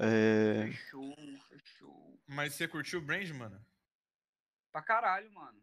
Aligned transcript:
É... 0.00 0.66
Fechou, 0.68 1.14
fechou. 1.48 2.20
Mas 2.26 2.54
você 2.54 2.68
curtiu 2.68 2.98
o 3.00 3.02
Brand, 3.02 3.28
mano? 3.30 3.64
Pra 4.72 4.82
caralho, 4.82 5.30
mano. 5.32 5.58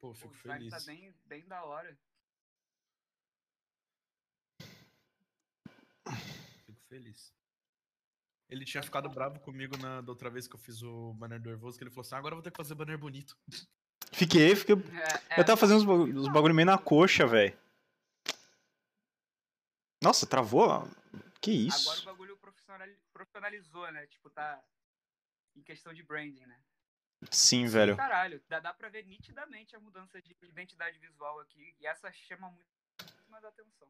Pô, 0.00 0.10
O 0.10 0.14
fico 0.14 0.32
design 0.34 0.70
feliz. 0.70 0.84
tá 0.84 0.90
bem, 0.92 1.14
bem 1.26 1.46
da 1.46 1.62
hora. 1.64 1.98
Fico 6.66 6.80
feliz. 6.88 7.32
Ele 8.48 8.64
tinha 8.64 8.82
ficado 8.82 9.08
bravo 9.10 9.38
comigo 9.40 9.76
na, 9.76 10.00
da 10.00 10.10
outra 10.10 10.30
vez 10.30 10.46
que 10.48 10.54
eu 10.54 10.58
fiz 10.60 10.82
o 10.82 11.12
banner 11.14 11.40
do 11.40 11.50
Nervoso, 11.50 11.76
que 11.76 11.84
ele 11.84 11.90
falou 11.90 12.02
assim, 12.02 12.14
"Ah, 12.14 12.18
agora 12.18 12.32
eu 12.32 12.36
vou 12.36 12.42
ter 12.42 12.50
que 12.50 12.56
fazer 12.56 12.74
banner 12.74 12.96
bonito. 12.98 13.36
Fiquei, 14.12 14.56
fiquei. 14.56 14.74
É, 15.30 15.40
Eu 15.40 15.44
tava 15.44 15.56
fazendo 15.58 15.78
uns, 15.78 15.84
bagu- 15.84 16.04
uns 16.20 16.28
bagulho 16.32 16.54
meio 16.54 16.64
na 16.66 16.78
coxa, 16.78 17.26
velho. 17.26 17.56
Nossa, 20.02 20.26
travou? 20.26 20.88
Que 21.40 21.50
Agora 21.50 21.64
o 21.64 21.68
isso? 21.68 22.04
Profissionalizou, 23.12 23.90
né? 23.92 24.06
Tipo, 24.06 24.30
tá 24.30 24.62
em 25.54 25.62
questão 25.62 25.92
de 25.92 26.02
branding, 26.02 26.46
né? 26.46 26.60
Sim, 27.30 27.66
velho. 27.66 27.96
Caralho, 27.96 28.40
dá, 28.48 28.60
dá 28.60 28.72
pra 28.72 28.88
ver 28.88 29.04
nitidamente 29.04 29.74
a 29.74 29.80
mudança 29.80 30.22
de 30.22 30.36
identidade 30.42 30.98
visual 30.98 31.40
aqui. 31.40 31.74
E 31.80 31.86
essa 31.86 32.12
chama 32.12 32.50
muito 32.50 32.68
mais 33.28 33.44
atenção. 33.44 33.88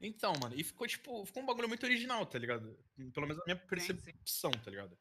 Então, 0.00 0.32
mano, 0.40 0.54
e 0.54 0.64
ficou, 0.64 0.86
tipo, 0.86 1.24
ficou 1.26 1.42
um 1.42 1.46
bagulho 1.46 1.68
muito 1.68 1.84
original, 1.84 2.24
tá 2.24 2.38
ligado? 2.38 2.78
Pelo 3.12 3.26
menos 3.26 3.36
na 3.38 3.44
minha 3.44 3.56
percepção, 3.56 4.50
tá 4.50 4.70
ligado? 4.70 4.96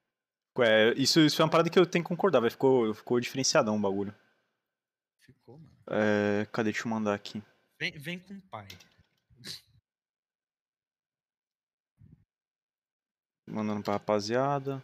É, 0.59 0.93
isso, 0.97 1.21
isso 1.21 1.41
é 1.41 1.45
uma 1.45 1.51
parada 1.51 1.69
que 1.69 1.79
eu 1.79 1.85
tenho 1.85 2.03
que 2.03 2.09
concordar, 2.09 2.41
velho. 2.41 2.51
Ficou, 2.51 2.93
ficou 2.93 3.19
diferenciadão 3.19 3.77
o 3.77 3.79
bagulho. 3.79 4.13
Ficou, 5.21 5.57
mano. 5.57 5.77
É, 5.89 6.45
cadê? 6.51 6.71
Deixa 6.71 6.85
eu 6.85 6.89
mandar 6.89 7.13
aqui. 7.13 7.41
Vem, 7.79 7.91
vem 7.97 8.19
com 8.19 8.33
o 8.33 8.41
pai. 8.41 8.67
Mandando 13.49 13.83
pra 13.83 13.93
rapaziada. 13.93 14.83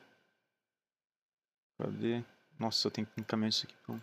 Cadê? 1.77 2.23
Nossa, 2.59 2.87
eu 2.87 2.91
tenho 2.91 3.07
que 3.07 3.21
encaminhar 3.21 3.49
isso 3.49 3.65
aqui. 3.65 3.75
Pra... 3.85 3.95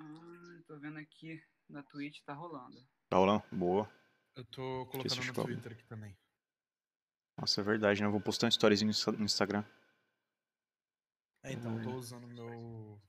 Ah, 0.00 0.62
tô 0.66 0.78
vendo 0.78 0.98
aqui 0.98 1.42
na 1.68 1.82
Twitch, 1.82 2.20
tá 2.24 2.34
rolando. 2.34 2.76
Tá 3.08 3.16
rolando? 3.16 3.42
Boa. 3.50 3.90
Eu 4.36 4.44
tô 4.44 4.86
colocando 4.86 5.24
no. 5.24 5.32
Twitter 5.44 5.72
aqui 5.72 5.84
também. 5.86 6.16
Nossa, 7.38 7.60
é 7.60 7.64
verdade, 7.64 8.00
né? 8.00 8.06
Eu 8.06 8.12
vou 8.12 8.20
postar 8.20 8.46
um 8.46 8.48
storyzinho 8.48 8.86
no 8.88 8.90
Insta- 8.92 9.12
no 9.12 9.24
Instagram. 9.24 9.64
É, 11.42 11.52
então, 11.52 11.76
eu 11.78 11.82
tô 11.82 11.90
usando 11.96 12.26
meu... 12.28 13.00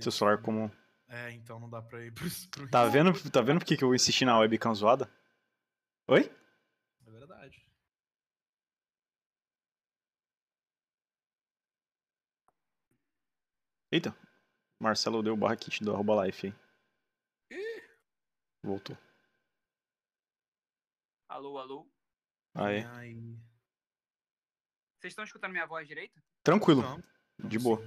Seu 0.00 0.10
celular 0.12 0.40
como. 0.42 0.70
É, 1.06 1.30
então 1.32 1.58
não 1.60 1.68
dá 1.68 1.80
pra 1.82 2.04
ir 2.04 2.12
pro... 2.12 2.26
pro... 2.50 2.70
Tá 2.70 2.84
vendo, 2.88 3.12
tá 3.30 3.40
vendo 3.40 3.58
por 3.58 3.66
que 3.66 3.76
que 3.76 3.84
eu 3.84 3.94
insisti 3.94 4.24
na 4.24 4.38
webcam 4.38 4.74
zoada? 4.74 5.10
Oi? 6.08 6.30
É 7.06 7.10
verdade. 7.10 7.66
Eita. 13.90 14.14
Marcelo 14.80 15.22
deu 15.22 15.36
barra 15.36 15.56
kit 15.56 15.82
do 15.82 15.92
arroba 15.92 16.24
life 16.26 16.46
aí. 16.46 17.58
Voltou. 18.62 18.96
Alô, 21.28 21.58
alô? 21.58 21.86
Aí. 22.54 22.82
Ai, 22.84 23.14
Vocês 25.00 25.12
estão 25.12 25.24
escutando 25.24 25.52
minha 25.52 25.66
voz 25.66 25.86
direito? 25.86 26.20
Tranquilo. 26.42 26.82
não, 26.82 27.02
não 27.38 27.48
De 27.48 27.58
boa. 27.58 27.78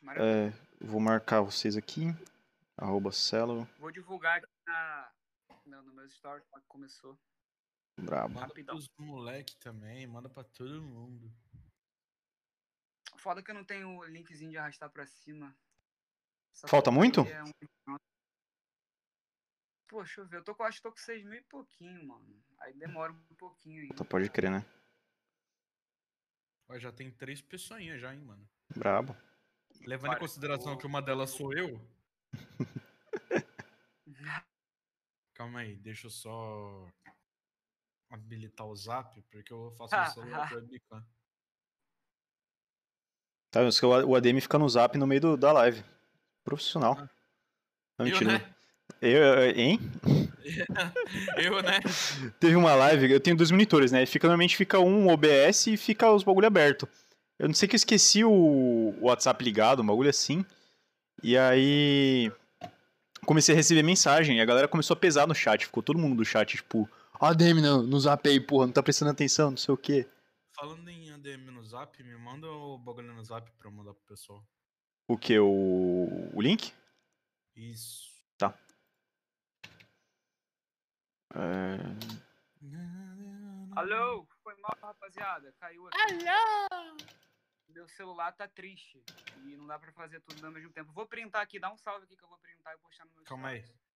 Maravilha. 0.00 0.48
É, 0.48 0.84
vou 0.84 1.00
marcar 1.00 1.42
vocês 1.42 1.76
aqui. 1.76 2.06
Arroba 2.76 3.12
Celo. 3.12 3.64
Vou 3.78 3.90
divulgar 3.90 4.38
aqui 4.38 4.46
na, 4.66 5.12
no, 5.66 5.82
no 5.82 5.92
meu 5.92 6.06
story 6.06 6.42
lá 6.52 6.60
que 6.60 6.66
começou. 6.66 7.18
Brabo. 8.00 8.34
Manda 8.34 8.46
Rapidão. 8.46 8.76
pros 8.76 8.88
moleque 8.96 9.56
também, 9.56 10.06
manda 10.06 10.28
pra 10.28 10.44
todo 10.44 10.80
mundo. 10.82 11.32
Foda 13.18 13.42
que 13.42 13.50
eu 13.50 13.54
não 13.54 13.64
tenho 13.64 13.98
o 13.98 14.04
linkzinho 14.04 14.50
de 14.50 14.58
arrastar 14.58 14.90
pra 14.90 15.06
cima. 15.06 15.56
Essa 16.54 16.68
Falta 16.68 16.90
muito? 16.90 17.20
é 17.22 17.42
um- 17.44 17.96
Pô, 19.88 20.02
deixa 20.02 20.20
eu 20.20 20.26
ver. 20.28 20.36
Eu 20.38 20.44
tô 20.44 20.54
com, 20.54 20.62
acho 20.64 20.78
que 20.78 20.82
tô 20.82 20.90
com 20.92 20.98
6 20.98 21.24
mil 21.24 21.38
e 21.38 21.42
pouquinho, 21.42 22.06
mano. 22.06 22.44
Aí 22.60 22.74
demora 22.74 23.12
um 23.12 23.34
pouquinho 23.36 23.82
ainda. 23.82 23.94
Tá, 23.94 24.04
pode 24.04 24.28
crer, 24.30 24.50
né? 24.50 24.64
Ó, 26.68 26.78
já 26.78 26.92
tem 26.92 27.10
três 27.10 27.40
pessoinhas 27.40 28.00
já, 28.00 28.14
hein, 28.14 28.20
mano. 28.20 28.46
Brabo. 28.76 29.16
Levando 29.80 30.08
em 30.08 30.10
Para. 30.12 30.20
consideração 30.20 30.76
que 30.76 30.86
uma 30.86 31.00
delas 31.00 31.30
sou 31.30 31.52
eu. 31.54 31.80
Calma 35.34 35.60
aí, 35.60 35.76
deixa 35.76 36.06
eu 36.06 36.10
só 36.10 36.90
habilitar 38.10 38.66
o 38.66 38.74
zap, 38.76 39.22
porque 39.30 39.52
eu 39.52 39.70
faço 39.72 39.96
no 39.96 40.06
celular 40.12 40.48
do 40.48 40.56
webcam. 40.56 41.06
Tá 43.50 43.60
O 44.06 44.14
ADM 44.14 44.40
fica 44.40 44.58
no 44.58 44.68
zap 44.68 44.96
no 44.98 45.06
meio 45.06 45.20
do- 45.20 45.36
da 45.36 45.52
live. 45.52 45.82
Profissional. 46.44 46.96
Ah. 47.00 47.08
Não, 47.98 48.06
Eu, 48.06 48.12
mentira. 48.12 48.32
né? 48.32 48.44
Eu, 49.00 49.22
eu- 49.22 49.50
hein? 49.56 49.80
Eu, 51.36 51.62
né? 51.62 51.78
Teve 52.40 52.56
uma 52.56 52.74
live, 52.74 53.10
eu 53.12 53.20
tenho 53.20 53.36
dois 53.36 53.50
monitores, 53.50 53.92
né? 53.92 54.06
Fica, 54.06 54.26
normalmente 54.26 54.56
fica 54.56 54.78
um 54.78 55.08
OBS 55.08 55.66
e 55.66 55.76
fica 55.76 56.10
os 56.10 56.22
bagulho 56.24 56.46
aberto. 56.46 56.88
Eu 57.38 57.48
não 57.48 57.54
sei 57.54 57.68
que 57.68 57.74
eu 57.74 57.76
esqueci 57.76 58.24
o, 58.24 58.94
WhatsApp 59.00 59.44
ligado, 59.44 59.82
um 59.82 59.86
bagulho 59.86 60.08
assim. 60.08 60.44
E 61.22 61.36
aí. 61.36 62.32
Comecei 63.26 63.54
a 63.54 63.56
receber 63.56 63.82
mensagem 63.82 64.38
e 64.38 64.40
a 64.40 64.44
galera 64.46 64.66
começou 64.68 64.94
a 64.94 64.98
pesar 64.98 65.26
no 65.26 65.34
chat. 65.34 65.66
Ficou 65.66 65.82
todo 65.82 65.98
mundo 65.98 66.16
do 66.16 66.24
chat, 66.24 66.56
tipo, 66.56 66.88
ADM 67.20 67.60
no, 67.60 67.82
no 67.82 68.00
zap 68.00 68.26
aí, 68.26 68.40
porra, 68.40 68.66
não 68.66 68.72
tá 68.72 68.82
prestando 68.82 69.10
atenção, 69.10 69.50
não 69.50 69.58
sei 69.58 69.74
o 69.74 69.76
quê. 69.76 70.06
Falando 70.56 70.88
em 70.88 71.07
ADM 71.18 71.50
no 71.50 71.64
zap, 71.64 72.02
me 72.02 72.16
manda 72.16 72.50
o 72.50 72.78
bagulho 72.78 73.12
no 73.12 73.24
zap 73.24 73.50
pra 73.52 73.68
eu 73.68 73.72
mandar 73.72 73.92
pro 73.94 74.04
pessoal. 74.06 74.46
O 75.06 75.18
que? 75.18 75.38
O, 75.38 76.30
o 76.34 76.40
link? 76.40 76.72
Isso. 77.54 78.08
É, 81.34 81.78
Alô? 83.76 84.26
Foi 84.42 84.54
mal, 84.56 84.76
rapaziada. 84.82 85.52
Caiu 85.60 85.86
aqui. 85.86 86.26
Alô! 86.26 86.96
Meu 87.68 87.86
celular 87.88 88.32
tá 88.32 88.48
triste. 88.48 89.04
E 89.44 89.56
não 89.56 89.66
dá 89.66 89.78
pra 89.78 89.92
fazer 89.92 90.20
tudo 90.22 90.44
ao 90.44 90.52
mesmo 90.52 90.72
tempo. 90.72 90.92
Vou 90.92 91.06
printar 91.06 91.42
aqui. 91.42 91.60
Dá 91.60 91.72
um 91.72 91.76
salve 91.76 92.04
aqui 92.04 92.16
que 92.16 92.24
eu 92.24 92.28
vou 92.28 92.38
printar 92.38 92.74
e 92.74 92.78
postar 92.78 93.04
no 93.04 93.12
meu 93.12 93.24
Calma 93.24 93.50
stories. 93.50 93.70
Aí. 93.70 93.87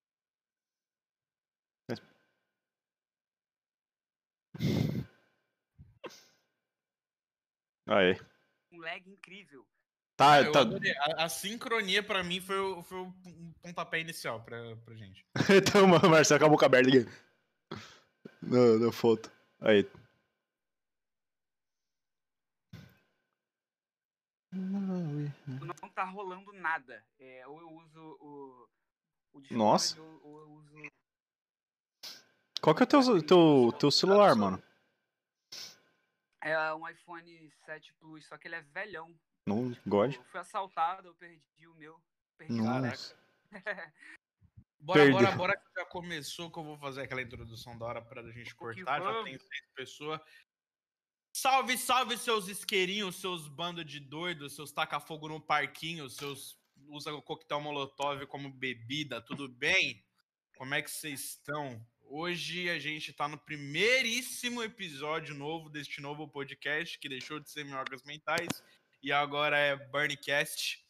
Um 7.87 8.81
lag 8.81 9.09
incrível. 9.11 9.67
Tá, 10.17 10.43
Eu 10.43 10.53
tá. 10.53 10.61
A, 11.17 11.25
a 11.25 11.29
sincronia 11.29 12.03
pra 12.03 12.23
mim 12.23 12.41
foi, 12.41 12.59
o- 12.59 12.83
foi 12.83 12.99
o 12.99 13.15
um 13.27 13.53
pontapé 13.61 14.01
inicial 14.01 14.43
pra, 14.43 14.77
pra 14.77 14.95
gente. 14.95 15.27
então, 15.57 15.87
mano, 15.87 16.09
Marcelo 16.11 16.37
acabou 16.37 16.59
com 16.59 16.65
a 16.65 16.67
aberta 16.67 16.89
aqui. 16.89 17.07
Na, 18.41 18.79
na 18.87 18.93
foto. 18.93 19.31
Aí. 19.61 19.89
Não 24.53 25.89
tá 25.95 26.05
rolando 26.05 26.53
nada. 26.53 27.05
É, 27.19 27.47
ou 27.47 27.61
eu 27.61 27.71
uso 27.71 28.01
o. 28.21 28.69
o 29.33 29.43
Nossa. 29.51 30.01
Ou, 30.01 30.21
ou 30.25 30.41
eu 30.41 30.51
uso. 30.51 30.73
Qual 32.61 32.77
que 32.77 32.83
é 32.83 32.85
o 32.85 32.87
teu, 32.87 33.23
teu, 33.27 33.73
teu 33.79 33.91
celular, 33.91 34.37
mano? 34.37 34.63
É 36.43 36.75
um 36.75 36.89
iPhone 36.89 37.51
7 37.65 37.95
Plus, 37.95 38.27
só 38.27 38.37
que 38.37 38.49
ele 38.49 38.57
é 38.57 38.63
velhão. 38.63 39.15
No 39.47 39.77
God? 39.87 40.15
Eu 40.15 40.25
fui 40.25 40.41
assaltado, 40.41 41.09
eu 41.09 41.15
perdi 41.15 41.67
o 41.67 41.75
meu. 41.75 42.01
Perdi 42.37 42.61
o 42.61 42.65
Nossa. 42.65 43.17
Bora, 44.83 44.99
Perdeu. 44.99 45.21
bora, 45.21 45.37
bora 45.37 45.57
que 45.57 45.81
já 45.81 45.87
começou, 45.87 46.51
que 46.51 46.59
eu 46.59 46.65
vou 46.65 46.77
fazer 46.77 47.03
aquela 47.03 47.23
introdução 47.23 47.79
da 47.79 47.87
hora 47.87 48.03
pra 48.03 48.21
gente 48.33 48.53
cortar. 48.53 48.99
Já 48.99 49.13
vamos. 49.13 49.31
tem 49.31 49.39
seis 49.39 49.69
pessoas. 49.77 50.21
Salve, 51.33 51.79
salve, 51.79 52.19
seus 52.19 52.49
isqueirinhos, 52.49 53.21
seus 53.21 53.47
bandos 53.47 53.87
de 53.87 54.01
doidos, 54.01 54.57
seus 54.57 54.73
taca-fogo 54.73 55.29
no 55.29 55.41
parquinho, 55.41 56.11
seus 56.11 56.61
usa 56.89 57.13
o 57.13 57.23
coquetel 57.23 57.61
molotov 57.61 58.27
como 58.27 58.51
bebida, 58.51 59.21
tudo 59.21 59.49
bem? 59.49 60.05
Como 60.57 60.75
é 60.75 60.83
que 60.83 60.91
vocês 60.91 61.21
estão? 61.21 61.87
Hoje 62.15 62.69
a 62.69 62.79
gente 62.79 63.11
tá 63.11 63.27
no 63.27 63.39
primeiríssimo 63.39 64.63
episódio 64.63 65.35
novo 65.35 65.71
deste 65.71 65.99
novo 65.99 66.29
podcast, 66.29 66.99
que 66.99 67.09
deixou 67.09 67.41
de 67.41 67.51
ser 67.51 67.65
Minhocas 67.65 68.03
Mentais 68.03 68.63
e 69.03 69.11
agora 69.11 69.57
é 69.57 69.75
Burncast. 69.75 70.85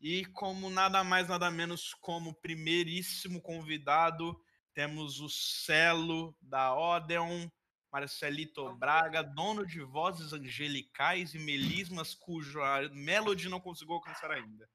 E 0.00 0.24
como 0.24 0.68
nada 0.68 1.04
mais, 1.04 1.28
nada 1.28 1.48
menos 1.48 1.94
como 2.00 2.34
primeiríssimo 2.34 3.40
convidado, 3.40 4.36
temos 4.74 5.20
o 5.20 5.28
Celo 5.28 6.36
da 6.42 6.74
Odeon, 6.74 7.48
Marcelito 7.92 8.74
Braga, 8.74 9.22
dono 9.22 9.64
de 9.64 9.80
vozes 9.80 10.32
angelicais 10.32 11.34
e 11.34 11.38
melismas, 11.38 12.16
cujo 12.16 12.60
a 12.60 12.88
Melody 12.88 13.48
não 13.48 13.60
conseguiu 13.60 13.94
alcançar 13.94 14.32
ainda. 14.32 14.68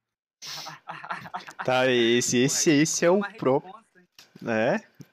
Tá, 1.65 1.91
esse, 1.91 2.37
esse, 2.37 2.71
esse 2.71 3.03
é 3.03 3.09
o 3.09 3.19
próprio. 3.37 3.73
responsa, 3.73 3.99
hein? 3.99 4.07
É. 4.49 5.12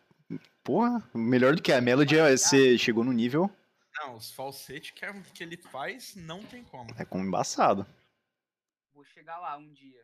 Porra, 0.62 1.02
melhor 1.14 1.54
do 1.56 1.62
que 1.62 1.72
a 1.72 1.80
Melody, 1.80 2.18
é- 2.18 2.36
você 2.36 2.76
chegou 2.78 3.02
no 3.04 3.12
nível. 3.12 3.50
Não, 3.98 4.16
os 4.16 4.30
falsetes 4.32 4.90
que, 4.92 5.04
é- 5.04 5.22
que 5.34 5.42
ele 5.42 5.56
faz, 5.56 6.14
não 6.14 6.42
tem 6.44 6.62
como. 6.64 6.90
É 6.98 7.04
como 7.04 7.24
embaçado. 7.24 7.86
Vou 8.94 9.04
chegar 9.04 9.38
lá 9.38 9.56
um 9.56 9.72
dia. 9.72 10.00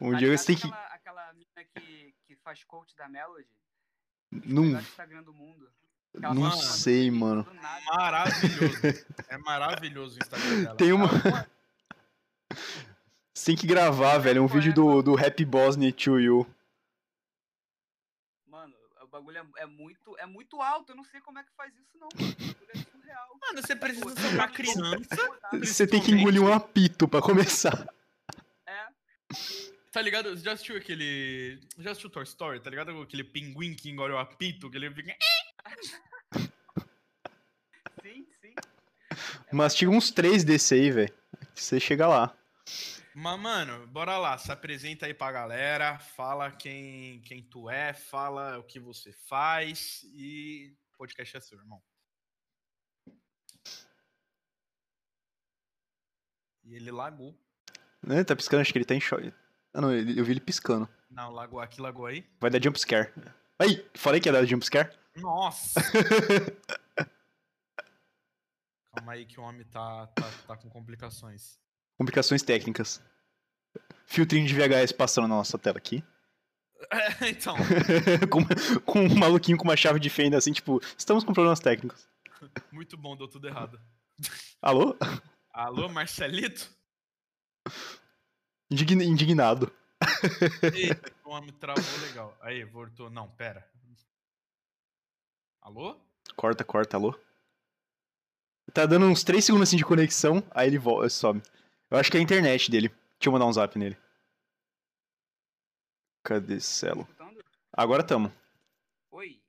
Um 0.00 0.12
Tá 0.12 0.18
dia 0.18 0.36
você 0.36 0.46
tem 0.46 0.56
que. 0.56 0.66
Aquela, 0.66 0.86
aquela 0.94 1.32
mina 1.32 1.68
que, 1.74 2.14
que 2.26 2.36
faz 2.36 2.62
coach 2.64 2.94
da 2.96 3.08
Melody? 3.08 3.46
Não, 4.30 4.64
Instagram 4.80 5.22
do 5.22 5.32
mundo. 5.32 5.70
Que 6.16 6.24
ela 6.24 6.34
não 6.34 6.50
sei, 6.52 7.10
mano. 7.10 7.44
do. 7.44 7.52
Maravilhoso. 7.86 9.06
é 9.28 9.38
maravilhoso 9.38 10.16
o 10.16 10.22
Instagram 10.22 10.62
dela. 10.62 10.76
Tem 10.76 10.92
uma. 10.92 11.06
Ela- 11.06 11.48
Você 13.34 13.46
tem 13.46 13.56
que 13.56 13.66
gravar, 13.66 14.18
velho, 14.18 14.42
um 14.44 14.46
vídeo 14.46 14.72
do, 14.72 15.02
do 15.02 15.18
Happy 15.18 15.44
Bosnia 15.44 15.92
to 15.92 16.20
You. 16.20 16.46
Bagulho 19.14 19.38
é, 19.38 19.62
é 19.62 19.66
muito, 19.66 20.18
é 20.18 20.26
muito 20.26 20.60
alto. 20.60 20.90
Eu 20.90 20.96
não 20.96 21.04
sei 21.04 21.20
como 21.20 21.38
é 21.38 21.44
que 21.44 21.52
faz 21.56 21.72
isso, 21.76 21.96
não. 21.96 22.08
Mano. 22.16 22.32
O 22.32 22.46
bagulho 22.46 22.70
é 22.74 22.78
surreal. 22.78 23.38
Mano, 23.40 23.62
você 23.62 23.76
precisa 23.76 24.04
Pô, 24.06 24.10
ser 24.10 24.34
uma 24.34 24.48
criança. 24.48 25.38
Você 25.62 25.86
tem 25.86 26.02
que 26.02 26.10
engolir 26.10 26.42
um 26.42 26.52
apito 26.52 27.06
pra 27.06 27.22
começar. 27.22 27.86
É. 28.66 28.88
Tá 29.92 30.02
ligado? 30.02 30.30
Você 30.30 30.42
já 30.42 30.52
assistiu 30.54 30.76
aquele. 30.76 31.60
Já 31.78 31.92
assistiu 31.92 32.10
Toy 32.10 32.24
Story? 32.24 32.58
Tá 32.58 32.68
ligado? 32.68 33.02
Aquele 33.02 33.22
pinguim 33.22 33.76
que 33.76 33.88
engole 33.88 34.12
o 34.14 34.18
apito, 34.18 34.68
que 34.68 34.76
ele 34.76 34.92
fica. 34.92 35.16
Sim, 38.02 38.26
sim. 38.42 38.54
Mastiga 39.52 39.92
uns 39.92 40.10
três 40.10 40.42
desse 40.42 40.74
aí, 40.74 40.90
velho. 40.90 41.14
Você 41.54 41.78
chega 41.78 42.08
lá. 42.08 42.36
Mas, 43.14 43.38
mano, 43.40 43.86
bora 43.86 44.18
lá. 44.18 44.36
Se 44.38 44.50
apresenta 44.50 45.06
aí 45.06 45.14
pra 45.14 45.30
galera. 45.32 45.98
Fala 45.98 46.50
quem, 46.50 47.20
quem 47.22 47.42
tu 47.42 47.70
é, 47.70 47.92
fala 47.92 48.58
o 48.58 48.64
que 48.64 48.80
você 48.80 49.12
faz 49.12 50.02
e 50.12 50.76
o 50.92 50.96
podcast 50.98 51.36
é 51.36 51.40
seu, 51.40 51.58
irmão. 51.58 51.82
E 56.64 56.74
ele 56.74 56.90
lagou. 56.90 57.38
Né? 58.02 58.24
Tá 58.24 58.34
piscando, 58.34 58.62
acho 58.62 58.72
que 58.72 58.78
ele 58.78 58.84
tá 58.84 58.94
em 58.94 59.00
choque. 59.00 59.32
Ah, 59.72 59.80
não, 59.80 59.92
ele- 59.92 60.18
eu 60.18 60.24
vi 60.24 60.32
ele 60.32 60.40
piscando. 60.40 60.88
Não, 61.10 61.30
lagou 61.30 61.60
aqui, 61.60 61.80
lagou 61.80 62.06
aí. 62.06 62.28
Vai 62.40 62.50
dar 62.50 62.62
jumpscare. 62.62 63.12
Aí, 63.58 63.88
falei 63.94 64.20
que 64.20 64.28
ia 64.28 64.32
dar 64.32 64.44
jumpscare? 64.44 64.90
Nossa! 65.16 65.80
Calma 68.94 69.12
aí 69.12 69.26
que 69.26 69.38
o 69.38 69.42
homem 69.42 69.64
tá, 69.66 70.06
tá, 70.08 70.30
tá 70.46 70.56
com 70.56 70.68
complicações. 70.68 71.58
Complicações 71.98 72.42
técnicas. 72.42 73.02
Filtrinho 74.06 74.46
de 74.46 74.54
VHS 74.54 74.92
passando 74.92 75.28
na 75.28 75.36
nossa 75.36 75.58
tela 75.58 75.78
aqui. 75.78 76.02
É, 76.90 77.28
então, 77.30 77.56
com, 78.30 78.80
com 78.84 79.00
um 79.06 79.14
maluquinho 79.18 79.56
com 79.56 79.64
uma 79.64 79.76
chave 79.76 79.98
de 79.98 80.10
fenda 80.10 80.36
assim, 80.36 80.52
tipo, 80.52 80.80
estamos 80.98 81.24
com 81.24 81.32
problemas 81.32 81.60
técnicos. 81.60 82.08
muito 82.72 82.96
bom, 82.96 83.16
deu 83.16 83.28
tudo 83.28 83.46
errado. 83.48 83.80
Alô? 84.60 84.96
Alô, 85.52 85.88
Marcelito? 85.88 86.70
Indign- 88.70 89.04
indignado. 89.04 89.72
Eita, 90.74 91.12
o 91.24 91.30
homem 91.30 91.52
travou 91.52 91.82
legal. 92.06 92.36
Aí, 92.40 92.64
voltou. 92.64 93.08
Não, 93.08 93.28
pera. 93.30 93.66
Alô? 95.62 95.98
Corta, 96.36 96.64
corta, 96.64 96.96
alô? 96.96 97.18
Tá 98.72 98.84
dando 98.86 99.06
uns 99.06 99.22
3 99.24 99.44
segundos 99.44 99.68
assim 99.68 99.76
de 99.76 99.84
conexão, 99.84 100.42
aí 100.50 100.68
ele 100.68 100.78
volta, 100.78 101.08
sobe. 101.08 101.42
Eu 101.90 101.98
acho 101.98 102.10
que 102.10 102.16
é 102.16 102.20
a 102.20 102.22
internet 102.22 102.70
dele. 102.70 102.88
Deixa 102.88 103.28
eu 103.28 103.32
mandar 103.32 103.46
um 103.46 103.52
zap 103.52 103.78
nele. 103.78 103.96
Cadê 106.22 106.58
Celo? 106.60 107.06
Agora 107.72 108.06
tamo. 108.06 108.32
Oi. 109.10 109.42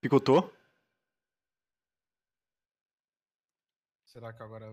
Picotou? 0.00 0.52
Será 4.04 4.32
que 4.32 4.42
agora. 4.42 4.66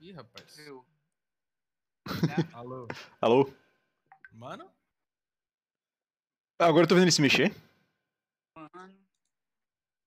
Ih, 0.00 0.12
rapaz. 0.12 0.56
Viu? 0.56 0.84
Alô? 2.54 2.88
Alô? 3.20 3.52
Mano? 4.32 4.70
Agora 6.58 6.84
eu 6.84 6.88
tô 6.88 6.94
vendo 6.94 7.04
ele 7.04 7.12
se 7.12 7.22
mexer. 7.22 7.54
Mano. 8.56 9.06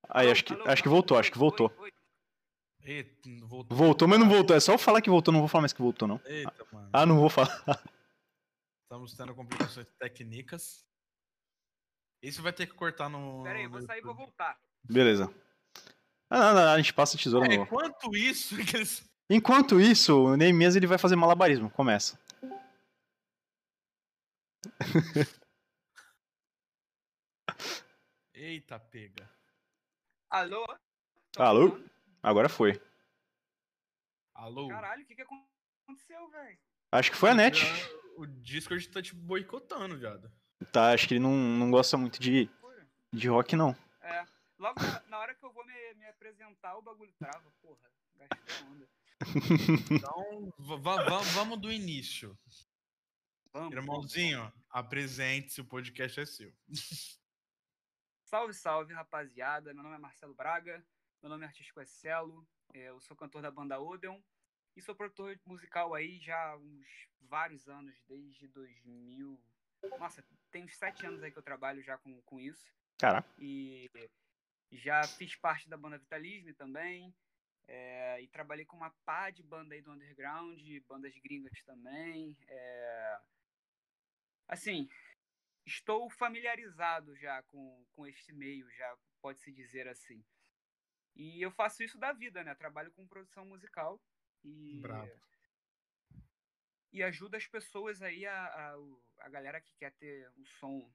Aí, 0.10 0.30
acho 0.30 0.46
que, 0.46 0.54
acho 0.54 0.84
que 0.84 0.90
voltou, 0.90 1.18
acho 1.18 1.32
que 1.32 1.38
voltou. 1.38 1.72
oi, 1.78 1.84
oi. 1.86 1.95
Eita, 2.86 3.30
voltou. 3.48 3.76
Voltou, 3.78 4.08
mas 4.08 4.20
não 4.20 4.30
voltou. 4.30 4.56
É 4.56 4.60
só 4.60 4.74
eu 4.74 4.78
falar 4.78 5.02
que 5.02 5.10
voltou, 5.10 5.32
não 5.34 5.40
vou 5.42 5.50
falar 5.50 5.64
mais 5.64 5.74
que 5.74 5.82
voltou, 5.82 6.08
não. 6.08 6.22
Eita, 6.26 6.66
mano. 6.72 6.90
Ah, 6.94 7.06
não 7.06 7.20
vou 7.20 7.30
falar. 7.30 7.64
Estamos 8.84 9.14
tendo 9.18 9.34
complicações 9.34 9.88
técnicas. 10.00 10.86
Isso 12.22 12.42
vai 12.44 12.54
ter 12.54 12.68
que 12.68 12.74
cortar 12.74 13.10
no. 13.10 13.44
Pera 13.44 13.58
aí, 13.60 13.68
vou 13.68 13.82
sair 13.82 14.00
e 14.00 14.02
vou 14.02 14.14
voltar. 14.16 14.60
Beleza. 14.84 15.34
Ah, 16.30 16.54
não, 16.54 16.54
não, 16.56 16.72
a 16.74 16.78
gente 16.78 16.94
passa 16.94 17.18
a 17.18 17.20
tesoura 17.20 17.52
É, 17.52 17.58
no. 17.58 17.64
enquanto 17.64 18.16
isso, 18.16 18.56
eles. 18.62 19.04
Enquanto 19.30 19.80
isso, 19.82 20.26
o 20.26 20.38
Neemias 20.38 20.76
ele 20.76 20.86
vai 20.88 21.00
fazer 21.00 21.16
malabarismo. 21.16 21.70
Começa. 21.72 22.20
Eita, 28.34 28.80
pega. 28.80 29.30
Alô? 30.30 30.66
Tô 31.32 31.44
Alô? 31.44 31.80
Agora 32.26 32.50
foi. 32.50 32.82
Alô? 34.34 34.68
Caralho, 34.68 35.04
o 35.04 35.06
que, 35.06 35.16
que 35.16 35.22
aconteceu, 35.22 36.28
velho? 36.32 36.58
Acho 36.92 37.12
que 37.12 37.18
foi 37.18 37.30
a 37.30 37.36
net. 37.36 37.62
O 38.18 38.26
Discord 38.26 38.88
tá 38.90 39.00
te 39.02 39.14
boicotando, 39.14 39.96
viado. 39.98 40.32
Tá, 40.72 40.92
acho 40.92 41.08
que 41.08 41.14
ele 41.14 41.20
não, 41.24 41.36
não 41.36 41.70
gosta 41.70 41.98
muito 41.98 42.20
de, 42.20 42.50
de 43.14 43.28
rock, 43.28 43.56
não. 43.56 43.76
É. 44.02 44.26
Logo 44.58 44.82
na, 44.82 45.02
na 45.08 45.20
hora 45.20 45.36
que 45.36 45.46
eu 45.46 45.52
vou 45.54 45.64
me, 45.66 45.94
me 45.96 46.08
apresentar, 46.08 46.76
o 46.78 46.82
bagulho 46.82 47.14
trava, 47.20 47.52
porra. 47.62 47.92
Gastou 48.16 48.68
onda. 48.70 48.90
Então, 49.92 50.54
va- 50.58 50.78
va- 50.78 51.04
va- 51.04 51.22
vamos 51.36 51.60
do 51.62 51.72
início. 51.72 52.38
Vamos. 53.54 53.74
Irmãozinho, 53.74 54.52
apresente-se, 54.70 55.62
o 55.62 55.66
podcast 55.66 56.20
é 56.20 56.26
seu. 56.26 56.52
Salve, 58.26 58.54
salve, 58.54 58.94
rapaziada. 58.94 59.74
Meu 59.74 59.84
nome 59.84 59.96
é 59.96 60.00
Marcelo 60.00 60.34
Braga. 60.34 60.84
Meu 61.26 61.32
nome 61.32 61.46
artístico 61.46 61.80
é 61.80 61.86
Celo. 61.88 62.48
é, 62.72 62.90
Eu 62.90 63.02
sou 63.02 63.18
cantor 63.18 63.42
da 63.42 63.50
banda 63.50 63.80
Odeon. 63.80 64.22
E 64.76 64.82
sou 64.84 64.94
produtor 64.94 65.36
musical 65.44 65.96
aí 65.96 66.20
já 66.20 66.52
há 66.52 66.56
uns 66.56 66.86
vários 67.22 67.68
anos, 67.68 68.00
desde 68.08 68.48
2000. 68.50 69.42
Nossa, 69.98 70.24
tem 70.52 70.64
uns 70.66 70.78
sete 70.78 71.04
anos 71.04 71.24
aí 71.24 71.32
que 71.32 71.40
eu 71.40 71.42
trabalho 71.42 71.82
já 71.82 71.98
com, 71.98 72.22
com 72.22 72.40
isso. 72.40 72.72
Caraca. 73.00 73.28
E 73.40 73.90
já 74.72 75.02
fiz 75.02 75.36
parte 75.36 75.68
da 75.68 75.76
banda 75.76 75.98
Vitalisme 75.98 76.54
também. 76.54 77.12
é, 77.68 78.22
e 78.22 78.28
trabalhei 78.28 78.64
com 78.64 78.78
uma 78.78 78.92
pá 79.04 79.32
de 79.32 79.42
banda 79.42 79.74
aí 79.74 79.82
do 79.82 79.92
underground, 79.92 80.62
bandas 80.88 81.18
gringas 81.24 81.60
também. 81.64 82.38
é. 82.48 83.20
Assim, 84.48 84.88
estou 85.66 86.08
familiarizado 86.08 87.16
já 87.18 87.42
com, 87.42 87.84
com 87.96 88.06
este 88.06 88.32
meio, 88.32 88.70
já 88.74 88.96
pode-se 89.20 89.52
dizer 89.52 89.88
assim. 89.88 90.24
E 91.16 91.42
eu 91.42 91.52
faço 91.52 91.82
isso 91.84 91.98
da 91.98 92.12
vida, 92.12 92.44
né? 92.44 92.54
Trabalho 92.56 92.92
com 92.92 93.08
produção 93.08 93.46
musical 93.46 94.02
e, 94.44 94.80
Brabo. 94.82 95.12
e 96.92 97.02
ajudo 97.02 97.36
as 97.36 97.48
pessoas 97.48 98.02
aí, 98.02 98.26
a, 98.26 98.46
a, 98.46 98.76
a 99.22 99.30
galera 99.30 99.62
que 99.62 99.74
quer 99.76 99.94
ter 99.94 100.30
um 100.38 100.46
som 100.46 100.94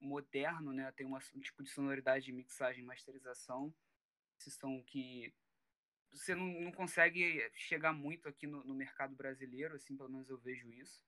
moderno, 0.00 0.72
né? 0.72 0.90
Tem 0.92 1.06
uma- 1.06 1.20
um 1.34 1.40
tipo 1.40 1.62
de 1.62 1.70
sonoridade 1.70 2.24
de 2.24 2.32
mixagem 2.32 2.82
e 2.82 2.86
masterização. 2.86 3.74
Esse 4.38 4.50
som 4.50 4.82
que 4.84 5.34
você 6.10 6.34
não, 6.34 6.46
não 6.46 6.72
consegue 6.72 7.50
chegar 7.54 7.92
muito 7.92 8.28
aqui 8.28 8.46
no, 8.46 8.64
no 8.64 8.74
mercado 8.74 9.14
brasileiro, 9.14 9.74
assim, 9.74 9.96
pelo 9.96 10.08
menos 10.08 10.28
eu 10.28 10.38
vejo 10.38 10.72
isso. 10.72 11.04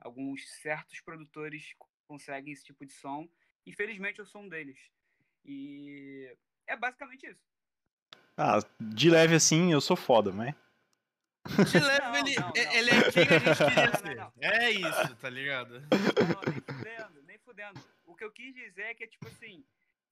Alguns 0.00 0.48
certos 0.60 1.00
produtores 1.00 1.74
conseguem 2.06 2.52
esse 2.52 2.64
tipo 2.64 2.86
de 2.86 2.92
som. 2.92 3.28
Infelizmente 3.66 4.18
eu 4.18 4.24
sou 4.26 4.42
um 4.42 4.48
deles. 4.48 4.90
E 5.44 6.34
é 6.66 6.76
basicamente 6.76 7.26
isso. 7.26 7.47
Ah, 8.38 8.60
de 8.80 9.10
leve 9.10 9.34
assim, 9.34 9.72
eu 9.72 9.80
sou 9.80 9.96
foda, 9.96 10.30
mas. 10.32 10.54
De 11.70 11.78
leve, 11.80 12.00
Não, 12.02 12.14
ele, 12.16 12.34
não, 12.38 12.52
é- 12.54 12.64
não. 12.66 12.72
ele 12.74 12.90
é 12.90 13.10
quem 13.10 13.22
a 13.22 13.38
gente 13.38 13.64
queria 13.74 13.96
ser. 13.96 14.16
não. 14.16 14.32
É 14.40 14.70
isso, 14.70 15.16
tá 15.20 15.28
ligado? 15.30 15.80
Não, 15.80 16.52
nem 16.52 16.60
fudendo, 16.76 17.22
nem 17.26 17.38
fudendo. 17.38 17.80
O 18.06 18.14
que 18.14 18.24
eu 18.24 18.30
quis 18.30 18.54
dizer 18.54 18.82
é 18.82 18.94
que 18.94 19.04
é 19.04 19.06
tipo 19.06 19.26
assim, 19.28 19.64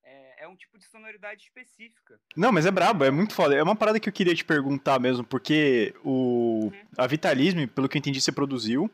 é, 0.05 0.45
é 0.45 0.49
um 0.49 0.57
tipo 0.57 0.79
de 0.79 0.85
sonoridade 0.87 1.43
específica. 1.43 2.19
Não, 2.37 2.51
mas 2.53 2.65
é 2.67 2.71
brabo, 2.71 3.05
é 3.05 3.11
muito 3.11 3.35
foda. 3.35 3.55
É 3.55 3.63
uma 3.63 3.77
parada 3.77 4.01
que 4.01 4.09
eu 4.09 4.13
queria 4.13 4.35
te 4.35 4.45
perguntar 4.45 4.99
mesmo, 4.99 5.25
porque 5.25 5.95
o. 6.05 6.73
A 6.97 7.07
Vitalisme, 7.07 7.67
pelo 7.67 7.89
que 7.89 7.97
eu 7.97 8.01
entendi, 8.01 8.21
você 8.21 8.33
produziu 8.33 8.91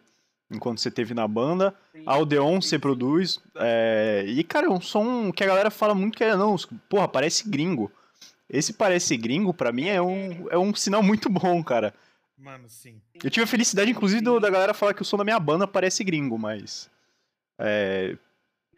enquanto 0.51 0.81
você 0.81 0.91
teve 0.91 1.15
na 1.15 1.27
banda. 1.27 1.75
Tem- 1.93 2.03
A 2.07 2.17
Odeon 2.19 2.61
sim, 2.61 2.69
você 2.69 2.77
sim. 2.77 2.81
produz. 2.81 3.41
é, 3.57 4.25
E, 4.27 4.43
cara, 4.45 4.67
é 4.67 4.71
um 4.71 4.81
som 4.81 5.31
que 5.33 5.43
a 5.45 5.47
galera 5.47 5.71
fala 5.71 5.95
muito 5.95 6.17
que 6.19 6.25
é. 6.25 6.37
Não, 6.37 6.57
porra, 6.89 7.07
parece 7.09 7.49
gringo. 7.49 7.91
Esse 8.53 8.75
parece 8.75 9.17
gringo, 9.17 9.55
pra 9.55 9.73
mim, 9.73 9.89
é 9.89 10.01
um, 10.03 10.49
é 10.51 10.59
um 10.59 10.75
sinal 10.75 11.03
muito 11.03 11.31
bom, 11.31 11.65
cara. 11.65 11.95
Mano, 12.37 12.69
sim. 12.69 13.01
Eu 13.25 13.31
tive 13.31 13.45
a 13.45 13.47
felicidade, 13.47 13.91
inclusive, 13.91 14.21
do- 14.21 14.39
da 14.39 14.51
galera 14.51 14.75
falar 14.75 14.93
que 14.95 15.01
o 15.01 15.05
som 15.05 15.17
da 15.17 15.25
minha 15.25 15.41
banda 15.41 15.67
parece 15.67 16.05
gringo, 16.05 16.39
mas. 16.39 16.91
É. 17.59 18.17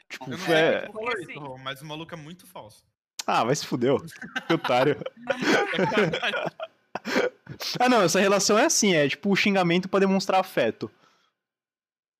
Tipo, 0.08 0.30
Eu 0.30 0.38
não 0.38 0.54
é- 0.54 0.84
isso, 0.84 1.52
assim, 1.52 1.62
mas 1.64 1.82
o 1.82 1.86
maluco 1.86 2.14
é 2.14 2.16
muito 2.16 2.46
falso. 2.46 2.86
Ah, 3.26 3.42
vai 3.42 3.56
se 3.56 3.66
fudeu. 3.66 3.98
Que 4.46 4.54
otário. 4.54 4.96
ah, 7.80 7.88
não, 7.88 8.02
essa 8.02 8.20
relação 8.20 8.58
é 8.58 8.66
assim, 8.66 8.94
é 8.94 9.08
tipo 9.08 9.30
o 9.30 9.36
xingamento 9.36 9.88
pra 9.88 10.00
demonstrar 10.00 10.40
afeto. 10.40 10.90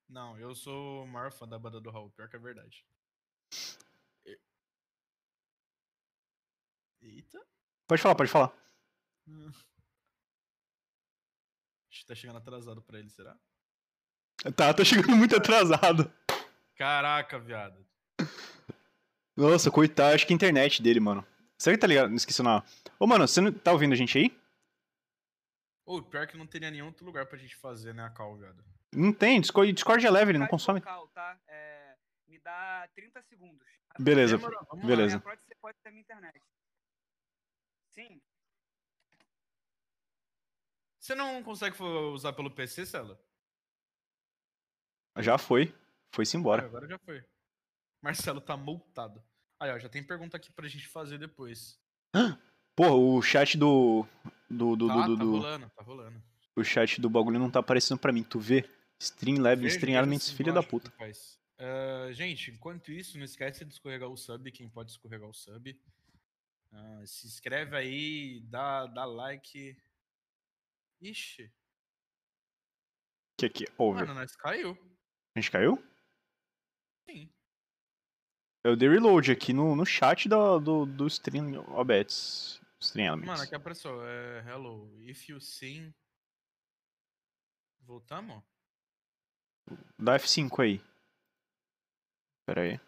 Não, 0.09 0.39
eu 0.39 0.55
sou 0.55 1.05
o 1.05 1.07
maior 1.07 1.31
fã 1.31 1.47
da 1.47 1.59
banda 1.59 1.81
do 1.81 1.91
Raul, 1.91 2.11
pior 2.11 2.29
que 2.29 2.37
é 2.37 2.39
verdade. 2.39 2.85
E- 4.27 4.39
Eita. 7.05 7.39
Pode 7.87 8.01
falar, 8.01 8.15
pode 8.15 8.31
falar. 8.31 8.51
Hum. 9.29 9.51
Acho 11.91 12.01
que 12.01 12.07
tá 12.07 12.15
chegando 12.15 12.39
atrasado 12.39 12.83
pra 12.83 12.99
ele, 12.99 13.11
será? 13.11 13.39
Tá, 14.57 14.75
tá 14.75 14.85
chegando 14.85 15.17
muito 15.17 15.37
atrasado. 15.37 16.13
Caraca, 16.75 17.39
viado. 17.39 17.87
Nossa, 19.37 19.71
coitado, 19.71 20.15
acho 20.15 20.27
que 20.27 20.33
é 20.33 20.35
a 20.35 20.37
internet 20.37 20.83
dele, 20.83 20.99
mano. 20.99 21.25
Será 21.57 21.77
que 21.77 21.81
tá 21.81 21.87
ligado? 21.87 22.09
Não 22.09 22.17
esqueci 22.17 22.41
o 22.41 22.45
nome. 22.45 22.65
Ô, 22.99 23.07
mano, 23.07 23.29
você 23.29 23.41
não 23.41 23.53
tá 23.53 23.73
ouvindo 23.73 23.93
a 23.93 23.97
gente 23.97 24.19
aí? 24.19 24.37
Ô, 25.87 26.03
pior 26.03 26.27
que 26.27 26.37
não 26.37 26.47
teria 26.47 26.71
nenhum 26.71 26.87
outro 26.87 27.07
lugar 27.07 27.27
pra 27.27 27.39
gente 27.39 27.55
fazer, 27.57 27.95
né, 27.95 28.05
a 28.05 28.11
call, 28.11 28.37
viado. 28.37 28.65
Não 28.93 29.13
tem, 29.13 29.41
Discord, 29.41 29.73
Discord 29.73 30.05
é 30.05 30.11
leve, 30.11 30.33
ele 30.33 30.39
não 30.39 30.47
consome. 30.47 30.81
local, 30.81 31.09
tá? 31.09 31.39
É, 31.47 31.95
me 32.27 32.41
dá 32.41 32.89
30 32.95 33.23
segundos. 33.23 33.67
Beleza, 33.99 34.39
beleza. 34.85 35.21
Pode, 35.21 35.43
ser, 35.45 35.55
pode 35.61 35.79
ser 35.81 35.91
minha 35.91 36.03
internet. 36.03 36.41
Sim. 37.95 38.21
Você 40.99 41.15
não 41.15 41.43
consegue 41.43 41.81
usar 41.83 42.33
pelo 42.33 42.51
PC, 42.51 42.87
Celo? 42.87 43.19
Já 45.19 45.39
foi. 45.39 45.73
Foi-se 46.13 46.37
Ah, 46.37 46.41
embora. 46.41 46.65
agora 46.65 46.89
já 46.89 46.99
foi. 46.99 47.25
Marcelo 48.03 48.41
tá 48.41 48.57
multado. 48.57 49.23
Aí, 49.61 49.71
ó, 49.71 49.79
já 49.79 49.89
tem 49.89 50.03
pergunta 50.03 50.37
aqui 50.37 50.53
pra 50.53 50.69
gente 50.69 50.87
fazer 50.89 51.19
depois. 51.19 51.79
Porra, 52.75 52.95
o 52.95 53.23
chat 53.23 53.57
do. 53.57 54.07
Do. 54.51 54.77
Do. 54.77 54.89
tá, 54.89 55.07
do, 55.07 55.17
do- 55.17 55.17
tá 55.19 55.25
do- 55.25 55.31
rolando, 55.31 55.71
tá 55.71 55.83
rolando. 55.83 56.23
o 56.57 56.65
chat 56.65 57.01
do 57.01 57.09
bagulho 57.11 57.39
não 57.39 57.51
tá 57.51 57.61
aparecendo 57.61 57.99
pra 57.99 58.13
mim. 58.13 58.23
Tu 58.25 58.39
vê? 58.39 58.69
Streamlab, 58.99 59.61
Vejo, 59.61 59.75
Stream 59.77 59.93
vejo 59.95 59.99
Elements, 60.03 60.23
sim, 60.25 60.37
filha 60.37 60.53
da 60.53 60.63
puta. 60.63 60.93
Ah, 61.59 62.11
gente, 62.13 62.51
enquanto 62.51 62.91
isso, 62.91 63.17
não 63.19 63.25
esquece 63.25 63.65
de 63.65 63.73
escorregar 63.73 64.09
o 64.09 64.17
sub, 64.17 64.51
quem 64.53 64.69
pode 64.69 64.91
escorregar 64.93 65.29
o 65.29 65.35
sub. 65.35 65.79
Ah, 66.75 67.07
se 67.07 67.27
inscreve 67.27 67.77
aí, 67.77 68.41
dá, 68.51 68.87
dá 68.87 69.05
like. 69.05 69.77
Ixi, 71.01 71.53
Que 73.39 73.47
aqui? 73.47 73.65
Over. 73.79 74.07
mano, 74.07 74.21
nós 74.21 74.35
caiu. 74.37 74.73
A 75.37 75.41
gente 75.41 75.51
caiu? 75.51 75.77
Sim. 77.09 77.31
Eu 78.65 78.75
dei 78.75 78.89
reload 78.89 79.31
aqui 79.31 79.53
no, 79.53 79.77
no 79.77 79.85
chat 79.85 80.29
do, 80.29 80.59
do, 80.59 80.87
do 80.87 81.07
Stream 81.07 81.59
OBS. 81.69 82.61
Stream 82.81 83.07
Elements. 83.07 83.27
Mano, 83.29 83.43
aqui 83.43 83.55
apareceu. 83.55 84.03
É, 84.07 84.41
hello, 84.49 84.91
if 85.01 85.29
you 85.29 85.41
sing. 85.41 85.95
Voltamos? 87.81 88.43
Dá 89.99 90.17
F5 90.17 90.63
aí. 90.63 90.81
Pera 92.47 92.63
aí. 92.63 92.81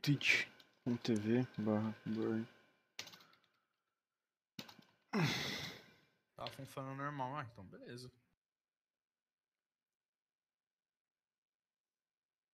Twitch.tv 0.00 1.46
barra 1.58 1.94
blur. 2.06 2.44
tá 6.34 6.46
funcionando 6.48 6.96
normal. 6.96 7.36
Ah, 7.36 7.46
então 7.50 7.64
beleza. 7.64 8.10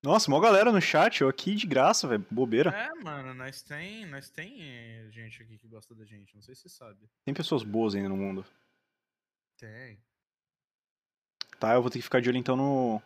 Nossa, 0.03 0.31
mó 0.31 0.41
galera 0.41 0.73
no 0.73 0.81
chat, 0.81 1.21
eu 1.21 1.29
aqui 1.29 1.55
de 1.55 1.67
graça, 1.67 2.09
velho. 2.09 2.25
Bobeira. 2.31 2.71
É, 2.71 2.95
mano, 2.95 3.35
nós 3.35 3.61
tem, 3.63 4.07
nós 4.07 4.31
tem 4.31 5.11
gente 5.11 5.43
aqui 5.43 5.59
que 5.59 5.69
gosta 5.69 5.95
da 5.95 6.07
gente, 6.07 6.35
não 6.35 6.43
sei 6.43 6.55
se 6.55 6.63
você 6.63 6.69
sabe. 6.71 7.11
Tem 7.25 7.35
pessoas 7.35 7.63
boas 7.63 7.95
ainda 7.95 8.09
no 8.09 8.17
mundo. 8.17 8.45
Tem. 9.59 10.03
Tá, 11.59 11.75
eu 11.75 11.83
vou 11.83 11.91
ter 11.91 11.99
que 11.99 12.05
ficar 12.05 12.21
de 12.21 12.31
olho 12.31 12.39
então 12.39 12.57
no. 12.57 13.03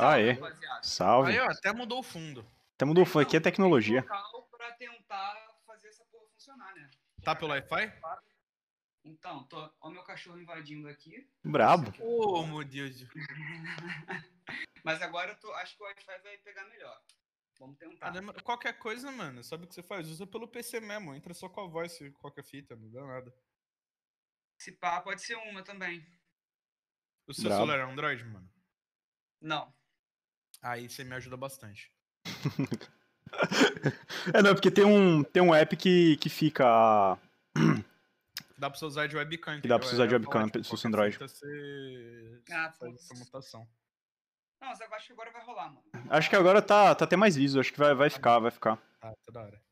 Ah, 0.00 0.12
Salve, 0.12 0.28
é. 0.28 0.32
rapaziada. 0.32 0.82
Salve. 0.82 1.32
Aí, 1.32 1.40
ó, 1.40 1.50
até 1.50 1.72
mudou 1.72 1.98
o 2.00 2.02
fundo. 2.02 2.46
Até 2.74 2.84
mudou, 2.84 3.04
foi 3.04 3.22
aqui 3.24 3.36
é 3.36 3.40
tecnologia. 3.40 4.02
Pra 4.02 4.72
tentar 4.72 5.36
fazer 5.66 5.88
essa 5.88 6.04
porra 6.06 6.26
funcionar, 6.32 6.74
né? 6.74 6.90
Tá 7.22 7.34
pelo 7.34 7.50
Wi-Fi? 7.50 7.92
Então, 9.04 9.44
tô, 9.44 9.70
ó 9.80 9.88
o 9.88 9.90
meu 9.90 10.02
cachorro 10.02 10.38
invadindo 10.38 10.88
aqui. 10.88 11.28
Brabo. 11.44 11.92
Ô, 12.00 12.46
meu 12.46 12.64
Deus. 12.64 13.04
Mas 14.84 15.00
agora 15.02 15.32
eu 15.32 15.36
tô, 15.38 15.52
acho 15.54 15.76
que 15.76 15.82
o 15.82 15.86
Wi-Fi 15.86 16.18
vai 16.22 16.38
pegar 16.38 16.64
melhor. 16.68 17.00
Vamos 17.58 17.76
tentar. 17.76 18.08
Ah, 18.16 18.42
Qualquer 18.42 18.78
coisa, 18.78 19.10
mano, 19.10 19.44
sabe 19.44 19.64
o 19.64 19.68
que 19.68 19.74
você 19.74 19.82
faz? 19.82 20.08
Usa 20.08 20.26
pelo 20.26 20.48
PC 20.48 20.80
mesmo, 20.80 21.14
entra 21.14 21.34
só 21.34 21.48
com 21.48 21.60
a 21.60 21.66
voz, 21.66 21.98
qualquer 22.14 22.42
fita, 22.44 22.74
não 22.74 22.90
dá 22.90 23.04
nada. 23.04 23.34
Se 24.58 24.72
pá, 24.72 25.00
pode 25.00 25.22
ser 25.22 25.36
uma 25.36 25.62
também. 25.62 26.06
O 27.26 27.34
seu 27.34 27.44
Brabo. 27.44 27.66
celular 27.66 27.78
é 27.78 27.90
Android, 27.90 28.24
mano? 28.24 28.50
Não. 29.40 29.72
Aí 30.62 30.88
você 30.88 31.04
me 31.04 31.14
ajuda 31.14 31.36
bastante. 31.36 31.90
É, 34.34 34.42
não, 34.42 34.54
porque 34.54 34.70
tem 34.70 34.84
um, 34.84 35.22
tem 35.22 35.40
um 35.42 35.54
app 35.54 35.76
que, 35.76 36.16
que 36.16 36.28
fica. 36.28 37.16
Dá 38.58 38.68
pra 38.68 38.78
você 38.78 38.84
usar 38.84 39.06
de 39.06 39.16
webcam. 39.16 39.60
Que 39.60 39.68
dá 39.68 39.78
pra 39.78 39.86
você 39.88 39.94
usar 39.94 40.06
de 40.06 40.18
falo, 40.24 40.38
webcam 40.38 40.62
se 40.62 40.68
fosse 40.68 40.82
qualquer 40.82 40.88
Android. 40.88 41.18
Você 41.18 42.42
Ah, 42.50 42.74
essa 42.82 43.14
mutação. 43.14 43.68
Não, 44.60 44.68
mas 44.68 44.80
eu 44.80 44.92
acho 44.94 45.06
que 45.06 45.12
agora 45.12 45.30
vai 45.30 45.44
rolar, 45.44 45.68
mano. 45.70 45.82
Acho 46.10 46.28
que 46.28 46.36
agora 46.36 46.60
tá, 46.60 46.94
tá 46.94 47.04
até 47.04 47.16
mais 47.16 47.36
liso, 47.36 47.58
acho 47.60 47.72
que 47.72 47.78
vai, 47.78 47.94
vai 47.94 48.10
ficar, 48.10 48.38
vai 48.40 48.50
ficar. 48.50 48.76
Tá, 49.00 49.14
toda 49.24 49.40
hora. 49.42 49.62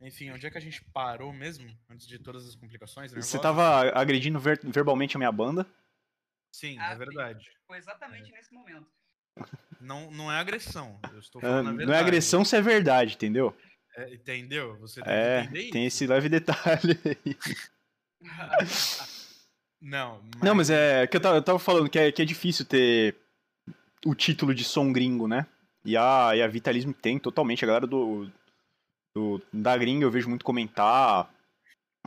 Enfim, 0.00 0.30
onde 0.30 0.46
é 0.46 0.50
que 0.50 0.58
a 0.58 0.60
gente 0.60 0.82
parou 0.86 1.32
mesmo? 1.32 1.70
Antes 1.88 2.06
de 2.06 2.18
todas 2.18 2.46
as 2.48 2.56
complicações? 2.56 3.12
Você 3.12 3.38
tava 3.38 3.90
agredindo 3.90 4.40
ver- 4.40 4.60
verbalmente 4.64 5.16
a 5.16 5.18
minha 5.18 5.30
banda. 5.32 5.66
Sim, 6.52 6.78
Ah, 6.80 6.92
é 6.92 6.96
verdade. 6.96 7.46
Foi 7.66 7.76
exatamente 7.78 8.32
nesse 8.32 8.52
momento. 8.52 8.90
Não, 9.80 10.10
não 10.10 10.32
é 10.32 10.38
agressão. 10.38 10.98
Eu 11.12 11.18
estou 11.18 11.40
Ah, 11.40 11.46
falando 11.48 11.68
a 11.68 11.70
verdade. 11.70 11.86
Não 11.86 11.94
é 11.94 11.98
agressão 11.98 12.44
se 12.44 12.56
é 12.56 12.60
verdade, 12.60 13.14
entendeu? 13.14 13.54
É, 13.96 14.14
entendeu? 14.14 14.76
Você 14.80 15.00
tem 15.02 15.12
É, 15.12 15.46
tem 15.70 15.86
esse 15.86 16.06
leve 16.06 16.28
detalhe 16.28 16.98
aí. 17.04 17.36
Não, 19.80 20.22
Não, 20.42 20.54
mas 20.54 20.70
é 20.70 21.06
que 21.06 21.16
eu 21.16 21.20
tava, 21.20 21.36
eu 21.36 21.42
tava 21.42 21.58
falando 21.58 21.88
que 21.88 21.98
é, 21.98 22.10
que 22.10 22.20
é 22.20 22.24
difícil 22.24 22.64
ter 22.64 23.14
o 24.04 24.14
título 24.14 24.54
de 24.54 24.64
som 24.64 24.92
gringo, 24.92 25.28
né? 25.28 25.46
E 25.84 25.96
a, 25.96 26.32
e 26.34 26.42
a 26.42 26.48
Vitalismo 26.48 26.92
tem 26.92 27.18
totalmente. 27.18 27.64
A 27.64 27.68
galera 27.68 27.86
do, 27.86 28.28
do 29.14 29.40
da 29.52 29.76
gringa 29.76 30.04
eu 30.04 30.10
vejo 30.10 30.28
muito 30.28 30.44
comentar 30.44 31.30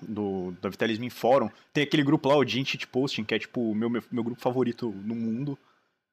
do, 0.01 0.51
da 0.62 0.67
Vitalismo 0.69 1.05
em 1.05 1.09
fórum. 1.09 1.50
Tem 1.71 1.83
aquele 1.83 2.03
grupo 2.03 2.27
lá, 2.27 2.36
o 2.36 2.45
Gin 2.45 2.65
Cheat 2.65 2.88
Posting, 2.88 3.24
que 3.24 3.36
é 3.36 3.39
tipo 3.39 3.71
o 3.71 3.75
meu, 3.75 3.89
meu, 3.89 4.03
meu 4.12 4.24
grupo 4.24 4.41
favorito 4.41 4.89
no 4.91 5.15
mundo. 5.15 5.57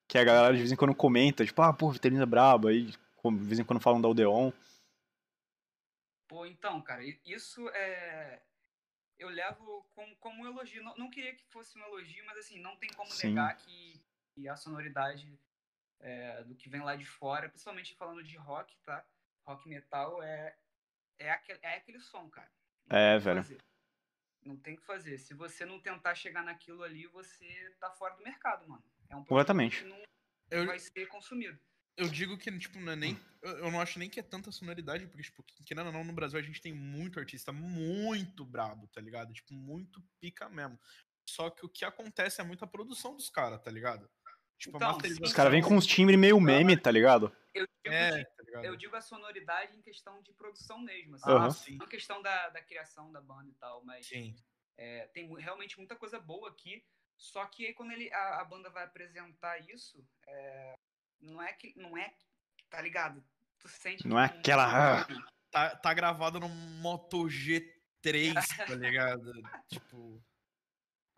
Que 0.08 0.18
a 0.18 0.25
galera 0.25 0.54
de 0.54 0.60
vez 0.60 0.72
em 0.72 0.76
quando 0.76 0.94
comenta, 0.94 1.44
tipo, 1.44 1.60
ah, 1.62 1.72
pô, 1.72 1.90
Vitalismo 1.90 2.22
é 2.22 2.26
brabo. 2.26 2.68
Aí 2.68 2.86
de 2.86 3.44
vez 3.44 3.58
em 3.58 3.64
quando 3.64 3.82
falam 3.82 4.00
da 4.00 4.08
Odeon. 4.08 4.52
Pô, 6.28 6.46
então, 6.46 6.80
cara, 6.82 7.02
isso 7.25 7.68
é. 7.70 8.42
Eu 9.18 9.28
levo 9.28 9.84
como, 9.94 10.14
como 10.16 10.42
um 10.42 10.46
elogio. 10.46 10.82
Não, 10.82 10.94
não 10.96 11.10
queria 11.10 11.34
que 11.34 11.44
fosse 11.46 11.78
um 11.78 11.82
elogio, 11.84 12.25
mas 12.26 12.38
assim, 12.38 12.60
não 12.60 12.76
tem 12.76 12.90
como 12.90 13.10
Sim. 13.10 13.28
negar 13.28 13.56
que, 13.56 14.00
que 14.34 14.48
a 14.48 14.56
sonoridade 14.56 15.40
é, 16.00 16.44
do 16.44 16.54
que 16.54 16.68
vem 16.68 16.82
lá 16.82 16.94
de 16.96 17.04
fora, 17.04 17.48
principalmente 17.48 17.94
falando 17.94 18.22
de 18.22 18.36
rock, 18.36 18.76
tá? 18.84 19.04
Rock 19.46 19.68
metal 19.68 20.22
é, 20.22 20.56
é, 21.18 21.30
aquele, 21.30 21.58
é 21.62 21.76
aquele 21.76 22.00
som, 22.00 22.28
cara. 22.28 22.50
Não 22.86 22.96
É, 22.96 23.18
velho. 23.18 23.42
fazer. 23.42 23.64
Não 24.44 24.56
tem 24.56 24.75
o 24.75 24.76
que 24.76 24.84
fazer. 24.84 25.18
Se 25.18 25.34
você 25.34 25.64
não 25.64 25.80
tentar 25.80 26.14
chegar 26.14 26.42
naquilo 26.44 26.82
ali, 26.82 27.06
você 27.08 27.75
tá 27.80 27.90
fora 27.90 28.14
do 28.14 28.22
mercado, 28.22 28.68
mano. 28.68 28.84
É 29.10 29.16
um 29.16 29.20
Completamente. 29.20 29.82
que 29.82 29.88
não 29.88 30.02
eu, 30.50 30.66
vai 30.66 30.78
ser 30.78 31.06
consumido. 31.08 31.58
eu 31.96 32.08
digo 32.08 32.38
que, 32.38 32.56
tipo, 32.58 32.78
não 32.80 32.92
é 32.92 32.96
nem. 32.96 33.18
Eu, 33.42 33.70
não 33.70 33.80
acho 33.80 33.98
nem 33.98 34.08
que 34.08 34.20
é 34.20 34.22
tanta 34.22 34.50
sonoridade, 34.52 35.06
porque, 35.06 35.22
tipo, 35.22 35.44
querendo 35.64 35.86
ou 35.86 35.92
não, 35.92 36.04
no 36.04 36.12
Brasil 36.12 36.38
a 36.38 36.42
gente 36.42 36.60
tem 36.60 36.72
muito 36.72 37.18
artista 37.18 37.52
muito 37.52 38.44
brabo, 38.44 38.88
tá 38.88 39.00
ligado? 39.00 39.32
Tipo, 39.32 39.54
muito 39.54 40.02
pica 40.20 40.48
mesmo. 40.48 40.78
Só 41.28 41.50
que 41.50 41.66
o 41.66 41.68
que 41.68 41.84
acontece 41.84 42.40
é 42.40 42.44
muita 42.44 42.66
produção 42.66 43.16
dos 43.16 43.28
caras, 43.28 43.60
tá 43.60 43.70
ligado? 43.70 44.08
Tipo, 44.58 44.76
Então. 44.76 44.98
Os 45.22 45.32
caras 45.32 45.52
vêm 45.52 45.62
com 45.62 45.75
uns 45.75 45.86
timbres 45.86 46.18
meio 46.18 46.40
meme, 46.40 46.76
tá 46.76 46.90
ligado? 46.90 47.34
Eu 47.52 47.66
digo, 47.66 47.94
É, 47.94 48.25
tá 48.25 48.42
ligado? 48.44 48.64
eu 48.64 48.76
digo 48.76 48.96
a 48.96 49.00
sonoridade 49.00 49.76
em 49.76 49.82
questão 49.82 50.22
de 50.22 50.32
produção 50.32 50.78
mesmo. 50.78 51.16
Assim. 51.16 51.30
Aham. 51.30 51.46
Ah, 51.46 51.50
sim. 51.50 51.76
Não 51.76 51.86
questão 51.86 52.22
da, 52.22 52.48
da 52.50 52.62
criação 52.62 53.10
da 53.12 53.20
banda 53.20 53.50
e 53.50 53.54
tal, 53.54 53.84
mas 53.84 54.06
Sim. 54.06 54.36
é, 54.76 55.06
tem 55.08 55.32
realmente 55.38 55.76
muita 55.78 55.96
coisa 55.96 56.20
boa 56.20 56.48
aqui. 56.48 56.84
Só 57.16 57.44
que 57.46 57.66
aí 57.66 57.73
quando 57.75 57.92
ele, 57.92 58.12
a, 58.12 58.40
a 58.40 58.44
banda 58.44 58.68
vai 58.70 58.85
apresentar 58.85 59.58
isso, 59.70 60.04
é, 60.26 60.75
não 61.20 61.40
é 61.42 61.52
que. 61.52 61.73
Não 61.76 61.96
é. 61.96 62.12
Tá 62.70 62.80
ligado? 62.80 63.25
Tu 63.61 63.68
sente. 63.68 64.06
Não 64.06 64.18
é 64.20 64.28
que 64.28 64.38
aquela- 64.38 65.00
ah. 65.00 65.06
Tá, 65.50 65.75
tá 65.76 65.94
gravado 65.94 66.38
no 66.38 66.49
Moto 66.49 67.25
G3, 67.26 68.35
tá 68.66 68.75
ligado? 68.75 69.32
tipo. 69.68 70.23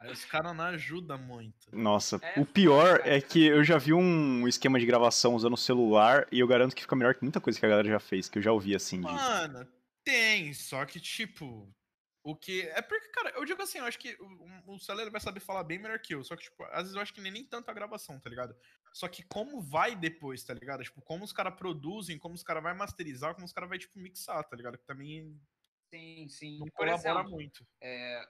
Aí 0.01 0.13
os 0.13 0.25
caras 0.25 0.55
não 0.55 0.65
ajudam 0.67 1.19
muito. 1.19 1.75
Nossa, 1.75 2.21
É 2.23 2.39
o 2.39 2.47
pior 2.47 3.01
é 3.05 3.21
que 3.21 3.45
eu 3.47 3.65
já 3.65 3.79
vi 3.79 3.93
um 3.93 4.47
esquema 4.47 4.79
de 4.79 4.87
gravação 4.87 5.35
usando 5.35 5.55
o 5.55 5.57
celular 5.57 6.29
e 6.31 6.39
eu 6.39 6.47
garanto 6.47 6.77
que 6.77 6.83
fica 6.83 6.95
melhor 6.95 7.17
que 7.17 7.23
muita 7.25 7.41
coisa 7.41 7.59
que 7.59 7.67
a 7.67 7.69
galera 7.69 7.89
já 7.89 7.99
fez, 7.99 8.29
que 8.29 8.39
eu 8.39 8.43
já 8.43 8.53
ouvi 8.53 8.77
assim. 8.77 9.01
de- 9.01 9.07
Mano, 9.11 9.67
tem, 10.05 10.55
só 10.55 10.85
que, 10.87 11.01
tipo, 11.01 11.69
o 12.31 12.37
que. 12.37 12.63
É 12.69 12.83
porque, 12.83 13.09
cara, 13.09 13.31
eu 13.31 13.45
digo 13.45 13.63
assim, 13.63 13.79
eu 13.79 13.85
acho 13.85 13.99
que 13.99 14.17
o, 14.21 14.75
o 14.75 14.79
Celer 14.79 15.11
vai 15.11 15.21
saber 15.21 15.41
falar 15.41 15.65
bem 15.65 15.79
melhor 15.79 15.99
que 15.99 16.15
eu. 16.15 16.23
Só 16.23 16.37
que, 16.37 16.43
tipo, 16.43 16.63
às 16.65 16.83
vezes 16.83 16.95
eu 16.95 17.01
acho 17.01 17.15
que 17.15 17.21
nem, 17.21 17.33
nem 17.33 17.45
tanto 17.45 17.71
a 17.71 17.75
gravação, 17.75 18.21
tá 18.21 18.29
ligado? 18.29 18.55
Só 18.93 19.09
que 19.09 19.23
como 19.23 19.61
vai 19.61 19.97
depois, 19.97 20.45
tá 20.45 20.53
ligado? 20.53 20.83
Tipo, 20.83 21.01
como 21.03 21.25
os 21.25 21.33
caras 21.33 21.55
produzem, 21.55 22.19
como 22.19 22.35
os 22.35 22.43
caras 22.43 22.63
vai 22.63 22.75
masterizar, 22.75 23.35
como 23.35 23.47
os 23.47 23.53
caras 23.53 23.69
vai, 23.71 23.79
tipo, 23.79 23.99
mixar, 23.99 24.45
tá 24.45 24.57
ligado? 24.57 24.77
Que 24.77 24.85
também 24.85 25.41
Sim, 25.91 26.29
sim. 26.29 26.59
não 26.59 26.67
Por 26.67 26.75
colabora 26.75 27.21
exemplo, 27.21 27.31
muito. 27.31 27.67
é, 27.81 28.29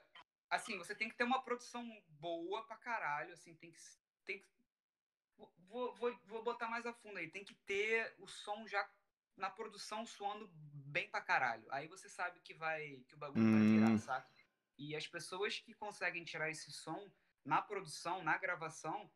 assim, 0.49 0.77
você 0.77 0.95
tem 0.95 1.09
que 1.09 1.15
ter 1.15 1.25
uma 1.25 1.43
produção 1.43 1.85
boa 2.07 2.65
pra 2.65 2.77
caralho, 2.77 3.33
assim, 3.33 3.53
tem 3.55 3.71
que. 3.71 3.79
Tem 4.25 4.39
que 4.39 4.47
vou, 5.67 5.93
vou, 5.95 6.17
vou 6.25 6.43
botar 6.43 6.67
mais 6.67 6.85
a 6.85 6.93
fundo 6.93 7.17
aí. 7.17 7.29
Tem 7.29 7.43
que 7.43 7.55
ter 7.65 8.15
o 8.17 8.27
som 8.27 8.65
já 8.67 8.89
na 9.39 9.49
produção 9.49 10.05
suando 10.05 10.49
bem 10.53 11.09
pra 11.09 11.21
caralho. 11.21 11.65
Aí 11.71 11.87
você 11.87 12.07
sabe 12.09 12.39
que 12.41 12.53
vai. 12.53 13.03
que 13.07 13.15
o 13.15 13.17
bagulho 13.17 13.43
vai 13.51 13.61
Hum. 13.61 13.73
virar, 13.73 13.97
saca? 13.97 14.29
E 14.77 14.95
as 14.95 15.07
pessoas 15.07 15.59
que 15.59 15.73
conseguem 15.73 16.23
tirar 16.23 16.49
esse 16.49 16.71
som 16.71 17.09
na 17.43 17.61
produção, 17.61 18.23
na 18.23 18.37
gravação, 18.37 19.09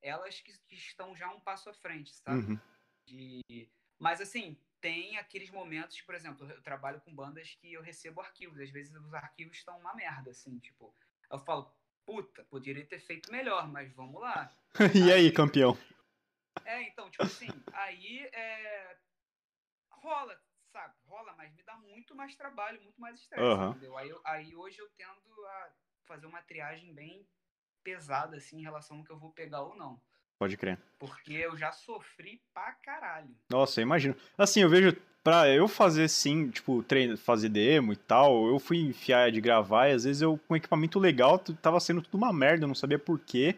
elas 0.00 0.40
que, 0.40 0.52
que 0.68 0.76
estão 0.76 1.14
já 1.16 1.30
um 1.30 1.40
passo 1.40 1.68
à 1.70 1.72
frente, 1.74 2.12
sabe? 2.14 2.52
Uhum. 2.52 2.60
de 3.04 3.68
mas 3.98 4.20
assim 4.20 4.56
tem 4.80 5.16
aqueles 5.16 5.50
momentos 5.50 6.00
por 6.02 6.14
exemplo 6.14 6.48
eu 6.48 6.60
trabalho 6.62 7.00
com 7.00 7.14
bandas 7.14 7.56
que 7.60 7.72
eu 7.72 7.82
recebo 7.82 8.20
arquivos 8.20 8.60
às 8.60 8.70
vezes 8.70 8.94
os 8.94 9.14
arquivos 9.14 9.56
estão 9.56 9.78
uma 9.78 9.94
merda 9.94 10.30
assim 10.30 10.58
tipo 10.60 10.94
eu 11.30 11.38
falo 11.38 11.72
puta 12.06 12.44
poderia 12.44 12.86
ter 12.86 13.00
feito 13.00 13.30
melhor 13.30 13.68
mas 13.68 13.92
vamos 13.92 14.20
lá 14.20 14.52
e 14.94 15.12
aí, 15.12 15.32
campeão? 15.32 15.76
é 16.64 16.82
então 16.82 17.10
tipo 17.10 17.24
assim 17.24 17.48
aí 17.72 18.20
é 18.32 18.96
rola 20.02 20.38
sabe 20.72 20.94
rola 21.06 21.34
mas 21.36 21.52
me 21.54 21.62
dá 21.62 21.76
muito 21.76 22.14
mais 22.14 22.34
trabalho 22.34 22.82
muito 22.82 23.00
mais 23.00 23.18
estresse 23.20 23.44
Aham. 23.44 23.70
entendeu 23.70 23.96
aí, 23.96 24.10
aí 24.24 24.56
hoje 24.56 24.78
eu 24.78 24.88
tendo 24.96 25.46
a 25.46 25.72
fazer 26.06 26.26
uma 26.26 26.42
triagem 26.42 26.92
bem 26.94 27.26
pesada 27.84 28.36
assim 28.36 28.58
em 28.58 28.62
relação 28.62 28.98
ao 28.98 29.04
que 29.04 29.10
eu 29.10 29.18
vou 29.18 29.30
pegar 29.30 29.62
ou 29.62 29.76
não 29.76 30.00
Pode 30.38 30.56
crer. 30.56 30.78
porque 30.98 31.32
eu 31.34 31.56
já 31.56 31.70
sofri 31.72 32.42
pra 32.52 32.72
caralho 32.72 33.36
Nossa, 33.48 33.80
eu 33.80 33.82
imagino. 33.82 34.16
Assim, 34.36 34.60
eu 34.62 34.68
vejo, 34.68 34.96
pra 35.22 35.48
eu 35.48 35.68
fazer 35.68 36.08
sim, 36.08 36.50
tipo, 36.50 36.82
treino, 36.82 37.16
fazer 37.16 37.48
demo 37.48 37.92
e 37.92 37.96
tal, 37.96 38.46
eu 38.48 38.58
fui 38.58 38.78
enfiar 38.78 39.30
de 39.30 39.40
gravar 39.40 39.88
e 39.88 39.92
às 39.92 40.04
vezes 40.04 40.22
eu, 40.22 40.38
com 40.48 40.56
equipamento 40.56 40.98
legal, 40.98 41.38
tava 41.38 41.78
sendo 41.78 42.02
tudo 42.02 42.16
uma 42.16 42.32
merda, 42.32 42.64
eu 42.64 42.68
não 42.68 42.74
sabia 42.74 42.98
por 42.98 43.20
quê. 43.20 43.56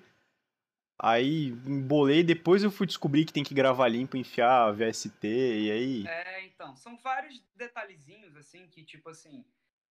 Aí 0.98 1.48
embolei, 1.66 2.22
depois 2.22 2.62
eu 2.62 2.70
fui 2.70 2.86
descobrir 2.86 3.24
que 3.24 3.32
tem 3.32 3.42
que 3.42 3.54
gravar 3.54 3.88
limpo, 3.88 4.16
enfiar 4.16 4.72
VST, 4.72 5.26
e 5.26 5.70
aí. 5.70 6.06
É, 6.06 6.44
então, 6.46 6.76
são 6.76 6.96
vários 6.96 7.40
detalhezinhos, 7.54 8.36
assim, 8.36 8.68
que, 8.68 8.84
tipo 8.84 9.08
assim, 9.08 9.44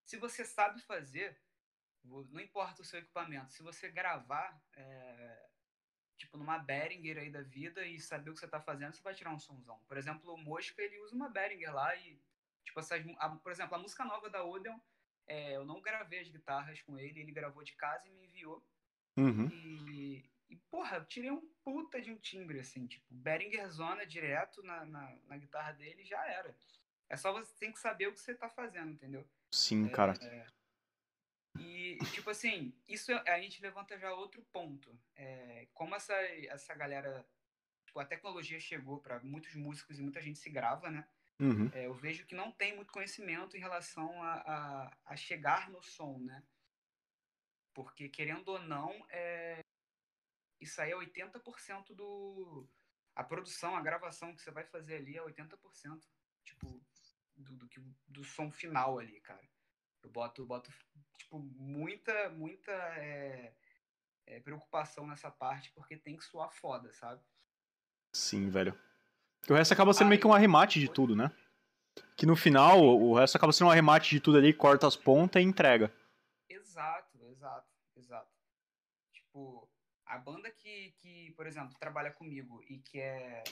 se 0.06 0.18
você 0.18 0.46
sabe 0.46 0.82
fazer, 0.82 1.38
não 2.04 2.40
importa 2.40 2.82
o 2.82 2.86
seu 2.86 3.00
equipamento, 3.00 3.52
se 3.52 3.62
você 3.62 3.90
gravar, 3.92 4.62
é, 4.76 5.46
tipo, 6.18 6.38
numa 6.38 6.58
Behringer 6.58 7.18
aí 7.18 7.30
da 7.30 7.42
vida 7.42 7.86
e 7.86 8.00
saber 8.00 8.30
o 8.30 8.34
que 8.34 8.40
você 8.40 8.48
tá 8.48 8.62
fazendo, 8.62 8.94
você 8.94 9.02
vai 9.02 9.14
tirar 9.14 9.32
um 9.34 9.40
somzão. 9.40 9.80
Por 9.88 9.98
exemplo, 9.98 10.34
o 10.34 10.38
Mosca, 10.38 10.82
ele 10.82 11.00
usa 11.00 11.14
uma 11.16 11.30
Behringer 11.30 11.74
lá 11.74 11.94
e, 11.98 12.18
tipo, 12.64 12.80
essas, 12.80 13.04
a- 13.18 13.30
por 13.30 13.52
exemplo, 13.52 13.76
a 13.76 13.80
música 13.80 14.06
nova 14.06 14.30
da 14.30 14.44
Odeon, 14.44 14.80
é, 15.28 15.56
eu 15.58 15.66
não 15.66 15.82
gravei 15.82 16.20
as 16.20 16.30
guitarras 16.30 16.82
com 16.82 16.98
ele, 16.98 17.20
ele 17.20 17.32
gravou 17.34 17.62
de 17.64 17.74
casa 17.74 18.08
e 18.08 18.12
me 18.12 18.26
enviou. 18.26 18.66
Uhum. 19.18 19.48
E, 19.52 20.26
e, 20.54 20.58
porra, 20.70 20.98
eu 20.98 21.06
tirei 21.06 21.32
um 21.32 21.42
puta 21.64 22.00
de 22.00 22.12
um 22.12 22.18
timbre, 22.18 22.60
assim, 22.60 22.86
tipo, 22.86 23.06
Behringer 23.10 23.68
Zona 23.72 24.06
direto 24.06 24.62
na, 24.62 24.86
na, 24.86 25.16
na 25.26 25.38
guitarra 25.38 25.72
dele 25.72 26.04
e 26.04 26.06
já 26.06 26.24
era. 26.28 26.56
É 27.10 27.18
só 27.18 27.34
você 27.34 27.52
tem 27.56 27.72
que 27.72 27.80
saber 27.80 28.08
o 28.08 28.14
que 28.14 28.20
você 28.20 28.36
tá 28.36 28.48
fazendo, 28.48 28.92
entendeu? 28.92 29.28
Sim, 29.52 29.90
cara. 29.90 30.14
E, 31.58 31.98
tipo 32.12 32.30
assim, 32.30 32.72
isso 32.88 33.12
é- 33.12 33.32
a 33.32 33.42
gente 33.42 33.62
levanta 33.64 33.98
já 33.98 34.14
outro 34.14 34.44
ponto. 34.52 34.96
É, 35.16 35.68
como 35.74 35.96
essa, 35.96 36.14
essa 36.14 36.76
galera, 36.76 37.26
tipo, 37.88 38.00
a 38.00 38.06
tecnologia 38.06 38.60
chegou 38.60 39.00
para 39.00 39.20
muitos 39.22 39.56
músicos 39.56 39.98
e 39.98 40.04
muita 40.04 40.22
gente 40.22 40.38
se 40.38 40.52
grava, 40.52 40.92
né? 40.92 41.08
Uhum. 41.40 41.70
É, 41.74 41.88
eu 41.88 41.96
vejo 41.96 42.28
que 42.28 42.36
não 42.36 42.52
tem 42.52 42.76
muito 42.76 42.94
conhecimento 42.94 43.58
em 43.58 43.60
relação 43.60 44.22
a, 44.22 44.34
a, 44.34 44.98
a 45.06 45.16
chegar 45.16 45.70
no 45.72 45.82
som, 45.82 46.20
né? 46.20 46.44
Porque, 47.74 48.08
querendo 48.08 48.50
ou 48.50 48.60
não, 48.60 49.04
é... 49.10 49.64
isso 50.64 50.82
aí 50.82 50.92
é 50.92 50.96
80% 50.98 51.94
do. 51.94 52.68
A 53.16 53.24
produção, 53.24 53.76
a 53.76 53.82
gravação 53.82 54.36
que 54.36 54.42
você 54.42 54.50
vai 54.50 54.66
fazer 54.66 54.96
ali 54.96 55.16
é 55.16 55.22
80%, 55.22 55.58
tipo, 56.44 56.84
do, 57.36 57.56
do, 57.56 57.96
do 58.08 58.24
som 58.24 58.52
final 58.52 58.98
ali, 58.98 59.22
cara. 59.22 59.48
Eu 60.02 60.10
boto, 60.10 60.46
boto 60.46 60.72
tipo, 61.18 61.40
muita, 61.40 62.30
muita 62.30 62.72
é, 62.72 63.54
é, 64.26 64.40
preocupação 64.40 65.06
nessa 65.08 65.30
parte, 65.30 65.72
porque 65.74 65.96
tem 65.96 66.18
que 66.18 66.24
soar 66.24 66.52
foda, 66.52 66.92
sabe? 66.92 67.22
Sim, 68.14 68.50
velho. 68.50 68.78
O 69.50 69.54
resto 69.54 69.74
acaba 69.74 69.94
sendo 69.94 70.08
meio 70.10 70.20
que 70.20 70.28
um 70.28 70.32
Aí- 70.34 70.38
arremate 70.38 70.80
de 70.80 70.90
tudo, 70.90 71.16
né? 71.16 71.32
Que 72.16 72.26
no 72.26 72.36
final, 72.36 72.82
o 72.84 73.16
resto 73.16 73.36
acaba 73.36 73.54
sendo 73.54 73.68
um 73.68 73.72
arremate 73.72 74.10
de 74.10 74.20
tudo 74.20 74.38
ali, 74.38 74.54
corta 74.54 74.88
as 74.88 74.96
pontas 74.96 75.42
e 75.42 75.46
entrega. 75.46 75.94
Exato, 76.50 77.24
exato, 77.28 77.70
exato. 77.96 78.32
Tipo, 79.12 79.70
a 80.06 80.18
banda 80.18 80.50
que, 80.52 80.94
que, 81.02 81.32
por 81.32 81.48
exemplo, 81.48 81.74
trabalha 81.80 82.12
comigo 82.12 82.64
e 82.70 82.78
que 82.80 83.00
é. 83.00 83.44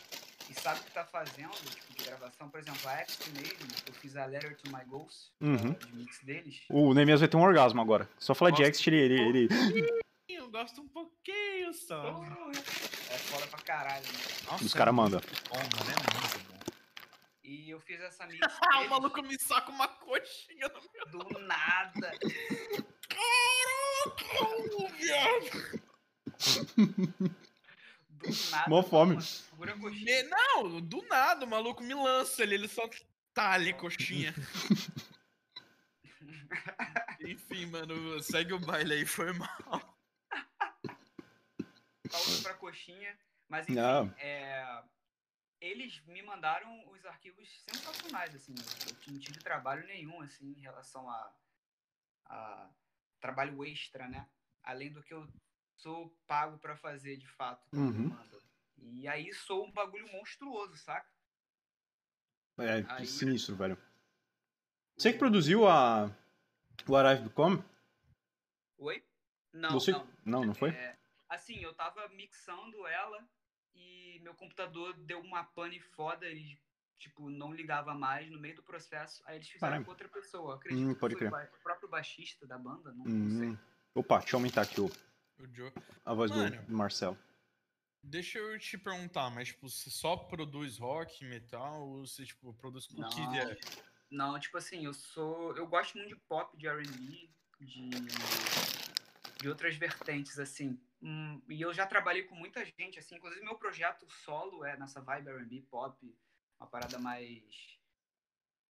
e 0.50 0.54
sabe 0.54 0.80
o 0.80 0.84
que 0.84 0.92
tá 0.92 1.06
fazendo, 1.06 1.52
tipo, 1.52 1.94
de 1.96 2.04
gravação, 2.06 2.50
por 2.50 2.60
exemplo, 2.60 2.88
a 2.90 2.98
X-Mail, 2.98 3.58
eu 3.88 3.94
fiz 3.94 4.16
a 4.16 4.26
Letter 4.26 4.56
to 4.58 4.70
My 4.72 4.84
Ghost, 4.86 5.32
Uhum. 5.42 5.74
de 5.74 5.96
mix 5.96 6.20
deles. 6.24 6.62
O 6.70 6.94
Nemias 6.94 7.20
vai 7.22 7.30
ter 7.30 7.38
um 7.38 7.42
orgasmo 7.44 7.80
agora. 7.82 8.10
Só 8.20 8.34
falar 8.36 8.52
de. 8.52 8.64
Exit, 8.64 8.88
ele, 8.90 9.20
ele, 9.22 9.48
ele- 9.48 10.02
Eu 10.30 10.50
gosto 10.52 10.82
um 10.82 10.88
pouquinho 10.88 11.74
só. 11.74 12.22
É 13.10 13.18
foda 13.18 13.48
pra 13.48 13.60
caralho, 13.62 14.04
né? 14.06 14.20
Nossa, 14.50 14.64
Os 14.66 14.74
cara 14.74 14.90
é 14.90 14.94
manda. 14.94 15.18
muito 15.20 15.50
Bom, 15.50 15.56
mano, 15.58 15.92
é 15.92 16.20
muito 16.20 16.52
bom. 16.52 16.60
E 17.44 17.70
eu 17.70 17.80
fiz 17.80 18.00
essa 18.02 18.26
mix 18.28 18.40
Ah, 18.74 18.82
o 18.82 18.90
maluco 18.90 19.22
me 19.24 19.38
saca 19.40 19.72
uma 19.72 19.88
coxinha 19.88 20.68
no 20.70 20.82
meu 20.94 21.06
do 21.34 21.40
nada. 21.40 22.12
cu, 24.30 24.88
viado. 24.98 25.82
Do 28.22 28.52
nada. 28.52 28.70
Mó 28.70 28.84
fome. 28.84 29.16
coxinha. 29.16 30.24
Não, 30.30 30.80
do 30.80 31.02
nada, 31.08 31.46
o 31.46 31.50
maluco 31.50 31.84
me 31.84 31.94
lança 31.94 32.44
ali, 32.44 32.56
ele 32.56 32.68
só 32.68 32.88
tá 33.34 33.52
ali, 33.52 33.74
coxinha. 33.74 34.34
Enfim, 37.22 37.66
mano, 37.68 38.22
segue 38.22 38.54
o 38.54 38.60
baile 38.60 38.94
aí, 38.94 39.06
foi 39.06 39.34
mal. 39.34 39.50
Pausa 42.10 42.44
pra 42.44 42.54
coxinha. 42.56 43.18
Mas 43.48 43.68
enfim, 43.68 43.80
é, 44.18 44.84
eles 45.60 46.02
me 46.08 46.22
mandaram 46.22 46.90
os 46.90 47.06
arquivos 47.06 47.50
sensacionais, 47.64 48.34
assim. 48.34 48.56
Eu 48.88 49.14
não 49.14 49.20
tive 49.20 49.40
trabalho 49.40 49.86
nenhum, 49.88 50.22
assim, 50.22 50.54
em 50.58 50.62
relação 50.62 51.10
a, 51.10 51.36
a 52.26 52.70
trabalho 53.20 53.64
extra, 53.66 54.08
né? 54.08 54.28
Além 54.64 54.92
do 54.92 55.04
que 55.04 55.14
eu 55.14 55.28
sou 55.82 56.10
pago 56.28 56.58
pra 56.60 56.76
fazer, 56.78 57.18
de 57.18 57.28
fato, 57.28 57.68
Uhum. 57.74 58.16
E 58.84 59.08
aí 59.08 59.32
sou 59.34 59.66
um 59.66 59.72
bagulho 59.72 60.12
monstruoso, 60.12 60.76
saca? 60.78 61.08
É, 62.58 62.84
Aí- 62.90 63.06
sinistro, 63.06 63.56
velho. 63.56 63.78
Você 64.98 65.14
que 65.14 65.20
produziu 65.20 65.68
a. 65.68 66.12
O 66.88 66.96
Arrive.com? 66.96 67.64
Oi? 68.80 69.04
Não, 69.54 69.72
Você... 69.72 69.92
não. 69.92 70.08
não, 70.26 70.46
não 70.46 70.56
foi? 70.56 70.70
É, 70.72 70.98
assim, 71.30 71.60
eu 71.64 71.74
tava 71.76 72.08
mixando 72.10 72.88
ela 72.88 73.24
e 73.76 74.20
meu 74.24 74.34
computador 74.34 74.94
deu 74.98 75.20
uma 75.20 75.44
pane 75.44 75.80
foda, 75.80 76.26
ele, 76.26 76.60
tipo, 76.98 77.30
não 77.30 77.54
ligava 77.54 77.94
mais 77.94 78.30
no 78.32 78.40
meio 78.40 78.56
do 78.56 78.64
processo. 78.64 79.22
Aí 79.28 79.36
eles 79.38 79.48
fizeram 79.48 79.70
Caramba. 79.74 79.86
com 79.86 79.92
outra 79.92 80.10
pessoa. 80.10 80.52
Eu 80.52 80.56
acredito 80.58 80.88
Hum, 80.90 80.94
que 80.96 81.00
pode 81.00 81.16
foi 81.16 81.30
crer. 81.30 81.52
o 81.54 81.64
próprio 81.64 81.90
baixista 81.90 82.48
da 82.48 82.58
banda, 82.58 82.92
não, 82.94 83.06
não 83.06 83.30
sei. 83.40 83.50
Hum. 83.50 83.58
Opa, 83.94 84.20
deixa 84.20 84.36
eu 84.36 84.40
aumentar 84.40 84.62
aqui 84.64 84.82
o- 84.82 84.92
O 85.42 85.54
Joe. 85.54 85.74
a 86.06 86.14
voz 86.14 86.30
Mano. 86.30 86.62
do 86.64 86.74
Marcelo. 86.74 87.18
Deixa 88.04 88.40
eu 88.40 88.58
te 88.60 88.78
perguntar, 88.78 89.30
mas 89.30 89.50
tipo, 89.50 89.70
você 89.70 89.90
só 89.90 90.16
produz 90.16 90.78
rock, 90.78 91.24
metal, 91.26 91.88
ou 91.88 92.06
você 92.06 92.26
tipo, 92.26 92.54
produz 92.54 92.86
o 92.86 93.10
que 93.10 93.28
vier? 93.28 93.60
Não, 94.10 94.40
tipo 94.40 94.58
assim, 94.58 94.86
eu 94.86 94.94
sou. 94.94 95.56
Eu 95.56 95.68
gosto 95.68 95.98
muito 95.98 96.10
de 96.10 96.16
pop, 96.28 96.56
de 96.58 96.68
RB, 96.68 97.30
de. 97.60 97.90
de 99.40 99.50
outras 99.50 99.76
vertentes, 99.76 100.38
assim. 100.38 100.80
Hum, 101.02 101.42
e 101.50 101.62
eu 101.62 101.74
já 101.74 101.88
trabalhei 101.88 102.24
com 102.24 102.36
muita 102.36 102.64
gente, 102.64 103.00
assim, 103.00 103.16
inclusive 103.16 103.44
meu 103.44 103.56
projeto 103.56 104.08
solo 104.10 104.64
é 104.64 104.78
nessa 104.78 105.02
vibe 105.02 105.32
RB, 105.32 105.62
pop, 105.70 106.16
uma 106.60 106.68
parada 106.68 107.00
mais 107.00 107.80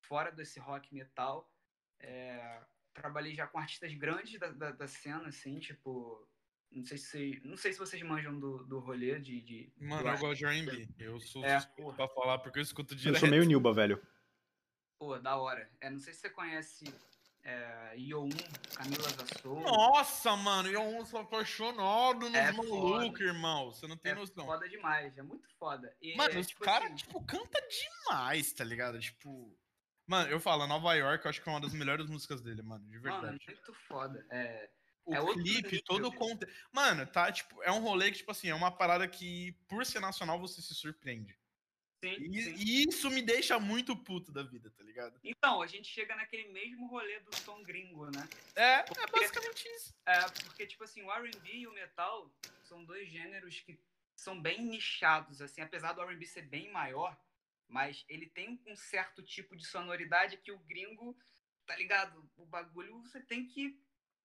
fora 0.01 0.31
desse 0.31 0.59
rock 0.59 0.93
metal. 0.93 1.51
É, 1.99 2.61
trabalhei 2.93 3.33
já 3.33 3.47
com 3.47 3.59
artistas 3.59 3.93
grandes 3.93 4.39
da, 4.39 4.49
da, 4.49 4.71
da 4.71 4.87
cena, 4.87 5.27
assim, 5.27 5.59
tipo. 5.59 6.27
Não 6.71 6.85
sei 6.85 6.97
se, 6.97 7.41
não 7.43 7.57
sei 7.57 7.73
se 7.73 7.79
vocês 7.79 8.01
manjam 8.01 8.39
do, 8.39 8.63
do 8.63 8.79
rolê 8.79 9.19
de. 9.19 9.41
de 9.41 9.73
Mano, 9.77 10.03
do 10.03 10.09
eu 10.09 10.17
gosto 10.19 10.37
de 10.39 10.45
R&B. 10.45 10.87
Eu 10.97 11.19
sou 11.19 11.43
É. 11.45 11.59
pra 11.95 12.07
falar 12.07 12.39
porque 12.39 12.59
eu 12.59 12.63
escuto 12.63 12.93
Eu 12.93 12.97
direto. 12.97 13.19
sou 13.19 13.29
meio 13.29 13.43
Nilba, 13.43 13.73
velho. 13.73 14.01
Pô, 14.97 15.17
da 15.19 15.35
hora. 15.35 15.69
É, 15.81 15.89
não 15.89 15.99
sei 15.99 16.13
se 16.13 16.21
você 16.21 16.29
conhece 16.29 16.85
é, 17.43 17.95
Yo1, 17.97 18.29
Camila 18.75 19.09
Zassou. 19.09 19.59
Nossa, 19.61 20.35
mano, 20.37 20.69
eu 20.69 21.05
sou 21.05 21.19
apaixonado 21.19 22.29
nos 22.29 22.33
É 22.35 22.51
malucos, 22.53 23.19
irmão. 23.19 23.65
Você 23.73 23.85
não 23.87 23.97
tem 23.97 24.13
É 24.13 24.15
noção. 24.15 24.45
foda 24.45 24.69
demais, 24.69 25.17
é 25.17 25.23
muito 25.23 25.49
foda. 25.57 25.93
E, 26.01 26.15
Mano, 26.15 26.35
é, 26.35 26.39
os 26.39 26.47
tipo 26.47 26.61
caras, 26.63 26.85
assim, 26.87 26.95
tipo, 26.95 27.21
canta 27.25 27.59
demais, 27.67 28.53
tá 28.53 28.63
ligado? 28.63 28.97
Tipo. 28.99 29.57
Mano, 30.07 30.29
eu 30.29 30.39
falo, 30.39 30.65
Nova 30.67 30.93
York, 30.93 31.25
eu 31.25 31.29
acho 31.29 31.41
que 31.41 31.49
é 31.49 31.51
uma 31.51 31.61
das 31.61 31.73
melhores 31.73 32.05
músicas 32.07 32.41
dele, 32.41 32.61
mano, 32.61 32.85
de 32.87 32.97
Mano, 32.99 33.07
é 33.07 33.21
verdade. 33.21 33.45
muito 33.47 33.73
foda. 33.87 34.25
É, 34.29 34.69
o 35.05 35.13
é 35.13 35.33
clipe, 35.33 35.81
todo 35.83 36.07
o 36.07 36.13
conteúdo. 36.13 36.47
Mano, 36.71 37.05
tá, 37.07 37.31
tipo, 37.31 37.61
é 37.63 37.71
um 37.71 37.79
rolê 37.79 38.11
que, 38.11 38.17
tipo 38.19 38.31
assim, 38.31 38.49
é 38.49 38.55
uma 38.55 38.71
parada 38.71 39.07
que, 39.07 39.53
por 39.67 39.85
ser 39.85 39.99
nacional, 39.99 40.39
você 40.39 40.61
se 40.61 40.73
surpreende. 40.75 41.37
sim, 42.03 42.15
E, 42.19 42.41
sim. 42.43 42.55
e 42.57 42.83
isso 42.89 43.09
me 43.09 43.21
deixa 43.21 43.59
muito 43.59 43.95
puto 43.95 44.31
da 44.31 44.43
vida, 44.43 44.71
tá 44.71 44.83
ligado? 44.83 45.19
Então, 45.23 45.61
a 45.61 45.67
gente 45.67 45.87
chega 45.87 46.15
naquele 46.15 46.49
mesmo 46.49 46.87
rolê 46.87 47.19
do 47.19 47.35
som 47.37 47.61
gringo, 47.63 48.05
né? 48.11 48.27
É, 48.55 48.63
é 48.79 48.83
Porque- 48.83 49.19
basicamente 49.19 49.65
isso. 49.75 49.93
É, 50.05 50.19
porque, 50.43 50.65
tipo 50.67 50.83
assim, 50.83 51.01
o 51.03 51.11
R&B 51.11 51.49
e 51.53 51.67
o 51.67 51.73
metal 51.73 52.31
são 52.63 52.83
dois 52.83 53.09
gêneros 53.09 53.59
que 53.59 53.79
são 54.15 54.39
bem 54.41 54.61
nichados, 54.63 55.41
assim, 55.41 55.61
apesar 55.61 55.93
do 55.93 56.01
R&B 56.01 56.25
ser 56.25 56.43
bem 56.43 56.71
maior, 56.71 57.19
mas 57.67 58.03
ele 58.07 58.27
tem 58.27 58.59
um 58.67 58.75
certo 58.75 59.23
tipo 59.23 59.55
de 59.55 59.65
sonoridade 59.65 60.37
que 60.37 60.51
o 60.51 60.59
gringo, 60.59 61.17
tá 61.65 61.75
ligado? 61.75 62.29
O 62.35 62.45
bagulho 62.45 62.99
você 63.01 63.19
tem 63.21 63.47
que 63.47 63.79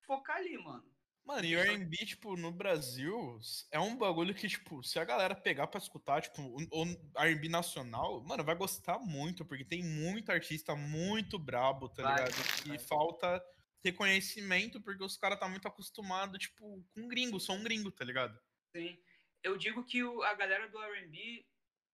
focar 0.06 0.36
ali, 0.36 0.56
mano. 0.58 0.94
Mano, 1.24 1.44
e 1.44 1.56
o 1.56 1.58
R&B, 1.60 1.96
tipo, 2.06 2.36
no 2.36 2.52
Brasil, 2.52 3.38
é 3.72 3.80
um 3.80 3.96
bagulho 3.98 4.32
que, 4.32 4.46
tipo, 4.48 4.80
se 4.84 4.96
a 4.98 5.04
galera 5.04 5.34
pegar 5.34 5.66
pra 5.66 5.78
escutar, 5.78 6.22
tipo, 6.22 6.40
o 6.42 6.84
R&B 7.20 7.48
nacional, 7.48 8.22
mano, 8.24 8.44
vai 8.44 8.54
gostar 8.54 9.00
muito, 9.00 9.44
porque 9.44 9.64
tem 9.64 9.82
muito 9.82 10.30
artista 10.30 10.76
muito 10.76 11.36
brabo, 11.36 11.88
tá 11.88 12.02
Vai, 12.02 12.14
ligado? 12.22 12.34
E 12.64 12.68
vai. 12.68 12.78
falta 12.78 13.44
reconhecimento, 13.84 14.80
porque 14.80 15.02
os 15.02 15.16
caras 15.16 15.38
tá 15.40 15.48
muito 15.48 15.66
acostumado, 15.66 16.38
tipo, 16.38 16.84
com 16.94 17.08
gringo, 17.08 17.40
são 17.40 17.56
um 17.56 17.62
gringo, 17.64 17.90
tá 17.90 18.04
ligado? 18.04 18.38
Sim. 18.74 19.02
Eu 19.42 19.56
digo 19.56 19.84
que 19.84 20.02
o- 20.04 20.22
a 20.22 20.34
galera 20.34 20.68
do 20.68 20.78
R&B, 20.82 21.48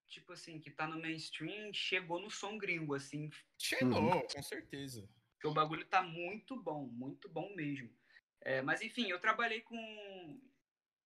tipo 0.09 0.33
assim, 0.33 0.61
que 0.61 0.71
tá 0.71 0.87
no 0.87 1.01
mainstream, 1.01 1.73
chegou 1.73 2.21
no 2.21 2.31
som 2.31 2.59
gringo, 2.59 2.95
assim, 2.95 3.31
Chegou, 3.59 4.23
com 4.29 4.43
certeza. 4.43 5.09
Porque 5.35 5.49
o 5.49 5.55
bagulho 5.55 5.87
tá 5.89 6.03
muito 6.03 6.57
bom, 6.63 6.87
muito 6.87 7.29
bom 7.29 7.55
mesmo. 7.55 7.91
É, 8.45 8.61
mas 8.63 8.83
enfim, 8.83 9.09
eu 9.09 9.21
trabalhei 9.21 9.61
com. 9.61 10.41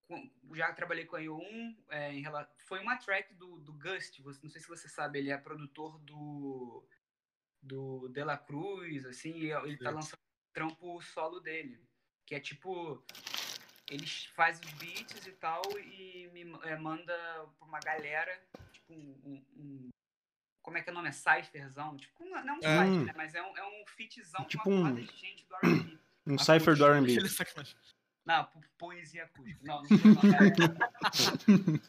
com- 0.09 0.31
já 0.55 0.73
trabalhei 0.73 1.05
com 1.05 1.17
a 1.17 1.21
IO1. 1.21 1.77
é, 1.91 2.13
em 2.13 2.25
foi 2.67 2.81
uma 2.81 2.97
track 2.97 3.35
do, 3.35 3.59
do 3.61 3.73
Gust, 3.75 4.21
você, 4.23 4.41
não 4.43 4.51
sei 4.51 4.61
se 4.61 4.69
você 4.69 4.89
sabe, 4.89 5.19
ele 5.19 5.31
é 5.31 5.37
produtor 5.39 5.99
do. 6.01 6.87
do 7.63 8.09
De 8.09 8.23
La 8.25 8.39
Cruz, 8.39 9.05
assim, 9.07 9.33
e 9.39 9.51
ele 9.53 9.77
tá 9.77 9.87
Sei. 9.87 9.95
lançando 9.95 10.21
um 10.21 10.53
trampo 10.55 11.01
solo 11.03 11.41
dele. 11.41 11.79
Que 12.27 12.35
é 12.35 12.41
tipo. 12.41 13.05
Ele 13.89 14.05
faz 14.35 14.59
os 14.61 14.73
beats 14.73 15.27
e 15.29 15.33
tal 15.33 15.63
e 15.79 16.29
me 16.33 16.43
é, 16.65 16.77
manda 16.77 17.15
pra 17.57 17.69
uma 17.69 17.79
galera, 17.79 18.37
tipo 18.73 18.93
um, 18.93 19.45
um- 19.57 19.89
como 20.61 20.77
é 20.77 20.83
que 20.83 20.89
é 20.91 20.93
o 20.93 20.95
nome? 20.97 21.09
É 21.09 21.13
Cypherzão? 21.13 21.97
Tipo, 21.97 22.25
não 22.25 22.37
é 22.37 22.53
um 22.55 22.59
É. 22.65 22.85
cypher, 22.85 23.05
né? 23.05 23.13
Mas 23.17 23.33
é 23.37 23.41
um, 23.45 23.57
é 23.57 23.65
um 23.65 23.87
fitzão 23.87 24.45
Tipo 24.47 24.65
com 24.65 24.71
uma 24.81 24.91
um- 24.91 24.95
de 24.97 25.07
gente 25.07 25.47
do 25.47 25.55
R&B. 25.55 25.97
Um 26.27 26.39
cipher 26.39 26.75
do 26.77 26.85
R&B. 26.87 27.17
Não, 28.25 28.45
po- 28.45 28.61
poesia 28.77 29.25
acústica. 29.25 29.61
Não, 29.63 29.83
não. 29.83 29.89
É... 30.35 31.81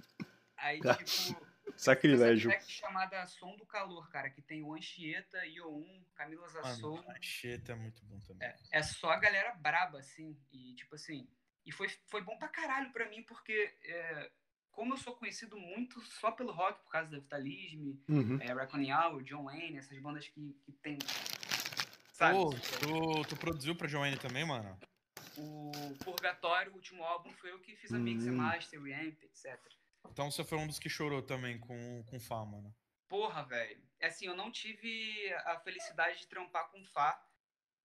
Aí, 0.58 0.80
Tá. 0.80 0.96
tipo... 0.96 1.48
Sacrilégio. 1.76 2.50
Essa 2.50 2.60
track 2.66 2.72
chamada 2.74 3.28
Som 3.28 3.56
do 3.56 3.66
Calor, 3.66 4.10
cara, 4.10 4.30
que 4.32 4.42
tem 4.42 4.64
o 4.64 4.74
Anchieta, 4.74 5.38
Io1, 5.46 6.04
Camila 6.16 6.48
Zassou. 6.50 6.96
Mano, 6.98 7.12
a 7.12 7.22
Cheta 7.22 7.74
é 7.74 7.76
muito 7.76 8.04
bom 8.06 8.20
também. 8.22 8.48
É, 8.48 8.56
é 8.72 8.82
só 8.84 9.12
a 9.12 9.18
galera 9.18 9.54
braba, 9.56 10.00
assim. 10.00 10.36
E, 10.52 10.74
tipo 10.76 10.96
assim... 10.96 11.28
E 11.66 11.72
foi, 11.72 11.88
foi 12.08 12.22
bom 12.24 12.36
pra 12.38 12.48
caralho 12.48 12.92
pra 12.92 13.08
mim, 13.10 13.22
porque... 13.24 13.76
é, 13.84 14.32
como 14.72 14.94
eu 14.94 14.98
sou 14.98 15.16
conhecido 15.16 15.58
muito 15.58 16.00
só 16.02 16.32
pelo 16.32 16.52
rock, 16.52 16.84
por 16.84 16.92
causa 16.92 17.12
da 17.12 17.18
Vitalisme, 17.20 18.00
Uhum. 18.08 18.40
é, 18.42 18.54
Reckoning 18.54 18.92
Hour, 18.92 19.24
John 19.24 19.44
Wayne, 19.46 19.78
essas 19.78 20.00
bandas 20.00 20.28
que, 20.28 20.56
que 20.66 20.72
tem... 20.72 20.98
Sabe? 22.18 22.36
Pô, 22.36 22.50
tu, 22.50 23.30
tu 23.30 23.38
produziu 23.38 23.76
pra 23.76 23.88
Joanne 23.88 24.18
também, 24.18 24.44
mano? 24.44 24.76
O 25.38 25.72
Purgatório, 26.04 26.72
o 26.72 26.76
último 26.76 27.04
álbum, 27.04 27.32
foi 27.34 27.52
eu 27.52 27.60
que 27.60 27.76
fiz 27.76 27.94
a 27.94 28.00
mix 28.00 28.26
Hum. 28.26 28.38
master, 28.38 28.82
reamp, 28.82 29.22
etc. 29.22 29.56
Então 30.10 30.32
você 30.32 30.44
foi 30.44 30.58
um 30.58 30.66
dos 30.66 30.80
que 30.80 30.90
chorou 30.90 31.22
também 31.22 31.60
com, 31.60 32.04
com 32.08 32.20
Fá, 32.20 32.44
mano. 32.44 32.76
Porra, 33.08 33.44
velho. 33.44 33.80
É 34.00 34.08
Assim, 34.08 34.26
eu 34.26 34.36
não 34.36 34.52
tive 34.52 35.32
a 35.46 35.60
felicidade 35.60 36.18
de 36.18 36.28
trampar 36.28 36.68
com 36.72 36.84
Fá, 36.86 37.24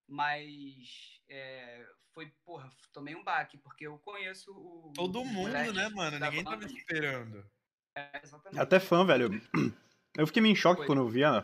mas 0.09 1.21
é, 1.29 1.87
foi, 2.15 2.33
porra, 2.43 2.71
tomei 2.91 3.15
um 3.15 3.23
baque, 3.23 3.59
porque 3.59 3.87
eu 3.87 3.99
conheço 3.99 4.51
o. 4.51 4.95
Todo 4.95 5.23
mundo, 5.27 5.51
né, 5.75 5.91
mano? 5.91 6.19
Ninguém 6.19 6.43
tava 6.43 6.57
banda. 6.57 6.73
esperando. 6.73 7.47
É, 7.95 8.21
exatamente. 8.25 8.61
Até 8.63 8.81
fã, 8.81 9.05
velho. 9.05 9.29
Eu 10.17 10.27
fiquei 10.27 10.43
meio 10.43 10.53
em 10.53 10.57
choque 10.57 10.81
Foi. 10.81 10.87
quando 10.87 10.99
eu 11.01 11.09
vi 11.09 11.25
a, 11.25 11.43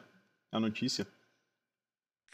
a 0.52 0.60
notícia. 0.60 1.06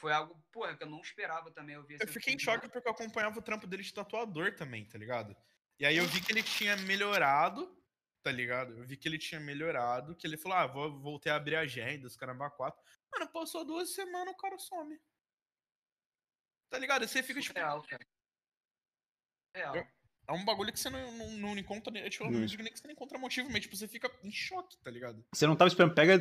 Foi 0.05 0.13
algo, 0.13 0.39
porra, 0.53 0.77
que 0.77 0.83
eu 0.83 0.91
não 0.91 1.01
esperava 1.01 1.51
também. 1.51 1.77
Eu, 1.77 1.83
vi, 1.83 1.97
Eu 1.99 2.07
fiquei 2.07 2.35
em 2.35 2.39
choque 2.39 2.69
porque 2.69 2.87
eu 2.87 2.93
acompanhava 2.93 3.39
o 3.39 3.43
trampo 3.43 3.67
dele 3.67 3.83
de 3.83 3.91
tatuador 3.95 4.55
também, 4.55 4.85
tá 4.85 4.99
ligado? 4.99 5.35
E 5.79 5.87
aí 5.87 5.97
eu 5.97 6.05
vi 6.05 6.21
que 6.21 6.31
ele 6.31 6.43
tinha 6.43 6.77
melhorado, 6.77 7.75
tá 8.23 8.31
ligado? 8.31 8.77
Eu 8.77 8.85
vi 8.85 8.99
que 8.99 9.09
ele 9.09 9.17
tinha 9.17 9.41
melhorado, 9.41 10.15
que 10.15 10.27
ele 10.27 10.37
falou, 10.37 10.59
ah, 10.59 10.67
vou, 10.67 11.01
voltei 11.01 11.33
a 11.33 11.37
abrir 11.37 11.57
agenda, 11.57 12.07
os 12.07 12.17
caramba 12.19 12.51
quatro. 12.51 12.85
Mano, 13.11 13.33
passou 13.33 13.65
duas 13.65 13.95
semanas, 13.95 14.35
o 14.35 14.37
cara 14.37 14.59
some. 14.59 15.01
Tá 16.69 16.79
ligado? 16.79 17.09
Você 17.09 17.23
fica, 17.23 17.41
tipo, 17.41 17.59
Real, 17.59 17.83
cara. 17.85 18.07
Real. 19.57 19.77
Eu- 19.77 19.87
é 20.29 20.33
um 20.35 20.45
bagulho 20.45 20.71
que 20.71 20.79
você 20.81 20.91
não, 20.91 21.13
não, 21.13 21.31
não 21.31 21.59
encontra, 21.59 21.91
né, 21.91 22.11
tipo, 22.11 22.25
eu 22.25 22.31
Não. 22.31 22.41
não 22.41 22.47
digo 22.47 22.63
nem 22.63 22.71
que 22.71 22.79
você 22.79 22.87
não 22.87 22.93
encontra 22.93 23.19
motivo, 23.19 23.51
mas 23.51 23.63
tipo, 23.63 23.75
você 23.75 23.89
fica 23.89 24.11
em 24.23 24.31
choque, 24.31 24.77
tá 24.85 24.91
ligado? 24.91 25.25
Você 25.33 25.47
não 25.47 25.57
tava 25.57 25.69
esperando, 25.69 25.95
pega 25.95 26.19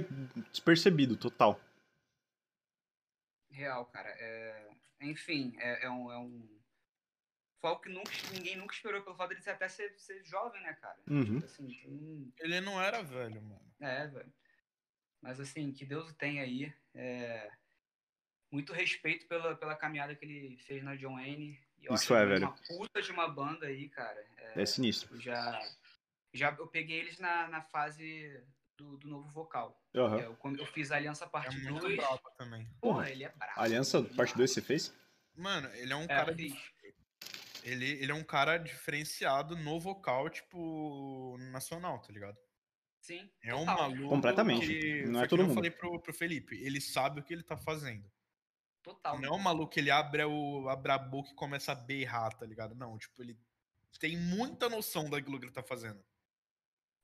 despercebido, 0.52 1.18
total. 1.18 1.60
Real, 3.54 3.86
cara. 3.86 4.10
É... 4.10 4.70
Enfim, 5.02 5.56
é, 5.60 5.86
é 5.86 5.90
um. 5.90 6.12
É 6.12 6.18
um... 6.18 6.60
Foi 7.62 7.70
algo 7.70 7.82
que 7.82 7.90
nunca, 7.90 8.12
ninguém 8.34 8.58
nunca 8.58 8.74
esperou 8.74 9.02
pelo 9.04 9.16
fato 9.16 9.34
de 9.34 9.42
ele 9.42 9.50
até 9.52 9.70
ser, 9.70 9.94
ser 9.98 10.22
jovem, 10.26 10.62
né, 10.64 10.74
cara? 10.74 11.00
Uhum. 11.08 11.24
Tipo 11.40 11.46
assim, 11.46 11.68
tem- 11.68 12.34
Ele 12.40 12.60
não 12.62 12.82
era 12.82 13.02
velho, 13.02 13.42
mano. 13.42 13.74
É, 13.80 14.08
velho. 14.08 14.34
Mas 15.22 15.40
assim, 15.40 15.72
que 15.72 15.86
Deus 15.86 16.10
o 16.10 16.14
tenha 16.16 16.44
aí. 16.44 16.74
É... 16.94 17.50
Muito 18.52 18.74
respeito 18.74 19.26
pela, 19.28 19.56
pela 19.56 19.76
caminhada 19.76 20.16
que 20.16 20.26
ele 20.26 20.58
fez 20.64 20.84
na 20.84 20.96
John 20.96 21.16
Wayne. 21.16 21.60
E 21.80 21.86
eu 21.86 21.94
Isso 21.96 22.14
acho 22.14 22.24
é, 22.24 22.26
velho. 22.26 22.48
Uma 22.48 22.58
puta 22.68 23.02
de 23.02 23.12
uma 23.12 23.28
banda 23.28 23.66
aí, 23.68 23.88
cara. 23.90 24.20
É, 24.38 24.62
É 24.62 24.66
sinistro. 24.66 25.16
eu 25.16 25.22
já, 25.22 25.60
já 26.34 26.52
eu 26.60 26.68
peguei 26.68 27.00
eles 27.00 27.18
na, 27.20 27.48
na 27.48 27.62
fase 27.62 28.44
do, 28.78 28.98
do 28.98 29.08
novo 29.08 29.30
vocal. 29.30 29.80
É, 29.94 30.26
eu, 30.26 30.36
quando 30.36 30.60
eu 30.60 30.66
fiz 30.66 30.92
a 30.92 30.96
Aliança 30.98 31.26
É 31.26 31.30
Parte 31.30 31.58
muito 31.60 31.82
2. 31.82 31.96
brabo 31.98 32.30
também. 32.38 32.68
Porra, 32.82 33.10
ele 33.10 33.24
é 33.24 33.30
brabo. 33.30 33.60
Aliança, 33.62 34.04
parte 34.04 34.34
é- 34.34 34.38
2 34.38 34.52
você 34.52 34.62
fez? 34.62 34.94
Mano, 35.36 35.68
ele 35.76 35.92
é 35.94 35.96
um 35.96 36.04
É, 36.04 36.08
cara. 36.08 36.34
de-. 36.34 36.56
Ele, 37.64 37.86
ele 37.92 38.12
é 38.12 38.16
um 38.16 38.24
cara 38.24 38.58
diferenciado 38.58 39.56
no 39.56 39.80
vocal, 39.80 40.30
tipo, 40.30 41.38
nacional, 41.52 42.00
tá 42.00 42.12
ligado? 42.12 42.38
Sim. 43.00 43.30
É 43.42 43.54
um 43.56 43.60
total. 43.66 43.78
maluco. 43.90 44.10
Completamente. 44.10 44.68
Que, 44.68 45.06
Não 45.06 45.22
é 45.24 45.28
todo 45.28 45.40
nem 45.40 45.46
eu 45.46 45.48
mundo. 45.50 45.56
falei 45.56 45.72
pro, 45.72 46.00
pro 46.02 46.14
Felipe, 46.14 46.56
ele 46.62 46.82
sabe 46.82 47.20
o 47.20 47.24
que 47.24 47.34
ele 47.34 47.44
tá 47.44 47.56
fazendo. 47.58 48.10
Total. 48.82 49.18
Não 49.20 49.30
é 49.30 49.32
um 49.32 49.40
maluco 49.40 49.72
que 49.72 49.80
ele 49.80 49.90
abre, 49.92 50.24
o, 50.26 50.68
abre 50.68 50.92
a 50.92 50.98
boca 50.98 51.32
e 51.32 51.36
começa 51.36 51.72
a 51.72 51.76
berrar, 51.76 52.34
tá 52.34 52.46
ligado? 52.46 52.76
Não, 52.76 52.98
tipo, 52.98 53.22
ele 53.22 53.38
tem 53.98 54.18
muita 54.18 54.68
noção 54.68 55.10
daquilo 55.10 55.40
que 55.40 55.46
ele 55.46 55.54
tá 55.54 55.64
fazendo. 55.64 56.04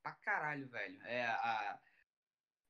Pra 0.02 0.12
caralho, 0.12 0.68
velho. 0.68 1.00
É, 1.04 1.24
a, 1.24 1.80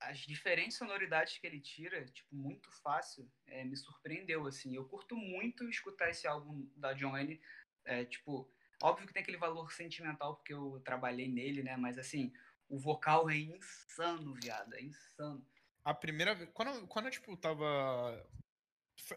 as 0.01 0.19
diferentes 0.21 0.77
sonoridades 0.77 1.39
que 1.39 1.47
ele 1.47 1.61
tira, 1.61 2.05
tipo, 2.07 2.35
muito 2.35 2.71
fácil, 2.83 3.31
é, 3.47 3.65
me 3.65 3.77
surpreendeu, 3.77 4.47
assim. 4.47 4.75
Eu 4.75 4.87
curto 4.87 5.17
muito 5.17 5.69
escutar 5.69 6.11
esse 6.11 6.27
álbum 6.27 6.69
da 6.77 6.95
John 6.95 7.13
Wayne, 7.13 7.41
é, 7.85 8.05
tipo, 8.05 8.51
óbvio 8.83 9.07
que 9.07 9.13
tem 9.13 9.23
aquele 9.23 9.37
valor 9.37 9.73
sentimental 9.73 10.37
porque 10.37 10.55
eu 10.55 10.81
trabalhei 10.85 11.29
nele, 11.29 11.63
né, 11.63 11.77
mas, 11.77 11.99
assim, 11.99 12.33
o 12.69 12.79
vocal 12.79 13.29
é 13.29 13.37
insano, 13.37 14.35
viado, 14.35 14.75
é 14.75 14.83
insano. 14.83 15.45
A 15.85 15.93
primeira 15.95 16.35
vez. 16.35 16.49
Quando, 16.53 16.87
quando 16.87 17.07
eu, 17.07 17.11
tipo, 17.11 17.37
tava. 17.37 18.27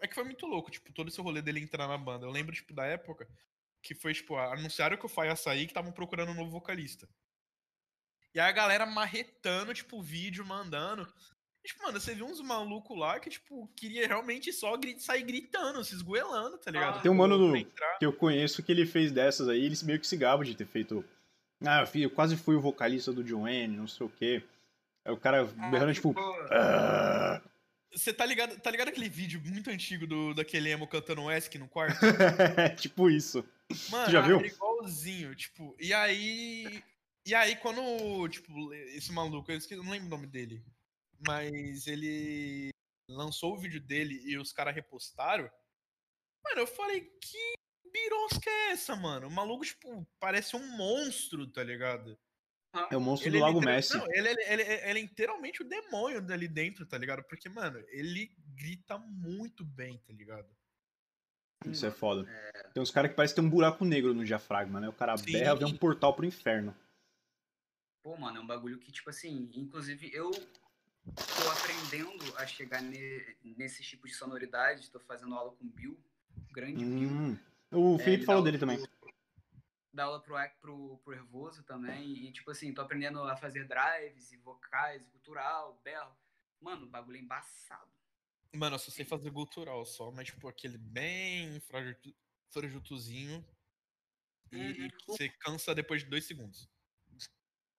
É 0.02 0.08
que 0.08 0.16
foi 0.16 0.24
muito 0.24 0.46
louco, 0.46 0.72
tipo, 0.72 0.92
todo 0.94 1.10
esse 1.10 1.22
rolê 1.22 1.42
dele 1.42 1.60
entrar 1.60 1.88
na 1.88 1.98
banda. 1.98 2.26
Eu 2.26 2.32
lembro, 2.32 2.56
tipo, 2.56 2.74
da 2.74 2.86
época 2.86 3.28
que 3.82 3.94
foi, 3.94 4.14
tipo, 4.14 4.38
anunciaram 4.38 4.98
que 4.98 5.06
o 5.06 5.10
Fai 5.10 5.28
ia 5.28 5.36
sair 5.36 5.66
que 5.66 5.72
estavam 5.72 5.92
procurando 5.92 6.32
um 6.32 6.36
novo 6.36 6.50
vocalista. 6.50 7.08
E 8.34 8.40
aí 8.40 8.50
a 8.50 8.52
galera 8.52 8.86
marretando, 8.86 9.74
tipo, 9.74 10.02
vídeo, 10.02 10.46
mandando. 10.46 11.08
Tipo, 11.66 11.84
mano, 11.84 12.00
você 12.00 12.14
viu 12.14 12.26
uns 12.26 12.42
malucos 12.42 12.98
lá 12.98 13.20
que, 13.20 13.30
tipo, 13.30 13.68
queria 13.76 14.06
realmente 14.08 14.52
só 14.52 14.76
gri- 14.76 15.00
sair 15.00 15.24
gritando, 15.24 15.84
se 15.86 15.94
esgoelando, 15.96 16.58
tá 16.58 16.70
ligado? 16.72 16.98
Ah, 16.98 17.02
Tem 17.02 17.10
um 17.12 17.16
mano 17.16 17.38
do- 17.38 17.54
que 18.00 18.06
eu 18.06 18.12
conheço 18.12 18.62
que 18.62 18.72
ele 18.72 18.86
fez 18.86 19.12
dessas 19.12 19.48
aí, 19.48 19.64
ele 19.64 19.76
meio 19.84 20.00
que 20.00 20.08
se 20.08 20.18
gaba 20.18 20.44
de 20.44 20.56
ter 20.56 20.66
feito. 20.66 21.06
Ah, 21.66 21.86
eu, 21.96 22.10
quase 22.10 22.36
fui 22.36 22.56
o 22.56 22.62
vocalista 22.62 23.14
do 23.14 23.24
John 23.24 23.44
Wayne, 23.44 23.78
não 23.78 23.88
sei 23.88 24.06
o 24.06 24.10
quê. 24.10 24.44
Aí 25.06 25.14
o 25.14 25.18
cara 25.18 25.46
berrando, 25.46 25.94
tipo. 25.94 26.14
"Ah". 26.52 27.42
Você 27.96 28.12
tá 28.12 28.26
ligado, 28.26 28.60
tá 28.60 28.72
ligado 28.72 28.88
aquele 28.90 29.08
vídeo 29.08 29.40
muito 29.46 29.70
antigo 29.70 30.08
do, 30.08 30.34
daquele 30.34 30.70
emo 30.72 30.88
cantando 30.88 31.30
Esk 31.32 31.56
no 31.56 31.68
quarto? 31.68 32.00
tipo 32.82 33.10
isso. 33.10 33.46
Mano, 33.90 34.12
já 34.12 34.20
viu? 34.22 34.42
igualzinho, 34.42 35.34
tipo, 35.36 35.76
e 35.80 35.94
aí. 35.94 36.84
E 37.26 37.34
aí, 37.34 37.56
quando, 37.56 38.28
tipo, 38.28 38.74
esse 38.74 39.12
maluco, 39.12 39.50
eu 39.52 39.58
esqueci, 39.58 39.80
eu 39.80 39.84
não 39.84 39.92
lembro 39.92 40.08
o 40.08 40.10
nome 40.10 40.28
dele, 40.28 40.64
mas 41.26 41.88
ele 41.88 42.70
lançou 43.10 43.54
o 43.54 43.58
vídeo 43.60 43.80
dele 43.80 44.22
e 44.26 44.38
os 44.38 44.52
caras 44.52 44.76
repostaram. 44.76 45.50
Mano, 46.44 46.62
eu 46.62 46.68
falei, 46.68 47.02
que 47.22 47.54
birosca 47.92 48.50
é 48.50 48.72
essa, 48.72 48.96
mano? 48.96 49.28
O 49.28 49.32
maluco, 49.32 49.64
tipo, 49.64 50.06
parece 50.20 50.56
um 50.58 50.76
monstro, 50.76 51.48
tá 51.48 51.64
ligado? 51.64 52.20
É 52.90 52.98
o 52.98 53.02
monstro 53.02 53.30
Ele 53.30 53.38
do 53.38 53.42
Lago 53.44 53.60
literal- 53.60 53.76
Messi. 53.76 53.98
Não, 53.98 54.06
ele, 54.12 54.30
ele, 54.30 54.44
ele, 54.44 54.64
ele 54.64 55.00
é 55.00 55.02
inteiramente 55.04 55.62
o 55.62 55.66
demônio 55.68 56.22
dali 56.22 56.48
dentro, 56.48 56.86
tá 56.86 56.98
ligado? 56.98 57.24
Porque, 57.24 57.48
mano, 57.48 57.80
ele 57.90 58.36
grita 58.56 58.98
muito 58.98 59.64
bem, 59.64 60.00
tá 60.00 60.12
ligado? 60.12 60.50
Isso 61.68 61.86
é 61.86 61.92
foda. 61.92 62.26
Tem 62.74 62.84
uns 62.84 62.92
caras 62.92 63.12
que 63.12 63.16
parece 63.16 63.34
ter 63.36 63.42
um 63.42 63.50
buraco 63.50 63.86
negro 63.86 64.14
no 64.14 64.26
diafragma, 64.26 64.82
né? 64.82 64.90
O 64.90 64.94
cara 64.94 65.16
Sim. 65.16 65.32
berra, 65.32 65.56
vê 65.56 65.64
um 65.64 65.78
portal 65.78 66.14
pro 66.14 66.26
inferno. 66.26 66.76
Pô, 68.04 68.18
mano, 68.18 68.38
é 68.38 68.42
um 68.42 68.46
bagulho 68.48 68.78
que, 68.80 68.92
tipo 68.92 69.10
assim, 69.10 69.50
inclusive 69.56 70.12
eu 70.14 70.30
tô 70.32 71.50
aprendendo 71.52 72.38
a 72.38 72.46
chegar 72.46 72.82
ne- 72.82 73.38
nesse 73.42 73.82
tipo 73.82 74.06
de 74.08 74.14
sonoridade, 74.14 74.92
tô 74.92 75.00
fazendo 75.00 75.34
aula 75.36 75.56
com 75.56 75.64
o 75.64 75.70
Bill, 75.70 75.98
grande 76.52 76.84
Bill. 76.84 77.10
Hum. 77.10 77.40
O 77.72 77.96
É, 77.96 78.04
Felipe 78.04 78.26
falou 78.26 78.44
dele 78.44 78.58
aula 78.58 78.76
também. 78.76 78.86
pro- 79.00 79.14
Dá 79.94 80.04
aula 80.06 80.20
pro, 80.20 80.36
pro, 80.60 80.98
pro 80.98 81.14
Hervoso 81.14 81.64
também, 81.64 82.26
e 82.26 82.32
tipo 82.32 82.52
assim, 82.52 82.74
tô 82.74 82.82
aprendendo 82.82 83.22
a 83.24 83.38
fazer 83.38 83.66
drives 83.68 84.32
e 84.34 84.38
vocais, 84.38 85.06
gutural, 85.08 85.80
berro. 85.84 86.14
Mano, 86.60 86.86
o 86.86 86.90
bagulho 86.90 87.18
é 87.18 87.22
embaçado. 87.22 87.92
Mano, 88.54 88.76
eu 88.76 88.80
só 88.80 88.92
sei 88.92 89.06
fazer 89.06 89.30
gutural 89.30 89.86
só, 89.86 90.12
mas, 90.12 90.28
tipo, 90.28 90.48
aquele 90.48 90.78
bem 90.78 91.60
frajutu- 91.62 92.16
frajutuzinho. 92.50 93.46
E, 94.52 94.58
e 94.58 94.82
Uhum. 94.84 94.90
você 95.08 95.30
cansa 95.30 95.74
depois 95.74 96.04
de 96.04 96.10
dois 96.10 96.26
segundos. 96.26 96.70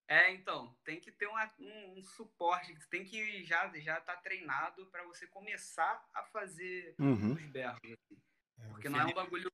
É, 0.06 0.32
então, 0.34 0.76
tem 0.84 1.00
que 1.00 1.10
ter 1.10 1.26
uma- 1.26 1.50
um, 1.58 1.98
um 1.98 2.04
suporte, 2.04 2.74
tem 2.90 3.04
que 3.04 3.42
já 3.44 3.68
já 3.80 4.00
tá 4.00 4.14
treinado 4.16 4.86
pra 4.86 5.02
você 5.04 5.26
começar 5.26 6.06
a 6.12 6.22
fazer 6.24 6.94
Uhum. 6.98 7.32
os 7.32 7.42
berros. 7.46 7.78
assim. 7.82 8.16
É, 8.58 8.68
Porque 8.68 8.88
não 8.88 9.00
é 9.00 9.06
um 9.06 9.12
bagulho 9.14 9.50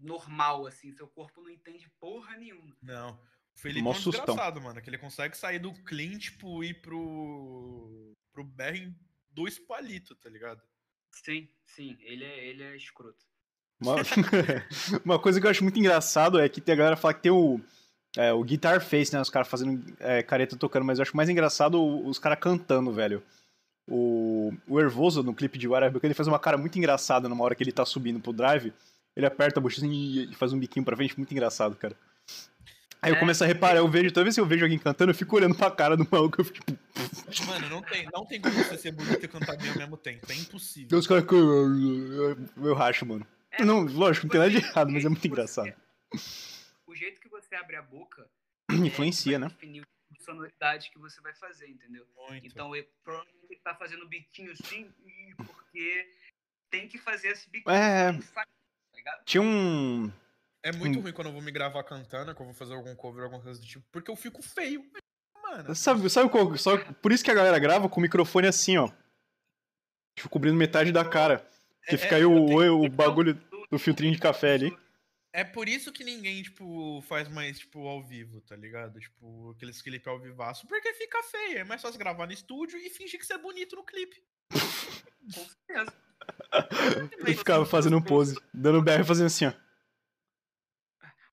normal, 0.00 0.66
assim, 0.66 0.92
seu 0.92 1.06
corpo 1.08 1.40
não 1.42 1.50
entende 1.50 1.88
porra 2.00 2.36
nenhuma. 2.36 2.76
Não. 2.82 3.12
O 3.54 3.58
Felipe 3.58 3.86
é 3.86 3.90
um 3.90 3.94
sustão. 3.94 4.24
desgraçado, 4.24 4.60
mano. 4.60 4.80
Que 4.82 4.88
ele 4.90 4.98
consegue 4.98 5.36
sair 5.36 5.58
do 5.58 5.72
clean, 5.84 6.18
tipo, 6.18 6.62
ir 6.62 6.80
pro. 6.80 8.12
pro 8.32 8.44
BR 8.44 8.76
em 8.78 8.98
dois 9.30 9.58
palitos, 9.58 10.16
tá 10.18 10.28
ligado? 10.28 10.62
Sim, 11.12 11.48
sim, 11.64 11.96
ele 12.00 12.24
é, 12.24 12.46
ele 12.46 12.62
é 12.62 12.76
escroto. 12.76 13.24
Uma... 13.80 13.96
Uma 15.04 15.20
coisa 15.20 15.40
que 15.40 15.46
eu 15.46 15.50
acho 15.50 15.62
muito 15.62 15.78
engraçado 15.78 16.38
é 16.38 16.48
que 16.48 16.60
tem 16.60 16.74
a 16.74 16.76
galera 16.78 16.96
fala 16.96 17.14
que 17.14 17.22
tem 17.22 17.32
o, 17.32 17.58
é, 18.16 18.32
o 18.32 18.42
Guitar 18.42 18.80
Face, 18.80 19.12
né? 19.14 19.20
Os 19.20 19.30
caras 19.30 19.48
fazendo 19.48 19.82
é, 20.00 20.22
careta 20.22 20.56
tocando, 20.56 20.84
mas 20.84 20.98
eu 20.98 21.02
acho 21.02 21.16
mais 21.16 21.28
engraçado 21.28 21.82
os 22.06 22.18
caras 22.18 22.38
cantando, 22.40 22.92
velho. 22.92 23.22
O, 23.88 24.52
o 24.66 24.80
Hervoso, 24.80 25.22
no 25.22 25.32
clipe 25.34 25.58
de 25.58 25.68
Guarabica, 25.68 26.06
ele 26.06 26.14
faz 26.14 26.26
uma 26.26 26.38
cara 26.38 26.56
muito 26.58 26.76
engraçada 26.76 27.28
numa 27.28 27.44
hora 27.44 27.54
que 27.54 27.62
ele 27.62 27.70
tá 27.72 27.84
subindo 27.84 28.18
pro 28.18 28.32
drive. 28.32 28.72
Ele 29.14 29.26
aperta 29.26 29.60
a 29.60 29.62
bochecha 29.62 29.86
e 29.86 30.28
faz 30.34 30.52
um 30.52 30.58
biquinho 30.58 30.84
pra 30.84 30.96
frente, 30.96 31.16
muito 31.16 31.30
engraçado, 31.32 31.76
cara. 31.76 31.94
Aí 33.00 33.12
eu 33.12 33.16
É. 33.16 33.20
começo 33.20 33.44
a 33.44 33.46
reparar, 33.46 33.78
eu 33.78 33.88
vejo, 33.88 34.10
toda 34.12 34.24
vez 34.24 34.34
que 34.34 34.40
eu 34.40 34.46
vejo 34.46 34.64
alguém 34.64 34.78
cantando, 34.78 35.10
eu 35.10 35.14
fico 35.14 35.36
olhando 35.36 35.54
pra 35.54 35.70
cara 35.70 35.96
do 35.96 36.06
maluco, 36.10 36.40
eu 36.40 36.44
fico 36.44 36.58
tipo, 37.30 37.46
Mano, 37.46 37.68
não 37.68 37.82
tem, 37.82 38.08
não 38.12 38.26
tem 38.26 38.40
como 38.40 38.54
você 38.54 38.76
ser 38.76 38.90
bonito 38.92 39.24
e 39.24 39.28
cantar 39.28 39.56
bem 39.56 39.70
ao 39.70 39.76
mesmo 39.76 39.96
tempo. 39.96 40.20
É 40.24 40.26
tem 40.26 40.40
impossível. 40.40 40.98
os 40.98 41.06
caras 41.06 41.24
que 41.24 41.34
eu, 41.34 42.36
eu 42.56 42.74
racho, 42.74 43.06
mano. 43.06 43.24
É, 43.52 43.64
Não, 43.64 43.82
lógico, 43.84 44.26
não 44.26 44.30
tem 44.32 44.40
nada 44.40 44.50
de 44.50 44.56
errado, 44.58 44.90
mas 44.90 45.04
é 45.04 45.08
muito 45.08 45.20
você- 45.22 45.28
engraçado. 45.28 45.72
Você 47.56 47.62
abre 47.64 47.76
a 47.76 47.82
boca 47.82 48.28
Influencia, 48.70 49.36
é, 49.36 49.38
né? 49.38 49.48
definir 49.48 49.80
o 49.80 49.84
tipo 49.84 50.14
de 50.18 50.22
sonoridade 50.24 50.90
que 50.90 50.98
você 50.98 51.20
vai 51.22 51.34
fazer, 51.34 51.68
entendeu? 51.68 52.06
Muito. 52.28 52.46
Então, 52.46 52.74
ele 52.76 52.86
provavelmente 53.02 53.46
ele 53.50 53.60
tá 53.60 53.74
fazendo 53.74 54.06
biquinho 54.08 54.52
assim, 54.52 54.92
porque 55.46 56.06
tem 56.70 56.86
que 56.88 56.98
fazer 56.98 57.28
esse 57.28 57.48
biquinho. 57.48 57.74
É. 57.74 58.12
sai, 58.20 58.44
Tá 58.44 58.96
ligado? 58.96 59.24
Tinha 59.24 59.42
um. 59.42 60.12
É 60.62 60.72
muito 60.72 60.98
Hum. 60.98 61.02
ruim 61.02 61.12
quando 61.12 61.28
eu 61.28 61.32
vou 61.32 61.42
me 61.42 61.50
gravar 61.52 61.82
cantando, 61.84 62.34
que 62.34 62.40
eu 62.40 62.46
vou 62.46 62.54
fazer 62.54 62.74
algum 62.74 62.94
cover, 62.96 63.24
alguma 63.24 63.42
coisa 63.42 63.58
do 63.60 63.66
tipo, 63.66 63.84
porque 63.92 64.10
eu 64.10 64.16
fico 64.16 64.42
feio. 64.42 64.84
Mano. 65.42 65.74
Sabe, 65.74 66.08
sabe 66.10 66.28
qual? 66.28 66.56
Só, 66.58 66.76
por 66.94 67.12
isso 67.12 67.24
que 67.24 67.30
a 67.30 67.34
galera 67.34 67.58
grava 67.58 67.88
com 67.88 68.00
o 68.00 68.02
microfone 68.02 68.48
assim, 68.48 68.76
ó. 68.76 68.90
Tipo, 70.16 70.28
cobrindo 70.28 70.56
metade 70.56 70.90
da 70.92 71.04
cara. 71.08 71.38
Que 71.88 71.94
É- 71.94 71.98
fica 71.98 72.14
é- 72.14 72.16
aí 72.16 72.22
eu 72.22 72.32
o, 72.34 72.46
tenho- 72.46 72.82
o 72.84 72.88
bagulho 72.90 73.34
do 73.70 73.78
filtrinho 73.78 74.12
de 74.12 74.18
café 74.20 74.54
ali. 74.54 74.76
É 75.36 75.44
por 75.44 75.68
isso 75.68 75.92
que 75.92 76.02
ninguém, 76.02 76.42
tipo, 76.42 77.02
faz 77.02 77.28
mais, 77.28 77.58
tipo, 77.58 77.86
ao 77.86 78.02
vivo, 78.02 78.40
tá 78.40 78.56
ligado? 78.56 78.98
Tipo, 78.98 79.50
aqueles 79.50 79.82
clipes 79.82 80.08
ao 80.08 80.18
vivaço. 80.18 80.66
Porque 80.66 80.94
fica 80.94 81.22
feio. 81.24 81.58
É 81.58 81.64
mais 81.64 81.82
fácil 81.82 81.98
gravar 81.98 82.24
no 82.26 82.32
estúdio 82.32 82.78
e 82.78 82.88
fingir 82.88 83.20
que 83.20 83.26
você 83.26 83.34
é 83.34 83.38
bonito 83.38 83.76
no 83.76 83.84
clipe. 83.84 84.24
Com 84.50 85.44
certeza. 85.44 85.92
Ele 87.20 87.36
ficava 87.36 87.66
fazendo 87.66 87.98
um 87.98 88.02
pose, 88.02 88.34
dando 88.54 88.80
BR 88.80 89.02
e 89.02 89.04
fazendo 89.04 89.26
assim, 89.26 89.44
ó. 89.44 89.52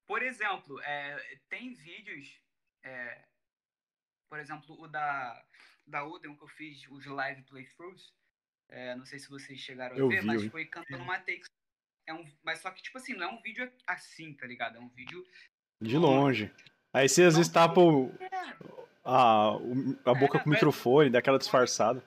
Por 0.05 0.21
exemplo, 0.21 0.81
é, 0.81 1.39
tem 1.47 1.73
vídeos, 1.73 2.27
é, 2.83 3.23
por 4.29 4.37
exemplo, 4.37 4.81
o 4.81 4.85
da, 4.85 5.45
da 5.87 6.05
Udem 6.05 6.35
que 6.35 6.43
eu 6.43 6.49
fiz, 6.49 6.85
os 6.89 7.05
live 7.05 7.41
playthroughs. 7.43 8.13
é, 8.67 8.95
não 8.97 9.05
sei 9.05 9.17
se 9.17 9.29
vocês 9.29 9.61
chegaram 9.61 9.95
Eu 9.95 10.07
a 10.07 10.09
ver, 10.09 10.19
vi, 10.19 10.27
mas 10.27 10.43
eu 10.43 10.51
foi 10.51 10.65
cantando 10.65 11.03
uma 11.03 11.19
takes. 11.19 11.52
É 12.07 12.13
um, 12.13 12.25
mas 12.43 12.59
só 12.59 12.69
que, 12.71 12.81
tipo 12.81 12.97
assim, 12.97 13.13
não 13.13 13.27
é 13.29 13.31
um 13.31 13.41
vídeo 13.41 13.71
assim, 13.87 14.33
tá 14.33 14.45
ligado? 14.45 14.77
É 14.77 14.79
um 14.79 14.89
vídeo. 14.89 15.25
De 15.81 15.97
longe. 15.97 16.51
Aí 16.93 17.07
você 17.09 17.23
às 17.23 17.35
vezes 17.37 17.51
tapa 17.51 17.79
o- 17.81 18.11
a, 19.03 19.49
a 20.05 20.13
boca 20.13 20.39
com 20.39 20.49
o 20.49 20.53
microfone, 20.53 21.09
dá 21.09 21.19
aquela 21.19 21.37
disfarçada. 21.39 22.03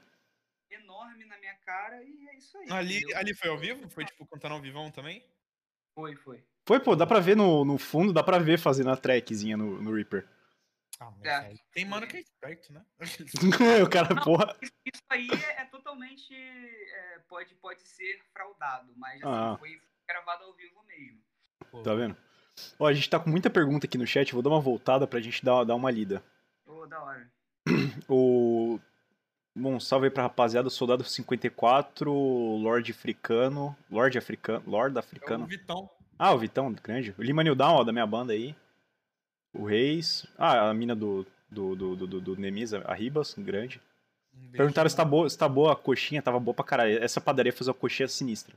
enorme 0.71 1.25
na 1.25 1.39
minha 1.39 1.55
cara 1.65 2.03
e 2.03 2.29
é 2.29 2.37
isso 2.37 2.57
aí. 2.59 2.71
Ali, 2.71 2.97
entendeu? 2.99 3.17
ali 3.19 3.35
foi 3.35 3.51
ao 3.51 3.59
vivo? 3.59 3.89
Foi, 3.91 4.05
tipo, 4.05 4.27
cantando 4.27 4.55
ao 4.55 4.61
vivão 4.61 4.91
também? 4.91 5.25
Foi, 5.95 6.15
foi. 6.17 6.45
Foi, 6.69 6.81
pô, 6.81 6.95
dá 6.97 7.07
pra 7.07 7.21
ver 7.21 7.37
no, 7.37 7.65
no 7.65 7.79
fundo, 7.79 8.13
dá 8.13 8.23
pra 8.23 8.39
ver 8.39 8.59
fazendo 8.59 8.91
a 8.91 8.97
trackzinha 8.97 9.57
no, 9.57 9.81
no 9.81 9.95
Reaper. 9.95 10.29
Ah, 11.01 11.13
É. 11.23 11.31
aí 11.35 11.59
tem 11.73 11.85
mano 11.85 12.07
que 12.07 12.17
é 12.17 12.21
esperto, 12.21 12.73
né? 12.73 12.83
o 13.85 13.91
cara, 13.91 14.15
porra. 14.23 14.57
Isso, 14.63 15.03
aí 15.11 15.29
é, 15.31 15.63
é 15.63 15.65
totalmente. 15.67 16.35
é, 16.35 17.19
pode, 17.29 17.55
pode 17.57 17.83
ser 17.87 18.21
fraudado, 18.33 18.93
mas 18.97 19.23
assim, 19.23 19.31
Ah. 19.31 19.57
foi 19.59 19.81
gravado 20.09 20.45
ao 20.45 20.55
vivo 20.55 20.83
mesmo. 20.85 21.21
Pô, 21.71 21.83
Tá 21.83 21.95
vendo? 21.95 22.17
Ó, 22.79 22.87
a 22.87 22.95
gente 22.95 23.11
tá 23.11 23.21
com 23.21 23.29
muita 23.29 23.51
pergunta 23.51 23.87
aqui 23.87 23.99
no 23.99 24.07
chat, 24.07 24.33
vou 24.33 24.41
dar 24.43 24.49
uma 24.51 24.61
voltada 24.61 25.07
pra 25.07 25.21
gente 25.21 25.45
dar, 25.45 25.65
dar 25.65 25.75
uma 25.75 25.91
lida. 25.91 26.23
Ô, 26.65 26.87
da 26.87 27.03
hora. 27.03 27.31
O. 28.09 28.79
Bom, 29.55 29.81
salve 29.81 30.07
aí 30.07 30.11
pra 30.11 30.23
rapaziada, 30.25 30.69
Soldado 30.71 31.03
54, 31.03 32.13
Lorde 32.13 32.93
Africano. 32.93 33.77
Lorde 33.91 34.19
Africano. 34.19 34.63
Lorde 34.67 34.95
é 34.97 34.97
o 34.97 35.01
Africano. 35.01 35.47
Vitão. 35.47 35.91
Ah, 36.19 36.33
o 36.33 36.39
Vitão, 36.39 36.73
grande. 36.73 37.15
O 37.19 37.23
Lima 37.23 37.43
Nildão, 37.43 37.75
ó, 37.77 37.85
da 37.85 37.93
minha 37.93 38.07
banda 38.07 38.33
aí. 38.33 38.55
O 39.59 39.65
Reis. 39.67 40.27
Ah, 40.39 40.69
a 40.71 40.75
mina 40.75 40.95
do. 40.95 41.27
Do, 41.49 41.77
do, 41.77 41.97
do, 41.97 42.21
do, 42.21 42.37
Nemis, 42.37 42.75
a 42.75 42.93
Ribas, 42.93 43.35
grande. 43.39 43.81
Um. 44.37 44.51
Perguntaram 44.51 44.91
se 44.91 44.97
tá, 44.97 45.05
boa, 45.05 45.31
se 45.31 45.39
tá 45.39 45.49
boa 45.49 45.73
a 45.73 45.77
coxinha, 45.77 46.21
tava 46.21 46.41
boa 46.41 46.53
pra 46.55 46.65
caralho. 46.65 47.03
Essa 47.03 47.21
padaria 47.21 47.53
fez 47.53 47.69
uma 47.69 47.75
coxinha 47.75 48.09
sinistra. 48.09 48.55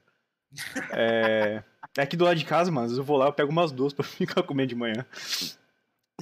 É, 0.91 1.62
é 1.97 2.01
aqui 2.01 2.17
do 2.17 2.25
lado 2.25 2.35
de 2.38 2.45
casa, 2.45 2.71
mano. 2.71 2.88
Vezes 2.88 2.97
eu 2.97 3.03
vou 3.03 3.15
lá, 3.17 3.27
eu 3.27 3.33
pego 3.33 3.51
umas 3.51 3.71
duas 3.71 3.93
pra 3.93 4.03
ficar 4.03 4.41
comendo 4.43 4.69
de 4.69 4.75
manhã. 4.75 5.05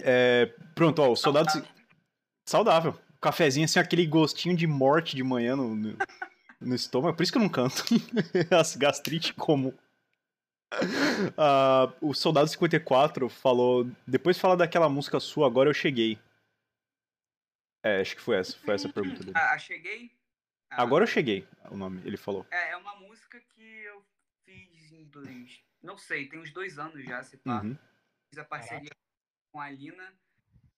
É, 0.02 0.48
pronto, 0.76 1.02
ó, 1.02 1.12
o 1.12 1.16
soldado. 1.16 1.50
se- 1.50 1.64
Saudável. 2.46 2.94
Cafezinho, 3.22 3.66
assim, 3.66 3.80
aquele 3.80 4.06
gostinho 4.06 4.56
de 4.56 4.68
morte 4.68 5.16
de 5.16 5.24
manhã 5.24 5.56
no, 5.56 5.74
no, 5.76 5.98
no 6.62 6.76
estômago. 6.76 7.16
Por 7.16 7.24
isso 7.24 7.32
que 7.32 7.38
eu 7.38 7.42
não 7.42 7.50
canto. 7.50 7.84
As 8.52 8.76
gastrite 8.76 9.34
comum. 9.34 9.74
Ah, 11.38 11.94
o 12.02 12.14
Soldado 12.14 12.48
54 12.48 13.30
falou. 13.30 13.90
Depois 14.06 14.38
fala 14.38 14.58
daquela 14.58 14.90
música 14.90 15.20
sua, 15.20 15.48
agora 15.48 15.70
eu 15.70 15.74
cheguei. 15.74 16.20
É, 17.84 18.02
acho 18.02 18.16
que 18.16 18.22
foi 18.22 18.38
essa, 18.38 18.58
foi 18.58 18.76
essa 18.76 18.88
a 18.88 18.94
pergunta 18.94 19.20
dele. 19.24 19.34
Ah, 19.36 19.54
ah, 19.54 19.58
cheguei. 19.58 20.12
Ah, 20.70 20.82
Agora 20.82 21.04
eu 21.04 21.08
cheguei, 21.08 21.48
o 21.72 21.78
nome, 21.78 22.02
ele 22.06 22.18
falou. 22.18 22.46
É, 22.52 22.72
é 22.72 22.78
uma 22.78 22.96
música 22.98 23.40
que 23.56 23.62
eu 23.62 24.04
fiz 24.44 24.92
em 24.92 25.06
dois. 25.06 25.62
Não 25.82 25.98
sei, 25.98 26.28
tem 26.28 26.40
uns 26.40 26.52
dois 26.52 26.78
anos 26.78 27.04
já, 27.06 27.24
se 27.24 27.38
pá. 27.38 27.62
Uhum. 27.62 27.78
Fiz 28.30 28.40
a 28.40 28.44
parceria 28.44 28.92
com 29.52 29.62
a 29.62 29.70
Lina. 29.70 30.14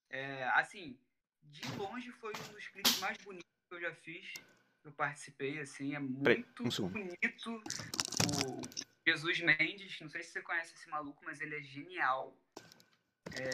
É, 0.09 0.43
assim, 0.49 0.99
de 1.43 1.61
longe 1.75 2.11
foi 2.11 2.31
um 2.31 2.53
dos 2.53 2.67
clipes 2.67 2.99
mais 2.99 3.17
bonitos 3.17 3.49
que 3.67 3.75
eu 3.75 3.81
já 3.81 3.93
fiz. 3.95 4.31
Eu 4.83 4.91
participei, 4.91 5.59
assim, 5.59 5.95
é 5.95 5.99
Peraí, 5.99 6.37
muito 6.37 6.63
um 6.63 6.71
segundo. 6.71 6.93
bonito. 6.93 7.63
O 8.35 8.61
Jesus 9.09 9.39
Mendes, 9.41 9.99
não 9.99 10.09
sei 10.09 10.21
se 10.21 10.31
você 10.31 10.41
conhece 10.41 10.73
esse 10.75 10.87
maluco, 10.89 11.23
mas 11.25 11.41
ele 11.41 11.55
é 11.57 11.61
genial. 11.61 12.37
É, 13.33 13.49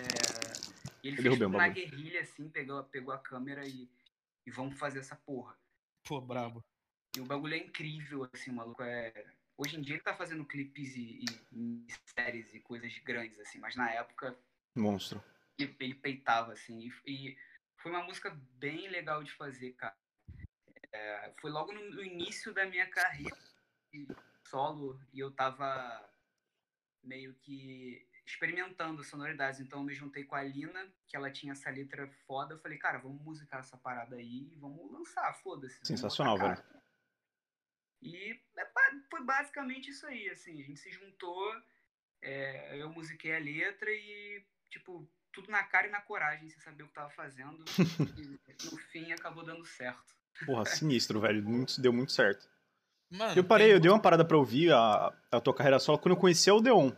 e 1.04 1.08
ele 1.08 1.18
Eu 1.20 1.24
fez 1.24 1.40
na 1.40 1.50
bagulho. 1.50 1.74
guerrilha, 1.74 2.22
assim, 2.22 2.50
pegou, 2.50 2.84
pegou 2.86 3.14
a 3.14 3.20
câmera 3.20 3.66
e, 3.66 3.90
e 4.46 4.52
vamos 4.52 4.78
fazer 4.78 5.00
essa 5.00 5.16
porra. 5.16 5.58
Pô, 6.04 6.20
brabo. 6.20 6.64
E 7.16 7.22
o 7.22 7.26
bagulho 7.26 7.54
é 7.54 7.58
incrível, 7.58 8.30
assim, 8.34 8.52
o 8.52 8.56
maluco 8.56 8.84
é. 8.84 9.14
Hoje 9.58 9.78
em 9.78 9.82
dia 9.82 9.96
ele 9.96 10.04
tá 10.04 10.14
fazendo 10.14 10.44
clipes 10.46 10.96
e, 10.98 11.24
e, 11.54 11.88
e 11.88 11.88
séries 12.14 12.54
e 12.54 12.60
coisas 12.60 12.98
grandes, 13.00 13.40
assim, 13.40 13.58
mas 13.60 13.76
na 13.76 13.90
época 13.90 14.38
Monstro. 14.76 15.24
ele, 15.58 15.74
ele 15.80 15.96
peitava, 15.96 16.52
assim. 16.52 16.92
E, 17.06 17.30
e 17.30 17.38
foi 17.78 17.92
uma 17.92 18.04
música 18.04 18.30
bem 18.60 18.90
legal 18.90 19.24
de 19.24 19.32
fazer, 19.32 19.72
cara. 19.74 19.96
É, 20.92 21.34
foi 21.40 21.50
logo 21.50 21.72
no, 21.72 21.90
no 21.92 22.04
início 22.04 22.54
da 22.54 22.66
minha 22.66 22.88
carreira 22.90 23.38
de 23.94 24.06
solo 24.56 24.98
e 25.12 25.20
eu 25.20 25.30
tava 25.32 26.10
meio 27.04 27.34
que 27.36 28.08
experimentando 28.26 29.04
sonoridades. 29.04 29.60
Então 29.60 29.80
eu 29.80 29.86
me 29.86 29.94
juntei 29.94 30.24
com 30.24 30.36
a 30.36 30.44
Lina, 30.44 30.88
que 31.08 31.16
ela 31.16 31.30
tinha 31.30 31.52
essa 31.52 31.70
letra 31.70 32.08
foda. 32.26 32.54
Eu 32.54 32.60
falei, 32.60 32.78
cara, 32.78 32.98
vamos 32.98 33.22
musicar 33.22 33.60
essa 33.60 33.78
parada 33.78 34.16
aí 34.16 34.50
e 34.54 34.56
vamos 34.56 34.90
lançar, 34.92 35.34
foda-se. 35.44 35.78
Sensacional, 35.84 36.38
cara. 36.38 36.66
E 38.02 38.40
é 38.58 38.66
foi 39.10 39.24
basicamente 39.24 39.90
isso 39.90 40.06
aí, 40.06 40.30
assim, 40.30 40.62
a 40.62 40.64
gente 40.64 40.80
se 40.80 40.92
juntou, 40.92 41.54
é, 42.22 42.82
eu 42.82 42.90
musiquei 42.90 43.36
a 43.36 43.40
letra 43.40 43.90
e, 43.90 44.46
tipo, 44.70 45.10
tudo 45.32 45.50
na 45.50 45.64
cara 45.64 45.88
e 45.88 45.92
na 45.92 46.02
coragem, 46.02 46.50
sem 46.50 46.60
saber 46.62 46.84
o 46.84 46.88
que 46.88 46.94
tava 46.94 47.10
fazendo. 47.10 47.64
e 48.20 48.72
no 48.72 48.78
fim 48.78 49.12
acabou 49.12 49.44
dando 49.44 49.66
certo. 49.66 50.16
Porra, 50.46 50.66
sinistro, 50.66 51.20
velho. 51.20 51.44
Muito- 51.44 51.82
deu 51.82 51.92
muito 51.92 52.12
certo. 52.12 52.55
Mano, 53.12 53.34
Eu 53.38 53.44
parei, 53.44 53.74
eu 53.74 53.80
dei 53.80 53.90
uma 53.90 54.02
parada 54.02 54.26
pra 54.26 54.38
ouvir 54.38 54.72
a, 54.74 55.14
a 55.32 55.40
tua 55.40 55.54
carreira 55.54 55.80
solo 55.80 56.00
quando 56.00 56.16
eu 56.16 56.20
conheci 56.20 56.50
o 56.50 56.58
Odeon. 56.58 56.92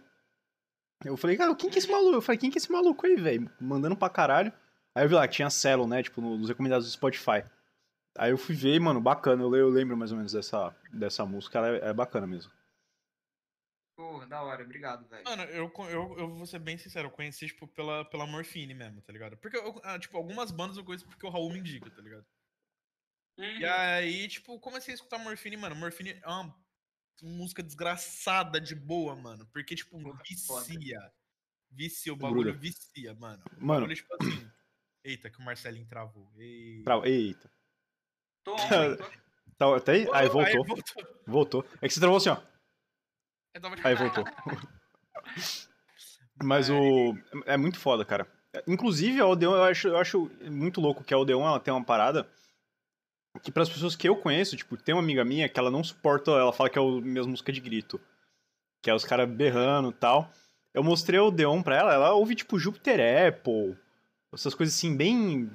Eu 1.06 1.15
falei, 1.15 1.38
cara, 1.38 1.56
quem 1.56 1.70
que 1.70 1.78
é 1.78 1.80
esse 1.80 1.91
maluco? 1.91 2.15
Eu 2.15 2.22
falei, 2.22 2.39
quem 2.39 2.50
que 2.50 2.58
é 2.58 2.60
esse 2.60 2.72
maluco 2.72 3.06
aí, 3.06 3.15
velho? 3.15 3.52
Mandando 3.62 3.96
pra 3.96 4.10
caralho. 4.10 4.52
Aí 4.96 5.04
eu 5.04 5.10
vi 5.10 5.15
lá 5.15 5.28
que 5.28 5.36
tinha 5.36 5.50
Celo, 5.50 5.88
né? 5.88 6.02
Tipo, 6.02 6.22
nos 6.22 6.50
recomendados 6.50 6.88
do 6.88 6.91
Spotify. 6.91 7.43
Aí 8.17 8.32
eu 8.32 8.38
fui 8.38 8.56
ver, 8.56 8.74
e, 8.74 8.80
mano, 8.80 9.00
bacana. 9.00 9.43
Eu, 9.43 9.56
eu 9.56 9.70
lembro 9.70 9.96
mais 9.96 10.12
ou 10.12 10.17
menos 10.17 10.32
dessa, 10.32 10.76
dessa 10.91 11.24
música. 11.26 11.60
Ela 11.60 11.67
é, 11.70 11.89
é 11.89 11.93
bacana 11.93 12.26
mesmo. 12.26 12.52
Porra, 13.96 14.26
da 14.28 14.41
hora, 14.41 14.63
obrigado, 14.63 15.08
velho. 15.08 15.24
Mano, 15.24 15.43
eu, 15.43 15.72
eu, 15.89 16.17
eu 16.17 16.36
vou 16.36 16.46
ser 16.46 16.60
bem 16.60 16.78
sincero, 16.78 17.08
eu 17.08 17.12
conheci, 17.12 17.48
tipo, 17.48 17.67
pela, 17.67 18.06
pela 18.06 18.28
Morfine 18.28 18.74
mesmo, 18.74 19.02
tá 19.02 19.12
ligado? 19.12 19.38
Porque, 19.38 19.58
eu, 19.58 19.80
ah, 19.84 19.98
tipo, 19.98 20.15
algumas 20.17 20.52
bandas 20.52 20.78
eu 20.78 20.84
conheço 20.84 21.08
porque 21.08 21.26
o 21.26 21.30
Raul 21.30 21.52
me 21.52 21.60
indica, 21.60 21.89
tá 21.89 22.02
ligado? 22.02 22.24
Uhum. 23.38 23.45
E 23.60 23.65
aí, 23.65 24.28
tipo, 24.28 24.60
comecei 24.60 24.93
a 24.93 24.95
escutar 24.95 25.17
Morfine, 25.19 25.58
mano. 25.58 25.76
Morfine 25.76 26.12
é 26.23 26.28
uma 26.28 26.56
música 27.21 27.62
desgraçada 27.62 28.60
de 28.60 28.73
boa, 28.76 29.15
mano. 29.15 29.45
Porque, 29.54 29.76
tipo, 29.76 30.00
Porra, 30.02 30.19
foda. 30.47 30.65
vicia. 30.65 31.12
Vicia, 31.69 32.13
o 32.13 32.15
bagulho 32.15 32.58
vicia, 32.58 33.13
mano. 33.15 33.43
Mano. 33.58 33.82
bagulho, 33.82 33.95
tipo 33.95 34.13
assim. 34.19 34.50
Eita, 35.04 35.30
que 35.30 35.38
o 35.39 35.41
Marcelinho 35.43 35.86
travou. 35.88 36.32
Ei. 36.38 36.82
Tra- 36.84 37.08
Eita. 37.08 37.52
Tô. 38.43 38.56
Tá, 39.58 39.80
tá 39.80 39.91
aí? 39.91 40.08
Aí 40.13 40.28
Oh, 40.28 40.32
voltou. 40.34 40.63
voltou. 40.63 41.08
Voltou. 41.26 41.65
É 41.82 41.88
que 41.88 41.93
você 41.95 42.00
travou 42.00 42.17
assim, 42.17 42.30
ó. 42.30 42.39
Aí 43.84 43.95
voltou. 43.95 44.23
Mas 46.43 46.69
o. 46.69 47.17
É 47.45 47.58
muito 47.58 47.80
foda, 47.80 48.06
cara. 48.06 48.28
Inclusive, 48.67 49.19
a 49.19 49.26
Odeon, 49.26 49.56
eu 49.56 49.63
acho, 49.63 49.88
eu 49.88 49.97
acho 49.97 50.30
muito 50.52 50.80
louco 50.80 51.04
que 51.04 51.12
a 51.13 51.17
Odeon 51.17 51.43
ela 51.45 51.60
tem 51.60 51.73
uma 51.73 51.84
parada 51.84 52.30
que, 53.39 53.52
para 53.52 53.63
as 53.63 53.69
pessoas 53.69 53.95
que 53.95 54.08
eu 54.08 54.15
conheço, 54.15 54.56
tipo, 54.58 54.76
tem 54.78 54.93
uma 54.95 55.02
amiga 55.02 55.23
minha 55.26 55.47
que 55.50 55.60
ela 55.60 55.71
não 55.71 55.84
suporta, 55.84 56.32
ela 56.32 56.54
fala 56.54 56.69
que 56.69 56.78
é 56.78 56.82
o 56.82 57.02
mesmo 57.02 57.32
música 57.32 57.52
de 57.52 57.60
grito. 57.60 58.00
Que 58.82 58.89
é 58.89 58.93
os 58.95 59.04
caras 59.06 59.30
berrando 59.30 59.89
e 59.89 59.93
tal. 59.93 60.32
Eu 60.73 60.84
mostrei 60.84 61.19
o 61.19 61.28
Odeon 61.28 61.62
pra 61.63 61.76
ela, 61.78 61.93
ela 61.93 62.13
ouve, 62.13 62.36
tipo, 62.36 62.60
Jupiter 62.60 63.00
Apple, 63.28 63.76
essas 64.34 64.54
coisas 64.54 64.76
assim, 64.76 64.95
bem. 64.95 65.50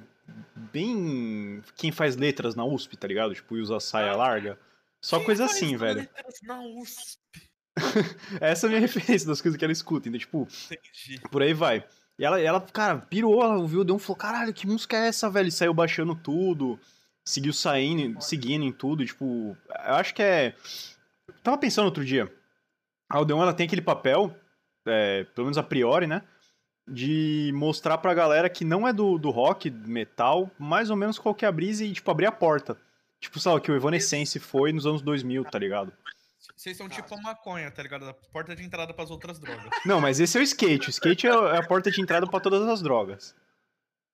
Bem. 0.71 1.61
Quem 1.75 1.91
faz 1.91 2.15
letras 2.15 2.55
na 2.55 2.65
USP, 2.65 2.95
tá 2.97 3.07
ligado? 3.07 3.33
Tipo, 3.33 3.57
e 3.57 3.61
usa 3.61 3.79
saia 3.79 4.11
Ah. 4.11 4.15
larga. 4.15 4.59
Só 5.01 5.17
Quem 5.17 5.25
coisa 5.25 5.45
assim, 5.45 5.75
velho. 5.75 5.99
letras 5.99 6.35
na 6.43 6.61
USP? 6.61 7.19
Essa 8.41 8.65
é 8.65 8.67
a 8.67 8.69
minha 8.69 8.79
referência 8.81 9.27
das 9.27 9.41
coisas 9.41 9.57
que 9.57 9.63
ela 9.65 9.71
escuta. 9.73 10.07
Então, 10.07 10.19
tipo, 10.19 10.47
Entendi. 10.71 11.21
por 11.29 11.41
aí 11.41 11.53
vai. 11.53 11.85
E 12.17 12.23
ela, 12.23 12.39
ela 12.39 12.61
cara, 12.61 12.99
pirou, 12.99 13.41
ela 13.41 13.57
ouviu, 13.57 13.83
deu 13.83 13.95
um 13.95 13.99
falou, 13.99 14.15
caralho, 14.17 14.53
que 14.53 14.67
música 14.67 14.95
é 14.97 15.07
essa, 15.07 15.29
velho? 15.29 15.47
E 15.47 15.51
saiu 15.51 15.73
baixando 15.73 16.15
tudo, 16.15 16.79
seguiu 17.25 17.53
saindo, 17.53 18.21
seguindo 18.21 18.63
em 18.63 18.71
tudo, 18.71 19.05
tipo, 19.05 19.57
eu 19.85 19.93
acho 19.95 20.13
que 20.13 20.21
é... 20.21 20.55
Tava 21.41 21.57
pensando 21.57 21.85
outro 21.85 22.03
dia, 22.03 22.31
a 23.09 23.19
Odeon, 23.19 23.41
ela 23.41 23.53
tem 23.53 23.65
aquele 23.65 23.81
papel, 23.81 24.35
é, 24.85 25.23
pelo 25.35 25.45
menos 25.45 25.57
a 25.57 25.63
priori, 25.63 26.07
né, 26.07 26.21
de 26.87 27.51
mostrar 27.53 27.97
pra 27.97 28.13
galera 28.13 28.49
que 28.49 28.65
não 28.65 28.87
é 28.87 28.91
do, 28.93 29.17
do 29.17 29.29
rock, 29.29 29.69
metal, 29.69 30.51
mais 30.59 30.89
ou 30.89 30.97
menos 30.97 31.17
qual 31.17 31.33
que 31.33 31.45
é 31.45 31.51
brisa 31.51 31.85
e, 31.85 31.93
tipo, 31.93 32.11
abrir 32.11 32.25
a 32.25 32.31
porta. 32.31 32.77
Tipo, 33.19 33.39
sabe, 33.39 33.61
que 33.61 33.71
o 33.71 33.75
Evanescence 33.75 34.37
foi 34.37 34.73
nos 34.73 34.85
anos 34.85 35.01
2000, 35.01 35.45
tá 35.45 35.57
ligado? 35.57 35.93
Vocês 36.55 36.75
são 36.75 36.89
tipo 36.89 37.15
a 37.15 37.21
maconha, 37.21 37.71
tá 37.71 37.81
ligado? 37.81 38.09
A 38.09 38.13
porta 38.13 38.53
de 38.53 38.63
entrada 38.63 38.93
pras 38.93 39.09
outras 39.09 39.39
drogas. 39.39 39.69
Não, 39.85 40.01
mas 40.01 40.19
esse 40.19 40.37
é 40.37 40.41
o 40.41 40.43
skate, 40.43 40.89
o 40.89 40.91
skate 40.91 41.27
é 41.27 41.29
é 41.29 41.57
a 41.57 41.65
porta 41.65 41.89
de 41.89 42.01
entrada 42.01 42.27
pra 42.27 42.39
todas 42.41 42.67
as 42.67 42.81
drogas. 42.81 43.33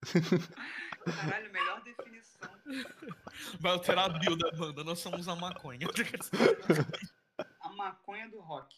Caralho, 0.03 1.51
melhor 1.51 1.81
definição. 1.83 2.18
Vai 3.59 3.71
alterar 3.73 4.05
a 4.05 4.19
bio 4.19 4.35
da 4.35 4.51
banda, 4.51 4.83
nós 4.83 4.99
somos 4.99 5.27
a 5.27 5.35
maconha. 5.35 5.87
A 7.61 7.69
maconha 7.69 8.27
do 8.29 8.39
rock. 8.41 8.75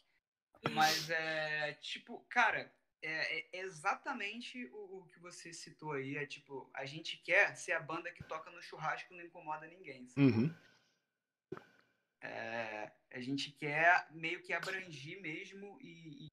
Mas 0.74 1.10
é 1.10 1.74
tipo, 1.82 2.24
cara, 2.30 2.72
é, 3.02 3.58
é 3.58 3.62
exatamente 3.62 4.64
o, 4.68 5.00
o 5.00 5.08
que 5.08 5.20
você 5.20 5.52
citou 5.54 5.94
aí. 5.94 6.18
É 6.18 6.26
tipo, 6.26 6.70
a 6.74 6.86
gente 6.86 7.18
quer 7.18 7.56
ser 7.56 7.72
a 7.72 7.80
banda 7.80 8.12
que 8.12 8.24
toca 8.24 8.52
no 8.52 8.62
churrasco 8.62 9.14
e 9.14 9.18
não 9.18 9.26
incomoda 9.26 9.68
ninguém. 9.68 10.08
sabe? 10.08 10.28
Uhum. 10.28 10.56
É, 12.22 12.92
a 13.12 13.20
gente 13.20 13.52
quer 13.52 14.08
meio 14.12 14.44
que 14.44 14.54
abrangir 14.54 15.20
mesmo 15.22 15.80
e, 15.82 16.26
e, 16.26 16.28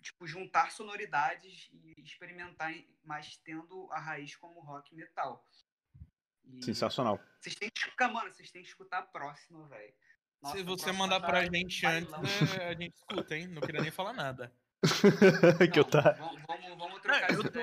tipo, 0.00 0.26
juntar 0.26 0.70
sonoridades 0.70 1.68
e 1.72 2.00
experimentar, 2.00 2.72
mas 3.02 3.36
tendo 3.38 3.90
a 3.90 3.98
raiz 3.98 4.36
como 4.36 4.60
rock 4.60 4.94
metal. 4.94 5.44
E 6.46 6.62
Sensacional. 6.64 7.18
Vocês 7.40 7.54
têm 7.54 7.70
que 7.70 7.78
escutar, 7.80 8.08
mano, 8.12 8.32
vocês 8.32 8.50
têm 8.50 8.62
que 8.62 8.68
escutar 8.68 8.98
a 8.98 9.02
próxima, 9.02 9.66
velho. 9.68 9.94
Se 10.52 10.62
você 10.62 10.92
mandar 10.92 11.20
tá 11.20 11.26
pra 11.26 11.44
gente 11.46 11.86
antes, 11.86 12.10
né, 12.12 12.66
a 12.68 12.74
gente 12.74 12.94
escuta, 12.94 13.34
hein? 13.36 13.46
Não 13.48 13.62
queria 13.62 13.80
nem 13.80 13.90
falar 13.90 14.12
nada. 14.12 14.52
que 15.72 15.78
eu 15.80 15.84
Não, 15.84 15.90
tá. 15.90 16.12
Vamos, 16.12 16.42
vamos, 16.46 16.68
vamos 16.78 16.92
Não, 16.94 17.00
trocar 17.00 17.30
eu 17.32 17.50
tô, 17.50 17.58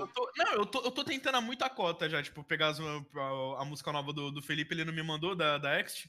eu 0.00 0.06
tô- 0.08 0.32
não, 0.36 0.52
eu 0.54 0.66
tô, 0.66 0.80
eu 0.82 0.90
tô 0.90 1.04
tentando 1.04 1.36
a 1.36 1.40
muita 1.42 1.68
cota 1.68 2.08
já, 2.08 2.22
tipo, 2.22 2.42
pegar 2.42 2.68
as- 2.68 2.80
a, 2.80 3.60
a 3.60 3.64
música 3.66 3.92
nova 3.92 4.10
do, 4.14 4.30
do 4.30 4.40
Felipe, 4.40 4.74
ele 4.74 4.86
não 4.86 4.92
me 4.94 5.02
mandou, 5.02 5.34
da, 5.36 5.58
da 5.58 5.78
Ext. 5.78 6.08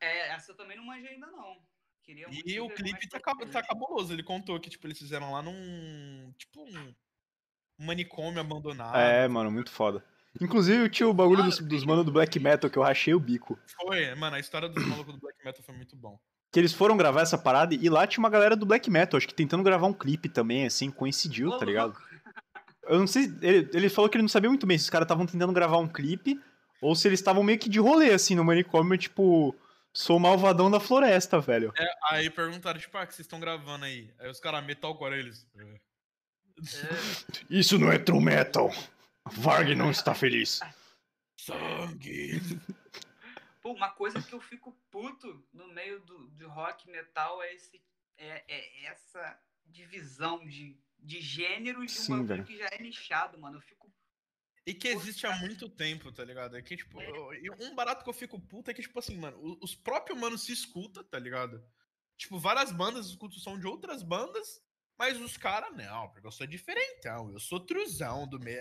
É, 0.00 0.28
essa 0.34 0.52
eu 0.52 0.56
também 0.56 0.76
não 0.76 0.84
manjei 0.84 1.08
ainda, 1.14 1.26
não. 1.28 1.56
Queria 2.02 2.28
muito 2.28 2.46
E 2.46 2.60
o 2.60 2.68
ver 2.68 2.74
clipe 2.74 3.08
tá, 3.08 3.20
cab- 3.20 3.48
tá 3.50 3.62
cabuloso. 3.62 4.12
Ele 4.12 4.22
contou 4.22 4.58
que, 4.60 4.68
tipo, 4.68 4.86
eles 4.86 4.98
fizeram 4.98 5.32
lá 5.32 5.40
num. 5.40 6.34
Tipo, 6.36 6.62
um 6.64 6.94
manicômio 7.78 8.40
abandonado. 8.40 8.96
É, 8.96 9.26
mano, 9.28 9.50
muito 9.50 9.70
foda. 9.70 10.04
Inclusive, 10.40 10.88
tinha 10.88 11.08
o 11.08 11.12
bagulho 11.12 11.42
dos, 11.42 11.58
dos 11.58 11.84
manos 11.84 12.04
do 12.04 12.12
black 12.12 12.38
metal 12.40 12.70
que 12.70 12.78
eu 12.78 12.82
rachei 12.82 13.14
o 13.14 13.20
bico. 13.20 13.58
Foi, 13.80 14.14
mano, 14.14 14.36
a 14.36 14.40
história 14.40 14.68
dos 14.68 14.84
malucos 14.86 15.14
do 15.14 15.20
Black 15.20 15.38
Metal 15.44 15.62
foi 15.62 15.74
muito 15.74 15.94
bom. 15.94 16.18
Que 16.50 16.58
eles 16.58 16.72
foram 16.72 16.96
gravar 16.96 17.22
essa 17.22 17.36
parada 17.38 17.74
e 17.74 17.88
lá 17.88 18.06
tinha 18.06 18.22
uma 18.22 18.30
galera 18.30 18.54
do 18.56 18.66
black 18.66 18.90
metal, 18.90 19.16
acho 19.18 19.26
que 19.28 19.34
tentando 19.34 19.62
gravar 19.62 19.86
um 19.86 19.92
clipe 19.92 20.28
também, 20.28 20.66
assim, 20.66 20.90
coincidiu, 20.90 21.48
Ô, 21.50 21.58
tá 21.58 21.64
ligado? 21.64 21.96
Eu 22.84 22.98
não 22.98 23.06
sei, 23.06 23.32
ele, 23.40 23.70
ele 23.72 23.88
falou 23.88 24.08
que 24.10 24.16
ele 24.16 24.22
não 24.22 24.28
sabia 24.28 24.50
muito 24.50 24.66
bem 24.66 24.76
se 24.76 24.84
os 24.84 24.90
caras 24.90 25.06
estavam 25.06 25.24
tentando 25.24 25.52
gravar 25.52 25.78
um 25.78 25.88
clipe 25.88 26.38
ou 26.80 26.94
se 26.94 27.08
eles 27.08 27.20
estavam 27.20 27.42
meio 27.42 27.58
que 27.58 27.68
de 27.70 27.78
rolê, 27.78 28.10
assim, 28.12 28.34
no 28.34 28.44
manicômio, 28.44 28.98
tipo, 28.98 29.54
sou 29.92 30.16
o 30.16 30.20
malvadão 30.20 30.70
da 30.70 30.80
floresta, 30.80 31.40
velho. 31.40 31.72
É, 31.78 31.86
aí 32.10 32.28
perguntaram, 32.28 32.78
tipo, 32.80 32.98
ah, 32.98 33.06
que 33.06 33.14
vocês 33.14 33.24
estão 33.24 33.38
gravando 33.40 33.84
aí? 33.84 34.10
Aí 34.18 34.28
os 34.30 34.40
caras, 34.40 34.64
metalcore, 34.64 35.14
eles. 35.14 35.46
"É." 35.56 35.62
É, 35.64 36.98
Isso 37.48 37.78
não 37.78 37.90
é 37.90 37.98
true 37.98 38.22
metal. 38.22 38.70
Varg 39.26 39.74
não 39.74 39.90
está 39.90 40.14
feliz. 40.14 40.60
Sangue! 41.38 42.40
Pô, 43.60 43.72
uma 43.72 43.90
coisa 43.90 44.20
que 44.20 44.32
eu 44.32 44.40
fico 44.40 44.72
puto 44.90 45.46
no 45.52 45.68
meio 45.68 46.00
do, 46.00 46.28
do 46.30 46.48
rock 46.48 46.88
metal 46.90 47.42
é, 47.42 47.54
esse, 47.54 47.80
é, 48.16 48.44
é 48.48 48.84
essa 48.86 49.40
divisão 49.64 50.44
de, 50.46 50.76
de 50.98 51.20
gêneros 51.20 51.92
de 51.92 51.98
um 51.98 52.02
Sim, 52.02 52.26
bagulho 52.26 52.44
que 52.44 52.56
já 52.58 52.68
é 52.72 52.82
nichado, 52.82 53.38
mano. 53.38 53.58
Eu 53.58 53.60
fico. 53.60 53.92
E 54.66 54.74
que 54.74 54.88
existe 54.88 55.26
há 55.26 55.36
muito 55.38 55.68
tempo, 55.68 56.12
tá 56.12 56.24
ligado? 56.24 56.56
É 56.56 56.62
que, 56.62 56.76
tipo, 56.76 57.00
eu- 57.00 57.34
e 57.34 57.50
um 57.50 57.74
barato 57.74 58.04
que 58.04 58.10
eu 58.10 58.14
fico 58.14 58.40
puto 58.40 58.70
é 58.70 58.74
que, 58.74 58.82
tipo 58.82 58.98
assim, 58.98 59.16
mano, 59.16 59.58
os 59.60 59.74
próprios 59.74 60.18
manos 60.18 60.44
se 60.44 60.52
escuta, 60.52 61.02
tá 61.02 61.18
ligado? 61.18 61.64
Tipo, 62.16 62.38
várias 62.38 62.70
bandas 62.70 63.06
escutam 63.06 63.36
o 63.38 63.40
som 63.40 63.58
de 63.58 63.66
outras 63.66 64.02
bandas, 64.02 64.60
Mas 65.02 65.20
os 65.20 65.36
caras, 65.36 65.70
não, 65.76 66.06
porque 66.10 66.24
eu 66.24 66.30
sou 66.30 66.46
diferentão, 66.46 67.28
eu 67.32 67.40
sou 67.40 67.58
truzão 67.58 68.24
do 68.24 68.38
meio. 68.38 68.60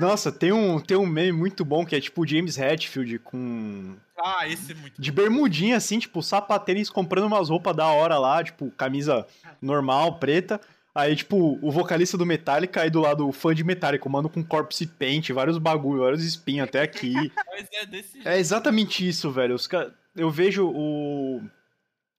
Nossa, 0.00 0.32
tem 0.32 0.50
um, 0.50 0.80
tem 0.80 0.96
um 0.96 1.04
meme 1.04 1.30
muito 1.30 1.62
bom 1.62 1.84
que 1.84 1.94
é 1.94 2.00
tipo 2.00 2.22
o 2.22 2.26
James 2.26 2.56
Hetfield 2.56 3.18
com. 3.18 3.94
Ah, 4.18 4.48
esse 4.48 4.72
é 4.72 4.74
muito 4.74 4.98
De 4.98 5.12
bermudinha, 5.12 5.76
assim, 5.76 5.98
tipo, 5.98 6.22
sapatênis 6.22 6.88
comprando 6.88 7.26
umas 7.26 7.50
roupas 7.50 7.76
da 7.76 7.86
hora 7.86 8.16
lá, 8.18 8.42
tipo, 8.42 8.70
camisa 8.70 9.26
normal, 9.60 10.18
preta. 10.18 10.58
Aí, 10.94 11.14
tipo, 11.14 11.58
o 11.60 11.70
vocalista 11.70 12.16
do 12.16 12.24
Metallica 12.24 12.80
aí 12.80 12.88
do 12.88 13.00
lado 13.00 13.28
o 13.28 13.32
fã 13.32 13.54
de 13.54 13.62
Metallica, 13.62 14.08
mano 14.08 14.30
com 14.30 14.42
corpse 14.42 14.86
paint, 14.86 15.28
vários 15.32 15.58
bagulho, 15.58 16.00
vários 16.00 16.24
espinhos 16.24 16.66
até 16.66 16.80
aqui. 16.80 17.12
Mas 17.46 17.68
é 17.74 17.84
desse 17.84 18.14
jeito. 18.14 18.26
É 18.26 18.38
exatamente 18.38 19.06
isso, 19.06 19.30
velho. 19.30 19.54
Os 19.54 19.66
ca... 19.66 19.92
Eu 20.16 20.30
vejo 20.30 20.66
o. 20.66 21.42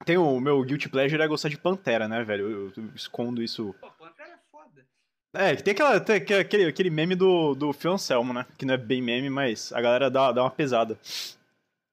Tem 0.05 0.17
o 0.17 0.39
meu 0.39 0.63
Guilty 0.63 0.89
Pleasure 0.89 1.21
é 1.21 1.27
gostar 1.27 1.49
de 1.49 1.57
Pantera, 1.57 2.07
né, 2.07 2.23
velho? 2.23 2.49
Eu, 2.49 2.73
eu 2.75 2.89
escondo 2.95 3.43
isso. 3.43 3.75
Pô, 3.79 3.91
Pantera 3.91 4.29
é 4.29 4.39
foda. 4.51 4.85
É, 5.33 5.55
tem, 5.55 5.73
aquela, 5.73 5.99
tem 5.99 6.15
aquele, 6.15 6.65
aquele 6.65 6.89
meme 6.89 7.15
do, 7.15 7.53
do 7.53 7.73
Phil 7.73 7.91
Anselmo, 7.91 8.33
né? 8.33 8.45
Que 8.57 8.65
não 8.65 8.73
é 8.73 8.77
bem 8.77 9.01
meme, 9.01 9.29
mas 9.29 9.73
a 9.73 9.81
galera 9.81 10.09
dá, 10.09 10.31
dá 10.31 10.43
uma 10.43 10.51
pesada. 10.51 10.97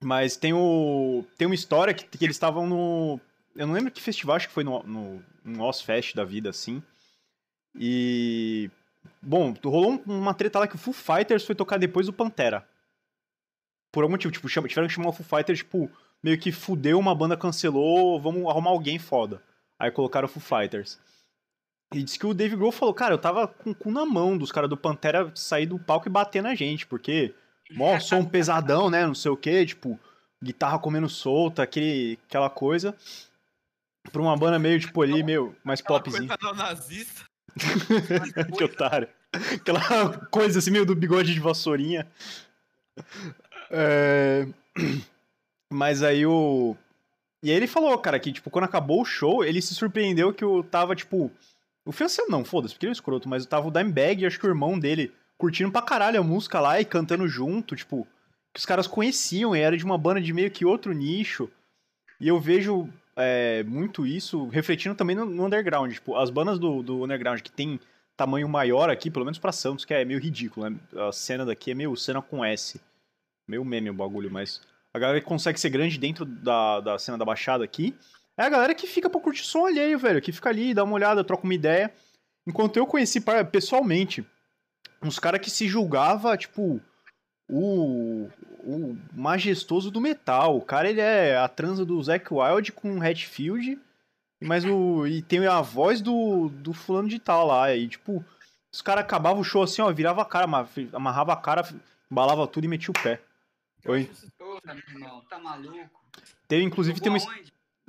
Mas 0.03 0.37
tem 0.37 0.53
o. 0.53 1.25
Tem 1.37 1.47
uma 1.47 1.55
história 1.55 1.93
que, 1.93 2.05
que 2.07 2.25
eles 2.25 2.37
estavam 2.37 2.67
no. 2.67 3.21
Eu 3.55 3.67
não 3.67 3.75
lembro 3.75 3.91
que 3.91 4.03
festival, 4.03 4.37
acho 4.37 4.49
que 4.49 4.55
foi 4.55 4.65
no, 4.65 4.83
no, 4.83 5.25
no 5.45 5.65
Ozfest 5.65 6.15
da 6.15 6.25
vida, 6.25 6.51
assim. 6.51 6.83
E. 7.75 8.71
Bom, 9.23 9.55
rolou 9.65 10.03
uma 10.07 10.35
treta 10.35 10.59
lá 10.59 10.69
que 10.69 10.77
o 10.77 10.79
Foo 10.79 10.93
Fighters 10.93 11.45
foi 11.45 11.55
tocar 11.55 11.79
depois 11.79 12.07
do 12.07 12.13
Pantera. 12.13 12.69
Por 13.91 14.03
algum 14.03 14.13
motivo, 14.13 14.33
tipo, 14.33 14.49
chama, 14.49 14.69
tiveram 14.69 14.89
que 14.89 14.95
chamar 14.95 15.09
o 15.09 15.13
Foo 15.13 15.25
Fighters, 15.25 15.59
tipo, 15.59 15.91
meio 16.23 16.39
que 16.39 16.53
fudeu, 16.53 16.99
uma 16.99 17.15
banda 17.15 17.37
cancelou, 17.37 18.21
vamos 18.21 18.49
arrumar 18.49 18.71
alguém 18.71 18.99
foda. 18.99 19.43
Aí 19.79 19.91
colocaram 19.91 20.27
o 20.27 20.29
Foo 20.29 20.43
Fighters. 20.43 20.99
E 21.95 22.03
disse 22.03 22.19
que 22.19 22.27
o 22.27 22.35
Dave 22.35 22.57
Grohl 22.57 22.73
falou, 22.73 22.95
cara, 22.95 23.15
eu 23.15 23.19
tava 23.19 23.47
com 23.47 23.71
o 23.71 23.75
cu 23.75 23.91
na 23.91 24.05
mão 24.05 24.37
dos 24.37 24.51
caras 24.51 24.69
do 24.69 24.77
Pantera 24.77 25.31
sair 25.35 25.67
do 25.67 25.79
palco 25.79 26.09
e 26.09 26.11
bater 26.11 26.43
na 26.43 26.55
gente, 26.55 26.87
porque, 26.87 27.35
mó, 27.71 27.99
som 28.01 28.25
pesadão, 28.25 28.91
né, 28.91 29.07
não 29.07 29.15
sei 29.15 29.31
o 29.31 29.37
que, 29.37 29.67
tipo, 29.67 29.99
guitarra 30.43 30.79
comendo 30.79 31.09
solta, 31.09 31.63
aquele, 31.63 32.19
aquela 32.27 32.51
coisa. 32.51 32.95
Pra 34.11 34.23
uma 34.23 34.37
banda 34.37 34.59
meio, 34.59 34.79
tipo, 34.81 35.01
ali, 35.03 35.23
meio 35.23 35.55
mais 35.65 35.81
Aquela 35.81 36.01
popzinho. 36.01 36.29
coisa 36.29 36.55
nazista. 36.55 37.25
que 38.57 38.65
otário. 38.65 39.09
Aquela 39.55 40.27
coisa 40.27 40.59
assim, 40.59 40.71
meio 40.71 40.87
do 40.87 40.95
bigode 40.95 41.33
de 41.35 41.41
vassourinha. 41.41 42.07
É... 43.71 44.47
Mas 45.73 46.03
aí 46.03 46.25
o. 46.27 46.77
E 47.43 47.51
aí 47.51 47.57
ele 47.57 47.67
falou, 47.67 47.97
cara, 47.99 48.19
que, 48.19 48.33
tipo, 48.33 48.51
quando 48.51 48.65
acabou 48.65 49.03
o 49.03 49.05
show, 49.05 49.45
ele 49.45 49.61
se 49.61 49.75
surpreendeu 49.75 50.33
que 50.33 50.45
eu 50.45 50.63
tava, 50.63 50.95
tipo. 50.95 51.31
O 51.85 51.93
Fiancel 51.93 52.27
não, 52.29 52.45
foda-se, 52.45 52.75
porque 52.75 52.87
ele 52.87 52.91
é 52.91 52.93
um 52.93 52.93
escroto, 52.93 53.29
mas 53.29 53.47
tava 53.47 53.69
o 53.69 53.71
Dimebag 53.71 54.23
e 54.23 54.27
acho 54.27 54.41
que 54.41 54.47
o 54.47 54.51
irmão 54.51 54.77
dele 54.77 55.13
curtindo 55.39 55.71
pra 55.71 55.83
caralho 55.83 56.19
a 56.19 56.23
música 56.23 56.59
lá 56.59 56.81
e 56.81 56.85
cantando 56.85 57.29
junto, 57.29 57.77
tipo, 57.77 58.07
que 58.53 58.59
os 58.59 58.67
caras 58.67 58.89
conheciam 58.89 59.55
e 59.55 59.61
era 59.61 59.77
de 59.77 59.85
uma 59.85 59.97
banda 59.97 60.21
de 60.21 60.33
meio 60.33 60.51
que 60.51 60.65
outro 60.65 60.93
nicho. 60.93 61.49
E 62.19 62.27
eu 62.27 62.41
vejo 62.41 62.89
é, 63.15 63.63
muito 63.65 64.07
isso 64.07 64.49
refletindo 64.49 64.95
também 64.95 65.15
no, 65.15 65.25
no 65.25 65.47
underground. 65.47 65.93
Tipo, 65.93 66.17
as 66.17 66.31
bandas 66.31 66.59
do, 66.59 66.83
do 66.83 67.05
underground 67.05 67.41
que 67.41 67.53
tem 67.53 67.79
tamanho 68.17 68.49
maior 68.49 68.89
aqui, 68.89 69.11
pelo 69.11 69.25
menos 69.25 69.39
pra 69.39 69.53
Santos, 69.53 69.85
que 69.85 69.93
é 69.93 70.05
meio 70.05 70.19
ridículo, 70.19 70.71
né? 70.71 70.77
A 70.97 71.13
cena 71.13 71.45
daqui 71.45 71.71
é 71.71 71.75
meio 71.75 71.95
cena 71.97 72.23
com 72.23 72.45
S. 72.45 72.81
Meio 73.47 73.65
meme 73.65 73.91
o 73.91 73.95
bagulho, 73.95 74.31
mas 74.31 74.61
a 74.97 74.99
galera 74.99 75.21
que 75.21 75.27
consegue 75.27 75.61
ser 75.61 75.69
grande 75.69 75.99
dentro 75.99 76.25
da, 76.25 76.81
da 76.81 76.99
cena 76.99 77.19
da 77.19 77.25
Baixada 77.25 77.63
aqui 77.63 77.95
é 78.37 78.45
a 78.45 78.49
galera 78.49 78.75
que 78.75 78.87
fica 78.87 79.09
pra 79.11 79.21
curtir 79.21 79.45
som 79.45 79.67
alheio, 79.67 79.99
velho. 79.99 80.21
Que 80.23 80.33
fica 80.33 80.49
ali, 80.49 80.73
dá 80.75 80.85
uma 80.85 80.95
olhada, 80.95 81.23
troca 81.25 81.45
uma 81.45 81.55
ideia. 81.55 81.93
Enquanto 82.47 82.77
eu 82.77 82.87
conheci 82.87 83.23
pessoalmente 83.51 84.27
uns 85.03 85.19
caras 85.19 85.41
que 85.41 85.51
se 85.51 85.69
julgava, 85.69 86.37
tipo, 86.37 86.81
o, 87.49 88.29
o 88.65 88.97
majestoso 89.13 89.91
do 89.91 90.01
metal. 90.01 90.57
O 90.57 90.63
cara, 90.63 90.89
ele 90.89 91.01
é 91.01 91.37
a 91.37 91.49
transa 91.49 91.85
do 91.85 92.03
Zack 92.03 92.27
Wild 92.33 92.73
com 92.73 92.97
o 92.99 93.03
Hatfield, 93.03 93.79
mas 94.43 94.65
o, 94.65 95.07
e 95.07 95.23
tem 95.23 95.47
a 95.47 95.61
voz 95.61 96.01
do, 96.01 96.49
do 96.49 96.73
fulano 96.73 97.09
de 97.09 97.19
tal 97.19 97.47
lá. 97.47 97.75
E, 97.75 97.89
tipo, 97.89 98.25
os 98.73 98.83
caras 98.83 99.05
acabavam 99.05 99.41
o 99.41 99.45
show 99.45 99.63
assim, 99.63 99.83
ó, 99.83 99.93
virava 99.93 100.23
a 100.23 100.27
cara, 100.27 100.45
ama- 100.45 100.69
amarrava 100.93 101.33
a 101.33 101.37
cara, 101.37 101.67
embalava 102.11 102.47
tudo 102.47 102.65
e 102.65 102.69
metia 102.69 102.91
o 102.91 103.03
pé. 103.03 103.21
Oi. 103.89 104.11
Porra, 104.39 104.75
meu 104.75 104.83
irmão, 104.89 105.21
tá 105.29 105.39
maluco? 105.39 106.01
Teve, 106.49 106.65
inclusive, 106.65 107.01
tem 107.01 107.11
uma... 107.13 107.19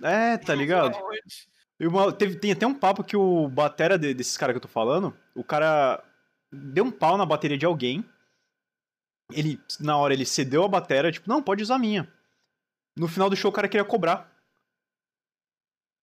É, 0.10 0.38
tá 0.38 0.54
ligado? 0.54 0.98
Uma- 1.80 2.12
teve- 2.12 2.36
tem 2.38 2.52
até 2.52 2.66
um 2.68 2.74
papo 2.74 3.04
que 3.04 3.16
o 3.16 3.48
batera 3.50 3.98
de- 3.98 4.14
desses 4.14 4.38
caras 4.38 4.54
que 4.54 4.58
eu 4.58 4.62
tô 4.62 4.68
falando, 4.68 5.16
o 5.36 5.43
cara 5.43 6.04
deu 6.52 6.84
um 6.86 6.91
pau 6.91 7.18
na 7.18 7.26
bateria 7.26 7.58
de 7.58 7.66
alguém. 7.66 8.04
Ele, 9.32 9.60
na 9.80 9.98
hora, 9.98 10.14
ele 10.14 10.26
cedeu 10.26 10.64
a 10.64 10.68
batera, 10.68 11.12
tipo, 11.12 11.28
não, 11.30 11.43
pode 11.43 11.62
usar 11.62 11.76
a 11.76 11.80
minha. 11.80 12.12
No 12.95 13.08
final 13.08 13.30
do 13.30 13.36
show, 13.36 13.52
o 13.52 13.54
cara 13.54 13.68
queria 13.68 13.86
cobrar. 13.86 14.32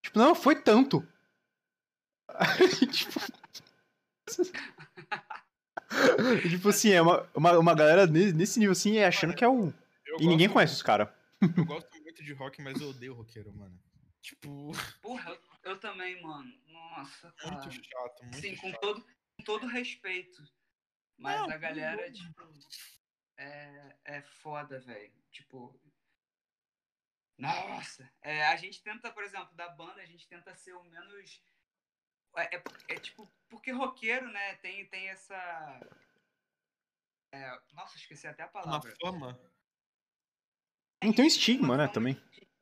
Tipo, 0.03 0.19
não, 0.19 0.35
foi 0.35 0.55
tanto. 0.61 1.05
Aí, 2.29 2.67
tipo... 2.87 3.19
tipo 6.49 6.69
assim, 6.69 6.91
é 6.91 7.01
uma, 7.01 7.27
uma, 7.33 7.59
uma 7.59 7.75
galera 7.75 8.05
ne- 8.07 8.31
nesse 8.31 8.59
nível 8.59 8.71
assim, 8.73 8.97
é 8.97 9.07
achando 9.07 9.33
que 9.33 9.43
é 9.43 9.49
o. 9.49 9.73
Eu 10.15 10.21
E 10.21 10.27
ninguém 10.27 10.49
conhece 10.49 10.73
os 10.73 10.81
caras. 10.81 11.09
Eu 11.41 11.41
gosto 11.65 12.01
muito 12.01 12.23
de 12.23 12.33
rock, 12.33 12.61
mas 12.61 12.79
eu 12.79 12.89
odeio 12.89 13.13
roqueiro, 13.13 13.53
mano. 13.53 13.77
Tipo, 14.21 14.71
Porra, 15.01 15.31
eu, 15.31 15.41
eu 15.63 15.79
também, 15.79 16.21
mano. 16.21 16.51
Nossa, 16.67 17.31
cara. 17.33 17.55
muito 17.57 17.71
chato, 17.85 18.23
muito 18.23 18.39
Sim, 18.39 18.55
com 18.55 18.69
chato. 18.71 18.81
todo, 18.81 19.03
com 19.03 19.43
todo 19.43 19.67
respeito. 19.67 20.41
Mas 21.17 21.37
Não, 21.39 21.49
a 21.49 21.53
com 21.53 21.59
galera, 21.59 22.03
todo. 22.03 22.13
tipo, 22.13 22.59
é, 23.37 23.97
é 24.05 24.21
foda, 24.21 24.79
velho. 24.79 25.13
Tipo. 25.31 25.79
Nossa! 27.37 28.09
É, 28.21 28.45
a 28.47 28.55
gente 28.55 28.81
tenta, 28.81 29.11
por 29.11 29.23
exemplo, 29.23 29.53
da 29.55 29.67
banda, 29.69 30.01
a 30.01 30.05
gente 30.05 30.27
tenta 30.27 30.55
ser 30.55 30.73
o 30.73 30.83
menos. 30.83 31.43
É, 32.37 32.55
é- 32.55 32.63
é 32.89 32.99
tipo, 32.99 33.31
porque 33.49 33.71
roqueiro, 33.71 34.29
né, 34.31 34.55
tem, 34.55 34.85
tem 34.87 35.09
essa. 35.09 35.79
é, 37.31 37.59
nossa, 37.73 37.97
esqueci 37.97 38.25
até 38.27 38.43
a 38.43 38.47
Uma 38.47 38.51
palavra. 38.53 38.95
fama. 39.01 39.54
Não 41.03 41.13
tem 41.13 41.25
um 41.25 41.27
estigma, 41.27 41.77
né, 41.77 41.87
também. 41.87 42.17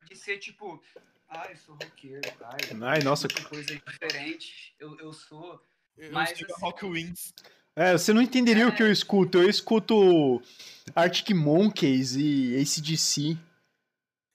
De, 0.10 0.16
ser 0.16 0.38
tipo, 0.38 0.82
ah, 1.30 1.48
eu 1.50 1.58
sou 1.58 1.76
roqueiro, 1.76 2.22
ai, 2.42 2.60
Ai, 2.82 3.04
nossa. 3.04 3.28
de 3.28 3.44
coisas 3.46 3.66
diferentes. 3.66 4.74
Eu, 4.80 4.98
eu 5.00 5.14
sou. 5.14 5.66
Eu 5.98 6.12
Mas, 6.12 6.32
assim, 6.32 6.46
Rock 6.60 6.86
Wings. 6.86 7.34
É, 7.76 7.94
você 7.94 8.14
não 8.14 8.22
entenderia 8.22 8.68
o 8.68 8.76
que 8.76 8.84
eu 8.84 8.92
escuto. 8.92 9.40
Eu 9.40 9.50
escuto 9.50 10.42
Arctic 10.96 11.32
Monkeys 11.32 12.16
e 12.16 12.56
ACDC. 12.60 13.38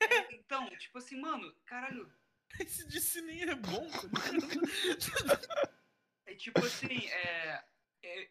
Então, 0.48 0.66
tipo 0.78 0.96
assim, 0.96 1.20
mano, 1.20 1.52
caralho, 1.66 2.10
disse 2.88 3.20
nem 3.20 3.42
é 3.42 3.54
bom, 3.54 3.86
tá 3.90 5.60
é 6.26 6.34
tipo 6.34 6.58
assim, 6.64 7.06
é, 7.06 7.18
é, 7.48 7.64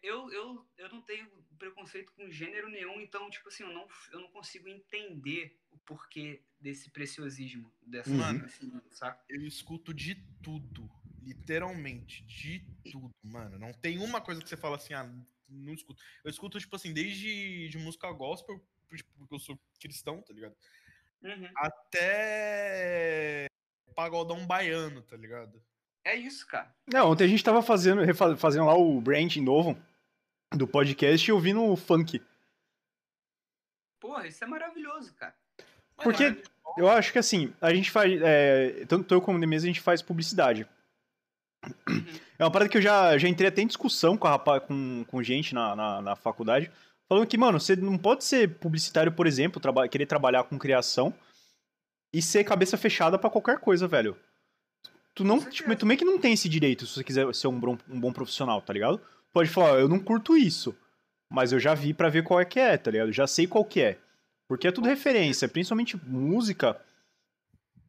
eu, 0.01 0.31
eu, 0.31 0.67
eu 0.77 0.89
não 0.89 1.01
tenho 1.01 1.27
preconceito 1.57 2.11
com 2.13 2.29
gênero 2.29 2.69
nenhum, 2.69 2.99
então, 3.01 3.29
tipo 3.29 3.47
assim, 3.49 3.63
eu 3.63 3.73
não, 3.73 3.87
eu 4.11 4.21
não 4.21 4.29
consigo 4.29 4.67
entender 4.67 5.59
o 5.71 5.77
porquê 5.79 6.43
desse 6.59 6.89
preciosismo 6.89 7.73
dessa, 7.81 8.09
Uhum. 8.09 8.39
desse 8.39 8.65
mundo, 8.65 8.83
saca? 8.91 9.23
Eu 9.29 9.45
escuto 9.45 9.93
de 9.93 10.15
tudo. 10.41 10.89
Literalmente, 11.21 12.23
de 12.23 12.65
tudo, 12.89 13.13
mano. 13.21 13.59
Não 13.59 13.73
tem 13.73 13.99
uma 13.99 14.21
coisa 14.21 14.41
que 14.41 14.47
você 14.47 14.55
fala 14.55 14.77
assim, 14.77 14.93
ah, 14.93 15.03
não 15.49 15.73
escuto. 15.73 16.01
Eu 16.23 16.29
escuto, 16.29 16.59
tipo 16.59 16.75
assim, 16.75 16.93
desde 16.93 17.67
de 17.67 17.77
música 17.77 18.09
gospel, 18.11 18.65
tipo, 18.95 19.11
porque 19.17 19.35
eu 19.35 19.39
sou 19.39 19.59
cristão, 19.79 20.21
tá 20.21 20.33
ligado? 20.33 20.55
Uhum. 21.21 21.51
Até 21.57 23.47
pagodão 23.93 24.45
baiano, 24.45 25.01
tá 25.01 25.17
ligado? 25.17 25.61
É 26.07 26.15
isso, 26.15 26.47
cara. 26.47 26.73
Não, 26.91 27.11
ontem 27.11 27.25
a 27.25 27.27
gente 27.27 27.43
tava 27.43 27.61
fazendo, 27.61 28.01
fazendo 28.37 28.65
lá 28.65 28.75
o 28.77 29.01
branding 29.01 29.41
novo 29.41 29.77
do 30.55 30.65
podcast 30.67 31.29
e 31.29 31.33
ouvindo 31.33 31.63
o 31.63 31.75
funk. 31.75 32.21
Porra, 33.99 34.27
isso 34.27 34.43
é 34.43 34.47
maravilhoso, 34.47 35.13
cara. 35.15 35.35
Porque- 35.97 36.23
é- 36.23 36.41
Eu 36.77 36.89
acho 36.89 37.11
que 37.11 37.17
assim, 37.17 37.53
a 37.59 37.73
gente 37.73 37.89
faz. 37.89 38.21
é, 38.21 38.85
tanto 38.87 39.11
eu 39.13 39.21
como 39.21 39.37
o 39.37 39.39
Nemeza, 39.41 39.65
a 39.65 39.67
gente 39.67 39.81
faz 39.81 40.01
publicidade. 40.01 40.67
É 42.37 42.43
uma 42.43 42.51
parada 42.51 42.69
que 42.69 42.77
eu 42.77 42.81
já, 42.81 43.17
já 43.17 43.27
entrei 43.27 43.47
até 43.49 43.61
em 43.61 43.67
discussão 43.67 44.15
com, 44.15 44.27
a 44.27 44.31
rapa- 44.31 44.59
com, 44.59 45.03
com 45.05 45.23
gente 45.23 45.55
na, 45.55 45.75
na, 45.75 46.01
na 46.01 46.15
faculdade. 46.15 46.71
Falando 47.09 47.25
que, 47.25 47.37
mano, 47.37 47.59
você 47.59 47.75
não 47.75 47.97
pode 47.97 48.23
ser 48.23 48.59
publicitário, 48.59 49.11
por 49.11 49.25
exemplo, 49.25 49.59
traba- 49.59 49.87
querer 49.87 50.05
trabalhar 50.05 50.43
com 50.43 50.59
criação 50.59 51.13
e 52.13 52.21
ser 52.21 52.43
cabeça 52.43 52.77
fechada 52.77 53.17
pra 53.17 53.29
qualquer 53.29 53.59
coisa, 53.59 53.87
velho. 53.87 54.15
Tu 55.17 55.23
não, 55.23 55.39
tipo, 55.39 55.75
tu 55.75 55.83
meio 55.83 55.97
que 55.97 56.05
não 56.05 56.19
tem 56.19 56.33
esse 56.33 56.47
direito 56.47 56.85
se 56.85 56.93
você 56.93 57.03
quiser 57.03 57.33
ser 57.33 57.47
um 57.47 57.59
bom, 57.59 57.75
um 57.89 57.99
bom 57.99 58.13
profissional, 58.13 58.61
tá 58.61 58.71
ligado? 58.71 59.01
Pode 59.33 59.49
falar, 59.49 59.79
eu 59.79 59.89
não 59.89 59.97
curto 59.97 60.37
isso, 60.37 60.77
mas 61.27 61.51
eu 61.51 61.59
já 61.59 61.73
vi 61.73 61.91
pra 61.91 62.07
ver 62.07 62.23
qual 62.23 62.39
é 62.39 62.45
que 62.45 62.59
é, 62.59 62.77
tá 62.77 62.91
ligado? 62.91 63.11
Já 63.11 63.25
sei 63.25 63.47
qual 63.47 63.65
que 63.65 63.81
é. 63.81 63.97
Porque 64.47 64.67
é 64.67 64.71
tudo 64.71 64.87
referência, 64.87 65.49
principalmente 65.49 65.97
música. 66.05 66.79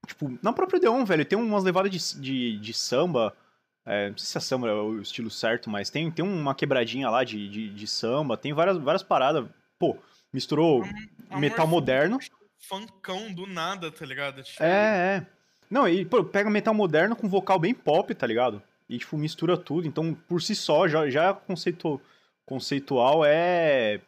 Tipo, 0.07 0.39
na 0.43 0.55
própria 0.55 0.81
Deon, 0.81 1.05
velho, 1.05 1.23
tem 1.23 1.39
umas 1.39 1.63
levadas 1.63 1.91
de, 1.91 2.21
de, 2.21 2.59
de 2.59 2.73
samba, 2.73 3.37
É, 3.85 4.09
não 4.09 4.17
sei 4.17 4.27
se 4.27 4.39
a 4.39 4.41
samba 4.41 4.69
é 4.69 4.73
o 4.73 5.01
estilo 5.01 5.31
certo, 5.31 5.69
mas 5.69 5.91
tem, 5.91 6.11
tem 6.11 6.25
uma 6.25 6.55
quebradinha 6.55 7.11
lá 7.11 7.25
de, 7.25 7.47
de, 7.49 7.69
de 7.69 7.87
samba, 7.87 8.39
tem 8.39 8.55
várias, 8.55 8.79
várias 8.79 9.03
paradas. 9.03 9.47
Pô, 9.79 9.99
misturou 10.33 10.83
Amor 10.83 11.41
metal 11.41 11.67
Funk, 11.67 11.71
moderno. 11.71 12.19
Funkão 12.59 13.33
do 13.35 13.47
nada, 13.47 13.93
tá 13.93 14.07
ligado? 14.07 14.43
Tipo, 14.43 14.63
É, 14.63 15.17
é. 15.19 15.38
Não, 15.71 15.89
e 15.89 16.05
pô, 16.05 16.25
pega 16.25 16.49
metal 16.51 16.73
moderno 16.73 17.15
com 17.15 17.29
vocal 17.29 17.59
bem 17.59 17.75
pop, 17.75 18.15
tá 18.15 18.27
ligado? 18.27 18.63
E, 18.89 18.99
tipo, 18.99 19.19
mistura 19.19 19.57
tudo. 19.57 19.87
Então, 19.87 20.15
por 20.15 20.41
si 20.41 20.55
só, 20.55 20.89
já, 20.89 21.09
já 21.11 21.35
conceito, 21.35 22.01
conceitual 22.47 23.25
é 23.25 24.01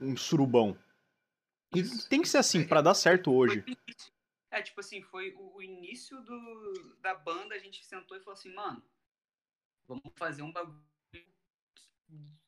um 0.00 0.16
surubão. 0.16 0.76
E 1.74 1.80
Isso. 1.80 2.08
tem 2.08 2.22
que 2.22 2.28
ser 2.28 2.38
assim, 2.38 2.66
pra 2.66 2.80
dar 2.80 2.94
certo 2.94 3.32
hoje. 3.32 3.64
É, 4.50 4.60
tipo 4.60 4.80
assim, 4.80 5.02
foi 5.02 5.32
o, 5.34 5.56
o 5.56 5.62
início 5.62 6.20
do, 6.22 6.96
da 7.00 7.14
banda, 7.14 7.54
a 7.54 7.58
gente 7.58 7.84
sentou 7.84 8.16
e 8.16 8.20
falou 8.20 8.32
assim, 8.32 8.52
mano, 8.52 8.82
vamos 9.86 10.02
fazer 10.16 10.42
um 10.42 10.50
bagulho 10.50 10.82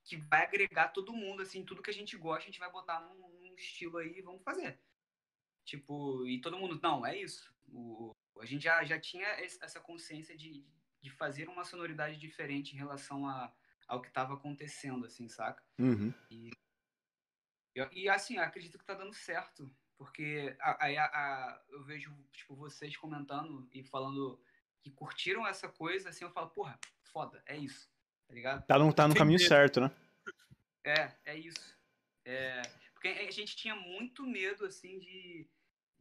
que 0.05 0.17
vai 0.17 0.43
agregar 0.43 0.89
todo 0.89 1.13
mundo, 1.13 1.43
assim, 1.43 1.65
tudo 1.65 1.83
que 1.83 1.91
a 1.91 1.95
gente 1.95 2.17
gosta, 2.17 2.43
a 2.43 2.47
gente 2.47 2.59
vai 2.59 2.71
botar 2.71 3.01
num, 3.01 3.29
num 3.41 3.55
estilo 3.55 3.99
aí 3.99 4.19
e 4.19 4.23
vamos 4.23 4.43
fazer. 4.43 4.81
Tipo, 5.65 6.27
e 6.27 6.41
todo 6.41 6.59
mundo, 6.59 6.81
não, 6.83 7.07
é 7.07 7.17
isso. 7.17 7.55
O, 7.73 8.13
a 8.41 8.47
gente 8.47 8.63
já, 8.63 8.83
já 8.85 8.99
tinha 8.99 9.27
essa 9.27 9.81
consciência 9.81 10.37
de, 10.37 10.65
de 11.01 11.11
fazer 11.11 11.49
uma 11.49 11.65
sonoridade 11.65 12.17
diferente 12.19 12.75
em 12.75 12.79
relação 12.79 13.27
a, 13.27 13.53
ao 13.87 14.01
que 14.01 14.09
estava 14.09 14.35
acontecendo, 14.35 15.05
assim, 15.07 15.29
saca? 15.29 15.63
Uhum. 15.79 16.13
E, 16.31 16.51
e, 17.93 18.09
assim, 18.09 18.39
acredito 18.39 18.79
que 18.79 18.85
tá 18.85 18.95
dando 18.95 19.13
certo. 19.15 19.75
Porque 19.97 20.57
a- 20.61 20.85
aí 20.87 20.97
a, 20.97 21.05
a- 21.05 21.63
eu 21.69 21.85
vejo, 21.85 22.13
tipo, 22.33 22.57
vocês 22.57 22.97
comentando 22.97 23.69
e 23.73 23.85
falando 23.85 24.43
que 24.81 24.91
curtiram 24.91 25.47
essa 25.47 25.69
coisa, 25.69 26.09
assim, 26.09 26.25
eu 26.25 26.31
falo, 26.33 26.51
porra, 26.51 26.79
foda, 27.05 27.43
é 27.47 27.57
isso, 27.57 27.89
tá 28.27 28.35
ligado? 28.35 28.67
Tá 28.67 28.79
no, 28.79 28.93
tá 28.93 29.07
no 29.07 29.15
caminho 29.15 29.39
certo, 29.39 29.81
né? 29.81 29.91
É, 30.85 31.15
é 31.25 31.37
isso. 31.37 31.79
É, 32.25 32.63
porque 32.95 33.09
a 33.09 33.31
gente 33.31 33.55
tinha 33.55 33.77
muito 33.77 34.27
medo, 34.27 34.65
assim, 34.65 34.99
de, 34.99 35.49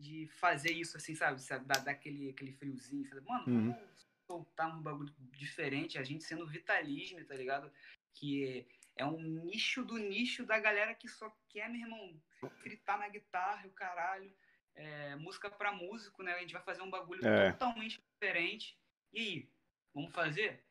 de 0.01 0.27
fazer 0.27 0.71
isso, 0.71 0.97
assim, 0.97 1.15
sabe? 1.15 1.39
sabe? 1.41 1.65
Dar, 1.65 1.79
dar 1.83 1.91
aquele, 1.91 2.29
aquele 2.29 2.51
friozinho. 2.51 3.07
Sabe? 3.07 3.21
Mano, 3.27 3.45
Uhum. 3.47 3.71
vamos 3.73 4.07
soltar 4.27 4.75
um 4.75 4.81
bagulho 4.81 5.13
diferente, 5.37 5.97
a 5.97 6.03
gente 6.03 6.23
sendo 6.23 6.47
vitalismo, 6.47 7.23
tá 7.25 7.35
ligado? 7.35 7.71
Que 8.13 8.65
é 8.95 9.05
um 9.05 9.21
nicho 9.21 9.83
do 9.83 9.97
nicho 9.97 10.45
da 10.45 10.59
galera 10.59 10.93
que 10.95 11.07
só 11.07 11.29
quer, 11.49 11.69
meu 11.69 11.81
irmão, 11.81 12.21
fritar 12.61 12.97
na 12.99 13.07
guitarra, 13.09 13.65
e 13.65 13.69
o 13.69 13.73
caralho. 13.73 14.33
É, 14.73 15.15
música 15.17 15.49
pra 15.49 15.71
músico, 15.73 16.23
né? 16.23 16.33
A 16.33 16.39
gente 16.39 16.53
vai 16.53 16.63
fazer 16.63 16.81
um 16.81 16.89
bagulho 16.89 17.25
É. 17.25 17.51
totalmente 17.51 18.01
diferente. 18.13 18.77
E 19.13 19.19
aí, 19.19 19.49
vamos 19.93 20.13
fazer? 20.13 20.63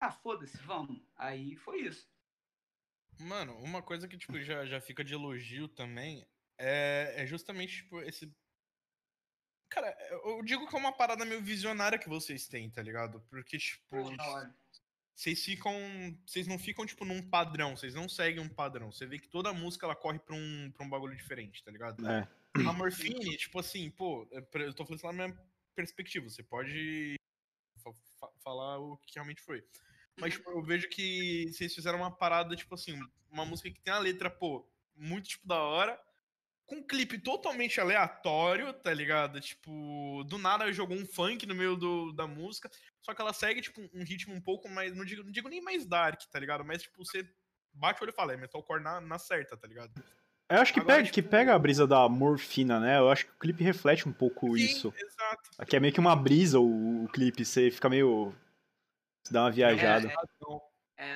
Ah, 0.00 0.10
foda-se, 0.10 0.56
vamos. 0.62 1.00
Aí 1.16 1.54
foi 1.56 1.82
isso. 1.82 2.10
Mano, 3.20 3.56
uma 3.58 3.82
coisa 3.82 4.08
que, 4.08 4.16
tipo, 4.16 4.40
já, 4.40 4.64
já 4.64 4.80
fica 4.80 5.04
de 5.04 5.12
elogio 5.14 5.68
também 5.68 6.26
é, 6.62 7.14
é 7.22 7.26
justamente, 7.26 7.76
tipo, 7.82 8.00
esse. 8.00 8.32
Cara, 9.70 9.96
eu 10.24 10.42
digo 10.42 10.68
que 10.68 10.76
é 10.76 10.78
uma 10.78 10.92
parada 10.92 11.24
meio 11.24 11.40
visionária 11.42 11.98
que 11.98 12.08
vocês 12.08 12.46
têm, 12.46 12.70
tá 12.70 12.82
ligado? 12.82 13.20
Porque, 13.30 13.56
tipo, 13.58 13.96
vocês 15.14 15.42
ficam. 15.44 15.74
Vocês 16.26 16.46
não 16.46 16.58
ficam, 16.58 16.84
tipo, 16.86 17.04
num 17.04 17.22
padrão, 17.28 17.76
vocês 17.76 17.94
não 17.94 18.08
seguem 18.08 18.40
um 18.40 18.48
padrão. 18.48 18.92
Você 18.92 19.06
vê 19.06 19.18
que 19.18 19.28
toda 19.28 19.52
música 19.52 19.86
ela 19.86 19.96
corre 19.96 20.18
pra 20.18 20.34
um, 20.34 20.70
pra 20.72 20.84
um 20.84 20.90
bagulho 20.90 21.16
diferente, 21.16 21.62
tá 21.64 21.70
ligado? 21.70 22.06
É. 22.08 22.28
A 22.66 22.72
Morphine, 22.72 23.36
tipo 23.36 23.58
assim, 23.58 23.90
pô, 23.90 24.28
é 24.30 24.38
eu 24.60 24.74
tô 24.74 24.84
falando 24.84 24.98
isso 24.98 25.06
na 25.06 25.12
minha 25.12 25.38
perspectiva, 25.74 26.28
você 26.28 26.42
pode 26.42 27.14
fa- 27.82 27.94
fa- 28.20 28.32
falar 28.44 28.78
o 28.78 28.98
que 28.98 29.14
realmente 29.14 29.40
foi. 29.40 29.66
Mas 30.20 30.34
tipo, 30.34 30.50
eu 30.50 30.62
vejo 30.62 30.86
que 30.90 31.46
vocês 31.50 31.74
fizeram 31.74 31.96
uma 31.98 32.10
parada, 32.14 32.54
tipo 32.54 32.74
assim, 32.74 33.00
uma 33.30 33.46
música 33.46 33.70
que 33.70 33.80
tem 33.80 33.94
a 33.94 33.98
letra, 33.98 34.28
pô, 34.28 34.70
muito 34.94 35.30
tipo 35.30 35.46
da 35.48 35.62
hora, 35.62 35.98
com 36.66 36.76
um 36.76 36.82
clipe 36.82 37.18
totalmente 37.18 37.80
aleatório, 37.80 38.72
tá 38.72 38.92
ligado? 38.92 39.40
Tipo, 39.40 40.24
do 40.24 40.38
nada 40.38 40.72
jogou 40.72 40.96
um 40.96 41.06
funk 41.06 41.44
no 41.46 41.54
meio 41.54 41.76
do, 41.76 42.12
da 42.12 42.26
música, 42.26 42.70
só 43.00 43.12
que 43.14 43.20
ela 43.20 43.32
segue, 43.32 43.60
tipo, 43.60 43.80
um 43.92 44.04
ritmo 44.04 44.34
um 44.34 44.40
pouco 44.40 44.68
mais, 44.68 44.94
não 44.96 45.04
digo, 45.04 45.22
não 45.22 45.30
digo 45.32 45.48
nem 45.48 45.60
mais 45.60 45.84
dark, 45.86 46.22
tá 46.30 46.38
ligado? 46.38 46.64
Mas, 46.64 46.82
tipo, 46.82 47.04
você 47.04 47.28
bate 47.72 48.00
o 48.00 48.04
olho 48.04 48.12
e 48.12 48.16
fala, 48.16 48.32
é 48.32 48.36
metalcore 48.36 48.82
na, 48.82 49.00
na 49.00 49.18
certa, 49.18 49.56
tá 49.56 49.66
ligado? 49.66 49.92
Eu 50.48 50.60
acho 50.60 50.72
que, 50.72 50.80
Agora, 50.80 50.96
pega, 50.96 51.06
que 51.08 51.14
tipo- 51.14 51.28
pega 51.30 51.54
a 51.54 51.58
brisa 51.58 51.86
da 51.86 52.06
morfina, 52.08 52.78
né? 52.78 52.98
Eu 52.98 53.10
acho 53.10 53.24
que 53.26 53.32
o 53.32 53.38
clipe 53.38 53.64
reflete 53.64 54.06
um 54.06 54.12
pouco 54.12 54.46
Sim, 54.56 54.64
isso. 54.64 54.94
exato. 54.96 55.50
Aqui 55.56 55.76
é 55.76 55.80
meio 55.80 55.94
que 55.94 56.00
uma 56.00 56.14
brisa 56.14 56.60
o, 56.60 57.04
o 57.04 57.08
clipe, 57.08 57.44
você 57.44 57.70
fica 57.70 57.88
meio. 57.88 58.34
Você 59.24 59.32
dá 59.32 59.44
uma 59.44 59.50
viajada. 59.50 60.08
É 60.08 60.14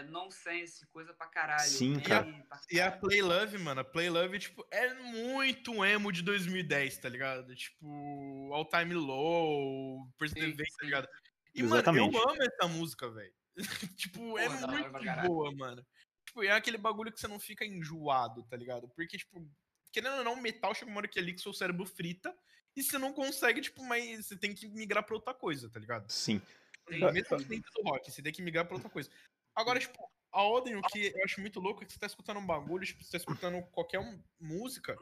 nonsense, 0.04 0.86
coisa 0.86 1.12
pra 1.14 1.26
caralho. 1.26 1.68
Sim, 1.68 2.00
cara. 2.00 2.24
pra 2.48 2.60
E 2.70 2.80
a. 2.80 2.90
Play 2.90 3.22
Love, 3.22 3.58
mano, 3.58 3.80
a 3.80 3.84
Play 3.84 4.08
Love, 4.08 4.38
tipo, 4.38 4.66
é 4.70 4.94
muito 4.94 5.84
emo 5.84 6.10
de 6.12 6.22
2010, 6.22 6.98
tá 6.98 7.08
ligado? 7.08 7.54
Tipo, 7.54 8.52
All 8.52 8.68
Time 8.68 8.94
Low, 8.94 10.08
Vem, 10.18 10.54
tá 10.54 10.84
ligado? 10.84 11.08
E, 11.54 11.62
Exatamente. 11.62 12.12
mano, 12.12 12.18
eu 12.18 12.30
amo 12.30 12.42
essa 12.42 12.68
música, 12.68 13.10
velho. 13.10 13.32
tipo, 13.96 14.38
é 14.38 14.46
Porra, 14.46 14.66
hora 14.66 14.90
muito 14.90 15.28
boa, 15.28 15.52
mano. 15.54 15.86
Tipo, 16.26 16.42
é 16.42 16.50
aquele 16.50 16.76
bagulho 16.76 17.12
que 17.12 17.20
você 17.20 17.28
não 17.28 17.38
fica 17.38 17.64
enjoado, 17.64 18.42
tá 18.44 18.56
ligado? 18.56 18.88
Porque, 18.88 19.16
tipo, 19.16 19.48
querendo 19.92 20.18
ou 20.18 20.24
não, 20.24 20.36
metal 20.36 20.74
chega 20.74 20.90
uma 20.90 20.98
hora 20.98 21.08
que 21.08 21.18
ali 21.18 21.32
que 21.32 21.40
seu 21.40 21.54
cérebro 21.54 21.86
frita 21.86 22.34
e 22.76 22.82
você 22.82 22.98
não 22.98 23.12
consegue, 23.12 23.62
tipo, 23.62 23.82
mas 23.82 24.26
você 24.26 24.36
tem 24.36 24.54
que 24.54 24.68
migrar 24.68 25.02
pra 25.04 25.14
outra 25.14 25.32
coisa, 25.32 25.70
tá 25.70 25.80
ligado? 25.80 26.10
Sim. 26.10 26.42
Sim, 26.88 27.00
Mesmo 27.12 27.38
sim. 27.38 27.46
dentro 27.46 27.70
do 27.72 27.82
rock, 27.82 28.10
você 28.10 28.22
tem 28.22 28.32
que 28.32 28.42
migrar 28.42 28.64
pra 28.66 28.74
outra 28.74 28.90
coisa. 28.90 29.10
Agora, 29.56 29.80
tipo, 29.80 29.98
a 30.32 30.44
Oden, 30.46 30.76
o 30.76 30.82
que 30.82 31.06
eu 31.16 31.24
acho 31.24 31.40
muito 31.40 31.58
louco 31.58 31.82
é 31.82 31.86
que 31.86 31.92
você 31.92 31.98
tá 31.98 32.06
escutando 32.06 32.38
um 32.38 32.46
bagulho, 32.46 32.84
tipo, 32.84 33.02
você 33.02 33.12
tá 33.12 33.16
escutando 33.16 33.62
qualquer 33.72 33.98
um- 33.98 34.20
música 34.38 34.94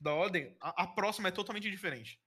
da 0.00 0.14
Oden, 0.14 0.56
a, 0.60 0.84
a 0.84 0.86
próxima 0.86 1.28
é 1.28 1.32
totalmente 1.32 1.70
diferente. 1.70 2.18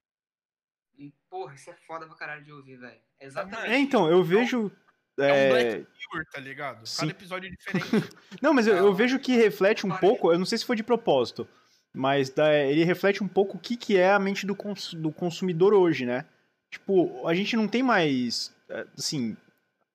E, 0.97 1.11
Porra, 1.29 1.55
isso 1.55 1.69
é 1.71 1.73
foda 1.87 2.05
pra 2.05 2.15
caralho 2.15 2.43
de 2.43 2.51
ouvir, 2.51 2.77
velho. 2.77 3.01
Exatamente. 3.19 3.71
É, 3.73 3.79
então, 3.79 4.07
eu 4.07 4.23
vejo. 4.23 4.71
É 5.17 5.31
um 5.31 5.35
é, 5.35 5.49
Black 5.49 5.69
Mirror, 6.11 6.25
tá 6.31 6.39
ligado? 6.39 6.85
sim. 6.87 7.01
Cada 7.01 7.11
episódio 7.11 7.47
é 7.47 7.51
diferente. 7.51 7.85
Não, 8.41 8.53
mas 8.53 8.67
eu, 8.67 8.75
eu 8.75 8.93
vejo 8.93 9.19
que 9.19 9.35
reflete 9.35 9.85
um 9.85 9.89
Parece. 9.89 10.07
pouco, 10.07 10.31
eu 10.31 10.39
não 10.39 10.45
sei 10.45 10.57
se 10.57 10.65
foi 10.65 10.75
de 10.75 10.83
propósito, 10.83 11.47
mas 11.93 12.29
da- 12.31 12.53
ele 12.55 12.83
reflete 12.83 13.23
um 13.23 13.27
pouco 13.27 13.57
o 13.57 13.59
que, 13.59 13.77
que 13.77 13.95
é 13.97 14.11
a 14.11 14.17
mente 14.19 14.45
do, 14.45 14.55
cons- 14.55 14.93
do 14.95 15.11
consumidor 15.11 15.71
hoje, 15.73 16.03
né? 16.05 16.25
Tipo, 16.71 17.27
a 17.27 17.33
gente 17.35 17.55
não 17.55 17.67
tem 17.67 17.83
mais, 17.83 18.51
é, 18.69 18.87
assim, 18.97 19.37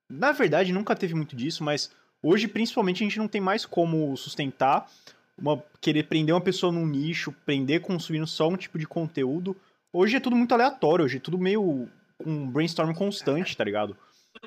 na 0.08 0.32
verdade 0.32 0.72
nunca 0.72 0.96
teve 0.96 1.14
muito 1.14 1.36
disso, 1.36 1.62
mas 1.62 1.90
hoje 2.22 2.48
principalmente 2.48 3.02
a 3.02 3.06
gente 3.06 3.18
não 3.18 3.28
tem 3.28 3.40
mais 3.40 3.66
como 3.66 4.16
sustentar 4.16 4.88
uma 5.36 5.62
querer 5.80 6.04
prender 6.04 6.34
uma 6.34 6.40
pessoa 6.40 6.72
num 6.72 6.86
nicho, 6.86 7.32
prender 7.46 7.80
consumindo 7.80 8.26
só 8.26 8.48
um 8.48 8.56
tipo 8.56 8.78
de 8.78 8.86
conteúdo. 8.86 9.56
Hoje 9.92 10.16
é 10.16 10.20
tudo 10.20 10.34
muito 10.34 10.52
aleatório, 10.52 11.04
hoje 11.04 11.18
é 11.18 11.20
tudo 11.20 11.38
meio 11.38 11.88
um 12.24 12.50
brainstorm 12.50 12.92
constante, 12.92 13.56
tá 13.56 13.64
ligado? 13.64 13.96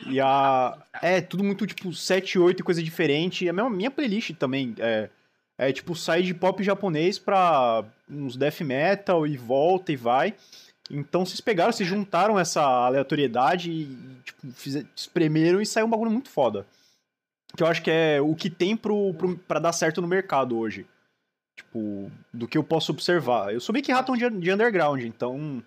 E 0.07 0.19
a. 0.19 0.77
É, 1.01 1.21
tudo 1.21 1.43
muito 1.43 1.65
tipo 1.65 1.93
7, 1.93 2.39
8 2.39 2.59
e 2.59 2.63
coisa 2.63 2.83
diferente. 2.83 3.47
A 3.47 3.53
minha, 3.53 3.69
minha 3.69 3.91
playlist 3.91 4.33
também 4.35 4.75
é, 4.79 5.09
é 5.57 5.71
tipo 5.71 5.95
sai 5.95 6.21
de 6.21 6.33
pop 6.33 6.61
japonês 6.63 7.17
pra 7.17 7.83
uns 8.09 8.35
death 8.35 8.61
metal 8.61 9.25
e 9.25 9.37
volta 9.37 9.91
e 9.91 9.95
vai. 9.95 10.33
Então 10.91 11.25
vocês 11.25 11.39
pegaram, 11.39 11.71
vocês 11.71 11.87
juntaram 11.87 12.37
essa 12.37 12.61
aleatoriedade 12.61 13.71
e 13.71 13.85
tipo, 14.23 14.47
espremeram 14.95 15.61
e 15.61 15.65
saiu 15.65 15.85
um 15.85 15.89
bagulho 15.89 16.11
muito 16.11 16.29
foda. 16.29 16.67
Que 17.55 17.63
eu 17.63 17.67
acho 17.67 17.81
que 17.81 17.89
é 17.89 18.21
o 18.21 18.35
que 18.35 18.49
tem 18.49 18.75
pro, 18.75 19.13
pro, 19.13 19.37
pra 19.37 19.59
dar 19.59 19.73
certo 19.73 20.01
no 20.01 20.07
mercado 20.07 20.57
hoje. 20.57 20.85
Tipo, 21.55 22.11
do 22.33 22.47
que 22.47 22.57
eu 22.57 22.63
posso 22.63 22.91
observar. 22.91 23.53
Eu 23.53 23.59
sou 23.59 23.73
meio 23.73 23.83
que 23.83 23.91
ratão 23.91 24.15
de, 24.15 24.29
de 24.29 24.51
underground, 24.51 25.01
então 25.03 25.63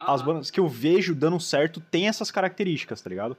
as 0.00 0.20
Aham. 0.20 0.32
bandas 0.32 0.50
que 0.50 0.60
eu 0.60 0.68
vejo 0.68 1.14
dando 1.14 1.40
certo 1.40 1.80
tem 1.80 2.08
essas 2.08 2.30
características, 2.30 3.00
tá 3.00 3.10
ligado? 3.10 3.36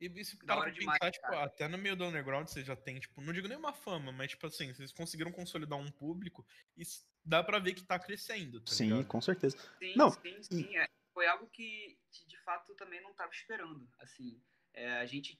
E 0.00 0.06
isso 0.18 0.36
Da 0.38 0.54
para 0.54 0.56
hora 0.62 0.70
pra 0.70 0.80
demais, 0.80 0.98
pensar, 0.98 1.10
tipo, 1.12 1.26
cara. 1.26 1.44
até 1.44 1.68
no 1.68 1.76
meio 1.76 1.94
do 1.94 2.04
underground 2.06 2.48
você 2.48 2.64
já 2.64 2.74
tem, 2.74 2.98
tipo, 2.98 3.20
não 3.20 3.32
digo 3.32 3.46
nem 3.46 3.58
uma 3.58 3.72
fama, 3.72 4.10
mas 4.10 4.30
tipo 4.30 4.46
assim, 4.46 4.72
vocês 4.72 4.92
conseguiram 4.92 5.30
consolidar 5.30 5.78
um 5.78 5.90
público 5.90 6.46
e 6.76 6.82
dá 7.24 7.42
pra 7.44 7.58
ver 7.58 7.74
que 7.74 7.82
tá 7.84 7.98
crescendo, 7.98 8.60
tá 8.60 8.72
Sim, 8.72 8.84
ligado? 8.84 9.06
com 9.06 9.20
certeza. 9.20 9.58
Sim, 9.78 9.94
Não, 9.96 10.10
sim, 10.10 10.42
sim. 10.42 10.76
é. 10.76 10.88
Foi 11.12 11.26
algo 11.26 11.46
que, 11.48 11.98
que, 12.12 12.26
de 12.26 12.38
fato 12.38 12.74
também 12.76 13.00
não 13.02 13.10
estava 13.10 13.30
esperando. 13.32 13.86
Assim, 13.98 14.40
é, 14.72 14.92
a 14.92 15.06
gente, 15.06 15.38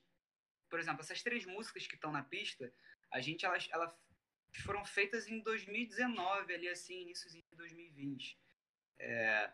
por 0.69 0.79
exemplo, 0.79 1.01
essas 1.01 1.23
três 1.23 1.47
músicas 1.47 1.87
que 1.87 1.95
estão 1.95 2.13
na 2.13 2.23
pista, 2.23 2.71
a 3.11 3.21
gente 3.21 3.47
elas, 3.47 3.67
elas 3.73 3.91
foram 4.65 4.85
feitas 4.85 5.27
em 5.27 5.41
2019 5.43 6.53
ali 6.55 6.69
assim, 6.69 7.01
início 7.03 7.31
de 7.31 7.43
2020. 7.53 8.39
É, 8.99 9.51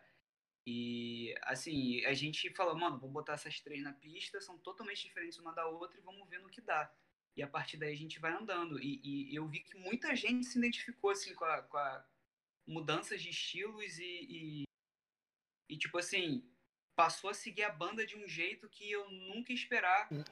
e 0.69 1.33
assim, 1.43 2.03
a 2.05 2.13
gente 2.13 2.53
falou, 2.53 2.77
mano, 2.77 2.99
vou 2.99 3.09
botar 3.09 3.33
essas 3.35 3.57
três 3.61 3.81
na 3.81 3.93
pista, 3.93 4.41
são 4.41 4.57
totalmente 4.57 5.01
diferentes 5.07 5.39
uma 5.39 5.53
da 5.53 5.65
outra 5.65 5.97
e 5.97 6.01
vamos 6.01 6.27
ver 6.27 6.41
no 6.41 6.49
que 6.49 6.59
dá. 6.59 6.93
E 7.37 7.41
a 7.41 7.47
partir 7.47 7.77
daí 7.77 7.93
a 7.93 7.97
gente 7.97 8.19
vai 8.19 8.33
andando. 8.33 8.77
E, 8.77 8.99
e 9.31 9.33
eu 9.33 9.47
vi 9.47 9.61
que 9.61 9.77
muita 9.77 10.13
gente 10.13 10.45
se 10.45 10.57
identificou 10.57 11.11
assim 11.11 11.33
com 11.33 11.45
a, 11.45 11.61
com 11.61 11.77
a 11.77 12.05
mudanças 12.67 13.21
de 13.21 13.29
estilos 13.29 13.97
e, 13.97 14.03
e, 14.03 14.63
e, 15.69 15.77
tipo 15.77 15.97
assim, 15.97 16.43
passou 16.97 17.29
a 17.29 17.33
seguir 17.33 17.63
a 17.63 17.71
banda 17.71 18.05
de 18.05 18.17
um 18.17 18.27
jeito 18.27 18.67
que 18.67 18.91
eu 18.91 19.09
nunca 19.09 19.53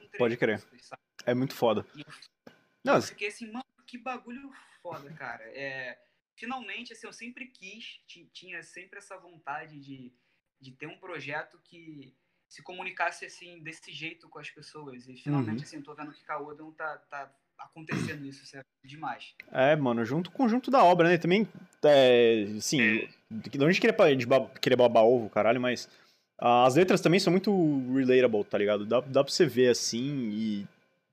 três 0.08 0.18
Pode 0.18 0.36
crer. 0.36 0.58
músicas? 0.58 0.90
É 1.24 1.32
muito 1.32 1.54
foda. 1.54 1.86
E 1.94 2.00
eu, 2.00 2.52
Não, 2.84 2.96
eu 2.96 3.02
fiquei 3.02 3.28
assim, 3.28 3.50
mano, 3.50 3.64
que 3.86 3.96
bagulho 3.96 4.52
foda, 4.82 5.10
cara. 5.14 5.44
É, 5.56 5.98
finalmente, 6.34 6.92
assim, 6.92 7.06
eu 7.06 7.12
sempre 7.12 7.46
quis, 7.46 8.02
ti- 8.06 8.28
tinha 8.34 8.62
sempre 8.62 8.98
essa 8.98 9.16
vontade 9.16 9.80
de, 9.80 10.12
de 10.60 10.72
ter 10.72 10.86
um 10.86 10.98
projeto 10.98 11.58
que 11.64 12.12
se 12.48 12.62
comunicasse 12.62 13.24
assim, 13.24 13.60
desse 13.60 13.92
jeito 13.92 14.28
com 14.28 14.38
as 14.38 14.50
pessoas. 14.50 15.06
E 15.08 15.16
finalmente, 15.16 15.58
Uhum. 15.58 15.62
assim, 15.62 15.82
tô 15.82 15.94
vendo 15.94 16.12
que 16.12 16.24
Caodon 16.24 16.70
tá, 16.72 16.96
tá 17.10 17.30
acontecendo 17.58 18.24
isso, 18.24 18.44
isso 18.44 18.56
é 18.56 18.62
demais. 18.84 19.34
É, 19.50 19.74
mano, 19.74 20.04
junto 20.04 20.30
com 20.30 20.36
o 20.36 20.46
conjunto 20.46 20.70
da 20.70 20.82
obra, 20.84 21.08
né? 21.08 21.18
Também, 21.18 21.48
é, 21.84 22.44
assim, 22.56 23.08
não 23.58 23.66
a 23.66 23.72
gente 23.72 23.80
querer, 23.80 24.16
de 24.16 24.26
ba- 24.26 24.48
querer 24.60 24.76
babar 24.76 25.04
ovo, 25.04 25.28
caralho, 25.28 25.60
mas 25.60 25.88
as 26.38 26.76
letras 26.76 27.00
também 27.00 27.18
são 27.18 27.30
muito 27.32 27.50
relatable, 27.94 28.44
tá 28.44 28.58
ligado? 28.58 28.86
Dá, 28.86 29.00
dá 29.00 29.24
pra 29.24 29.32
você 29.32 29.46
ver, 29.46 29.70
assim, 29.70 30.30
e 30.30 30.68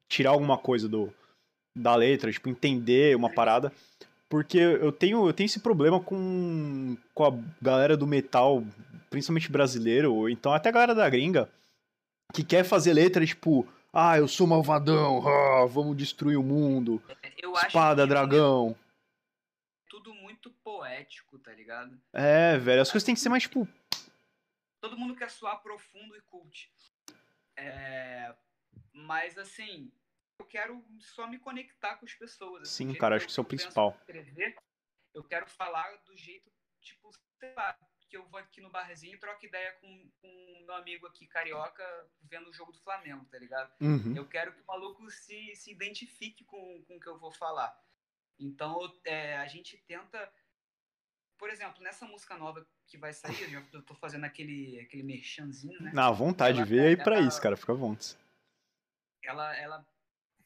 tirar 0.08 0.32
alguma 0.32 0.58
coisa 0.58 0.88
do, 0.88 1.14
da 1.76 1.96
letra, 1.96 2.32
tipo, 2.32 2.50
entender 2.50 3.16
uma 3.16 3.30
parada. 3.34 3.72
Porque 4.34 4.58
eu 4.58 4.92
tenho, 4.92 5.28
eu 5.28 5.32
tenho 5.32 5.46
esse 5.46 5.60
problema 5.60 6.00
com, 6.00 6.98
com 7.14 7.24
a 7.24 7.32
galera 7.62 7.96
do 7.96 8.08
metal, 8.08 8.64
principalmente 9.08 9.52
brasileiro, 9.52 10.12
ou 10.12 10.28
então 10.28 10.52
até 10.52 10.70
a 10.70 10.72
galera 10.72 10.96
da 10.96 11.08
gringa, 11.08 11.48
que 12.34 12.44
quer 12.44 12.64
fazer 12.64 12.94
letra, 12.94 13.24
tipo, 13.28 13.72
ah, 13.94 14.18
eu 14.18 14.28
sou 14.28 14.48
malvadão, 14.48 15.22
ah, 15.28 15.68
vamos 15.68 15.96
destruir 15.96 16.36
o 16.36 16.42
mundo, 16.42 17.00
Eu 17.38 17.56
acho 17.56 17.68
espada, 17.68 18.08
dragão. 18.08 18.76
é 18.76 19.90
tudo 19.92 20.16
muito 20.16 20.50
poético, 20.64 21.38
tá 21.38 21.54
ligado? 21.54 21.96
É, 22.12 22.58
velho, 22.58 22.82
as 22.82 22.92
coisas 22.92 23.06
têm 23.06 23.14
que 23.14 23.22
ser 23.22 23.30
mais, 23.30 23.44
tipo, 23.44 23.68
todo 24.82 24.98
mundo 24.98 25.16
quer 25.16 25.30
soar 25.30 25.62
profundo 25.62 26.16
e 26.16 26.22
cult. 26.22 26.72
É, 27.56 28.34
mas 28.92 29.38
assim, 29.38 29.92
eu 30.40 30.46
quero 30.46 30.84
só 31.00 31.28
me 31.28 31.40
conectar 31.40 31.96
com 31.98 32.06
as 32.06 32.14
pessoas. 32.14 32.64
assim, 32.64 32.92
Sim, 32.92 32.98
cara, 32.98 33.16
acho 33.16 33.26
que 33.26 33.32
isso 33.32 33.40
é 33.40 33.44
o 33.44 33.46
principal. 33.46 33.96
Escrever, 34.00 34.56
eu 35.14 35.24
quero 35.24 35.48
falar 35.48 35.96
do 36.06 36.16
jeito, 36.18 36.52
tipo, 36.82 37.12
sei 37.40 37.54
lá, 37.54 37.78
que 38.10 38.18
eu 38.18 38.26
vou 38.28 38.40
aqui 38.40 38.62
no 38.62 38.70
barzinho 38.70 39.16
e 39.16 39.20
troco 39.20 39.46
ideia 39.46 39.72
com, 39.74 40.12
com 40.22 40.28
o 40.28 40.66
meu 40.66 40.76
amigo 40.76 41.08
aqui 41.08 41.28
carioca 41.28 41.84
vendo 42.22 42.50
o 42.50 42.54
jogo 42.54 42.72
do 42.72 42.80
Flamengo, 42.80 43.26
tá 43.26 43.38
ligado? 43.40 43.74
uhum. 43.82 44.16
Eu 44.16 44.28
quero 44.28 44.54
que 44.54 44.62
o 44.62 44.66
maluco 44.66 45.10
se, 45.10 45.56
se 45.56 45.72
identifique 45.72 46.44
com, 46.46 46.84
com 46.86 46.98
o 46.98 47.00
que 47.00 47.08
eu 47.08 47.18
vou 47.18 47.32
falar. 47.32 47.76
Então, 48.40 48.80
é, 49.06 49.38
a 49.38 49.48
gente 49.48 49.78
tenta. 49.88 50.32
Por 51.38 51.50
exemplo, 51.50 51.82
nessa 51.84 52.06
música 52.06 52.38
nova 52.38 52.66
que 52.88 52.98
vai 52.98 53.14
sair, 53.14 53.42
eu 53.44 53.50
já 53.50 53.62
tô 53.82 53.96
fazendo 53.96 54.24
aquele, 54.26 54.80
aquele 54.80 55.04
merchanzinho, 55.04 55.82
né? 55.82 55.92
Na 55.94 56.10
vontade, 56.12 56.58
Ela- 56.60 56.66
vê 56.66 56.80
aí 56.88 56.98
pra 56.98 57.18
ela- 57.18 57.28
isso, 57.28 57.42
cara, 57.42 57.58
fica 57.58 57.72
à 57.72 57.76
vontade. 57.76 58.18
Ela, 59.24 59.56
ela 59.58 59.88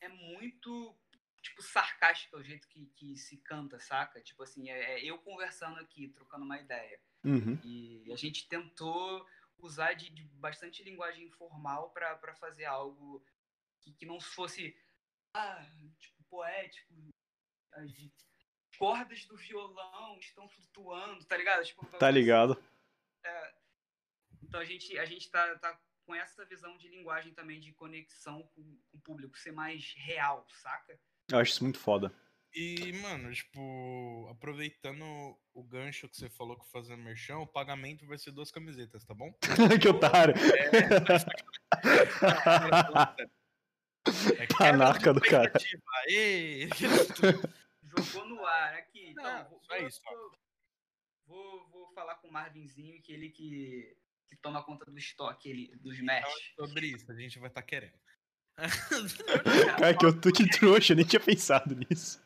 é 0.02 0.08
muito, 0.08 0.96
tipo, 1.42 1.62
sarcástica 1.62 2.38
o 2.38 2.44
jeito 2.44 2.68
que, 2.68 2.86
que 2.96 3.18
se 3.18 3.38
canta, 3.38 3.80
saca? 3.80 4.22
Tipo 4.22 4.44
assim, 4.44 4.70
é, 4.70 5.00
é 5.00 5.04
eu 5.04 5.18
conversando 5.20 5.80
aqui, 5.80 6.10
trocando 6.10 6.46
uma 6.46 6.60
ideia. 6.60 7.00
Uhum. 7.24 7.60
E 7.64 8.12
a 8.12 8.16
gente 8.16 8.48
tentou 8.48 9.26
usar 9.60 9.94
de, 9.94 10.10
de 10.10 10.24
bastante 10.24 10.84
linguagem 10.84 11.26
informal 11.26 11.90
para 11.92 12.36
fazer 12.36 12.66
algo 12.66 13.24
que, 13.82 13.92
que 13.94 14.06
não 14.06 14.20
fosse 14.20 14.76
ah, 15.34 15.66
tipo, 16.00 16.24
poético. 16.30 16.94
As 17.74 17.92
cordas 18.78 19.26
do 19.26 19.36
violão 19.36 20.18
estão 20.20 20.48
flutuando, 20.50 21.26
tá 21.26 21.38
ligado? 21.38 21.66
Tipo, 21.66 21.86
Tá 21.98 22.10
ligado? 22.10 22.54
assim. 22.54 22.68
Então 24.44 24.60
a 24.60 24.66
gente, 24.66 24.98
a 24.98 25.06
gente 25.06 25.30
tá, 25.30 25.58
tá 25.58 25.80
com 26.08 26.16
essa 26.16 26.46
visão 26.46 26.78
de 26.78 26.88
linguagem 26.88 27.34
também, 27.34 27.60
de 27.60 27.74
conexão 27.74 28.42
com, 28.56 28.64
com 28.90 28.98
o 28.98 29.02
público, 29.02 29.38
ser 29.38 29.52
mais 29.52 29.94
real, 29.98 30.48
saca? 30.50 30.98
Eu 31.30 31.38
acho 31.38 31.52
isso 31.52 31.64
muito 31.64 31.78
foda. 31.78 32.12
E, 32.56 32.94
mano, 32.94 33.32
tipo, 33.34 34.28
aproveitando 34.32 35.04
o 35.54 35.64
gancho 35.64 36.08
que 36.08 36.16
você 36.16 36.30
falou 36.30 36.58
que 36.58 36.66
fazendo 36.72 37.04
merchan, 37.04 37.40
o 37.40 37.46
pagamento 37.46 38.08
vai 38.08 38.18
ser 38.18 38.32
duas 38.32 38.50
camisetas, 38.50 39.04
tá 39.04 39.14
bom? 39.14 39.32
que 39.82 39.88
otário. 39.90 40.34
É 44.40 44.48
Panaca 44.58 45.14
do 45.14 45.20
cara. 45.20 45.46
expectativa. 45.48 45.84
Ê! 46.08 46.70
Jogou 47.84 48.26
no 48.30 48.46
ar 48.46 48.74
aqui. 48.76 49.10
Então, 49.10 49.24
Não, 49.24 49.50
vou, 49.50 49.60
só 49.62 49.78
vou- 49.78 49.88
isso, 49.88 50.02
vou, 50.06 50.32
vou, 51.26 51.70
vou 51.70 51.92
falar 51.94 52.16
com 52.16 52.30
o 52.30 52.32
Marvinzinho, 52.32 53.02
que 53.02 53.12
ele 53.12 53.30
que, 53.30 53.96
que 54.30 54.36
toma 54.38 54.64
conta 54.64 54.86
do 54.86 54.98
estoque 54.98 55.50
ele, 55.50 55.76
dos 55.78 56.00
mesh. 56.00 56.54
Sobre 56.56 56.88
isso, 56.88 57.12
a 57.12 57.16
gente 57.16 57.40
vai 57.40 57.50
estar 57.50 57.62
querendo. 57.62 57.98
Cara, 59.80 59.96
que 59.98 60.06
eu 60.06 60.20
tô 60.20 60.32
que 60.32 60.50
trouxa, 60.50 60.94
eu 60.94 60.98
nem 60.98 61.06
tinha 61.06 61.20
pensado 61.20 61.76
nisso. 61.76 62.22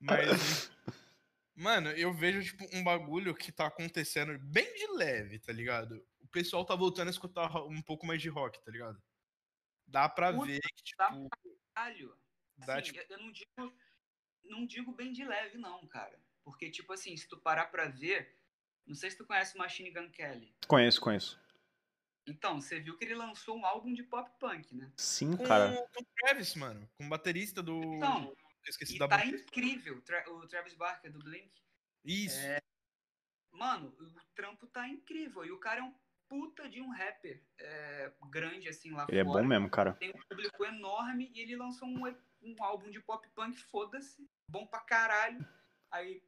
Mas, 0.00 0.70
mano, 1.54 1.90
eu 1.90 2.12
vejo, 2.12 2.42
tipo, 2.42 2.64
um 2.76 2.82
bagulho 2.82 3.34
que 3.34 3.52
tá 3.52 3.66
acontecendo 3.66 4.38
bem 4.38 4.72
de 4.74 4.86
leve, 4.96 5.38
tá 5.38 5.52
ligado? 5.52 6.04
O 6.20 6.28
pessoal 6.28 6.64
tá 6.64 6.74
voltando 6.74 7.08
a 7.08 7.10
escutar 7.10 7.54
um 7.64 7.82
pouco 7.82 8.06
mais 8.06 8.20
de 8.20 8.28
rock, 8.28 8.62
tá 8.64 8.70
ligado? 8.70 9.00
Dá 9.86 10.08
pra 10.08 10.32
Puta, 10.32 10.46
ver 10.46 10.60
que, 10.60 10.96
dá 10.96 11.08
tipo, 11.08 11.28
Caralho. 11.74 12.18
dá, 12.58 12.78
Assim, 12.78 12.92
tipo, 12.92 12.98
eu- 13.12 13.18
eu 13.18 13.18
não 13.22 13.32
digo, 13.32 13.76
não 14.44 14.66
digo 14.66 14.92
bem 14.92 15.12
de 15.12 15.24
leve, 15.24 15.58
não, 15.58 15.86
cara. 15.86 16.18
Porque, 16.44 16.70
tipo 16.70 16.92
assim, 16.92 17.16
se 17.16 17.28
tu 17.28 17.38
parar 17.38 17.66
pra 17.66 17.88
ver, 17.88 18.34
não 18.86 18.94
sei 18.94 19.10
se 19.10 19.16
tu 19.16 19.26
conhece 19.26 19.54
o 19.54 19.58
Machine 19.58 19.90
Gun 19.90 20.10
Kelly. 20.10 20.54
Conheço, 20.66 21.00
conheço. 21.00 21.40
Então, 22.28 22.60
você 22.60 22.80
viu 22.80 22.96
que 22.98 23.04
ele 23.04 23.14
lançou 23.14 23.56
um 23.56 23.64
álbum 23.64 23.92
de 23.92 24.02
pop 24.02 24.30
punk, 24.40 24.74
né? 24.74 24.92
Sim, 24.96 25.36
com, 25.36 25.44
cara. 25.44 25.72
com 25.94 26.02
o 26.02 26.06
Travis, 26.16 26.54
mano, 26.56 26.88
com 26.98 27.06
o 27.06 27.08
baterista 27.08 27.62
do... 27.62 27.80
Então, 27.94 28.34
eu 28.64 28.70
esqueci 28.70 28.96
E 28.96 28.98
da 28.98 29.06
tá 29.06 29.24
incrível, 29.24 30.02
Tra- 30.02 30.28
o 30.30 30.46
Travis 30.48 30.74
Barker 30.74 31.12
do 31.12 31.20
Blink. 31.20 31.52
Isso. 32.04 32.40
Mano, 33.52 33.88
o 34.00 34.34
trampo 34.34 34.66
tá 34.66 34.88
incrível. 34.88 35.44
E 35.44 35.52
o 35.52 35.58
cara 35.58 35.80
é 35.80 35.82
um 35.84 35.94
puta 36.28 36.68
de 36.68 36.80
um 36.80 36.90
rapper 36.90 37.40
é, 37.60 38.12
grande, 38.28 38.68
assim, 38.68 38.90
lá 38.90 39.06
Ele 39.08 39.20
é 39.20 39.24
fora. 39.24 39.40
bom 39.40 39.48
mesmo, 39.48 39.70
cara. 39.70 39.92
Tem 39.94 40.10
um 40.10 40.20
público 40.28 40.64
enorme 40.64 41.30
e 41.32 41.40
ele 41.40 41.54
lançou 41.56 41.86
um, 41.86 42.06
um 42.42 42.56
álbum 42.64 42.90
de 42.90 43.00
pop 43.00 43.28
punk, 43.30 43.56
foda-se, 43.62 44.28
bom 44.50 44.66
pra 44.66 44.80
caralho. 44.80 45.46
Aí, 45.92 46.20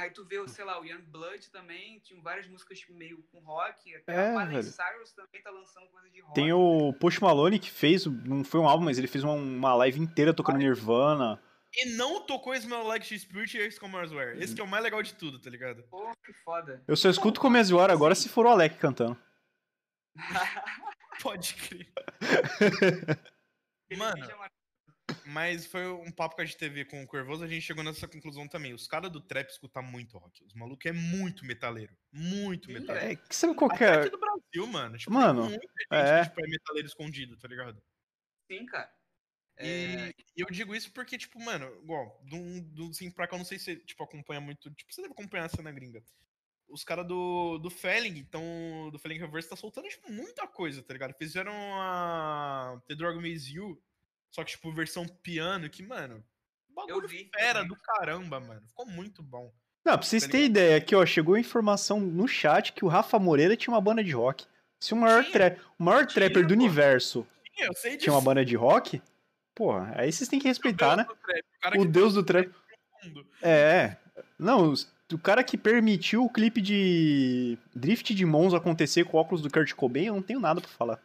aí 0.00 0.10
tu 0.10 0.24
vê, 0.24 0.46
sei 0.48 0.64
lá, 0.64 0.80
o 0.80 0.84
Young 0.84 1.02
Blood 1.02 1.50
também, 1.50 1.98
tinha 2.00 2.20
várias 2.20 2.46
músicas 2.46 2.78
tipo, 2.78 2.92
meio 2.94 3.22
com 3.30 3.38
rock. 3.40 3.94
Até 3.96 4.14
É, 4.14 4.30
o 4.30 4.38
Miley 4.38 4.54
velho. 4.54 4.62
Cyrus 4.64 5.12
também 5.12 5.42
tá 5.42 5.50
lançando 5.50 5.86
coisa 5.88 6.10
de 6.10 6.20
rock. 6.20 6.34
Tem 6.34 6.52
o 6.52 6.92
Post 6.94 7.20
Malone 7.22 7.58
que 7.58 7.70
fez, 7.70 8.06
não 8.06 8.42
foi 8.44 8.60
um 8.60 8.68
álbum, 8.68 8.84
mas 8.84 8.98
ele 8.98 9.06
fez 9.06 9.22
uma, 9.24 9.34
uma 9.34 9.74
live 9.74 10.00
inteira 10.00 10.34
tocando 10.34 10.58
Nirvana. 10.58 11.40
E 11.72 11.96
não 11.96 12.26
tocou 12.26 12.52
Smell 12.54 12.82
Like 12.82 13.06
Teen 13.06 13.18
Spirit 13.18 13.56
e 13.56 13.60
X 13.62 13.78
Commerce 13.78 14.12
Wear. 14.12 14.36
Esse 14.38 14.54
que 14.54 14.60
é 14.60 14.64
o 14.64 14.66
mais 14.66 14.82
legal 14.82 15.02
de 15.02 15.14
tudo, 15.14 15.38
tá 15.38 15.48
ligado? 15.48 15.84
Pô, 15.84 16.10
que 16.24 16.32
foda. 16.32 16.82
Eu 16.86 16.96
só 16.96 17.08
escuto 17.08 17.40
Hora 17.76 17.92
agora 17.92 18.14
se 18.14 18.28
for 18.28 18.46
o 18.46 18.48
Alec 18.48 18.76
cantando. 18.76 19.16
Pode 21.22 21.54
crer. 21.54 21.92
Mano. 23.96 24.26
É. 25.30 25.32
Mas 25.32 25.66
foi 25.66 25.86
um 25.86 26.10
papo 26.10 26.36
que 26.36 26.42
a 26.42 26.44
gente 26.44 26.56
teve 26.56 26.84
com 26.84 27.02
o 27.02 27.06
Corvoso, 27.06 27.44
a 27.44 27.48
gente 27.48 27.62
chegou 27.62 27.84
nessa 27.84 28.08
conclusão 28.08 28.48
também. 28.48 28.74
Os 28.74 28.86
caras 28.86 29.10
do 29.10 29.20
trap 29.20 29.48
escutam 29.48 29.82
muito 29.82 30.18
rock. 30.18 30.44
Os 30.44 30.54
malucos 30.54 30.86
é 30.86 30.92
muito 30.92 31.44
metaleiro. 31.44 31.96
Muito 32.12 32.70
metaleiro. 32.70 33.12
É, 33.12 33.16
que 33.16 33.34
sabe 33.34 33.54
qual 33.54 33.70
que 33.70 33.84
é? 33.84 34.08
do 34.08 34.18
Brasil, 34.18 34.66
mano. 34.66 34.98
Tipo, 34.98 35.12
Mano, 35.12 35.42
tem 35.42 35.50
muita 35.50 35.66
gente 35.66 36.10
é. 36.10 36.22
que 36.22 36.28
tipo, 36.28 36.44
é 36.44 36.48
metaleiro 36.48 36.88
escondido, 36.88 37.36
tá 37.36 37.48
ligado? 37.48 37.82
Sim, 38.50 38.66
cara. 38.66 38.92
É, 39.56 39.66
E, 39.66 40.14
e 40.36 40.40
eu 40.40 40.46
digo 40.50 40.74
isso 40.74 40.90
porque, 40.92 41.18
tipo, 41.18 41.38
mano, 41.38 41.66
igual, 41.82 42.20
do, 42.24 42.60
do 42.62 42.94
sim 42.94 43.10
pra 43.10 43.26
cá, 43.26 43.36
eu 43.36 43.38
não 43.38 43.44
sei 43.44 43.58
se 43.58 43.64
você, 43.66 43.76
tipo, 43.76 44.02
acompanha 44.02 44.40
muito. 44.40 44.70
Tipo, 44.70 44.92
você 44.92 45.02
deve 45.02 45.12
acompanhar 45.12 45.44
a 45.44 45.48
cena 45.48 45.70
gringa. 45.70 46.02
Os 46.68 46.84
caras 46.84 47.06
do, 47.06 47.58
do 47.58 47.68
Felling, 47.68 48.18
então, 48.18 48.42
do 48.92 48.98
Felling 48.98 49.18
Reverse, 49.18 49.48
tá 49.48 49.56
soltando, 49.56 49.88
tipo, 49.88 50.10
muita 50.10 50.46
coisa, 50.46 50.82
tá 50.82 50.92
ligado? 50.92 51.14
Fizeram 51.14 51.52
a 51.52 52.80
The 52.86 52.94
Drug 52.94 53.16
Maze 53.16 53.52
You, 53.52 53.82
só 54.30 54.44
que, 54.44 54.52
tipo, 54.52 54.72
versão 54.72 55.06
piano, 55.06 55.68
que, 55.68 55.82
mano, 55.82 56.22
bagulho 56.74 57.08
vi, 57.08 57.30
eu 57.32 57.40
fera 57.40 57.62
vi. 57.62 57.68
do 57.68 57.76
caramba, 57.76 58.40
mano. 58.40 58.62
Ficou 58.68 58.86
muito 58.86 59.22
bom. 59.22 59.52
Não, 59.84 59.94
pra 59.96 60.02
vocês 60.06 60.24
Tá 60.24 60.30
terem 60.30 60.46
ideia, 60.46 60.76
aqui, 60.76 60.94
ó, 60.94 61.04
chegou 61.06 61.34
a 61.34 61.40
informação 61.40 61.98
no 62.00 62.28
chat 62.28 62.72
que 62.72 62.84
o 62.84 62.88
Rafa 62.88 63.18
Moreira 63.18 63.56
tinha 63.56 63.72
uma 63.74 63.80
banda 63.80 64.04
de 64.04 64.12
rock. 64.12 64.44
Se 64.78 64.92
o 64.92 64.96
maior, 64.96 65.22
Tinha. 65.24 65.32
tra- 65.32 65.56
o 65.78 65.82
maior 65.84 66.06
Tinha, 66.06 66.14
trapper 66.26 66.42
do 66.46 66.54
pô. 66.54 66.60
universo 66.60 67.26
Sim, 67.56 67.64
eu 67.64 67.74
sei 67.74 67.90
disso. 67.92 68.04
tinha 68.04 68.12
uma 68.14 68.20
banda 68.22 68.44
de 68.44 68.56
rock, 68.56 69.00
porra, 69.54 69.92
aí 69.96 70.10
vocês 70.12 70.28
têm 70.28 70.38
que 70.38 70.48
respeitar, 70.48 70.96
né? 70.96 71.04
Do 71.04 71.14
trap, 71.16 71.38
o 71.40 71.60
cara 71.60 71.76
O 71.78 71.82
que 71.82 71.88
deus 71.88 72.14
do 72.14 72.22
trap. 72.22 72.50
mundo. 73.04 73.26
É. 73.42 73.96
Não, 74.38 74.72
o 75.12 75.18
cara 75.18 75.42
que 75.44 75.56
permitiu 75.58 76.24
o 76.24 76.30
clipe 76.30 76.60
de 76.62 77.58
Drift 77.74 78.14
de 78.14 78.24
Mons 78.26 78.54
acontecer 78.54 79.04
com 79.04 79.16
o 79.16 79.20
óculos 79.20 79.42
do 79.42 79.50
Kurt 79.50 79.72
Cobain, 79.74 80.06
eu 80.06 80.14
não 80.14 80.22
tenho 80.22 80.40
nada 80.40 80.60
pra 80.60 80.70
falar. 80.70 81.00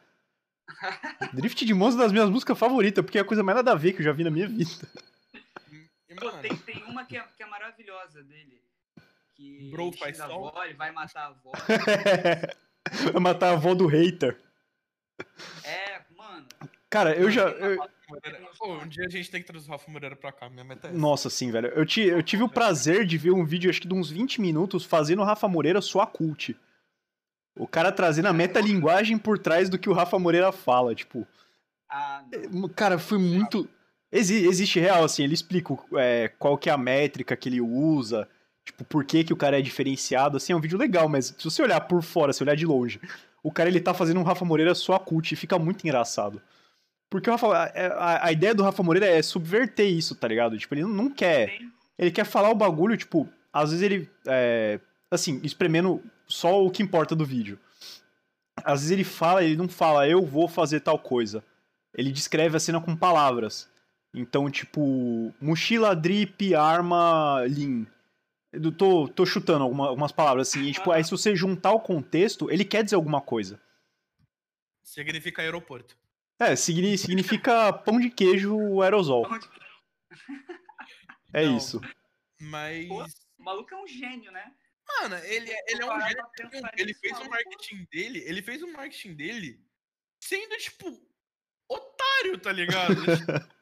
Drift 1.34 1.66
de 1.66 1.74
Mons 1.74 1.94
é 1.94 1.98
uma 1.98 2.04
das 2.04 2.12
minhas 2.12 2.30
músicas 2.30 2.58
favoritas, 2.58 3.04
porque 3.04 3.18
é 3.18 3.22
a 3.22 3.26
coisa 3.26 3.44
mais 3.44 3.56
nada 3.58 3.72
a 3.72 3.76
ver 3.76 3.94
que 3.94 4.00
eu 4.02 4.06
já 4.06 4.12
vi 4.12 4.24
na 4.24 4.32
minha 4.32 4.48
vida. 4.48 4.72
Pô, 6.20 6.32
tem, 6.32 6.56
tem 6.58 6.84
uma 6.86 7.04
que 7.06 7.18
é, 7.18 7.24
que 7.36 7.44
é 7.44 7.46
maravilhosa 7.46 8.24
dele. 8.24 8.62
Que 9.36 9.70
Bro 9.70 9.88
ele 9.90 9.98
faz 9.98 10.20
a 10.22 10.26
avó, 10.26 10.64
ele 10.64 10.74
vai 10.74 10.92
matar 10.92 11.22
a 11.24 11.28
avó. 11.28 11.52
Vai 13.12 13.22
matar 13.22 13.50
a 13.50 13.54
avó 13.54 13.76
do 13.76 13.86
hater. 13.86 14.38
É, 15.64 16.02
mano. 16.18 16.46
Cara, 16.90 17.14
eu 17.16 17.30
já. 17.30 17.50
eu-. 17.50 17.78
Pô, 18.58 18.76
um 18.76 18.88
dia 18.88 19.06
a 19.06 19.10
gente 19.10 19.30
tem 19.30 19.42
que 19.42 19.48
trazer 19.48 19.68
o 19.68 19.72
Rafa 19.72 19.92
Moreira 19.92 20.16
pra 20.16 20.32
cá, 20.32 20.50
minha 20.50 20.64
meta 20.64 20.88
é 20.88 20.90
essa. 20.92 20.98
Nossa, 21.00 21.30
sim, 21.30 21.52
velho. 21.52 21.68
Eu, 21.70 21.86
ti- 21.86 22.02
eu 22.08 22.24
tive 22.24 22.44
o 22.44 22.50
prazer 22.50 23.06
de 23.06 23.18
ver 23.18 23.32
um 23.32 23.44
vídeo, 23.44 23.70
acho 23.70 23.82
que 23.82 23.88
de 23.88 23.94
uns 23.94 24.10
20 24.10 24.40
minutos, 24.40 24.86
fazendo 24.86 25.22
o 25.22 25.26
Rafa 25.26 25.48
Moreira 25.48 25.82
sua 25.82 26.06
cult. 26.08 26.56
O 27.56 27.68
cara 27.68 27.92
trazendo 27.92 28.28
a 28.28 28.34
metalinguagem 28.34 29.18
por 29.18 29.40
trás 29.40 29.70
do 29.70 29.78
que 29.78 29.90
o 29.90 29.94
Rafa 29.94 30.20
Moreira 30.20 30.52
fala, 30.52 30.94
tipo. 30.94 31.26
Ah. 31.90 32.24
Cara, 32.76 32.98
foi 33.00 33.18
muito. 33.18 33.68
Exi- 34.12 34.46
existe 34.48 34.80
real, 34.80 35.04
assim, 35.04 35.24
ele 35.24 35.34
explica 35.34 35.74
é, 35.96 36.30
qual 36.40 36.58
que 36.58 36.70
é 36.70 36.74
a 36.74 36.78
métrica 36.78 37.36
que 37.36 37.50
ele 37.50 37.60
usa, 37.62 38.28
tipo, 38.66 38.84
por 38.86 39.04
que, 39.04 39.24
que 39.24 39.34
o 39.34 39.38
cara 39.38 39.60
é 39.60 39.62
diferenciado, 39.62 40.38
assim, 40.38 40.54
é 40.54 40.56
um 40.56 40.62
vídeo 40.62 40.78
legal, 40.78 41.10
mas 41.10 41.34
se 41.38 41.44
você 41.44 41.62
olhar 41.62 41.82
por 41.82 42.02
fora, 42.02 42.32
se 42.32 42.42
olhar 42.44 42.56
de 42.56 42.66
longe, 42.66 43.00
o 43.44 43.52
cara 43.52 43.68
ele 43.70 43.80
tá 43.82 43.94
fazendo 43.94 44.20
um 44.20 44.24
Rafa 44.24 44.46
Moreira 44.46 44.74
só 44.74 44.98
cult 45.00 45.32
e 45.34 45.36
fica 45.38 45.60
muito 45.60 45.84
engraçado. 45.84 46.42
Porque 47.10 47.30
o 47.30 47.34
Rafa, 47.34 47.48
a, 47.48 47.64
a- 47.64 48.28
a 48.28 48.32
ideia 48.32 48.54
do 48.56 48.64
Rafa 48.64 48.82
Moreira 48.84 49.06
é 49.08 49.22
subverter 49.22 49.88
isso, 49.88 50.16
tá 50.16 50.28
ligado? 50.28 50.58
Tipo, 50.58 50.76
ele 50.76 50.84
não- 50.84 51.10
quer. 51.10 51.58
Ele 51.98 52.12
quer 52.12 52.26
falar 52.26 52.50
o 52.50 52.56
bagulho, 52.56 52.96
tipo, 52.98 53.28
às 53.54 53.72
vezes 53.72 53.84
ele. 53.84 54.10
É, 54.28 54.80
assim, 55.12 55.40
espremendo 55.44 56.02
só 56.28 56.64
o 56.66 56.72
que 56.72 56.84
importa 56.84 57.16
do 57.16 57.26
vídeo. 57.26 57.60
Às 58.64 58.82
vezes 58.82 58.92
ele 58.92 59.04
fala, 59.04 59.44
ele 59.44 59.56
não 59.56 59.68
fala, 59.68 60.08
eu 60.08 60.26
vou 60.26 60.48
fazer 60.48 60.80
tal 60.80 60.98
coisa. 60.98 61.44
Ele 61.94 62.12
descreve 62.12 62.58
a 62.58 62.60
cena 62.60 62.82
com 62.82 62.96
palavras. 62.96 63.70
Então, 64.14 64.50
tipo, 64.50 65.34
mochila, 65.42 65.96
drip, 65.96 66.56
arma, 66.56 67.42
lean. 67.42 67.86
Eu 68.52 68.72
tô, 68.72 69.08
tô 69.10 69.26
chutando 69.26 69.64
alguma- 69.64 69.88
algumas 69.90 70.12
palavras 70.14 70.48
assim. 70.48 70.62
E, 70.64 70.72
tipo, 70.72 70.90
aí 70.92 71.04
se 71.04 71.12
você 71.12 71.36
juntar 71.36 71.72
o 71.74 71.80
contexto, 71.82 72.50
ele 72.50 72.64
quer 72.64 72.84
dizer 72.84 72.96
alguma 72.96 73.20
coisa. 73.20 73.60
Significa 74.84 75.42
aeroporto. 75.42 75.98
É, 76.40 76.56
signi- 76.56 76.98
significa 76.98 77.74
pão 77.74 78.00
de 78.00 78.10
queijo 78.10 78.82
aerosol. 78.82 79.28
Onde- 79.30 79.50
É 81.34 81.46
Não. 81.46 81.58
isso. 81.58 81.82
Mas. 82.40 82.88
Pô. 82.88 83.04
O 83.38 83.44
maluco 83.44 83.74
é 83.74 83.78
um 83.84 83.88
gênio, 83.88 84.32
né? 84.32 84.52
Mano, 84.88 85.16
ele, 85.26 85.52
é- 85.52 85.72
ele 85.72 85.82
é 85.84 85.86
um 85.86 86.02
gênio. 86.02 86.26
Ele 86.78 86.94
fez 86.94 87.20
o 87.20 87.30
marketing 87.30 87.86
dele. 87.92 88.20
Ele 88.26 88.42
fez 88.42 88.62
o 88.62 88.68
marketing 88.72 89.16
dele 89.16 89.66
sendo, 90.22 90.56
tipo, 90.58 90.88
otário, 91.70 92.38
tá 92.40 92.52
ligado? 92.52 92.96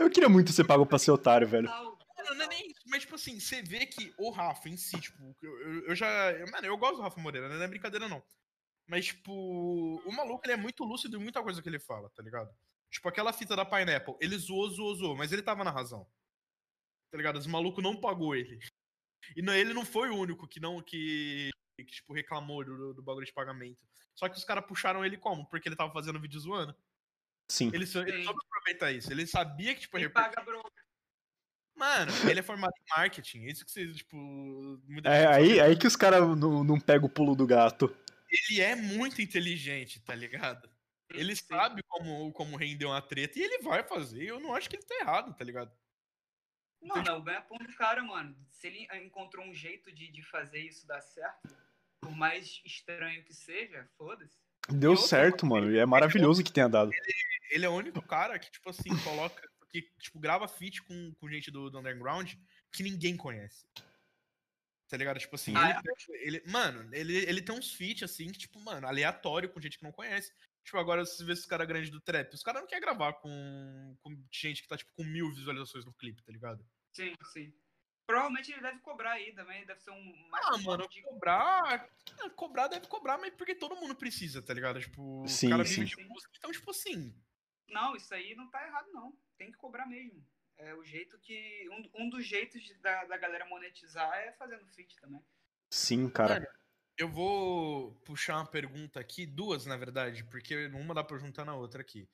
Eu 0.00 0.08
queria 0.10 0.28
muito 0.28 0.52
ser 0.52 0.64
pago 0.64 0.86
pra 0.86 0.98
ser 0.98 1.10
otário, 1.10 1.46
velho. 1.48 1.68
Mano, 1.68 1.98
não 2.36 2.42
é 2.44 2.48
nem 2.48 2.70
isso, 2.70 2.80
mas 2.86 3.02
tipo 3.02 3.14
assim, 3.16 3.40
você 3.40 3.60
vê 3.62 3.86
que 3.86 4.14
o 4.18 4.30
Rafa 4.30 4.68
em 4.68 4.76
si, 4.76 5.00
tipo, 5.00 5.36
eu, 5.42 5.84
eu- 5.88 5.94
já. 5.96 6.30
eu- 6.32 6.50
mano, 6.50 6.66
eu 6.66 6.76
gosto 6.76 6.96
do 6.96 7.02
Rafa 7.02 7.20
Moreira, 7.20 7.48
não 7.48 7.60
é 7.62 7.66
brincadeira 7.68 8.08
não. 8.08 8.22
Mas, 8.86 9.06
tipo, 9.06 9.32
o 9.32 10.12
maluco 10.12 10.42
ele 10.46 10.52
é 10.54 10.56
muito 10.56 10.84
lúcido 10.84 11.16
em 11.16 11.22
muita 11.22 11.42
coisa 11.42 11.60
que 11.60 11.68
ele 11.68 11.78
fala, 11.80 12.08
tá 12.10 12.22
ligado? 12.22 12.50
Tipo, 12.90 13.08
aquela 13.08 13.32
fita 13.32 13.54
da 13.56 13.64
Pineapple, 13.64 14.16
ele 14.20 14.38
zoou, 14.38 14.70
zoou, 14.70 14.94
zoou, 14.94 15.16
mas 15.16 15.32
ele 15.32 15.42
tava 15.42 15.62
na 15.64 15.70
razão. 15.70 16.08
Tá 17.10 17.18
ligado? 17.18 17.36
Os 17.36 17.46
maluco 17.46 17.82
não 17.82 18.00
pagou 18.00 18.34
ele. 18.34 18.58
E 19.36 19.42
não, 19.42 19.52
ele 19.54 19.72
não 19.74 19.84
foi 19.84 20.10
o 20.10 20.16
único 20.16 20.46
que 20.48 20.60
não. 20.60 20.80
que, 20.82 21.50
que 21.78 21.84
tipo, 21.86 22.12
reclamou 22.12 22.64
do, 22.64 22.94
do 22.94 23.02
bagulho 23.02 23.26
de 23.26 23.32
pagamento. 23.32 23.86
Só 24.14 24.28
que 24.28 24.36
os 24.36 24.44
caras 24.44 24.66
puxaram 24.66 25.04
ele 25.04 25.16
como? 25.16 25.48
Porque 25.48 25.68
ele 25.68 25.76
tava 25.76 25.92
fazendo 25.92 26.20
vídeo 26.20 26.40
zoando. 26.40 26.74
Sim. 27.50 27.70
Ele, 27.72 27.86
só- 27.86 28.02
ele 28.02 28.24
soube 28.24 28.40
aproveitar 28.46 28.92
isso. 28.92 29.10
Ele 29.12 29.26
sabia 29.26 29.74
que, 29.74 29.82
tipo, 29.82 29.96
reper- 29.96 30.12
paga, 30.12 30.42
bro? 30.42 30.60
Mano, 31.76 32.10
ele 32.28 32.40
é 32.40 32.42
formado 32.42 32.72
em 32.76 32.98
marketing. 32.98 33.44
Isso 33.44 33.64
que 33.64 33.70
vocês, 33.70 33.96
tipo. 33.96 34.82
É 35.04 35.26
aí, 35.26 35.48
sabe. 35.48 35.60
aí 35.60 35.78
que 35.78 35.86
os 35.86 35.94
caras 35.94 36.20
não, 36.36 36.64
não 36.64 36.80
pegam 36.80 37.06
o 37.06 37.10
pulo 37.10 37.36
do 37.36 37.46
gato. 37.46 37.94
Ele 38.30 38.60
é 38.60 38.74
muito 38.74 39.22
inteligente, 39.22 40.00
tá 40.00 40.14
ligado? 40.14 40.68
Ele 41.14 41.34
Sim. 41.36 41.44
sabe 41.48 41.82
como, 41.84 42.32
como 42.32 42.56
render 42.56 42.84
uma 42.84 43.00
treta 43.00 43.38
e 43.38 43.42
ele 43.42 43.62
vai 43.62 43.82
fazer. 43.82 44.24
Eu 44.24 44.40
não 44.40 44.54
acho 44.54 44.68
que 44.68 44.76
ele 44.76 44.84
tá 44.84 44.96
errado, 44.96 45.34
tá 45.34 45.44
ligado? 45.44 45.72
Não, 46.80 47.02
não, 47.02 47.18
o 47.18 47.22
ganha-pão 47.22 47.58
do 47.58 47.74
cara, 47.74 48.02
mano. 48.02 48.36
Se 48.50 48.66
ele 48.68 48.86
encontrou 49.04 49.44
um 49.44 49.52
jeito 49.54 49.90
de, 49.92 50.08
de 50.10 50.22
fazer 50.22 50.60
isso 50.60 50.86
dar 50.86 51.00
certo, 51.00 51.56
por 52.00 52.14
mais 52.16 52.60
estranho 52.64 53.24
que 53.24 53.34
seja, 53.34 53.88
foda-se. 53.96 54.36
Deu 54.70 54.92
outra 54.92 55.06
certo, 55.06 55.46
mano. 55.46 55.70
E 55.72 55.78
é 55.78 55.86
maravilhoso 55.86 56.44
que 56.44 56.52
tenha 56.52 56.68
dado. 56.68 56.90
Ele 57.50 57.64
é 57.64 57.68
o 57.68 57.74
único 57.74 58.00
cara 58.02 58.38
que, 58.38 58.50
tipo 58.50 58.68
assim, 58.70 58.88
coloca. 59.04 59.48
que, 59.70 59.82
tipo, 59.98 60.18
grava 60.20 60.46
feat 60.46 60.82
com, 60.82 61.12
com 61.14 61.28
gente 61.28 61.50
do, 61.50 61.70
do 61.70 61.78
underground 61.78 62.32
que 62.72 62.82
ninguém 62.82 63.16
conhece. 63.16 63.66
Tá 64.88 64.96
ligado? 64.96 65.18
Tipo 65.18 65.34
assim, 65.34 65.52
Ah, 65.56 65.70
ele, 65.70 65.82
pega- 65.82 66.24
ele- 66.24 66.42
mano, 66.46 66.94
ele, 66.94 67.16
ele 67.16 67.42
tem 67.42 67.54
uns 67.54 67.72
feats 67.74 68.02
assim 68.10 68.30
que, 68.32 68.38
tipo, 68.38 68.58
mano, 68.60 68.86
aleatório 68.86 69.48
com 69.50 69.60
gente 69.60 69.76
que 69.78 69.84
não 69.84 69.92
conhece. 69.92 70.32
Tipo, 70.68 70.76
agora 70.76 71.02
você 71.06 71.24
vê 71.24 71.32
esses 71.32 71.46
caras 71.46 71.66
grandes 71.66 71.88
do 71.88 71.98
trap. 71.98 72.34
Os 72.34 72.42
caras 72.42 72.60
não 72.60 72.68
querem 72.68 72.82
gravar 72.82 73.14
com, 73.14 73.96
com 74.02 74.22
gente 74.30 74.60
que 74.60 74.68
tá, 74.68 74.76
tipo, 74.76 74.92
com 74.92 75.02
mil 75.02 75.32
visualizações 75.32 75.82
no 75.86 75.94
clipe, 75.94 76.22
tá 76.22 76.30
ligado? 76.30 76.62
Sim, 76.92 77.14
sim. 77.32 77.50
Provavelmente 78.06 78.52
ele 78.52 78.60
deve 78.60 78.78
cobrar 78.80 79.12
aí 79.12 79.32
também, 79.32 79.64
deve 79.64 79.80
ser 79.80 79.92
um 79.92 80.28
mais 80.28 80.44
Ah, 80.46 80.58
mano, 80.58 80.86
de 80.86 81.00
cobrar. 81.00 81.88
ah, 82.20 82.28
Cobrar 82.36 82.68
deve 82.68 82.86
cobrar, 82.86 83.16
mas 83.16 83.32
porque 83.34 83.54
todo 83.54 83.76
mundo 83.76 83.94
precisa, 83.96 84.42
tá 84.42 84.52
ligado? 84.52 84.78
Tipo, 84.78 85.24
Sim, 85.26 85.46
o 85.46 85.50
cara 85.52 85.64
sim. 85.64 85.84
vive 85.84 85.96
de 85.96 86.04
música, 86.04 86.32
então, 86.36 86.52
tipo 86.52 86.70
assim. 86.70 87.18
Não, 87.70 87.96
isso 87.96 88.12
aí 88.12 88.34
não 88.34 88.50
tá 88.50 88.62
errado, 88.66 88.92
não. 88.92 89.16
Tem 89.38 89.50
que 89.50 89.56
cobrar 89.56 89.86
mesmo. 89.86 90.22
É 90.58 90.74
o 90.74 90.84
jeito 90.84 91.18
que. 91.18 91.66
Um, 91.70 92.04
um 92.04 92.10
dos 92.10 92.26
jeitos 92.26 92.62
de- 92.62 92.74
da, 92.74 93.06
da 93.06 93.16
galera 93.16 93.46
monetizar 93.46 94.12
é 94.18 94.32
fazendo 94.32 94.66
feat 94.66 94.96
também. 95.00 95.24
Sim, 95.70 96.10
cara. 96.10 96.34
Mano, 96.34 96.46
eu 96.98 97.08
vou 97.08 97.94
puxar 98.04 98.36
uma 98.38 98.46
pergunta 98.46 98.98
aqui, 98.98 99.24
duas 99.24 99.64
na 99.64 99.76
verdade, 99.76 100.24
porque 100.24 100.66
uma 100.66 100.94
dá 100.94 101.04
pra 101.04 101.16
juntar 101.16 101.44
na 101.44 101.54
outra 101.54 101.80
aqui. 101.80 102.08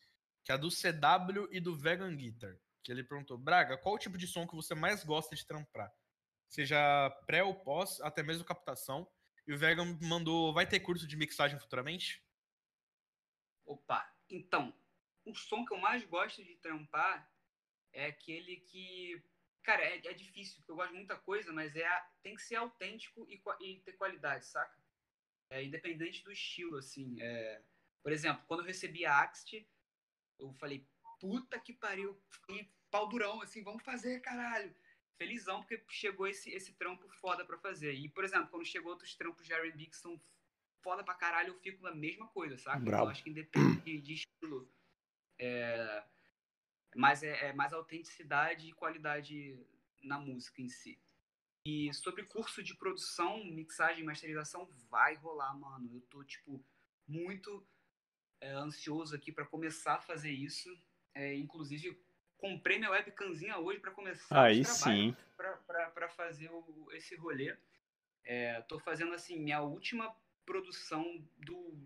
Que 0.44 0.52
é 0.52 0.54
a 0.54 0.58
do 0.58 0.68
CW 0.68 1.48
e 1.50 1.58
do 1.58 1.74
Vegan 1.74 2.14
Guitar. 2.14 2.58
Que 2.82 2.92
ele 2.92 3.02
perguntou: 3.02 3.38
Braga, 3.38 3.78
qual 3.78 3.94
o 3.94 3.98
tipo 3.98 4.18
de 4.18 4.26
som 4.26 4.46
que 4.46 4.54
você 4.54 4.74
mais 4.74 5.02
gosta 5.02 5.34
de 5.34 5.46
trampar? 5.46 5.90
Seja 6.48 7.10
pré 7.26 7.42
ou 7.42 7.54
pós, 7.54 7.98
até 8.02 8.22
mesmo 8.22 8.44
captação. 8.44 9.08
E 9.46 9.54
o 9.54 9.58
Vegan 9.58 9.98
mandou: 10.02 10.52
vai 10.52 10.66
ter 10.66 10.80
curso 10.80 11.06
de 11.06 11.16
mixagem 11.16 11.58
futuramente? 11.58 12.22
Opa, 13.64 14.06
então, 14.28 14.74
o 15.24 15.34
som 15.34 15.64
que 15.64 15.72
eu 15.72 15.78
mais 15.78 16.04
gosto 16.04 16.44
de 16.44 16.56
trampar 16.56 17.26
é 17.90 18.06
aquele 18.06 18.56
que. 18.56 19.22
Cara, 19.64 19.82
é, 19.82 19.96
é 19.96 20.12
difícil, 20.12 20.56
porque 20.58 20.70
eu 20.70 20.76
gosto 20.76 20.90
de 20.90 20.98
muita 20.98 21.16
coisa, 21.16 21.52
mas 21.52 21.74
é 21.74 21.88
tem 22.22 22.36
que 22.36 22.42
ser 22.42 22.56
autêntico 22.56 23.26
e, 23.28 23.42
e 23.60 23.80
ter 23.80 23.94
qualidade, 23.94 24.46
saca? 24.46 24.78
É, 25.50 25.64
independente 25.64 26.22
do 26.22 26.30
estilo, 26.30 26.76
assim. 26.76 27.16
é. 27.20 27.62
por 28.02 28.12
exemplo, 28.12 28.44
quando 28.46 28.60
eu 28.60 28.66
recebi 28.66 29.06
a 29.06 29.20
Axt, 29.20 29.66
eu 30.38 30.52
falei, 30.54 30.86
puta 31.18 31.58
que 31.58 31.72
pariu, 31.72 32.20
fiquei 32.28 32.70
pau 32.90 33.08
durão, 33.08 33.40
assim, 33.40 33.62
vamos 33.62 33.82
fazer, 33.82 34.20
caralho. 34.20 34.74
Felizão, 35.16 35.60
porque 35.60 35.82
chegou 35.88 36.26
esse, 36.26 36.50
esse 36.50 36.74
trampo 36.74 37.08
foda 37.08 37.44
pra 37.44 37.56
fazer. 37.58 37.94
E, 37.94 38.08
por 38.08 38.24
exemplo, 38.24 38.48
quando 38.48 38.66
chegou 38.66 38.90
outros 38.92 39.14
trampos 39.14 39.46
de 39.46 39.52
R&B 39.52 39.86
que 39.86 39.96
são 39.96 40.20
foda 40.82 41.02
pra 41.02 41.14
caralho, 41.14 41.54
eu 41.54 41.60
fico 41.60 41.82
na 41.82 41.94
mesma 41.94 42.28
coisa, 42.28 42.58
saca? 42.58 42.78
Então, 42.78 42.90
Bravo. 42.90 43.10
acho 43.10 43.22
que 43.22 43.30
independe 43.30 43.80
de, 43.80 44.00
de 44.00 44.14
estilo. 44.14 44.70
É, 45.38 46.04
mas 46.94 47.22
é, 47.22 47.48
é 47.48 47.52
mais 47.52 47.72
autenticidade 47.72 48.68
e 48.68 48.72
qualidade 48.72 49.58
na 50.02 50.18
música 50.18 50.60
em 50.62 50.68
si. 50.68 50.98
E 51.66 51.92
sobre 51.94 52.24
curso 52.24 52.62
de 52.62 52.74
produção, 52.76 53.42
mixagem 53.44 54.02
e 54.02 54.06
masterização, 54.06 54.66
vai 54.90 55.14
rolar, 55.14 55.54
mano. 55.54 55.90
Eu 55.94 56.00
tô, 56.02 56.22
tipo, 56.24 56.62
muito 57.08 57.66
é, 58.40 58.50
ansioso 58.52 59.14
aqui 59.16 59.32
pra 59.32 59.46
começar 59.46 59.94
a 59.94 60.00
fazer 60.00 60.30
isso. 60.30 60.68
É, 61.14 61.34
inclusive, 61.34 61.98
comprei 62.36 62.78
minha 62.78 62.90
webcamzinha 62.90 63.58
hoje 63.58 63.80
pra 63.80 63.92
começar 63.92 64.42
Aí 64.44 64.64
sim. 64.64 65.16
para 65.36 66.08
fazer 66.10 66.50
o- 66.50 66.88
esse 66.92 67.14
rolê. 67.16 67.56
É, 68.24 68.60
tô 68.62 68.78
fazendo 68.78 69.14
assim 69.14 69.38
minha 69.38 69.60
última 69.62 70.14
produção 70.44 71.26
do, 71.38 71.78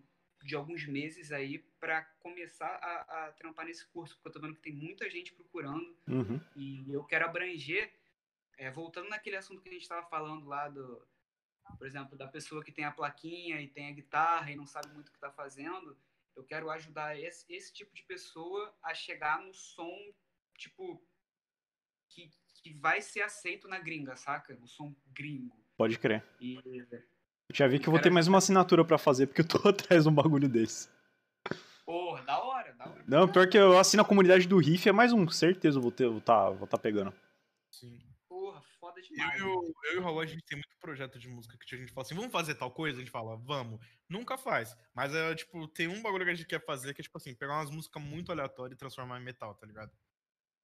de 0.43 0.55
alguns 0.55 0.87
meses 0.87 1.33
aí 1.33 1.59
para 1.81 2.03
começar 2.21 2.69
a, 2.69 3.27
a 3.27 3.33
trampar 3.33 3.67
nesse 3.67 3.87
curso, 3.89 4.15
porque 4.15 4.29
eu 4.29 4.33
tô 4.33 4.41
vendo 4.41 4.55
que 4.55 4.63
tem 4.63 4.73
muita 4.73 5.09
gente 5.11 5.33
procurando 5.33 5.97
Uhum. 6.07 6.41
e 6.57 6.93
eu 6.93 7.05
quero 7.05 7.25
abranger, 7.25 7.93
é, 8.57 8.71
voltando 8.71 9.09
naquele 9.09 9.37
assunto 9.37 9.61
que 9.61 9.69
a 9.69 9.73
gente 9.73 9.83
estava 9.83 10.07
falando 10.09 10.47
lá 10.47 10.69
do, 10.69 11.07
por 11.77 11.87
exemplo, 11.87 12.17
da 12.17 12.27
pessoa 12.29 12.63
que 12.65 12.73
tem 12.73 12.85
a 12.85 12.93
plaquinha 12.93 13.61
e 13.61 13.69
tem 13.69 13.89
a 13.89 13.93
guitarra 13.93 14.51
e 14.51 14.57
não 14.57 14.67
sabe 14.67 14.89
muito 14.89 15.09
o 15.09 15.11
que 15.11 15.17
está 15.17 15.31
fazendo, 15.31 15.99
eu 16.35 16.45
quero 16.45 16.71
ajudar 16.71 17.19
esse, 17.19 17.45
esse 17.53 17.73
tipo 17.73 17.95
de 17.95 18.03
pessoa 18.05 18.75
a 18.83 18.95
chegar 18.95 19.43
no 19.43 19.53
som, 19.53 20.15
tipo, 20.57 21.05
que, 22.09 22.31
que 22.63 22.75
vai 22.75 23.03
ser 23.03 23.23
aceito 23.23 23.67
na 23.67 23.79
gringa, 23.79 24.17
saca? 24.17 24.57
O 24.63 24.67
som 24.67 24.95
gringo. 25.09 25.57
Pode 25.77 25.99
crer. 25.99 26.25
E 26.41 26.57
Já 27.53 27.67
vi 27.67 27.79
que 27.79 27.89
eu 27.89 27.93
vou 27.93 28.01
ter 28.01 28.11
mais 28.11 28.27
uma 28.29 28.39
assinatura 28.39 28.85
pra 28.85 28.99
fazer, 28.99 29.27
porque 29.27 29.41
eu 29.41 29.49
tô 29.49 29.57
atrás 29.69 30.03
de 30.05 30.09
um 30.09 30.15
bagulho 30.15 30.49
desse. 30.49 30.89
Porra, 31.85 32.23
da 32.25 32.39
hora, 32.43 32.73
da 32.75 32.87
hora. 32.89 33.05
Não, 33.07 33.27
pior 33.31 33.49
que 33.49 33.57
eu 33.57 33.79
assino 33.79 34.03
a 34.03 34.07
comunidade 34.07 34.47
do 34.47 34.59
Riff, 34.59 34.87
é 34.89 34.93
mais 34.93 35.13
um, 35.13 35.27
certeza 35.31 35.79
eu 35.79 35.83
vou 35.83 35.91
ter, 35.91 36.07
vou 36.09 36.21
tá, 36.21 36.51
vou 36.51 36.67
tá 36.67 36.77
pegando. 36.77 37.13
Sim. 37.73 37.99
Porra, 38.29 38.61
foda 38.79 39.01
Eu, 39.01 39.05
demais. 39.05 39.41
e 39.41 39.43
o- 39.43 39.75
eu 39.85 39.95
e 39.95 39.97
o 39.97 40.03
Raul, 40.03 40.21
a 40.21 40.27
gente 40.27 40.43
tem 40.45 40.59
muito 40.59 40.77
projeto 40.79 41.19
de 41.19 41.27
música 41.29 41.57
que 41.57 41.75
a 41.75 41.79
gente 41.79 41.93
fala 41.93 42.05
assim, 42.07 42.15
vamos 42.15 42.31
fazer 42.31 42.55
tal 42.57 42.71
coisa? 42.71 42.99
A 42.99 43.01
gente 43.01 43.11
fala, 43.11 43.37
vamos. 43.39 43.81
Nunca 44.09 44.37
faz. 44.37 44.77
Mas 44.95 45.15
é, 45.15 45.35
tipo, 45.35 45.67
tem 45.69 45.89
um 45.89 46.03
bagulho 46.03 46.25
que 46.27 46.31
a 46.31 46.35
gente 46.35 46.47
quer 46.47 46.63
fazer 46.63 46.93
que 46.93 47.01
é, 47.01 47.05
tipo 47.05 47.17
assim, 47.17 47.35
pegar 47.35 47.55
umas 47.55 47.71
músicas 47.71 48.03
muito 48.03 48.31
aleatórias 48.31 48.77
e 48.77 48.79
transformar 48.79 49.19
em 49.19 49.25
metal, 49.25 49.55
tá 49.55 49.67
ligado? 49.67 49.91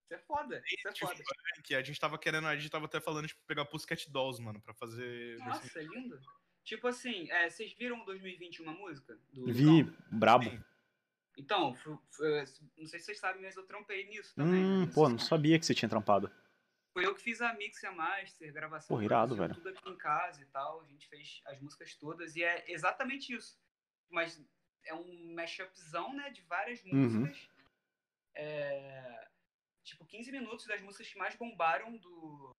Isso 0.04 0.14
é 0.14 0.18
foda, 0.18 0.62
isso 0.66 0.88
é 0.88 0.92
Tipo, 0.92 1.06
foda. 1.06 1.22
que 1.64 1.74
a 1.74 1.82
gente 1.82 1.98
tava 1.98 2.18
querendo, 2.18 2.46
a 2.46 2.54
gente 2.54 2.70
tava 2.70 2.84
até 2.84 3.00
falando, 3.00 3.26
tipo, 3.26 3.40
pegar 3.46 3.64
Pussycat 3.64 4.10
Dolls, 4.10 4.42
mano, 4.42 4.60
pra 4.60 4.74
fazer... 4.74 5.38
Nossa, 5.38 5.78
é 5.78 5.82
lindo. 5.82 6.20
Tipo 6.64 6.88
assim, 6.88 7.30
é, 7.30 7.48
vocês 7.50 7.72
viram 7.74 8.00
o 8.00 8.04
2020 8.04 8.62
uma 8.62 8.72
música? 8.72 9.18
Do 9.32 9.52
Vi, 9.52 9.82
Lucão? 9.82 9.96
brabo. 10.10 10.44
Sim. 10.50 10.64
Então, 11.36 11.74
fu- 11.74 12.00
não 12.78 12.86
sei 12.86 13.00
se 13.00 13.06
vocês 13.06 13.18
sabem, 13.18 13.42
mas 13.42 13.56
eu 13.56 13.66
trampei 13.66 14.06
nisso 14.06 14.34
também. 14.34 14.52
né, 14.62 14.84
Hum, 14.84 14.90
pô, 14.92 15.08
não 15.08 15.18
sabia 15.18 15.58
que 15.58 15.66
você 15.66 15.74
tinha 15.74 15.88
trampado. 15.88 16.30
Foi 16.92 17.04
eu 17.04 17.14
que 17.14 17.22
fiz 17.22 17.42
a 17.42 17.52
mix 17.54 17.82
e 17.82 17.86
a 17.86 17.92
master, 17.92 18.52
gravação. 18.52 18.96
Pô, 18.96 19.02
irado, 19.02 19.34
velho. 19.34 19.52
Tudo 19.54 19.68
aqui 19.68 19.90
em 19.90 19.96
casa 19.96 20.40
e 20.40 20.46
tal. 20.46 20.80
A 20.80 20.86
gente 20.86 21.08
fez 21.08 21.40
as 21.46 21.60
músicas 21.60 21.94
todas 21.96 22.36
e 22.36 22.44
é 22.44 22.70
exatamente 22.70 23.34
isso. 23.34 23.58
Mas 24.08 24.40
é 24.84 24.94
um 24.94 25.34
mashupzão, 25.34 26.14
né, 26.14 26.30
de 26.30 26.40
várias 26.42 26.82
Uhum. 26.84 26.92
músicas. 27.20 27.48
É, 28.36 29.28
tipo, 29.82 30.04
15 30.06 30.30
minutos 30.32 30.66
das 30.66 30.80
músicas 30.80 31.08
que 31.08 31.18
mais 31.18 31.34
bombaram 31.34 31.96
do, 31.96 32.54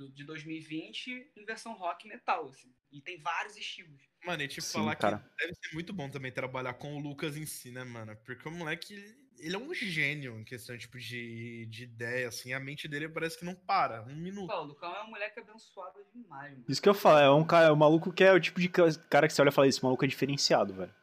do- 0.00 0.10
de 0.10 0.24
2020 0.24 1.30
em 1.36 1.44
versão 1.44 1.74
rock 1.74 2.06
e 2.06 2.08
metal, 2.08 2.48
assim. 2.48 2.72
E 2.90 3.02
tem 3.02 3.20
vários 3.20 3.56
estilos. 3.56 4.00
Mano, 4.24 4.42
e 4.42 4.48
tipo, 4.48 4.62
Sim, 4.62 4.78
falar 4.78 4.96
cara. 4.96 5.18
que 5.18 5.44
deve 5.44 5.54
ser 5.54 5.74
muito 5.74 5.92
bom 5.92 6.08
também 6.08 6.32
trabalhar 6.32 6.74
com 6.74 6.96
o 6.96 7.00
Lucas 7.00 7.36
em 7.36 7.44
si, 7.46 7.70
né, 7.70 7.84
mano? 7.84 8.16
Porque 8.24 8.48
o 8.48 8.50
moleque, 8.50 8.94
ele- 9.38 9.54
é 9.54 9.58
um 9.58 9.72
gênio 9.74 10.38
em 10.38 10.44
questão, 10.44 10.76
tipo, 10.76 10.98
de, 10.98 11.66
de 11.66 11.84
ideia, 11.84 12.28
assim. 12.28 12.52
A 12.52 12.60
mente 12.60 12.88
dele 12.88 13.08
parece 13.08 13.38
que 13.38 13.44
não 13.44 13.54
para, 13.54 14.02
um 14.04 14.16
minuto. 14.16 14.48
Pô, 14.48 14.60
o 14.60 14.64
Lucão 14.64 14.94
é 14.94 15.02
um 15.04 15.10
moleque 15.10 15.38
abençoado 15.40 15.98
demais, 16.14 16.52
mano. 16.52 16.64
Isso 16.68 16.80
que 16.82 16.88
eu 16.88 16.94
falo, 16.94 17.18
é 17.18 17.30
um 17.30 17.46
cara, 17.46 17.66
é 17.68 17.72
um 17.72 17.76
maluco 17.76 18.12
que 18.12 18.24
é 18.24 18.32
o 18.32 18.40
tipo 18.40 18.58
de 18.60 18.68
ca- 18.68 18.92
cara 19.10 19.28
que 19.28 19.34
você 19.34 19.40
olha 19.42 19.50
e 19.50 19.52
fala, 19.52 19.68
esse 19.68 19.82
maluco 19.82 20.04
é 20.04 20.08
diferenciado, 20.08 20.74
velho. 20.74 20.94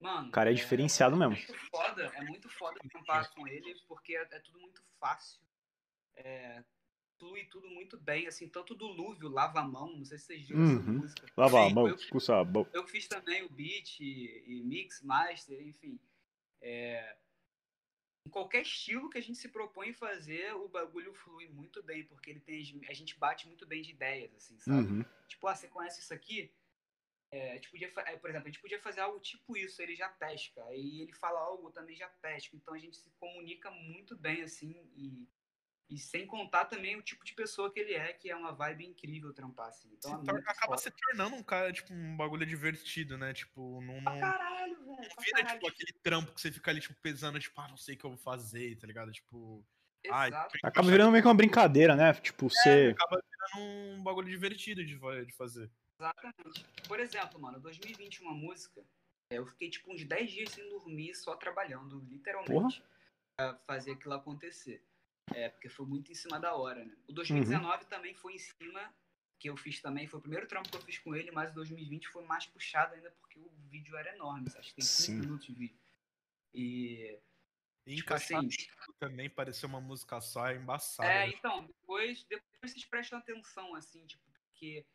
Mano, 0.00 0.28
O 0.28 0.32
cara 0.32 0.50
é 0.50 0.54
diferenciado 0.54 1.16
mesmo. 1.16 1.34
muito 1.34 1.54
foda, 1.70 2.02
é 2.14 2.22
muito 2.22 2.48
foda 2.50 2.78
trampar 2.90 3.30
com 3.34 3.46
ele, 3.48 3.74
porque 3.86 4.16
é, 4.16 4.22
é 4.22 4.38
tudo 4.40 4.58
muito 4.60 4.82
fácil. 4.98 5.40
É, 6.16 6.62
flui 7.22 7.44
tudo 7.44 7.68
muito 7.70 7.96
bem, 7.96 8.26
assim, 8.26 8.48
tanto 8.48 8.74
do 8.74 8.88
Lúvio, 8.88 9.28
Lava 9.28 9.60
a 9.60 9.64
Mão, 9.64 9.96
não 9.96 10.04
sei 10.04 10.18
se 10.18 10.26
vocês 10.26 10.44
viram 10.48 10.64
essa 10.64 10.72
Uhum. 10.74 10.98
música. 10.98 11.26
Lava 11.36 11.66
a 11.66 11.70
mão, 11.70 11.86
eu, 11.86 11.96
com 12.10 12.18
sabão. 12.18 12.68
eu 12.72 12.84
fiz 12.88 13.06
também 13.06 13.44
o 13.44 13.48
beat 13.48 14.00
e, 14.00 14.42
e 14.44 14.62
mix, 14.64 15.00
master, 15.02 15.60
enfim. 15.64 16.00
É, 16.60 17.16
em 18.26 18.30
qualquer 18.30 18.62
estilo 18.62 19.08
que 19.08 19.18
a 19.18 19.22
gente 19.22 19.38
se 19.38 19.48
propõe 19.48 19.92
fazer, 19.92 20.52
o 20.56 20.68
bagulho 20.68 21.14
flui 21.14 21.46
muito 21.48 21.80
bem, 21.84 22.04
porque 22.04 22.30
ele 22.30 22.40
tem, 22.40 22.60
a 22.88 22.92
gente 22.92 23.16
bate 23.16 23.46
muito 23.46 23.64
bem 23.66 23.82
de 23.82 23.92
ideias, 23.92 24.34
assim, 24.34 24.58
sabe? 24.58 24.92
Uhum. 24.92 25.04
Tipo, 25.28 25.46
ah, 25.46 25.54
você 25.54 25.68
conhece 25.68 26.00
isso 26.00 26.12
aqui? 26.12 26.52
É, 27.30 27.52
a 27.52 27.54
gente 27.54 27.70
podia, 27.70 27.92
é, 27.98 28.16
por 28.16 28.30
exemplo, 28.30 28.48
a 28.48 28.50
gente 28.50 28.60
podia 28.60 28.80
fazer 28.80 29.00
algo 29.00 29.20
tipo 29.20 29.56
isso, 29.56 29.80
ele 29.80 29.94
já 29.94 30.08
pesca. 30.08 30.62
Aí 30.66 31.02
ele 31.02 31.12
fala 31.12 31.38
algo, 31.38 31.70
também 31.70 31.96
já 31.96 32.08
pesco. 32.08 32.56
Então 32.56 32.74
a 32.74 32.78
gente 32.78 32.96
se 32.96 33.10
comunica 33.12 33.70
muito 33.70 34.16
bem, 34.16 34.42
assim, 34.42 34.74
e, 34.96 35.28
e 35.94 35.98
sem 35.98 36.26
contar 36.26 36.64
também 36.64 36.96
o 36.96 37.02
tipo 37.02 37.24
de 37.24 37.34
pessoa 37.34 37.70
que 37.72 37.78
ele 37.80 37.92
é, 37.94 38.12
que 38.12 38.30
é 38.30 38.36
uma 38.36 38.52
vibe 38.52 38.86
incrível 38.86 39.32
trampar, 39.32 39.68
assim. 39.68 39.90
Então 39.92 40.10
Se 40.10 40.16
é 40.16 40.24
tor- 40.24 40.34
muito 40.34 40.48
acaba 40.48 40.66
foda. 40.76 40.78
se 40.80 40.90
tornando 40.90 41.36
um 41.36 41.42
cara, 41.42 41.72
tipo, 41.72 41.92
um 41.92 42.16
bagulho 42.16 42.46
divertido, 42.46 43.18
né? 43.18 43.32
Tipo, 43.34 43.80
não, 43.82 44.00
não 44.00 44.18
caralho, 44.20 44.76
velho. 44.84 44.96
pra 44.96 45.22
vira, 45.24 45.36
caralho. 45.42 45.58
tipo, 45.60 45.68
aquele 45.68 45.92
trampo 46.02 46.32
que 46.34 46.40
você 46.40 46.50
fica 46.50 46.70
ali, 46.70 46.80
tipo, 46.80 46.94
pesando, 47.02 47.38
tipo, 47.38 47.60
ah, 47.60 47.68
não 47.68 47.76
sei 47.76 47.94
o 47.94 47.98
que 47.98 48.04
eu 48.04 48.10
vou 48.10 48.18
fazer, 48.18 48.76
tá 48.78 48.86
ligado? 48.86 49.12
Tipo, 49.12 49.64
ai, 50.10 50.28
Exato. 50.28 50.58
Acaba 50.62 50.90
virando 50.90 51.10
meio 51.12 51.22
que 51.22 51.28
uma 51.28 51.34
brincadeira, 51.34 51.94
né? 51.94 52.12
Tipo, 52.14 52.48
você. 52.48 52.94
acaba 52.98 53.22
virando 53.22 53.66
um 53.98 54.02
bagulho 54.02 54.28
divertido 54.28 54.84
de, 54.84 54.98
de 55.26 55.32
fazer. 55.32 55.70
Exatamente. 56.00 56.64
Por 56.88 56.98
exemplo, 56.98 57.38
mano, 57.40 57.60
2020 57.60 58.22
uma 58.22 58.32
música, 58.34 58.82
é, 59.30 59.38
eu 59.38 59.46
fiquei 59.46 59.68
tipo 59.70 59.92
uns 59.92 60.04
10 60.04 60.30
dias 60.30 60.50
sem 60.50 60.68
dormir, 60.68 61.14
só 61.14 61.36
trabalhando, 61.36 62.00
literalmente, 62.08 62.82
pra 63.36 63.54
fazer 63.66 63.92
aquilo 63.92 64.14
acontecer. 64.14 64.82
É, 65.30 65.48
porque 65.48 65.68
foi 65.68 65.86
muito 65.86 66.10
em 66.10 66.14
cima 66.14 66.38
da 66.38 66.54
hora, 66.54 66.84
né? 66.84 66.96
O 67.08 67.12
2019 67.12 67.86
também 67.86 68.14
foi 68.14 68.34
em 68.34 68.38
cima, 68.38 68.94
que 69.38 69.48
eu 69.48 69.56
fiz 69.56 69.80
também, 69.80 70.06
foi 70.06 70.18
o 70.18 70.22
primeiro 70.22 70.46
trampo 70.46 70.70
que 70.70 70.76
eu 70.76 70.82
fiz 70.82 70.98
com 70.98 71.14
ele, 71.14 71.30
mas 71.30 71.50
o 71.50 71.54
2020 71.54 72.08
foi 72.08 72.24
mais 72.24 72.46
puxado 72.46 72.94
ainda 72.94 73.10
porque 73.12 73.38
o 73.38 73.48
vídeo 73.68 73.96
era 73.96 74.14
enorme, 74.14 74.48
acho 74.56 74.70
que 74.70 74.76
tem 74.76 74.84
5 74.84 75.06
Sim. 75.06 75.20
minutos 75.20 75.46
de 75.46 75.54
vídeo. 75.54 75.80
E, 76.54 77.18
E 77.86 77.96
tipo 77.96 78.12
assim, 78.12 78.48
também 78.98 79.30
parecer 79.30 79.66
uma 79.66 79.80
música 79.80 80.20
só 80.20 80.48
é 80.48 80.56
embaçado. 80.56 81.08
É, 81.08 81.26
né? 81.26 81.32
então, 81.34 81.64
depois, 81.64 82.24
depois 82.24 82.72
vocês 82.72 82.84
prestam 82.84 83.18
atenção, 83.18 83.74
assim, 83.74 84.04
tipo, 84.06 84.22
porque 84.50 84.86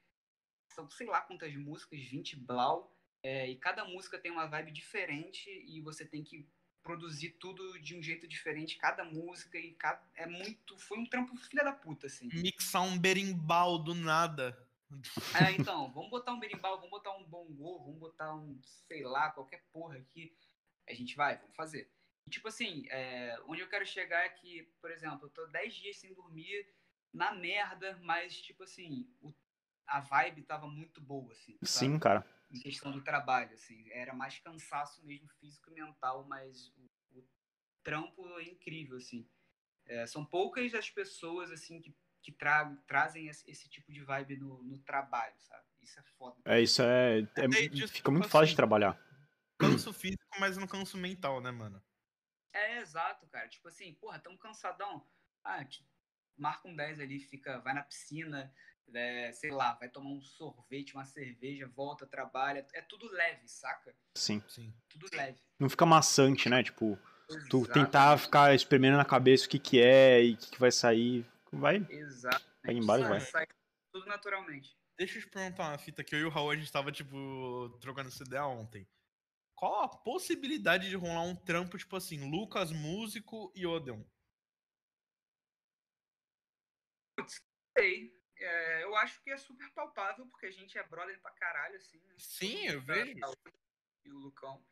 são 0.70 0.90
sei 0.90 1.08
lá 1.08 1.22
quantas 1.22 1.54
músicas, 1.56 2.00
20 2.02 2.36
blau, 2.36 2.96
é, 3.24 3.50
e 3.50 3.58
cada 3.58 3.84
música 3.84 4.20
tem 4.20 4.32
uma 4.32 4.46
vibe 4.46 4.72
diferente 4.72 5.50
e 5.50 5.82
você 5.82 6.06
tem 6.06 6.24
que 6.24 6.48
produzir 6.88 7.32
tudo 7.32 7.78
de 7.82 7.98
um 7.98 8.02
jeito 8.02 8.26
diferente, 8.26 8.78
cada 8.78 9.04
música 9.04 9.58
e 9.60 9.74
cada, 9.74 10.02
é 10.16 10.26
muito, 10.26 10.80
foi 10.80 10.98
um 10.98 11.06
trampo 11.06 11.36
filha 11.36 11.64
da 11.66 11.74
puta, 11.74 12.08
assim. 12.08 12.30
Mixar 12.32 12.82
um 12.84 12.98
berimbau 12.98 13.78
do 13.78 13.94
nada. 13.94 14.58
É, 15.36 15.52
então, 15.52 15.92
vamos 15.92 16.10
botar 16.10 16.32
um 16.32 16.40
berimbau, 16.40 16.78
vamos 16.78 16.90
botar 16.90 17.12
um 17.18 17.26
bongô, 17.26 17.80
vamos 17.84 18.00
botar 18.00 18.34
um, 18.34 18.58
sei 18.88 19.04
lá, 19.04 19.30
qualquer 19.32 19.62
porra 19.74 19.98
aqui. 19.98 20.34
A 20.88 20.94
gente 20.94 21.14
vai, 21.18 21.38
vamos 21.38 21.56
fazer. 21.58 21.92
E, 22.26 22.30
tipo 22.30 22.48
assim, 22.48 22.86
é, 22.90 23.38
onde 23.48 23.62
eu 23.62 23.68
quero 23.70 23.86
chegar 23.86 24.24
é 24.26 24.30
que, 24.30 24.64
por 24.82 24.90
exemplo, 24.90 25.26
eu 25.26 25.30
tô 25.30 25.46
10 25.48 25.76
dias 25.76 25.98
sem 25.98 26.14
dormir, 26.14 26.66
na 27.14 27.34
merda, 27.34 28.00
mas, 28.02 28.40
tipo 28.42 28.64
assim, 28.64 29.06
o- 29.22 29.34
a 29.86 30.00
vibe 30.00 30.44
tava 30.44 30.68
muito 30.68 31.02
boa, 31.02 31.34
assim. 31.34 31.58
sabe? 31.64 31.86
Sim, 31.86 32.00
cara. 32.00 32.26
Em 32.50 32.60
questão 32.60 32.92
do 32.92 33.04
trabalho, 33.04 33.54
assim. 33.54 33.90
Era 33.92 34.14
mais 34.14 34.40
cansaço 34.40 35.06
mesmo, 35.06 35.28
físico 35.40 35.70
e 35.70 35.74
mental, 35.74 36.26
mas 36.26 36.70
o, 36.78 37.20
o 37.20 37.28
trampo 37.84 38.26
é 38.40 38.44
incrível, 38.44 38.98
assim. 38.98 39.28
É, 39.86 40.06
são 40.06 40.26
poucas 40.26 40.74
as 40.74 40.90
pessoas, 40.90 41.52
assim, 41.52 41.82
que, 41.82 41.96
que 42.22 42.32
tra 42.32 42.66
trazem 42.88 43.28
esse, 43.28 43.50
esse 43.50 43.70
tipo 43.70 43.92
de 43.92 44.04
vibe 44.04 44.38
no, 44.38 44.64
no 44.64 44.80
trabalho, 44.80 45.36
sabe? 45.40 45.66
Isso 45.82 46.00
é 46.00 46.04
foda. 46.18 46.38
É, 46.46 46.62
isso 46.62 46.82
é. 46.82 47.20
é- 47.20 47.68
disso, 47.68 47.94
fica 47.94 48.12
muito 48.12 48.26
fácil 48.26 48.40
assim, 48.40 48.50
de 48.52 48.56
trabalhar. 48.56 49.02
Canso 49.58 49.92
físico, 49.94 50.24
mas 50.40 50.58
não 50.58 50.68
canso 50.68 50.98
mental, 50.98 51.42
né, 51.42 51.52
mano? 51.52 51.82
É, 52.54 52.80
exato, 52.80 53.28
cara. 53.28 53.48
Tipo 53.48 53.68
assim, 53.68 53.94
porra, 53.96 54.20
tamo 54.20 54.38
cansadão. 54.38 55.08
Ah, 55.44 55.66
marca 56.36 56.68
um 56.68 56.76
10 56.76 57.00
ali, 57.00 57.20
fica, 57.20 57.60
vai 57.60 57.74
na 57.74 57.84
piscina, 57.84 58.54
é, 58.94 59.32
sei 59.32 59.52
lá, 59.52 59.74
vai 59.74 59.90
tomar 59.90 60.10
um 60.10 60.22
sorvete, 60.22 60.94
uma 60.94 61.06
cerveja, 61.06 61.68
volta, 61.68 62.06
trabalha. 62.06 62.66
É 62.74 62.82
tudo 62.82 63.12
leve, 63.12 63.48
saca? 63.48 63.96
Sim. 64.16 64.42
Sim. 64.48 64.74
Tudo 64.90 65.08
leve. 65.14 65.40
Não 65.60 65.70
fica 65.70 65.86
maçante, 65.86 66.50
né? 66.50 66.64
Tipo, 66.64 66.98
tu 67.28 67.34
Exatamente. 67.36 67.74
tentar 67.74 68.18
ficar 68.18 68.56
espremendo 68.56 68.98
na 68.98 69.06
cabeça 69.06 69.46
o 69.46 69.50
que 69.50 69.60
que 69.60 69.82
é 69.82 70.24
e 70.24 70.34
o 70.34 70.38
que, 70.38 70.52
que 70.52 70.60
vai 70.60 70.72
sair. 70.72 71.26
Vai. 71.52 71.86
Exatamente. 71.90 72.48
Vai 72.64 72.76
embora 72.76 73.02
Sai- 73.02 73.10
vai. 73.10 73.20
sai 73.22 73.48
tudo 73.92 74.06
naturalmente. 74.06 74.78
Deixa 74.98 75.18
eu 75.20 75.22
te 75.22 75.30
perguntar 75.30 75.70
uma 75.70 75.78
fita 75.78 76.04
que 76.04 76.16
eu 76.16 76.20
e 76.20 76.26
o 76.26 76.30
Raul, 76.30 76.50
a 76.52 76.56
gente 76.56 76.72
tava, 76.72 76.92
tipo, 76.92 77.70
trocando 77.80 78.10
essa 78.10 78.24
ideia 78.24 78.46
ontem. 78.46 78.88
Qual 79.56 79.84
a 79.84 79.88
possibilidade 79.88 80.90
de 80.90 80.96
rolar 80.96 81.22
um 81.22 81.36
trampo, 81.36 81.78
tipo 81.78 81.96
assim, 81.96 82.30
Lucas, 82.30 82.72
músico 82.72 83.52
e 83.56 83.66
Odeon? 83.66 84.02
Sei. 87.78 88.17
É, 88.40 88.84
eu 88.84 88.96
acho 88.98 89.22
que 89.24 89.32
é 89.32 89.38
super 89.38 89.70
palpável, 89.72 90.26
porque 90.28 90.46
a 90.46 90.52
gente 90.52 90.78
é 90.78 90.84
brother 90.84 91.20
pra 91.22 91.32
caralho, 91.32 91.76
assim, 91.76 91.98
né? 92.06 92.16
Sim, 92.18 92.68
eu 92.68 92.84
tá- 92.86 92.94
vejo. 92.94 93.20
E 94.06 94.12
o 94.12 94.18
Lucão. 94.18 94.64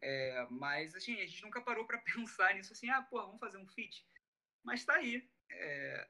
É, 0.00 0.46
mas, 0.50 0.94
assim, 0.94 1.14
a 1.20 1.26
gente 1.26 1.42
nunca 1.42 1.60
parou 1.60 1.86
pra 1.86 1.98
pensar 2.28 2.54
nisso, 2.54 2.72
assim, 2.72 2.90
ah, 2.90 3.02
pô, 3.02 3.20
vamos 3.22 3.40
fazer 3.40 3.58
um 3.58 3.66
feat. 3.66 4.06
Mas 4.62 4.84
tá 4.84 4.94
aí. 4.94 5.28
É, 5.50 6.08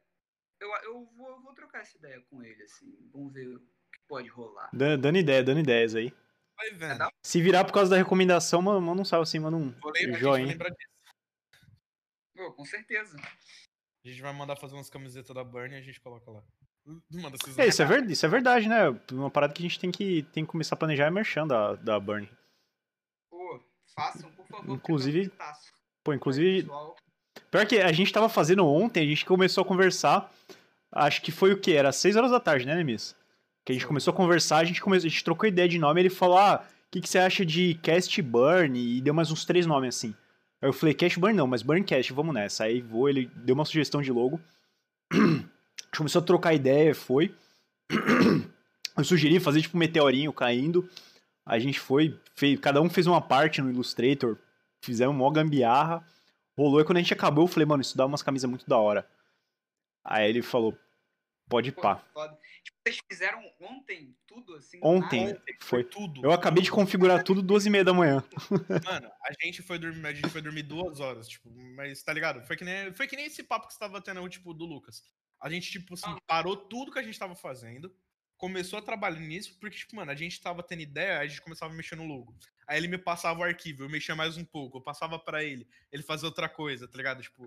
eu 0.61 0.69
eu 0.83 1.05
vou, 1.17 1.29
eu 1.31 1.41
vou 1.43 1.55
trocar 1.55 1.81
essa 1.81 1.97
ideia 1.97 2.21
com 2.23 2.43
ele, 2.43 2.63
assim. 2.63 2.97
Vamos 3.13 3.33
ver 3.33 3.49
o 3.49 3.61
que 3.61 4.01
pode 4.09 4.29
rolar. 4.29 4.71
Dan- 4.73 4.99
Dando 4.99 5.19
ideia, 5.19 5.43
dando 5.45 5.61
ideias 5.61 5.95
aí. 5.95 6.13
Vai 6.57 6.69
É 6.69 6.73
vendo. 6.75 7.09
Se 7.25 7.41
virar 7.43 7.65
por 7.65 7.73
causa 7.73 7.91
da 7.91 7.97
recomendação, 7.97 8.63
mano, 8.63 8.81
manda 8.81 9.03
um 9.03 9.05
salve 9.05 9.25
assim, 9.25 9.39
manda 9.41 9.57
um 9.57 9.75
lembrar, 9.93 10.19
joinha. 10.19 10.57
Pô, 12.35 12.53
com 12.53 12.65
certeza. 12.65 13.17
A 14.05 14.09
gente 14.09 14.21
vai 14.21 14.33
mandar 14.33 14.57
fazer 14.57 14.75
umas 14.75 14.91
camisetas 14.91 15.35
da 15.35 15.43
Burn 15.45 15.75
e 15.75 15.79
a 15.79 15.83
gente 15.83 16.01
coloca 16.01 16.31
lá. 16.31 16.45
É, 17.57 17.67
isso 17.67 17.83
é, 17.83 17.85
ver- 17.87 18.11
isso 18.11 18.27
é 18.27 18.29
verdade, 18.29 18.69
né? 18.69 18.95
Uma 19.13 19.31
parada 19.31 19.53
que 19.53 19.63
a 19.63 19.67
gente 19.67 19.79
tem 19.79 19.91
que, 19.91 20.23
tem 20.33 20.45
que 20.45 20.51
começar 20.51 20.75
a 20.75 20.79
planejar 20.79 21.07
é 21.07 21.11
merchan 21.11 21.47
da, 21.47 21.75
da 21.77 21.99
Burn. 21.99 22.29
Pô, 23.31 23.61
façam, 23.97 24.31
por 24.33 24.47
favor. 24.47 24.75
Inclusive-. 24.75 25.31
Pô, 26.03 26.13
inclusive, 26.13 26.69
pior 27.51 27.67
que 27.67 27.79
a 27.79 27.93
gente 27.93 28.13
tava 28.13 28.29
fazendo 28.29 28.67
ontem, 28.67 29.03
a 29.03 29.07
gente 29.07 29.25
começou 29.25 29.63
a 29.63 29.67
conversar, 29.67 30.31
acho 30.93 31.23
que 31.23 31.33
foi 31.33 31.53
o 31.53 31.59
quê? 31.61 31.73
Era 31.73 31.93
6 31.93 32.17
horas 32.17 32.31
da 32.31 32.39
tarde, 32.39 32.67
né, 32.67 32.75
Nemis? 32.75 33.17
Que 33.65 33.73
a 33.73 33.75
gente 33.75 33.87
começou 33.87 34.13
a 34.13 34.17
conversar, 34.17 34.59
a 34.59 34.65
gente, 34.65 34.83
começou, 34.83 35.07
a 35.07 35.11
gente 35.11 35.25
trocou 35.25 35.49
ideia 35.49 35.67
de 35.69 35.79
nome, 35.79 35.99
ele 36.03 36.11
falou, 36.11 36.37
ah, 36.37 36.63
o 36.87 36.91
que, 36.91 37.01
que 37.01 37.09
você 37.09 37.19
acha 37.19 37.47
de 37.47 37.75
Cast 37.83 38.21
Burn? 38.21 38.79
E 38.79 39.01
deu 39.01 39.15
mais 39.15 39.31
uns 39.31 39.47
três 39.47 39.65
nomes 39.65 39.97
assim. 39.97 40.15
Aí 40.61 40.69
eu 40.69 40.73
falei, 40.75 40.95
Cast 40.95 41.19
Burn 41.19 41.35
não, 41.35 41.47
mas 41.47 41.63
Burncast, 41.63 42.13
vamos 42.13 42.35
nessa. 42.35 42.65
Aí 42.65 42.83
vou, 42.83 43.09
ele 43.09 43.31
deu 43.37 43.55
uma 43.55 43.65
sugestão 43.65 44.03
de 44.03 44.13
logo. 44.13 44.39
A 45.95 45.97
gente 45.97 45.99
começou 45.99 46.23
a 46.23 46.25
trocar 46.25 46.53
ideia, 46.53 46.93
foi. 46.93 47.33
Eu 48.99 49.05
sugeri 49.05 49.39
fazer 49.39 49.63
tipo 49.63 49.77
um 49.77 49.79
meteorinho 49.79 50.33
caindo. 50.33 50.91
A 51.47 51.57
gente 51.57 51.79
foi, 51.79 52.21
fez, 52.35 52.59
cada 52.59 52.83
um 52.83 52.91
fez 52.91 53.07
uma 53.07 53.21
parte 53.21 53.63
no 53.63 53.71
Illustrator, 53.71 54.37
fizemos 54.83 55.15
uma 55.15 55.33
gambiarra. 55.33 56.05
Rolou 56.59 56.81
e 56.81 56.85
quando 56.85 56.97
a 56.97 57.01
gente 57.01 57.15
acabou, 57.15 57.45
eu 57.45 57.49
falei, 57.49 57.65
mano, 57.65 57.81
isso 57.81 57.97
dá 57.97 58.07
umas 58.07 58.25
camisas 58.25 58.51
muito 58.51 58.69
da 58.69 58.77
hora. 58.77 59.09
Aí 60.05 60.29
ele 60.29 60.43
falou, 60.43 60.77
pode 61.49 61.71
pá. 61.71 62.03
Tipo, 62.65 62.77
vocês 62.85 62.99
fizeram 63.09 63.45
ontem 63.61 64.17
tudo 64.27 64.57
assim? 64.57 64.81
Ontem. 64.83 65.27
nada? 65.27 65.43
Foi. 65.61 65.85
tudo. 65.85 66.25
Eu 66.25 66.33
acabei 66.33 66.65
de 66.65 66.73
configurar 66.73 67.23
tudo 67.23 67.41
duas 67.41 67.67
e 67.67 67.71
meia 67.71 67.85
da 67.85 67.95
manhã. 67.95 68.25
Mano, 68.85 69.13
a 69.23 69.33
gente 69.45 69.63
foi 69.63 69.79
dormir, 69.79 70.05
a 70.05 70.13
gente 70.13 70.29
foi 70.29 70.43
dormir 70.43 70.65
duas 70.65 70.99
horas, 70.99 71.29
tipo, 71.29 71.49
mas 71.77 72.03
tá 72.03 72.13
ligado? 72.13 72.45
Foi 72.45 72.57
que 72.57 72.65
nem, 72.65 72.93
foi 72.93 73.07
que 73.07 73.15
nem 73.15 73.27
esse 73.27 73.45
papo 73.45 73.69
que 73.69 73.75
você 73.75 73.79
tava 73.79 74.01
tendo, 74.01 74.29
tipo, 74.29 74.53
do 74.53 74.65
Lucas. 74.65 75.05
A 75.45 75.51
gente, 75.51 75.71
tipo 75.71 75.93
assim, 75.93 76.07
Ah. 76.09 76.19
parou 76.27 76.57
tudo 76.57 76.91
que 76.91 76.99
a 76.99 77.03
gente 77.03 77.19
tava 77.19 77.35
fazendo, 77.37 77.95
começou 78.39 78.79
a 78.79 78.83
trabalhar 78.83 79.21
nisso, 79.21 79.59
porque, 79.61 79.77
tipo, 79.77 79.95
mano, 79.95 80.11
a 80.11 80.15
gente 80.15 80.41
tava 80.41 80.63
tendo 80.63 80.81
ideia, 80.81 81.19
aí 81.19 81.27
a 81.27 81.29
gente 81.29 81.43
começava 81.43 81.71
a 81.71 81.77
mexer 81.77 81.97
no 81.97 82.07
logo. 82.07 82.35
Aí 82.67 82.79
ele 82.79 82.89
me 82.89 82.97
passava 82.97 83.41
o 83.41 83.43
arquivo, 83.43 83.85
eu 83.85 83.91
mexia 83.91 84.17
mais 84.17 84.39
um 84.39 84.45
pouco, 84.45 84.79
eu 84.79 84.83
passava 84.83 85.19
pra 85.19 85.45
ele, 85.45 85.69
ele 85.93 86.03
fazia 86.03 86.27
outra 86.27 86.49
coisa, 86.49 86.89
tá 86.89 86.97
ligado? 86.97 87.23
Tipo, 87.23 87.47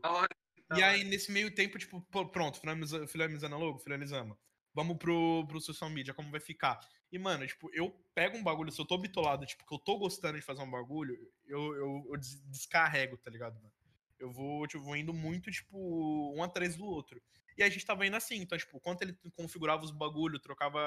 e 0.78 0.84
aí, 0.84 1.04
nesse 1.04 1.32
meio 1.32 1.50
tempo, 1.56 1.80
tipo, 1.80 2.00
pronto, 2.28 2.60
finaliza- 2.60 3.08
finalizando 3.08 3.56
a 3.56 3.58
logo, 3.58 3.80
finalizamos. 3.80 4.38
Vamos 4.76 4.98
pro, 4.98 5.44
pro 5.48 5.60
social 5.60 5.90
media, 5.90 6.14
como 6.14 6.30
vai 6.30 6.40
ficar. 6.40 6.80
E, 7.12 7.18
mano, 7.18 7.48
tipo, 7.48 7.68
eu 7.74 7.90
pego 8.14 8.38
um 8.38 8.44
bagulho, 8.44 8.72
se 8.72 8.80
eu 8.80 8.86
tô 8.86 8.96
bitolado, 8.96 9.44
tipo, 9.44 9.66
que 9.66 9.74
eu 9.74 9.80
tô 9.80 9.98
gostando 9.98 10.38
de 10.38 10.46
fazer 10.46 10.62
um 10.62 10.70
bagulho, 10.70 11.18
eu, 11.48 11.74
eu, 11.76 12.08
eu 12.12 12.18
des- 12.18 12.40
descarrego, 12.48 13.18
tá 13.18 13.32
ligado, 13.32 13.56
mano? 13.56 13.72
Eu 14.20 14.32
vou, 14.32 14.68
tipo, 14.68 14.84
vou 14.84 14.96
indo 14.96 15.14
muito, 15.14 15.50
tipo, 15.50 16.32
um 16.36 16.44
atrás 16.44 16.76
do 16.76 16.86
outro. 16.86 17.20
E 17.58 17.64
a 17.64 17.70
gente 17.70 17.86
tava 17.86 18.06
indo 18.06 18.16
assim, 18.16 18.36
então, 18.36 18.56
tipo, 18.58 18.80
quando 18.80 19.02
ele 19.02 19.18
configurava 19.36 19.84
os 19.84 19.90
bagulho, 19.92 20.38
trocava, 20.40 20.80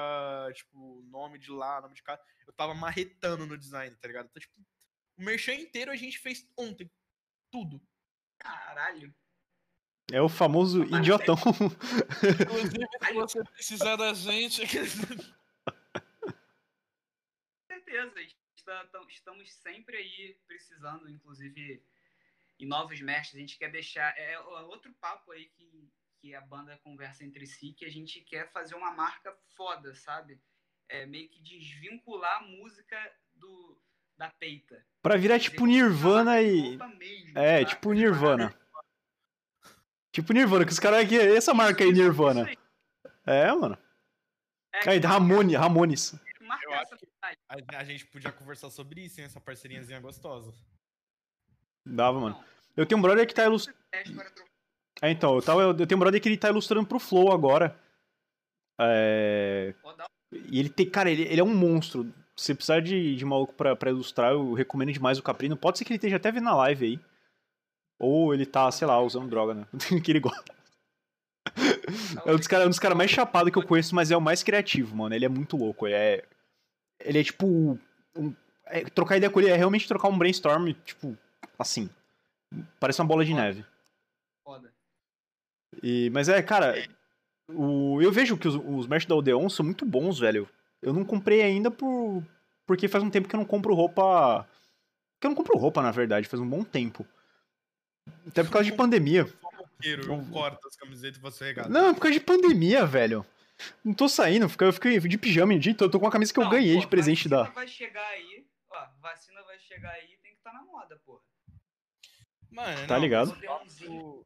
tipo, 0.53 1.01
nome 1.09 1.37
de 1.37 1.51
lá, 1.51 1.81
nome 1.81 1.95
de 1.95 2.01
cá, 2.01 2.17
eu 2.47 2.53
tava 2.53 2.73
marretando 2.73 3.45
no 3.45 3.57
design, 3.57 3.93
tá 3.97 4.07
ligado? 4.07 4.27
Então, 4.27 4.39
tipo, 4.39 4.55
o 5.17 5.23
merchan 5.23 5.53
inteiro 5.55 5.91
a 5.91 5.95
gente 5.95 6.17
fez 6.17 6.49
ontem. 6.57 6.89
Tudo. 7.51 7.81
Caralho. 8.39 9.13
É 10.13 10.21
o 10.21 10.29
famoso 10.29 10.83
idiotão. 10.83 11.35
Inclusive, 12.41 12.87
se 13.05 13.13
você 13.13 13.43
precisar 13.43 13.95
da 13.97 14.13
gente. 14.13 14.61
Com 14.61 14.77
certeza. 17.67 18.21
está- 18.55 18.85
tam- 18.87 19.07
Estamos 19.09 19.51
sempre 19.53 19.97
aí 19.97 20.37
precisando, 20.47 21.09
inclusive, 21.09 21.83
em 22.59 22.65
novos 22.65 22.99
mestres. 23.01 23.35
A 23.35 23.39
gente 23.39 23.57
quer 23.57 23.71
deixar. 23.71 24.17
É 24.17 24.39
o- 24.39 24.67
outro 24.69 24.93
papo 24.99 25.31
aí 25.31 25.45
que, 25.49 25.89
que 26.21 26.35
a 26.35 26.41
banda 26.41 26.77
conversa 26.83 27.25
entre 27.25 27.47
si, 27.47 27.73
que 27.73 27.83
a 27.83 27.89
gente 27.89 28.21
quer 28.21 28.51
fazer 28.51 28.75
uma 28.75 28.91
marca 28.91 29.35
foda, 29.57 29.95
sabe? 29.95 30.39
É 30.87 31.05
meio 31.05 31.27
que 31.29 31.41
desvincular 31.41 32.37
a 32.37 32.43
música 32.43 32.97
do, 33.33 33.81
da 34.17 34.29
peita. 34.29 34.85
pra 35.01 35.17
virar 35.17 35.35
Fazer 35.39 35.49
tipo 35.49 35.65
Nirvana 35.65 36.41
e. 36.41 36.77
mesmo, 36.77 37.39
É, 37.39 37.59
saca? 37.59 37.65
tipo 37.75 37.93
Nirvana. 37.93 38.55
Tipo 40.11 40.33
Nirvana, 40.33 40.65
que 40.65 40.71
os 40.71 40.79
caras 40.79 41.03
aqui. 41.03 41.17
Essa 41.17 41.53
marca 41.53 41.83
aí, 41.83 41.91
Nirvana. 41.91 42.45
aí. 42.45 42.57
É, 43.25 43.51
mano. 43.53 43.77
É, 44.73 44.89
Aí, 44.89 44.99
Ramone, 44.99 45.55
Ramones. 45.55 46.13
Eu 46.13 46.73
acho 46.73 46.97
cidade. 46.97 47.37
A, 47.75 47.83
gente 47.83 48.05
podia 48.07 48.31
conversar 48.31 48.69
sobre 48.69 49.05
isso, 49.05 49.19
hein? 49.19 49.25
Essa 49.25 49.39
parceriazinha 49.39 49.99
gostosa. 49.99 50.53
Dava, 51.85 52.19
mano. 52.19 52.43
Eu 52.75 52.85
tenho 52.85 52.99
um 52.99 53.01
brother 53.01 53.25
que 53.27 53.33
tá 53.33 53.45
ilustrando. 53.45 53.79
É, 55.01 55.09
então, 55.09 55.35
eu, 55.35 55.41
tava, 55.41 55.61
eu 55.61 55.87
tenho 55.87 55.97
um 55.97 55.99
brother 55.99 56.21
que 56.21 56.29
ele 56.29 56.37
tá 56.37 56.49
ilustrando 56.49 56.85
pro 56.87 56.99
Flow 56.99 57.31
agora. 57.31 57.75
É. 58.79 59.73
E 60.49 60.59
ele 60.59 60.69
tem. 60.69 60.89
Cara, 60.89 61.09
ele, 61.09 61.23
ele 61.23 61.41
é 61.41 61.43
um 61.43 61.53
monstro. 61.53 62.03
Se 62.35 62.45
você 62.45 62.55
precisar 62.55 62.79
de, 62.79 63.15
de 63.15 63.25
maluco 63.25 63.53
pra, 63.53 63.75
pra 63.75 63.89
ilustrar, 63.89 64.31
eu 64.31 64.53
recomendo 64.53 64.93
demais 64.93 65.17
o 65.17 65.23
Caprino. 65.23 65.57
Pode 65.57 65.77
ser 65.77 65.85
que 65.85 65.91
ele 65.91 65.97
esteja 65.97 66.15
até 66.15 66.31
vendo 66.31 66.45
na 66.45 66.55
live 66.55 66.85
aí. 66.85 66.99
Ou 67.99 68.33
ele 68.33 68.45
tá, 68.45 68.71
sei 68.71 68.87
lá, 68.87 68.99
usando 68.99 69.29
droga, 69.29 69.53
né? 69.53 69.67
que 70.03 70.11
ele 70.11 70.19
gosta. 70.19 70.53
É 72.25 72.31
um 72.33 72.37
dos 72.37 72.47
caras 72.47 72.79
cara 72.79 72.95
mais 72.95 73.11
chapados 73.11 73.51
que 73.51 73.57
eu 73.59 73.65
conheço, 73.65 73.93
mas 73.93 74.11
é 74.11 74.17
o 74.17 74.21
mais 74.21 74.43
criativo, 74.43 74.95
mano. 74.95 75.13
Ele 75.13 75.25
é 75.25 75.29
muito 75.29 75.57
louco. 75.57 75.87
Ele 75.87 75.95
é. 75.95 76.25
Ele 77.03 77.19
é 77.19 77.23
tipo. 77.23 77.79
um- 78.15 78.35
é, 78.65 78.85
trocar 78.85 79.17
ideia 79.17 79.29
com 79.29 79.39
ele 79.39 79.49
é 79.49 79.55
realmente 79.55 79.87
trocar 79.87 80.07
um 80.07 80.17
brainstorm, 80.17 80.71
tipo, 80.85 81.17
assim. 81.59 81.89
Parece 82.79 83.01
uma 83.01 83.07
bola 83.07 83.25
de 83.25 83.31
Foda. 83.31 83.41
neve. 83.43 83.65
Foda. 84.43 84.73
E, 85.81 86.09
mas 86.11 86.27
é, 86.29 86.41
cara, 86.41 86.73
o, 87.47 88.01
eu 88.01 88.11
vejo 88.11 88.37
que 88.37 88.47
os, 88.47 88.55
os 88.55 88.87
merch 88.87 89.05
da 89.07 89.15
Odeon 89.15 89.49
são 89.49 89.65
muito 89.65 89.85
bons, 89.85 90.19
velho. 90.19 90.47
Eu 90.81 90.93
não 90.93 91.05
comprei 91.05 91.41
ainda 91.41 91.69
por, 91.69 92.23
porque 92.65 92.87
faz 92.87 93.03
um 93.03 93.09
tempo 93.09 93.27
que 93.27 93.35
eu 93.35 93.39
não 93.39 93.45
compro 93.45 93.73
roupa. 93.73 94.47
Que 95.19 95.27
eu 95.27 95.29
não 95.29 95.35
compro 95.35 95.57
roupa, 95.57 95.81
na 95.81 95.91
verdade, 95.91 96.27
faz 96.27 96.41
um 96.41 96.49
bom 96.49 96.63
tempo. 96.63 97.05
Até 98.27 98.43
por 98.43 98.51
causa 98.51 98.69
de 98.69 98.75
pandemia. 98.75 99.27
Eu 99.83 100.25
corto 100.31 100.67
as 100.67 100.75
camisetas 100.75 101.17
e 101.17 101.21
você 101.21 101.45
regata. 101.45 101.69
Não, 101.69 101.89
é 101.89 101.93
por 101.93 102.01
causa 102.01 102.17
de 102.17 102.23
pandemia, 102.25 102.85
velho. 102.85 103.25
Não 103.85 103.93
tô 103.93 104.09
saindo, 104.09 104.45
eu 104.59 104.73
fico 104.73 105.07
de 105.07 105.17
pijama 105.19 105.53
o 105.53 105.59
dia 105.59 105.73
todo. 105.75 105.87
Eu 105.87 105.91
tô 105.91 105.99
com 105.99 106.05
uma 106.05 106.11
camisa 106.11 106.33
que 106.33 106.39
eu 106.39 106.43
Não, 106.43 106.51
ganhei 106.51 106.75
pô, 106.75 106.81
de 106.81 106.87
presente 106.87 107.27
vacina 107.29 107.43
da. 107.49 107.51
vai 107.51 107.67
chegar 107.67 108.07
aí, 108.07 108.43
ó, 108.71 108.87
vacina 108.99 109.41
vai 109.43 109.59
chegar 109.59 109.91
aí, 109.91 110.17
tem 110.23 110.31
que 110.31 110.37
estar 110.39 110.51
na 110.51 110.63
moda, 110.63 110.99
porra. 111.05 111.19
Mano, 112.49 112.87
Tá 112.87 112.95
não, 112.95 113.01
ligado? 113.03 113.37
mas 113.39 113.81
o- 113.81 113.85
Eu 113.85 114.25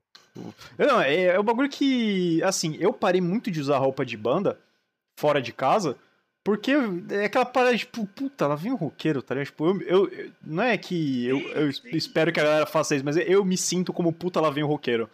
Não, 0.77 1.01
é, 1.01 1.23
é 1.25 1.39
um 1.39 1.43
bagulho 1.43 1.69
que, 1.69 2.41
assim, 2.43 2.75
eu 2.79 2.91
parei 2.91 3.21
muito 3.21 3.49
de 3.49 3.59
usar 3.59 3.77
roupa 3.77 4.05
de 4.05 4.17
banda 4.17 4.59
fora 5.17 5.41
de 5.41 5.53
casa, 5.53 5.97
porque 6.43 6.71
é 7.09 7.25
aquela 7.25 7.45
parada, 7.45 7.77
tipo, 7.77 8.05
puta, 8.05 8.45
lá 8.47 8.55
vem 8.55 8.71
o 8.71 8.75
roqueiro, 8.75 9.21
tá 9.21 9.33
ligado? 9.33 9.47
Tipo, 9.47 9.65
eu, 9.81 10.09
eu- 10.09 10.31
não 10.43 10.63
é 10.63 10.77
que 10.77 11.25
eu, 11.25 11.39
eu 11.51 11.69
espero 11.69 12.31
que 12.31 12.39
a 12.39 12.43
galera 12.43 12.65
faça 12.65 12.95
isso, 12.95 13.05
mas 13.05 13.17
eu 13.17 13.43
me 13.45 13.57
sinto 13.57 13.93
como 13.93 14.11
puta, 14.13 14.41
lá 14.41 14.49
vem 14.49 14.63
o 14.63 14.67
roqueiro. 14.67 15.09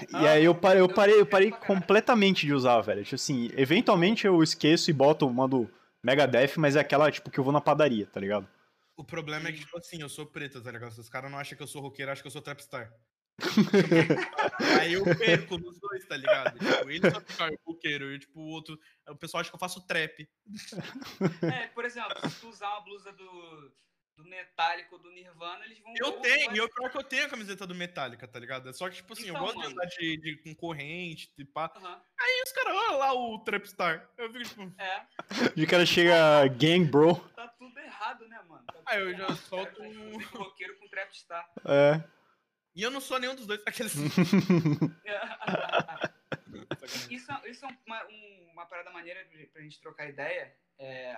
E 0.00 0.06
Ah, 0.12 0.30
aí 0.32 0.44
eu 0.44 0.54
parei, 0.54 0.80
eu 0.80 0.88
parei, 0.88 1.20
eu 1.20 1.26
parei 1.26 1.50
completamente 1.50 2.46
de 2.46 2.54
usar, 2.54 2.80
velho. 2.80 3.02
Tipo 3.02 3.16
assim, 3.16 3.50
eventualmente 3.56 4.26
eu 4.26 4.42
esqueço 4.42 4.90
e 4.90 4.92
boto, 4.92 5.28
mando 5.28 5.68
Megadeth, 6.02 6.52
mas 6.56 6.76
é 6.76 6.80
aquela, 6.80 7.10
tipo, 7.10 7.30
que 7.30 7.38
eu 7.38 7.44
vou 7.44 7.52
na 7.52 7.60
padaria, 7.60 8.06
tá 8.06 8.20
ligado? 8.20 8.46
O 8.96 9.04
problema 9.04 9.48
é 9.48 9.52
que, 9.52 9.60
tipo 9.60 9.76
assim, 9.78 10.00
eu 10.00 10.08
sou 10.08 10.26
preta, 10.26 10.60
tá 10.60 10.70
ligado? 10.70 10.90
Os 10.90 11.08
caras 11.08 11.30
não 11.30 11.38
acham 11.38 11.56
que 11.56 11.62
eu 11.62 11.66
sou 11.66 11.82
roqueiro, 11.82 12.10
acham 12.10 12.22
que 12.22 12.28
eu 12.28 12.32
sou 12.32 12.42
trapstar. 12.42 12.92
Aí 14.80 14.92
eu 14.94 15.04
perco 15.04 15.58
nos 15.58 15.78
dois, 15.78 16.04
tá 16.06 16.16
ligado? 16.16 16.58
Tipo, 16.58 16.90
ele 16.90 17.10
só 17.10 17.20
fica 17.20 17.50
roqueiro 17.66 18.12
e, 18.12 18.18
tipo, 18.18 18.40
o 18.40 18.48
outro. 18.48 18.78
O 19.08 19.16
pessoal 19.16 19.40
acha 19.40 19.50
que 19.50 19.56
eu 19.56 19.60
faço 19.60 19.86
trap. 19.86 20.28
É, 21.52 21.66
por 21.68 21.84
exemplo, 21.84 22.10
se 22.28 22.40
tu 22.40 22.48
usar 22.48 22.68
uma 22.70 22.80
blusa 22.80 23.12
do, 23.12 23.72
do 24.16 24.24
Metallica 24.24 24.88
ou 24.94 24.98
do 25.00 25.10
Nirvana, 25.10 25.64
eles 25.64 25.78
vão... 25.80 25.94
Eu 25.96 26.12
tenho, 26.20 26.52
e 26.54 26.58
eu 26.58 26.68
pior 26.68 26.90
que 26.90 26.98
eu 26.98 27.02
tenho 27.04 27.26
a 27.26 27.28
camiseta 27.28 27.66
do 27.66 27.74
Metallica, 27.74 28.26
tá 28.26 28.38
ligado? 28.38 28.68
É 28.68 28.72
só 28.72 28.88
que, 28.88 28.96
tipo 28.96 29.12
assim, 29.12 29.28
Então, 29.28 29.36
eu 29.36 29.40
gosto 29.42 29.56
mano. 29.56 29.68
de 29.68 29.74
andar 29.74 29.86
de, 29.86 30.16
de, 30.18 30.36
com 30.42 30.54
corrente, 30.54 31.32
de 31.36 31.44
pá. 31.44 31.72
Aham, 31.76 32.00
E 32.20 32.42
os 32.42 32.52
caras, 32.52 32.74
olha 32.76 32.96
lá 32.96 33.12
o 33.14 33.38
Trapstar. 33.44 34.08
Eu 34.18 34.32
fico, 34.32 34.44
tipo, 34.48 34.74
É, 34.80 35.06
De 35.54 35.66
cara 35.66 35.86
chega 35.86 36.46
gang, 36.48 36.84
bro. 36.84 37.14
tá 37.34 37.48
tudo 37.48 37.78
errado, 37.78 38.26
né, 38.28 38.40
mano? 38.48 38.64
Tá 38.66 38.80
Ah, 38.86 38.96
eu 38.98 39.10
já 39.12 39.24
errado. 39.24 39.36
solto 39.36 39.76
Cara, 39.76 39.88
um- 39.88 40.18
roqueiro 40.38 40.76
com 40.78 40.88
trapstar. 40.88 41.48
É. 41.64 42.17
e 42.78 42.82
eu 42.82 42.90
não 42.90 43.00
sou 43.00 43.18
nenhum 43.18 43.34
dos 43.34 43.46
dois. 43.46 43.60
Aqueles. 43.66 43.94
isso 47.10 47.32
é- 47.32 47.50
isso 47.50 47.64
é 47.66 47.78
uma, 47.86 48.04
um- 48.06 48.50
uma 48.52 48.66
parada 48.66 48.90
maneira 48.90 49.26
pra 49.52 49.62
gente 49.62 49.80
trocar 49.80 50.08
ideia. 50.08 50.56
É, 50.78 51.16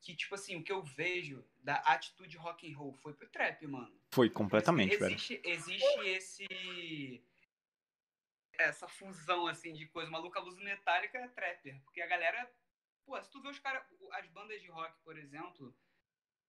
que, 0.00 0.14
tipo 0.14 0.34
assim, 0.34 0.56
o 0.56 0.62
que 0.64 0.72
eu 0.72 0.82
vejo 0.82 1.46
da 1.62 1.76
atitude 1.76 2.36
rock 2.36 2.70
and 2.70 2.76
roll 2.76 2.92
foi 2.94 3.14
pro 3.14 3.28
trap, 3.28 3.66
mano. 3.66 3.98
Foi 4.12 4.28
completamente, 4.28 4.96
velho. 4.96 5.14
existe, 5.14 5.40
existe 5.44 6.00
esse 6.00 7.24
essa 8.58 8.86
fusão 8.86 9.46
assim 9.48 9.72
de 9.72 9.86
coisa 9.86 10.10
maluca, 10.10 10.38
luz 10.40 10.56
metálica 10.58 11.18
é 11.18 11.28
trapper, 11.28 11.80
porque 11.82 12.00
a 12.00 12.06
galera, 12.06 12.48
pô, 13.04 13.20
se 13.20 13.28
tu 13.30 13.40
vê 13.42 13.48
os 13.48 13.58
caras, 13.58 13.82
as 14.12 14.26
bandas 14.28 14.60
de 14.62 14.68
rock, 14.68 14.96
por 15.02 15.18
exemplo, 15.18 15.76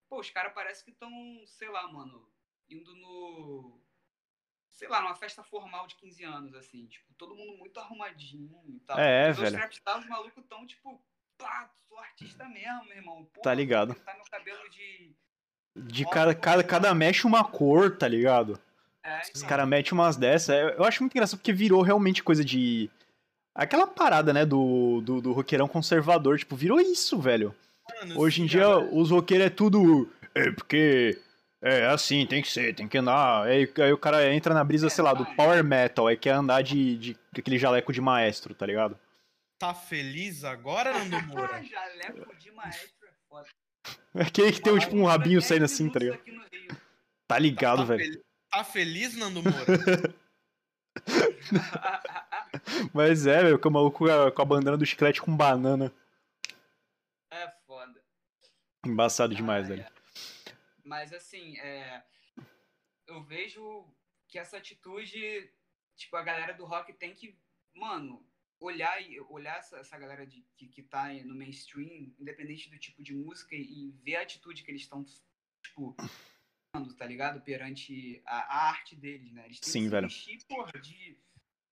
pô, 0.08 0.20
os 0.20 0.30
caras 0.30 0.54
parece 0.54 0.84
que 0.84 0.92
estão, 0.92 1.10
sei 1.48 1.68
lá, 1.70 1.88
mano, 1.92 2.32
indo 2.70 2.96
no 2.96 3.80
sei 4.72 4.90
lá, 4.90 5.02
numa 5.02 5.16
festa 5.16 5.42
formal 5.44 5.88
de 5.88 5.96
15 5.96 6.24
anos 6.26 6.54
assim, 6.56 6.86
tipo, 6.88 7.14
todo 7.18 7.34
mundo 7.36 7.58
muito 7.58 7.80
arrumadinho 7.80 8.62
e 8.68 8.80
tal. 8.82 9.00
É, 9.00 9.32
Os 9.32 9.38
velho. 9.38 9.56
trapstars, 9.56 10.04
os 10.04 10.10
malucos 10.10 10.44
tão 10.50 10.66
tipo, 10.68 11.02
pá, 11.38 11.70
sou 11.88 11.98
artista 11.98 12.44
mesmo, 12.50 12.84
meu 12.86 12.98
irmão. 12.98 13.26
Pô, 13.34 13.42
Tá 13.42 13.54
ligado. 13.54 13.96
pintar 13.96 14.16
meu 14.16 14.26
cabelo 14.26 14.70
de 14.70 15.16
De 15.76 16.06
cada, 16.10 16.36
cada, 16.36 16.62
cada 16.64 16.94
mexe 16.94 17.26
uma 17.26 17.44
cor, 17.44 17.96
tá 17.98 18.06
ligado? 18.08 18.60
é, 19.02 19.22
Os 19.22 19.30
então. 19.38 19.48
caras 19.50 19.68
metem 19.68 19.94
umas 19.94 20.18
dessas. 20.18 20.50
É, 20.50 20.76
Eu 20.78 20.84
acho 20.84 21.02
muito 21.02 21.14
engraçado 21.14 21.40
porque 21.40 21.54
virou 21.54 21.82
realmente 21.82 22.22
coisa 22.24 22.44
de. 22.44 22.90
Aquela 23.54 23.88
parada, 23.88 24.34
né, 24.34 24.46
do, 24.46 25.00
do, 25.02 25.22
do 25.22 25.32
roqueirão 25.32 25.68
conservador. 25.70 26.38
Tipo, 26.38 26.56
virou 26.58 26.82
isso, 26.82 27.18
velho. 27.18 27.56
Mano, 28.02 28.20
Hoje 28.20 28.42
em 28.42 28.46
dia, 28.46 28.64
cara. 28.64 28.80
os 28.94 29.10
roqueiros 29.12 29.48
é 29.48 29.50
tudo. 29.50 30.12
É 30.34 30.52
porque. 30.52 31.22
É, 31.68 31.88
assim, 31.88 32.28
tem 32.28 32.44
que 32.44 32.48
ser, 32.52 32.76
tem 32.76 32.88
que 32.88 32.98
andar. 32.98 33.44
Aí, 33.46 33.68
aí 33.78 33.92
o 33.92 33.98
cara 33.98 34.32
entra 34.32 34.54
na 34.54 34.64
brisa, 34.64 34.88
sei 34.90 35.04
lá, 35.04 35.14
do 35.16 35.26
power 35.36 35.64
metal, 35.64 36.06
aí 36.06 36.16
quer 36.16 36.32
andar 36.34 36.62
de, 36.62 36.96
de, 36.98 37.14
de 37.14 37.40
aquele 37.42 37.58
jaleco 37.58 37.92
de 37.92 38.00
maestro, 38.00 38.54
tá 38.54 38.66
ligado? 38.68 39.00
Tá 39.58 39.74
feliz 39.74 40.44
agora, 40.44 40.94
Nando 40.94 41.22
Moura? 41.28 41.64
Jaleco 41.66 42.36
de 42.38 42.52
maestro 42.52 43.08
é 43.08 43.12
foda. 43.28 43.48
Aquele 44.14 44.52
que 44.52 44.62
tem 44.62 44.78
tipo 44.78 44.96
um 44.96 45.06
rabinho 45.06 45.42
saindo 45.42 45.66
assim, 45.66 45.90
tá 45.90 45.98
ligado? 46.00 46.20
Tá 47.28 47.40
ligado, 47.40 47.80
tá, 47.80 47.84
velho. 47.86 48.14
fel- 48.14 48.22
tá 48.52 48.64
feliz, 48.64 49.16
Nando 49.18 49.42
Moura? 49.42 50.14
Mas 52.94 53.26
é, 53.28 53.42
velho, 53.44 53.60
que 53.60 53.68
o 53.68 53.72
maluco 53.72 54.06
com 54.06 54.12
a, 54.12 54.32
com 54.32 54.42
a 54.42 54.46
bandana 54.46 54.78
do 54.78 54.86
chiclete 54.86 55.22
com 55.22 55.36
banana. 55.36 55.92
é 57.32 57.48
foda. 57.66 58.00
Embaçado 58.86 59.34
demais, 59.34 59.66
Ah, 59.66 59.70
velho. 59.70 59.82
é. 59.82 59.95
Mas 60.86 61.12
assim, 61.12 61.58
é, 61.58 62.06
eu 63.08 63.24
vejo 63.24 63.92
que 64.28 64.38
essa 64.38 64.58
atitude, 64.58 65.52
tipo, 65.96 66.16
a 66.16 66.24
galera 66.24 66.54
do 66.54 66.64
rock 66.64 66.94
tem 66.94 67.14
que, 67.14 67.38
mano, 67.74 68.24
olhar 68.60 69.02
e 69.02 69.20
olhar 69.22 69.58
essa, 69.58 69.78
essa 69.78 69.98
galera 69.98 70.26
de, 70.28 70.46
que, 70.56 70.68
que 70.68 70.84
tá 70.84 71.12
no 71.12 71.36
mainstream, 71.36 72.14
independente 72.20 72.70
do 72.70 72.78
tipo 72.78 73.02
de 73.02 73.16
música, 73.16 73.56
e 73.56 73.92
ver 74.04 74.18
a 74.18 74.22
atitude 74.22 74.64
que 74.64 74.70
eles 74.70 74.84
estão, 74.84 75.04
tipo, 75.64 75.96
tá 76.98 77.06
ligado? 77.06 77.42
Perante 77.42 78.22
a, 78.26 78.38
a 78.38 78.70
arte 78.70 78.96
deles, 78.96 79.32
né? 79.34 79.46
Eles 79.46 79.60
têm 79.60 79.72
Sim, 79.72 79.84
que 79.84 79.90
velho. 79.90 80.08
vestir, 80.08 80.46
porra, 80.48 80.72
de. 80.80 81.20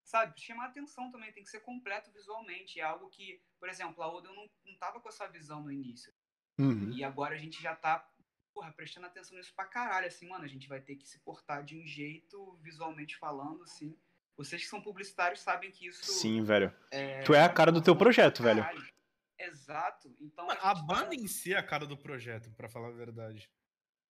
Sabe, 0.03 0.39
chamar 0.39 0.65
atenção 0.65 1.11
também, 1.11 1.31
tem 1.31 1.43
que 1.43 1.49
ser 1.49 1.61
completo 1.61 2.11
visualmente. 2.11 2.79
É 2.79 2.83
algo 2.83 3.09
que, 3.09 3.41
por 3.59 3.69
exemplo, 3.69 4.03
a 4.03 4.11
Oda 4.11 4.31
não, 4.31 4.49
não 4.65 4.75
tava 4.77 4.99
com 4.99 5.09
essa 5.09 5.27
visão 5.27 5.63
no 5.63 5.71
início. 5.71 6.13
Uhum. 6.59 6.91
E 6.91 7.03
agora 7.03 7.35
a 7.35 7.37
gente 7.37 7.61
já 7.61 7.75
tá, 7.75 8.07
porra, 8.53 8.71
prestando 8.71 9.07
atenção 9.07 9.37
nisso 9.37 9.53
pra 9.55 9.65
caralho, 9.65 10.07
assim, 10.07 10.27
mano, 10.27 10.43
a 10.43 10.47
gente 10.47 10.67
vai 10.67 10.79
ter 10.79 10.95
que 10.95 11.07
se 11.07 11.19
portar 11.19 11.63
de 11.63 11.75
um 11.77 11.85
jeito, 11.85 12.57
visualmente 12.61 13.17
falando, 13.17 13.63
assim. 13.63 13.97
Vocês 14.37 14.63
que 14.63 14.67
são 14.69 14.81
publicitários 14.81 15.41
sabem 15.41 15.71
que 15.71 15.87
isso 15.87 16.03
Sim, 16.03 16.43
velho. 16.43 16.73
é... 16.91 17.21
Tu 17.21 17.33
é 17.33 17.43
a 17.43 17.49
cara 17.49 17.71
do 17.71 17.81
teu 17.81 17.95
projeto, 17.95 18.41
velho. 18.41 18.65
Exato. 19.39 20.15
Então 20.19 20.49
A 20.49 20.55
tá- 20.55 20.75
banda 20.75 21.13
em 21.13 21.27
si 21.27 21.53
é 21.53 21.57
a 21.57 21.63
cara 21.63 21.85
do 21.85 21.97
projeto, 21.97 22.51
pra 22.51 22.69
falar 22.69 22.87
a 22.89 22.91
verdade. 22.93 23.49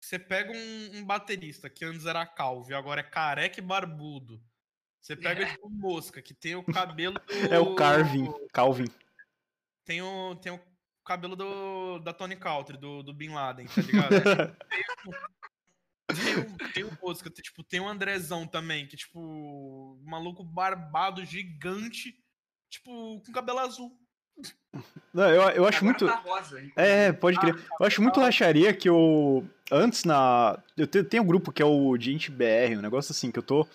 Você 0.01 0.19
pega 0.19 0.51
um, 0.51 0.97
um 0.97 1.05
baterista 1.05 1.69
que 1.69 1.83
antes 1.85 2.05
era 2.05 2.25
calvo 2.25 2.69
e 2.71 2.73
agora 2.73 2.99
é 3.01 3.03
careca 3.03 3.59
e 3.59 3.63
barbudo. 3.63 4.41
Você 5.01 5.15
pega 5.15 5.45
tipo 5.57 5.69
mosca, 5.69 6.21
que 6.21 6.33
tem 6.33 6.55
o 6.55 6.63
cabelo 6.63 7.15
do... 7.19 7.23
É 7.53 7.59
o 7.59 7.75
Carvin. 7.75 8.27
Calvin. 8.53 8.87
Tem 9.85 10.01
o, 10.01 10.35
tem 10.35 10.51
o 10.53 10.61
cabelo 11.05 11.35
do, 11.35 11.45
da 11.99 12.13
Tony 12.13 12.35
Country, 12.35 12.77
do, 12.77 13.03
do 13.03 13.13
Bin 13.13 13.29
Laden, 13.29 13.65
tá 13.67 13.81
ligado? 13.81 14.55
Tem 16.07 16.35
o, 16.35 16.73
tem 16.73 16.97
Mosca, 17.01 17.29
tem, 17.29 17.41
tipo, 17.41 17.63
tem 17.63 17.79
o 17.79 17.87
Andrezão 17.87 18.45
também, 18.45 18.85
que, 18.87 18.95
tipo, 18.97 19.97
maluco 20.03 20.43
barbado, 20.43 21.23
gigante, 21.25 22.13
tipo, 22.69 23.21
com 23.25 23.31
cabelo 23.31 23.59
azul. 23.59 23.97
Não, 25.13 25.29
eu, 25.29 25.41
eu 25.49 25.65
acho 25.67 25.77
Agora 25.77 25.83
muito. 25.85 26.05
tá 26.07 26.15
rosa. 26.15 26.61
É, 26.75 27.11
pode 27.13 27.39
crer. 27.39 27.55
Eu 27.79 27.85
acho 27.85 28.01
muito 28.01 28.19
racharia 28.19 28.73
que 28.73 28.89
eu. 28.89 29.47
Antes 29.71 30.03
na. 30.03 30.59
Eu 30.75 30.87
te- 30.87 31.03
tenho 31.03 31.23
um 31.23 31.27
grupo 31.27 31.51
que 31.51 31.61
é 31.61 31.65
o 31.65 31.95
Gente 31.97 32.31
BR, 32.31 32.77
um 32.77 32.81
negócio 32.81 33.11
assim, 33.11 33.31
que 33.31 33.37
eu 33.39 33.43
tô. 33.43 33.67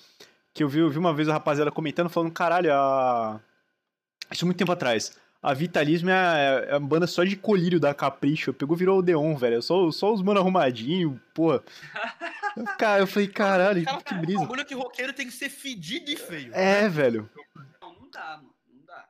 Que 0.53 0.65
eu 0.65 0.69
vi, 0.69 0.81
eu 0.81 0.91
vi 0.91 0.99
uma 0.99 1.15
vez 1.15 1.29
a 1.29 1.33
rapaziada 1.35 1.71
comentando, 1.71 2.09
falando, 2.11 2.33
caralho, 2.33 2.73
a. 2.75 3.41
Isso 4.33 4.45
muito 4.45 4.59
tempo 4.59 4.73
atrás. 4.73 5.17
A 5.41 5.55
Vitalismo 5.55 6.11
é, 6.11 6.15
a- 6.15 6.65
é 6.71 6.75
a 6.75 6.81
banda 6.81 7.07
só 7.07 7.23
de 7.23 7.37
colírio 7.37 7.79
da 7.79 7.95
Capricho. 7.95 8.53
Pegou 8.53 8.77
e 8.77 8.79
virou 8.79 8.97
o 8.97 8.99
Odeon, 8.99 9.37
velho. 9.37 9.63
Só, 9.63 9.91
só 9.93 10.13
os 10.13 10.21
mano 10.23 10.41
arrumadinho, 10.41 11.21
pô. 11.33 11.61
Cara, 12.79 13.01
eu 13.03 13.07
falei, 13.07 13.29
caralho, 13.29 13.85
Cara, 13.85 14.03
que 14.03 14.15
o 14.15 14.19
brisa. 14.19 14.41
bagulho 14.41 14.61
é 14.61 14.65
que 14.65 14.75
roqueiro 14.75 15.13
tem 15.13 15.27
que 15.27 15.33
ser 15.33 15.49
fedido 15.49 16.11
e 16.11 16.17
feio. 16.17 16.53
É, 16.53 16.89
velho. 16.89 17.31
Não, 17.81 17.95
não 17.95 18.11
dá, 18.11 18.37
mano. 18.39 18.53
Não 18.69 18.85
dá. 18.85 19.09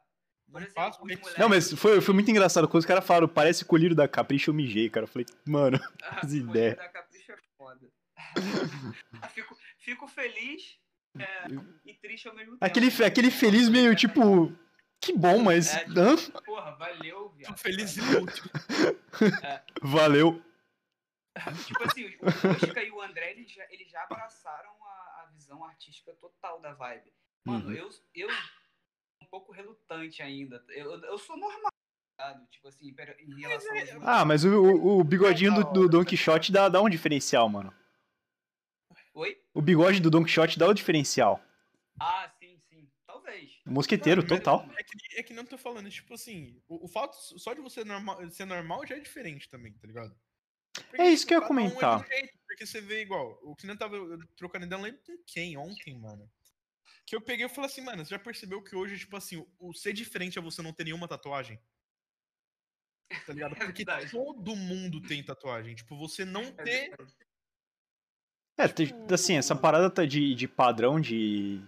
Por 0.53 0.61
Não 0.61 0.67
exemplo, 0.67 0.99
moleques- 1.01 1.35
Não, 1.39 1.49
mas 1.49 1.73
foi, 1.73 2.01
foi 2.03 2.13
muito 2.15 2.31
engraçado. 2.31 2.69
Quando 2.69 2.81
os 2.81 2.87
caras 2.87 3.07
falaram, 3.07 3.27
parece 3.27 3.65
colírio 3.65 3.97
da 3.97 4.07
Capricho, 4.07 4.51
eu 4.51 4.55
mijei, 4.55 4.91
cara. 4.91 5.05
Eu 5.05 5.09
falei, 5.09 5.27
mano. 5.47 5.81
Ah, 6.03 6.21
as 6.23 6.33
ideias. 6.35 6.77
da 6.77 6.89
Capricho 6.89 7.33
é 7.33 7.37
foda. 7.57 7.89
Ah, 9.23 9.29
fico, 9.29 9.57
fico 9.79 10.07
feliz 10.09 10.77
é, 11.19 11.25
e 11.87 11.95
triste 11.95 12.29
ao 12.29 12.35
mesmo 12.35 12.53
tempo. 12.53 12.65
Aquele, 12.65 12.89
aquele 13.05 13.31
feliz 13.31 13.69
meio 13.69 13.95
tipo. 13.97 14.53
Que 15.01 15.13
bom, 15.13 15.39
mas. 15.43 15.75
É, 15.77 15.85
hã? 15.97 16.17
Porra, 16.45 16.73
valeu, 16.77 17.31
viado. 17.31 17.53
Tô 17.53 17.57
feliz 17.59 17.97
e 17.97 18.01
inútil. 18.01 18.45
Valeu. 19.83 20.43
Tipo 21.67 21.85
assim, 21.85 22.07
o 22.07 22.25
Mosca 22.49 22.83
e 22.83 22.91
o 22.91 23.01
André, 23.01 23.31
eles 23.33 23.51
já, 23.53 23.65
eles 23.71 23.89
já 23.91 24.03
abraçaram 24.03 24.71
a, 24.85 25.23
a 25.23 25.31
visão 25.33 25.65
artística 25.65 26.13
total 26.15 26.61
da 26.61 26.73
vibe. 26.75 27.13
Mano, 27.45 27.67
Uhum. 27.69 27.75
eu, 27.75 27.89
eu 28.15 28.29
um 29.23 29.27
pouco 29.27 29.53
relutante 29.53 30.21
ainda. 30.23 30.63
Eu, 30.71 31.01
eu 31.05 31.19
sou 31.19 31.37
normal? 31.37 31.71
Tipo 32.51 32.67
assim, 32.67 32.89
em 33.21 33.41
relação 33.41 33.71
aos 33.73 33.81
outros. 33.91 34.03
Ah, 34.09 34.25
mas 34.25 34.45
o, 34.45 34.51
o- 34.61 34.99
o 34.99 35.05
bigodinho 35.05 35.55
do, 35.55 35.65
do 35.73 35.89
Don 35.89 36.05
Quixote 36.05 36.51
dá, 36.51 36.69
dá 36.69 36.83
um 36.83 36.89
diferencial, 36.89 37.49
mano. 37.49 37.73
Oi? 39.15 39.41
O 39.55 39.63
bigode 39.63 40.01
do 40.01 40.11
Don 40.11 40.25
Quixote 40.25 40.59
dá 40.59 40.67
o 40.67 40.75
diferencial. 40.75 41.41
Ah, 42.01 42.29
sim. 42.38 42.38
Mosqueteiro, 43.69 44.23
mas 44.23 44.29
total. 44.29 44.69
É 44.77 44.83
que, 44.83 45.19
é 45.19 45.23
que 45.23 45.35
não 45.35 45.45
tô 45.45 45.57
falando, 45.59 45.91
tipo 45.91 46.15
assim, 46.15 46.61
o, 46.69 46.85
o 46.87 46.89
fato 46.89 47.17
só 47.39 47.53
de 47.55 47.61
você 47.61 47.85
normal, 47.85 48.31
ser 48.31 48.45
normal 48.45 48.87
já 48.87 48.97
é 48.97 49.01
diferente 49.01 49.49
também, 49.49 49.73
tá 49.75 49.87
ligado? 49.87 50.17
Porque, 50.73 51.01
É 51.01 51.11
isso 51.11 51.27
que 51.27 51.35
eu 51.35 51.41
ia 51.41 51.43
um 51.43 51.45
é 51.45 51.49
de 51.49 51.53
um 51.53 51.71
comentar. 51.71 52.07
jeito, 52.09 52.39
porque 52.47 52.67
você 52.67 52.81
vê 52.81 53.03
igual, 53.03 53.39
o 53.43 53.55
que 53.57 53.67
nem 53.67 53.77
tava 53.77 53.97
trocando 54.37 54.65
ideia, 54.67 54.79
eu 54.79 54.85
lembro 54.85 55.01
com 55.05 55.17
quem 55.27 55.57
ontem, 55.57 55.99
mano. 55.99 56.31
Que 57.07 57.17
eu 57.17 57.21
peguei 57.21 57.47
e 57.47 57.49
falei 57.49 57.71
assim, 57.71 57.81
mano, 57.81 58.05
você 58.05 58.11
já 58.11 58.19
percebeu 58.19 58.63
que 58.63 58.77
hoje, 58.77 58.99
tipo 58.99 59.17
assim, 59.17 59.37
o, 59.39 59.49
o 59.71 59.75
ser 59.75 59.93
diferente 59.93 60.39
é 60.39 60.43
você 60.43 60.61
não 60.63 60.73
ter 60.73 60.85
nenhuma 60.85 61.09
tatuagem? 61.09 61.59
Tá 63.27 63.33
ligado? 63.33 63.55
É 63.63 63.65
Porque 63.65 63.85
verdade. 63.85 64.11
todo 64.11 64.55
mundo 64.55 65.01
tem 65.01 65.23
tatuagem. 65.25 65.75
Tipo, 65.75 65.97
você 65.97 66.25
não 66.25 66.43
É 66.43 66.63
ter. 66.63 66.97
É, 68.59 68.69
tem- 68.69 68.93
assim, 69.13 69.37
essa 69.37 69.55
parada 69.57 69.89
tá 69.91 70.05
de, 70.05 70.35
de 70.35 70.47
padrão, 70.49 71.01
de. 71.01 71.61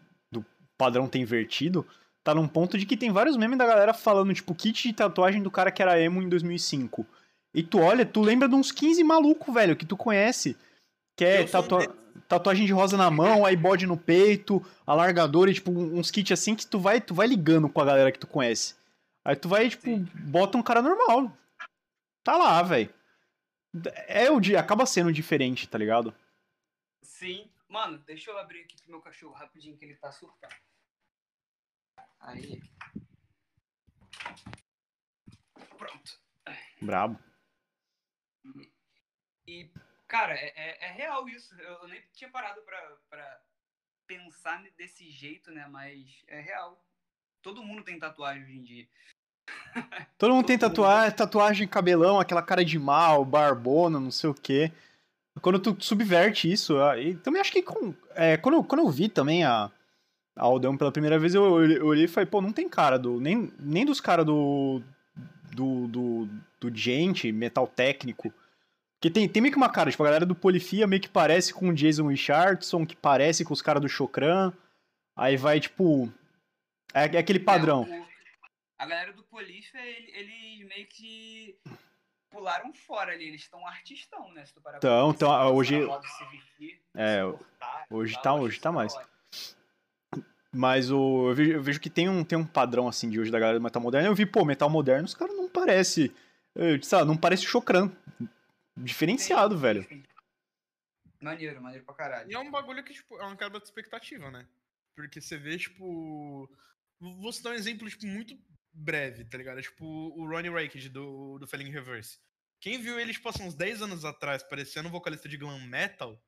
Padrão 0.80 1.06
ter 1.06 1.18
invertido, 1.18 1.86
tá 2.24 2.34
num 2.34 2.48
ponto 2.48 2.78
de 2.78 2.86
que 2.86 2.96
tem 2.96 3.12
vários 3.12 3.36
memes 3.36 3.58
da 3.58 3.66
galera 3.66 3.92
falando, 3.92 4.32
tipo, 4.32 4.54
kit 4.54 4.88
de 4.88 4.94
tatuagem 4.94 5.42
do 5.42 5.50
cara 5.50 5.70
que 5.70 5.82
era 5.82 6.00
emo 6.00 6.22
em 6.22 6.28
2005. 6.28 7.06
E 7.54 7.62
tu 7.62 7.78
olha, 7.80 8.06
tu 8.06 8.22
lembra 8.22 8.48
de 8.48 8.54
uns 8.54 8.72
15 8.72 9.04
maluco, 9.04 9.52
velho, 9.52 9.76
que 9.76 9.84
tu 9.84 9.94
conhece. 9.94 10.56
Que 11.18 11.24
é 11.24 11.44
tatua- 11.44 11.94
tatuagem 12.26 12.64
de 12.64 12.72
rosa 12.72 12.96
na 12.96 13.10
mão, 13.10 13.44
aí 13.44 13.56
bode 13.56 13.86
no 13.86 13.96
peito, 13.98 14.64
alargador 14.86 15.50
e, 15.50 15.54
tipo, 15.54 15.70
uns 15.70 16.10
kits 16.10 16.32
assim 16.32 16.54
que 16.54 16.66
tu 16.66 16.78
vai, 16.78 16.98
tu 16.98 17.12
vai 17.12 17.26
ligando 17.26 17.68
com 17.68 17.80
a 17.82 17.84
galera 17.84 18.10
que 18.10 18.18
tu 18.18 18.26
conhece. 18.26 18.74
Aí 19.22 19.36
tu 19.36 19.50
vai, 19.50 19.68
tipo, 19.68 19.84
Sim. 19.84 20.08
bota 20.14 20.56
um 20.56 20.62
cara 20.62 20.80
normal. 20.80 21.30
Tá 22.24 22.38
lá, 22.38 22.62
velho. 22.62 22.88
É 24.08 24.30
o 24.30 24.40
de, 24.40 24.56
acaba 24.56 24.86
sendo 24.86 25.12
diferente, 25.12 25.68
tá 25.68 25.76
ligado? 25.76 26.14
Sim. 27.02 27.46
Mano, 27.68 27.98
deixa 28.06 28.30
eu 28.30 28.38
abrir 28.38 28.62
aqui 28.62 28.76
pro 28.80 28.90
meu 28.90 29.00
cachorro 29.00 29.34
rapidinho 29.34 29.76
que 29.76 29.84
ele 29.84 29.94
tá 29.94 30.10
surtando. 30.10 30.54
Aí. 32.20 32.60
Pronto. 35.78 36.20
Brabo. 36.80 37.18
E, 39.46 39.70
cara, 40.07 40.34
é, 40.34 40.53
é- 40.54 40.86
é 40.88 40.92
real 40.92 41.28
isso. 41.28 41.54
Eu, 41.61 41.88
nem 41.88 42.03
tinha 42.12 42.30
parado 42.30 42.61
pra, 42.62 42.96
pra 43.08 43.40
pensar 44.07 44.62
desse 44.76 45.11
jeito, 45.11 45.50
né? 45.50 45.66
Mas 45.68 46.22
é 46.28 46.40
real. 46.40 46.82
Todo 47.42 47.62
mundo 47.64 47.82
tem 47.82 47.99
tatuagem 47.99 48.42
hoje 48.45 48.57
em 48.57 48.62
dia. 48.62 48.88
Todo 50.18 50.34
mundo 50.34 50.46
tem 50.46 50.57
mundo. 50.57 50.61
tatuagem, 50.68 51.16
tatuagem, 51.16 51.68
cabelão, 51.68 52.20
aquela 52.20 52.42
cara 52.42 52.64
de 52.64 52.78
mal, 52.78 53.24
barbona, 53.24 53.99
não 53.99 54.11
sei 54.11 54.28
o 54.30 54.34
quê. 54.34 54.72
Quando 55.40 55.58
tu 55.58 55.76
subverte 55.82 56.50
isso, 56.53 56.74
e 56.99 57.16
também 57.16 57.40
acho 57.40 57.53
que 57.53 57.62
com, 57.62 57.95
é, 58.11 58.36
quando, 58.36 58.57
eu- 58.57 58.64
quando 58.64 58.80
eu 58.80 58.90
vi 58.90 59.08
também 59.08 59.42
a, 59.45 59.70
a 60.41 60.45
Aldeon 60.45 60.76
pela 60.76 60.91
primeira 60.92 61.18
vez, 61.18 61.34
eu, 61.34 61.42
olhei- 61.42 62.04
e 62.04 62.08
falei, 62.08 62.26
pô, 62.26 62.41
não 62.41 62.53
tem 62.53 62.68
cara 62.68 62.99
do. 62.99 63.21
Nem, 63.21 63.53
nem 63.58 63.84
dos 63.84 64.00
caras 64.00 64.25
do. 64.25 64.83
Do, 65.53 65.87
do. 65.88 66.29
do 66.61 66.75
gente, 66.76 67.30
metal 67.33 67.67
técnico. 67.67 68.33
Porque 68.99 69.11
tem, 69.11 69.29
tem 69.29 69.41
meio 69.42 69.53
que 69.53 69.57
uma 69.58 69.68
cara, 69.71 69.91
tipo, 69.91 70.03
a 70.03 70.07
galera 70.07 70.26
do 70.26 70.34
Polifia 70.34 70.87
meio 70.87 71.00
que 71.03 71.08
parece 71.08 71.53
com 71.54 71.68
o 71.71 71.75
Jason 71.75 72.07
Richardson, 72.08 72.84
que 72.87 72.95
parece 72.95 73.45
com 73.45 73.53
os 73.54 73.62
caras 73.62 73.80
do 73.83 73.88
Chokran. 73.88 74.53
Aí 75.17 75.37
vai, 75.37 75.58
tipo. 75.61 76.12
É, 76.95 77.04
é 77.17 77.18
aquele 77.18 77.41
padrão. 77.41 77.87
É, 77.91 78.04
a 78.79 78.87
galera 78.87 79.12
do 79.12 79.22
Polícia, 79.25 79.79
ele- 79.79 80.11
eles 80.14 80.68
meio 80.68 80.87
que 80.87 81.57
pularam 82.30 82.72
fora 82.72 83.12
ali. 83.12 83.29
Eles 83.29 83.42
estão 83.42 83.67
artistão, 83.67 84.33
né? 84.33 84.45
Se 84.45 84.54
tu 84.54 84.61
parar 84.61 84.79
pra 84.79 84.88
Tão, 84.88 85.12
pensar, 85.12 85.18
tão, 85.26 85.33
ah, 85.34 85.45
essa 85.45 85.50
hoje- 85.53 85.80
se 86.18 86.25
vestir, 86.30 86.80
É, 86.95 87.17
se 87.25 87.30
cortar 87.33 87.87
hoje 87.91 88.14
tal, 88.14 88.22
tá- 88.22 88.34
hoje 88.42 88.61
tá 88.61 88.72
mais. 88.72 88.95
hora. 88.95 89.08
Mas 90.52 90.90
o, 90.90 91.28
eu, 91.28 91.34
vejo, 91.34 91.52
eu 91.52 91.62
vejo 91.62 91.80
que 91.80 91.88
tem 91.90 92.08
um, 92.08 92.24
tem 92.24 92.36
um 92.36 92.46
padrão, 92.46 92.88
assim, 92.88 93.08
de 93.08 93.20
hoje 93.20 93.30
da 93.30 93.38
galera 93.38 93.58
do 93.58 93.62
metal 93.62 93.80
moderno. 93.80 94.08
Eu 94.08 94.14
vi, 94.14 94.26
pô, 94.26 94.44
metal 94.44 94.68
moderno, 94.68 95.04
os 95.04 95.14
caras 95.14 95.36
não 95.36 95.48
parece, 95.48 96.12
eh, 96.56 96.78
sei 96.82 96.98
lá, 96.98 97.04
não 97.04 97.16
parece 97.16 97.44
Chocran. 97.44 97.90
Diferenciado, 98.76 99.54
Sim, 99.54 99.60
velho. 99.60 99.86
Maneiro, 101.20 101.62
maneiro 101.62 101.84
pra 101.84 101.94
caralho. 101.94 102.30
E 102.30 102.34
é 102.34 102.38
um 102.38 102.50
bagulho 102.50 102.82
que, 102.82 102.94
tipo, 102.94 103.16
é 103.20 103.24
uma 103.24 103.36
quebra 103.36 103.60
de 103.60 103.66
expectativa, 103.66 104.30
né? 104.30 104.46
Porque 104.96 105.20
você 105.20 105.36
vê, 105.36 105.56
tipo. 105.58 106.50
Vou 106.98 107.32
citar 107.32 107.52
um 107.52 107.56
exemplo, 107.56 107.88
tipo, 107.88 108.06
muito 108.06 108.36
breve, 108.72 109.24
tá 109.24 109.38
ligado? 109.38 109.58
É, 109.58 109.62
tipo, 109.62 109.84
o 109.84 110.26
Ronnie 110.28 110.50
Raked 110.50 110.88
do, 110.88 111.38
do 111.38 111.46
Felling 111.46 111.70
Reverse. 111.70 112.18
Quem 112.60 112.80
viu 112.80 112.98
ele, 112.98 113.12
tipo, 113.12 113.28
assim, 113.28 113.44
uns 113.44 113.54
10 113.54 113.82
anos 113.82 114.04
atrás, 114.04 114.42
parecendo 114.42 114.88
um 114.88 114.92
vocalista 114.92 115.28
de 115.28 115.36
glam 115.36 115.58
metal, 115.66 116.20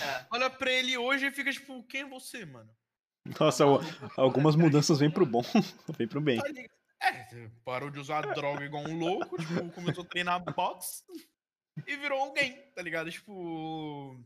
É. 0.00 0.26
olha 0.30 0.48
pra 0.48 0.70
ele 0.70 0.96
hoje 0.96 1.26
e 1.26 1.32
fica, 1.32 1.50
tipo, 1.52 1.82
quem 1.84 2.02
é 2.02 2.08
você, 2.08 2.44
mano? 2.44 2.70
Nossa, 3.38 3.64
algumas 4.16 4.56
mudanças 4.56 4.98
vêm 4.98 5.10
pro 5.10 5.26
bom, 5.26 5.42
vêm 5.96 6.08
pro 6.08 6.20
bem. 6.20 6.38
Tá? 6.38 6.48
É, 7.04 7.50
parou 7.64 7.90
de 7.90 7.98
usar 7.98 8.22
droga 8.34 8.64
igual 8.64 8.84
um 8.84 8.98
louco, 8.98 9.36
tipo, 9.36 9.70
começou 9.72 10.04
a 10.04 10.06
treinar 10.06 10.42
boxe 10.54 11.02
e 11.86 11.96
virou 11.96 12.20
alguém, 12.20 12.70
tá 12.74 12.82
ligado? 12.82 13.10
Tipo, 13.10 14.16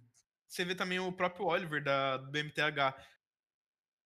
você 0.46 0.64
vê 0.64 0.74
também 0.74 0.98
o 0.98 1.12
próprio 1.12 1.46
Oliver 1.46 1.82
da, 1.82 2.18
do 2.18 2.38
MTH. 2.38 2.94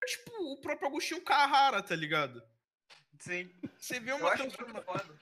É, 0.03 0.07
tipo, 0.07 0.33
o 0.53 0.61
próprio 0.61 0.89
Agostinho 0.89 1.23
Carrara, 1.23 1.83
tá 1.83 1.95
ligado? 1.95 2.43
Sim. 3.19 3.51
Você 3.79 4.01
vê 4.01 4.13
uma 4.13 4.33
transformação. 4.37 4.83
foda. 4.85 5.19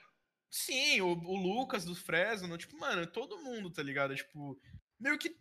Sim, 0.50 1.00
o, 1.00 1.08
o 1.08 1.36
Lucas 1.36 1.84
do 1.84 1.94
Fresno, 1.94 2.56
tipo, 2.56 2.78
mano, 2.78 3.06
todo 3.06 3.42
mundo, 3.42 3.70
tá 3.70 3.82
ligado? 3.82 4.14
Tipo, 4.14 4.58
meio 4.98 5.18
que. 5.18 5.36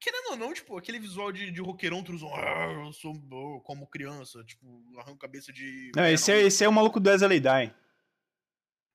Querendo 0.00 0.30
ou 0.30 0.36
não, 0.36 0.52
tipo, 0.52 0.76
aquele 0.76 0.98
visual 0.98 1.32
de, 1.32 1.50
de 1.50 1.60
roqueirão 1.60 2.02
truzão, 2.02 2.34
ah, 2.34 2.84
eu 2.86 2.92
sou 2.92 3.14
bom", 3.14 3.60
como 3.60 3.86
criança, 3.86 4.42
tipo, 4.44 4.82
arranco 4.98 5.18
cabeça 5.18 5.52
de. 5.52 5.90
Não, 5.96 6.06
esse 6.06 6.30
é, 6.32 6.42
esse 6.42 6.62
é 6.64 6.68
o 6.68 6.72
maluco 6.72 7.00
do 7.00 7.08
Wesley 7.08 7.40
Die. 7.40 7.74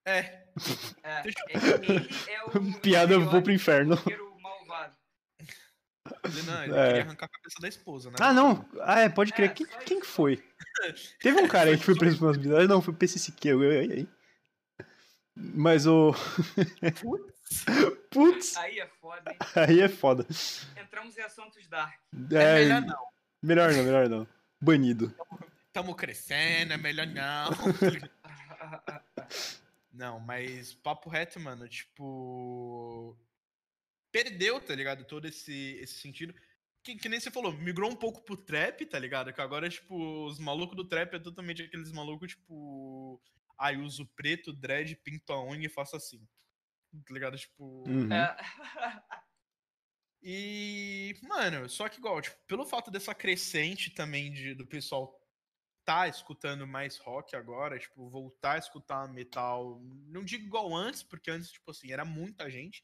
É, 0.06 0.46
É, 1.04 1.22
Deixa- 1.24 1.40
ele, 1.50 1.96
ele 1.96 2.32
é 2.32 2.44
o. 2.44 2.50
Piada, 2.82 3.14
eu 3.14 3.30
vou 3.30 3.42
pro 3.42 3.52
inferno. 3.52 3.96
roqueiro 3.96 4.36
malvado. 4.40 4.96
ele, 6.26 6.42
não, 6.44 6.64
ele 6.64 6.74
É. 6.74 6.88
queria 6.88 7.02
arrancar 7.04 7.26
a 7.26 7.30
cabeça 7.30 7.60
da 7.62 7.68
esposa, 7.68 8.10
né? 8.10 8.16
Ah, 8.20 8.34
não. 8.34 8.66
Ah, 8.82 9.02
é, 9.02 9.10
pode 9.10 9.32
crer. 9.34 9.50
É, 9.52 9.54
Quem, 9.54 9.66
só 9.68 9.78
quem 9.80 10.00
que 10.00 10.08
foi? 10.08 10.44
Teve 11.22 11.40
um 11.42 11.48
cara 11.48 11.70
aí 11.70 11.78
que 11.78 11.84
foi 11.86 11.96
preso 11.98 12.18
por 12.20 12.26
umas 12.26 12.36
habilidades. 12.38 12.68
Não, 12.68 12.82
foi 12.82 12.94
o 12.94 12.98
PC 12.98 13.20
eu- 13.44 14.08
Mas 15.36 15.86
o. 15.88 16.14
Putz, 18.10 18.56
Aí 18.58 18.80
é 18.80 18.88
foda, 18.88 19.32
hein? 19.32 19.38
aí 19.56 19.80
é 19.82 19.90
foda. 19.90 20.26
Entramos 20.82 21.18
em 21.18 21.22
assuntos 21.22 21.68
dark. 21.68 22.00
É 22.32 22.36
É, 22.36 22.56
melhor 22.66 22.82
não. 22.82 23.08
melhor 23.42 23.74
não, 23.74 23.84
melhor 23.84 24.10
não. 24.10 24.28
Banido. 24.60 25.16
Tamo 25.74 25.96
crescendo, 25.96 26.74
é 26.74 26.78
melhor 26.78 27.08
não. 27.08 27.50
não, 29.94 30.20
mas 30.20 30.74
papo 30.74 31.10
reto, 31.10 31.40
mano, 31.40 31.68
tipo. 31.68 33.18
Perdeu, 34.12 34.60
tá 34.60 34.76
ligado? 34.76 35.06
Todo 35.06 35.26
esse, 35.28 35.78
esse 35.82 35.96
sentido. 36.00 36.34
Que, 36.84 36.96
que 36.96 37.08
nem 37.08 37.20
você 37.20 37.30
falou, 37.30 37.54
migrou 37.54 37.90
um 37.90 37.96
pouco 37.96 38.22
pro 38.24 38.36
trap, 38.36 38.86
tá 38.88 38.98
ligado? 39.00 39.32
Que 39.32 39.40
agora, 39.42 39.70
tipo, 39.70 40.26
os 40.26 40.40
malucos 40.40 40.76
do 40.76 40.84
trap 40.84 41.14
é 41.14 41.20
totalmente 41.20 41.64
aqueles 41.64 41.92
malucos, 41.92 42.32
tipo. 42.32 43.22
Ai, 43.58 43.78
uso 43.78 44.06
preto, 44.16 44.52
dread, 44.52 44.96
pinto 44.98 45.32
a 45.32 45.44
unha 45.46 45.68
e 45.68 45.70
faço 45.70 45.96
assim. 45.96 46.28
Tá 46.92 47.14
ligado? 47.14 47.38
Tipo. 47.38 47.88
Uhum. 47.88 48.12
É. 48.12 48.38
E, 50.24 51.16
mano, 51.24 51.68
só 51.68 51.90
que 51.90 51.98
igual, 51.98 52.22
tipo, 52.22 52.38
pelo 52.46 52.64
fato 52.64 52.92
dessa 52.92 53.14
crescente 53.14 53.90
também 53.90 54.32
de, 54.32 54.54
do 54.54 54.68
pessoal 54.68 55.20
tá 55.84 56.08
escutando 56.08 56.68
mais 56.68 56.98
rock 56.98 57.36
agora, 57.36 57.80
tipo, 57.80 58.08
voltar 58.08 58.54
a 58.54 58.60
escutar 58.60 59.12
metal, 59.12 59.80
não 59.82 60.24
digo 60.24 60.46
igual 60.46 60.76
antes, 60.76 61.02
porque 61.02 61.32
antes, 61.32 61.52
tipo 61.52 61.72
assim, 61.72 61.92
era 61.92 62.06
muita 62.06 62.52
gente, 62.52 62.84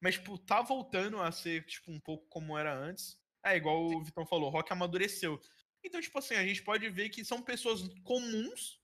mas, 0.00 0.14
tipo, 0.16 0.36
tá 0.36 0.62
voltando 0.62 1.22
a 1.22 1.30
ser, 1.30 1.64
tipo, 1.64 1.92
um 1.92 2.00
pouco 2.00 2.26
como 2.28 2.58
era 2.58 2.74
antes. 2.76 3.16
É, 3.44 3.56
igual 3.56 3.86
o 3.86 4.02
Vitão 4.02 4.26
falou, 4.26 4.50
rock 4.50 4.72
amadureceu. 4.72 5.40
Então, 5.82 6.00
tipo 6.00 6.18
assim, 6.18 6.34
a 6.34 6.46
gente 6.46 6.62
pode 6.62 6.88
ver 6.90 7.08
que 7.08 7.24
são 7.24 7.40
pessoas 7.40 7.82
comuns 8.02 8.80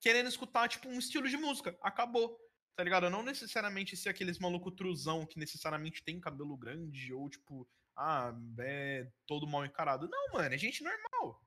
querendo 0.00 0.28
escutar, 0.28 0.68
tipo, 0.68 0.88
um 0.88 0.98
estilo 0.98 1.28
de 1.28 1.36
música. 1.36 1.76
Acabou 1.82 2.38
tá 2.78 2.84
ligado? 2.84 3.10
Não 3.10 3.24
necessariamente 3.24 3.96
ser 3.96 4.08
aqueles 4.08 4.38
maluco 4.38 4.70
truzão 4.70 5.26
que 5.26 5.36
necessariamente 5.36 6.00
tem 6.00 6.20
cabelo 6.20 6.56
grande 6.56 7.12
ou 7.12 7.28
tipo, 7.28 7.66
ah, 7.96 8.32
é 8.60 9.04
todo 9.26 9.48
mal 9.48 9.66
encarado. 9.66 10.08
Não, 10.08 10.34
mano, 10.34 10.54
é 10.54 10.56
gente 10.56 10.84
normal. 10.84 11.42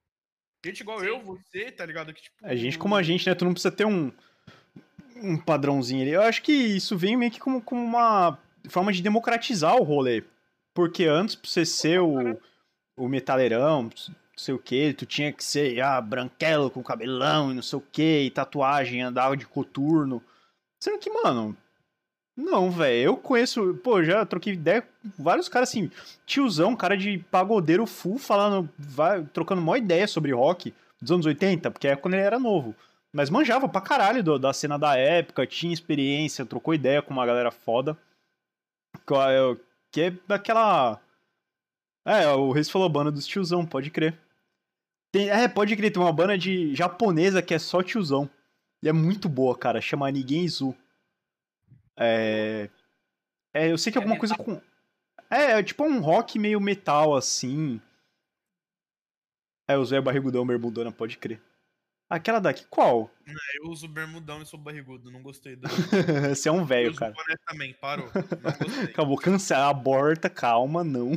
Gente 0.64 0.82
igual 0.82 1.00
Sim. 1.00 1.06
eu, 1.06 1.22
você, 1.22 1.72
tá 1.72 1.86
ligado? 1.86 2.14
Que, 2.14 2.24
tipo, 2.24 2.36
A 2.44 2.54
gente 2.54 2.78
como 2.78 2.98
a 2.98 3.02
gente, 3.02 3.26
né? 3.26 3.34
Tu 3.34 3.46
não 3.46 3.54
precisa 3.54 3.72
ter 3.72 3.86
um, 3.86 4.12
um 5.16 5.38
padrãozinho 5.38 6.02
ali. 6.02 6.12
Eu 6.12 6.22
acho 6.22 6.42
que 6.42 6.52
isso 6.52 6.98
vem 6.98 7.16
meio 7.16 7.32
que 7.32 7.40
como, 7.40 7.62
como 7.62 7.82
uma 7.82 8.38
forma 8.68 8.92
de 8.92 9.02
democratizar 9.02 9.78
o 9.78 9.84
rolê. 9.84 10.26
Porque 10.74 11.06
antes, 11.06 11.36
pra 11.36 11.50
você 11.50 11.66
ser 11.66 12.02
o, 12.02 12.38
o 12.98 13.08
metaleirão, 13.08 13.84
não 13.84 13.92
sei 14.36 14.54
o 14.54 14.60
que, 14.60 14.94
tu 14.94 15.06
tinha 15.06 15.32
que 15.32 15.46
ser 15.46 15.80
ah, 15.80 16.02
branquelo 16.02 16.70
com 16.70 16.84
cabelão 16.84 17.52
e 17.54 17.56
não 17.56 17.62
sei 17.62 17.80
o 17.80 17.82
que, 17.82 18.24
e 18.24 18.30
tatuagem, 18.30 19.02
andava 19.02 19.38
de 19.38 19.48
coturno. 19.48 20.22
Sendo 20.84 21.00
que, 21.00 21.10
mano, 21.10 21.56
não, 22.36 22.72
velho. 22.72 23.02
Eu 23.04 23.18
conheço, 23.18 23.76
pô, 23.84 24.04
já 24.04 24.26
troquei 24.26 24.54
ideia 24.54 24.82
com 24.82 25.24
vários 25.24 25.48
caras 25.48 25.70
assim, 25.70 25.92
tiozão, 26.26 26.76
cara 26.76 26.98
de 26.98 27.20
pagodeiro 27.30 27.86
full, 27.86 28.18
falando, 28.18 28.68
vai, 28.78 29.24
trocando 29.26 29.62
uma 29.62 29.78
ideia 29.78 30.08
sobre 30.08 30.32
rock 30.34 30.74
dos 31.02 31.12
anos 31.12 31.26
80, 31.26 31.70
porque 31.72 31.88
é 31.88 31.96
quando 31.96 32.16
ele 32.16 32.24
era 32.24 32.40
novo. 32.40 32.76
Mas 33.14 33.30
manjava 33.30 33.68
pra 33.68 33.82
caralho 33.82 34.24
do- 34.24 34.40
da 34.40 34.54
cena 34.54 34.78
da 34.80 34.96
época, 34.98 35.46
tinha 35.46 35.74
experiência, 35.74 36.46
trocou 36.46 36.74
ideia 36.74 37.02
com 37.02 37.12
uma 37.14 37.26
galera 37.26 37.52
foda. 37.52 37.98
Que 39.92 40.02
é 40.02 40.12
daquela. 40.28 41.00
É, 42.06 42.28
o 42.30 42.52
Reis 42.52 42.70
falou 42.70 42.88
banda 42.90 43.12
dos 43.12 43.28
tiozão, 43.28 43.66
pode 43.66 43.90
crer. 43.92 44.18
Tem, 45.14 45.30
é, 45.30 45.48
pode 45.48 45.76
crer, 45.76 45.92
tem 45.92 46.02
uma 46.02 46.14
banda 46.14 46.38
de 46.38 46.74
japonesa 46.74 47.42
que 47.42 47.54
é 47.54 47.60
só 47.60 47.84
tiozão. 47.84 48.30
E 48.84 48.90
é 48.90 48.94
muito 48.94 49.30
boa, 49.30 49.58
cara. 49.58 49.80
Chama 49.82 50.10
Nigenzu. 50.12 50.76
É. 51.98 52.70
É, 53.54 53.72
eu 53.72 53.78
sei 53.78 53.92
que 53.92 53.98
é 53.98 54.02
É 54.02 54.04
alguma 54.04 54.18
coisa 54.20 54.36
com. 54.36 54.62
É, 55.30 55.60
é 55.60 55.64
tipo 55.64 55.84
um 55.84 56.00
rock 56.00 56.40
meio 56.40 56.60
metal, 56.60 57.16
assim. 57.16 57.80
É, 59.68 59.78
o 59.78 59.86
Zé 59.86 60.02
Barrigudão, 60.02 60.46
Bermudona, 60.46 60.92
pode 60.92 61.18
crer. 61.18 61.42
Aquela 62.10 62.42
daqui, 62.42 62.66
qual? 62.70 63.10
Eu 63.64 63.70
uso 63.70 63.88
bermudão 63.88 64.42
e 64.42 64.46
sou 64.46 64.60
barrigudo, 64.60 65.10
não 65.10 65.24
gostei 65.24 65.56
do. 65.56 65.70
Você 66.36 66.50
é 66.50 66.52
um 66.52 66.60
Eu 66.60 66.66
velho, 66.66 66.90
uso 66.90 67.00
cara. 67.00 67.14
boné 67.14 67.36
também, 67.48 67.74
parou. 67.74 68.12
Não 68.14 68.22
gostei. 68.44 68.84
Acabou, 68.84 69.18
cancela, 69.18 69.70
aborta, 69.70 70.30
calma, 70.30 70.84
não. 70.84 71.14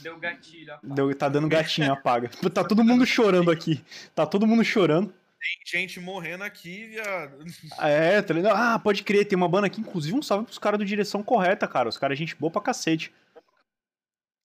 Deu 0.00 0.18
gatilho, 0.18 0.74
ó. 0.74 0.78
Deu, 0.94 1.14
tá 1.14 1.28
dando 1.28 1.48
gatinho, 1.48 1.92
apaga. 1.92 2.28
Tá 2.52 2.64
todo 2.64 2.82
mundo 2.82 3.06
chorando 3.06 3.48
aqui. 3.48 3.80
Tá 4.12 4.26
todo 4.26 4.44
mundo 4.44 4.64
chorando. 4.64 5.14
Tem 5.44 5.80
gente 5.80 6.00
morrendo 6.00 6.42
aqui, 6.42 6.86
viado. 6.86 7.44
É, 7.78 8.22
tá 8.22 8.32
ligado? 8.32 8.56
Ah, 8.56 8.78
pode 8.78 9.02
crer, 9.02 9.26
tem 9.26 9.36
uma 9.36 9.48
banda 9.48 9.66
aqui, 9.66 9.78
inclusive 9.78 10.16
um 10.16 10.22
salve 10.22 10.46
pros 10.46 10.58
caras 10.58 10.78
do 10.78 10.86
Direção 10.86 11.22
Correta, 11.22 11.68
cara. 11.68 11.86
Os 11.86 11.98
caras, 11.98 12.18
gente 12.18 12.34
boa 12.34 12.50
pra 12.50 12.62
cacete. 12.62 13.12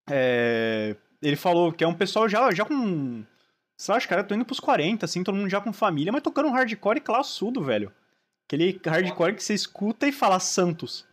É, 0.10 0.98
ele 1.22 1.38
falou 1.38 1.72
que 1.72 1.86
é 1.86 1.88
um 1.88 1.94
pessoal 1.94 2.28
já, 2.28 2.52
já 2.52 2.66
com. 2.66 3.24
Sei 3.78 3.94
lá, 3.94 3.98
acho 3.98 4.08
que 4.08 4.14
cara, 4.14 4.26
tô 4.26 4.36
indo 4.36 4.44
pros 4.44 4.60
40, 4.60 5.06
assim, 5.06 5.24
todo 5.24 5.36
mundo 5.36 5.50
já 5.50 5.62
com 5.62 5.72
família, 5.72 6.12
mas 6.12 6.22
tocando 6.22 6.50
um 6.50 6.52
hardcore 6.52 7.00
classudo, 7.00 7.64
velho. 7.64 7.94
Aquele 8.46 8.78
hardcore 8.86 9.36
que 9.36 9.44
você 9.44 9.54
escuta 9.54 10.06
e 10.06 10.12
fala 10.12 10.38
Santos. 10.38 11.08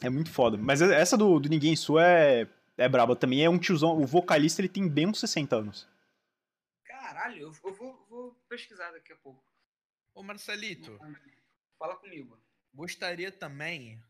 É 0.00 0.08
muito 0.08 0.30
foda. 0.30 0.56
Mas 0.56 0.80
essa 0.80 1.14
do, 1.18 1.38
do 1.38 1.48
Ninguém 1.50 1.76
Sua 1.76 2.02
é, 2.06 2.48
é 2.80 2.88
braba 2.88 3.14
também. 3.14 3.44
É 3.44 3.50
um 3.50 3.58
tiozão. 3.58 3.96
O 4.00 4.06
vocalista 4.06 4.60
ele 4.60 4.68
tem 4.68 4.88
bem 4.88 5.06
uns 5.06 5.20
60 5.20 5.54
anos. 5.56 5.88
Caralho, 6.84 7.38
eu, 7.42 7.52
eu 7.64 7.74
vou, 7.74 8.06
vou 8.08 8.34
pesquisar 8.48 8.90
daqui 8.92 9.12
a 9.12 9.16
pouco. 9.16 9.44
Ô, 10.14 10.22
Marcelito, 10.22 10.98
Fala 11.78 11.96
comigo. 11.96 12.40
gostaria 12.74 13.30
também. 13.30 14.02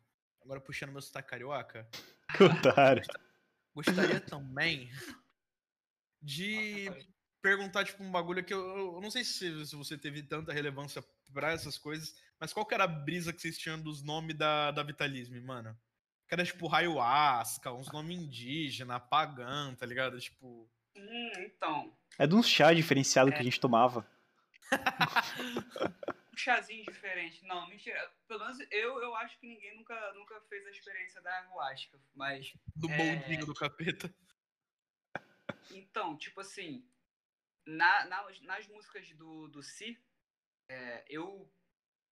Agora 0.42 0.60
puxando 0.60 0.92
meu 0.92 1.02
sotaque 1.02 1.28
carioca. 1.28 1.88
Otário. 2.40 3.02
Gostaria 3.74 4.20
também 4.20 4.90
de 6.22 6.90
perguntar, 7.42 7.84
tipo, 7.84 8.02
um 8.02 8.10
bagulho 8.10 8.44
que 8.44 8.52
eu, 8.52 8.94
eu 8.94 9.00
não 9.00 9.10
sei 9.10 9.24
se, 9.24 9.66
se 9.66 9.74
você 9.76 9.96
teve 9.96 10.22
tanta 10.22 10.52
relevância 10.52 11.02
pra 11.32 11.52
essas 11.52 11.78
coisas, 11.78 12.14
mas 12.38 12.52
qual 12.52 12.66
que 12.66 12.74
era 12.74 12.84
a 12.84 12.88
brisa 12.88 13.32
que 13.32 13.40
vocês 13.40 13.58
tinham 13.58 13.80
dos 13.80 14.02
nomes 14.02 14.36
da, 14.36 14.70
da 14.70 14.82
Vitalisme, 14.82 15.40
mano? 15.40 15.76
Que 16.30 16.34
era, 16.34 16.44
tipo, 16.44 16.72
Ayahuasca, 16.72 17.72
uns 17.72 17.90
nomes 17.90 18.16
indígenas, 18.16 19.02
pagã, 19.10 19.74
tá 19.74 19.84
ligado? 19.84 20.16
Tipo... 20.20 20.70
Hum, 20.96 21.32
então. 21.38 21.92
É 22.16 22.24
de 22.24 22.36
um 22.36 22.42
chá 22.42 22.72
diferenciado 22.72 23.32
que 23.32 23.38
a 23.38 23.42
gente 23.42 23.58
tomava. 23.58 24.06
Um 26.32 26.36
chazinho 26.36 26.84
diferente. 26.84 27.44
Não, 27.44 27.68
mentira. 27.68 28.00
Pelo 28.28 28.40
menos 28.44 28.58
eu, 28.70 29.02
eu 29.02 29.14
acho 29.16 29.36
que 29.40 29.46
ninguém 29.46 29.76
nunca, 29.76 30.12
nunca 30.14 30.40
fez 30.48 30.64
a 30.66 30.70
experiência 30.70 31.20
da 31.20 31.30
ayahuasca. 31.30 32.00
Mas, 32.14 32.54
Do 32.76 32.88
É. 32.88 32.96
boldinho 32.96 33.44
do 33.46 33.52
capeta. 33.52 34.14
então, 35.72 36.16
tipo 36.16 36.40
assim, 36.40 36.86
na, 37.66 38.04
na- 38.06 38.26
nas 38.42 38.66
músicas 38.68 39.10
do, 39.16 39.48
do 39.48 39.62
Si, 39.62 40.00
é, 40.68 41.04
eu 41.10 41.52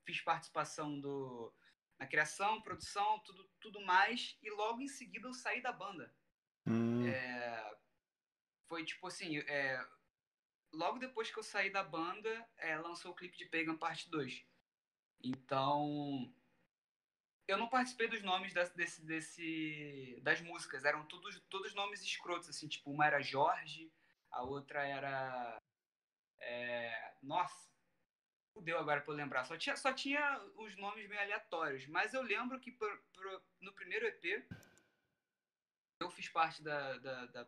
fiz 0.05 0.21
participação 0.21 1.01
do, 1.01 1.55
na 1.99 2.07
criação, 2.07 2.63
produção, 2.63 3.19
tudo, 3.21 3.45
tudo 3.61 3.81
mais. 3.81 4.39
E 4.43 4.51
logo 4.51 4.81
em 4.81 4.89
seguida 4.89 5.29
eu 5.29 5.35
saí 5.35 5.61
da 5.61 5.73
banda. 5.73 6.15
Hum, 6.67 7.07
É, 7.07 7.79
foi 8.69 8.85
tipo 8.85 9.07
assim, 9.07 9.39
é, 9.39 9.89
logo 10.73 10.99
depois 10.99 11.31
que 11.31 11.39
eu 11.39 11.43
saí 11.43 11.71
da 11.71 11.83
banda, 11.83 12.49
é, 12.57 12.77
lançou 12.79 13.13
o 13.13 13.15
clipe 13.15 13.37
de 13.37 13.47
Pagan 13.47 13.77
Parte 13.77 14.11
2. 14.11 14.47
Então, 15.21 16.33
eu 17.49 17.59
não 17.59 17.69
participei 17.69 18.09
dos 18.09 18.23
nomes 18.23 18.53
das, 18.53 18.73
desse, 18.75 19.05
desse, 19.05 20.21
das 20.23 20.41
músicas, 20.41 20.85
eram 20.85 21.07
todos, 21.07 21.41
todos 21.49 21.75
nomes 21.75 22.03
escrotos, 22.03 22.49
assim, 22.49 22.69
tipo, 22.69 22.91
uma 22.91 23.07
era 23.07 23.21
Jorge, 23.21 23.93
a 24.31 24.43
outra 24.43 24.87
era. 24.87 25.61
é, 26.41 27.15
nossa, 27.23 27.68
fudeu 28.59 28.79
agora 28.79 29.01
pra 29.01 29.13
eu 29.13 29.17
lembrar. 29.17 29.45
Só 29.45 29.57
tinha, 29.57 29.77
só 29.77 29.93
tinha 29.93 30.41
os 30.57 30.77
nomes 30.77 31.09
meio 31.09 31.21
aleatórios, 31.21 31.87
mas 31.87 32.13
eu 32.13 32.23
lembro 32.23 32.59
que 32.59 32.73
pro- 32.73 33.03
pro- 33.15 33.43
no 33.61 33.73
primeiro 33.73 34.05
EP 34.07 34.45
eu 36.01 36.11
fiz 36.11 36.29
parte 36.29 36.63
da, 36.63 36.99
da, 36.99 37.27
da 37.27 37.47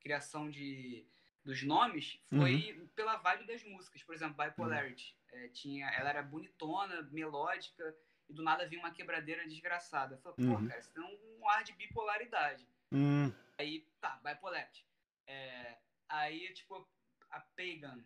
criação 0.00 0.48
de, 0.50 1.04
dos 1.44 1.62
nomes 1.64 2.20
foi 2.28 2.88
pela 2.94 3.16
vibe 3.16 3.46
das 3.46 3.62
músicas. 3.64 4.02
Por 4.02 4.14
exemplo, 4.14 4.36
Bipolarity. 4.44 5.16
É, 5.30 5.48
tinha, 5.48 5.88
ela 5.90 6.08
era 6.10 6.22
bonitona, 6.22 7.02
melódica, 7.02 7.94
e 8.28 8.32
do 8.32 8.42
nada 8.42 8.66
vinha 8.68 8.80
uma 8.80 8.92
quebradeira 8.94 9.46
desgraçada. 9.46 10.14
Eu 10.14 10.18
falei, 10.20 10.36
pô, 10.36 10.42
Uhum. 10.54 10.68
cara, 10.68 10.80
isso 10.80 10.92
tem 10.92 11.02
um 11.02 11.48
ar 11.48 11.64
de 11.64 11.72
bipolaridade. 11.72 12.66
hum, 12.92 13.32
Aí, 13.58 13.80
tá, 14.00 14.20
Bipolarity. 14.22 14.86
É, 15.26 15.78
aí, 16.08 16.52
tipo, 16.54 16.88
a 17.30 17.40
Pagan. 17.40 18.04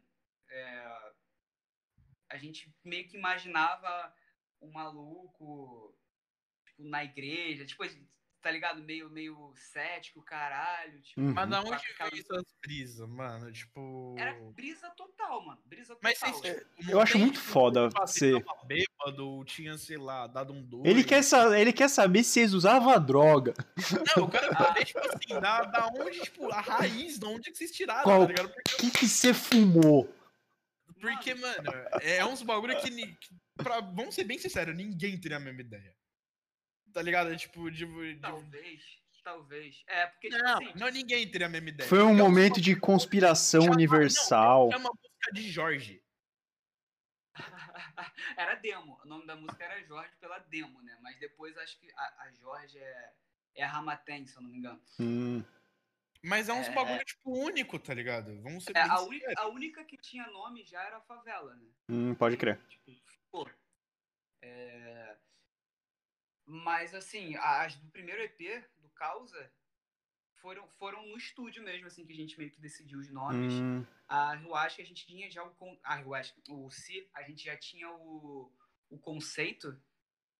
é, 0.48 1.12
a 2.32 2.38
gente 2.38 2.72
meio 2.84 3.06
que 3.08 3.16
imaginava 3.16 4.12
um 4.60 4.70
maluco, 4.70 5.94
tipo, 6.66 6.82
na 6.88 7.04
igreja, 7.04 7.64
tipo, 7.64 7.84
tá 8.40 8.50
ligado? 8.50 8.82
Meio, 8.82 9.08
meio 9.10 9.52
cético, 9.54 10.20
caralho. 10.22 11.00
Tipo, 11.00 11.20
Uhum. 11.20 11.32
Mas 11.32 11.48
da 11.50 11.60
onde 11.60 11.70
veio 11.70 12.20
essas 12.20 12.44
brisas, 12.60 13.08
mano? 13.08 13.52
Tipo. 13.52 14.16
Era 14.18 14.32
brisa 14.52 14.90
total, 14.90 15.44
mano. 15.46 15.60
Brisa 15.64 15.94
total. 15.94 16.00
Mas 16.02 16.18
vocês. 16.18 16.66
Eu 16.88 17.00
acho 17.00 17.18
muito 17.18 17.38
foda 17.40 17.88
Você 17.90 18.32
você- 18.32 18.40
tava 18.44 18.64
bêbado, 18.64 19.44
tinha, 19.44 19.76
sei 19.78 19.96
lá, 19.96 20.26
dado 20.26 20.52
um 20.52 20.62
doido. 20.62 20.86
Ele 20.88 21.04
quer, 21.04 21.22
sa- 21.22 21.56
ele 21.58 21.72
quer 21.72 21.88
saber 21.88 22.24
se 22.24 22.40
eles 22.40 22.52
usavam 22.52 22.98
droga. 23.04 23.54
Não, 24.16 24.24
eu 24.24 24.28
quero 24.30 24.52
saber, 24.52 24.84
tipo 24.86 24.98
assim, 25.00 25.40
da, 25.40 25.62
da 25.62 25.86
onde, 25.88 26.20
tipo, 26.20 26.50
a 26.52 26.60
raiz, 26.60 27.18
da 27.18 27.28
onde 27.28 27.50
que 27.50 27.56
vocês 27.58 27.70
tiraram, 27.70 28.02
Qual- 28.02 28.20
tá 28.22 28.26
ligado? 28.26 28.48
Porque, 28.52 28.72
O 28.74 28.76
que 28.78 28.90
que 28.98 29.08
você 29.08 29.32
fumou? 29.34 30.12
Porque, 31.02 31.34
mano, 31.34 31.70
é 32.00 32.24
uns 32.24 32.42
bagulho 32.42 32.80
que, 32.80 32.90
que 32.90 33.28
pra, 33.56 33.80
vamos 33.80 34.14
ser 34.14 34.24
bem 34.24 34.38
sinceros, 34.38 34.74
ninguém 34.76 35.20
teria 35.20 35.36
a 35.36 35.40
mesma 35.40 35.60
ideia. 35.60 35.94
Tá 36.92 37.02
ligado? 37.02 37.32
É 37.32 37.36
tipo, 37.36 37.70
de, 37.70 37.84
de- 37.86 38.20
Talvez, 38.20 38.82
talvez. 39.24 39.82
É, 39.86 40.06
porque, 40.06 40.28
tipo 40.28 40.42
Não, 40.42 40.54
assim, 40.54 40.72
não 40.78 40.88
ninguém 40.90 41.30
teria 41.30 41.46
a 41.46 41.50
mesma 41.50 41.68
ideia. 41.70 41.88
Foi 41.88 42.02
um 42.02 42.10
é 42.10 42.12
uns 42.12 42.18
momento 42.18 42.50
bagulho 42.54 42.64
de 42.64 42.76
conspiração 42.76 43.62
Chama- 43.62 43.74
universal. 43.74 44.70
É 44.72 44.76
uma 44.76 44.90
música 44.90 45.32
de 45.32 45.50
Jorge. 45.50 46.02
era 48.36 48.54
demo. 48.56 48.98
O 49.04 49.08
nome 49.08 49.26
da 49.26 49.34
música 49.36 49.64
era 49.64 49.82
Jorge 49.84 50.14
pela 50.20 50.38
demo, 50.38 50.82
né? 50.82 50.96
Mas 51.02 51.18
depois 51.18 51.56
acho 51.58 51.78
que 51.78 51.90
a, 51.96 52.22
a 52.24 52.32
Jorge 52.32 52.78
é, 52.78 53.12
é 53.56 53.64
a 53.64 53.68
Ramaten, 53.68 54.26
se 54.26 54.36
eu 54.36 54.42
não 54.42 54.50
me 54.50 54.58
engano. 54.58 54.80
Hum, 55.00 55.42
Mas 56.24 56.48
é 56.48 56.52
uns 56.52 56.68
É. 56.68 56.72
bagulho, 56.72 57.04
tipo, 57.04 57.32
único, 57.36 57.78
tá 57.78 57.92
ligado? 57.92 58.40
Vamos 58.42 58.64
ser 58.64 58.76
É, 58.76 58.82
a, 58.82 59.00
única, 59.00 59.32
a 59.36 59.48
única 59.48 59.84
que 59.84 59.96
tinha 59.96 60.26
nome 60.28 60.64
já 60.64 60.82
era 60.82 60.98
a 60.98 61.00
favela, 61.00 61.54
né? 61.56 61.68
hum, 61.88 62.14
pode 62.14 62.36
crer. 62.36 62.60
Tipo, 62.68 62.92
pô. 63.30 63.48
É... 64.40 65.16
Mas 66.44 66.94
assim, 66.94 67.36
as 67.36 67.76
do 67.76 67.88
primeiro 67.90 68.22
EP, 68.22 68.64
do 68.78 68.88
Causa, 68.90 69.52
foram, 70.34 70.66
foram 70.68 71.06
no 71.06 71.16
estúdio 71.16 71.62
mesmo, 71.62 71.86
assim, 71.86 72.04
que 72.04 72.12
a 72.12 72.16
gente 72.16 72.36
meio 72.38 72.50
que 72.50 72.60
decidiu 72.60 72.98
os 72.98 73.08
nomes. 73.10 73.52
Hum, 73.54 73.84
A 74.08 74.34
Ruasca 74.36 74.82
a 74.82 74.84
gente 74.84 75.06
tinha 75.06 75.30
já 75.30 75.44
o. 75.44 75.78
A 75.82 75.96
Ruasca, 75.96 76.40
o 76.50 76.70
Si, 76.70 77.08
a 77.14 77.22
gente 77.22 77.44
já 77.44 77.56
tinha 77.56 77.90
o, 77.90 78.52
o 78.90 78.98
conceito 78.98 79.80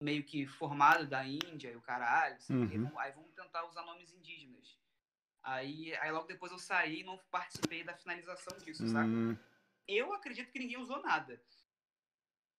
meio 0.00 0.24
que 0.24 0.46
formado 0.46 1.06
da 1.06 1.24
Índia 1.24 1.70
e 1.70 1.76
o 1.76 1.80
caralho. 1.80 2.34
Assim, 2.36 2.54
Uhum. 2.54 2.98
aí 2.98 3.12
vamos 3.12 3.32
tentar 3.34 3.64
usar 3.66 3.82
nomes 3.84 4.12
indígenas. 4.12 4.81
Aí, 5.43 5.94
aí 5.97 6.10
logo 6.12 6.27
depois 6.27 6.52
eu 6.52 6.59
saí 6.59 7.01
e 7.01 7.05
não 7.05 7.19
participei 7.31 7.82
da 7.82 7.94
finalização 7.94 8.56
disso, 8.59 8.86
saca? 8.86 9.05
hum, 9.06 9.36
Eu 9.89 10.12
acredito 10.12 10.51
que 10.52 10.59
ninguém 10.59 10.78
usou 10.78 11.02
nada. 11.02 11.40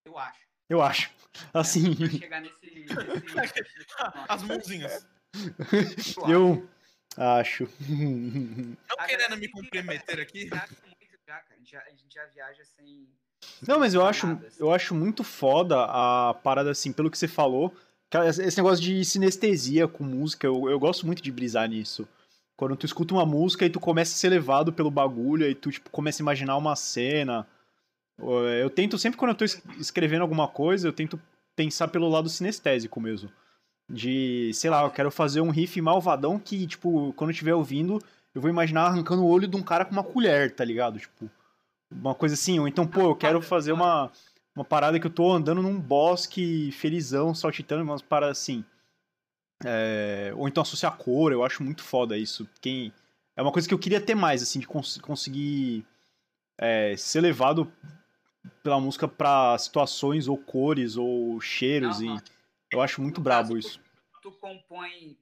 Eu 0.06 0.18
acho. 0.18 0.46
eu 0.70 0.82
acho. 0.82 1.10
Assim, 1.54 1.96
Pra 1.96 2.10
chegar 2.10 2.42
nesse. 2.42 2.66
nesse- 2.66 2.94
As 4.28 4.44
mãozinhas. 4.44 5.08
eu 6.30 6.68
acho. 7.18 7.70
Não 7.80 8.76
A 9.00 9.06
querendo 9.08 9.38
me 9.38 9.48
comprometer 9.48 10.20
aqui. 10.20 10.48
já, 10.48 10.60
cara. 10.60 11.46
A 11.52 11.56
gente 11.56 11.72
já, 11.72 11.80
a 11.82 11.90
gente 11.90 12.14
já 12.14 12.26
viaja 12.26 12.66
sem. 12.66 13.08
Não, 13.66 13.80
mas 13.80 13.94
eu 13.94 14.06
acho, 14.06 14.28
nada, 14.28 14.48
assim. 14.48 14.58
eu 14.62 14.72
acho 14.74 14.94
muito 14.94 15.24
foda 15.24 15.86
a 15.86 16.34
parada, 16.34 16.72
assim, 16.72 16.92
pelo 16.92 17.10
que 17.10 17.18
você 17.18 17.28
falou. 17.28 17.74
Esse 18.28 18.58
negócio 18.58 18.84
de 18.84 19.04
sinestesia 19.04 19.88
com 19.88 20.04
música, 20.04 20.46
eu, 20.46 20.70
eu 20.70 20.78
gosto 20.80 21.06
muito 21.06 21.22
de 21.24 21.32
brisar 21.32 21.68
nisso. 21.68 22.08
Quando 22.56 22.76
tu 22.76 22.86
escuta 22.86 23.14
uma 23.14 23.26
música 23.26 23.66
e 23.66 23.70
tu 23.70 23.80
começa 23.80 24.14
a 24.14 24.18
ser 24.18 24.30
levado 24.30 24.72
pelo 24.72 24.92
bagulho, 24.92 25.46
e 25.50 25.56
tu, 25.56 25.72
tipo, 25.72 25.90
começa 25.90 26.22
a 26.22 26.24
imaginar 26.24 26.56
uma 26.58 26.76
cena. 26.76 27.48
Eu 28.62 28.70
tento, 28.70 28.98
sempre 28.98 29.18
quando 29.18 29.32
eu 29.32 29.36
tô 29.36 29.44
es- 29.44 29.62
escrevendo 29.80 30.22
alguma 30.22 30.48
coisa, 30.48 30.88
eu 30.88 30.94
tento 30.94 31.20
pensar 31.56 31.88
pelo 31.88 32.08
lado 32.08 32.30
sinestésico 32.30 33.00
mesmo. 33.02 33.30
De, 33.90 34.52
sei 34.54 34.70
lá, 34.70 34.84
eu 34.84 34.92
quero 34.92 35.12
fazer 35.12 35.42
um 35.42 35.50
riff 35.50 35.80
malvadão 35.82 36.40
que, 36.40 36.66
tipo, 36.68 37.12
quando 37.14 37.30
eu 37.30 37.34
estiver 37.34 37.54
ouvindo, 37.54 38.00
eu 38.34 38.42
vou 38.42 38.50
imaginar 38.50 38.84
arrancando 38.84 39.24
o 39.24 39.28
olho 39.28 39.48
de 39.48 39.58
um 39.58 39.64
cara 39.64 39.84
com 39.84 39.92
uma 39.92 40.04
colher, 40.04 40.54
tá 40.56 40.64
ligado? 40.64 41.00
Tipo, 41.00 41.30
uma 41.92 42.16
coisa 42.16 42.36
assim. 42.36 42.60
Ou 42.60 42.68
então, 42.68 42.88
pô, 42.88 43.02
eu 43.02 43.16
quero 43.16 43.42
fazer 43.42 43.72
uma, 43.72 44.12
uma 44.56 44.64
parada 44.64 45.00
que 45.00 45.08
eu 45.08 45.12
tô 45.12 45.32
andando 45.32 45.62
num 45.62 45.80
bosque 45.80 46.72
felizão, 46.72 47.34
saltitando, 47.36 47.84
umas 47.84 48.02
paradas 48.02 48.38
assim. 48.40 48.64
É, 49.66 50.34
ou 50.36 50.48
então 50.48 50.62
associar 50.62 50.96
cor, 50.98 51.32
eu 51.32 51.44
acho 51.44 51.64
muito 51.64 51.84
foda 51.84 52.18
isso. 52.18 52.48
Quem, 52.62 52.94
é 53.36 53.42
uma 53.42 53.52
coisa 53.52 53.68
que 53.68 53.74
eu 53.74 53.80
queria 53.80 54.02
ter 54.02 54.16
mais, 54.16 54.42
assim, 54.42 54.60
de 54.60 54.68
cons- 54.68 54.98
conseguir 54.98 55.86
é, 56.58 56.96
ser 56.98 57.22
levado 57.22 57.72
pela 58.62 58.80
música 58.80 59.08
pra 59.08 59.58
situações 59.58 60.28
ou 60.28 60.38
cores 60.38 60.98
ou 60.98 61.40
cheiros. 61.40 62.00
Não, 62.00 62.06
e 62.18 62.22
eu 62.72 62.82
acho 62.82 63.02
muito 63.02 63.18
No 63.20 63.24
brabo 63.24 63.50
caso, 63.56 63.58
isso. 63.58 63.80
Tu, 64.22 64.32
tu 64.32 64.38
compõe 64.40 65.18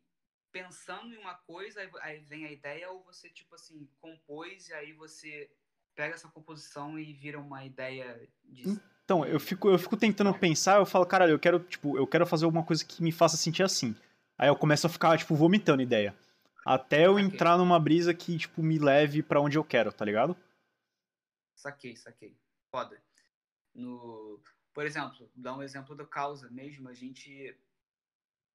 pensando 0.52 1.14
em 1.14 1.18
uma 1.18 1.36
coisa, 1.36 1.80
aí- 1.82 1.90
aí 2.02 2.20
vem 2.20 2.46
a 2.46 2.52
ideia, 2.52 2.90
ou 2.92 3.04
você, 3.04 3.30
tipo 3.30 3.56
assim, 3.56 3.88
compôs 4.02 4.70
e 4.70 4.74
aí 4.74 4.92
você 4.94 5.50
pega 5.96 6.16
essa 6.16 6.28
composição 6.28 6.98
e 7.00 7.14
vira 7.14 7.40
uma 7.40 7.64
ideia 7.66 8.28
de. 8.44 8.80
Então, 9.04 9.26
eu 9.26 9.40
fico, 9.40 9.70
eu 9.70 9.78
fico 9.78 9.98
tentando 9.98 10.34
pensar, 10.34 10.78
eu 10.80 10.86
falo, 10.86 11.06
caralho, 11.06 11.32
eu 11.34 11.40
quero, 11.40 11.60
tipo, 11.60 11.98
eu 11.98 12.08
quero 12.08 12.26
fazer 12.26 12.46
alguma 12.46 12.64
coisa 12.64 12.84
que 12.84 13.04
me 13.04 13.12
faça 13.12 13.36
sentir 13.38 13.64
assim. 13.64 13.96
Aí 14.42 14.48
eu 14.48 14.56
começo 14.56 14.88
a 14.88 14.90
ficar, 14.90 15.16
tipo, 15.20 15.36
vomitando 15.36 15.84
ideia. 15.84 16.18
Até 16.66 17.06
eu 17.06 17.14
Saquei. 17.14 17.26
entrar 17.28 17.58
numa 17.60 17.80
brisa 17.80 18.12
que, 18.12 18.40
tipo, 18.40 18.64
me 18.64 18.80
leve 18.80 19.22
pra 19.22 19.40
onde 19.40 19.56
eu 19.56 19.64
quero, 19.64 19.94
tá 19.94 20.04
ligado? 20.04 20.36
Saquei, 21.56 21.96
saquei. 21.96 22.36
Foda. 22.72 23.00
No, 23.72 24.42
por 24.74 24.84
exemplo, 24.84 25.30
dar 25.36 25.56
um 25.56 25.62
exemplo 25.62 25.96
do 25.96 26.08
causa 26.08 26.50
mesmo, 26.50 26.90
a 26.90 26.94
gente 26.96 27.56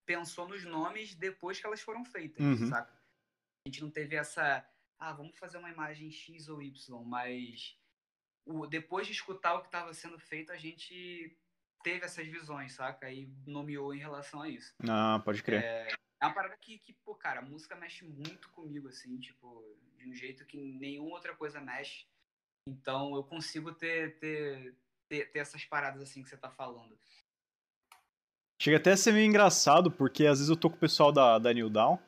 pensou 0.05 0.49
nos 0.49 0.65
nomes 0.65 1.15
depois 1.15 1.61
que 1.61 1.67
elas 1.67 1.81
foram 1.81 2.05
feitas, 2.05 2.45
Uhum. 2.45 2.67
saca? 2.69 2.93
A 3.65 3.69
gente 3.69 3.81
não 3.81 3.91
teve 3.91 4.17
essa, 4.17 4.69
ah, 4.99 5.13
vamos 5.13 5.39
fazer 5.39 5.59
uma 5.59 5.71
imagem 5.71 6.11
X 6.11 6.49
ou 6.49 6.61
Y, 6.61 7.05
mas 7.05 7.79
o, 8.45 8.67
depois 8.67 9.07
de 9.07 9.13
escutar 9.13 9.55
o 9.55 9.61
que 9.61 9.67
estava 9.67 9.95
sendo 9.95 10.19
feito, 10.19 10.51
a 10.51 10.57
gente 10.57 11.37
teve 11.87 12.05
essas 12.05 12.27
visões, 12.27 12.73
saca? 12.73 13.09
E 13.13 13.31
nomeou 13.47 13.95
em 13.95 13.99
relação 13.99 14.43
a 14.43 14.49
isso. 14.49 14.75
Ah, 14.89 15.23
pode 15.25 15.41
crer. 15.41 15.63
É 15.63 16.27
uma 16.27 16.35
parada 16.35 16.57
que, 16.61 16.79
que, 16.79 16.93
pô, 16.93 17.15
cara, 17.15 17.39
a 17.39 17.45
música 17.45 17.77
mexe 17.77 18.05
muito 18.05 18.51
comigo, 18.51 18.89
assim, 18.89 19.17
tipo, 19.21 19.63
de 19.97 20.09
um 20.09 20.13
jeito 20.13 20.45
que 20.45 20.57
nenhuma 20.61 21.15
outra 21.15 21.37
coisa 21.37 21.61
mexe. 21.61 22.05
Então 22.69 23.15
eu 23.15 23.23
consigo 23.23 23.73
ter, 23.73 24.19
ter, 24.19 24.75
ter, 25.09 25.31
ter 25.31 25.39
essas 25.39 25.65
paradas 25.65 26.03
assim 26.03 26.25
que 26.25 26.29
você 26.29 26.37
tá 26.37 26.51
falando. 26.51 26.99
Chega 28.61 28.79
até 28.79 28.91
a 28.91 28.97
ser 28.97 29.13
meio 29.13 29.27
engraçado, 29.27 29.89
porque 29.89 30.27
às 30.27 30.39
vezes 30.39 30.49
eu 30.49 30.57
tô 30.57 30.69
com 30.69 30.77
o 30.77 30.81
pessoal 30.81 31.13
da, 31.13 31.39
da 31.39 31.53
New 31.53 31.71
Down, 31.71 32.01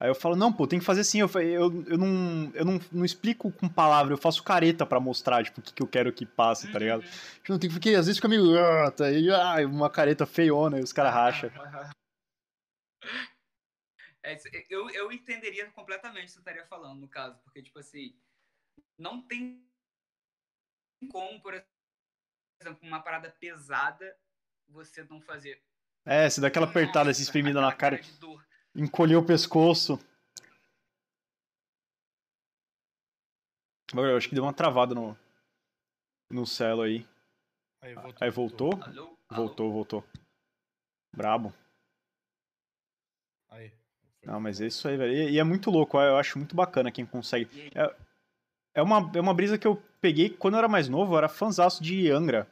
aí 0.00 0.08
eu 0.08 0.14
falo, 0.14 0.34
não, 0.34 0.50
pô, 0.50 0.66
tem 0.66 0.78
que 0.78 0.84
fazer 0.84 1.02
assim, 1.02 1.20
eu, 1.20 1.28
eu, 1.34 1.84
eu, 1.86 1.98
não, 1.98 2.50
eu 2.54 2.64
não, 2.64 2.80
não 2.90 3.04
explico 3.04 3.52
com 3.52 3.68
palavra, 3.68 4.14
eu 4.14 4.18
faço 4.18 4.42
careta 4.42 4.86
pra 4.86 4.98
mostrar, 4.98 5.44
tipo, 5.44 5.60
o 5.60 5.62
que, 5.62 5.74
que 5.74 5.82
eu 5.82 5.86
quero 5.86 6.12
que 6.12 6.24
passe, 6.24 6.72
tá 6.72 6.78
ligado? 6.78 7.04
Não 7.48 7.58
tem, 7.58 7.70
porque 7.70 7.90
às 7.90 8.06
vezes 8.06 8.16
fica 8.16 8.28
meio, 8.28 8.58
ah, 8.58 8.90
tá 8.90 9.04
aí, 9.04 9.30
ah, 9.30 9.56
uma 9.66 9.90
careta 9.90 10.24
feiona, 10.24 10.80
e 10.80 10.82
os 10.82 10.92
caras 10.92 11.12
racham. 11.12 11.50
É, 14.22 14.38
eu, 14.68 14.90
eu 14.90 15.10
entenderia 15.10 15.70
completamente 15.70 16.24
o 16.24 16.26
que 16.26 16.32
você 16.32 16.38
estaria 16.40 16.66
falando, 16.66 17.00
no 17.00 17.08
caso, 17.08 17.38
porque, 17.42 17.62
tipo 17.62 17.78
assim, 17.78 18.14
não 18.98 19.22
tem 19.22 19.66
como, 21.10 21.40
por 21.40 21.54
exemplo, 22.60 22.86
uma 22.86 23.00
parada 23.00 23.30
pesada 23.30 24.14
você 24.68 25.02
não 25.04 25.22
fazer 25.22 25.62
É, 26.04 26.28
você 26.28 26.40
dá 26.40 26.48
aquela 26.48 26.66
apertada, 26.66 27.06
Nossa, 27.06 27.12
essa 27.12 27.22
espremida 27.22 27.62
na 27.62 27.72
cara, 27.72 27.98
de 27.98 28.12
dor. 28.18 28.46
Encolheu 28.74 29.20
o 29.20 29.26
pescoço. 29.26 29.98
Agora, 33.92 34.10
Eu 34.10 34.16
acho 34.16 34.28
que 34.28 34.34
deu 34.34 34.44
uma 34.44 34.52
travada 34.52 34.94
no, 34.94 35.16
no 36.30 36.46
celo 36.46 36.82
aí. 36.82 37.06
Aí 37.82 37.94
voltou. 37.94 38.14
Aí 38.20 38.30
voltou? 38.30 38.82
Alô? 38.82 39.16
Voltou, 39.30 39.72
voltou. 39.72 40.04
Brabo. 41.12 41.52
Aí. 43.48 43.72
Não, 44.24 44.38
mas 44.40 44.60
é 44.60 44.66
isso 44.66 44.86
aí, 44.86 44.96
velho. 44.96 45.12
E, 45.12 45.32
e 45.32 45.38
é 45.38 45.44
muito 45.44 45.70
louco, 45.70 45.98
eu 45.98 46.16
acho 46.16 46.38
muito 46.38 46.54
bacana 46.54 46.92
quem 46.92 47.06
consegue. 47.06 47.70
Aí? 47.74 47.90
É 48.74 48.82
uma, 48.82 49.10
é 49.14 49.20
uma 49.20 49.34
brisa 49.34 49.58
que 49.58 49.66
eu 49.66 49.82
peguei 50.00 50.30
quando 50.30 50.54
eu 50.54 50.58
era 50.58 50.68
mais 50.68 50.88
novo, 50.88 51.14
eu 51.14 51.18
era 51.18 51.28
fãzaço 51.28 51.82
de 51.82 52.10
Angra. 52.10 52.46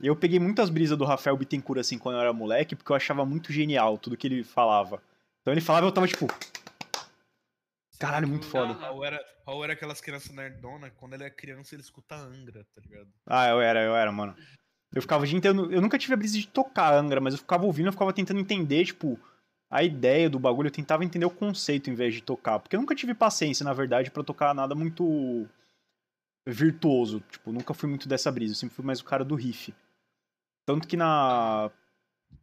E 0.00 0.06
eu 0.06 0.16
peguei 0.16 0.38
muitas 0.38 0.68
brisas 0.68 0.98
do 0.98 1.04
Rafael 1.04 1.36
Bittencourt, 1.36 1.80
assim, 1.80 1.98
quando 1.98 2.16
eu 2.16 2.20
era 2.20 2.32
moleque, 2.32 2.74
porque 2.74 2.90
eu 2.90 2.96
achava 2.96 3.24
muito 3.24 3.52
genial 3.52 3.96
tudo 3.96 4.16
que 4.16 4.26
ele 4.26 4.44
falava. 4.44 5.02
Então 5.42 5.52
ele 5.52 5.60
falava 5.60 5.86
e 5.86 5.88
eu 5.88 5.92
tava 5.92 6.06
tipo, 6.06 6.26
Caralho, 8.02 8.26
muito 8.26 8.46
foda. 8.46 8.72
Raul 8.72 9.04
era, 9.04 9.24
Raul 9.46 9.62
era 9.62 9.72
aquelas 9.74 10.00
crianças 10.00 10.34
nerdona, 10.34 10.90
quando 10.90 11.14
ele 11.14 11.22
é 11.22 11.30
criança 11.30 11.72
ele 11.72 11.82
escuta 11.82 12.16
Angra, 12.16 12.66
tá 12.74 12.80
ligado? 12.80 13.08
ah, 13.24 13.48
eu 13.48 13.60
era, 13.60 13.80
eu 13.80 13.94
era, 13.94 14.10
mano. 14.10 14.34
Eu 14.92 15.00
ficava 15.00 15.22
o 15.22 15.26
dia 15.26 15.38
inteiro, 15.38 15.72
eu 15.72 15.80
nunca 15.80 15.96
tive 15.96 16.12
a 16.12 16.16
brisa 16.16 16.36
de 16.36 16.48
tocar 16.48 16.92
Angra, 16.94 17.20
mas 17.20 17.34
eu 17.34 17.38
ficava 17.38 17.64
ouvindo, 17.64 17.86
eu 17.86 17.92
ficava 17.92 18.12
tentando 18.12 18.40
entender, 18.40 18.84
tipo, 18.86 19.16
a 19.70 19.84
ideia 19.84 20.28
do 20.28 20.40
bagulho, 20.40 20.66
eu 20.66 20.72
tentava 20.72 21.04
entender 21.04 21.24
o 21.26 21.30
conceito 21.30 21.90
em 21.90 21.94
vez 21.94 22.12
de 22.12 22.22
tocar, 22.22 22.58
porque 22.58 22.74
eu 22.74 22.80
nunca 22.80 22.94
tive 22.94 23.14
paciência, 23.14 23.62
na 23.62 23.72
verdade, 23.72 24.10
pra 24.10 24.24
tocar 24.24 24.52
nada 24.52 24.74
muito 24.74 25.48
virtuoso, 26.44 27.20
tipo, 27.30 27.52
nunca 27.52 27.72
fui 27.72 27.88
muito 27.88 28.08
dessa 28.08 28.32
brisa, 28.32 28.52
eu 28.52 28.56
sempre 28.56 28.74
fui 28.74 28.84
mais 28.84 28.98
o 28.98 29.04
cara 29.04 29.24
do 29.24 29.36
riff. 29.36 29.72
Tanto 30.66 30.88
que 30.88 30.96
na 30.96 31.70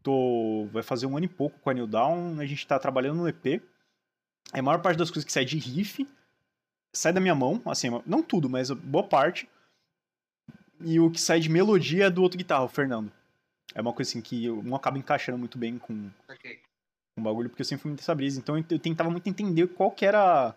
tô 0.04 0.68
vai 0.72 0.84
fazer 0.84 1.06
um 1.06 1.16
ano 1.18 1.26
e 1.26 1.30
pouco 1.30 1.60
com 1.60 1.70
a 1.70 1.74
New 1.74 1.88
Down, 1.88 2.40
a 2.40 2.46
gente 2.46 2.66
tá 2.68 2.78
trabalhando 2.80 3.18
no 3.18 3.28
EP. 3.28 3.62
A 4.54 4.62
maior 4.62 4.82
parte 4.82 4.98
das 4.98 5.10
coisas 5.10 5.26
que 5.26 5.32
sai 5.32 5.46
de 5.46 5.58
riff 5.58 6.08
sai 6.92 7.14
da 7.14 7.20
minha 7.20 7.36
mão, 7.36 7.62
assim, 7.66 7.88
não 8.06 8.24
tudo, 8.24 8.50
mas 8.50 8.72
boa 8.72 9.04
parte. 9.04 9.48
E 10.82 11.00
o 11.00 11.12
que 11.12 11.20
sai 11.22 11.40
de 11.40 11.50
melodia 11.50 12.06
é 12.06 12.10
do 12.10 12.24
outro 12.24 12.38
guitarra, 12.38 12.64
o 12.64 12.70
Fernando. 12.70 13.12
É 13.76 13.82
uma 13.82 13.94
coisa 13.94 14.10
assim 14.10 14.22
que 14.22 14.46
eu 14.46 14.64
não 14.64 14.76
acaba 14.76 14.98
encaixando 14.98 15.38
muito 15.38 15.58
bem 15.58 15.78
com, 15.78 16.10
Ok. 16.28 16.60
com 17.16 17.22
o 17.22 17.24
bagulho, 17.24 17.50
porque 17.50 17.62
eu 17.62 17.66
sempre 17.66 17.84
fui 17.84 17.90
muito 17.92 18.00
dessa 18.00 18.16
brisa. 18.16 18.40
Então 18.40 18.58
eu 18.58 18.66
eu 18.70 18.80
tentava 18.80 19.10
muito 19.12 19.28
entender 19.30 19.68
qual 19.68 19.92
que 19.92 20.06
era. 20.06 20.56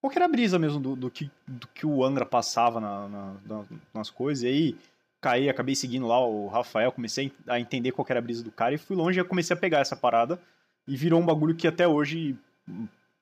Qual 0.00 0.10
que 0.10 0.18
era 0.18 0.24
a 0.24 0.28
brisa 0.28 0.58
mesmo 0.58 0.80
do, 0.80 0.96
do, 0.96 1.10
que, 1.10 1.30
do 1.46 1.68
que 1.68 1.86
o 1.86 2.02
Angra 2.02 2.26
passava 2.26 2.80
na, 2.80 3.08
na- 3.08 3.34
na- 3.46 3.64
nas 3.94 4.10
coisas. 4.10 4.42
E 4.42 4.46
aí 4.48 4.78
caí, 5.22 5.48
acabei 5.48 5.74
seguindo 5.74 6.06
lá 6.06 6.18
o 6.26 6.48
Rafael, 6.48 6.92
comecei 6.92 7.32
a 7.46 7.58
entender 7.58 7.92
qual 7.92 8.04
que 8.04 8.12
era 8.12 8.18
a 8.18 8.22
brisa 8.22 8.42
do 8.44 8.50
cara 8.52 8.74
e 8.74 8.78
fui 8.78 8.94
longe 8.96 9.18
e 9.18 9.24
comecei 9.24 9.54
a 9.56 9.58
pegar 9.58 9.78
essa 9.78 9.96
parada. 9.96 10.38
E 10.86 10.96
virou 10.96 11.20
um 11.20 11.24
bagulho 11.24 11.54
que 11.56 11.66
até 11.68 11.86
hoje 11.86 12.36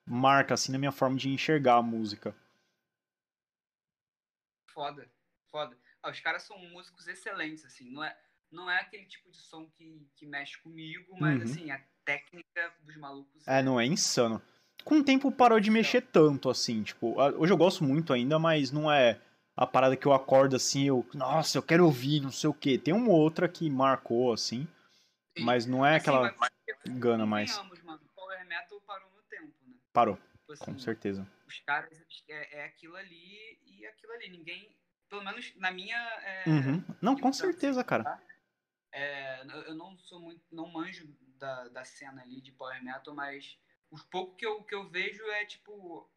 marca 0.05 0.55
assim 0.55 0.71
na 0.71 0.79
minha 0.79 0.91
forma 0.91 1.15
de 1.15 1.29
enxergar 1.29 1.75
a 1.75 1.81
música. 1.81 2.35
Foda, 4.73 5.07
foda. 5.51 5.77
Ah, 6.01 6.09
os 6.09 6.19
caras 6.19 6.43
são 6.43 6.57
músicos 6.57 7.07
excelentes, 7.07 7.63
assim. 7.65 7.91
Não 7.91 8.03
é, 8.03 8.17
não 8.51 8.69
é 8.71 8.79
aquele 8.79 9.05
tipo 9.05 9.29
de 9.29 9.37
som 9.37 9.69
que, 9.77 10.07
que 10.15 10.25
mexe 10.25 10.57
comigo, 10.61 11.15
mas, 11.19 11.37
Uhum. 11.37 11.43
assim, 11.43 11.71
a 11.71 11.79
técnica 12.03 12.73
dos 12.81 12.97
malucos 12.97 13.47
É, 13.47 13.61
não 13.61 13.79
é 13.79 13.85
insano. 13.85 14.41
Com 14.83 14.95
o 14.99 15.03
tempo 15.03 15.31
parou 15.31 15.59
de 15.59 15.69
mexer 15.69 16.01
tanto, 16.01 16.49
assim, 16.49 16.81
tipo, 16.81 17.13
hoje 17.37 17.53
eu 17.53 17.57
gosto 17.57 17.83
muito 17.83 18.11
ainda, 18.11 18.39
mas 18.39 18.71
não 18.71 18.91
é 18.91 19.21
a 19.55 19.67
parada 19.67 19.95
que 19.97 20.05
eu 20.05 20.13
acordo 20.13 20.55
assim, 20.55 20.85
eu, 20.87 21.05
nossa, 21.13 21.57
eu 21.57 21.63
quero 21.63 21.85
ouvir, 21.85 22.19
não 22.21 22.31
sei 22.31 22.49
o 22.49 22.53
quê. 22.53 22.77
Tem 22.77 22.93
uma 22.93 23.11
outra 23.11 23.47
que 23.49 23.69
marcou, 23.69 24.31
assim, 24.33 24.67
Sim. 25.37 25.43
mas 25.43 25.65
não 25.65 25.85
é 25.85 25.95
Assim, 25.97 26.09
aquela 26.09 26.33
mas- 26.39 26.51
gana 26.99 27.25
mais. 27.25 27.55
Mano. 27.57 28.01
O 28.03 28.09
Power 28.15 28.45
Metal 28.47 28.81
parou 28.81 29.09
no 29.11 29.21
tempo, 29.23 29.53
né? 29.67 29.75
Parou, 29.93 30.15
Tipo 30.15 30.57
com 30.65 30.71
assim, 30.71 30.79
certeza. 30.79 31.27
os 31.47 31.59
caras 31.59 31.89
é, 32.29 32.59
é 32.61 32.65
aquilo 32.65 32.95
ali 32.95 33.59
e 33.65 33.85
aquilo 33.85 34.11
ali. 34.13 34.29
Ninguém, 34.29 34.75
pelo 35.09 35.23
menos 35.23 35.53
na 35.57 35.71
minha. 35.71 35.97
é, 36.23 36.43
Uhum. 36.49 36.83
Não, 37.01 37.13
com 37.13 37.19
então, 37.19 37.33
certeza, 37.33 37.83
cara. 37.83 38.19
é, 38.93 39.41
eu- 39.67 39.75
não 39.75 39.97
sou 39.99 40.19
muito. 40.21 40.41
não 40.51 40.67
manjo 40.71 41.07
da, 41.37 41.67
da 41.69 41.83
cena 41.83 42.21
ali 42.21 42.41
de 42.41 42.51
Power 42.51 42.81
Metal, 42.83 43.13
mas 43.13 43.57
os 43.89 44.03
poucos 44.03 44.37
que 44.37 44.45
eu, 44.45 44.63
que 44.63 44.73
eu 44.75 44.89
vejo 44.89 45.23
é 45.31 45.45
tipo. 45.45 46.09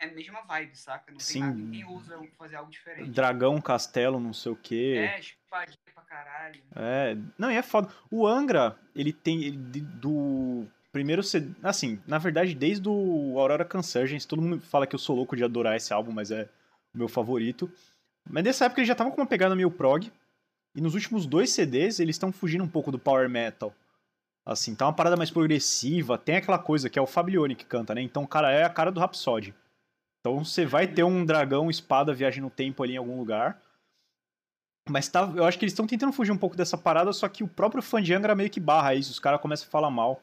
É 0.00 0.06
a 0.06 0.12
mesma 0.12 0.40
vibe, 0.40 0.76
saca? 0.76 1.12
Não 1.12 1.18
tem 1.18 1.26
Sim. 1.26 1.40
nada, 1.40 1.54
ninguém 1.54 1.84
usa 1.84 2.18
fazer 2.38 2.56
algo 2.56 2.70
diferente. 2.70 3.10
Dragão, 3.10 3.60
castelo, 3.60 4.18
não 4.18 4.32
sei 4.32 4.50
o 4.50 4.56
quê. 4.56 4.94
É, 4.96 5.20
espadinha 5.20 5.76
pra 5.94 6.02
caralho. 6.04 6.62
É, 6.74 7.18
não, 7.38 7.52
e 7.52 7.56
é 7.56 7.62
foda. 7.62 7.88
O 8.10 8.26
Angra, 8.26 8.78
ele 8.96 9.12
tem 9.12 9.44
ele, 9.44 9.58
do 9.58 10.66
primeiro 10.90 11.22
CD, 11.22 11.54
assim, 11.62 12.00
na 12.06 12.16
verdade, 12.16 12.54
desde 12.54 12.88
o 12.88 13.38
Aurora 13.38 13.64
Consurgence, 13.64 14.26
todo 14.26 14.40
mundo 14.40 14.60
fala 14.62 14.86
que 14.86 14.94
eu 14.94 14.98
sou 14.98 15.14
louco 15.14 15.36
de 15.36 15.44
adorar 15.44 15.76
esse 15.76 15.92
álbum, 15.92 16.12
mas 16.12 16.30
é 16.30 16.48
o 16.94 16.98
meu 16.98 17.08
favorito. 17.08 17.70
Mas 18.28 18.42
nessa 18.42 18.64
época 18.64 18.80
ele 18.80 18.88
já 18.88 18.94
tava 18.94 19.10
com 19.10 19.20
uma 19.20 19.26
pegada 19.26 19.54
meio 19.54 19.70
prog, 19.70 20.10
e 20.74 20.80
nos 20.80 20.94
últimos 20.94 21.26
dois 21.26 21.50
CDs 21.50 22.00
eles 22.00 22.16
estão 22.16 22.32
fugindo 22.32 22.64
um 22.64 22.68
pouco 22.68 22.90
do 22.90 22.98
power 22.98 23.28
metal. 23.28 23.74
Assim, 24.46 24.74
tá 24.74 24.86
uma 24.86 24.94
parada 24.94 25.16
mais 25.16 25.30
progressiva, 25.30 26.16
tem 26.16 26.36
aquela 26.36 26.58
coisa 26.58 26.88
que 26.88 26.98
é 26.98 27.02
o 27.02 27.06
Fablione 27.06 27.54
que 27.54 27.66
canta, 27.66 27.94
né? 27.94 28.00
Então 28.00 28.26
cara 28.26 28.50
é 28.50 28.64
a 28.64 28.70
cara 28.70 28.90
do 28.90 28.98
Rhapsody. 28.98 29.54
Então 30.20 30.44
você 30.44 30.66
vai 30.66 30.86
ter 30.86 31.02
um 31.02 31.24
dragão, 31.24 31.70
espada, 31.70 32.12
viagem 32.14 32.42
no 32.42 32.50
tempo 32.50 32.82
ali 32.82 32.94
em 32.94 32.98
algum 32.98 33.16
lugar. 33.18 33.60
Mas 34.88 35.08
tá, 35.08 35.20
eu 35.34 35.44
acho 35.44 35.58
que 35.58 35.64
eles 35.64 35.72
estão 35.72 35.86
tentando 35.86 36.12
fugir 36.12 36.32
um 36.32 36.38
pouco 36.38 36.56
dessa 36.56 36.76
parada, 36.76 37.12
só 37.12 37.28
que 37.28 37.42
o 37.44 37.48
próprio 37.48 37.82
fã 37.82 38.02
de 38.02 38.12
Angra 38.12 38.34
meio 38.34 38.50
que 38.50 38.60
barra 38.60 38.94
isso, 38.94 39.10
os 39.10 39.18
caras 39.18 39.40
começam 39.40 39.66
a 39.66 39.70
falar 39.70 39.90
mal. 39.90 40.22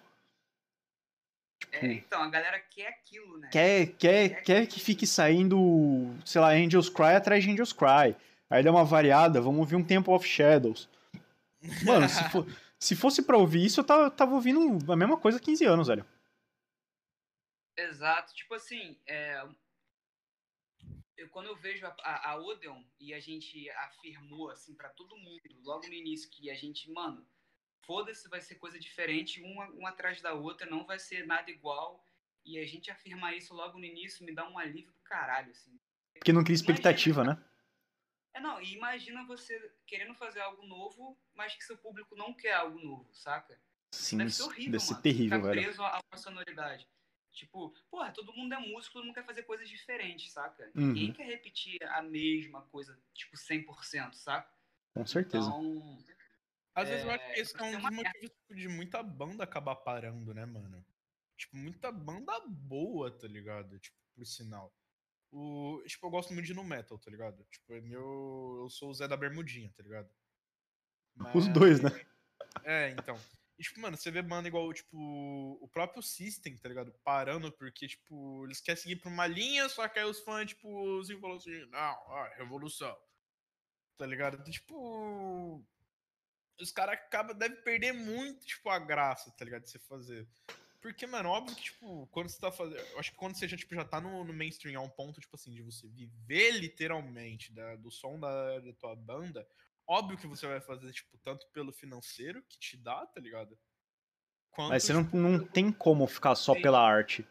Tipo, 1.62 1.76
É, 1.86 1.94
então, 1.94 2.22
a 2.22 2.30
galera 2.30 2.60
quer 2.60 2.88
aquilo, 2.90 3.38
né? 3.40 3.50
quer, 3.52 3.88
quer, 3.98 4.44
quer 4.44 4.68
que 4.68 4.80
fique 4.80 5.08
saindo, 5.08 6.14
sei 6.26 6.42
lá, 6.42 6.50
Angels 6.52 6.90
Cry 6.90 7.16
atrás 7.16 7.44
de 7.44 7.50
Angels 7.52 7.74
Cry. 7.74 8.16
Aí 8.50 8.64
dá 8.64 8.72
uma 8.72 8.86
variada, 8.86 9.42
vamos 9.42 9.60
ouvir 9.62 9.76
um 9.76 9.84
Temple 9.84 10.14
of 10.14 10.28
Shadows. 10.28 10.88
Mano, 11.84 12.08
se, 12.08 12.24
for- 12.30 12.46
se 12.80 12.96
fosse 12.96 13.24
pra 13.24 13.38
ouvir 13.38 13.66
isso, 13.66 13.80
eu 13.80 13.84
tava, 13.84 14.12
tava 14.12 14.36
ouvindo 14.36 14.92
a 14.92 14.96
mesma 14.96 15.18
coisa 15.18 15.38
há 15.38 15.42
15 15.42 15.66
anos, 15.66 15.88
velho. 15.88 16.06
Exato. 17.78 18.34
Tipo 18.34 18.56
assim, 18.56 18.98
é, 19.06 19.44
eu, 21.18 21.28
quando 21.30 21.48
eu 21.48 21.56
vejo 21.56 21.86
a, 21.86 21.96
a, 22.02 22.32
a 22.32 22.38
Odeon 22.38 22.84
e 23.00 23.14
a 23.14 23.20
gente 23.20 23.70
afirmou 23.72 24.50
assim 24.52 24.76
pra 24.76 24.90
todo 24.90 25.18
mundo, 25.18 25.42
logo 25.64 25.88
no 25.88 25.94
início, 25.94 26.30
que 26.30 26.50
a 26.50 26.56
gente, 26.56 26.90
mano, 26.92 27.28
foda-se, 27.82 28.30
vai 28.30 28.40
ser 28.40 28.56
coisa 28.56 28.80
diferente, 28.80 29.42
uma, 29.42 29.66
uma 29.72 29.90
atrás 29.90 30.22
da 30.22 30.34
outra, 30.34 30.70
não 30.70 30.86
vai 30.86 31.00
ser 31.00 31.26
nada 31.26 31.50
igual. 31.50 32.06
E 32.46 32.58
a 32.60 32.66
gente 32.66 32.90
afirmar 32.90 33.36
isso 33.36 33.54
logo 33.54 33.78
no 33.78 33.84
início 33.84 34.26
me 34.26 34.34
dá 34.34 34.48
um 34.48 34.58
alívio 34.58 34.94
do 34.94 35.02
caralho, 35.02 35.52
assim. 35.52 35.78
Porque 36.14 36.32
não 36.32 36.44
cria 36.44 36.56
expectativa, 36.56 37.24
né? 37.24 37.44
É, 38.34 38.40
não, 38.40 38.62
e 38.62 38.74
imagina 38.74 39.26
você 39.26 39.60
querendo 39.86 40.14
fazer 40.14 40.40
algo 40.42 40.66
novo, 40.66 41.18
mas 41.34 41.56
que 41.56 41.64
seu 41.64 41.78
público 41.78 42.16
não 42.16 42.34
quer 42.34 42.54
algo 42.54 42.80
novo, 42.80 43.10
saca? 43.14 43.60
Sim, 43.92 44.18
Deve 44.18 44.32
ser 44.32 44.44
horrível, 44.44 44.72
deve 44.74 44.84
ser 44.84 44.92
mano. 44.92 45.04
terrível, 45.04 45.38
ficar 45.40 45.50
velho. 45.50 45.62
preso 45.64 45.84
a 45.84 46.00
uma 46.12 46.18
sonoridade. 46.18 46.88
Tipo, 47.38 47.72
porra, 47.92 48.12
todo 48.12 48.34
mundo 48.34 48.52
é 48.54 48.58
músico, 48.58 48.94
todo 48.94 49.06
mundo 49.06 49.14
quer 49.14 49.26
fazer 49.26 49.44
coisas 49.44 49.70
diferentes, 49.70 50.32
saca? 50.32 50.66
Uhum. 50.76 50.88
Ninguém 50.88 51.14
quer 51.14 51.26
repetir 51.26 51.78
a 51.84 52.02
mesma 52.02 52.64
coisa, 52.64 53.00
tipo, 53.14 53.38
100%, 53.38 54.16
saca? 54.16 54.52
Com 54.96 55.06
certeza. 55.06 55.46
Então, 55.48 56.04
Às 56.74 56.90
vezes 56.90 57.06
eu 57.06 57.12
É, 57.12 57.16
acho 57.16 57.34
que 57.34 57.40
esse 57.40 57.60
é 57.60 57.64
um 57.64 57.80
dos 57.80 57.92
motivos 57.92 58.30
tipo, 58.30 58.56
de 58.56 58.68
muita 58.68 59.04
banda 59.04 59.44
acabar 59.44 59.76
parando, 59.76 60.34
né, 60.34 60.46
mano? 60.48 60.84
Tipo, 61.38 61.58
muita 61.58 61.92
banda 61.92 62.40
boa, 62.48 63.12
tá 63.16 63.28
ligado? 63.28 63.78
Tipo, 63.80 63.98
por 64.16 64.26
sinal. 64.26 64.76
O, 65.32 65.84
tipo, 65.86 66.08
eu 66.08 66.10
gosto 66.10 66.34
muito 66.34 66.46
de 66.48 66.56
no 66.56 66.64
metal, 66.64 66.98
tá 66.98 67.12
ligado? 67.12 67.44
Tipo, 67.52 67.74
é 67.74 67.82
meu, 67.82 68.62
eu 68.64 68.70
sou 68.70 68.90
o 68.90 68.94
Zé 68.96 69.08
da 69.08 69.16
Bermudinha, 69.16 69.72
tá 69.76 69.84
ligado? 69.84 70.10
Os 71.36 71.48
dois, 71.50 71.82
né? 71.82 71.90
É, 72.64 72.90
então. 72.90 73.20
E, 73.58 73.64
tipo, 73.64 73.80
mano, 73.82 73.98
você 73.98 74.12
vê 74.12 74.22
banda 74.22 74.48
igual, 74.48 74.72
tipo, 74.72 74.96
o 75.60 75.68
próprio 75.68 76.02
System, 76.04 76.56
tá 76.58 76.70
ligado? 76.70 76.94
Parando 77.04 77.52
porque, 77.52 77.88
tipo, 77.88 78.46
eles 78.46 78.62
querem 78.62 78.80
seguir 78.80 78.98
pra 78.98 79.10
uma 79.10 79.26
linha, 79.26 79.68
só 79.68 79.88
que 79.88 79.98
aí 79.98 80.06
os 80.06 80.20
fãs, 80.20 80.50
tipo, 80.50 81.00
assim, 81.00 81.20
falam 81.20 81.38
assim, 81.38 81.66
não, 81.72 81.96
ó, 82.08 82.28
revolução. 82.38 82.96
Tá 83.98 84.06
ligado? 84.06 84.36
Então, 84.36 84.52
tipo. 84.52 85.66
Os 86.60 86.72
caras 86.72 86.96
acabam, 86.96 87.38
devem 87.38 87.62
perder 87.64 87.94
muito, 87.94 88.46
tipo, 88.46 88.70
a 88.70 88.80
graça, 88.80 89.32
tá 89.32 89.46
ligado? 89.46 89.64
De 89.64 89.70
você 89.72 89.80
fazer. 89.80 90.28
Porque, 90.82 91.06
mano, 91.06 91.30
óbvio 91.30 91.56
que, 91.56 91.64
tipo, 91.64 92.08
quando 92.08 92.30
você 92.30 92.40
tá 92.40 92.52
fazendo. 92.52 92.80
Eu 92.80 93.00
acho 93.00 93.12
que 93.12 93.18
quando 93.18 93.36
você 93.36 93.48
já, 93.48 93.58
tipo, 93.58 93.76
já 93.76 93.84
tá 93.86 94.00
no, 94.00 94.24
no 94.24 94.34
mainstream 94.34 94.80
a 94.80 94.84
um 94.84 94.90
ponto, 94.90 95.20
tipo 95.20 95.36
assim, 95.36 95.52
de 95.54 95.62
você 95.62 95.88
viver 95.88 96.52
literalmente 96.52 97.52
da- 97.54 97.76
do 97.76 97.92
som 97.92 98.20
da, 98.20 98.60
da 98.60 98.74
tua 98.74 98.96
banda, 98.96 99.48
óbvio 99.88 100.18
que 100.18 100.28
você 100.28 100.46
vai 100.48 100.60
fazer, 100.62 100.92
tipo, 100.92 101.18
tanto 101.20 101.48
pelo 101.52 101.72
financeiro 101.72 102.44
que 102.44 102.60
te 102.60 102.78
dá, 102.78 103.06
tá 103.06 103.20
ligado? 103.20 103.58
Quanto, 104.52 104.70
Mas 104.70 104.84
você 104.84 104.94
não, 104.94 105.04
tipo, 105.04 105.18
não 105.18 105.46
tem 105.46 105.72
como 105.72 106.06
ficar 106.08 106.36
só 106.36 106.54
Sim. 106.54 106.62
pela 106.62 106.80
arte. 106.80 107.28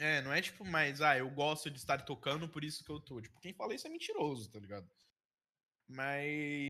É, 0.00 0.22
não 0.22 0.32
é 0.32 0.40
tipo, 0.40 0.64
mas, 0.64 1.00
ah, 1.00 1.18
eu 1.18 1.28
gosto 1.30 1.70
de 1.70 1.78
estar 1.78 2.04
tocando, 2.04 2.48
por 2.48 2.62
isso 2.62 2.84
que 2.84 2.90
eu 2.90 3.00
tô. 3.00 3.20
Tipo, 3.20 3.40
quem 3.40 3.52
fala 3.52 3.74
isso 3.74 3.86
é 3.86 3.90
mentiroso, 3.90 4.50
tá 4.50 4.58
ligado? 4.58 4.88
Mas. 5.88 6.68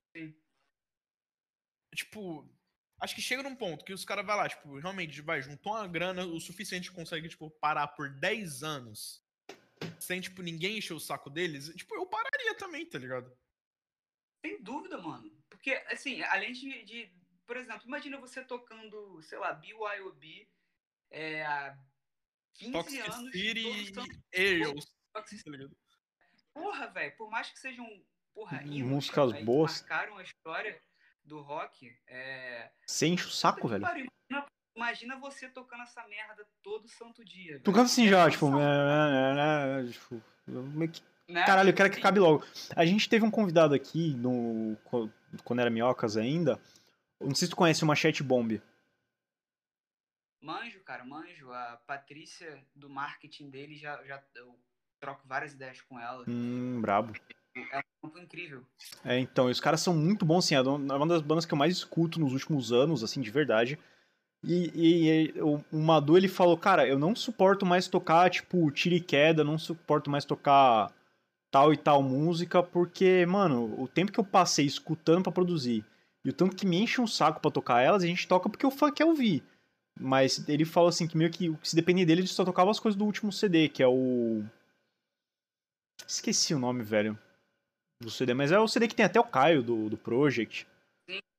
Tipo, 1.94 2.48
Acho 3.00 3.14
que 3.14 3.22
chega 3.22 3.44
num 3.44 3.54
ponto 3.54 3.84
que 3.84 3.92
os 3.92 4.04
caras 4.04 4.26
vai 4.26 4.36
lá, 4.36 4.48
tipo, 4.48 4.76
realmente, 4.80 5.22
vai, 5.22 5.40
juntou 5.40 5.72
uma 5.72 5.86
grana 5.86 6.26
o 6.26 6.40
suficiente 6.40 6.90
consegue, 6.90 7.28
tipo, 7.28 7.48
parar 7.48 7.86
por 7.88 8.10
10 8.10 8.62
anos 8.64 9.22
sem, 10.00 10.20
tipo, 10.20 10.42
ninguém 10.42 10.78
encher 10.78 10.94
o 10.94 11.00
saco 11.00 11.30
deles, 11.30 11.72
tipo, 11.76 11.94
eu 11.94 12.06
pararia 12.06 12.56
também, 12.56 12.84
tá 12.84 12.98
ligado? 12.98 13.32
Sem 14.44 14.62
dúvida, 14.62 14.98
mano. 14.98 15.30
Porque, 15.48 15.72
assim, 15.90 16.22
além 16.22 16.52
de, 16.52 16.84
de 16.84 17.12
por 17.46 17.56
exemplo, 17.56 17.82
imagina 17.86 18.18
você 18.18 18.44
tocando, 18.44 19.20
sei 19.22 19.38
lá, 19.38 19.52
BYOB 19.52 20.48
é, 21.10 21.44
há 21.44 21.76
15 22.54 22.72
Toxic 22.72 23.10
anos. 23.10 23.32
City 23.32 23.68
e 23.68 23.92
Toxic 23.92 25.44
tá? 25.44 25.68
Porra, 26.52 26.86
velho, 26.88 27.16
por 27.16 27.30
mais 27.30 27.50
que 27.50 27.58
sejam, 27.58 27.86
porra, 28.34 28.60
músicas 28.62 29.32
que 29.32 29.42
boas. 29.44 29.80
marcaram 29.80 30.18
a 30.18 30.22
história 30.22 30.80
do 31.24 31.40
rock, 31.40 31.96
é... 32.06 32.70
Você 32.86 33.06
enche 33.06 33.26
o 33.26 33.30
saco, 33.30 33.68
velho. 33.68 33.82
pariu, 33.82 34.06
Imagina, 34.30 34.46
imagina 34.74 35.16
você 35.18 35.48
tocando 35.48 35.82
essa 35.82 36.06
merda 36.08 36.46
todo 36.62 36.88
santo 36.88 37.24
dia. 37.24 37.60
Canta 37.60 37.82
assim 37.82 38.06
É 38.06 38.10
já, 38.10 38.30
tipo, 38.30 38.50
né, 38.50 39.90
tipo, 39.90 40.22
meio 40.50 40.90
que- 40.90 41.02
né? 41.28 41.44
caralho, 41.44 41.70
eu 41.70 41.74
quero 41.74 41.90
que 41.90 41.98
acabe 41.98 42.18
logo. 42.18 42.44
A 42.74 42.84
gente 42.86 43.08
teve 43.08 43.24
um 43.24 43.30
convidado 43.30 43.74
aqui, 43.74 44.14
no, 44.14 44.76
quando 45.44 45.60
era 45.60 45.70
Minhocas 45.70 46.16
ainda, 46.16 46.58
não 47.20 47.34
sei 47.34 47.46
se 47.46 47.50
tu 47.50 47.56
conhece 47.56 47.84
uma 47.84 47.94
chat 47.94 48.22
bomb. 48.22 48.60
Manjo, 50.40 50.80
cara, 50.80 51.04
manjo. 51.04 51.50
A 51.52 51.80
Patrícia 51.86 52.58
do 52.74 52.88
marketing 52.88 53.50
dele 53.50 53.76
já, 53.76 54.02
já 54.04 54.22
eu 54.36 54.58
troco 55.00 55.26
várias 55.26 55.52
ideias 55.52 55.80
com 55.82 55.98
ela. 55.98 56.24
Hum, 56.28 56.80
brabo. 56.80 57.12
É 57.72 57.78
um 57.78 58.08
campo 58.08 58.18
incrível. 58.20 58.64
É, 59.04 59.18
então, 59.18 59.48
e 59.48 59.52
os 59.52 59.58
caras 59.60 59.80
são 59.80 59.94
muito 59.94 60.24
bons, 60.24 60.44
assim, 60.44 60.54
é 60.54 60.60
uma 60.60 61.06
das 61.08 61.22
bandas 61.22 61.44
que 61.44 61.52
eu 61.52 61.58
mais 61.58 61.72
escuto 61.76 62.20
nos 62.20 62.32
últimos 62.32 62.72
anos, 62.72 63.02
assim, 63.02 63.20
de 63.20 63.30
verdade. 63.30 63.78
E, 64.44 64.70
e- 64.74 65.32
e 65.36 65.42
o, 65.42 65.64
o 65.72 65.78
Madu, 65.80 66.16
ele 66.16 66.28
falou, 66.28 66.56
cara, 66.56 66.86
eu 66.86 66.96
não 66.96 67.16
suporto 67.16 67.66
mais 67.66 67.88
tocar, 67.88 68.30
tipo, 68.30 68.70
tira 68.70 68.94
e 68.94 69.00
queda, 69.00 69.42
não 69.42 69.58
suporto 69.58 70.08
mais 70.08 70.24
tocar 70.24 70.92
tal 71.50 71.72
e 71.72 71.76
tal 71.76 72.02
música, 72.02 72.62
porque, 72.62 73.24
mano, 73.26 73.80
o 73.80 73.88
tempo 73.88 74.12
que 74.12 74.20
eu 74.20 74.24
passei 74.24 74.66
escutando 74.66 75.22
pra 75.24 75.32
produzir 75.32 75.84
e 76.24 76.30
o 76.30 76.32
tanto 76.32 76.56
que 76.56 76.66
me 76.66 76.76
enche 76.82 77.00
um 77.00 77.06
saco 77.06 77.40
pra 77.40 77.50
tocar 77.50 77.80
elas, 77.82 78.02
a 78.02 78.06
gente 78.06 78.26
toca 78.28 78.48
porque 78.48 78.66
o 78.66 78.70
fã 78.70 78.92
quer 78.92 79.04
ouvir. 79.04 79.42
Mas 80.00 80.48
ele 80.48 80.64
falou 80.64 80.88
assim 80.88 81.08
que 81.08 81.16
meio 81.16 81.30
que 81.30 81.52
se 81.62 81.74
depender 81.74 82.04
dele, 82.04 82.20
ele 82.20 82.28
só 82.28 82.44
tocava 82.44 82.70
as 82.70 82.78
coisas 82.78 82.96
do 82.96 83.04
último 83.04 83.32
CD, 83.32 83.68
que 83.68 83.82
é 83.82 83.86
o. 83.88 84.44
Esqueci 86.06 86.54
o 86.54 86.58
nome, 86.58 86.82
velho. 86.82 87.18
Do 88.00 88.10
CD, 88.10 88.32
mas 88.32 88.52
é 88.52 88.58
o 88.58 88.68
CD 88.68 88.86
que 88.86 88.94
tem 88.94 89.04
até 89.04 89.18
o 89.18 89.24
Caio 89.24 89.62
do, 89.62 89.90
do 89.90 89.98
Project. 89.98 90.66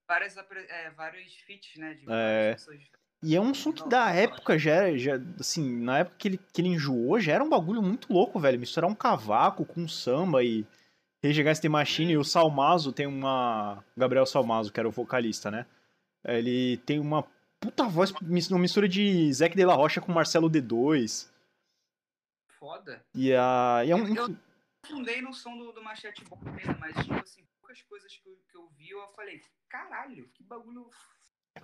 Várias, 0.08 0.38
apre- 0.38 0.66
é, 0.68 0.90
vários 0.92 1.34
feats, 1.42 1.76
né? 1.78 1.94
De 1.94 2.04
É. 2.04 2.06
várias 2.06 2.56
pessoas 2.62 2.80
diferentes. 2.80 3.09
E 3.22 3.36
é 3.36 3.42
um 3.42 3.54
som 3.54 3.72
que 3.74 3.88
da 3.88 4.10
época 4.12 4.58
já 4.58 4.72
era, 4.72 4.98
já, 4.98 5.14
assim, 5.40 5.82
na 5.82 6.00
época 6.00 6.16
que 6.18 6.28
ele, 6.30 6.38
que 6.54 6.62
ele 6.62 6.70
enjoou, 6.70 7.20
já 7.20 7.34
era 7.34 7.44
um 7.44 7.50
bagulho 7.50 7.82
muito 7.82 8.12
louco, 8.14 8.40
velho. 8.40 8.60
Misturar 8.60 8.90
um 8.90 8.96
cavaco 8.96 9.66
com 9.66 9.88
samba 9.88 10.42
e 10.44 10.66
Rage 11.24 11.42
Against 11.42 11.62
the 11.62 11.68
Machine. 11.70 12.14
E 12.14 12.18
o 12.18 12.24
Salmazo 12.24 12.94
tem 12.94 13.06
uma... 13.06 13.84
Gabriel 13.98 14.26
Salmazo, 14.26 14.72
que 14.72 14.80
era 14.80 14.88
o 14.88 14.92
vocalista, 14.92 15.52
né? 15.52 15.66
Ele 16.26 16.78
tem 16.86 16.98
uma 17.00 17.24
puta 17.60 17.84
voz, 17.90 18.12
uma 18.22 18.60
mistura 18.60 18.88
de 18.88 19.32
Zac 19.34 19.54
De 19.54 19.66
La 19.66 19.74
Rocha 19.76 20.00
com 20.00 20.14
Marcelo 20.14 20.50
D2. 20.50 21.30
Foda. 22.58 23.04
E, 23.14 23.34
a, 23.34 23.82
e 23.86 23.92
é 23.92 23.96
um... 23.96 24.16
Eu- 24.16 24.36
Fundei 24.88 25.22
no 25.22 25.34
som 25.34 25.58
do, 25.58 25.74
do 25.74 25.84
Machete 25.84 26.24
Bomb 26.24 26.42
mesmo, 26.52 26.76
mas, 26.80 26.96
tipo 27.04 27.14
assim, 27.14 27.44
poucas 27.60 27.82
coisas 27.82 28.16
que 28.16 28.28
eu, 28.30 28.40
que 28.50 28.58
eu 28.58 28.70
vi, 28.78 28.90
eu 28.90 29.06
falei, 29.10 29.42
caralho, 29.68 30.28
que 30.34 30.42
bagulho. 30.42 30.90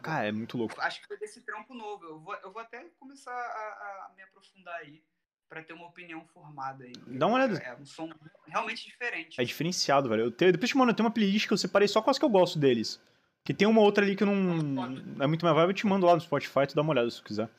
Cara, 0.02 0.28
é 0.28 0.32
muito 0.32 0.58
louco. 0.58 0.80
Acho 0.82 1.02
que 1.02 1.08
foi 1.08 1.18
desse 1.18 1.42
trampo 1.42 1.74
novo. 1.74 2.04
Eu 2.06 2.20
vou, 2.20 2.36
eu 2.36 2.52
vou 2.52 2.62
até 2.62 2.84
começar 3.00 3.32
a, 3.34 4.08
a 4.10 4.14
me 4.16 4.24
aprofundar 4.24 4.76
aí, 4.76 5.04
pra 5.50 5.64
ter 5.64 5.74
uma 5.74 5.88
opinião 5.88 6.26
formada 6.28 6.84
aí. 6.84 6.94
Dá 7.08 7.28
uma 7.28 7.36
olhada. 7.38 7.58
É 7.60 7.76
um 7.76 7.86
som 7.86 8.10
realmente 8.48 8.86
diferente. 8.86 9.40
É 9.40 9.44
diferenciado, 9.44 10.10
velho. 10.10 10.24
Eu 10.24 10.32
tenho, 10.32 10.52
depois, 10.52 10.74
mano, 10.74 10.92
eu 10.92 10.96
tenho 10.96 11.08
uma 11.08 11.14
playlist 11.14 11.48
que 11.48 11.54
eu 11.54 11.58
separei 11.58 11.88
só 11.88 12.02
com 12.02 12.10
as 12.10 12.18
que 12.20 12.26
eu 12.26 12.30
gosto 12.30 12.60
deles. 12.60 13.02
Que 13.44 13.54
tem 13.54 13.68
uma 13.68 13.82
outra 13.82 14.04
ali 14.04 14.16
que 14.16 14.24
eu 14.24 14.28
não. 14.28 15.22
É 15.24 15.28
muito 15.28 15.46
mais 15.46 15.56
vibe, 15.56 15.70
eu 15.70 15.74
te 15.76 15.86
mando 15.86 16.06
lá 16.06 16.16
no 16.16 16.22
Spotify, 16.22 16.66
tu 16.68 16.76
dá 16.76 16.82
uma 16.82 16.92
olhada 16.92 17.10
se 17.12 17.18
tu 17.18 17.24
quiser. 17.26 17.50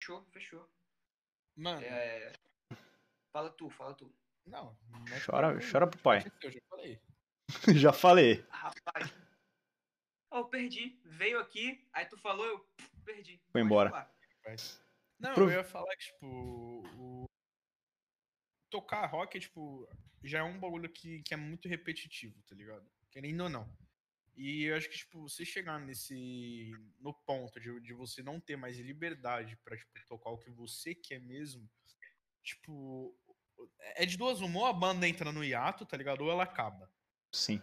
Fechou, 0.00 0.22
fechou. 0.32 0.68
Mano, 1.56 1.80
É, 1.82 2.32
Fala 3.32 3.48
tu, 3.50 3.70
fala 3.70 3.94
tu. 3.94 4.12
não. 4.46 4.76
mexe 5.08 5.24
Chora- 5.26 5.58
chora 5.70 5.86
pro 5.86 5.98
pai. 6.00 6.24
Eu 6.42 6.50
já 6.50 6.60
falei. 6.68 7.00
Já 7.82 7.92
falei. 7.92 8.44
Rapaz. 8.50 9.12
Oh, 10.32 10.38
eu 10.38 10.44
perdi. 10.46 10.98
Veio 11.04 11.38
aqui, 11.38 11.86
aí 11.92 12.06
tu 12.06 12.16
falou, 12.16 12.46
eu 12.46 12.66
perdi. 13.04 13.38
Foi 13.50 13.60
Pode 13.60 13.66
embora. 13.66 13.90
falar. 13.90 14.14
Não, 15.18 15.34
Pro- 15.34 15.44
eu 15.44 15.50
ia 15.50 15.64
falar 15.64 15.94
que, 15.96 16.06
tipo, 16.06 16.26
o... 16.26 17.26
tocar 18.70 19.06
rock, 19.06 19.38
tipo, 19.38 19.86
já 20.24 20.38
é 20.38 20.42
um 20.42 20.58
bagulho 20.58 20.88
que, 20.88 21.22
que 21.22 21.34
é 21.34 21.36
muito 21.36 21.68
repetitivo, 21.68 22.42
tá 22.42 22.54
ligado? 22.54 22.90
Querendo 23.10 23.42
ou 23.42 23.48
não. 23.50 23.76
E 24.34 24.64
eu 24.64 24.76
acho 24.76 24.88
que, 24.88 24.96
tipo, 24.96 25.20
você 25.28 25.44
chegar 25.44 25.78
nesse. 25.78 26.72
no 26.98 27.12
ponto 27.12 27.60
de, 27.60 27.78
de 27.80 27.92
você 27.92 28.22
não 28.22 28.40
ter 28.40 28.56
mais 28.56 28.78
liberdade 28.78 29.56
pra, 29.58 29.76
tipo, 29.76 29.92
tocar 30.08 30.30
o 30.30 30.38
que 30.38 30.50
você 30.50 30.94
quer 30.94 31.20
mesmo, 31.20 31.70
tipo. 32.42 33.14
É 33.94 34.06
de 34.06 34.16
duas 34.16 34.40
uma, 34.40 34.60
ou 34.60 34.66
a 34.66 34.72
banda 34.72 35.06
entra 35.06 35.30
no 35.30 35.44
hiato, 35.44 35.84
tá 35.84 35.96
ligado? 35.96 36.22
Ou 36.22 36.30
ela 36.30 36.42
acaba. 36.44 36.90
Sim. 37.32 37.62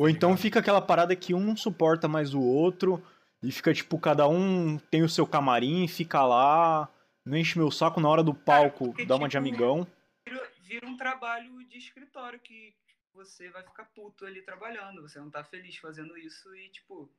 Ou 0.00 0.08
então 0.08 0.34
fica 0.34 0.60
aquela 0.60 0.80
parada 0.80 1.14
que 1.14 1.34
um 1.34 1.40
não 1.40 1.54
suporta 1.54 2.08
mais 2.08 2.32
o 2.32 2.40
outro. 2.40 3.06
E 3.42 3.52
fica, 3.52 3.74
tipo, 3.74 3.98
cada 3.98 4.26
um 4.26 4.78
tem 4.78 5.02
o 5.02 5.08
seu 5.10 5.26
camarim, 5.26 5.86
fica 5.86 6.24
lá. 6.24 6.88
Não 7.22 7.36
enche 7.36 7.58
meu 7.58 7.70
saco 7.70 8.00
na 8.00 8.08
hora 8.08 8.22
do 8.22 8.32
palco, 8.32 8.86
porque, 8.86 9.04
dá 9.04 9.16
uma 9.16 9.28
de 9.28 9.32
tipo, 9.32 9.46
amigão. 9.46 9.86
Vira, 10.62 10.86
um 10.86 10.96
trabalho 10.96 11.62
de 11.66 11.76
escritório 11.76 12.40
que 12.40 12.74
você 13.12 13.50
vai 13.50 13.62
ficar 13.62 13.84
puto 13.94 14.24
ali 14.24 14.40
trabalhando. 14.40 15.02
Você 15.02 15.20
não 15.20 15.30
tá 15.30 15.44
feliz 15.44 15.76
fazendo 15.76 16.16
isso 16.16 16.56
e, 16.56 16.70
tipo. 16.70 17.12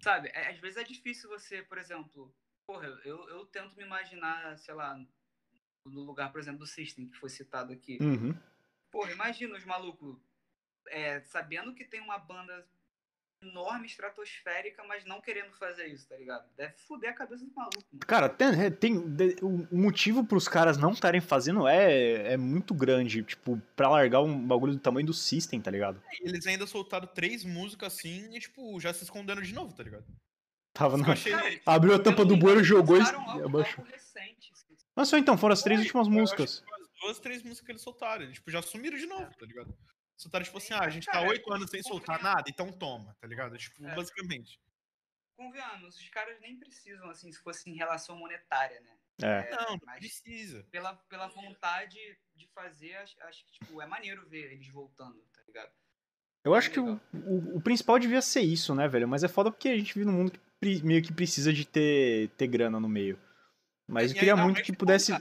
Sabe, 0.00 0.30
é- 0.32 0.52
às 0.52 0.58
vezes 0.58 0.78
é 0.78 0.84
difícil 0.84 1.28
você, 1.28 1.62
por 1.62 1.76
exemplo. 1.76 2.34
Porra, 2.66 2.86
eu, 2.86 2.96
eu, 3.04 3.28
eu 3.28 3.44
tento 3.44 3.76
me 3.76 3.82
imaginar, 3.82 4.56
sei 4.56 4.72
lá, 4.72 4.98
no 5.84 6.00
lugar, 6.00 6.32
por 6.32 6.40
exemplo, 6.40 6.60
do 6.60 6.66
System, 6.66 7.08
que 7.08 7.18
foi 7.18 7.28
citado 7.28 7.74
aqui. 7.74 7.98
Uhum. 8.00 8.34
Porra, 8.90 9.12
imagina 9.12 9.54
os 9.54 9.66
malucos 9.66 10.16
é, 10.88 11.20
sabendo 11.20 11.74
que 11.74 11.84
tem 11.84 12.00
uma 12.00 12.18
banda 12.18 12.66
enorme, 13.42 13.86
estratosférica, 13.86 14.82
mas 14.84 15.04
não 15.04 15.20
querendo 15.20 15.52
fazer 15.52 15.86
isso, 15.88 16.08
tá 16.08 16.16
ligado? 16.16 16.48
Deve 16.56 16.72
fuder 16.78 17.10
a 17.10 17.12
cabeça 17.12 17.44
do 17.44 17.52
maluco, 17.54 17.84
mano. 17.92 18.00
Cara, 18.06 18.26
tem, 18.28 18.48
é, 18.64 18.70
tem- 18.70 19.06
de- 19.06 19.36
o 19.42 19.76
motivo 19.76 20.24
pros 20.24 20.48
caras 20.48 20.78
não 20.78 20.92
estarem 20.92 21.20
fazendo 21.20 21.68
é, 21.68 22.32
é 22.32 22.36
muito 22.38 22.72
grande. 22.72 23.22
Tipo, 23.22 23.60
pra 23.76 23.90
largar 23.90 24.22
um 24.22 24.46
bagulho 24.46 24.72
do 24.72 24.78
tamanho 24.78 25.06
do 25.06 25.12
System, 25.12 25.60
tá 25.60 25.70
ligado? 25.70 26.02
E 26.22 26.28
eles 26.28 26.46
ainda 26.46 26.66
soltaram 26.66 27.06
três 27.06 27.44
músicas 27.44 27.92
assim 27.94 28.34
e, 28.34 28.40
tipo, 28.40 28.80
já 28.80 28.94
se 28.94 29.04
esconderam 29.04 29.42
de 29.42 29.52
novo, 29.52 29.74
tá 29.74 29.82
ligado? 29.82 30.06
Tava 30.72 30.96
na... 30.96 31.14
Cara, 31.14 31.60
Abriu 31.66 31.94
a 31.94 31.98
tampa 31.98 32.24
do 32.24 32.36
bueiro, 32.36 32.64
jogou 32.64 32.96
e 32.96 33.02
abaixou. 33.44 33.84
assim. 33.94 34.34
Mas 34.96 35.08
só 35.08 35.18
então, 35.18 35.36
foram 35.36 35.52
as 35.52 35.62
três 35.62 35.80
últimas 35.80 36.08
músicas. 36.08 36.62
as 36.66 36.88
duas, 37.02 37.18
três 37.18 37.42
músicas 37.42 37.66
que 37.66 37.72
eles 37.72 37.82
soltaram. 37.82 38.22
Eles, 38.22 38.34
tipo, 38.36 38.50
já 38.50 38.62
sumiram 38.62 38.96
de 38.96 39.06
novo, 39.06 39.30
tá 39.38 39.44
ligado? 39.44 39.76
Soltaram, 40.16 40.44
tipo 40.44 40.58
assim, 40.58 40.72
ah, 40.74 40.80
a 40.80 40.90
gente 40.90 41.06
tá 41.06 41.12
Cara, 41.12 41.28
oito 41.28 41.52
anos 41.52 41.70
sem 41.70 41.82
soltar 41.82 42.22
nada, 42.22 42.44
então 42.48 42.70
toma, 42.72 43.16
tá 43.20 43.26
ligado? 43.26 43.56
Tipo, 43.58 43.84
É. 43.86 43.94
basicamente. 43.94 44.60
Convenhamos, 45.36 45.96
os 45.96 46.08
caras 46.10 46.38
nem 46.40 46.56
precisam, 46.58 47.10
assim, 47.10 47.32
se 47.32 47.40
fosse 47.42 47.68
em 47.68 47.74
relação 47.74 48.16
monetária, 48.16 48.80
né? 48.80 48.96
É. 49.22 49.50
Não, 49.50 49.70
não 49.72 49.80
mas- 49.84 49.98
precisa. 49.98 50.64
Pela, 50.70 50.94
pela 51.08 51.26
vontade 51.28 51.98
de 52.36 52.46
fazer, 52.54 52.94
acho, 52.96 53.20
acho 53.24 53.44
que, 53.46 53.52
tipo, 53.52 53.82
é 53.82 53.86
maneiro 53.86 54.28
ver 54.28 54.52
eles 54.52 54.68
voltando, 54.68 55.20
tá 55.34 55.42
ligado? 55.46 55.70
Eu 56.44 56.54
acho 56.54 56.70
que 56.70 56.78
o, 56.78 57.00
o, 57.12 57.56
o 57.56 57.60
principal 57.60 57.98
devia 57.98 58.20
ser 58.20 58.42
isso, 58.42 58.74
né, 58.74 58.86
velho? 58.86 59.08
Mas 59.08 59.24
é 59.24 59.28
foda 59.28 59.50
porque 59.50 59.68
a 59.68 59.76
gente 59.76 59.94
vive 59.94 60.04
num 60.06 60.12
mundo 60.12 60.32
que 60.32 60.82
meio 60.84 61.02
que 61.02 61.12
precisa 61.12 61.52
de 61.52 61.64
ter, 61.64 62.28
ter 62.36 62.46
grana 62.46 62.78
no 62.78 62.88
meio. 62.88 63.18
Mas 63.88 64.10
eu 64.10 64.16
E 64.16 64.18
queria 64.18 64.34
ainda 64.34 64.44
muito 64.44 64.62
que 64.62 64.72
pudesse. 64.72 65.12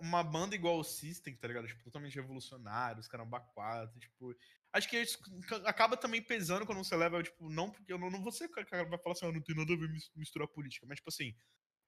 Uma 0.00 0.22
banda 0.22 0.54
igual 0.54 0.78
o 0.78 0.84
System, 0.84 1.34
tá 1.36 1.48
ligado? 1.48 1.66
Tipo, 1.66 1.82
totalmente 1.84 2.14
revolucionário, 2.16 3.00
os 3.00 3.08
caramba 3.08 3.40
quatro, 3.40 3.98
tipo... 3.98 4.34
Acho 4.72 4.88
que 4.88 5.00
isso 5.00 5.18
acaba 5.64 5.96
também 5.96 6.20
pesando 6.20 6.66
quando 6.66 6.84
você 6.84 6.94
leva, 6.94 7.22
tipo, 7.22 7.48
não 7.48 7.70
porque 7.70 7.90
eu 7.92 7.98
não, 7.98 8.10
não 8.10 8.22
vou 8.22 8.30
ser 8.30 8.44
o 8.44 8.50
cara 8.50 8.84
vai 8.84 8.98
falar 8.98 9.12
assim, 9.12 9.26
ah, 9.26 9.32
não 9.32 9.40
tem 9.40 9.56
nada 9.56 9.72
a 9.72 9.76
ver 9.76 9.88
mis- 9.88 10.10
misturar 10.14 10.46
política, 10.46 10.86
mas, 10.86 10.96
tipo 10.98 11.08
assim, 11.08 11.34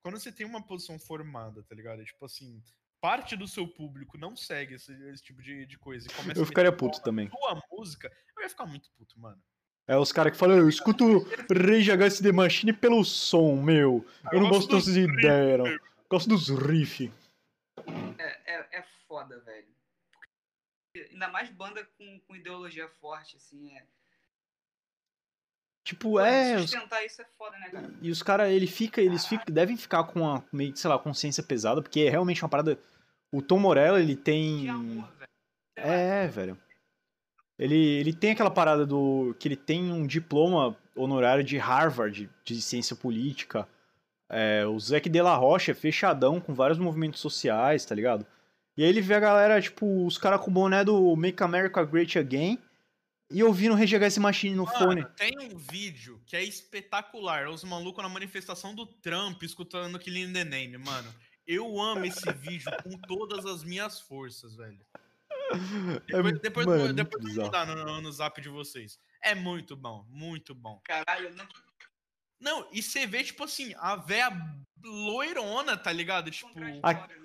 quando 0.01 0.19
você 0.19 0.31
tem 0.31 0.47
uma 0.47 0.65
posição 0.65 0.97
formada, 0.97 1.61
tá 1.63 1.75
ligado? 1.75 2.03
Tipo 2.03 2.25
assim, 2.25 2.59
parte 2.99 3.35
do 3.35 3.47
seu 3.47 3.67
público 3.67 4.17
não 4.17 4.35
segue 4.35 4.75
esse, 4.75 4.91
esse 5.09 5.23
tipo 5.23 5.43
de, 5.43 5.65
de 5.67 5.77
coisa 5.77 6.07
e 6.07 6.13
começa 6.13 6.39
Eu 6.39 6.45
ficaria 6.45 6.71
puto 6.71 7.01
também. 7.03 7.29
sua 7.29 7.61
música, 7.71 8.11
eu 8.35 8.43
ia 8.43 8.49
ficar 8.49 8.65
muito 8.65 8.89
puto, 8.97 9.19
mano. 9.19 9.39
É 9.87 9.95
os 9.97 10.11
caras 10.11 10.31
que 10.31 10.39
falam, 10.39 10.57
eu 10.57 10.69
escuto 10.69 11.19
Rage 11.53 11.91
Against 11.91 12.21
the 12.23 12.31
Machine 12.31 12.73
pelo 12.73 13.03
som, 13.03 13.61
meu. 13.61 14.05
Eu 14.31 14.39
não 14.41 14.49
gosto 14.49 14.69
dessas 14.69 14.93
dos 14.93 14.97
ideias. 14.97 15.79
Gosto 16.09 16.29
dos 16.29 16.49
riffs. 16.49 17.11
É, 19.19 19.23
é, 19.23 19.25
é 19.25 19.27
foda, 19.27 19.39
velho. 19.41 19.67
Porque 20.93 21.09
Ainda 21.13 21.27
mais 21.29 21.49
banda 21.49 21.85
com, 21.97 22.19
com 22.27 22.35
ideologia 22.35 22.87
forte, 22.99 23.37
assim, 23.37 23.75
é. 23.77 23.85
Tipo, 25.83 26.19
é. 26.19 26.55
os- 26.57 26.69
Sustentar 26.69 27.03
isso 27.05 27.21
é 27.21 27.25
foda, 27.37 27.57
né, 27.57 27.69
cara? 27.69 27.93
E 28.01 28.11
os 28.11 28.21
caras, 28.21 28.51
ele 28.51 28.67
fica, 28.67 29.01
eles 29.01 29.25
ficam, 29.25 29.53
devem 29.53 29.75
ficar 29.75 30.03
com 30.05 30.21
uma 30.21 30.45
meio, 30.51 30.75
sei 30.75 30.89
lá, 30.89 30.97
consciência 30.99 31.43
pesada, 31.43 31.81
porque 31.81 32.01
é 32.01 32.09
realmente 32.09 32.43
uma 32.43 32.49
parada. 32.49 32.79
O 33.31 33.41
Tom 33.41 33.59
Morello, 33.59 33.97
ele 33.97 34.15
tem. 34.15 34.69
Amor, 34.69 35.07
velho. 35.13 35.29
Lá. 35.77 35.83
É, 35.85 36.27
velho. 36.27 36.57
Ele, 37.57 37.75
ele 37.75 38.13
tem 38.13 38.31
aquela 38.31 38.51
parada 38.51 38.85
do. 38.85 39.35
que 39.39 39.47
ele 39.47 39.55
tem 39.55 39.91
um 39.91 40.05
diploma 40.05 40.77
honorário 40.95 41.43
de 41.43 41.57
Harvard, 41.57 42.29
de 42.43 42.61
ciência 42.61 42.95
política. 42.95 43.67
É, 44.29 44.65
o 44.65 44.79
Zac 44.79 45.09
de 45.09 45.21
la 45.21 45.35
Rocha 45.35 45.71
é 45.71 45.75
fechadão 45.75 46.39
com 46.39 46.53
vários 46.53 46.77
movimentos 46.79 47.19
sociais, 47.19 47.85
tá 47.85 47.93
ligado? 47.95 48.25
E 48.81 48.83
aí 48.83 48.89
ele 48.89 48.99
vê 48.99 49.13
a 49.13 49.19
galera, 49.19 49.61
tipo, 49.61 50.07
os 50.07 50.17
caras 50.17 50.41
com 50.41 50.49
o 50.49 50.53
boné 50.55 50.83
do 50.83 51.15
Make 51.15 51.43
America 51.43 51.83
Great 51.85 52.17
Again 52.17 52.57
e 53.29 53.43
ouvindo 53.43 53.75
Against 53.75 54.15
the 54.15 54.19
Machine 54.19 54.55
no 54.55 54.65
fone. 54.65 55.01
Mano, 55.03 55.13
tem 55.15 55.37
um 55.39 55.55
vídeo 55.55 56.19
que 56.25 56.35
é 56.35 56.43
espetacular. 56.43 57.47
Os 57.47 57.63
malucos 57.63 58.01
na 58.01 58.09
manifestação 58.09 58.73
do 58.73 58.87
Trump 58.87 59.43
escutando 59.43 59.99
Killing 59.99 60.33
the 60.33 60.43
Name, 60.43 60.79
mano. 60.79 61.13
Eu 61.45 61.79
amo 61.79 62.05
esse 62.05 62.33
vídeo 62.33 62.71
com 62.81 62.97
todas 62.97 63.45
as 63.45 63.63
minhas 63.63 63.99
forças, 63.99 64.55
velho. 64.55 64.79
Depois, 66.07 66.39
depois, 66.39 66.65
mano, 66.65 66.79
eu- 66.79 66.85
muito 66.85 66.95
depois 66.95 67.23
eu 67.23 67.33
vou 67.35 67.43
mandar 67.45 67.67
no, 67.67 68.01
no 68.01 68.11
zap 68.11 68.41
de 68.41 68.49
vocês. 68.49 68.97
É 69.21 69.35
muito 69.35 69.75
bom, 69.75 70.07
muito 70.09 70.55
bom. 70.55 70.81
Caralho, 70.83 71.27
eu 71.27 71.35
não. 71.35 71.45
Não, 72.41 72.67
e 72.71 72.81
você 72.81 73.05
vê, 73.05 73.23
tipo 73.23 73.43
assim, 73.43 73.73
a 73.77 73.95
véia 73.95 74.31
loirona, 74.83 75.77
tá 75.77 75.91
ligado? 75.91 76.31
Tipo, 76.31 76.59
né? 76.59 76.81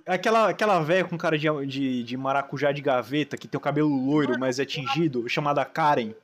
Aquela, 0.06 0.50
aquela 0.50 0.82
velha 0.82 1.08
com 1.08 1.16
cara 1.16 1.38
de, 1.38 1.48
de, 1.66 2.04
de 2.04 2.16
maracujá 2.16 2.70
de 2.70 2.82
gaveta, 2.82 3.36
que 3.36 3.48
tem 3.48 3.56
o 3.56 3.60
cabelo 3.60 3.88
loiro, 3.88 4.38
mas 4.38 4.58
é 4.58 4.66
tingido, 4.66 5.28
chamada 5.28 5.64
Karen. 5.64 6.14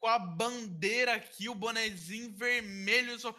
com 0.00 0.08
a 0.08 0.18
bandeira 0.18 1.14
aqui, 1.14 1.48
o 1.48 1.54
bonezinho 1.54 2.32
vermelho, 2.32 3.18
só. 3.18 3.32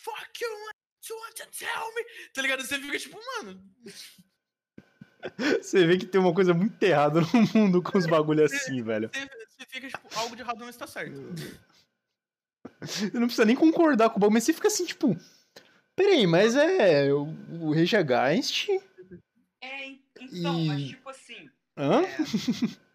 Fuck 0.00 0.44
you, 0.44 0.48
you 0.48 1.16
want 1.16 1.34
to 1.34 1.46
tell 1.58 1.94
me? 1.94 2.04
Tá 2.32 2.42
ligado? 2.42 2.62
Você 2.62 2.78
fica 2.78 2.98
tipo, 2.98 3.18
mano, 3.18 3.60
Você 5.60 5.86
vê 5.86 5.98
que 5.98 6.06
tem 6.06 6.20
uma 6.20 6.34
coisa 6.34 6.54
muito 6.54 6.80
errada 6.82 7.20
no 7.20 7.42
mundo 7.54 7.82
com 7.82 7.98
os 7.98 8.06
bagulho 8.06 8.44
assim, 8.44 8.82
velho. 8.82 9.10
você, 9.12 9.26
você 9.48 9.66
fica 9.68 9.88
tipo, 9.88 10.18
algo 10.18 10.36
de 10.36 10.42
errado 10.42 10.58
não 10.60 10.68
está 10.68 10.86
certo. 10.86 11.20
Você 12.80 13.10
não 13.18 13.26
precisa 13.26 13.44
nem 13.44 13.56
concordar 13.56 14.10
com 14.10 14.16
o 14.16 14.20
bagulho, 14.20 14.34
mas 14.34 14.44
você 14.44 14.52
fica 14.52 14.68
assim, 14.68 14.86
tipo. 14.86 15.16
Peraí, 15.96 16.26
mas 16.26 16.54
é. 16.54 17.12
O, 17.12 17.24
o 17.60 17.74
Rage 17.74 17.96
Against. 17.96 18.68
É, 19.60 19.86
en- 19.86 20.04
então, 20.20 20.64
mas 20.66 20.82
E- 20.82 20.88
tipo 20.88 21.08
assim. 21.08 21.50
Hã? 21.76 22.02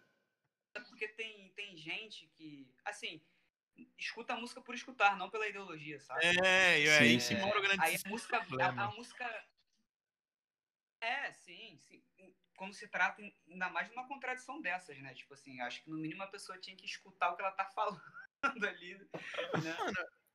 É, 0.76 0.80
porque 0.80 1.08
tem, 1.10 1.50
tem 1.56 1.78
gente 1.78 2.26
que, 2.36 2.68
assim, 2.84 3.22
escuta 3.96 4.34
a 4.34 4.36
música 4.36 4.60
por 4.60 4.74
escutar, 4.74 5.16
não 5.18 5.30
pela 5.30 5.48
ideologia, 5.48 6.00
sabe? 6.00 6.26
É, 6.26 6.82
e 6.82 6.88
é 6.88 6.98
aí 6.98 7.20
Sim, 7.22 7.36
que 7.36 7.44
sim. 7.44 7.62
grande 7.62 7.80
Aí 7.80 7.96
a 8.04 8.10
música, 8.10 8.38
a, 8.60 8.86
a 8.86 8.92
música. 8.92 9.46
É, 11.00 11.32
sim, 11.34 11.78
sim. 11.78 12.02
Quando 12.56 12.74
se 12.74 12.88
trata 12.88 13.22
ainda 13.48 13.70
mais 13.70 13.88
de 13.88 13.94
uma 13.94 14.08
contradição 14.08 14.62
dessas, 14.62 14.98
né? 15.00 15.14
Tipo 15.14 15.34
assim, 15.34 15.60
acho 15.62 15.84
que 15.84 15.90
no 15.90 15.98
mínimo 15.98 16.24
a 16.24 16.28
pessoa 16.28 16.58
tinha 16.58 16.76
que 16.76 16.86
escutar 16.86 17.32
o 17.32 17.36
que 17.36 17.42
ela 17.42 17.52
tá 17.52 17.66
falando 17.66 18.02
ali. 18.70 19.00
Né? 19.64 19.76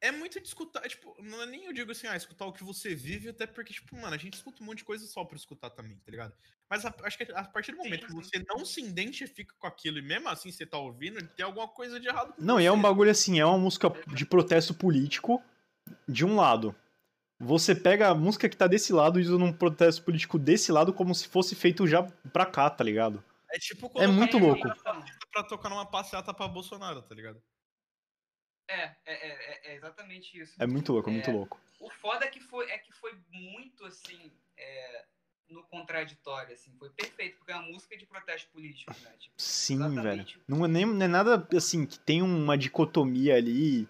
É 0.00 0.12
muito 0.12 0.40
de 0.40 0.46
escutar, 0.46 0.84
é, 0.84 0.88
tipo, 0.88 1.16
não 1.20 1.42
é 1.42 1.46
nem 1.46 1.64
eu 1.64 1.72
digo 1.72 1.90
assim, 1.90 2.06
ah, 2.06 2.16
escutar 2.16 2.46
o 2.46 2.52
que 2.52 2.62
você 2.62 2.94
vive, 2.94 3.30
até 3.30 3.48
porque, 3.48 3.72
tipo, 3.72 3.96
mano, 3.96 4.14
a 4.14 4.18
gente 4.18 4.34
escuta 4.34 4.62
um 4.62 4.66
monte 4.66 4.78
de 4.78 4.84
coisa 4.84 5.04
só 5.08 5.24
pra 5.24 5.36
escutar 5.36 5.70
também, 5.70 5.96
tá 5.98 6.10
ligado? 6.12 6.34
Mas 6.70 6.84
a- 6.86 6.94
acho 7.02 7.18
que 7.18 7.24
a 7.32 7.44
partir 7.44 7.72
do 7.72 7.78
Sim, 7.78 7.84
momento 7.84 8.06
que 8.06 8.12
sim. 8.12 8.22
você 8.22 8.44
não 8.48 8.64
se 8.64 8.80
identifica 8.80 9.54
com 9.58 9.66
aquilo 9.66 9.98
e 9.98 10.02
mesmo 10.02 10.28
assim 10.28 10.52
você 10.52 10.64
tá 10.64 10.78
ouvindo, 10.78 11.26
tem 11.34 11.44
alguma 11.44 11.66
coisa 11.66 11.98
de 11.98 12.06
errado 12.06 12.32
com 12.34 12.42
Não, 12.44 12.60
e 12.60 12.66
é 12.66 12.70
um 12.70 12.76
você. 12.76 12.82
bagulho 12.82 13.10
assim, 13.10 13.40
é 13.40 13.44
uma 13.44 13.58
música 13.58 13.88
de 14.14 14.24
protesto 14.24 14.72
político, 14.72 15.42
de 16.08 16.24
um 16.24 16.36
lado. 16.36 16.76
Você 17.40 17.74
pega 17.74 18.08
a 18.08 18.14
música 18.14 18.48
que 18.48 18.56
tá 18.56 18.66
desse 18.68 18.92
lado 18.92 19.20
e 19.20 19.22
usa 19.22 19.38
num 19.38 19.52
protesto 19.52 20.02
político 20.04 20.38
desse 20.38 20.72
lado 20.72 20.92
como 20.92 21.14
se 21.14 21.28
fosse 21.28 21.56
feito 21.56 21.86
já 21.88 22.04
pra 22.32 22.46
cá, 22.46 22.70
tá 22.70 22.84
ligado? 22.84 23.22
É 23.50 23.58
tipo 23.58 23.86
É 23.86 23.90
colocar 23.90 24.12
muito 24.12 24.38
louco. 24.38 24.68
pra 25.32 25.44
tocar 25.44 25.68
numa 25.70 25.86
passeata 25.86 26.34
pra 26.34 26.48
Bolsonaro, 26.48 27.02
tá 27.02 27.14
ligado? 27.14 27.42
É, 28.68 28.82
é, 28.82 28.94
é, 29.06 29.28
é- 29.28 29.72
é 29.72 29.74
exatamente 29.76 30.38
isso. 30.38 30.54
É 30.58 30.66
muito 30.66 30.92
louco, 30.92 31.08
é 31.08 31.12
muito 31.12 31.30
É. 31.30 31.32
louco. 31.32 31.60
O 31.80 31.90
foda 31.90 32.24
é 32.24 32.28
que 32.28 32.40
foi, 32.40 32.70
é 32.70 32.78
que 32.78 32.92
foi 32.92 33.16
muito 33.30 33.84
assim. 33.84 34.30
no 35.48 35.62
contraditório, 35.62 36.52
assim, 36.52 36.70
foi 36.78 36.90
perfeito, 36.90 37.38
porque 37.38 37.52
é 37.52 37.56
uma 37.56 37.68
música 37.68 37.96
de 37.96 38.04
protesto 38.04 38.50
político, 38.50 38.92
né? 39.02 39.10
Tipo, 39.18 39.34
Sim, 39.38 39.94
velho. 39.94 40.26
Não 40.46 40.62
é, 40.64 40.68
nem, 40.68 40.84
não 40.84 41.02
é 41.02 41.08
nada 41.08 41.48
assim 41.56 41.86
que 41.86 41.98
tem 41.98 42.20
uma 42.20 42.58
dicotomia 42.58 43.34
ali 43.36 43.88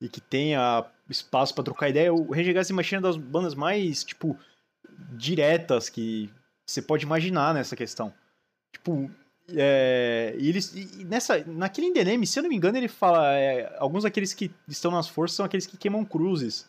e 0.00 0.08
que 0.08 0.20
tenha 0.20 0.84
espaço 1.08 1.54
pra 1.54 1.62
trocar 1.62 1.88
ideia. 1.88 2.12
O 2.12 2.32
Rage 2.32 2.50
Against 2.50 2.68
the 2.70 2.74
Machine 2.74 2.98
é 2.98 3.02
das 3.02 3.16
bandas 3.16 3.54
mais, 3.54 4.02
tipo, 4.02 4.36
diretas 5.16 5.88
que 5.88 6.28
você 6.66 6.82
pode 6.82 7.04
imaginar 7.04 7.54
nessa 7.54 7.76
questão. 7.76 8.12
Tipo, 8.72 9.08
é, 9.54 10.34
e 10.38 10.48
eles, 10.48 10.74
e 10.74 11.04
nessa, 11.04 11.42
naquele 11.46 11.90
Name, 11.90 12.26
se 12.26 12.38
eu 12.38 12.42
não 12.42 12.50
me 12.50 12.56
engano, 12.56 12.76
ele 12.76 12.88
fala, 12.88 13.32
é, 13.34 13.76
alguns 13.78 14.02
daqueles 14.02 14.34
que 14.34 14.50
estão 14.66 14.90
nas 14.90 15.08
forças 15.08 15.36
são 15.36 15.46
aqueles 15.46 15.66
que 15.66 15.76
queimam 15.76 16.04
cruzes. 16.04 16.66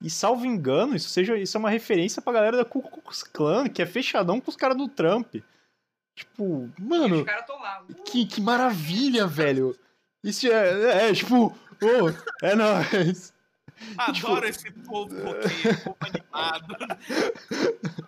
E 0.00 0.08
salvo 0.08 0.46
engano, 0.46 0.94
isso, 0.94 1.08
seja, 1.08 1.36
isso 1.36 1.56
é 1.56 1.60
uma 1.60 1.70
referência 1.70 2.22
pra 2.22 2.32
galera 2.32 2.56
da 2.56 2.64
Ku 2.64 2.82
Klux 2.82 3.22
Klan, 3.22 3.68
que 3.68 3.82
é 3.82 3.86
fechadão 3.86 4.40
com 4.40 4.50
os 4.50 4.56
caras 4.56 4.76
do 4.76 4.88
Trump. 4.88 5.36
Tipo, 6.14 6.70
mano, 6.78 7.24
que, 8.04 8.26
que 8.26 8.40
maravilha, 8.40 9.26
velho. 9.26 9.76
Isso 10.22 10.46
é, 10.48 11.08
é 11.10 11.14
tipo, 11.14 11.46
ô, 11.46 12.44
é 12.44 12.54
nóis. 12.54 13.32
Tipo- 14.12 14.28
Adoro 14.28 14.46
esse 14.48 14.70
povo 14.72 15.14
povo 15.14 15.96
animado. 16.00 16.76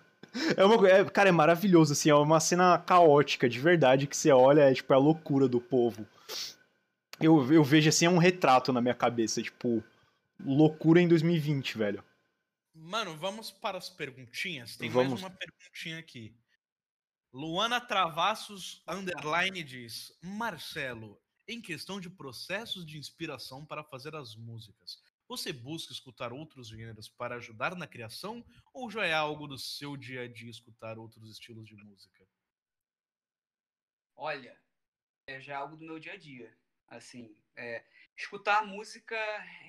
É 0.55 0.63
uma, 0.63 0.87
é, 0.87 1.03
cara, 1.05 1.29
é 1.29 1.31
maravilhoso, 1.31 1.93
assim, 1.93 2.09
é 2.09 2.15
uma 2.15 2.39
cena 2.39 2.77
caótica, 2.77 3.49
de 3.49 3.59
verdade, 3.59 4.07
que 4.07 4.15
você 4.15 4.31
olha, 4.31 4.61
é 4.61 4.73
tipo, 4.73 4.93
é 4.93 4.95
a 4.95 4.99
loucura 4.99 5.47
do 5.47 5.59
povo. 5.59 6.07
Eu, 7.19 7.51
eu 7.53 7.63
vejo, 7.63 7.89
assim, 7.89 8.05
é 8.05 8.09
um 8.09 8.17
retrato 8.17 8.71
na 8.71 8.81
minha 8.81 8.95
cabeça, 8.95 9.41
tipo, 9.41 9.83
loucura 10.39 11.01
em 11.01 11.07
2020, 11.07 11.77
velho. 11.77 12.03
Mano, 12.73 13.15
vamos 13.17 13.51
para 13.51 13.77
as 13.77 13.89
perguntinhas. 13.89 14.75
Tem 14.75 14.89
Vamos. 14.89 15.21
mais 15.21 15.23
uma 15.23 15.37
perguntinha 15.37 15.99
aqui. 15.99 16.35
Luana 17.33 17.79
Travassos 17.79 18.83
Underline 18.87 19.63
diz: 19.63 20.11
Marcelo, 20.21 21.21
em 21.47 21.61
questão 21.61 21.99
de 21.99 22.09
processos 22.09 22.85
de 22.85 22.97
inspiração 22.97 23.65
para 23.65 23.83
fazer 23.83 24.15
as 24.15 24.35
músicas, 24.35 25.00
você 25.31 25.53
busca 25.53 25.93
escutar 25.93 26.33
outros 26.33 26.67
gêneros 26.67 27.07
para 27.07 27.35
ajudar 27.35 27.73
na 27.73 27.87
criação 27.87 28.45
ou 28.73 28.91
já 28.91 29.05
é 29.05 29.13
algo 29.13 29.47
do 29.47 29.57
seu 29.57 29.95
dia 29.95 30.23
a 30.23 30.27
dia 30.27 30.51
escutar 30.51 30.97
outros 30.97 31.31
estilos 31.31 31.65
de 31.65 31.75
música? 31.77 32.27
Olha, 34.13 34.61
é 35.25 35.39
já 35.39 35.57
algo 35.57 35.77
do 35.77 35.85
meu 35.85 35.99
dia 35.99 36.13
a 36.13 36.17
dia. 36.17 36.53
Assim, 36.85 37.33
é, 37.55 37.85
escutar 38.13 38.65
música 38.65 39.17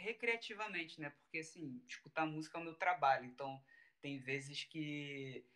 recreativamente, 0.02 1.00
né? 1.00 1.10
Porque, 1.10 1.38
assim, 1.38 1.80
escutar 1.86 2.26
música 2.26 2.58
é 2.58 2.60
o 2.60 2.64
meu 2.64 2.74
trabalho. 2.74 3.24
Então, 3.24 3.62
tem 4.00 4.18
vezes 4.18 4.64
que. 4.64 5.46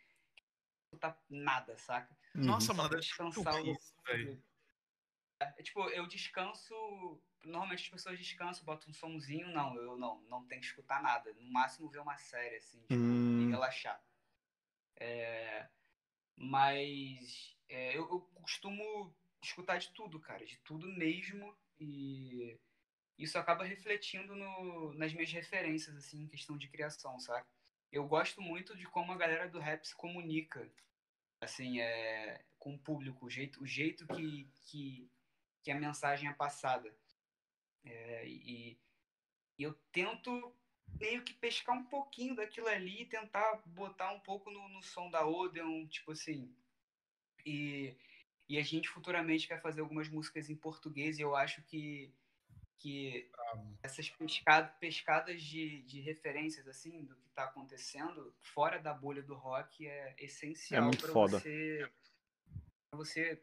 escutar 0.85 1.21
nada, 1.29 1.77
saca? 1.79 2.17
Uhum. 2.33 2.45
Nossa, 2.45 2.67
Só 2.67 2.75
mano, 2.75 2.91
ser 2.91 3.01
descansar 3.01 3.61
o. 3.61 3.77
É, 5.41 5.63
tipo, 5.65 5.83
eu 5.91 6.07
descanso. 6.07 7.21
Normalmente 7.47 7.83
as 7.85 7.89
pessoas 7.89 8.19
descansam, 8.19 8.65
botam 8.65 8.91
um 8.91 8.95
somzinho. 8.95 9.49
Não, 9.49 9.75
eu 9.77 9.97
não, 9.97 10.21
não 10.23 10.45
tenho 10.47 10.61
que 10.61 10.67
escutar 10.67 11.03
nada. 11.03 11.33
No 11.35 11.51
máximo 11.53 11.89
ver 11.89 12.01
uma 12.01 12.17
série, 12.17 12.57
assim, 12.57 12.81
tipo, 12.83 12.95
Hum. 12.95 13.43
e 13.47 13.51
relaxar. 13.51 14.03
É, 14.99 15.69
mas 16.37 17.57
é, 17.69 17.97
eu, 17.97 18.03
eu 18.11 18.21
costumo 18.35 19.15
escutar 19.43 19.79
de 19.79 19.91
tudo, 19.93 20.19
cara, 20.21 20.45
de 20.45 20.57
tudo 20.59 20.87
mesmo. 20.89 21.57
E 21.79 22.59
isso 23.19 23.39
acaba 23.39 23.65
refletindo 23.65 24.35
no- 24.35 24.93
nas 24.95 25.13
minhas 25.13 25.31
referências, 25.33 25.95
assim, 25.97 26.23
em 26.23 26.29
questão 26.29 26.57
de 26.57 26.69
criação, 26.69 27.19
sabe? 27.19 27.47
Eu 27.93 28.07
gosto 28.09 28.41
muito 28.43 28.77
de 28.77 28.85
como 28.87 29.13
a 29.13 29.17
galera 29.17 29.49
do 29.49 29.59
rap 29.59 29.85
se 29.87 29.95
comunica, 29.95 30.71
assim, 31.41 31.81
é, 31.81 32.45
com 32.59 32.75
o 32.75 32.79
público, 32.79 33.27
o 33.27 33.31
jeito, 33.31 33.63
o 33.63 33.67
jeito 33.67 34.07
que, 34.09 34.51
que, 34.65 35.11
que 35.63 35.71
a 35.71 35.79
mensagem 35.79 36.29
é 36.29 36.33
passada. 36.33 36.95
É, 37.87 38.27
e, 38.27 38.79
e 39.59 39.63
eu 39.63 39.73
tento 39.93 40.53
meio 41.01 41.23
que 41.23 41.35
pescar 41.35 41.77
um 41.77 41.85
pouquinho 41.85 42.35
daquilo 42.35 42.69
ali 42.69 43.03
e 43.03 43.07
tentar 43.07 43.63
botar 43.67 44.13
um 44.13 44.21
pouco 44.21 44.51
no, 44.51 44.69
no 44.69 44.83
som 44.83 45.11
da 45.11 45.27
Odeon, 45.27 45.87
tipo 45.87 46.13
assim. 46.13 46.55
E, 47.45 47.97
e 48.49 48.59
a 48.59 48.63
gente 48.63 48.89
futuramente 48.89 49.47
quer 49.47 49.61
fazer 49.61 49.81
algumas 49.81 50.09
músicas 50.09 50.51
em 50.51 50.57
português 50.57 51.19
e 51.19 51.23
eu 51.23 51.37
acho 51.37 51.63
que, 51.63 52.13
que 52.79 53.31
essas 53.83 54.11
pescada, 54.11 54.69
pescadas 54.81 55.43
de, 55.43 55.83
de 55.83 56.01
referências 56.01 56.67
assim 56.67 57.05
do 57.05 57.15
que 57.17 57.29
está 57.29 57.45
acontecendo 57.45 58.35
fora 58.41 58.79
da 58.79 58.93
bolha 58.93 59.23
do 59.23 59.35
rock 59.35 59.87
é 59.87 60.17
essencial 60.19 60.85
muito 60.85 61.03
para 61.03 61.29
você, 61.29 61.91
pra 62.91 62.99
você 62.99 63.43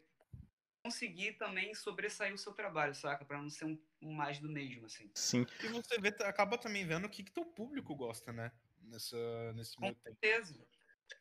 conseguir 0.94 1.32
também 1.32 1.74
sobressair 1.74 2.34
o 2.34 2.38
seu 2.38 2.52
trabalho, 2.52 2.94
saca? 2.94 3.24
Pra 3.24 3.40
não 3.40 3.48
ser 3.48 3.64
um, 3.64 3.78
um 4.02 4.12
mais 4.12 4.38
do 4.38 4.48
mesmo, 4.50 4.84
assim. 4.84 5.10
Sim. 5.14 5.46
E 5.62 5.68
você 5.68 5.98
vê, 5.98 6.08
acaba 6.24 6.58
também 6.58 6.86
vendo 6.86 7.06
o 7.06 7.08
que, 7.08 7.24
que 7.24 7.32
teu 7.32 7.44
público 7.44 7.94
gosta, 7.96 8.32
né? 8.32 8.52
Nessa, 8.82 9.52
nesse 9.54 9.74
Com 9.76 9.82
meio 9.82 9.94
tempo. 9.94 10.18
certeza. 10.20 10.66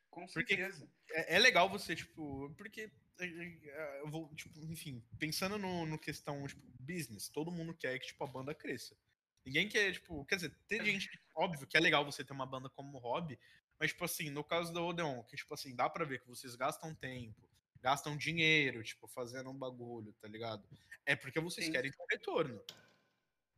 Com 0.10 0.28
Porque- 0.28 0.56
certeza. 0.58 0.88
É, 1.12 1.36
é 1.36 1.40
legal 1.40 1.70
você, 1.70 1.96
tipo, 1.96 2.54
porque 2.58 2.92
é, 3.20 3.26
é, 3.26 4.02
eu 4.02 4.10
vou, 4.10 4.34
tipo, 4.36 4.60
enfim, 4.66 5.02
pensando 5.18 5.58
no, 5.58 5.86
no 5.86 5.98
questão, 5.98 6.46
tipo, 6.46 6.62
business, 6.80 7.30
todo 7.30 7.52
mundo 7.52 7.74
quer 7.74 7.98
que, 8.00 8.08
tipo, 8.08 8.24
a 8.24 8.28
banda 8.28 8.54
cresça. 8.54 8.98
Ninguém 9.46 9.70
quer, 9.70 9.94
tipo, 9.94 10.26
quer 10.26 10.36
dizer, 10.36 10.54
tem 10.68 10.84
gente, 10.84 11.10
óbvio, 11.36 11.66
que 11.68 11.78
é 11.78 11.80
legal 11.80 12.04
você 12.06 12.24
ter 12.24 12.34
uma 12.34 12.46
banda 12.46 12.70
como 12.70 12.98
hobby, 12.98 13.40
mas, 13.80 13.92
tipo 13.92 14.04
assim, 14.04 14.30
no 14.30 14.44
caso 14.44 14.74
da 14.74 14.82
Odeon, 14.82 15.24
que, 15.24 15.36
tipo 15.38 15.54
assim, 15.54 15.74
dá 15.76 15.90
pra 15.90 16.06
ver 16.06 16.20
que 16.22 16.28
vocês 16.28 16.54
gastam 16.56 16.94
tempo, 16.96 17.42
gastam 17.84 18.16
dinheiro, 18.16 18.82
tipo, 18.82 19.08
fazendo 19.10 19.50
um 19.50 19.58
bagulho, 19.58 20.14
tá 20.14 20.28
ligado? 20.28 20.66
É 21.06 21.16
porque 21.18 21.40
vocês 21.42 21.66
Sim. 21.66 21.72
querem 21.74 21.92
ter 21.92 22.02
um 22.02 22.06
retorno, 22.10 22.64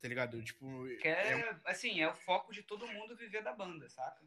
tá 0.01 0.07
ligado? 0.07 0.43
Tipo, 0.43 0.87
Que 0.97 1.07
é, 1.07 1.59
assim, 1.63 2.01
é 2.01 2.09
o 2.09 2.15
foco 2.15 2.51
de 2.51 2.63
todo 2.63 2.87
mundo 2.87 3.15
viver 3.15 3.43
da 3.43 3.53
banda, 3.53 3.87
saca? 3.87 4.25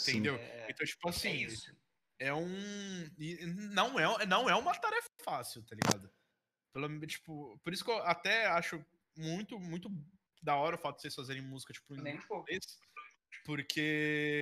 Entendeu? 0.00 0.36
É, 0.36 0.70
Então, 0.70 0.86
tipo 0.86 1.08
é 1.08 1.10
assim, 1.10 1.34
isso. 1.44 1.76
é 2.20 2.32
um. 2.32 2.48
Não 3.74 3.98
é, 3.98 4.24
não 4.26 4.48
é 4.48 4.54
uma 4.54 4.78
tarefa 4.78 5.08
fácil, 5.24 5.64
tá 5.64 5.74
ligado? 5.74 6.08
Pelo, 6.72 7.06
tipo, 7.06 7.58
por 7.58 7.72
isso 7.72 7.84
que 7.84 7.90
eu 7.90 7.98
até 7.98 8.46
acho 8.46 8.82
muito, 9.16 9.58
muito 9.58 9.90
da 10.40 10.56
hora 10.56 10.76
o 10.76 10.78
fato 10.78 10.96
de 10.96 11.02
vocês 11.02 11.14
fazerem 11.14 11.42
música, 11.42 11.72
tipo, 11.72 11.94
em 11.94 12.00
Nem 12.00 12.18
um 12.18 12.22
pouco. 12.22 12.46
porque. 13.44 14.40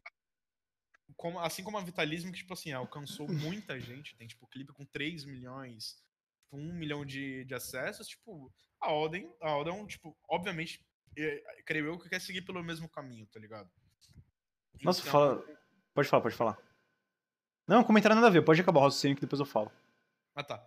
Como, 1.20 1.38
assim 1.38 1.62
como 1.62 1.76
a 1.76 1.82
Vitalismo, 1.82 2.32
que, 2.32 2.38
tipo 2.38 2.54
assim, 2.54 2.72
alcançou 2.72 3.28
muita 3.28 3.78
gente, 3.78 4.16
tem, 4.16 4.26
tipo, 4.26 4.46
clipe 4.46 4.72
com 4.72 4.86
3 4.86 5.26
milhões, 5.26 6.02
tipo, 6.44 6.56
1 6.56 6.72
milhão 6.72 7.04
de, 7.04 7.44
de 7.44 7.54
acessos, 7.54 8.08
tipo, 8.08 8.50
a 8.80 8.90
Odin, 8.90 9.30
a 9.38 9.54
Odin, 9.54 9.86
tipo, 9.86 10.16
obviamente, 10.26 10.82
é, 11.18 11.62
creio 11.66 11.88
eu 11.88 11.98
que 11.98 12.08
quer 12.08 12.22
seguir 12.22 12.40
pelo 12.40 12.64
mesmo 12.64 12.88
caminho, 12.88 13.26
tá 13.26 13.38
ligado? 13.38 13.70
Nossa, 14.82 15.02
Então, 15.02 15.12
fala. 15.12 15.44
Pode 15.92 16.08
falar, 16.08 16.22
pode 16.22 16.36
falar. 16.36 16.58
Não, 17.68 17.84
comentário 17.84 18.14
nada 18.14 18.28
a 18.28 18.30
ver, 18.30 18.42
pode 18.42 18.62
acabar 18.62 18.80
o 18.80 18.84
raciocínio 18.84 19.14
que 19.14 19.20
depois 19.20 19.40
eu 19.40 19.46
falo. 19.46 19.70
Ah, 20.34 20.42
tá. 20.42 20.66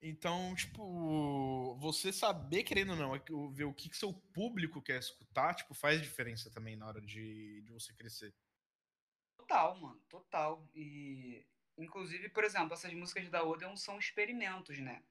Então, 0.00 0.54
tipo, 0.54 1.76
você 1.76 2.10
saber, 2.10 2.62
querendo 2.62 2.92
ou 2.92 2.96
não, 2.96 3.14
é 3.14 3.22
ver 3.52 3.64
o 3.64 3.74
que, 3.74 3.90
que 3.90 3.96
seu 3.98 4.14
público 4.32 4.80
quer 4.80 4.98
escutar, 4.98 5.54
tipo, 5.54 5.74
faz 5.74 6.00
diferença 6.00 6.50
também 6.50 6.76
na 6.76 6.86
hora 6.86 7.00
de, 7.02 7.60
de 7.60 7.70
você 7.70 7.92
crescer. 7.92 8.34
Total, 9.52 9.76
mano, 9.76 10.00
total. 10.08 10.66
E, 10.74 11.44
inclusive, 11.76 12.30
por 12.30 12.42
exemplo, 12.42 12.72
essas 12.72 12.90
músicas 12.94 13.28
da 13.28 13.44
Odeon 13.44 13.76
são 13.76 13.98
experimentos, 13.98 14.78
né? 14.78 15.02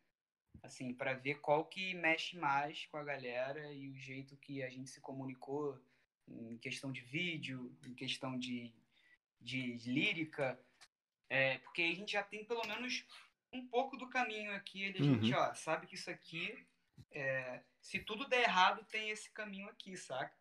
Assim, 0.64 0.96
pra 0.96 1.14
ver 1.14 1.36
qual 1.36 1.66
que 1.66 1.94
mexe 1.94 2.36
mais 2.36 2.88
com 2.88 2.98
a 2.98 3.04
galera 3.04 3.72
e 3.72 3.88
o 3.88 3.96
jeito 3.96 4.36
que 4.38 4.64
a 4.64 4.70
gente 4.70 4.90
se 4.90 5.00
comunicou 5.00 5.80
em 6.28 6.58
questão 6.58 6.92
de 6.92 7.02
vídeo, 7.02 7.72
em 7.86 7.94
questão 7.94 8.36
de, 8.36 8.74
de 9.40 9.74
lírica. 9.86 10.60
É, 11.30 11.60
porque 11.60 11.84
a 11.84 11.96
gente 11.96 12.14
já 12.14 12.24
tem 12.24 12.44
pelo 12.44 12.66
menos 12.68 13.06
um 13.54 13.68
pouco 13.68 13.96
do 13.96 14.10
caminho 14.10 14.56
aqui. 14.56 14.86
A 14.86 15.04
gente, 15.04 15.32
ó, 15.36 15.54
sabe 15.54 15.86
que 15.86 15.94
isso 15.94 16.10
aqui, 16.10 16.58
é, 17.12 17.62
se 17.80 18.00
tudo 18.00 18.28
der 18.28 18.42
errado, 18.42 18.84
tem 18.86 19.12
esse 19.12 19.30
caminho 19.30 19.70
aqui, 19.70 19.96
saca? 19.96 20.41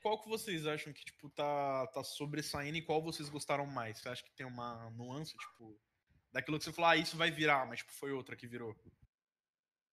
Qual 0.00 0.20
que 0.20 0.28
vocês 0.28 0.66
acham 0.66 0.92
que, 0.92 1.04
tipo, 1.04 1.28
tá, 1.30 1.86
tá 1.88 2.02
sobressaindo 2.02 2.76
e 2.78 2.82
qual 2.82 3.00
vocês 3.02 3.28
gostaram 3.28 3.66
mais? 3.66 3.98
Você 3.98 4.08
acha 4.08 4.22
que 4.24 4.32
tem 4.32 4.44
uma 4.46 4.90
nuance, 4.90 5.36
tipo, 5.36 5.78
daquilo 6.32 6.58
que 6.58 6.64
você 6.64 6.72
falou, 6.72 6.90
ah, 6.90 6.96
isso 6.96 7.16
vai 7.16 7.30
virar, 7.30 7.66
mas, 7.66 7.78
tipo, 7.80 7.92
foi 7.92 8.10
outra 8.12 8.34
que 8.34 8.46
virou? 8.46 8.74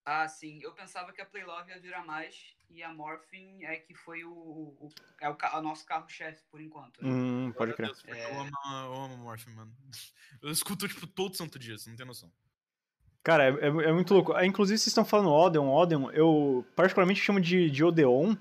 Ah, 0.05 0.27
sim. 0.27 0.59
Eu 0.63 0.73
pensava 0.73 1.13
que 1.13 1.21
a 1.21 1.25
Playlove 1.25 1.69
ia 1.71 1.79
virar 1.79 2.03
mais 2.03 2.55
e 2.69 2.81
a 2.81 2.91
Morphin 2.91 3.63
é 3.65 3.75
que 3.75 3.93
foi 3.93 4.23
o, 4.23 4.31
o- 4.31 4.89
é 5.21 5.29
o, 5.29 5.37
o 5.57 5.61
nosso 5.61 5.85
carro-chefe 5.85 6.41
por 6.49 6.59
enquanto. 6.59 7.03
né? 7.03 7.09
Hum, 7.11 7.51
pode 7.55 7.73
crer. 7.73 7.87
Deus, 7.87 8.03
É. 8.07 8.25
eu 8.33 8.39
amo, 8.39 8.51
eu 8.65 8.93
amo 8.93 9.17
Morphin, 9.17 9.51
mano. 9.51 9.71
Eu 10.41 10.49
escuto, 10.51 10.87
tipo, 10.87 11.05
todo 11.05 11.35
santo 11.35 11.59
dia, 11.59 11.77
você 11.77 11.89
não 11.89 11.97
tem 11.97 12.05
noção. 12.05 12.31
Cara, 13.21 13.43
é, 13.49 13.65
é- 13.65 13.89
é 13.89 13.91
muito 13.91 14.13
louco. 14.13 14.31
Ah, 14.33 14.45
Inclusive, 14.45 14.77
vocês 14.79 14.87
estão 14.87 15.03
falando 15.05 15.29
Odeon, 15.29 15.67
Odeon, 15.69 16.09
eu 16.11 16.65
particularmente 16.75 17.19
chamo 17.21 17.39
de, 17.41 17.69
de 17.69 17.83
Odeon, 17.83 18.35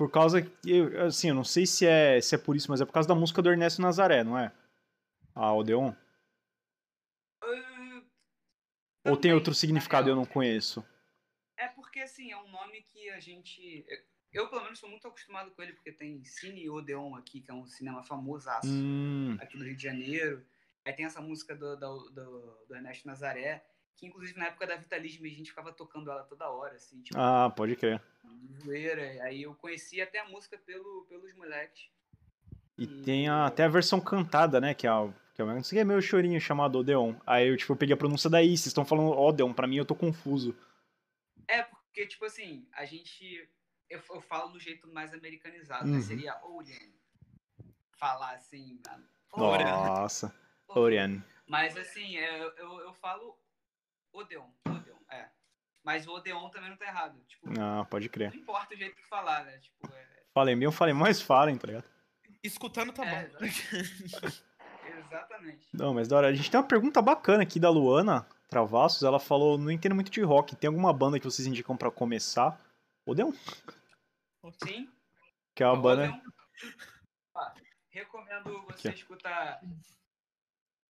por 0.00 0.10
causa 0.10 0.40
que, 0.40 0.50
eu- 0.64 1.04
assim, 1.04 1.28
eu 1.28 1.34
não 1.34 1.44
sei 1.44 1.66
se 1.66 1.84
é, 1.84 2.18
se 2.22 2.34
é 2.34 2.38
por 2.38 2.56
isso, 2.56 2.70
mas 2.70 2.80
é 2.80 2.86
por 2.86 2.92
causa 2.92 3.06
da 3.06 3.14
música 3.14 3.42
do 3.42 3.50
Ernesto 3.50 3.82
Nazaré, 3.82 4.24
não 4.24 4.38
é? 4.38 4.50
A 5.34 5.52
Odeon? 5.52 5.92
Ah, 7.42 8.02
Ou 9.04 9.16
tem 9.18 9.34
outro 9.34 9.52
significado 9.54 10.08
eu 10.08 10.16
não 10.16 10.24
conheço? 10.24 10.82
É 11.54 11.68
porque, 11.68 12.00
assim, 12.00 12.32
é 12.32 12.36
um 12.38 12.50
nome 12.50 12.80
que 12.80 13.10
a 13.10 13.20
gente... 13.20 13.84
Eu, 14.32 14.48
pelo 14.48 14.62
menos, 14.62 14.78
sou 14.78 14.88
muito 14.88 15.06
acostumado 15.06 15.50
com 15.50 15.60
ele, 15.62 15.74
porque 15.74 15.92
tem 15.92 16.24
Cine 16.24 16.70
Odeon 16.70 17.14
aqui, 17.16 17.42
que 17.42 17.50
é 17.50 17.54
um 17.54 17.66
cinema 17.66 18.02
famosaço 18.02 18.68
Hum, 18.68 19.36
aqui 19.38 19.58
do 19.58 19.64
Rio 19.64 19.76
de 19.76 19.82
Janeiro. 19.82 20.42
Aí 20.82 20.94
tem 20.94 21.04
essa 21.04 21.20
música 21.20 21.54
do, 21.54 21.76
do, 21.76 22.08
do, 22.08 22.64
do 22.68 22.74
Ernesto 22.74 23.06
Nazaré, 23.06 23.62
que, 23.98 24.06
inclusive, 24.06 24.38
na 24.38 24.46
época 24.46 24.66
da 24.66 24.76
Vitalismo, 24.76 25.26
a 25.26 25.28
gente 25.28 25.50
ficava 25.50 25.74
tocando 25.74 26.10
ela 26.10 26.24
toda 26.24 26.48
hora, 26.48 26.76
assim, 26.76 27.02
tipo, 27.02 27.18
ah, 27.20 27.50
pode 27.54 27.76
crer. 27.76 28.02
Zoeira. 28.62 29.02
Aí 29.24 29.42
eu 29.42 29.54
conheci 29.54 30.00
até 30.00 30.18
a 30.20 30.28
música 30.28 30.58
pelo, 30.58 31.06
pelos 31.08 31.32
moleques. 31.34 31.88
E 32.78 32.86
tem 33.02 33.28
a- 33.28 33.46
até 33.46 33.64
a 33.64 33.68
versão 33.68 34.00
cantada, 34.00 34.60
né? 34.60 34.72
Que 34.74 34.86
é, 34.86 34.90
a, 34.90 35.12
que 35.34 35.42
é, 35.42 35.44
não 35.44 35.62
sei 35.62 35.78
o 35.78 35.80
é 35.80 35.84
meu 35.84 36.00
chorinho 36.00 36.40
chamado 36.40 36.78
Odeon. 36.78 37.14
Aí 37.26 37.48
eu, 37.48 37.56
tipo, 37.56 37.72
eu 37.72 37.76
peguei 37.76 37.94
a 37.94 37.96
pronúncia 37.96 38.30
daí, 38.30 38.48
vocês 38.48 38.66
estão 38.66 38.84
falando 38.84 39.10
Odeon, 39.10 39.52
pra 39.52 39.66
mim 39.66 39.76
eu 39.76 39.84
tô 39.84 39.94
confuso. 39.94 40.56
É, 41.46 41.62
porque, 41.62 42.06
tipo 42.06 42.24
assim, 42.24 42.66
a 42.72 42.84
gente. 42.84 43.48
Eu, 43.88 44.00
eu 44.14 44.20
falo 44.22 44.50
do 44.52 44.60
jeito 44.60 44.86
mais 44.92 45.12
americanizado, 45.12 45.86
Uhum. 45.86 45.96
né? 45.96 46.00
Seria 46.00 46.38
Orion. 46.44 46.90
Falar 47.92 48.34
assim. 48.34 48.80
Orion. 49.32 49.84
Nossa, 49.84 50.34
Orion. 50.68 51.20
Mas 51.46 51.76
assim, 51.76 52.16
é, 52.16 52.40
eu, 52.40 52.50
eu, 52.56 52.78
eu 52.80 52.94
falo 52.94 53.36
Odeon. 54.12 54.48
Odeon. 54.66 54.96
Mas 55.84 56.06
o 56.06 56.12
Odeon 56.12 56.48
também 56.50 56.70
não 56.70 56.76
tá 56.76 56.86
errado. 56.86 57.18
Tipo, 57.26 57.48
Ah, 57.60 57.84
pode 57.90 58.08
crer. 58.08 58.30
não 58.32 58.40
importa 58.40 58.74
o 58.74 58.76
jeito 58.76 58.94
que 58.96 59.06
falar, 59.08 59.44
né? 59.44 59.58
Tipo, 59.58 59.86
é, 59.92 60.06
Falem 60.34 60.56
bem, 60.56 60.64
eu 60.66 60.72
falei, 60.72 60.94
mas 60.94 61.20
falem, 61.20 61.56
tá 61.56 61.66
ligado? 61.66 61.84
Escutando 62.42 62.92
tá 62.92 63.04
É, 63.04 63.28
bom. 63.28 63.38
exatamente. 64.98 65.68
Não, 65.72 65.94
mas 65.94 66.08
da 66.08 66.16
hora. 66.16 66.28
A 66.28 66.32
gente 66.34 66.50
tem 66.50 66.58
uma 66.60 66.66
pergunta 66.66 67.00
bacana 67.02 67.42
aqui 67.42 67.58
da 67.60 67.68
Luana 67.70 68.26
Travassos. 68.48 69.02
Ela 69.02 69.18
falou: 69.20 69.58
não 69.58 69.70
entendo 69.70 69.94
muito 69.94 70.10
de 70.10 70.22
rock. 70.22 70.56
Tem 70.56 70.68
alguma 70.68 70.92
banda 70.92 71.18
que 71.18 71.24
vocês 71.24 71.46
indicam 71.46 71.76
pra 71.76 71.90
começar? 71.90 72.58
Odeon? 73.06 73.32
Sim. 74.64 74.90
Que 75.54 75.62
é 75.62 75.66
uma 75.66 75.80
banda. 75.80 76.22
Ó, 77.34 77.50
recomendo 77.90 78.62
você 78.66 78.88
Aqui, 78.88 78.98
escutar 79.00 79.60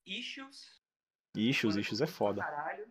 Issues. 0.06 0.80
Issues, 1.34 1.76
Issues 1.76 2.00
é 2.00 2.06
foda. 2.06 2.42
Caralho, 2.42 2.86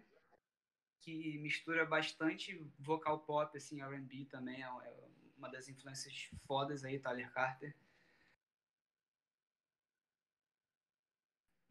que 1.02 1.38
mistura 1.40 1.86
bastante 1.86 2.56
vocal 2.78 3.20
pop, 3.20 3.58
assim, 3.58 3.82
R&B 3.82 4.26
também, 4.26 4.64
é 4.64 4.68
é 4.68 5.10
uma 5.38 5.50
das 5.50 5.70
influências 5.70 6.30
fodas 6.46 6.84
aí, 6.84 7.00
Tyler 7.00 7.32
Carter. 7.32 7.76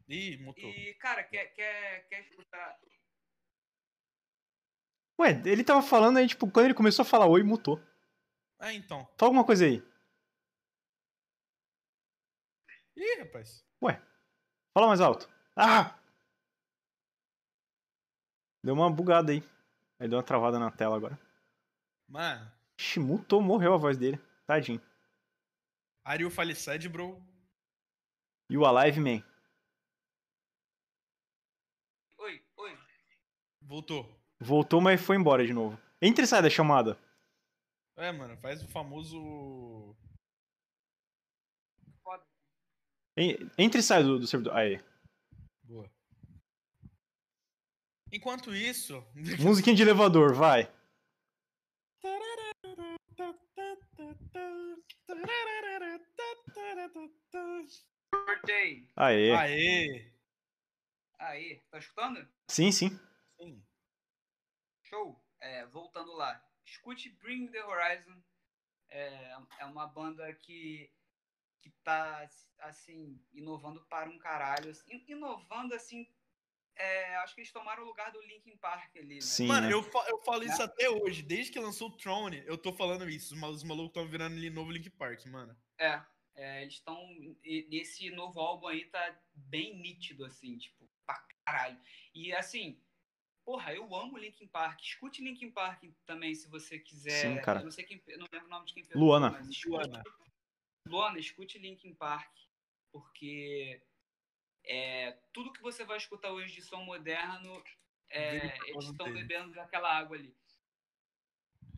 Ih, 0.07 0.37
mutou. 0.37 0.69
E, 0.69 0.95
cara, 0.95 1.23
quer, 1.23 1.53
quer, 1.53 2.07
quer 2.07 2.21
escutar... 2.21 2.79
Ué, 5.19 5.41
ele 5.45 5.63
tava 5.63 5.81
falando 5.83 6.17
aí, 6.17 6.27
tipo, 6.27 6.49
quando 6.49 6.65
ele 6.65 6.73
começou 6.73 7.03
a 7.03 7.05
falar 7.05 7.27
oi, 7.27 7.43
mutou. 7.43 7.79
É, 8.59 8.73
então. 8.73 9.05
Fala 9.17 9.29
alguma 9.29 9.45
coisa 9.45 9.65
aí. 9.65 9.83
Ih, 12.95 13.19
rapaz. 13.19 13.63
Fala 14.73 14.87
mais 14.87 15.01
alto. 15.01 15.29
Ah! 15.55 15.98
Deu 18.69 18.75
uma 18.75 18.87
bugada 18.87 19.31
aí. 19.31 19.41
Aí 19.99 20.07
deu 20.07 20.19
uma 20.19 20.23
travada 20.23 20.59
na 20.59 20.69
tela 20.69 20.95
agora. 20.95 21.19
Mano, 22.07 22.51
Ixi, 22.79 22.99
mutou, 22.99 23.41
morreu 23.41 23.73
a 23.73 23.77
voz 23.77 23.97
dele. 23.97 24.19
Tadinho. 24.45 24.79
Are 26.05 26.21
you 26.21 26.29
Faliced, 26.29 26.87
bro? 26.87 27.19
E 28.47 28.55
o 28.55 28.67
Alive 28.67 28.99
Man? 28.99 29.23
Oi, 32.19 32.43
oi. 32.57 32.77
Voltou. 33.63 34.07
Voltou, 34.39 34.79
mas 34.79 35.01
foi 35.01 35.15
embora 35.15 35.43
de 35.43 35.51
novo. 35.51 35.75
Entre 35.99 36.25
e 36.25 36.27
sai 36.27 36.43
da 36.43 36.49
chamada. 36.51 36.95
É, 37.95 38.11
mano, 38.11 38.37
faz 38.37 38.61
o 38.63 38.67
famoso. 38.67 39.95
Foda. 42.03 42.23
En- 43.17 43.49
Entre 43.57 43.79
e 43.79 43.83
sai 43.83 44.03
do, 44.03 44.19
do 44.19 44.27
servidor. 44.27 44.55
Aí. 44.55 44.79
Boa. 45.63 45.89
Enquanto 48.11 48.53
isso. 48.53 49.03
Musiquinha 49.39 49.75
de 49.75 49.83
elevador, 49.83 50.33
vai. 50.33 50.71
Cortei. 58.11 58.87
Aê. 58.95 59.31
Aê! 59.35 60.11
Aí, 61.19 61.61
tá 61.69 61.77
escutando? 61.77 62.27
Sim, 62.47 62.71
sim. 62.71 62.89
Sim. 63.37 63.63
Show. 64.83 65.21
É, 65.39 65.65
voltando 65.67 66.13
lá. 66.13 66.43
Escute 66.65 67.09
Bring 67.09 67.47
the 67.47 67.63
Horizon. 67.63 68.21
É, 68.89 69.37
é 69.59 69.65
uma 69.65 69.85
banda 69.85 70.33
que, 70.33 70.91
que 71.61 71.69
tá, 71.83 72.27
assim, 72.59 73.21
inovando 73.33 73.85
para 73.85 74.09
um 74.09 74.17
caralho. 74.17 74.71
Assim, 74.71 75.03
inovando, 75.07 75.75
assim, 75.75 76.07
é, 76.79 77.15
acho 77.17 77.35
que 77.35 77.41
eles 77.41 77.51
tomaram 77.51 77.83
o 77.83 77.85
lugar 77.85 78.11
do 78.11 78.21
Linkin 78.21 78.57
Park 78.57 78.95
ali, 78.95 79.15
né? 79.15 79.21
Sim. 79.21 79.47
Mano, 79.47 79.67
né? 79.67 79.73
eu, 79.73 79.83
fa- 79.83 80.05
eu 80.07 80.17
falo 80.23 80.43
isso 80.43 80.61
até 80.63 80.89
hoje. 80.89 81.21
Desde 81.21 81.51
que 81.51 81.59
lançou 81.59 81.89
o 81.89 81.97
Throne, 81.97 82.41
eu 82.45 82.57
tô 82.57 82.71
falando 82.73 83.09
isso. 83.09 83.33
Os 83.35 83.39
mal- 83.39 83.51
Os 83.51 83.63
malucos 83.63 83.89
estão 83.89 84.07
virando 84.07 84.35
ali 84.37 84.49
novo 84.49 84.71
Link 84.71 84.89
Park, 84.89 85.25
mano. 85.27 85.55
É, 85.77 86.01
é, 86.35 86.61
eles 86.61 86.75
estão. 86.75 86.97
Nesse 87.69 88.09
novo 88.11 88.39
álbum 88.39 88.67
aí 88.67 88.85
tá 88.85 89.19
bem 89.33 89.77
nítido, 89.77 90.25
assim, 90.25 90.57
tipo, 90.57 90.89
pra 91.05 91.21
caralho. 91.45 91.79
E 92.15 92.33
assim, 92.33 92.81
porra, 93.45 93.73
eu 93.73 93.93
amo 93.95 94.17
Linkin 94.17 94.47
Park. 94.47 94.81
Escute 94.81 95.21
Linkin 95.21 95.51
Park 95.51 95.83
também, 96.05 96.33
se 96.33 96.47
você 96.47 96.79
quiser. 96.79 97.21
Sim, 97.35 97.41
cara. 97.41 97.59
Eu 97.59 97.65
não 97.65 97.71
sei 97.71 97.83
quem. 97.83 98.01
Eu 98.07 98.19
não 98.19 98.27
lembro 98.31 98.47
o 98.47 98.51
nome 98.51 98.65
de 98.67 98.73
quem 98.73 98.83
perguntou, 98.83 99.07
Luana. 99.07 99.31
mas 99.31 99.47
escute- 99.49 99.69
Luana. 99.69 100.03
Luana, 100.87 101.19
escute 101.19 101.59
Linkin 101.59 101.93
Park, 101.93 102.33
porque 102.91 103.81
é, 104.65 105.17
tudo 105.33 105.53
que 105.53 105.61
você 105.61 105.83
vai 105.83 105.97
escutar 105.97 106.31
hoje 106.31 106.53
de 106.53 106.61
som 106.61 106.83
moderno, 106.83 107.63
é, 108.09 108.57
eles 108.67 108.85
estão 108.85 109.11
bebendo 109.11 109.53
daquela 109.53 109.91
água 109.91 110.17
ali. 110.17 110.35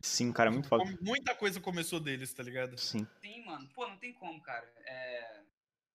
Sim, 0.02 0.32
cara, 0.34 0.50
é 0.50 0.54
muito 0.54 0.68
foda. 0.68 0.84
Muita 1.02 1.36
coisa 1.36 1.60
começou 1.60 2.00
deles, 2.00 2.34
tá 2.34 2.42
ligado? 2.42 2.78
Sim. 2.78 3.08
Sim, 3.22 3.46
mano. 3.46 3.70
Pô, 3.70 3.88
não 3.88 3.98
tem 3.98 4.12
como, 4.14 4.42
cara. 4.42 4.66
É, 4.86 5.42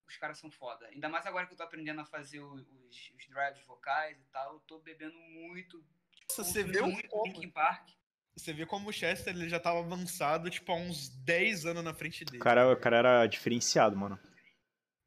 Os 0.08 0.16
caras 0.16 0.38
são 0.38 0.50
foda. 0.50 0.86
Ainda 0.86 1.08
mais 1.08 1.26
agora 1.26 1.46
que 1.46 1.52
eu 1.52 1.56
tô 1.56 1.64
aprendendo 1.64 2.00
a 2.00 2.04
fazer 2.04 2.40
os, 2.40 2.60
os 2.60 3.26
drives 3.28 3.66
vocais 3.66 4.16
e 4.20 4.24
tal. 4.26 4.54
Eu 4.54 4.60
tô 4.60 4.78
bebendo 4.78 5.18
muito. 5.18 5.84
Nossa, 6.28 6.44
você 6.44 6.62
vê 6.62 6.80
o 6.80 6.86
muito 6.86 7.08
como, 7.08 7.26
Linkin 7.26 7.50
Park. 7.50 7.88
você 8.36 8.52
vê 8.52 8.64
como 8.64 8.90
o 8.90 8.92
Chester 8.92 9.34
ele 9.34 9.48
já 9.48 9.58
tava 9.58 9.80
avançado, 9.80 10.50
tipo, 10.50 10.70
há 10.70 10.76
uns 10.76 11.08
10 11.08 11.66
anos 11.66 11.82
na 11.82 11.92
frente 11.94 12.24
dele. 12.24 12.38
O 12.38 12.40
cara, 12.40 12.72
o 12.72 12.76
cara 12.76 12.96
era 12.98 13.26
diferenciado, 13.26 13.96
mano. 13.96 14.20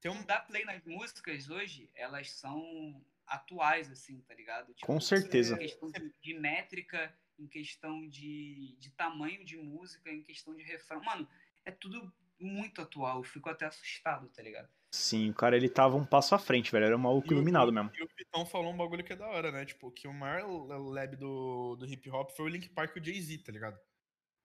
Tem 0.01 0.09
um, 0.11 0.23
dar 0.23 0.41
play 0.47 0.63
nas 0.65 0.83
músicas 0.85 1.49
hoje, 1.49 1.89
elas 1.93 2.31
são 2.31 3.03
atuais, 3.27 3.91
assim, 3.91 4.21
tá 4.21 4.33
ligado? 4.33 4.73
Tipo, 4.73 4.85
Com 4.87 4.99
certeza. 4.99 5.55
Em 5.55 5.59
questão 5.59 5.91
de, 5.91 6.13
de 6.21 6.33
métrica, 6.39 7.13
em 7.37 7.47
questão 7.47 8.07
de, 8.07 8.75
de 8.79 8.89
tamanho 8.91 9.43
de 9.45 9.57
música, 9.57 10.09
em 10.11 10.23
questão 10.23 10.55
de 10.55 10.63
refrão. 10.63 11.01
Mano, 11.03 11.27
é 11.65 11.71
tudo 11.71 12.11
muito 12.39 12.81
atual. 12.81 13.17
Eu 13.17 13.23
fico 13.23 13.49
até 13.49 13.65
assustado, 13.65 14.27
tá 14.29 14.41
ligado? 14.41 14.69
Sim, 14.91 15.29
o 15.29 15.33
cara 15.35 15.55
ele 15.55 15.69
tava 15.69 15.95
um 15.95 16.05
passo 16.05 16.33
à 16.33 16.39
frente, 16.39 16.71
velho. 16.71 16.85
Era 16.85 16.95
um 16.95 16.99
maluco 16.99 17.27
E 17.27 17.31
o- 17.31 17.33
iluminado 17.35 17.71
mesmo. 17.71 17.91
E 17.93 18.03
o 18.03 18.09
Vitão 18.17 18.45
falou 18.45 18.73
um 18.73 18.77
bagulho 18.77 19.03
que 19.03 19.13
é 19.13 19.15
da 19.15 19.27
hora, 19.27 19.51
né? 19.51 19.63
Tipo, 19.65 19.91
que 19.91 20.07
o 20.07 20.13
maior 20.13 20.47
lab 20.89 21.15
do, 21.15 21.75
do 21.75 21.85
hip 21.85 22.09
hop 22.09 22.31
foi 22.31 22.45
o 22.45 22.49
Link 22.49 22.69
Park 22.69 22.95
e 22.95 22.99
o 22.99 23.03
Jay-Z, 23.03 23.37
tá 23.39 23.51
ligado? 23.51 23.79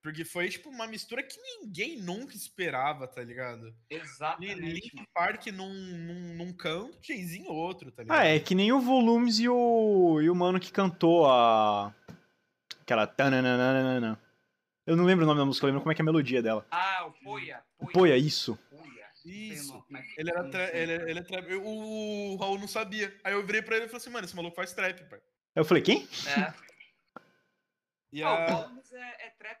Porque 0.05 0.23
foi, 0.23 0.47
tipo, 0.49 0.69
uma 0.69 0.85
mistura 0.85 1.23
que 1.23 1.35
ninguém 1.41 1.99
nunca 1.99 2.35
esperava, 2.35 3.07
tá 3.07 3.23
ligado? 3.23 3.75
Exatamente. 3.89 4.53
Link. 4.61 5.07
Park 5.11 5.47
num, 5.47 5.67
num, 5.73 6.35
num 6.35 6.53
canto, 6.53 6.95
Jay-Z 7.01 7.39
em 7.39 7.47
outro, 7.47 7.91
tá 7.91 8.03
ligado? 8.03 8.15
Ah, 8.19 8.23
é 8.23 8.39
que 8.39 8.53
nem 8.53 8.71
o 8.71 8.79
Volumes 8.79 9.39
e 9.39 9.49
o, 9.49 10.21
e 10.21 10.29
o 10.29 10.35
mano 10.35 10.59
que 10.59 10.71
cantou 10.71 11.25
a. 11.27 11.91
Aquela. 12.81 13.07
tananana. 13.07 14.21
Eu 14.85 14.95
não 14.95 15.05
lembro 15.05 15.23
o 15.25 15.27
nome 15.27 15.39
da 15.39 15.45
música, 15.45 15.65
eu 15.65 15.69
lembro 15.69 15.81
como 15.81 15.91
é 15.91 15.95
que 15.95 16.01
é 16.01 16.03
a 16.03 16.05
melodia 16.05 16.39
dela. 16.43 16.63
Ah, 16.69 17.07
o 17.07 17.11
Poia. 17.23 17.63
Poia. 17.79 17.91
Poia, 17.91 18.15
isso. 18.17 18.59
Poia. 18.69 19.09
Isso. 19.25 19.83
Ele 20.19 20.29
era, 20.29 20.47
tra- 20.51 20.77
ele, 20.77 20.93
ele 21.09 21.19
é 21.19 21.23
tra- 21.23 21.41
O 21.63 22.35
Raul 22.35 22.59
não 22.59 22.67
sabia. 22.67 23.11
Aí 23.23 23.33
eu 23.33 23.43
virei 23.43 23.63
pra 23.63 23.75
ele 23.75 23.85
e 23.85 23.87
falei 23.87 23.97
assim, 24.01 24.11
mano, 24.11 24.25
esse 24.25 24.35
maluco 24.35 24.55
faz 24.55 24.71
trap, 24.71 24.99
pai. 25.09 25.17
Aí 25.17 25.61
eu 25.61 25.65
falei, 25.65 25.81
quem? 25.81 26.07
É. 26.27 26.53
E 28.13 28.21
Ah, 28.23 28.29
o 28.31 28.33
a... 28.35 28.45
Volumes 28.45 28.93
é, 28.93 29.25
é 29.25 29.29
trap 29.31 29.59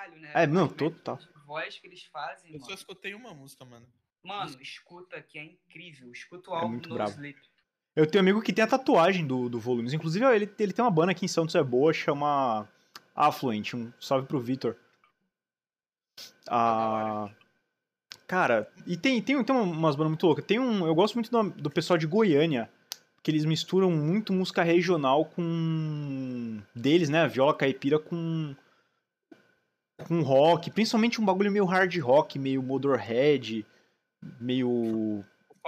caralho, 0.00 0.20
né? 0.20 0.30
É, 0.34 0.46
não, 0.46 0.68
total. 0.68 1.16
de 1.16 1.28
voz 1.46 1.78
que 1.78 1.86
eles 1.86 2.04
fazem, 2.04 2.52
Eu 2.52 2.58
só 2.60 2.66
mano. 2.66 2.74
escutei 2.78 3.14
uma 3.14 3.34
música, 3.34 3.64
mano. 3.64 3.86
Mano, 4.22 4.56
escuta 4.60 5.20
que 5.22 5.38
é 5.38 5.44
incrível. 5.44 6.10
Escuta 6.12 6.50
o 6.50 6.54
É 6.54 6.56
álbum 6.58 6.68
muito 6.70 6.88
No 6.88 6.94
brabo. 6.94 7.10
Sleep. 7.12 7.38
Eu 7.96 8.06
tenho 8.06 8.22
um 8.22 8.24
amigo 8.26 8.42
que 8.42 8.52
tem 8.52 8.62
a 8.62 8.68
tatuagem 8.68 9.26
do, 9.26 9.48
do 9.48 9.58
Volumes. 9.58 9.92
Inclusive, 9.92 10.24
ele, 10.26 10.50
ele 10.58 10.72
tem 10.72 10.84
uma 10.84 10.90
banda 10.90 11.12
aqui 11.12 11.24
em 11.24 11.28
Santos 11.28 11.54
é 11.54 11.62
boa, 11.62 11.92
chama 11.92 12.68
Affluent. 13.14 13.74
Um 13.74 13.92
salve 14.00 14.26
pro 14.26 14.38
Vitor. 14.40 14.76
Ah, 16.48 17.30
cara, 18.26 18.70
e 18.86 18.96
tem, 18.96 19.20
tem, 19.22 19.42
tem 19.42 19.56
umas 19.56 19.96
bandas 19.96 20.10
muito 20.10 20.26
loucas. 20.26 20.44
Tem 20.44 20.58
um, 20.58 20.86
eu 20.86 20.94
gosto 20.94 21.14
muito 21.14 21.30
do, 21.30 21.50
do 21.50 21.70
pessoal 21.70 21.98
de 21.98 22.06
Goiânia, 22.06 22.70
que 23.22 23.30
eles 23.30 23.44
misturam 23.44 23.90
muito 23.90 24.32
música 24.32 24.62
regional 24.62 25.24
com 25.24 26.60
deles, 26.74 27.08
né? 27.08 27.22
A 27.22 27.26
viola 27.26 27.54
caipira 27.54 27.98
com 27.98 28.54
com 30.06 30.22
rock, 30.22 30.70
principalmente 30.70 31.20
um 31.20 31.24
bagulho 31.24 31.50
meio 31.50 31.64
hard 31.64 31.96
rock, 31.98 32.38
meio 32.38 32.62
Motorhead, 32.62 33.66
meio 34.40 35.24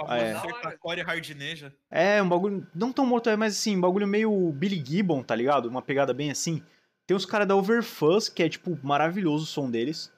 É. 0.09 0.39
Sertacore 0.39 1.01
Hardneja. 1.01 1.73
é, 1.89 2.21
um 2.21 2.27
bagulho. 2.29 2.67
Não 2.73 2.91
tão 2.91 3.05
morto, 3.05 3.29
mas 3.37 3.57
assim, 3.57 3.77
um 3.77 3.81
bagulho 3.81 4.07
meio 4.07 4.51
Billy 4.51 4.83
Gibbon, 4.85 5.23
tá 5.23 5.35
ligado? 5.35 5.67
Uma 5.67 5.81
pegada 5.81 6.13
bem 6.13 6.31
assim. 6.31 6.63
Tem 7.05 7.15
os 7.15 7.25
caras 7.25 7.47
da 7.47 7.55
Overfuzz, 7.55 8.29
que 8.29 8.43
é, 8.43 8.49
tipo, 8.49 8.77
maravilhoso 8.81 9.43
o 9.43 9.47
som 9.47 9.69
deles. 9.69 10.11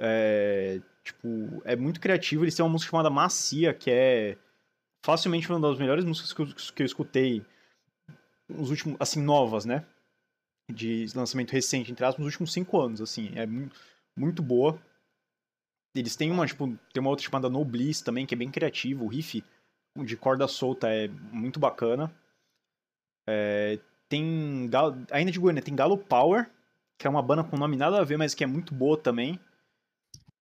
É. 0.00 0.80
Tipo, 1.04 1.62
é 1.64 1.74
muito 1.74 2.00
criativo. 2.00 2.44
Eles 2.44 2.54
têm 2.54 2.64
uma 2.64 2.70
música 2.72 2.90
chamada 2.90 3.10
Macia, 3.10 3.74
que 3.74 3.90
é 3.90 4.36
facilmente 5.04 5.50
uma 5.50 5.60
das 5.60 5.78
melhores 5.78 6.04
músicas 6.04 6.32
que 6.32 6.42
eu, 6.42 6.46
que 6.46 6.82
eu 6.82 6.86
escutei 6.86 7.44
nos 8.48 8.70
últimos. 8.70 8.96
Assim, 9.00 9.20
novas, 9.20 9.64
né? 9.64 9.84
De 10.70 11.06
lançamento 11.14 11.50
recente, 11.52 11.90
entre 11.90 12.04
aspas, 12.04 12.18
nos 12.24 12.32
últimos 12.34 12.52
cinco 12.52 12.80
anos, 12.80 13.00
assim. 13.00 13.30
É 13.34 13.46
mu- 13.46 13.70
muito 14.16 14.42
boa. 14.42 14.80
Eles 15.94 16.16
têm 16.16 16.30
uma, 16.30 16.46
tipo, 16.46 16.66
tem 16.92 17.00
uma 17.00 17.10
outra 17.10 17.24
chamada 17.24 17.50
No 17.50 17.64
Bliss 17.64 18.00
também, 18.00 18.24
que 18.26 18.34
é 18.34 18.38
bem 18.38 18.50
criativo. 18.50 19.04
O 19.04 19.08
riff 19.08 19.44
de 20.04 20.16
corda 20.16 20.48
solta 20.48 20.88
é 20.88 21.08
muito 21.08 21.60
bacana. 21.60 22.10
É, 23.28 23.78
tem. 24.08 24.70
Ainda 25.10 25.30
de 25.30 25.38
Goiânia, 25.38 25.62
tem 25.62 25.74
Galo 25.76 25.98
Power, 25.98 26.50
que 26.98 27.06
é 27.06 27.10
uma 27.10 27.22
banda 27.22 27.44
com 27.44 27.56
nome 27.58 27.76
nada 27.76 28.00
a 28.00 28.04
ver, 28.04 28.16
mas 28.16 28.34
que 28.34 28.42
é 28.44 28.46
muito 28.46 28.74
boa 28.74 28.96
também. 28.96 29.38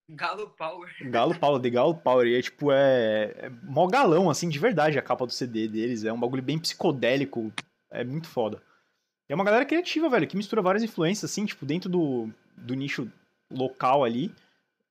Galo 0.10 0.50
Power. 0.50 0.90
Galo 1.10 1.38
Power, 1.40 1.62
The 1.62 1.70
Galo 1.70 1.96
Power. 1.96 2.28
E 2.28 2.36
é 2.38 2.42
tipo, 2.42 2.72
é. 2.72 3.34
É 3.38 3.50
mó 3.64 3.88
galão, 3.88 4.30
assim, 4.30 4.48
de 4.50 4.60
verdade 4.60 4.98
a 4.98 5.02
capa 5.02 5.26
do 5.26 5.32
CD 5.32 5.68
deles. 5.68 6.04
É 6.06 6.14
um 6.14 6.20
bagulho 6.20 6.44
bem 6.44 6.60
psicodélico. 6.60 7.52
É 7.90 8.04
muito 8.04 8.28
foda. 8.28 8.62
É 9.32 9.34
uma 9.36 9.46
galera 9.46 9.66
criativa, 9.66 10.10
velho, 10.10 10.28
que 10.28 10.36
mistura 10.36 10.62
várias 10.62 10.84
influências, 10.84 11.32
assim, 11.32 11.46
tipo, 11.46 11.66
dentro 11.66 11.90
do, 11.90 12.30
do 12.58 12.74
nicho 12.74 13.10
local 13.50 14.04
ali. 14.04 14.36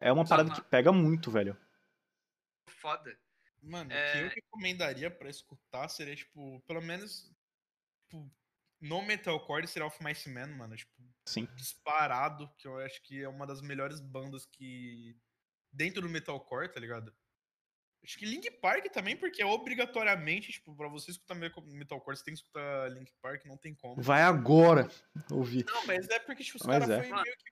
É 0.00 0.10
uma 0.10 0.26
parada 0.26 0.50
que 0.50 0.62
pega 0.62 0.90
muito, 0.90 1.30
velho. 1.30 1.54
Foda. 2.66 3.14
Mano, 3.62 3.92
É. 3.92 4.08
o 4.08 4.12
que 4.12 4.18
eu 4.18 4.28
recomendaria 4.42 5.10
pra 5.10 5.28
escutar 5.28 5.86
seria, 5.90 6.16
tipo, 6.16 6.58
pelo 6.66 6.80
menos, 6.80 7.30
tipo, 8.08 8.32
no 8.80 9.02
metalcore 9.02 9.68
seria 9.68 9.86
Off 9.86 10.02
Mice 10.02 10.30
Man, 10.30 10.46
mano, 10.56 10.74
tipo, 10.74 10.90
Sim. 11.26 11.46
disparado, 11.54 12.50
que 12.56 12.66
eu 12.66 12.78
acho 12.78 13.02
que 13.02 13.22
é 13.22 13.28
uma 13.28 13.46
das 13.46 13.60
melhores 13.60 14.00
bandas 14.00 14.46
que 14.46 15.14
dentro 15.70 16.00
do 16.00 16.08
metalcore, 16.08 16.72
tá 16.72 16.80
ligado? 16.80 17.14
Acho 18.02 18.18
que 18.18 18.24
Link 18.24 18.50
Park 18.62 18.86
também, 18.92 19.14
porque 19.14 19.42
é 19.42 19.46
obrigatoriamente, 19.46 20.50
tipo, 20.52 20.74
pra 20.74 20.88
você 20.88 21.10
escutar 21.10 21.34
me- 21.34 21.52
metalcore, 21.66 22.16
você 22.16 22.24
tem 22.24 22.32
que 22.34 22.40
escutar 22.40 22.90
Link 22.92 23.12
Park, 23.20 23.44
não 23.44 23.56
tem 23.58 23.74
como. 23.74 24.00
Vai 24.00 24.22
agora 24.22 24.88
ouvir. 25.30 25.64
Não, 25.66 25.86
mas 25.86 26.08
é 26.08 26.18
porque, 26.18 26.42
tipo, 26.42 26.58
os 26.58 26.66
caras 26.66 26.88
é. 26.88 26.98
foi 27.00 27.08
Mano, 27.10 27.22
meio 27.22 27.36
que 27.36 27.50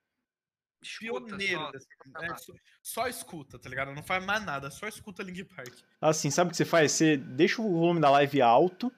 Escuta 0.80 1.26
pioneiro 1.26 1.60
só. 1.60 1.70
dessa- 1.72 1.86
tá 2.12 2.24
é, 2.24 2.28
lá. 2.28 2.36
só, 2.38 2.52
só 2.82 3.08
escuta, 3.08 3.58
tá 3.58 3.68
ligado? 3.68 3.92
Não 3.92 4.02
faz 4.02 4.24
mais 4.24 4.44
nada, 4.44 4.70
só 4.70 4.86
escuta 4.88 5.22
Link 5.22 5.44
Park. 5.44 5.74
Assim, 6.00 6.30
sabe 6.30 6.48
o 6.48 6.50
que 6.52 6.56
você 6.56 6.64
faz? 6.64 6.92
Você 6.92 7.16
deixa 7.16 7.60
o 7.60 7.68
volume 7.70 8.00
da 8.00 8.10
live 8.10 8.40
alto, 8.40 8.90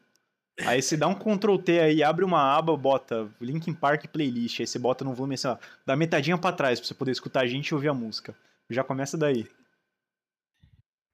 aí 0.67 0.81
você 0.83 0.97
dá 0.97 1.09
um 1.09 1.15
Ctrl 1.15 1.57
T 1.57 1.81
aí, 1.81 2.03
abre 2.03 2.25
uma 2.25 2.55
aba, 2.57 2.77
bota 2.77 3.35
Linkin 3.41 3.73
Park 3.75 4.07
playlist, 4.09 4.61
aí 4.61 4.67
você 4.67 4.79
bota 4.79 5.05
no 5.05 5.15
volume 5.15 5.35
assim, 5.35 5.49
ó, 5.49 5.57
dá 5.87 5.97
metadinha 5.97 6.37
pra 6.39 6.53
trás 6.53 6.79
pra 6.79 6.87
você 6.87 6.95
poder 6.95 7.13
escutar 7.13 7.41
a 7.41 7.47
gente 7.47 7.69
e 7.69 7.75
ouvir 7.75 7.89
a 7.89 7.95
música. 7.95 8.37
Já 8.69 8.85
começa 8.85 9.17
daí. 9.19 9.49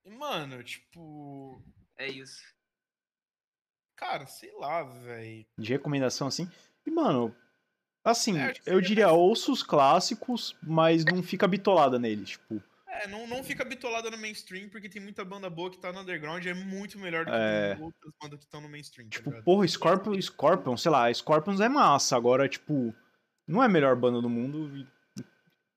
E, 0.07 0.11
mano, 0.11 0.63
tipo. 0.63 1.61
É 1.99 2.07
isso. 2.09 2.41
Cara, 3.97 4.27
sei 4.27 4.53
lá, 4.59 4.83
velho. 4.83 5.47
De 5.59 5.73
recomendação 5.73 6.29
assim. 6.29 6.49
E, 6.87 6.91
mano, 6.91 7.35
assim, 8.05 8.39
É, 8.39 8.53
eu 8.67 8.81
diria 8.81 9.07
mais- 9.07 9.19
ouça 9.19 9.51
os 9.51 9.63
clássicos, 9.63 10.55
mas 10.63 11.05
não 11.05 11.23
fica 11.23 11.49
bitolada 11.49 11.99
neles, 11.99 12.31
tipo. 12.31 12.63
É, 12.87 13.07
não, 13.09 13.27
não 13.27 13.43
fica 13.45 13.65
bitolada 13.65 14.11
no 14.11 14.17
mainstream, 14.19 14.69
porque 14.71 14.89
tem 14.89 15.03
muita 15.03 15.25
banda 15.25 15.51
boa 15.51 15.71
que 15.71 15.79
tá 15.79 15.93
no 15.93 16.01
underground 16.01 16.43
e 16.45 16.49
é 16.49 16.55
muito 16.55 16.99
melhor 16.99 17.25
do 17.27 17.31
que 17.31 17.37
É. 17.37 17.77
outras 17.81 18.13
bandas 18.23 18.39
que 18.39 18.45
estão 18.47 18.61
no 18.61 18.69
mainstream, 18.71 19.09
tá 19.09 19.17
Tipo, 19.17 19.31
ligado? 19.31 19.45
porra, 19.45 19.67
Scorpion, 19.69 20.21
Scorpion, 20.23 20.77
sei 20.79 20.91
lá, 20.91 21.13
Scorpions 21.13 21.61
é 21.61 21.69
massa, 21.69 22.17
agora, 22.17 22.49
tipo, 22.49 22.95
não 23.47 23.63
é 23.63 23.67
a 23.67 23.69
melhor 23.69 23.95
banda 23.97 24.23
do 24.23 24.31
mundo. 24.31 24.87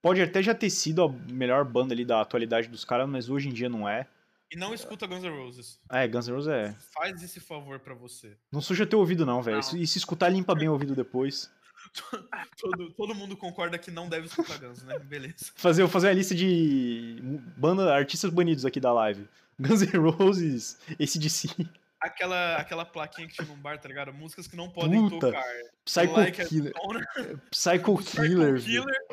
Pode 0.01 0.21
até 0.21 0.41
já 0.41 0.55
ter 0.55 0.69
sido 0.69 1.03
a 1.03 1.09
melhor 1.09 1.65
banda 1.65 1.93
ali 1.93 2.05
da 2.05 2.21
atualidade 2.21 2.69
dos 2.69 2.85
caras, 2.85 3.09
mas 3.09 3.29
hoje 3.29 3.49
em 3.49 3.53
dia 3.53 3.67
não 3.67 3.87
é. 3.87 4.07
E 4.51 4.57
não 4.57 4.73
escuta 4.73 5.05
Guns 5.05 5.23
N' 5.23 5.29
Roses. 5.29 5.79
É, 5.91 6.07
Guns 6.07 6.27
N' 6.27 6.33
Roses 6.33 6.47
é. 6.51 6.75
Faz 6.93 7.21
esse 7.21 7.39
favor 7.39 7.79
pra 7.79 7.93
você. 7.93 8.35
Não 8.51 8.61
suja 8.61 8.85
teu 8.85 8.99
ouvido, 8.99 9.25
não, 9.25 9.41
velho. 9.41 9.59
E 9.59 9.85
se 9.85 9.97
escutar, 9.97 10.29
limpa 10.29 10.55
bem 10.55 10.67
o 10.67 10.73
ouvido 10.73 10.95
depois. 10.95 11.51
todo, 12.59 12.91
todo 12.91 13.15
mundo 13.15 13.37
concorda 13.37 13.77
que 13.77 13.91
não 13.91 14.09
deve 14.09 14.27
escutar 14.27 14.57
Guns, 14.59 14.83
né? 14.83 14.97
Beleza. 14.99 15.51
Fazer, 15.55 15.83
vou 15.83 15.91
fazer 15.91 16.09
a 16.09 16.13
lista 16.13 16.33
de 16.33 17.19
banda, 17.57 17.93
artistas 17.93 18.31
banidos 18.31 18.65
aqui 18.65 18.79
da 18.79 18.91
live. 18.91 19.27
Guns 19.59 19.81
N' 19.81 19.97
Roses, 19.97 20.77
ACDC, 20.99 21.67
Aquela, 21.99 22.55
aquela 22.55 22.85
plaquinha 22.85 23.27
que 23.27 23.33
tinha 23.33 23.45
num 23.45 23.57
bar, 23.57 23.77
tá 23.77 23.87
ligado? 23.89 24.13
Músicas 24.13 24.47
que 24.47 24.55
não 24.55 24.69
podem 24.69 25.09
Puta. 25.09 25.27
tocar. 25.27 25.43
Psycho 25.83 26.13
Like 26.13 26.45
Killer, 26.45 26.73
Psycho 27.51 27.97
Psycho 27.97 27.97
Killer. 27.97 28.53
velho. 28.53 28.63
Killer, 28.63 29.05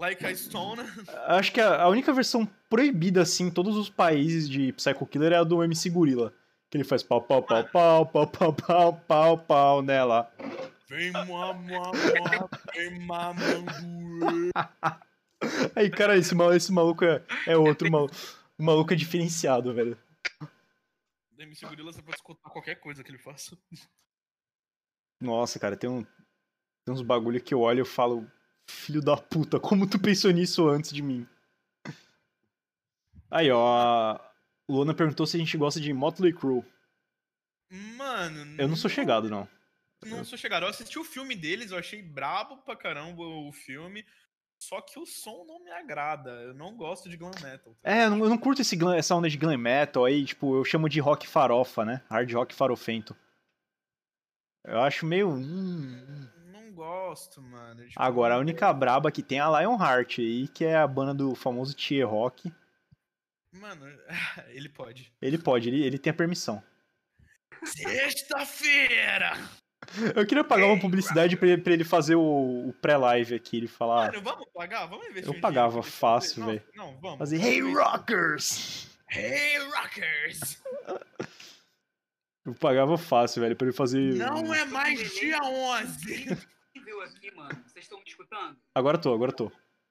Like 0.00 0.24
a 0.24 0.34
Stone. 0.34 0.80
Acho 1.28 1.52
que 1.52 1.60
a, 1.60 1.82
a 1.82 1.88
única 1.88 2.10
versão 2.10 2.46
proibida, 2.70 3.20
assim, 3.20 3.48
em 3.48 3.50
todos 3.50 3.76
os 3.76 3.90
países 3.90 4.48
de 4.48 4.72
Psycho 4.72 5.06
Killer 5.06 5.32
é 5.32 5.36
a 5.36 5.44
do 5.44 5.62
MC 5.62 5.90
Gorilla. 5.90 6.32
Que 6.70 6.78
ele 6.78 6.84
faz 6.84 7.02
pau, 7.02 7.20
pau, 7.20 7.42
pau, 7.42 7.64
pau, 7.64 8.06
pau, 8.06 8.26
pau, 8.26 8.52
pau, 8.54 8.92
pau, 9.06 9.38
pau 9.38 9.82
nela. 9.82 10.32
Vem 10.88 11.12
mua, 11.12 11.52
mua, 11.52 11.92
mua, 11.92 11.92
vem. 12.74 14.50
Aí, 15.76 15.90
cara, 15.90 16.16
esse, 16.16 16.34
mal, 16.34 16.54
esse 16.54 16.72
maluco 16.72 17.04
é, 17.04 17.22
é 17.46 17.56
outro 17.56 17.90
maluco. 17.90 18.14
O 18.58 18.62
maluco 18.62 18.92
é 18.94 18.96
diferenciado, 18.96 19.74
velho. 19.74 19.98
Da 21.32 21.42
MC 21.44 21.66
Gorila 21.66 21.92
você 21.92 22.00
pode 22.02 22.16
escutar 22.16 22.48
qualquer 22.48 22.76
coisa 22.76 23.04
que 23.04 23.10
ele 23.10 23.18
faça. 23.18 23.56
Nossa, 25.20 25.58
cara, 25.58 25.76
tem, 25.76 25.90
um, 25.90 26.02
tem 26.84 26.94
uns 26.94 27.02
bagulho 27.02 27.42
que 27.42 27.52
eu 27.52 27.60
olho 27.60 27.78
e 27.78 27.80
eu 27.80 27.86
falo, 27.86 28.26
filho 28.70 29.00
da 29.02 29.16
puta, 29.16 29.58
como 29.60 29.88
tu 29.88 29.98
pensou 29.98 30.30
nisso 30.30 30.68
antes 30.68 30.92
de 30.92 31.02
mim? 31.02 31.26
Aí, 33.30 33.50
ó, 33.50 33.64
a 34.16 34.32
Luana 34.68 34.94
perguntou 34.94 35.26
se 35.26 35.36
a 35.36 35.40
gente 35.40 35.56
gosta 35.56 35.80
de 35.80 35.92
Motley 35.92 36.32
Crue. 36.32 36.64
Mano. 37.70 38.60
Eu 38.60 38.66
não 38.68 38.76
sou 38.76 38.90
chegado, 38.90 39.28
não. 39.28 39.48
Não 40.04 40.24
sou 40.24 40.36
chegado. 40.38 40.64
Eu 40.64 40.70
assisti 40.70 40.98
o 40.98 41.04
filme 41.04 41.36
deles, 41.36 41.70
eu 41.70 41.78
achei 41.78 42.02
brabo 42.02 42.56
pra 42.58 42.74
caramba 42.74 43.22
o 43.22 43.52
filme. 43.52 44.04
Só 44.58 44.80
que 44.80 44.98
o 44.98 45.06
som 45.06 45.44
não 45.46 45.62
me 45.62 45.70
agrada. 45.70 46.30
Eu 46.42 46.52
não 46.54 46.76
gosto 46.76 47.08
de 47.08 47.16
glam 47.16 47.30
metal. 47.42 47.74
tá 47.82 47.90
É, 47.90 48.04
eu 48.06 48.10
não, 48.10 48.18
eu 48.24 48.28
não 48.28 48.36
curto 48.38 48.60
esse 48.60 48.76
glam- 48.76 48.94
essa 48.94 49.14
onda 49.14 49.28
de 49.30 49.38
glam 49.38 49.56
metal 49.56 50.04
aí, 50.04 50.24
tipo, 50.24 50.54
eu 50.56 50.64
chamo 50.64 50.88
de 50.88 51.00
rock 51.00 51.26
farofa, 51.26 51.84
né? 51.84 52.02
Hard 52.10 52.30
rock 52.32 52.54
farofento. 52.54 53.16
Eu 54.64 54.80
acho 54.80 55.06
meio. 55.06 55.30
hum, 55.30 56.28
Não 56.70 56.76
gosto, 56.76 57.42
mano. 57.42 57.84
Tipo, 57.86 58.00
Agora, 58.00 58.36
a 58.36 58.38
única 58.38 58.72
braba 58.72 59.10
que 59.10 59.22
tem 59.22 59.38
é 59.38 59.40
a 59.40 59.60
Lionheart 59.60 60.20
aí, 60.20 60.46
que 60.48 60.64
é 60.64 60.76
a 60.76 60.86
banda 60.86 61.12
do 61.12 61.34
famoso 61.34 61.74
Tier 61.74 62.08
Rock. 62.08 62.52
Mano, 63.52 63.86
ele 64.50 64.68
pode. 64.68 65.12
Ele 65.20 65.36
pode, 65.36 65.68
ele, 65.68 65.82
ele 65.84 65.98
tem 65.98 66.12
a 66.12 66.14
permissão. 66.14 66.62
Sexta-feira! 67.64 69.32
Eu 70.14 70.24
queria 70.24 70.44
pagar 70.44 70.66
uma 70.66 70.78
publicidade 70.78 71.36
pra 71.36 71.48
ele, 71.48 71.60
pra 71.62 71.72
ele 71.72 71.84
fazer 71.84 72.14
o, 72.14 72.68
o 72.68 72.72
pré-live 72.80 73.34
aqui, 73.34 73.56
ele 73.56 73.66
falar. 73.66 74.12
Mano, 74.12 74.22
vamos 74.22 74.46
pagar? 74.54 74.86
Vamos 74.86 75.06
investir 75.08 75.34
Eu 75.34 75.40
pagava 75.40 75.68
dinheiro 75.70 75.90
fácil, 75.90 76.44
velho. 76.46 76.62
Não, 76.76 76.92
não, 76.92 77.00
vamos. 77.00 77.18
Fazer 77.18 77.38
Vamos 77.38 77.52
Hey 77.52 77.58
investir. 77.58 77.82
Rockers! 77.82 78.90
Hey, 79.10 79.58
Rockers! 79.58 80.62
Eu 82.46 82.54
pagava 82.54 82.96
fácil, 82.96 83.42
velho, 83.42 83.56
pra 83.56 83.66
ele 83.66 83.76
fazer. 83.76 84.14
Não 84.14 84.54
é 84.54 84.64
mais 84.64 84.98
dia 85.14 85.38
11! 85.42 86.38
Aqui, 86.98 87.30
mano? 87.30 87.54
Vocês 87.68 87.84
estão 87.84 87.98
me 87.98 88.04
escutando? 88.04 88.60
Agora 88.74 89.00
tô, 89.00 89.14
agora 89.14 89.32
tô. 89.32 89.50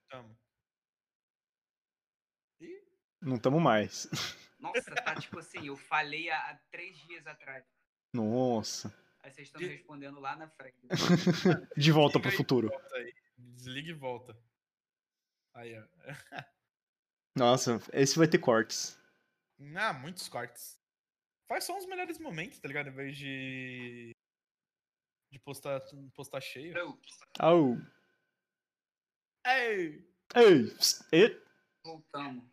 Tamo. 0.09 0.37
Ih, 2.59 2.83
Não 3.21 3.39
tamo 3.39 3.59
mais. 3.59 4.07
Nossa, 4.59 4.93
tá 4.93 5.15
tipo 5.15 5.39
assim, 5.39 5.67
eu 5.67 5.77
falei 5.77 6.29
há, 6.29 6.51
há 6.51 6.55
três 6.69 6.97
dias 6.97 7.25
atrás. 7.25 7.65
Nossa. 8.13 8.93
Aí 9.23 9.31
vocês 9.31 9.47
estão 9.47 9.61
me 9.61 9.67
respondendo 9.67 10.19
lá 10.19 10.35
na 10.35 10.49
frente. 10.49 10.77
De 11.77 11.91
volta 11.91 12.19
Desliga 12.19 12.19
pro 12.19 12.31
futuro. 12.31 12.69
Desliga 13.37 13.89
e 13.89 13.93
volta. 13.93 14.37
Aí, 15.53 15.79
ó. 15.79 15.83
Nossa, 17.35 17.81
esse 17.93 18.17
vai 18.17 18.27
ter 18.27 18.39
cortes. 18.39 18.99
Ah, 19.75 19.93
muitos 19.93 20.27
cortes. 20.27 20.79
Faz 21.47 21.63
só 21.63 21.77
os 21.77 21.85
melhores 21.85 22.19
momentos, 22.19 22.59
tá 22.59 22.67
ligado? 22.67 22.89
Em 22.89 22.93
vez 22.93 23.17
de. 23.17 24.11
De 25.31 25.39
postar, 25.39 25.81
postar 26.15 26.41
cheio. 26.41 26.97
Au. 27.39 27.77
Ei! 29.45 30.03
Ei! 31.11 31.41
voltamos. 31.83 32.43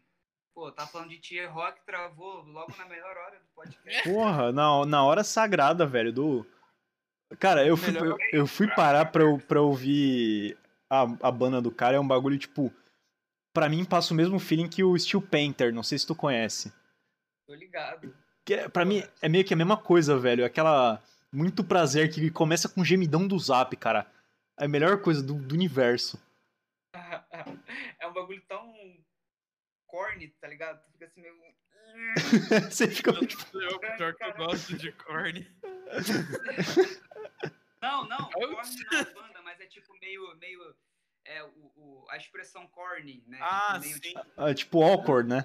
Pô, 0.55 0.73
tá 0.73 0.87
falando 0.87 1.11
de 1.11 1.19
tier 1.19 1.53
rock, 1.53 1.85
travou 1.85 2.43
logo 2.45 2.75
na 2.79 2.87
melhor 2.87 3.15
hora 3.17 3.39
do 3.39 3.47
podcast. 3.55 4.03
Porra, 4.09 4.53
na, 4.53 4.87
na 4.87 5.05
hora 5.05 5.23
sagrada, 5.23 5.85
velho, 5.85 6.13
do. 6.13 6.47
Cara, 7.39 7.67
eu 7.67 7.77
fui, 7.77 7.95
eu, 7.99 8.17
eu 8.33 8.47
fui 8.47 8.69
parar 8.75 9.07
pra, 9.07 9.25
pra 9.47 9.61
ouvir 9.61 10.57
a, 10.89 11.03
a 11.29 11.31
banda 11.31 11.61
do 11.61 11.71
cara, 11.71 11.97
é 11.97 12.01
um 12.01 12.07
bagulho, 12.07 12.39
tipo. 12.39 12.73
Pra 13.53 13.69
mim 13.71 13.85
passa 13.87 14.13
o 14.13 14.17
mesmo 14.17 14.39
feeling 14.39 14.69
que 14.69 14.85
o 14.85 14.97
Steel 14.99 15.23
Panther, 15.23 15.73
não 15.73 15.83
sei 15.83 15.99
se 15.99 16.07
tu 16.07 16.15
conhece. 16.15 16.73
Tô 17.47 17.55
ligado. 17.55 18.15
Que 18.45 18.55
é- 18.55 18.69
pra 18.69 18.85
mim 18.85 19.03
é 19.23 19.29
meio 19.29 19.45
que 19.45 19.55
a 19.55 19.57
mesma 19.57 19.77
coisa, 19.77 20.19
velho. 20.19 20.45
Aquela. 20.45 21.03
Muito 21.37 21.63
prazer 21.63 22.11
que 22.11 22.31
começa 22.31 22.67
com 22.67 22.83
gemidão 22.83 23.29
do 23.29 23.39
zap, 23.39 23.77
cara. 23.77 24.11
É 24.59 24.65
a 24.65 24.69
melhor 24.69 25.03
coisa 25.03 25.23
do, 25.23 25.35
do 25.35 25.55
universo. 25.55 26.19
É 28.01 28.07
um 28.07 28.13
bagulho 28.15 28.41
tão 28.49 28.73
corny, 29.87 30.29
tá 30.41 30.49
ligado? 30.49 30.83
Tu 30.87 30.93
fica 30.93 31.05
assim 31.05 31.21
meio. 31.21 31.35
Você 32.71 32.89
fica. 32.89 33.11
Eu, 33.11 33.79
pior 33.79 34.15
que 34.15 34.25
eu 34.25 34.35
gosto 34.37 34.77
de 34.79 34.93
corny. 34.93 35.47
Não, 37.83 38.09
não, 38.09 38.31
Eu- 38.41 38.55
corny 38.57 38.77
não 38.91 38.99
é 38.99 39.05
banda, 39.13 39.43
mas 39.43 39.61
é 39.61 39.67
tipo 39.67 39.93
meio. 40.01 40.35
meio 40.39 40.75
é, 41.27 41.43
o, 41.43 41.73
o- 41.77 42.07
a 42.09 42.17
expressão 42.17 42.67
corny, 42.69 43.23
né? 43.27 43.39
Ah, 43.43 43.73
Tipo, 43.75 43.85
meio 43.85 44.03
sim. 44.03 44.15
Ah, 44.39 44.55
tipo, 44.55 44.83
awkward, 44.83 45.29
né? 45.29 45.45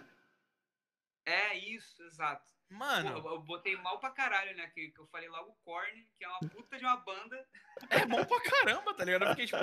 É 1.26 1.58
isso, 1.58 2.02
exato. 2.04 2.50
Pô, 2.72 2.78
Mano, 2.78 3.10
eu, 3.10 3.26
eu 3.34 3.42
botei 3.42 3.76
mal 3.78 4.00
pra 4.00 4.10
caralho, 4.12 4.56
né? 4.56 4.68
Que, 4.74 4.90
que 4.90 5.00
eu 5.00 5.06
falei 5.08 5.28
logo 5.30 5.56
Korn, 5.66 6.06
que 6.18 6.24
é 6.24 6.28
uma 6.28 6.40
puta 6.40 6.78
de 6.78 6.86
uma 6.86 6.96
banda. 6.98 7.46
é 7.90 8.06
bom 8.06 8.24
pra 8.26 8.40
caramba, 8.42 8.94
tá 8.94 9.04
ligado? 9.04 9.24
Eu 9.26 9.30
fiquei 9.32 9.46
tipo. 9.46 9.58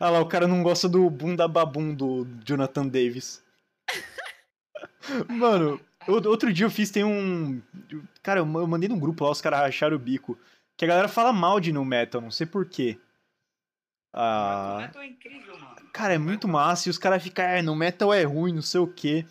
Ah 0.00 0.10
lá, 0.10 0.20
o 0.20 0.28
cara 0.28 0.46
não 0.46 0.62
gosta 0.62 0.88
do 0.88 1.08
bunda 1.10 1.46
babum 1.48 1.94
do 1.94 2.24
Jonathan 2.44 2.86
Davis. 2.86 3.44
Mano, 5.28 5.80
outro 6.06 6.52
dia 6.52 6.66
eu 6.66 6.70
fiz, 6.70 6.90
tem 6.90 7.04
um. 7.04 7.60
Cara, 8.22 8.40
eu 8.40 8.46
ma- 8.46 8.60
eu 8.60 8.66
mandei 8.66 8.88
num 8.88 8.98
grupo 8.98 9.24
lá, 9.24 9.30
os 9.30 9.40
caras 9.40 9.60
racharam 9.60 9.96
o 9.96 10.00
bico. 10.00 10.38
Que 10.76 10.84
a 10.84 10.88
galera 10.88 11.08
fala 11.08 11.32
mal 11.32 11.60
de 11.60 11.72
no 11.72 11.84
metal, 11.84 12.20
não 12.20 12.30
sei 12.30 12.46
porquê. 12.46 12.98
O 14.14 14.18
Ah. 14.18 14.78
metal 14.82 15.02
é 15.02 15.06
incrível, 15.06 15.58
mano. 15.58 15.76
Cara, 15.92 16.14
é 16.14 16.18
muito 16.18 16.46
massa 16.48 16.88
e 16.88 16.90
os 16.90 16.98
caras 16.98 17.22
ficam, 17.22 17.44
é, 17.44 17.60
no 17.60 17.74
metal 17.76 18.12
é 18.14 18.22
ruim, 18.24 18.52
não 18.54 18.62
sei 18.62 18.80
o 18.80 18.86
quê. 18.86 19.26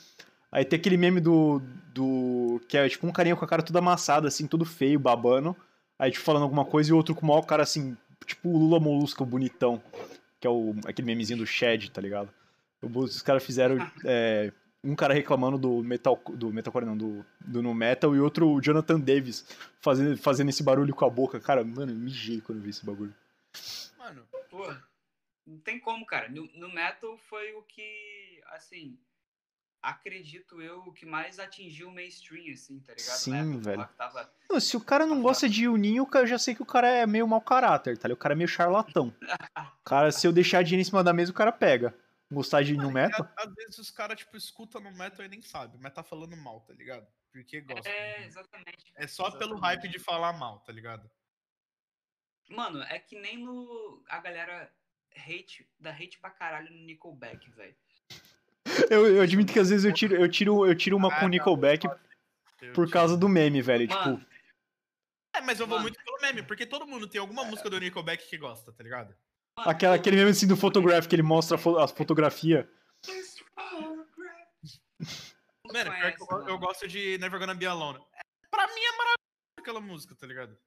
Aí 0.52 0.66
tem 0.66 0.78
aquele 0.78 0.98
meme 0.98 1.20
do. 1.22 1.62
Do 1.94 2.62
que 2.68 2.78
é 2.78 2.88
tipo 2.88 3.06
um 3.06 3.12
carinha 3.12 3.36
com 3.36 3.46
a 3.46 3.48
cara 3.48 3.64
toda 3.64 3.80
amassada, 3.80 4.28
assim, 4.28 4.48
todo 4.48 4.66
feio, 4.66 5.00
babando. 5.00 5.56
Aí, 5.98 6.12
tipo, 6.12 6.24
falando 6.24 6.44
alguma 6.44 6.66
coisa 6.66 6.90
e 6.90 6.94
outro 6.94 7.14
com 7.14 7.26
o 7.26 7.30
maior 7.30 7.44
cara 7.44 7.64
assim, 7.64 7.96
tipo 8.26 8.50
o 8.50 8.58
Lula 8.58 8.80
Molusco 8.80 9.26
bonitão. 9.26 9.82
Que 10.40 10.48
é 10.48 10.50
o, 10.50 10.76
aquele 10.86 11.06
memezinho 11.06 11.40
do 11.40 11.46
Shed, 11.46 11.92
tá 11.92 12.02
ligado? 12.02 12.34
Os 12.82 13.22
caras 13.22 13.44
fizeram 13.44 13.78
é, 14.04 14.52
um 14.84 14.96
cara 14.96 15.14
reclamando 15.14 15.58
do 15.58 15.84
metal. 15.84 16.20
Do 16.34 16.52
metalcore 16.52 16.86
não, 16.86 16.98
do, 16.98 17.26
do 17.40 17.62
no 17.62 17.74
metal, 17.76 18.16
e 18.16 18.20
outro 18.20 18.50
o 18.50 18.62
Jonathan 18.62 19.00
Davis 19.00 19.46
fazendo, 19.80 20.18
fazendo 20.18 20.50
esse 20.50 20.64
barulho 20.64 20.96
com 20.96 21.06
a 21.06 21.10
boca. 21.10 21.40
Cara, 21.40 21.64
mano, 21.64 21.92
eu 21.92 21.98
mijei 21.98 22.42
quando 22.42 22.58
eu 22.58 22.64
vi 22.64 22.72
esse 22.72 22.86
bagulho. 22.86 23.14
Mano, 24.00 24.26
Pô, 24.50 24.68
não 25.48 25.60
tem 25.60 25.80
como, 25.80 26.06
cara. 26.06 26.28
No, 26.30 26.50
no 26.56 26.70
metal 26.70 27.18
foi 27.30 27.54
o 27.54 27.62
que, 27.62 28.42
assim, 28.48 28.98
acredito 29.82 30.62
eu, 30.62 30.80
o 30.80 30.94
que 30.94 31.06
mais 31.06 31.40
atingiu 31.40 31.90
o 31.90 31.92
mainstream, 31.94 32.54
assim, 32.54 32.80
tá 32.80 32.94
ligado? 32.94 33.18
Sim, 33.18 33.60
velho. 33.60 33.90
Tava... 33.98 34.32
Não, 34.50 34.60
se 34.60 34.78
o 34.78 34.82
cara 34.82 35.06
não 35.06 35.22
gosta 35.22 35.50
de 35.50 35.68
Uninho, 35.68 36.08
eu 36.14 36.28
já 36.28 36.38
sei 36.38 36.54
que 36.54 36.62
o 36.62 36.66
cara 36.66 36.88
é 36.90 37.06
meio 37.08 37.28
mau 37.28 37.42
caráter, 37.42 37.98
tá 37.98 38.08
ligado? 38.08 38.18
O 38.18 38.22
cara 38.22 38.34
é 38.34 38.38
meio 38.38 38.48
charlatão. 38.48 39.08
O 39.10 39.12
cara, 39.84 40.12
se 40.12 40.28
eu 40.28 40.32
deixar 40.32 40.64
dinheiro 40.64 40.82
em 40.82 40.90
cima 40.90 41.04
da 41.04 41.14
mesa, 41.14 41.32
o 41.32 41.36
cara 41.36 41.52
pega. 41.52 41.96
Gostar 42.32 42.64
de 42.64 42.74
ir 42.74 42.78
no 42.78 42.84
mano, 42.84 42.94
metal? 42.94 43.28
a- 43.38 43.44
às 43.44 43.54
vezes 43.54 43.78
os 43.78 43.92
caras, 43.92 44.18
tipo, 44.18 44.38
escutam 44.38 44.80
no 44.80 44.92
metal 44.94 45.26
e 45.26 45.30
nem 45.30 45.42
sabem, 45.42 45.78
mas 45.82 45.94
tá 45.94 46.02
falando 46.02 46.38
mal, 46.38 46.62
tá 46.62 46.74
ligado? 46.74 47.06
Porque 47.32 47.60
gosta. 47.62 47.90
É, 47.90 48.26
exatamente. 48.26 48.94
É 48.96 49.06
só 49.08 49.30
pelo 49.32 49.56
exatamente. 49.56 49.62
hype 49.62 49.88
de 49.90 50.00
falar 50.00 50.34
mal, 50.34 50.60
tá 50.60 50.72
ligado? 50.72 51.10
Mano, 52.50 52.82
é 52.84 53.00
que 53.00 53.20
nem 53.20 53.38
no. 53.38 54.04
A 54.08 54.20
galera 54.20 54.72
hate, 55.16 55.70
dá 55.80 55.92
hate 55.92 56.20
pra 56.20 56.30
caralho 56.30 56.72
no 56.72 56.86
Nickelback, 56.86 57.50
velho. 57.52 57.76
Eu, 58.92 59.08
eu 59.16 59.22
admito 59.22 59.54
que 59.54 59.60
às 59.60 59.70
vezes 59.70 59.86
eu 59.86 59.94
tiro, 59.94 60.16
eu 60.16 60.30
tiro, 60.30 60.66
eu 60.68 60.76
tiro 60.76 60.98
uma 60.98 61.10
com 61.10 61.16
Ah, 61.24 61.26
o 61.26 61.30
Nickelback 61.30 61.88
por 62.76 62.90
causa 62.92 63.16
do 63.16 63.30
meme, 63.30 63.62
velho. 63.62 63.88
Mano, 63.88 64.18
Tipo, 64.20 64.32
É, 65.34 65.40
mas 65.42 65.60
eu 65.62 65.66
vou 65.66 65.78
Mano. 65.78 65.84
muito 65.90 66.04
pelo 66.04 66.20
meme, 66.22 66.44
porque 66.44 66.66
todo 66.66 66.86
mundo 66.86 67.08
tem 67.08 67.22
alguma 67.22 67.46
música 67.46 67.70
do 67.70 67.80
Nickelback 67.80 68.28
que 68.28 68.38
gosta, 68.38 68.74
tá 68.74 68.84
ligado? 68.84 69.16
aquela, 69.58 69.96
aquele 69.96 70.18
meme 70.18 70.32
assim 70.32 70.46
do 70.48 70.58
Photograph 70.58 71.08
que 71.08 71.16
ele 71.16 71.22
mostra 71.24 71.56
a, 71.56 71.58
fo- 71.58 71.78
a 71.78 71.88
fotografia. 71.88 72.70
Mano, 75.72 75.90
pior 75.92 76.00
conhece, 76.02 76.18
que 76.28 76.34
eu, 76.34 76.48
eu 76.50 76.60
gosto 76.60 76.88
de 76.88 77.18
Never 77.18 77.40
Gonna 77.40 77.56
Be 77.56 77.66
Alone. 77.66 77.98
É, 78.14 78.22
pra 78.50 78.68
mim 78.68 78.82
é 78.82 78.92
maravilhosa 78.92 79.60
aquela 79.60 79.80
música, 79.82 80.16
tá 80.16 80.28
ligado? 80.28 80.58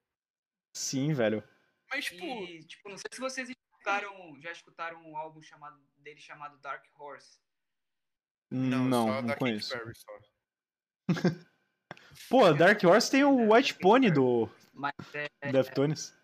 Sim, 0.75 1.13
velho. 1.13 1.43
Mas, 1.89 2.05
tipo, 2.05 2.25
E, 2.25 2.63
tipo, 2.63 2.89
não 2.89 2.97
sei 2.97 3.05
se 3.11 3.19
vocês 3.19 3.49
escutaram, 3.49 4.39
já 4.41 4.51
escutaram 4.51 4.99
um 5.05 5.15
álbum 5.15 5.41
chamado, 5.41 5.79
dele 5.97 6.19
chamado 6.19 6.57
Dark 6.57 6.83
Horse. 6.99 7.39
Não, 8.51 8.83
só 8.83 8.89
não, 8.89 9.21
da 9.23 9.27
Katy 9.33 9.39
conheço. 9.39 9.69
Perry, 9.77 9.93
só. 9.95 10.19
Pô, 12.29 12.53
Dark 12.53 12.81
Horse 12.83 13.11
tem 13.11 13.23
o 13.23 13.53
White 13.53 13.75
Pony 13.75 14.09
do 14.11 14.49
Mas 14.73 14.93
é, 15.13 15.51
Deftones. 15.51 16.15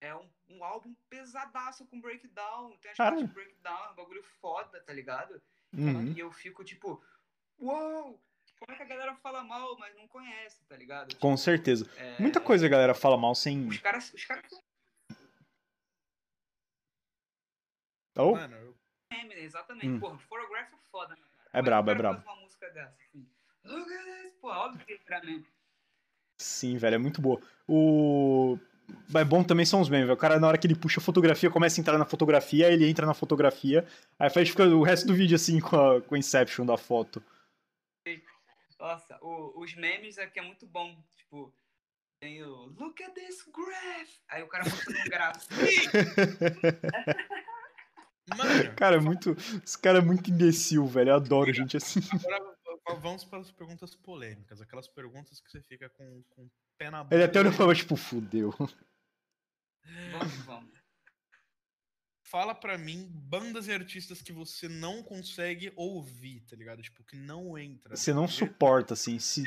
é 0.00 0.14
um, 0.14 0.30
um 0.48 0.64
álbum 0.64 0.94
pesadaço 1.10 1.84
com 1.86 2.00
breakdown. 2.00 2.76
Tem 2.78 2.90
as 2.92 2.96
partes 2.96 3.26
de 3.26 3.32
breakdown, 3.34 3.92
um 3.92 3.94
bagulho 3.96 4.22
foda, 4.40 4.80
tá 4.82 4.92
ligado? 4.92 5.42
Uhum. 5.72 6.12
E 6.12 6.18
eu 6.20 6.30
fico 6.32 6.64
tipo, 6.64 7.02
uou! 7.58 8.22
Como 8.58 8.72
é 8.72 8.76
que 8.76 8.82
a 8.82 8.86
galera 8.86 9.14
fala 9.16 9.44
mal, 9.44 9.78
mas 9.78 9.94
não 9.94 10.08
conhece, 10.08 10.64
tá 10.64 10.76
ligado? 10.76 11.14
Com 11.16 11.34
Tipo, 11.34 11.36
certeza. 11.38 11.88
é, 11.96 12.18
Muita 12.20 12.40
coisa 12.40 12.66
a 12.66 12.68
galera 12.68 12.94
fala 12.94 13.16
mal 13.16 13.34
sem. 13.34 13.68
Os 13.68 13.78
caras, 13.78 14.12
os 14.12 14.24
caras 14.24 14.44
Oh, 18.16 18.32
Mano, 18.34 18.56
eu- 18.56 18.77
Eminem, 19.10 19.44
exatamente. 19.44 19.88
Hum. 19.88 20.00
Porra, 20.00 20.18
Photograph 20.18 20.72
é 20.72 20.76
foda, 20.90 21.14
né, 21.14 21.20
cara? 21.20 21.48
É 21.52 21.62
brabo, 21.62 21.90
é 21.90 21.94
o 21.94 21.96
brabo. 21.96 22.22
uma 22.22 22.36
música 22.36 22.68
dessa, 22.70 22.94
assim? 23.08 23.26
Look 23.64 23.92
at 23.92 24.04
this, 24.04 24.32
pô, 24.40 24.48
óbvio 24.48 24.86
que 24.86 25.00
é 25.12 25.20
meme. 25.20 25.46
sim, 26.40 26.76
velho, 26.78 26.94
é 26.94 26.98
muito 26.98 27.20
boa. 27.20 27.40
O. 27.66 28.58
É 29.14 29.22
bom 29.24 29.44
também 29.44 29.66
são 29.66 29.82
os 29.82 29.88
memes, 29.90 30.06
velho. 30.06 30.16
O 30.16 30.20
cara, 30.20 30.40
na 30.40 30.48
hora 30.48 30.56
que 30.56 30.66
ele 30.66 30.74
puxa 30.74 30.98
a 31.00 31.02
fotografia, 31.02 31.50
começa 31.50 31.78
a 31.78 31.82
entrar 31.82 31.98
na 31.98 32.06
fotografia, 32.06 32.68
aí 32.68 32.72
ele 32.72 32.88
entra 32.88 33.04
na 33.04 33.12
fotografia, 33.12 33.86
aí 34.18 34.30
faz 34.30 34.48
fica 34.48 34.64
o 34.64 34.82
resto 34.82 35.06
do 35.06 35.14
vídeo 35.14 35.34
assim 35.36 35.60
com 35.60 35.76
a, 35.76 36.00
com 36.00 36.14
a 36.14 36.18
Inception 36.18 36.64
da 36.64 36.78
foto. 36.78 37.22
Nossa, 38.78 39.18
o- 39.20 39.60
os 39.60 39.74
memes 39.74 40.16
aqui 40.18 40.38
é 40.38 40.42
muito 40.42 40.66
bom. 40.66 40.96
Tipo, 41.16 41.52
tem 42.20 42.42
o 42.44 42.66
Look 42.78 43.02
at 43.02 43.12
this 43.12 43.42
graph. 43.52 44.08
Aí 44.28 44.42
o 44.42 44.46
cara 44.48 44.64
mostrando 44.64 45.00
um 45.00 45.04
gráfico. 45.04 45.54
Mano, 48.36 48.74
Cara, 48.76 48.96
é 48.96 49.00
muito. 49.00 49.30
Esse 49.64 49.78
cara 49.78 49.98
é 49.98 50.02
muito 50.02 50.30
imbecil, 50.30 50.86
velho. 50.86 51.10
Eu 51.10 51.16
adoro 51.16 51.52
gente 51.52 51.76
assim. 51.76 52.00
agora 52.86 53.00
vamos 53.00 53.24
para 53.24 53.38
as 53.40 53.50
perguntas 53.50 53.94
polêmicas. 53.94 54.60
Aquelas 54.60 54.88
perguntas 54.88 55.40
que 55.40 55.50
você 55.50 55.60
fica 55.62 55.88
com, 55.90 56.22
com 56.30 56.42
o 56.44 56.50
pé 56.78 56.90
na 56.90 57.02
boca. 57.04 57.14
Ele 57.14 57.24
até 57.24 57.40
olhou 57.40 57.52
e 57.52 57.56
falou, 57.56 57.74
tipo, 57.74 57.96
fudeu. 57.96 58.54
Vamos, 60.12 60.34
vamos. 60.44 60.78
Fala 62.22 62.54
pra 62.54 62.76
mim 62.76 63.10
bandas 63.10 63.68
e 63.68 63.72
artistas 63.72 64.20
que 64.20 64.32
você 64.34 64.68
não 64.68 65.02
consegue 65.02 65.72
ouvir, 65.74 66.42
tá 66.42 66.54
ligado? 66.54 66.82
Tipo, 66.82 67.02
que 67.02 67.16
não 67.16 67.56
entra. 67.56 67.96
Você 67.96 68.12
não 68.12 68.28
suporta, 68.28 68.92
assim. 68.92 69.18
Se 69.18 69.44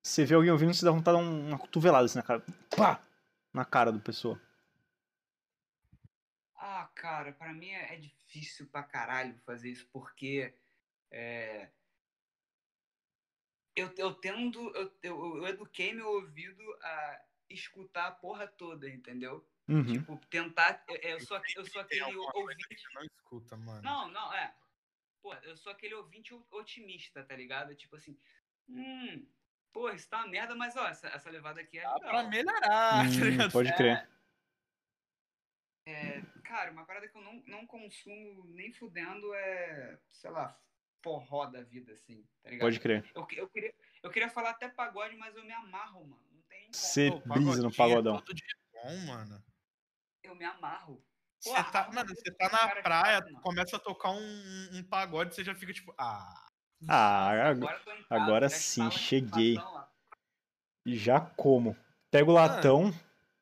você 0.00 0.24
vê 0.24 0.34
alguém 0.34 0.52
ouvindo, 0.52 0.72
você 0.72 0.84
dá 0.84 0.92
vontade 0.92 1.16
de 1.18 1.24
dar 1.24 1.28
um- 1.28 1.48
uma 1.48 1.58
cotovelada 1.58 2.04
assim 2.04 2.18
na 2.18 2.22
cara. 2.22 2.44
Pá! 2.76 3.02
Na 3.52 3.64
cara 3.64 3.90
do 3.90 3.98
pessoa. 3.98 4.40
Ah, 6.94 7.00
cara, 7.00 7.32
pra 7.32 7.52
mim 7.52 7.70
é, 7.70 7.94
é 7.94 7.98
difícil 7.98 8.68
pra 8.68 8.82
caralho 8.82 9.36
fazer 9.40 9.70
isso, 9.70 9.88
porque 9.92 10.54
é, 11.10 11.70
eu, 13.76 13.92
eu 13.98 14.14
tendo, 14.14 14.74
eu, 14.76 14.92
eu, 15.02 15.36
eu 15.38 15.46
eduquei 15.48 15.92
meu 15.92 16.08
ouvido 16.08 16.62
a 16.82 17.20
escutar 17.50 18.06
a 18.06 18.12
porra 18.12 18.46
toda, 18.46 18.88
entendeu? 18.88 19.46
Uhum. 19.68 19.84
Tipo, 19.84 20.16
tentar. 20.28 20.84
Eu, 20.88 20.96
eu 20.96 21.20
sou, 21.20 21.40
eu 21.56 21.64
sou 21.66 21.80
aquele 21.80 22.02
ouvinte. 22.16 22.94
não 22.94 23.02
escuta, 23.02 23.56
mano. 23.56 23.82
Não, 23.82 24.08
não, 24.10 24.32
é. 24.32 24.54
Pô, 25.22 25.34
eu 25.34 25.56
sou 25.56 25.72
aquele 25.72 25.94
ouvinte 25.94 26.34
otimista, 26.50 27.24
tá 27.24 27.34
ligado? 27.34 27.74
Tipo 27.74 27.96
assim, 27.96 28.16
hum, 28.68 29.26
pô, 29.72 29.90
isso 29.90 30.08
tá 30.08 30.18
uma 30.18 30.28
merda, 30.28 30.54
mas 30.54 30.76
ó, 30.76 30.86
essa, 30.86 31.08
essa 31.08 31.30
levada 31.30 31.60
aqui 31.60 31.78
é 31.78 31.82
Dá 31.82 31.94
legal. 31.94 32.10
pra 32.10 32.22
melhorar, 32.24 33.04
tá 33.18 33.24
Hum, 33.24 33.30
ligado? 33.30 33.52
pode 33.52 33.72
crer. 33.72 33.96
É, 33.96 34.13
cara, 36.42 36.70
uma 36.70 36.84
parada 36.84 37.08
que 37.08 37.16
eu 37.16 37.22
não, 37.22 37.42
não 37.46 37.66
consumo 37.66 38.44
nem 38.46 38.72
fudendo 38.72 39.34
é, 39.34 39.98
sei 40.10 40.30
lá, 40.30 40.58
forró 41.02 41.46
da 41.46 41.62
vida, 41.62 41.92
assim, 41.92 42.26
tá 42.42 42.50
ligado? 42.50 42.66
Pode 42.66 42.80
crer. 42.80 43.04
Eu, 43.14 43.26
eu, 43.32 43.48
queria, 43.48 43.74
eu 44.02 44.10
queria 44.10 44.30
falar 44.30 44.50
até 44.50 44.68
pagode, 44.68 45.16
mas 45.16 45.36
eu 45.36 45.44
me 45.44 45.52
amarro, 45.52 46.06
mano. 46.06 46.24
Não 46.32 46.42
tem 46.42 46.60
como. 46.60 46.72
Você 46.72 47.10
Pô, 47.10 47.20
brisa 47.34 47.62
no 47.62 47.68
é 47.68 47.76
pagodão. 47.76 48.20
todo 48.20 48.34
dia 48.34 48.56
bom, 48.72 48.96
mano. 49.06 49.44
Eu 50.22 50.34
me 50.34 50.44
amarro. 50.44 51.04
Você 51.40 51.62
tá, 51.64 51.90
mano, 51.92 52.08
você 52.08 52.30
tá 52.30 52.48
na 52.48 52.82
praia, 52.82 53.20
mano. 53.20 53.40
começa 53.42 53.76
a 53.76 53.78
tocar 53.78 54.10
um, 54.10 54.68
um 54.72 54.82
pagode, 54.82 55.34
você 55.34 55.44
já 55.44 55.54
fica 55.54 55.74
tipo, 55.74 55.94
ah. 55.98 56.48
Ah, 56.88 57.34
Nossa, 57.34 57.50
ag- 57.50 57.62
eu 57.62 57.84
tô 57.84 57.92
em 57.92 58.04
casa, 58.04 58.22
agora 58.22 58.48
já 58.48 58.56
sim, 58.56 58.90
cheguei. 58.90 59.56
Já 60.86 61.20
como. 61.20 61.76
Pega 62.10 62.30
o 62.30 62.34
latão, 62.34 62.92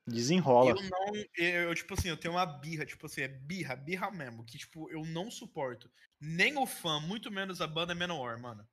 desenrola. 0.07 0.71
Eu 0.71 0.77
não, 0.91 1.15
eu, 1.37 1.63
eu, 1.69 1.75
tipo 1.75 1.95
assim, 1.95 2.09
eu 2.09 2.17
tenho 2.17 2.35
uma 2.35 2.47
birra, 2.47 2.85
tipo 2.85 3.07
assim, 3.07 3.23
é 3.23 3.29
birra, 3.29 3.77
birra 3.77 4.11
mesmo, 4.11 4.45
que 4.45 4.59
tipo, 4.59 4.91
eu 4.91 5.05
não 5.05 5.31
suporto 5.31 5.91
nem 6.21 6.57
o 6.57 6.67
fã, 6.67 7.01
muito 7.01 7.31
menos 7.31 7.61
a 7.61 7.67
banda 7.67 7.95
Menor, 7.95 8.39
mano. 8.39 8.67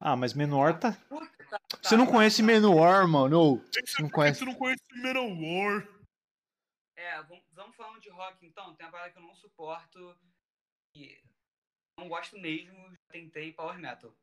Ah, 0.00 0.16
mas 0.16 0.34
Menor 0.34 0.78
tá. 0.78 0.92
Você 1.82 1.96
não 1.96 2.04
tá- 2.06 2.12
conhece 2.12 2.42
tá- 2.42 2.46
Menor, 2.46 3.06
mano? 3.08 3.56
Você 3.72 4.02
não 4.02 4.10
conhece? 4.10 4.40
Você 4.40 4.44
não 4.44 4.54
conhece 4.54 4.82
Menor? 4.92 5.88
É, 6.96 7.22
vamos, 7.22 7.44
vamos 7.52 7.76
falando 7.76 8.00
de 8.00 8.10
rock 8.10 8.44
então. 8.46 8.74
Tem 8.74 8.86
uma 8.86 8.92
parada 8.92 9.10
que 9.12 9.18
eu 9.18 9.22
não 9.22 9.34
suporto. 9.34 10.16
E 10.96 11.18
não 11.98 12.08
gosto 12.08 12.38
mesmo. 12.38 12.90
Já 12.90 12.98
tentei 13.12 13.52
power 13.52 13.78
metal. 13.78 14.14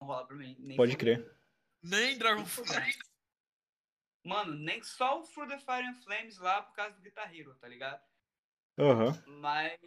Não 0.00 0.08
rola 0.08 0.26
pra 0.26 0.36
mim. 0.36 0.56
Nem 0.58 0.76
Pode 0.76 0.96
crer. 0.96 1.36
Nem 1.82 2.18
Dragon 2.18 2.44
Force. 2.44 2.72
Mano, 4.24 4.54
nem 4.54 4.82
só 4.82 5.20
o 5.20 5.22
Through 5.24 5.48
the 5.48 5.58
Fire 5.58 5.86
and 5.86 5.94
Flames 6.02 6.38
lá 6.38 6.62
por 6.62 6.74
causa 6.74 6.94
do 6.96 7.02
Guitar 7.02 7.34
Hero, 7.34 7.54
tá 7.56 7.66
ligado? 7.68 8.02
Aham. 8.78 9.22
Mas. 9.40 9.78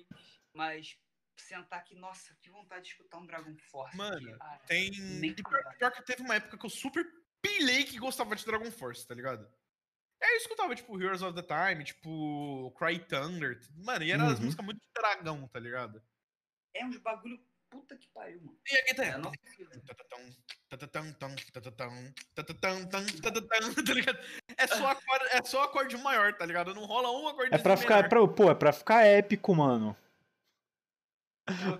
Mas 0.53 0.97
sentar 1.37 1.79
aqui, 1.79 1.95
nossa, 1.95 2.35
que 2.41 2.49
vontade 2.49 2.83
de 2.85 2.91
escutar 2.91 3.17
um 3.17 3.25
Dragon 3.25 3.55
Force. 3.71 3.97
Mano, 3.97 4.15
aqui. 4.17 4.37
Ah, 4.39 4.59
Tem. 4.67 4.91
Nem 4.91 5.33
pior, 5.35 5.75
pior 5.77 5.91
que 5.91 6.03
teve 6.03 6.21
uma 6.21 6.35
época 6.35 6.57
que 6.57 6.65
eu 6.65 6.69
super 6.69 7.03
pilhei 7.41 7.83
que 7.83 7.97
gostava 7.97 8.35
de 8.35 8.45
Dragon 8.45 8.71
Force, 8.71 9.05
tá 9.07 9.13
ligado? 9.15 9.51
Aí 10.21 10.29
eu 10.29 10.37
escutava, 10.37 10.73
tipo, 10.75 10.99
Heroes 11.01 11.21
of 11.21 11.35
the 11.35 11.41
Time, 11.43 11.83
tipo, 11.83 12.71
Cry 12.77 12.99
Thunder. 13.07 13.59
Mano, 13.75 14.03
e 14.05 14.11
era 14.11 14.23
as 14.31 14.39
Uhum. 14.39 14.45
músicas 14.45 14.65
muito 14.65 14.79
de 14.79 14.87
dragão, 14.93 15.47
tá 15.49 15.59
ligado? 15.59 16.01
É 16.73 16.85
uns 16.85 16.97
bagulho. 16.97 17.43
Puta 17.69 17.97
que 17.97 18.07
pariu, 18.09 18.39
mano. 18.41 18.59
E 18.71 18.77
a 18.77 18.81
guitarra. 18.85 19.09
É, 19.09 19.17
não 19.17 19.31
consigo. 19.31 19.71
Tá 23.85 23.93
ligado? 23.93 24.19
É 24.57 24.67
só 24.67 24.87
acorde, 24.87 25.25
é 25.31 25.43
só 25.43 25.63
acorde 25.63 25.97
maior, 25.97 26.33
tá 26.33 26.45
ligado? 26.45 26.73
Não 26.73 26.85
rola 26.85 27.11
um 27.11 27.27
acorde 27.27 27.53
É 27.53 27.57
pra 27.57 27.77
ficar. 27.77 28.05
É 28.05 28.07
pra, 28.07 28.27
pô, 28.27 28.49
é 28.51 28.55
pra 28.55 28.71
ficar 28.73 29.03
épico, 29.05 29.53
mano. 29.55 29.95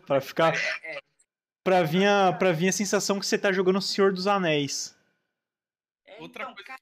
Pra 0.05 0.21
ficar. 0.21 0.53
É, 0.83 0.99
Pra 1.65 1.81
vir, 1.81 2.05
a, 2.05 2.33
pra 2.33 2.51
vir 2.51 2.67
a 2.67 2.73
sensação 2.73 3.17
que 3.17 3.25
você 3.25 3.37
tá 3.39 3.49
jogando 3.53 3.81
Senhor 3.81 4.11
dos 4.11 4.27
Anéis. 4.27 4.93
É, 6.05 6.19
Outra 6.19 6.43
então, 6.43 6.53
coisa- 6.55 6.67
cara, 6.67 6.79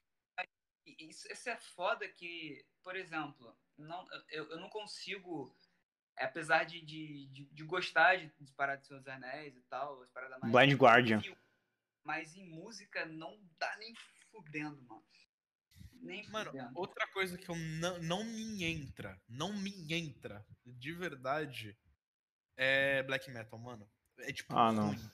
isso, 0.98 1.28
isso 1.30 1.48
é 1.48 1.56
foda 1.56 2.08
que, 2.08 2.64
por 2.82 2.96
exemplo, 2.96 3.56
não, 3.78 4.04
eu, 4.28 4.50
eu 4.50 4.58
não 4.58 4.68
consigo, 4.68 5.54
apesar 6.18 6.64
de, 6.64 6.80
de, 6.80 7.28
de, 7.28 7.44
de 7.44 7.62
gostar 7.62 8.16
de, 8.16 8.32
de 8.40 8.52
parar 8.54 8.74
de 8.74 8.84
Senhor 8.88 8.98
dos 8.98 9.06
Anéis 9.08 9.56
e 9.56 9.60
tal, 9.70 10.02
as 10.02 10.10
paradas 10.10 10.40
mais. 10.40 10.52
Blind 10.52 10.76
Guardian. 10.76 11.20
filme, 11.20 11.38
Mas 12.04 12.34
em 12.34 12.44
música 12.48 13.06
não 13.06 13.38
dá 13.58 13.76
nem 13.78 13.94
fudendo, 14.30 14.82
mano. 14.82 15.02
Nem 15.92 16.28
Mano, 16.30 16.50
fudendo. 16.50 16.72
outra 16.74 17.06
coisa 17.08 17.38
que 17.38 17.48
eu 17.48 17.54
não, 17.54 17.98
não 18.02 18.24
me 18.24 18.64
entra, 18.64 19.20
não 19.28 19.52
me 19.52 19.92
entra, 19.92 20.44
de 20.66 20.92
verdade, 20.92 21.78
é 22.56 23.02
black 23.04 23.30
metal, 23.30 23.58
mano. 23.58 23.88
É 24.18 24.32
tipo 24.32 24.52
Ah, 24.54 24.72
não. 24.72 24.88
ruim. 24.88 25.10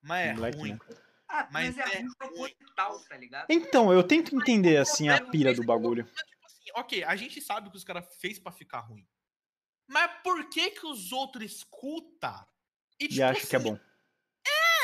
Mas 0.00 0.30
é 0.30 0.34
Black 0.34 0.56
ruim. 0.58 0.72
metal. 0.72 0.96
Ah, 1.28 1.48
mas, 1.50 1.76
mas 1.76 1.78
é 1.92 1.96
é 1.96 2.00
ruim 2.00 2.14
proposital, 2.14 3.00
tá 3.04 3.16
ligado? 3.16 3.46
Então, 3.50 3.92
eu 3.92 4.02
tento 4.02 4.34
entender, 4.34 4.76
assim, 4.78 5.08
a 5.08 5.24
pira 5.30 5.54
do 5.54 5.62
bagulho. 5.64 6.04
Mas, 6.04 6.24
tipo 6.28 6.46
assim, 6.46 6.64
ok, 6.74 7.04
a 7.04 7.16
gente 7.16 7.40
sabe 7.40 7.68
o 7.68 7.70
que 7.70 7.76
os 7.76 7.84
caras 7.84 8.06
fez 8.18 8.38
pra 8.38 8.52
ficar 8.52 8.80
ruim. 8.80 9.06
Mas 9.86 10.22
por 10.22 10.48
que 10.48 10.70
que 10.70 10.86
os 10.86 11.12
outros 11.12 11.52
escuta 11.52 12.46
e, 12.98 13.04
E 13.04 13.08
tipo 13.08 13.22
acha 13.22 13.46
que 13.46 13.56
é 13.56 13.58
assim, 13.58 13.70
bom. 13.70 13.78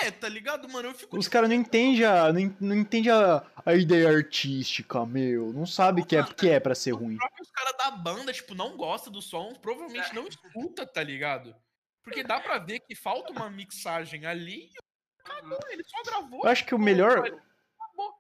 É, 0.03 0.11
tá 0.11 0.29
ligado, 0.29 0.69
mano? 0.69 0.89
Eu 0.89 0.95
fico 0.95 1.17
Os 1.17 1.25
tipo, 1.25 1.33
caras 1.33 1.49
não 1.49 1.57
entendem 1.57 2.05
a, 2.05 2.33
não, 2.33 2.57
não 2.61 2.77
entende 2.77 3.11
a, 3.11 3.45
a 3.65 3.75
ideia 3.75 4.09
artística, 4.11 5.05
meu. 5.05 5.53
Não 5.53 5.67
sabe 5.67 6.05
que 6.05 6.17
é, 6.17 6.23
que 6.23 6.49
é 6.49 6.61
pra 6.61 6.75
ser 6.75 6.93
ruim. 6.93 7.15
os 7.15 7.19
próprios 7.19 7.51
caras 7.51 7.77
da 7.77 7.91
banda, 7.91 8.33
tipo, 8.33 8.55
não 8.55 8.77
gosta 8.77 9.11
do 9.11 9.21
som, 9.23 9.53
provavelmente 9.55 10.15
não 10.15 10.27
escuta, 10.29 10.87
tá 10.87 11.03
ligado? 11.03 11.55
Porque 12.03 12.23
dá 12.23 12.41
pra 12.41 12.59
ver 12.59 12.81
que 12.81 12.95
falta 12.95 13.33
uma 13.33 13.51
mixagem 13.51 14.25
ali 14.25 14.71
e 14.75 14.79
o 14.79 15.25
cara, 15.25 15.45
Uhum. 15.47 15.59
ele 15.71 15.85
só 15.85 16.03
gravou. 16.05 16.41
Eu 16.45 16.51
acho 16.51 16.65
que 16.65 16.75
o 16.75 16.79
melhor, 16.79 17.25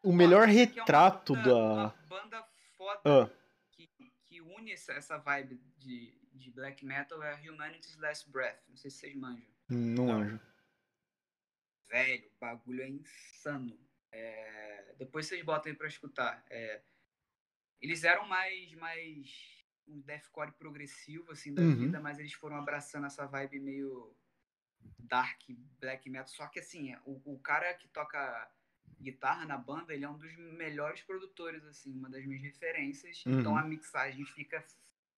o 0.03 0.13
melhor 0.13 0.43
aqui 0.49 0.59
é 0.59 0.63
uma 0.63 0.67
retrato 0.67 1.35
banda- 1.35 1.49
da. 1.49 1.55
Uma 1.75 1.95
banda 2.09 2.45
foda 2.77 3.01
Ah, 3.05 3.31
que, 3.73 3.89
que 4.27 4.41
une 4.43 4.73
essa, 4.73 4.93
essa 4.93 5.17
vibe 5.19 5.61
de, 5.79 6.13
de 6.35 6.51
black 6.51 6.85
metal 6.85 7.23
é 7.23 7.33
a 7.35 7.37
Humanity's 7.53 7.97
Last 7.99 8.29
Breath. 8.31 8.59
Não 8.69 8.77
sei 8.77 8.91
se 8.91 8.99
vocês 8.99 9.15
manjam. 9.17 9.47
não 9.71 10.07
Não. 10.07 10.13
anjo. 10.21 10.41
Velho, 11.89 12.29
o 12.29 12.39
bagulho 12.41 12.83
é 12.83 12.89
insano. 12.89 13.79
É, 14.11 14.95
depois 14.99 15.27
vocês 15.27 15.43
botam 15.45 15.71
aí 15.73 15.77
pra 15.79 15.89
escutar. 15.89 16.45
É, 16.51 16.83
eles 17.81 18.05
eram 18.05 18.27
mais, 18.29 18.73
mais 18.75 19.67
um 19.87 20.01
deathcore 20.01 20.53
progressivo, 20.53 21.33
assim, 21.33 21.55
da 21.55 21.63
Uhum. 21.63 21.77
vida, 21.77 22.01
mas 22.01 22.19
eles 22.19 22.33
foram 22.35 22.57
abraçando 22.57 23.07
essa 23.07 23.27
vibe 23.27 23.61
meio 23.61 24.17
dark, 24.99 25.41
black 25.81 26.11
metal. 26.11 26.29
Só 26.29 26.47
que, 26.49 26.61
assim, 26.61 26.95
o, 27.05 27.35
o 27.35 27.39
cara 27.41 27.73
que 27.75 27.89
toca 27.89 28.53
guitarra 29.01 29.47
na 29.47 29.57
banda, 29.57 29.95
ele 29.95 30.05
é 30.05 30.09
um 30.09 30.19
dos 30.19 30.35
melhores 30.37 31.03
produtores, 31.03 31.65
assim, 31.65 31.93
uma 31.97 32.11
das 32.11 32.25
minhas 32.27 32.43
referências. 32.43 33.27
Então 33.31 33.57
Uhum. 33.57 33.57
a 33.57 33.65
mixagem 33.65 34.25
fica 34.27 34.65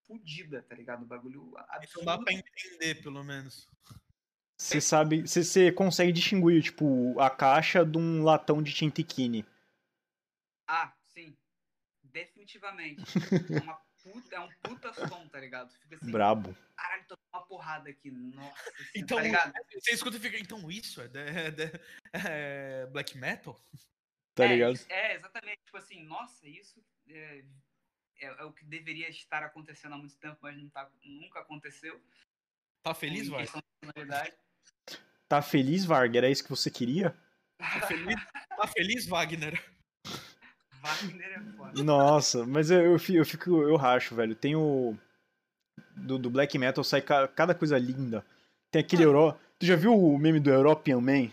fodida, 0.05 0.61
tá 0.63 0.75
ligado? 0.75 1.03
O 1.03 1.07
bagulho 1.07 1.53
Então 1.57 1.69
absurdo. 1.69 2.05
dá 2.05 2.17
pra 2.17 2.33
entender, 2.33 3.01
pelo 3.01 3.23
menos. 3.23 3.67
Você 4.61 4.79
sabe, 4.79 5.21
você- 5.27 5.71
consegue 5.71 6.11
distinguir, 6.11 6.61
tipo, 6.61 7.19
a 7.19 7.29
caixa 7.31 7.83
de 7.83 7.97
um 7.97 8.21
latão 8.23 8.61
de 8.61 8.71
Tintiquini. 8.71 9.43
Ah, 10.67 10.93
sim. 11.07 11.35
Definitivamente. 12.03 13.01
é, 13.57 13.59
uma 13.59 13.81
puta, 14.03 14.35
é 14.35 14.39
um 14.39 14.49
puta 14.61 14.93
som, 14.93 15.27
tá 15.29 15.39
ligado? 15.39 15.73
Fica 15.73 15.95
assim, 15.95 16.11
Brabo. 16.11 16.55
caralho, 16.75 17.05
tô 17.07 17.17
com 17.17 17.37
uma 17.37 17.45
porrada 17.47 17.89
aqui. 17.89 18.11
Nossa, 18.11 18.69
assim, 18.69 18.89
Então, 18.95 19.17
tá 19.17 19.23
ligado? 19.23 19.53
Você 19.73 19.93
escuta 19.93 20.17
e 20.17 20.19
fica, 20.19 20.37
então 20.37 20.69
isso 20.69 21.01
é, 21.01 21.07
de- 21.07 21.19
é 21.19 21.51
de- 21.51 21.79
é 22.13 22.85
black 22.91 23.17
metal? 23.17 23.59
Tá 24.35 24.45
é, 24.45 24.47
ligado? 24.49 24.79
é, 24.89 25.15
exatamente. 25.15 25.59
Tipo 25.65 25.77
assim, 25.77 26.03
nossa, 26.03 26.47
isso 26.47 26.83
é, 27.07 27.43
é, 28.19 28.25
é 28.27 28.43
o 28.43 28.53
que 28.53 28.63
deveria 28.63 29.09
estar 29.09 29.41
acontecendo 29.43 29.95
há 29.95 29.97
muito 29.97 30.15
tempo, 30.17 30.37
mas 30.39 30.55
não 30.55 30.69
tá, 30.69 30.87
nunca 31.03 31.39
aconteceu. 31.39 31.99
Tá 32.83 32.93
feliz, 32.93 33.27
vai? 33.27 33.45
Tá 35.31 35.41
feliz, 35.41 35.85
Varg? 35.85 36.13
Era 36.17 36.29
isso 36.29 36.43
que 36.43 36.49
você 36.49 36.69
queria? 36.69 37.15
Tá 37.57 37.87
feliz, 37.87 38.15
tá 38.57 38.67
feliz 38.67 39.05
Wagner? 39.07 39.63
Wagner 40.81 41.31
é 41.39 41.39
foda. 41.55 41.81
Nossa, 41.83 42.45
mas 42.45 42.69
eu, 42.69 42.81
eu, 42.81 42.99
fi- 42.99 43.15
eu 43.15 43.25
fico, 43.25 43.61
eu 43.61 43.77
racho, 43.77 44.13
velho. 44.13 44.35
Tem 44.35 44.57
o. 44.57 44.93
Do, 45.95 46.17
do 46.19 46.29
Black 46.29 46.57
Metal 46.57 46.83
sai 46.83 47.01
ca- 47.01 47.29
cada 47.29 47.55
coisa 47.55 47.77
linda. 47.77 48.25
Tem 48.69 48.81
aquele 48.81 49.03
Euro. 49.05 49.33
Tu 49.57 49.65
já 49.65 49.77
viu 49.77 49.93
o 49.97 50.17
meme 50.17 50.37
do 50.41 50.49
European 50.49 50.99
Man? 50.99 51.31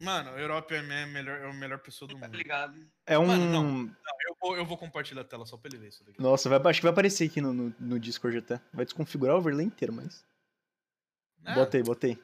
Mano, 0.00 0.30
o 0.30 0.38
Europe 0.38 0.72
é 0.72 0.78
a 0.78 1.06
melhor, 1.08 1.40
é 1.40 1.50
a 1.50 1.52
melhor 1.52 1.80
pessoa 1.80 2.06
do 2.08 2.14
Tá 2.16 2.26
mundo. 2.28 2.36
ligado? 2.36 2.78
É 3.06 3.18
um. 3.18 3.26
Mano, 3.26 3.50
não. 3.50 3.96
Eu 4.28 4.36
vou, 4.40 4.56
eu 4.56 4.64
vou 4.64 4.78
compartilhar 4.78 5.22
a 5.22 5.24
tela 5.24 5.46
só 5.46 5.56
pra 5.56 5.68
ele 5.68 5.78
ver 5.78 5.88
isso 5.88 6.04
daqui. 6.04 6.22
Nossa, 6.22 6.48
vai, 6.48 6.60
acho 6.70 6.78
que 6.78 6.84
vai 6.86 6.92
aparecer 6.92 7.28
aqui 7.28 7.40
no, 7.40 7.52
no, 7.52 7.74
no 7.80 7.98
Discord 7.98 8.38
até. 8.38 8.60
Vai 8.72 8.84
desconfigurar 8.84 9.34
o 9.34 9.38
overlay 9.38 9.66
inteiro, 9.66 9.92
mas. 9.92 10.24
Ah, 11.44 11.54
Botei, 11.54 11.82
botei. 11.82 12.22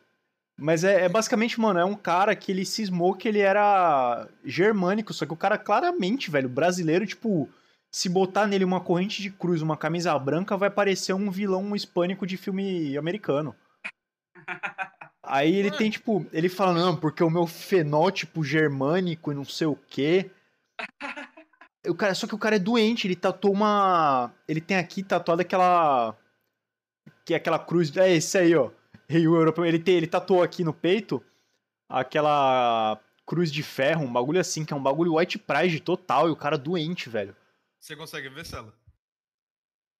Mas 0.60 0.84
é, 0.84 1.04
é 1.04 1.08
basicamente, 1.08 1.58
mano, 1.58 1.80
é 1.80 1.84
um 1.84 1.94
cara 1.94 2.36
que 2.36 2.52
ele 2.52 2.66
cismou 2.66 3.14
que 3.14 3.26
ele 3.26 3.38
era 3.40 4.28
germânico, 4.44 5.14
só 5.14 5.24
que 5.24 5.32
o 5.32 5.36
cara 5.36 5.56
claramente, 5.56 6.30
velho, 6.30 6.50
brasileiro, 6.50 7.06
tipo, 7.06 7.48
se 7.90 8.10
botar 8.10 8.46
nele 8.46 8.64
uma 8.64 8.80
corrente 8.80 9.22
de 9.22 9.30
cruz, 9.30 9.62
uma 9.62 9.76
camisa 9.76 10.16
branca, 10.18 10.58
vai 10.58 10.68
parecer 10.68 11.14
um 11.14 11.30
vilão 11.30 11.74
hispânico 11.74 12.26
de 12.26 12.36
filme 12.36 12.94
americano. 12.98 13.56
Aí 15.24 15.54
ele 15.54 15.70
tem, 15.70 15.88
tipo, 15.88 16.26
ele 16.30 16.50
fala, 16.50 16.74
não, 16.74 16.94
porque 16.94 17.24
o 17.24 17.30
meu 17.30 17.46
fenótipo 17.46 18.44
germânico 18.44 19.32
e 19.32 19.34
não 19.34 19.44
sei 19.44 19.66
o 19.66 19.76
quê. 19.88 20.30
O 21.86 21.94
cara, 21.94 22.14
só 22.14 22.26
que 22.26 22.34
o 22.34 22.38
cara 22.38 22.56
é 22.56 22.58
doente, 22.58 23.06
ele 23.06 23.16
tatuou 23.16 23.54
uma. 23.54 24.30
Ele 24.46 24.60
tem 24.60 24.76
aqui 24.76 25.02
tatuado 25.02 25.40
aquela. 25.40 26.14
Que 27.24 27.32
é 27.32 27.36
aquela 27.36 27.58
cruz. 27.58 27.96
É 27.96 28.12
esse 28.12 28.36
aí, 28.36 28.54
ó. 28.54 28.70
Rei 29.10 29.26
Europeu. 29.26 29.66
Ele, 29.66 29.80
tem, 29.80 29.96
ele 29.96 30.06
tatuou 30.06 30.40
aqui 30.40 30.62
no 30.62 30.72
peito 30.72 31.24
aquela 31.88 33.02
cruz 33.26 33.50
de 33.50 33.60
ferro, 33.60 34.04
um 34.04 34.12
bagulho 34.12 34.40
assim, 34.40 34.64
que 34.64 34.72
é 34.72 34.76
um 34.76 34.82
bagulho 34.82 35.16
white 35.16 35.36
pride 35.36 35.80
total, 35.80 36.28
e 36.28 36.30
o 36.30 36.36
cara 36.36 36.56
doente, 36.56 37.08
velho. 37.08 37.36
Você 37.80 37.96
consegue 37.96 38.28
ver, 38.28 38.46
Celo? 38.46 38.72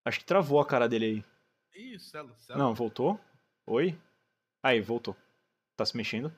Acho 0.04 0.20
que 0.20 0.24
travou 0.24 0.60
a 0.60 0.66
cara 0.66 0.88
dele 0.88 1.04
aí. 1.04 1.24
Ih, 1.74 1.98
Celo, 1.98 2.36
Celo. 2.38 2.58
Não, 2.58 2.72
voltou? 2.72 3.18
Oi? 3.66 3.98
Aí, 4.62 4.80
voltou. 4.80 5.16
Tá 5.76 5.84
se 5.84 5.96
mexendo? 5.96 6.32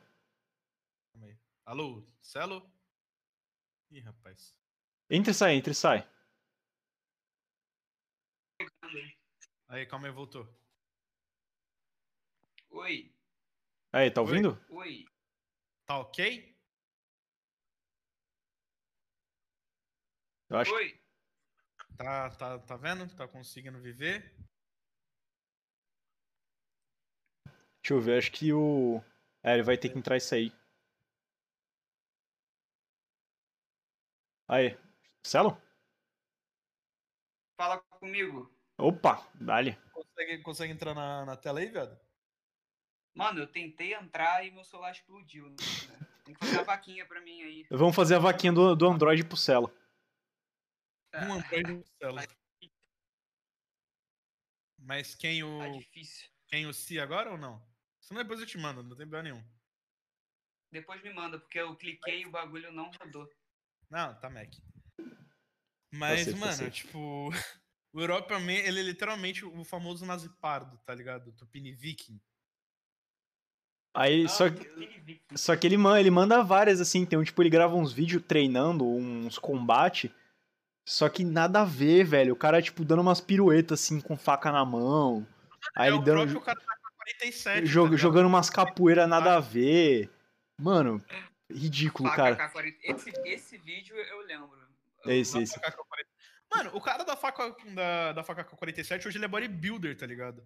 Calma 1.13 1.27
aí. 1.27 1.37
Alô, 1.67 2.03
Celo? 2.23 2.67
Ih, 3.91 4.01
rapaz. 4.01 4.57
Entra 5.11 5.33
e 5.33 5.35
sai, 5.35 5.55
entra 5.57 5.73
e 5.73 5.75
sai. 5.75 6.09
Aí, 9.69 9.85
calma 9.85 10.07
aí, 10.07 10.13
voltou. 10.13 10.62
Oi, 12.73 13.15
Aí, 13.93 14.11
tá 14.11 14.23
ouvindo? 14.23 14.59
oi. 14.71 15.05
Tá 15.85 15.99
ok? 15.99 16.57
Eu 20.49 20.57
acho 20.57 20.75
Oi. 20.75 20.99
Tá, 21.99 22.31
tá, 22.31 22.59
tá 22.61 22.77
vendo? 22.79 23.15
Tá 23.15 23.29
conseguindo 23.29 23.79
viver? 23.79 24.35
Deixa 27.83 27.93
eu 27.93 28.01
ver, 28.01 28.17
acho 28.17 28.33
que 28.33 28.55
o. 28.55 29.03
É, 29.43 29.53
ele 29.53 29.63
vai 29.63 29.77
ter 29.77 29.91
que 29.91 29.99
entrar 29.99 30.17
e 30.17 30.21
sair. 30.21 30.53
Aí. 34.49 34.79
Celo? 35.23 35.61
Fala 37.55 37.79
comigo. 38.01 38.51
Opa, 38.79 39.31
dale. 39.35 39.79
Consegue, 39.93 40.43
consegue 40.43 40.73
entrar 40.73 40.95
na, 40.95 41.27
na 41.27 41.37
tela 41.37 41.61
aí, 41.61 41.71
viado? 41.71 42.12
Mano, 43.15 43.41
eu 43.41 43.47
tentei 43.47 43.95
entrar 43.95 44.45
e 44.45 44.51
meu 44.51 44.65
celular 44.65 44.93
explodiu. 44.93 45.49
né? 45.51 45.57
Tem 46.25 46.35
que 46.35 46.45
fazer 46.47 46.61
a 46.61 46.65
vaquinha 46.65 47.07
pra 47.07 47.21
mim 47.21 47.43
aí. 47.43 47.67
Vamos 47.71 47.95
fazer 47.95 48.15
a 48.15 48.19
vaquinha 48.19 48.53
do, 48.53 48.75
do 48.75 48.87
Android 48.89 49.25
pro 49.25 49.37
Celo. 49.37 49.73
Um 51.15 51.35
Android 51.35 51.73
no 51.73 51.85
Celo. 51.99 52.19
Mas 54.79 55.15
quem 55.15 55.43
o. 55.43 55.59
Tá 55.59 55.69
difícil. 55.69 56.31
Quem 56.49 56.67
o 56.67 56.73
Si 56.73 56.99
agora 56.99 57.31
ou 57.31 57.39
não? 57.39 57.63
Senão 58.01 58.23
depois 58.23 58.41
eu 58.41 58.47
te 58.47 58.59
mando, 58.59 58.83
não 58.83 58.97
tem 58.97 59.07
problema 59.07 59.23
nenhum. 59.23 59.45
Depois 60.71 61.03
me 61.03 61.13
manda, 61.13 61.39
porque 61.39 61.59
eu 61.61 61.77
cliquei 61.77 62.23
e 62.23 62.27
o 62.27 62.31
bagulho 62.31 62.73
não 62.73 62.91
rodou. 62.91 63.29
Não, 63.91 64.19
tá 64.19 64.31
Mac. 64.31 64.51
Mas, 65.93 66.27
tá 66.27 66.37
mano, 66.37 66.71
tipo. 66.71 67.31
O 67.95 68.01
Europa 68.01 68.39
Man, 68.41 68.55
ele 68.55 68.81
é 68.81 68.83
literalmente 68.83 69.45
o 69.45 69.63
famoso 69.65 70.07
nazi 70.07 70.27
pardo, 70.41 70.79
tá 70.79 70.95
ligado? 70.95 71.31
Tupini 71.35 71.73
Viking. 71.73 72.19
Aí, 73.95 74.25
Ah, 74.25 74.29
só, 74.29 74.45
vi. 74.49 75.21
só 75.35 75.55
que 75.57 75.67
ele, 75.67 75.77
man- 75.77 75.99
ele 76.01 76.11
manda 76.11 76.43
várias, 76.43 76.81
assim, 76.81 77.01
então, 77.01 77.23
tipo, 77.23 77.43
ele 77.43 77.51
grava 77.51 77.75
uns 77.75 77.93
vídeos 77.93 78.23
treinando, 78.27 78.87
uns 78.87 79.39
combate, 79.39 80.13
só 80.87 81.09
que 81.09 81.25
nada 81.25 81.61
a 81.61 81.65
ver, 81.65 82.05
velho. 82.05 82.33
O 82.33 82.37
cara, 82.37 82.63
tipo, 82.63 82.85
dando 82.85 83.03
umas 83.03 83.21
piruetas, 83.21 83.81
assim, 83.81 84.01
com 84.01 84.17
faca 84.17 84.51
na 84.51 84.65
mão. 84.65 85.27
Aí 85.77 85.89
é 85.89 85.93
ele 85.93 85.99
o 85.99 86.03
dando, 86.03 86.19
próprio 86.23 86.41
cara 86.41 86.59
tá 86.61 86.77
com 86.83 86.97
47. 86.97 87.67
jo- 87.69 87.91
tá 87.91 87.97
jogando 87.97 88.27
umas 88.27 88.49
capoeiras 88.51 89.09
nada 89.09 89.37
a 89.37 89.41
ver. 89.41 90.11
Mano, 90.59 91.05
ridículo, 91.51 92.09
Faca 92.09 92.35
cara. 92.35 92.49
K40. 92.51 92.77
Esse, 92.83 93.11
esse 93.27 93.59
vídeo 93.59 93.95
eu 93.97 94.21
lembro. 94.27 94.59
É 95.07 95.17
esse, 95.17 95.39
esse. 95.43 95.55
faca 95.55 95.73
K-40. 95.73 96.07
Mano, 96.55 96.71
o 96.75 96.81
cara 96.81 97.03
da 97.05 97.17
faca, 97.17 97.55
da, 97.75 98.13
da 98.13 98.23
faca 98.25 98.45
K47 98.45 99.07
hoje 99.07 99.19
ele 99.19 99.25
é 99.25 99.29
bodybuilder, 99.29 99.97
tá 99.97 100.07
ligado? 100.07 100.43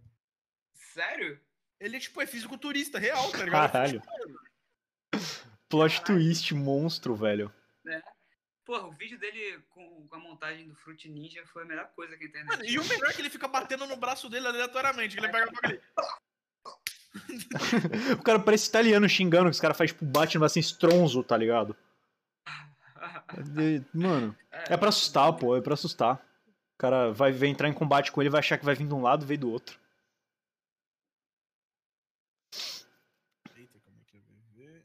Sério? 0.74 1.38
Ele 1.80 1.96
é 1.96 2.00
tipo, 2.00 2.20
é 2.20 2.26
fisiculturista 2.26 2.98
real, 2.98 3.30
tá 3.30 3.44
ligado? 3.44 3.72
Caralho. 3.72 4.02
Plot 5.68 6.02
twist 6.04 6.54
monstro, 6.54 7.14
velho. 7.14 7.52
Porra, 8.66 8.88
o 8.88 8.92
vídeo 8.92 9.16
dele 9.16 9.62
com, 9.70 10.08
com 10.08 10.16
a 10.16 10.18
montagem 10.18 10.66
do 10.66 10.74
Fruit 10.74 11.08
Ninja 11.08 11.46
foi 11.46 11.62
a 11.62 11.66
melhor 11.66 11.88
coisa 11.94 12.16
que 12.16 12.24
a 12.24 12.26
internet. 12.26 12.50
Mano, 12.50 12.68
e 12.68 12.78
o 12.80 12.84
melhor 12.84 13.10
é 13.10 13.12
que 13.12 13.22
ele 13.22 13.30
fica 13.30 13.46
batendo 13.46 13.86
no 13.86 13.96
braço 13.96 14.28
dele 14.28 14.48
aleatoriamente, 14.48 15.14
que 15.16 15.24
ele 15.24 15.30
pega 15.30 15.44
a 15.44 15.54
faca 15.54 15.68
ali. 15.68 15.80
O 18.18 18.22
cara 18.22 18.40
parece 18.40 18.68
italiano 18.68 19.08
xingando, 19.08 19.44
que 19.44 19.52
os 19.52 19.60
caras 19.60 19.76
fazem, 19.76 19.94
tipo, 19.94 20.04
bate 20.04 20.36
no 20.36 20.44
assim, 20.44 20.60
estronzo, 20.60 21.22
tá 21.22 21.36
ligado? 21.36 21.76
É 23.28 23.96
Mano, 23.96 24.36
é 24.68 24.76
pra 24.76 24.88
assustar, 24.88 25.32
pô, 25.32 25.56
é 25.56 25.60
pra 25.60 25.74
assustar. 25.74 26.16
O 26.74 26.78
cara 26.78 27.12
vai, 27.12 27.32
vai 27.32 27.48
entrar 27.48 27.68
em 27.68 27.72
combate 27.72 28.12
com 28.12 28.20
ele, 28.20 28.30
vai 28.30 28.40
achar 28.40 28.58
que 28.58 28.64
vai 28.64 28.74
vir 28.74 28.86
de 28.86 28.94
um 28.94 29.02
lado, 29.02 29.24
veio 29.26 29.40
do 29.40 29.50
outro. 29.50 29.78
Eita, 33.56 33.80
como 33.80 33.98
é 34.00 34.04
que 34.04 34.16
eu 34.16 34.22
vou 34.22 34.38
ver? 34.54 34.84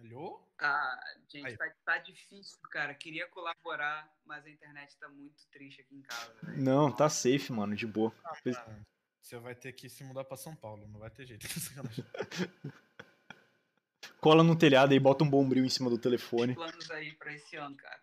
Alô? 0.00 0.47
Ah, 0.60 1.00
gente, 1.28 1.56
tá, 1.56 1.70
tá 1.84 1.98
difícil, 1.98 2.58
cara. 2.70 2.92
Queria 2.94 3.28
colaborar, 3.28 4.12
mas 4.24 4.44
a 4.44 4.50
internet 4.50 4.96
tá 4.98 5.08
muito 5.08 5.46
triste 5.50 5.82
aqui 5.82 5.94
em 5.94 6.02
casa, 6.02 6.34
velho. 6.42 6.60
Não, 6.62 6.90
tá 6.90 7.08
safe, 7.08 7.52
mano, 7.52 7.76
de 7.76 7.86
boa. 7.86 8.12
Pois- 8.42 8.56
Mano, 8.56 8.84
você 9.22 9.38
vai 9.38 9.54
ter 9.54 9.72
que 9.72 9.88
se 9.88 10.02
mudar 10.02 10.24
pra 10.24 10.36
São 10.36 10.56
Paulo, 10.56 10.88
não 10.88 10.98
vai 10.98 11.10
ter 11.10 11.26
jeito. 11.26 11.46
Cola 14.20 14.42
no 14.42 14.58
telhado 14.58 14.92
aí, 14.92 14.98
bota 14.98 15.22
um 15.22 15.30
bombril 15.30 15.64
em 15.64 15.68
cima 15.68 15.88
do 15.88 15.98
telefone. 15.98 16.54
Planos 16.54 16.90
aí 16.90 17.12
pra 17.14 17.32
esse 17.32 17.54
ano, 17.56 17.76
cara. 17.76 18.02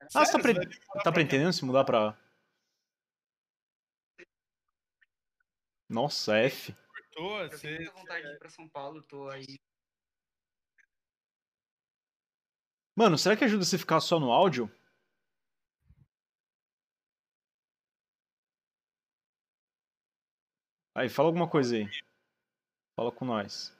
Ah, 0.00 0.24
você 0.24 0.32
tá, 0.32 0.42
Sério, 0.42 0.60
pre... 0.60 0.80
tá 1.04 1.12
pra 1.12 1.52
se 1.52 1.64
mudar 1.64 1.84
pra. 1.84 2.18
Nossa, 5.88 6.36
F. 6.38 6.74
Tô, 7.12 7.40
Eu 7.40 7.60
tenho 7.60 7.76
muita 7.76 7.92
vontade 7.92 8.26
de 8.26 8.32
ir 8.34 8.38
pra 8.38 8.48
São 8.48 8.66
Paulo, 8.68 9.02
tô 9.02 9.28
aí. 9.28 9.60
Mano, 12.94 13.16
será 13.16 13.34
que 13.36 13.44
ajuda 13.44 13.64
você 13.64 13.78
ficar 13.78 14.00
só 14.00 14.20
no 14.20 14.30
áudio? 14.30 14.70
Aí, 20.94 21.08
fala 21.08 21.28
alguma 21.30 21.48
coisa 21.48 21.76
aí. 21.76 21.86
Fala 22.94 23.10
com 23.10 23.24
nós. 23.24 23.74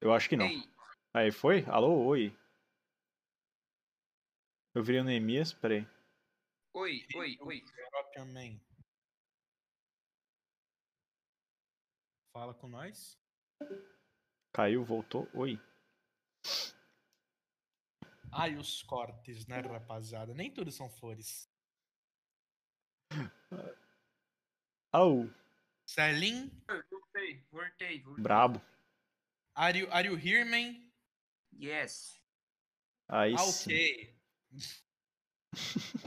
Eu 0.00 0.12
acho 0.12 0.28
que 0.28 0.36
não. 0.36 0.48
Aí, 1.14 1.30
foi? 1.30 1.64
Alô, 1.66 2.04
oi. 2.06 2.36
Eu 4.74 4.82
virei 4.82 5.00
o 5.00 5.04
Neemias, 5.04 5.52
peraí. 5.52 5.86
oi, 6.74 7.06
oi, 7.14 7.38
oi. 7.40 7.62
Fala 12.32 12.54
com 12.54 12.66
nós. 12.66 13.16
Caiu, 14.52 14.82
voltou, 14.84 15.28
oi. 15.34 15.60
Ai, 18.32 18.56
os 18.56 18.82
cortes, 18.82 19.46
né, 19.46 19.60
rapaziada? 19.60 20.32
Nem 20.32 20.50
tudo 20.50 20.72
são 20.72 20.88
flores. 20.88 21.48
Au, 24.90 25.28
Celim, 25.86 26.50
Voltei, 26.90 27.44
voltei, 27.50 28.00
voltei. 28.00 28.22
brabo. 28.22 28.60
are 29.54 29.78
you, 29.78 29.88
are 29.92 30.08
you 30.08 30.16
here, 30.16 30.44
man? 30.44 30.80
Yes. 31.52 32.18
Aí 33.08 33.34
Ah, 33.34 33.38
sim. 33.38 33.70
ok. 33.70 34.16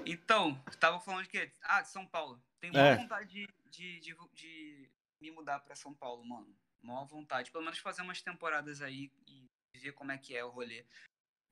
Então, 0.08 0.60
tava 0.80 1.00
falando 1.00 1.24
de 1.24 1.30
quê? 1.30 1.52
Ah, 1.62 1.82
de 1.82 1.90
São 1.90 2.08
Paulo. 2.08 2.44
Tenho 2.60 2.76
É. 2.76 2.96
vontade 2.96 3.30
de, 3.30 3.48
de, 3.70 4.00
de, 4.00 4.16
de 4.34 4.92
me 5.20 5.30
mudar 5.30 5.60
pra 5.60 5.76
São 5.76 5.94
Paulo, 5.94 6.26
mano. 6.26 6.56
Maior 6.82 7.06
vontade. 7.06 7.52
Pelo 7.52 7.64
menos 7.64 7.78
fazer 7.78 8.02
umas 8.02 8.22
temporadas 8.24 8.82
aí 8.82 9.12
e 9.28 9.48
ver 9.76 9.92
como 9.94 10.12
é 10.12 10.18
que 10.18 10.36
é 10.36 10.44
o 10.44 10.50
rolê. 10.50 10.84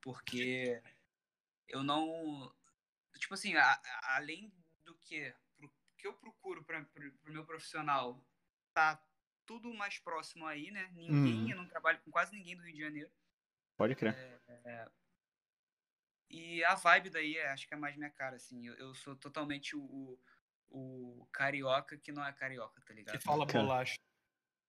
Porque 0.03 0.81
eu 1.69 1.81
não. 1.81 2.53
Tipo 3.17 3.33
assim, 3.35 3.55
a- 3.55 3.71
a- 3.71 4.15
além 4.17 4.53
do 4.83 4.93
que, 4.95 5.33
pro, 5.55 5.73
que 5.97 6.05
eu 6.05 6.13
procuro 6.13 6.61
pra, 6.65 6.83
pro, 6.83 7.11
pro 7.13 7.31
meu 7.33 7.45
profissional, 7.45 8.21
tá 8.73 9.01
tudo 9.45 9.73
mais 9.73 9.97
próximo 9.99 10.45
aí, 10.45 10.71
né? 10.71 10.89
Ninguém, 10.93 11.43
Uhum. 11.45 11.49
eu 11.51 11.57
não 11.57 11.67
trabalho 11.67 12.01
com 12.01 12.11
quase 12.11 12.35
ninguém 12.35 12.57
do 12.57 12.63
Rio 12.63 12.73
de 12.73 12.81
Janeiro. 12.81 13.11
Pode 13.77 13.95
crer. 13.95 14.13
E 16.29 16.63
a 16.65 16.75
vibe 16.75 17.09
daí, 17.09 17.37
é, 17.37 17.49
acho 17.51 17.67
que 17.67 17.73
é 17.73 17.77
mais 17.77 17.95
minha 17.95 18.09
cara, 18.09 18.35
assim. 18.35 18.65
Eu, 18.67 18.73
eu 18.75 18.93
sou 18.95 19.15
totalmente 19.15 19.75
o, 19.75 19.81
o, 20.69 21.21
o 21.21 21.27
carioca 21.31 21.97
que 21.97 22.11
não 22.11 22.25
é 22.25 22.33
carioca, 22.33 22.81
tá 22.81 22.93
ligado? 22.93 23.15
Que 23.17 23.23
fala 23.23 23.45
bolacha. 23.45 23.95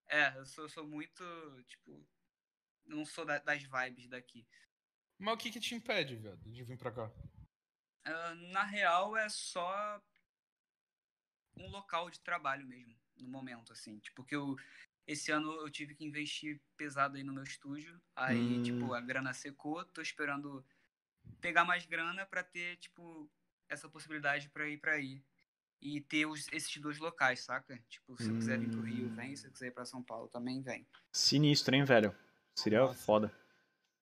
É, 0.06 0.36
eu 0.36 0.44
sou, 0.46 0.64
eu 0.64 0.68
sou 0.68 0.86
muito, 0.86 1.24
tipo, 1.66 2.06
não 2.84 3.06
sou 3.06 3.24
da- 3.24 3.38
das 3.38 3.62
vibes 3.62 4.08
daqui. 4.08 4.46
Mas 5.18 5.34
o 5.34 5.36
que 5.38 5.50
que 5.50 5.60
te 5.60 5.74
impede, 5.74 6.16
velho, 6.16 6.36
de 6.38 6.64
vir 6.64 6.76
pra 6.76 6.90
cá? 6.92 7.10
Ah, 8.04 8.34
na 8.34 8.62
real, 8.64 9.16
é 9.16 9.28
só 9.28 10.00
um 11.56 11.68
local 11.68 12.10
de 12.10 12.20
trabalho 12.20 12.66
mesmo, 12.66 12.94
no 13.16 13.28
momento, 13.28 13.72
assim. 13.72 13.98
Tipo, 14.00 14.24
que 14.24 14.34
eu, 14.34 14.56
esse 15.06 15.30
ano 15.30 15.52
eu 15.52 15.70
tive 15.70 15.94
que 15.94 16.04
investir 16.04 16.60
pesado 16.76 17.16
aí 17.16 17.22
no 17.22 17.32
meu 17.32 17.44
estúdio. 17.44 18.00
Aí, 18.16 18.58
Hum. 18.58 18.62
tipo, 18.62 18.92
a 18.92 19.00
grana 19.00 19.32
secou, 19.32 19.84
tô 19.84 20.02
esperando 20.02 20.64
pegar 21.40 21.64
mais 21.64 21.86
grana 21.86 22.26
pra 22.26 22.42
ter, 22.42 22.76
tipo, 22.78 23.30
essa 23.68 23.88
possibilidade 23.88 24.48
pra 24.50 24.68
ir 24.68 24.78
pra 24.78 24.92
aí. 24.92 25.22
E 25.80 26.00
ter 26.00 26.24
os- 26.26 26.48
esses 26.52 26.76
dois 26.78 26.98
locais, 26.98 27.40
saca? 27.40 27.78
Tipo, 27.88 28.16
se 28.16 28.30
eu 28.30 28.34
quiser 28.36 28.58
vir 28.58 28.70
pro 28.70 28.80
Rio, 28.82 29.08
Hum. 29.10 29.14
vem. 29.14 29.36
Se 29.36 29.46
eu 29.46 29.52
quiser 29.52 29.66
ir 29.68 29.70
pra 29.72 29.84
São 29.84 30.02
Paulo, 30.02 30.28
também 30.28 30.62
vem. 30.62 30.86
Sinistro, 31.12 31.74
hein, 31.74 31.84
velho? 31.84 32.14
Seria 32.54 32.80
Nossa. 32.80 33.04
foda. 33.04 33.34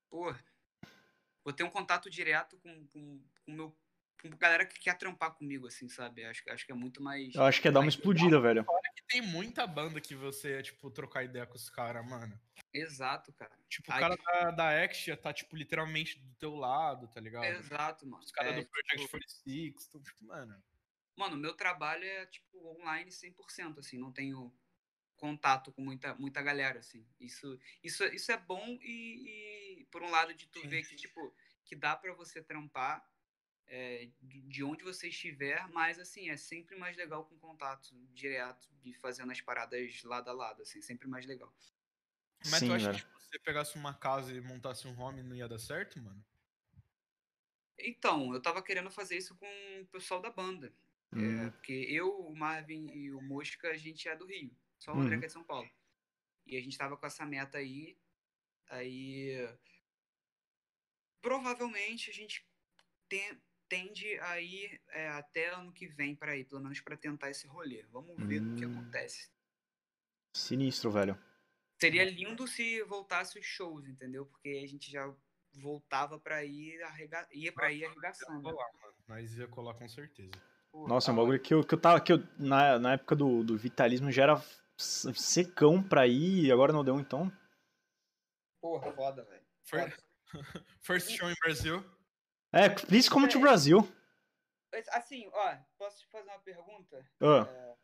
Pô, 0.09 0.33
vou 1.45 1.53
ter 1.53 1.65
um 1.65 1.71
contato 1.71 2.11
direto 2.11 2.59
com, 2.59 2.87
com, 2.89 3.23
com 3.45 3.53
meu 3.53 3.77
com 4.23 4.37
galera 4.37 4.65
que 4.65 4.79
quer 4.79 4.97
trampar 4.97 5.33
comigo, 5.33 5.67
assim, 5.67 5.89
sabe? 5.89 6.25
Acho, 6.25 6.43
acho 6.51 6.65
que 6.65 6.71
é 6.71 6.75
muito 6.75 7.03
mais. 7.03 7.35
Eu 7.35 7.43
acho 7.43 7.61
que 7.61 7.67
ia 7.67 7.73
dar 7.73 7.81
uma 7.81 7.89
explodida, 7.89 8.41
velho. 8.41 8.65
Tem 9.09 9.21
muita 9.21 9.67
banda 9.67 10.01
que 10.01 10.15
você 10.15 10.57
ia, 10.57 10.63
tipo, 10.63 10.91
trocar 10.91 11.25
ideia 11.25 11.45
com 11.45 11.57
os 11.57 11.69
caras, 11.69 12.09
mano. 12.09 12.41
Exato, 12.73 13.33
cara. 13.33 13.53
Tipo, 13.69 13.91
o 13.91 13.95
cara 13.95 14.17
da, 14.17 14.51
da 14.53 14.85
Action 14.85 15.17
tá, 15.17 15.33
tipo, 15.33 15.57
literalmente 15.57 16.19
do 16.19 16.35
teu 16.37 16.55
lado, 16.55 17.09
tá 17.09 17.21
ligado? 17.21 17.45
Exato, 17.45 18.07
mano. 18.07 18.23
Os 18.23 18.31
caras 18.31 18.53
É, 18.53 18.61
do 18.61 18.67
Project 18.67 18.97
tipo, 18.97 19.11
46, 19.11 19.87
então, 19.89 20.03
tipo, 20.03 20.25
mano. 20.25 20.63
Mano, 21.17 21.37
meu 21.37 21.55
trabalho 21.55 22.05
é, 22.05 22.25
tipo, 22.27 22.79
online 22.79 23.11
100%, 23.11 23.79
assim. 23.79 23.99
Não 23.99 24.13
tenho 24.13 24.55
contato 25.17 25.71
com 25.73 25.83
muita, 25.83 26.15
muita 26.15 26.41
galera, 26.41 26.79
assim. 26.79 27.07
Isso, 27.21 27.59
isso, 27.83 28.05
isso 28.07 28.33
é 28.33 28.37
bom 28.37 28.79
e, 28.81 29.23
e, 29.27 29.62
por 29.93 30.03
um 30.05 30.11
lado, 30.11 30.35
de 30.35 30.49
tu 30.49 30.65
Sim. 30.65 30.69
ver 30.69 30.85
que, 30.85 30.97
tipo, 30.97 31.37
que 31.65 31.77
dá 31.77 31.97
pra 31.97 32.15
você 32.15 32.43
trampar 32.45 33.09
é, 33.67 34.11
de 34.23 34.43
de 34.43 34.65
onde 34.65 34.85
você 34.85 35.09
estiver, 35.11 35.69
mas, 35.71 35.99
assim, 36.01 36.31
é 36.31 36.37
sempre 36.39 36.77
mais 36.79 36.97
legal 36.97 37.27
com 37.27 37.39
contato 37.39 37.91
direto 38.13 38.69
e 38.85 38.95
fazendo 38.95 39.33
as 39.33 39.41
paradas 39.43 40.03
lado 40.05 40.31
a 40.31 40.35
lado, 40.35 40.63
assim. 40.63 40.83
Sempre 40.83 41.09
mais 41.09 41.27
legal. 41.27 41.55
Mas 42.45 42.63
Sim, 42.63 42.67
tu 42.67 42.73
acha 42.73 42.89
velho. 42.89 42.95
que 42.95 42.99
tipo, 42.99 43.19
se 43.21 43.29
você 43.31 43.39
pegasse 43.41 43.77
uma 43.77 43.95
casa 43.95 44.33
e 44.33 44.41
montasse 44.41 44.87
um 44.87 44.99
home, 45.01 45.23
não 45.23 45.35
ia 45.35 45.49
dar 45.49 45.59
certo, 45.59 46.01
mano? 46.01 46.25
Então, 47.79 48.33
eu 48.35 48.41
tava 48.41 48.63
querendo 48.63 48.91
fazer 48.91 49.17
isso 49.17 49.37
com 49.37 49.47
o 49.83 49.87
pessoal 49.87 50.21
da 50.21 50.31
banda. 50.31 50.75
É, 51.15 51.47
Hum, 51.47 51.53
porque 51.53 51.73
eu, 51.73 52.09
o 52.27 52.35
Marvin 52.37 52.87
e 52.91 53.13
o 53.13 53.21
Mosca, 53.21 53.69
a 53.71 53.77
gente 53.77 54.09
é 54.09 54.17
do 54.17 54.27
Rio. 54.27 54.57
Só 54.79 54.95
o 54.97 55.01
André 55.01 55.17
Uhum. 55.17 55.19
que 55.19 55.25
é 55.25 55.29
de 55.29 55.33
São 55.33 55.45
Paulo. 55.45 55.71
E 56.47 56.57
a 56.57 56.63
gente 56.63 56.79
tava 56.79 56.97
com 56.99 57.07
essa 57.07 57.27
meta 57.27 57.59
aí. 57.59 57.99
Aí. 58.69 59.49
Provavelmente 61.23 62.11
a 62.11 62.13
gente 62.13 62.45
ten- 63.09 63.41
tende 63.69 64.19
a 64.21 64.41
ir 64.41 64.79
é, 64.89 65.09
até 65.11 65.49
ano 65.55 65.73
que 65.73 65.87
vem 65.87 66.15
para 66.15 66.37
ir, 66.37 66.45
pelo 66.45 66.61
menos 66.61 66.81
para 66.81 66.97
tentar 66.97 67.31
esse 67.31 67.47
rolê. 67.47 67.85
Vamos 67.85 68.15
ver 68.27 68.43
o 68.43 68.57
que 68.57 68.67
Hum. 68.67 68.73
acontece. 68.73 69.31
sinistro, 70.35 70.91
velho. 70.91 71.17
Seria 71.81 72.05
lindo 72.05 72.47
se 72.49 72.83
voltasse 72.85 73.39
os 73.39 73.45
shows, 73.45 73.87
entendeu? 73.87 74.25
Porque 74.27 74.49
a 74.65 74.67
gente 74.69 74.91
já 74.91 75.13
voltava 75.55 76.19
para 76.19 76.43
ir 76.45 76.83
arrega... 76.85 77.29
ia 77.33 77.53
para 77.53 77.71
ir 77.73 77.85
arregaçando. 77.85 78.43
Colar, 78.43 78.71
mano. 78.81 78.95
Nós 79.09 79.35
ia 79.37 79.47
colar 79.49 79.75
com 79.75 79.87
certeza. 79.89 80.31
Pô, 80.71 80.89
Nossa, 80.89 81.11
é 81.11 81.13
um 81.13 81.17
bagulho 81.17 81.39
que 81.41 81.53
eu, 81.53 81.63
que 81.63 81.75
eu 81.75 81.81
tava. 81.81 82.01
Que 82.01 82.13
eu, 82.15 82.19
na, 82.39 82.79
na 82.79 82.93
época 82.95 83.15
do, 83.15 83.45
do 83.45 83.59
vitalismo 83.59 84.11
já 84.11 84.23
era 84.23 84.43
secão 84.79 85.83
pra 85.87 86.07
ir 86.07 86.47
e 86.47 86.53
agora 86.53 86.73
não 86.73 86.83
deu, 86.85 86.99
então. 86.99 87.31
Porra, 88.61 88.91
foda, 88.95 89.23
velho. 89.25 89.45
First, 89.65 90.01
first 90.83 91.11
show 91.11 91.31
em 91.31 91.35
Brasil. 91.43 91.85
É, 92.53 92.69
please 92.69 93.09
come 93.09 93.29
to 93.29 93.41
Brasil. 93.41 93.87
Assim, 94.91 95.29
ó, 95.33 95.57
posso 95.79 96.01
te 96.01 96.07
fazer 96.07 96.29
uma 96.31 96.39
pergunta? 96.39 97.05
Ah, 97.21 97.47
É, 97.49 97.75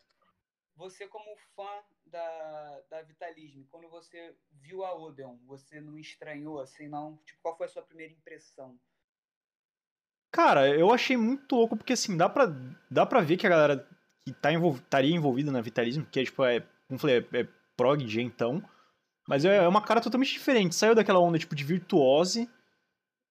você, 0.75 1.07
como 1.07 1.37
fã 1.55 1.83
da, 2.07 2.81
da 2.89 3.03
Vitalismo, 3.03 3.66
quando 3.70 3.89
você 3.89 4.35
viu 4.53 4.85
a 4.85 4.95
Odeon, 4.95 5.37
você 5.45 5.81
não 5.81 5.99
estranhou 5.99 6.61
assim, 6.61 6.89
não? 6.89 7.16
Tipo, 7.27 7.41
qual 7.43 7.57
foi 7.57 7.66
a 7.66 7.69
sua 7.69 7.83
primeira 7.83 8.12
impressão? 8.12 8.79
Cara, 10.31 10.69
eu 10.69 10.93
achei 10.93 11.16
muito 11.16 11.55
louco, 11.55 11.77
porque 11.77 11.95
assim, 11.95 12.16
dá 12.16 12.29
pra, 12.29 12.47
dá 12.91 13.05
pra 13.05 13.20
ver 13.20 13.37
que 13.37 13.47
a 13.47 13.51
galera 13.51 13.89
que 14.25 14.33
tá 14.33 14.53
envol- 14.53 14.77
estaria 14.77 15.15
envolvida 15.15 15.51
na 15.51 15.61
vitalismo, 15.61 16.07
que 16.07 16.20
é 16.20 16.25
tipo, 16.25 16.45
é, 16.45 16.61
como 16.87 16.99
falei, 17.01 17.27
é, 17.33 17.41
é 17.41 17.49
prog 17.77 18.03
então, 18.20 18.62
mas 19.29 19.45
é, 19.45 19.57
é 19.57 19.69
uma 19.69 19.83
cara 19.83 20.01
totalmente 20.01 20.33
diferente. 20.33 20.75
Saiu 20.75 20.95
daquela 20.95 21.21
onda 21.21 21.39
tipo 21.39 21.55
de 21.55 21.63
virtuose 21.63 22.49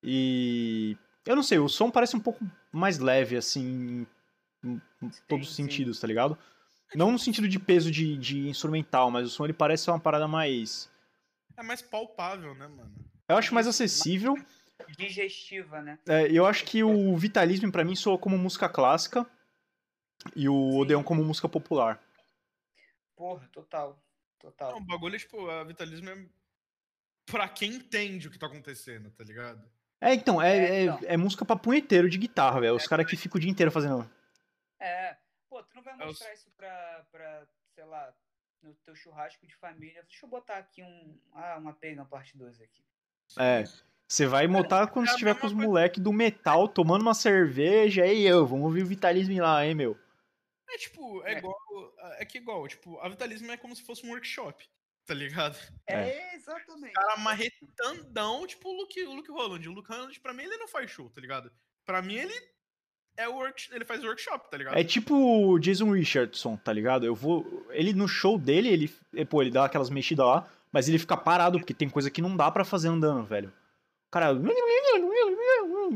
e. 0.04 0.96
Eu 1.26 1.36
não 1.36 1.44
sei, 1.44 1.58
o 1.58 1.68
som 1.68 1.90
parece 1.90 2.16
um 2.16 2.20
pouco 2.20 2.46
mais 2.72 3.00
leve, 3.00 3.36
assim, 3.36 4.08
em, 4.64 4.82
em 5.02 5.10
todos 5.28 5.50
os 5.50 5.56
sim. 5.56 5.64
sentidos, 5.64 6.00
tá 6.00 6.08
ligado? 6.08 6.38
Não 6.96 7.12
no 7.12 7.20
sentido 7.20 7.50
de 7.50 7.60
peso 7.60 7.92
de, 7.92 8.16
de 8.16 8.48
instrumental, 8.48 9.12
mas 9.12 9.28
o 9.28 9.30
som 9.30 9.44
ele 9.44 9.54
parece 9.54 9.86
ser 9.86 9.92
uma 9.92 10.00
parada 10.00 10.28
mais. 10.28 10.90
É 11.58 11.64
mais 11.64 11.82
palpável, 11.82 12.54
né, 12.54 12.68
mano? 12.68 12.94
Eu 13.28 13.36
acho 13.36 13.54
mais 13.54 13.68
acessível. 13.68 14.36
Digestiva, 14.98 15.82
né? 15.82 16.00
É, 16.08 16.32
eu 16.32 16.46
acho 16.46 16.64
que 16.64 16.84
o 16.84 17.18
Vitalismo 17.18 17.72
pra 17.72 17.84
mim 17.84 17.96
soa 17.96 18.20
como 18.20 18.38
música 18.38 18.70
clássica 18.70 19.26
e 20.36 20.48
o 20.48 20.54
Sim. 20.54 20.78
Odeon 20.78 21.04
como 21.04 21.24
música 21.24 21.50
popular. 21.50 22.00
Porra, 23.16 23.50
total. 23.52 24.00
Total. 24.40 24.72
Não, 24.72 24.78
o 24.80 24.86
bagulho 24.86 25.16
é, 25.16 25.20
tipo, 25.20 25.50
a 25.50 25.64
Vitalismo 25.64 26.10
é 26.10 26.26
pra 27.26 27.48
quem 27.50 27.74
entende 27.74 28.28
o 28.28 28.32
que 28.32 28.38
tá 28.40 28.48
acontecendo, 28.48 29.10
tá 29.12 29.24
ligado? 29.24 29.62
É, 30.00 30.14
então, 30.14 30.42
é, 30.42 30.56
É, 30.58 30.76
é, 30.76 30.84
então. 30.84 31.00
é 31.04 31.18
música 31.18 31.44
pra 31.44 31.56
punheteiro 31.56 32.10
de 32.10 32.18
guitarra, 32.18 32.60
velho. 32.62 32.76
Os 32.76 32.88
caras 32.88 33.06
que 33.08 33.18
ficam 33.18 33.38
o 33.38 33.42
dia 33.42 33.50
inteiro 33.50 33.72
fazendo. 33.72 34.10
É. 34.80 35.18
Pô, 35.50 35.64
tu 35.64 35.76
não 35.76 35.82
vai 35.84 35.94
É 35.94 35.98
os- 36.04 36.06
mostrar 36.08 36.34
isso 36.34 36.52
pra, 36.56 37.06
pra, 37.12 37.48
sei 37.74 37.84
lá, 37.86 38.14
no 38.62 38.74
teu 38.86 38.96
churrasco 38.96 39.46
de 39.48 39.56
família. 39.56 40.04
Deixa 40.04 40.26
eu 40.26 40.30
botar 40.30 40.58
aqui 40.58 40.84
um. 40.84 41.18
Ah, 41.34 41.58
uma 41.58 41.74
pega 41.74 42.06
parte 42.06 42.38
2 42.38 42.62
aqui. 42.62 42.84
É. 43.40 43.64
Você 44.08 44.26
vai 44.28 44.48
montar 44.48 44.88
quando 44.88 45.08
é 45.08 45.12
estiver 45.12 45.38
com 45.38 45.48
os 45.48 45.54
moleques 45.54 46.02
do 46.02 46.14
metal 46.14 46.68
tomando 46.68 47.02
uma 47.02 47.14
cerveja. 47.14 48.06
E 48.06 48.24
eu, 48.24 48.46
vamos 48.46 48.66
ouvir 48.66 48.84
o 48.84 48.88
Vitalismo 48.88 49.42
lá, 49.42 49.66
hein, 49.66 49.74
meu? 49.76 49.98
É 50.70 50.78
tipo, 50.78 51.24
é, 51.24 51.34
É. 51.34 51.38
igual. 51.38 51.56
É 52.20 52.26
que 52.26 52.38
igual, 52.38 52.68
tipo, 52.68 53.00
a 53.00 53.10
Vitalismo 53.10 53.52
é 53.52 53.58
como 53.58 53.76
se 53.76 53.84
fosse 53.84 54.06
um 54.06 54.10
workshop. 54.12 54.64
tá 55.06 55.14
ligado? 55.14 55.58
É, 55.88 56.36
exatamente. 56.36 56.92
Cara 56.92 57.16
marretandão, 57.18 58.46
tipo 58.46 58.68
o 58.70 58.74
Luke, 58.82 59.02
o 59.04 59.14
Luke 59.14 59.32
Holland. 59.32 59.70
O 59.70 59.72
Luke 59.72 59.90
Holland, 59.90 60.20
pra 60.20 60.34
mim, 60.34 60.44
ele 60.44 60.58
não 60.58 60.68
faz 60.68 60.92
show, 60.92 61.10
tá 61.10 61.22
ligado? 61.22 61.50
Pra 61.86 62.02
mim, 62.02 62.16
ele 62.16 62.34
é 63.16 63.26
work, 63.26 63.70
ele 63.74 63.86
faz 63.86 64.04
workshop, 64.04 64.52
tá 64.52 64.58
ligado? 64.58 64.78
É 64.78 64.84
tipo 64.84 65.16
o 65.16 65.58
Jason 65.60 65.92
Richardson, 65.94 66.58
tá 66.58 66.74
ligado? 66.74 67.06
Eu 67.06 67.16
vou. 67.16 67.66
Ele 67.70 67.94
no 67.94 68.06
show 68.06 68.38
dele, 68.38 68.68
ele. 68.68 69.26
Pô, 69.30 69.42
ele 69.42 69.50
dá 69.52 69.64
aquelas 69.64 69.90
mexidas 69.90 70.26
lá, 70.26 70.50
mas 70.74 70.90
ele 70.90 71.00
fica 71.00 71.16
parado, 71.16 71.58
porque 71.58 71.74
tem 71.74 71.90
coisa 71.90 72.12
que 72.12 72.22
não 72.22 72.36
dá 72.36 72.52
pra 72.52 72.66
fazer 72.66 72.90
andando, 72.90 73.26
velho. 73.26 73.48
O 74.08 74.12
cara. 74.12 74.32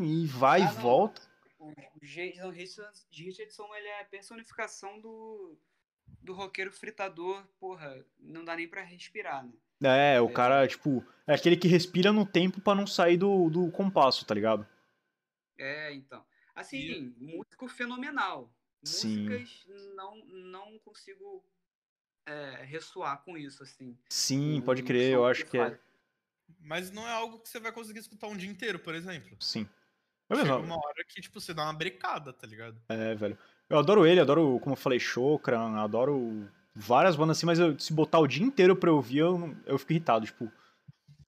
E 0.03 0.25
vai 0.27 0.61
e 0.61 0.63
Ah, 0.63 0.71
volta. 0.71 1.21
O 1.61 1.73
Jason 2.01 2.49
Richardson, 2.49 3.75
ele 3.75 3.87
é 3.87 4.01
a 4.01 4.05
personificação 4.05 4.99
do, 4.99 5.55
do 6.19 6.33
roqueiro 6.33 6.71
fritador, 6.71 7.45
porra, 7.59 8.03
não 8.19 8.43
dá 8.43 8.55
nem 8.55 8.67
pra 8.67 8.81
respirar, 8.81 9.45
né? 9.45 9.53
É, 10.15 10.19
o 10.21 10.31
cara, 10.31 10.67
tipo, 10.67 11.05
é 11.27 11.35
aquele 11.35 11.55
que 11.57 11.67
respira 11.67 12.11
no 12.11 12.25
tempo 12.25 12.59
pra 12.61 12.73
não 12.75 12.87
sair 12.87 13.17
do, 13.17 13.49
do 13.49 13.71
compasso, 13.71 14.25
tá 14.25 14.33
ligado? 14.33 14.67
É, 15.57 15.93
então. 15.93 16.25
Assim, 16.55 17.13
músico 17.17 17.67
fenomenal. 17.67 18.51
Sim. 18.83 19.29
Músicas 19.29 19.65
não, 19.95 20.15
não 20.25 20.79
consigo 20.79 21.43
é, 22.25 22.63
ressoar 22.63 23.23
com 23.23 23.37
isso, 23.37 23.61
assim. 23.61 23.95
Sim, 24.09 24.59
O- 24.59 24.63
pode 24.63 24.81
o 24.81 24.85
crer, 24.85 25.13
eu 25.13 25.23
que 25.25 25.31
acho 25.31 25.45
que 25.45 25.57
é. 25.57 25.69
faz. 25.69 25.79
Mas 26.59 26.91
não 26.91 27.07
é 27.07 27.11
algo 27.11 27.39
que 27.39 27.47
você 27.49 27.59
vai 27.59 27.71
conseguir 27.71 27.99
escutar 27.99 28.27
um 28.27 28.35
dia 28.35 28.49
inteiro, 28.49 28.79
por 28.79 28.93
exemplo. 28.95 29.37
Sim. 29.39 29.67
Chega 30.35 30.57
uma 30.57 30.75
hora 30.75 31.03
que, 31.07 31.21
tipo, 31.21 31.39
você 31.39 31.53
dá 31.53 31.63
uma 31.63 31.73
brecada, 31.73 32.31
tá 32.33 32.45
ligado? 32.47 32.77
é, 32.89 33.15
velho. 33.15 33.37
Eu 33.69 33.79
adoro 33.79 34.05
ele, 34.05 34.19
adoro, 34.19 34.59
como 34.61 34.73
eu 34.73 34.77
falei, 34.77 34.99
Chokran, 34.99 35.75
adoro 35.79 36.47
várias 36.75 37.15
bandas 37.15 37.37
assim, 37.37 37.45
mas 37.45 37.57
eu- 37.59 37.77
se 37.79 37.93
botar 37.93 38.19
o 38.19 38.27
dia 38.27 38.45
inteiro 38.45 38.75
pra 38.75 38.89
eu 38.89 38.95
ouvir, 38.95 39.19
eu, 39.19 39.37
não- 39.37 39.55
eu 39.65 39.77
fico 39.77 39.93
irritado, 39.93 40.25
tipo. 40.25 40.51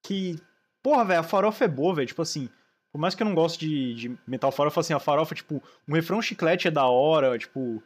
Que. 0.01 0.37
Porra, 0.81 1.05
velho, 1.05 1.19
a 1.21 1.23
farofa 1.23 1.63
é 1.63 1.67
boa, 1.67 1.95
velho. 1.95 2.07
Tipo 2.07 2.21
assim, 2.21 2.49
por 2.91 2.99
mais 2.99 3.15
que 3.15 3.23
eu 3.23 3.27
não 3.27 3.33
goste 3.35 3.59
de, 3.67 3.93
de 3.95 4.17
metal 4.27 4.51
farofa, 4.51 4.81
assim, 4.81 4.93
a 4.93 4.99
farofa, 4.99 5.33
tipo, 5.33 5.63
um 5.87 5.93
refrão 5.93 6.21
chiclete 6.21 6.67
é 6.67 6.71
da 6.71 6.85
hora, 6.85 7.37
tipo. 7.37 7.81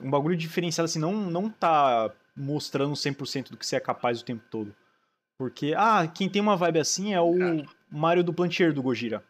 Um 0.00 0.10
bagulho 0.10 0.36
diferenciado 0.36 0.86
assim, 0.86 0.98
não, 0.98 1.12
não 1.14 1.48
tá 1.48 2.10
mostrando 2.36 2.96
100% 2.96 3.50
do 3.50 3.56
que 3.56 3.64
você 3.64 3.76
é 3.76 3.80
capaz 3.80 4.20
o 4.20 4.24
tempo 4.24 4.42
todo. 4.50 4.74
Porque, 5.38 5.72
ah, 5.76 6.06
quem 6.12 6.28
tem 6.28 6.42
uma 6.42 6.56
vibe 6.56 6.80
assim 6.80 7.14
é 7.14 7.20
o. 7.20 7.32
Mario 7.88 8.24
do 8.24 8.34
Plantier 8.34 8.72
do 8.72 8.82
Gojira. 8.82 9.22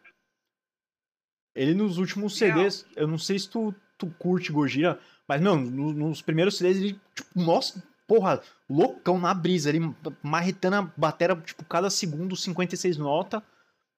Ele 1.55 1.73
nos 1.73 1.97
últimos. 1.97 2.37
CDs, 2.37 2.85
eu 2.95 3.07
não 3.07 3.17
sei 3.17 3.39
se 3.39 3.49
tu, 3.49 3.73
tu 3.97 4.07
curte 4.19 4.51
Gojira, 4.51 4.99
mas, 5.27 5.41
meu, 5.41 5.55
no- 5.55 5.93
nos 5.93 6.21
primeiros 6.21 6.57
CDs 6.57 6.77
ele, 6.77 6.99
tipo, 7.15 7.29
nossa, 7.39 7.81
porra, 8.07 8.41
loucão 8.69 9.17
na 9.19 9.33
brisa, 9.33 9.69
ele 9.69 9.95
marretando 10.21 10.75
a 10.75 10.81
batera, 10.97 11.35
tipo, 11.37 11.63
cada 11.65 11.89
segundo 11.89 12.35
56 12.35 12.97
notas. 12.97 13.41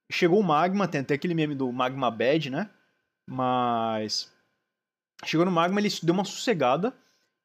Chegou 0.10 0.40
o 0.40 0.44
Magma, 0.44 0.88
tem 0.88 1.02
até 1.02 1.16
aquele 1.16 1.34
meme 1.34 1.56
do 1.56 1.72
Magma 1.72 2.10
Bad, 2.12 2.50
né? 2.50 2.70
Mas. 3.28 4.32
Chegou 5.26 5.46
no 5.46 5.52
Magma, 5.52 5.80
ele 5.82 5.90
deu 6.04 6.14
uma 6.14 6.24
sossegada. 6.24 6.94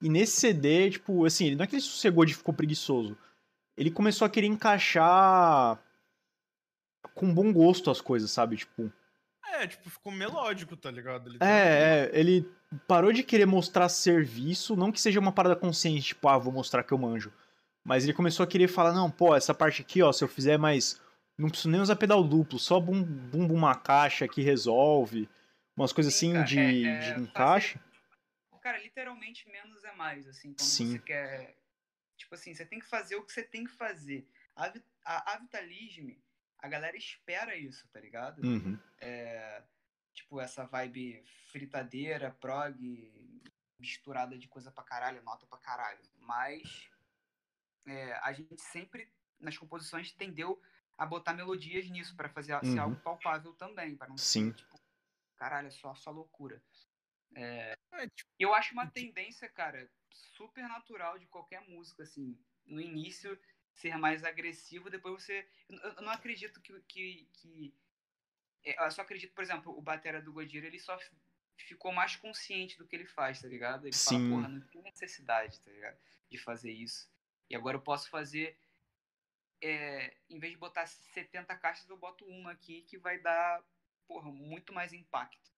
E 0.01 0.09
nesse 0.09 0.39
CD, 0.40 0.90
tipo, 0.90 1.24
assim, 1.24 1.47
ele 1.47 1.56
não 1.56 1.64
é 1.64 1.66
que 1.66 1.74
ele 1.74 1.82
sossegou 1.82 2.24
de 2.24 2.34
ficou 2.34 2.52
preguiçoso. 2.55 3.16
Ele 3.76 3.90
começou 3.90 4.26
a 4.26 4.28
querer 4.30 4.47
encaixar 4.47 5.82
com 7.14 7.32
bom 7.32 7.52
gosto 7.52 7.90
as 7.90 8.01
coisas, 8.01 8.30
sabe? 8.30 8.56
Tipo. 8.59 8.93
É, 9.62 9.66
tipo, 9.66 9.89
ficou 9.89 10.10
melódico, 10.12 10.76
tá 10.76 10.90
ligado? 10.90 11.28
Ele 11.30 11.39
É, 11.40 11.47
é, 11.47 12.10
ele 12.12 12.48
parou 12.89 13.12
de 13.12 13.22
querer 13.22 13.47
mostrar 13.47 13.89
serviço, 13.89 14.74
não 14.74 14.90
que 14.90 15.01
seja 15.01 15.20
uma 15.20 15.30
parada 15.32 15.55
consciente, 15.55 16.09
tipo, 16.09 16.28
ah, 16.28 16.39
vou 16.39 16.52
mostrar 16.52 16.82
que 16.82 16.93
eu 16.93 16.98
manjo. 16.98 17.32
Mas 17.84 18.05
ele 18.05 18.12
começou 18.12 18.44
a 18.44 18.47
querer 18.47 18.68
falar, 18.68 18.93
não, 18.93 19.10
pô, 19.10 19.34
essa 19.34 19.52
parte 19.55 19.82
aqui, 19.82 20.02
ó, 20.02 20.12
se 20.12 20.22
eu 20.24 20.28
fizer 20.28 20.59
mais. 20.59 21.01
Não 21.39 21.48
preciso 21.48 21.70
nem 21.70 21.80
usar 21.80 21.97
pedal 21.97 22.22
duplo, 22.22 22.59
só 22.59 22.78
bum 22.78 23.02
bum, 23.02 23.47
bum 23.48 23.55
uma 23.55 23.74
caixa 23.74 24.28
que 24.28 24.43
resolve. 24.43 25.28
Umas 25.76 25.93
coisas 25.93 26.14
Sim, 26.14 26.36
assim 26.36 26.44
de, 26.44 26.59
é- 26.60 26.62
é 26.64 26.98
de 26.98 27.09
fazer- 27.10 27.20
encaixe. 27.20 27.80
Cara, 28.60 28.78
literalmente 28.78 29.48
menos 29.51 29.82
é 29.82 29.93
mais, 29.94 30.28
assim, 30.28 30.52
quando 30.55 30.60
Sim. 30.60 30.93
você 30.93 30.98
quer. 31.01 31.56
Tipo 32.16 32.34
assim, 32.36 32.55
você 32.55 32.64
tem 32.64 32.78
que 32.78 32.86
fazer 32.86 33.16
o 33.16 33.22
que 33.24 33.32
você 33.32 33.43
tem 33.43 33.64
que 33.64 33.72
fazer. 33.72 34.24
A, 34.55 34.72
a, 35.05 35.32
a 35.34 35.39
Vitalisme, 35.39 36.22
a 36.62 36.68
galera 36.68 36.97
espera 36.97 37.56
isso, 37.56 37.89
tá 37.89 38.01
ligado? 38.01 38.40
Uhum. 38.43 38.78
É, 39.01 39.64
tipo, 40.14 40.40
essa 40.40 40.64
vibe 40.64 41.22
fritadeira, 41.51 42.30
prog, 42.30 43.43
misturada 43.78 44.39
de 44.39 44.48
coisa 44.48 44.70
pra 44.70 44.84
caralho, 44.84 45.22
nota 45.24 45.47
pra 45.47 45.59
caralho. 45.59 46.01
Mas 46.20 46.89
é, 47.86 48.12
a 48.14 48.32
gente 48.32 48.60
sempre, 48.62 49.12
nas 49.40 49.59
composições, 49.59 50.12
tendeu 50.12 50.62
a 50.97 51.05
botar 51.05 51.34
melodias 51.34 51.89
nisso, 51.90 52.16
pra 52.16 52.28
fazer 52.28 52.59
ser 52.64 52.78
Uhum. 52.78 52.80
algo 52.80 53.01
palpável 53.02 53.55
também, 53.55 53.97
pra 53.97 54.09
não 54.09 54.16
Sim. 54.16 54.51
ser, 54.51 54.55
tipo, 54.55 54.80
caralho, 55.36 55.66
é 55.66 55.70
só, 55.70 55.94
só 55.94 56.10
loucura. 56.12 56.62
É, 57.34 57.74
tipo, 58.14 58.30
Eu 58.39 58.55
acho 58.55 58.72
uma 58.72 58.86
tendência, 58.86 59.48
cara, 59.48 59.90
super 60.12 60.62
natural 60.68 61.18
de 61.18 61.26
qualquer 61.26 61.60
música, 61.68 62.05
assim. 62.05 62.39
No 62.64 62.80
início, 62.80 63.36
ser 63.74 63.97
mais 63.99 64.24
agressivo, 64.24 64.90
depois 64.90 65.23
você. 65.23 65.47
Eu, 65.69 66.03
não 66.03 66.11
acredito 66.12 66.61
que. 66.61 66.81
que, 66.82 67.28
que... 67.35 67.74
é, 68.65 68.85
Eu 68.86 68.90
só 68.90 69.03
acredito, 69.03 69.35
por 69.35 69.43
exemplo, 69.43 69.77
o 69.77 69.82
Batera 69.82 70.20
do 70.23 70.32
Godira, 70.32 70.66
ele 70.66 70.78
só 70.78 70.99
ficou 71.57 71.93
mais 71.93 72.16
consciente 72.16 72.77
do 72.78 72.86
que 72.86 72.97
ele 72.97 73.07
faz, 73.07 73.40
tá 73.40 73.49
ligado? 73.49 73.86
Ele 73.86 73.94
Sim. 73.94 74.31
fala, 74.31 74.43
porra, 74.43 74.49
não 74.49 74.61
tem 74.69 74.82
necessidade, 74.82 75.61
tá 75.61 75.70
ligado? 75.70 75.99
De 76.31 76.39
fazer 76.39 76.73
isso. 76.73 77.11
E 77.49 77.57
agora 77.57 77.77
eu 77.77 77.82
posso 77.82 78.09
fazer. 78.11 78.59
é, 79.62 80.16
em 80.28 80.39
vez 80.39 80.53
de 80.53 80.59
botar 80.59 80.86
70 80.86 81.57
caixas, 81.59 81.89
eu 81.89 81.97
boto 81.97 82.24
uma 82.27 82.53
aqui 82.53 82.82
que 82.82 82.99
vai 82.99 83.19
dar, 83.20 83.62
porra, 84.07 84.31
muito 84.31 84.73
mais 84.73 84.93
impacto. 84.93 85.51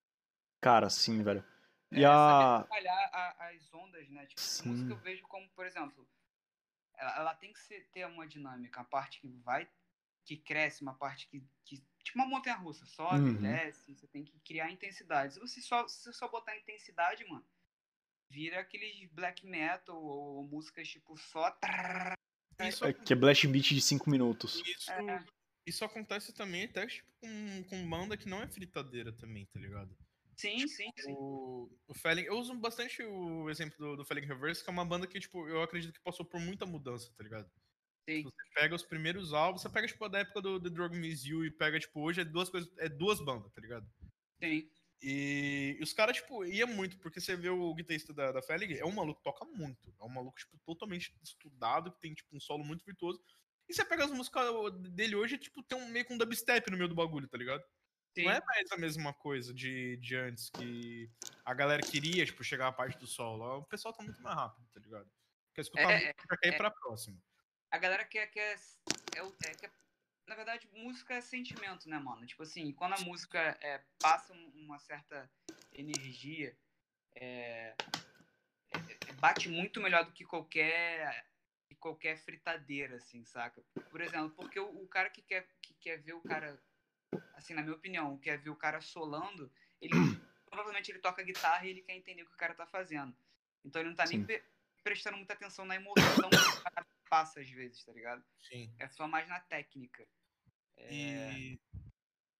Cara, 0.60 0.88
sim, 0.90 1.22
velho. 1.22 1.44
E 1.90 2.04
é, 2.04 2.06
a. 2.06 2.64
trabalhar 2.66 3.36
as 3.38 3.72
ondas, 3.72 4.08
né? 4.10 4.26
Tipo, 4.26 4.68
música 4.68 4.92
eu 4.92 4.98
vejo 4.98 5.22
como, 5.28 5.48
por 5.50 5.64
exemplo, 5.66 6.08
ela, 6.96 7.16
ela 7.16 7.34
tem 7.34 7.52
que 7.52 7.60
ser, 7.60 7.88
ter 7.92 8.06
uma 8.06 8.26
dinâmica, 8.26 8.80
a 8.80 8.84
parte 8.84 9.20
que 9.20 9.28
vai, 9.28 9.68
que 10.24 10.36
cresce, 10.36 10.82
uma 10.82 10.94
parte 10.94 11.26
que, 11.28 11.44
que 11.64 11.84
tipo 12.02 12.18
uma 12.18 12.26
montanha 12.26 12.56
russa, 12.56 12.84
sobe, 12.86 13.30
Uhum. 13.30 13.40
desce, 13.42 13.94
você 13.94 14.06
tem 14.06 14.24
que 14.24 14.38
criar 14.40 14.70
intensidade. 14.70 15.34
Se 15.34 15.40
você 15.40 15.60
só, 15.60 15.86
se 15.88 16.12
só 16.12 16.28
botar 16.28 16.56
intensidade, 16.56 17.24
mano, 17.26 17.44
vira 18.30 18.60
aqueles 18.60 19.10
black 19.12 19.46
metal 19.46 20.02
ou, 20.02 20.46
músicas 20.48 20.88
tipo 20.88 21.16
só. 21.16 21.50
trrr. 21.52 22.14
isso, 22.60 22.84
é, 22.84 22.92
Que 22.92 23.12
é 23.12 23.16
Blast 23.16 23.46
Beat 23.46 23.66
de 23.74 23.80
5 23.82 24.08
minutos. 24.10 24.62
isso, 24.66 24.90
É. 24.90 25.24
isso 25.66 25.84
acontece 25.84 26.32
também 26.32 26.64
até 26.64 26.86
tipo, 26.86 27.10
com, 27.20 27.64
com 27.64 27.88
banda 27.90 28.16
que 28.16 28.28
não 28.28 28.42
é 28.42 28.48
fritadeira 28.48 29.12
também, 29.12 29.44
tá 29.46 29.58
ligado? 29.58 29.96
Sim, 30.36 30.66
sim, 30.66 30.90
sim. 30.98 31.12
O, 31.12 31.70
o 31.86 31.94
Felling, 31.94 32.22
eu 32.22 32.38
uso 32.38 32.54
bastante 32.54 33.02
o 33.02 33.48
exemplo 33.50 33.76
do, 33.78 33.96
do 33.96 34.04
Felling 34.04 34.26
Reverse, 34.26 34.62
que 34.62 34.70
é 34.70 34.72
uma 34.72 34.84
banda 34.84 35.06
que, 35.06 35.20
tipo, 35.20 35.48
eu 35.48 35.62
acredito 35.62 35.94
que 35.94 36.02
passou 36.02 36.24
por 36.24 36.40
muita 36.40 36.66
mudança, 36.66 37.12
tá 37.16 37.22
ligado? 37.22 37.50
sim. 38.08 38.22
Você 38.22 38.44
pega 38.54 38.74
os 38.74 38.82
primeiros 38.82 39.32
álbuns, 39.32 39.62
você 39.62 39.68
pega, 39.68 39.86
tipo, 39.86 40.08
da 40.08 40.18
época 40.18 40.42
do 40.42 40.60
The 40.60 40.70
Drug 40.70 40.96
Miss 40.96 41.24
You 41.24 41.44
e 41.44 41.50
pega, 41.50 41.78
tipo, 41.78 42.00
hoje 42.00 42.20
é 42.20 42.24
duas 42.24 42.48
coisas, 42.48 42.70
é 42.78 42.88
duas 42.88 43.20
bandas, 43.20 43.52
tá 43.52 43.60
ligado? 43.60 43.88
sim. 44.42 44.68
E, 45.02 45.76
e 45.78 45.82
os 45.82 45.92
caras, 45.92 46.16
tipo, 46.16 46.44
ia 46.46 46.66
muito, 46.66 46.98
porque 46.98 47.20
você 47.20 47.36
vê 47.36 47.50
o 47.50 47.74
guitarrista 47.74 48.12
da, 48.14 48.32
da 48.32 48.40
Felling, 48.42 48.74
é 48.74 48.86
um 48.86 48.92
maluco 48.92 49.18
que 49.18 49.24
toca 49.24 49.44
muito. 49.44 49.94
É 50.00 50.04
um 50.04 50.08
maluco, 50.08 50.38
tipo, 50.38 50.56
totalmente 50.64 51.14
estudado, 51.22 51.92
que 51.92 52.00
tem, 52.00 52.14
tipo, 52.14 52.34
um 52.34 52.40
solo 52.40 52.64
muito 52.64 52.84
virtuoso. 52.84 53.22
E 53.68 53.74
você 53.74 53.84
pega 53.84 54.04
as 54.04 54.10
músicas 54.10 54.46
dele 54.90 55.14
hoje, 55.14 55.36
tipo, 55.38 55.62
tem 55.62 55.76
um 55.78 55.88
meio 55.88 56.06
com 56.06 56.14
um 56.14 56.18
dubstep 56.18 56.70
no 56.70 56.76
meio 56.76 56.88
do 56.88 56.94
bagulho, 56.94 57.28
tá 57.28 57.36
ligado? 57.36 57.62
Sim. 58.14 58.24
Não 58.24 58.30
é 58.30 58.40
mais 58.44 58.70
a 58.72 58.76
mesma 58.76 59.12
coisa 59.14 59.52
de, 59.54 59.96
de 59.98 60.16
antes, 60.16 60.50
que 60.50 61.10
a 61.44 61.54
galera 61.54 61.82
queria, 61.82 62.24
tipo, 62.26 62.42
chegar 62.44 62.68
à 62.68 62.72
parte 62.72 62.98
do 62.98 63.06
solo. 63.06 63.58
O 63.58 63.64
pessoal 63.66 63.92
tá 63.94 64.02
muito 64.02 64.22
mais 64.22 64.36
rápido, 64.36 64.66
tá 64.72 64.80
ligado? 64.80 65.10
Quer 65.54 65.60
escutar 65.62 65.90
É, 65.90 65.96
a 65.96 65.98
música, 66.00 66.36
quer 66.40 66.48
ir 66.50 66.52
é. 66.54 66.56
pra 66.56 66.70
próxima. 66.70 67.22
a 67.70 67.78
galera 67.78 68.04
quer, 68.04 68.26
quer, 68.28 68.56
é, 69.12 69.20
é, 69.42 69.54
quer- 69.56 69.72
na 70.26 70.34
verdade, 70.34 70.68
música 70.72 71.14
é 71.14 71.20
sentimento, 71.20 71.88
né, 71.88 71.98
mano? 71.98 72.26
Tipo 72.26 72.42
assim, 72.42 72.72
quando 72.72 72.94
a 72.94 73.00
música 73.00 73.58
é, 73.60 73.84
passa 74.00 74.32
um- 74.32 74.50
uma 74.54 74.78
certa 74.78 75.30
energia, 75.72 76.58
é, 77.14 77.76
é- 78.70 79.00
é- 79.06 79.12
bate 79.12 79.48
muito 79.48 79.80
melhor 79.80 80.04
do 80.04 80.12
que 80.12 80.24
qualquer 80.24 81.26
que 81.66 81.74
qualquer 81.76 82.18
fritadeira, 82.18 82.96
assim, 82.96 83.24
saca? 83.24 83.64
Por 83.90 84.00
exemplo, 84.02 84.34
porque 84.36 84.60
o, 84.60 84.82
o 84.84 84.88
cara 84.88 85.10
que 85.10 85.22
quer, 85.22 85.48
que 85.62 85.74
quer 85.74 85.98
ver 86.02 86.12
o 86.14 86.22
cara, 86.22 86.62
assim, 87.34 87.54
na 87.54 87.62
minha 87.62 87.74
opinião, 87.74 88.18
quer 88.18 88.38
ver 88.38 88.50
o 88.50 88.56
cara 88.56 88.80
solando, 88.80 89.50
ele 89.80 89.90
provavelmente 90.46 90.90
ele 90.90 90.98
toca 90.98 91.22
guitarra 91.22 91.66
e 91.66 91.70
ele 91.70 91.82
quer 91.82 91.94
entender 91.94 92.22
o 92.22 92.26
que 92.26 92.34
o 92.34 92.38
cara 92.38 92.54
tá 92.54 92.66
fazendo. 92.66 93.16
Então 93.64 93.80
ele 93.80 93.88
não 93.90 93.96
tá 93.96 94.04
nem 94.06 94.20
Sim. 94.20 94.26
pre- 94.26 94.44
prestando 94.82 95.16
muita 95.16 95.32
atenção 95.32 95.64
na 95.64 95.76
emoção 95.76 96.30
que 96.30 96.36
o 96.36 96.62
cara 96.62 96.86
passa 97.08 97.40
às 97.40 97.50
vezes, 97.50 97.82
tá 97.84 97.92
ligado? 97.92 98.24
Sim. 98.40 98.74
É 98.78 98.88
só 98.88 99.08
mais 99.08 99.28
na 99.28 99.40
técnica. 99.40 100.06
E 100.76 101.58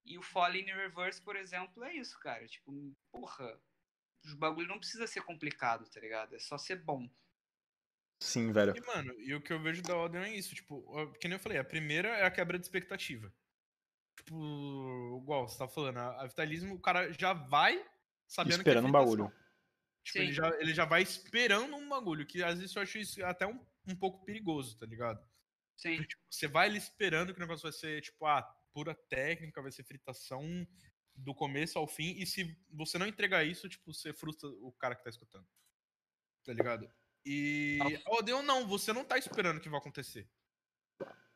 E 0.05 0.18
o 0.18 0.22
Falling 0.22 0.68
in 0.68 0.74
Reverse, 0.74 1.22
por 1.22 1.34
exemplo, 1.34 1.82
é 1.84 1.94
isso, 1.94 2.18
cara. 2.20 2.46
Tipo, 2.46 2.94
porra, 3.10 3.59
os 4.22 4.34
bagulho 4.34 4.68
não 4.68 4.78
precisa 4.78 5.06
ser 5.06 5.22
complicado, 5.22 5.88
tá 5.88 5.98
ligado? 6.01 6.34
É 6.34 6.38
só 6.38 6.59
ser 6.59 6.76
bom. 6.76 7.09
Sim, 8.20 8.52
velho. 8.52 8.76
E, 8.76 8.80
mano, 8.86 9.12
e 9.20 9.34
o 9.34 9.40
que 9.40 9.52
eu 9.52 9.60
vejo 9.60 9.82
da 9.82 9.96
Odeon 9.96 10.22
é 10.22 10.34
isso, 10.34 10.55
tipo, 10.55 10.82
que 11.14 11.26
nem 11.28 11.36
eu 11.36 11.40
falei, 11.42 11.59
a 11.59 11.64
primeira 11.64 12.09
é 12.09 12.24
a 12.24 12.30
quebra 12.30 12.59
de 12.59 12.64
expectativa. 12.64 13.32
Tipo, 14.16 15.20
igual 15.22 15.48
você 15.48 15.58
tá 15.58 15.68
falando, 15.68 15.98
a, 15.98 16.22
a 16.22 16.26
Vitalismo, 16.26 16.74
o 16.74 16.80
cara 16.80 17.12
já 17.12 17.32
vai 17.32 17.84
sabendo 18.26 18.58
Esperando 18.58 18.86
que 18.86 18.92
um 18.92 18.96
é 18.96 19.02
fritação. 19.02 19.16
bagulho. 19.16 19.44
Tipo, 20.04 20.18
ele 20.18 20.32
já, 20.32 20.60
ele 20.60 20.74
já 20.74 20.84
vai 20.84 21.02
esperando 21.02 21.76
um 21.76 21.88
bagulho, 21.88 22.26
que 22.26 22.42
às 22.42 22.58
vezes 22.58 22.74
eu 22.76 22.82
acho 22.82 22.98
isso 22.98 23.24
até 23.24 23.46
um, 23.46 23.58
um 23.88 23.96
pouco 23.96 24.24
perigoso, 24.24 24.76
tá 24.76 24.86
ligado? 24.86 25.18
Sim. 25.76 25.96
Porque, 25.96 26.08
tipo, 26.08 26.22
você 26.30 26.46
vai 26.46 26.68
ali 26.68 26.78
esperando 26.78 27.32
que 27.32 27.38
o 27.38 27.40
negócio 27.40 27.62
vai 27.62 27.72
ser, 27.72 28.02
tipo, 28.02 28.26
ah, 28.26 28.42
pura 28.72 28.94
técnica, 29.08 29.62
vai 29.62 29.72
ser 29.72 29.82
fritação 29.84 30.66
do 31.14 31.34
começo 31.34 31.78
ao 31.78 31.86
fim, 31.86 32.16
e 32.18 32.26
se 32.26 32.56
você 32.70 32.98
não 32.98 33.06
entregar 33.06 33.44
isso, 33.44 33.68
tipo, 33.68 33.92
você 33.92 34.12
frustra 34.12 34.48
o 34.48 34.72
cara 34.72 34.94
que 34.94 35.04
tá 35.04 35.10
escutando. 35.10 35.46
Tá 36.44 36.52
ligado? 36.52 36.92
E 37.24 37.78
a 38.04 38.10
Odeon 38.16 38.42
não, 38.42 38.66
você 38.66 38.92
não 38.92 39.04
tá 39.04 39.16
esperando 39.16 39.60
que 39.60 39.68
vai 39.68 39.78
acontecer. 39.78 40.28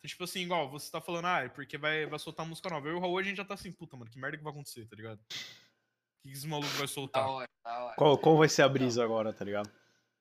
Tipo 0.07 0.25
assim, 0.25 0.41
igual, 0.43 0.71
você 0.71 0.91
tá 0.91 1.01
falando, 1.01 1.27
ah, 1.27 1.41
é 1.45 1.49
porque 1.49 1.77
vai, 1.77 2.07
vai 2.07 2.19
soltar 2.19 2.47
música 2.47 2.71
nova. 2.71 2.87
Eu 2.89 2.93
e 2.93 2.97
o 2.97 3.01
Raul, 3.01 3.19
a 3.19 3.23
gente 3.23 3.37
já 3.37 3.45
tá 3.45 3.55
assim, 3.55 3.73
puta, 3.73 3.97
mano, 3.97 4.11
que 4.11 4.19
merda 4.19 4.39
que 4.39 4.45
vai 4.45 4.53
acontecer, 4.53 4.87
tá 4.87 4.95
ligado? 4.95 5.19
O 5.21 6.29
que 6.29 6.33
esse 6.33 6.47
maluco 6.47 6.71
vai 6.73 6.83
Da 6.83 6.89
soltar? 6.89 7.29
hora, 7.29 7.49
da 7.65 7.85
hora. 7.85 7.97
Qual, 7.97 8.19
qual 8.19 8.37
vai 8.37 8.49
ser 8.49 8.63
a 8.63 8.69
brisa 8.69 9.03
agora, 9.03 9.33
tá 9.33 9.45
ligado? 9.45 9.71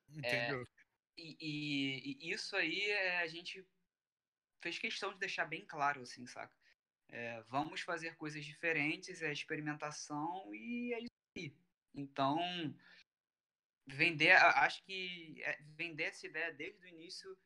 Entendeu? 0.09 0.65
E, 1.15 1.37
e- 1.39 2.17
e 2.21 2.31
isso 2.31 2.55
aí 2.55 2.89
é, 2.89 3.19
a 3.19 3.27
gente 3.27 3.65
fez 4.61 4.79
questão 4.79 5.13
de 5.13 5.19
deixar 5.19 5.45
bem 5.45 5.65
claro, 5.65 6.01
assim, 6.01 6.25
saca? 6.25 6.55
É, 7.09 7.41
vamos 7.43 7.81
fazer 7.81 8.15
coisas 8.15 8.43
diferentes, 8.43 9.21
é 9.21 9.31
experimentação 9.31 10.53
e 10.53 10.93
é 10.93 10.99
isso 10.99 11.11
aí. 11.37 11.55
Então, 11.93 12.37
vender, 13.85 14.31
acho 14.31 14.83
que 14.83 15.41
é, 15.43 15.57
vender 15.75 16.03
essa 16.05 16.25
ideia 16.25 16.51
desde 16.53 16.83
o 16.83 16.87
início 16.87 17.37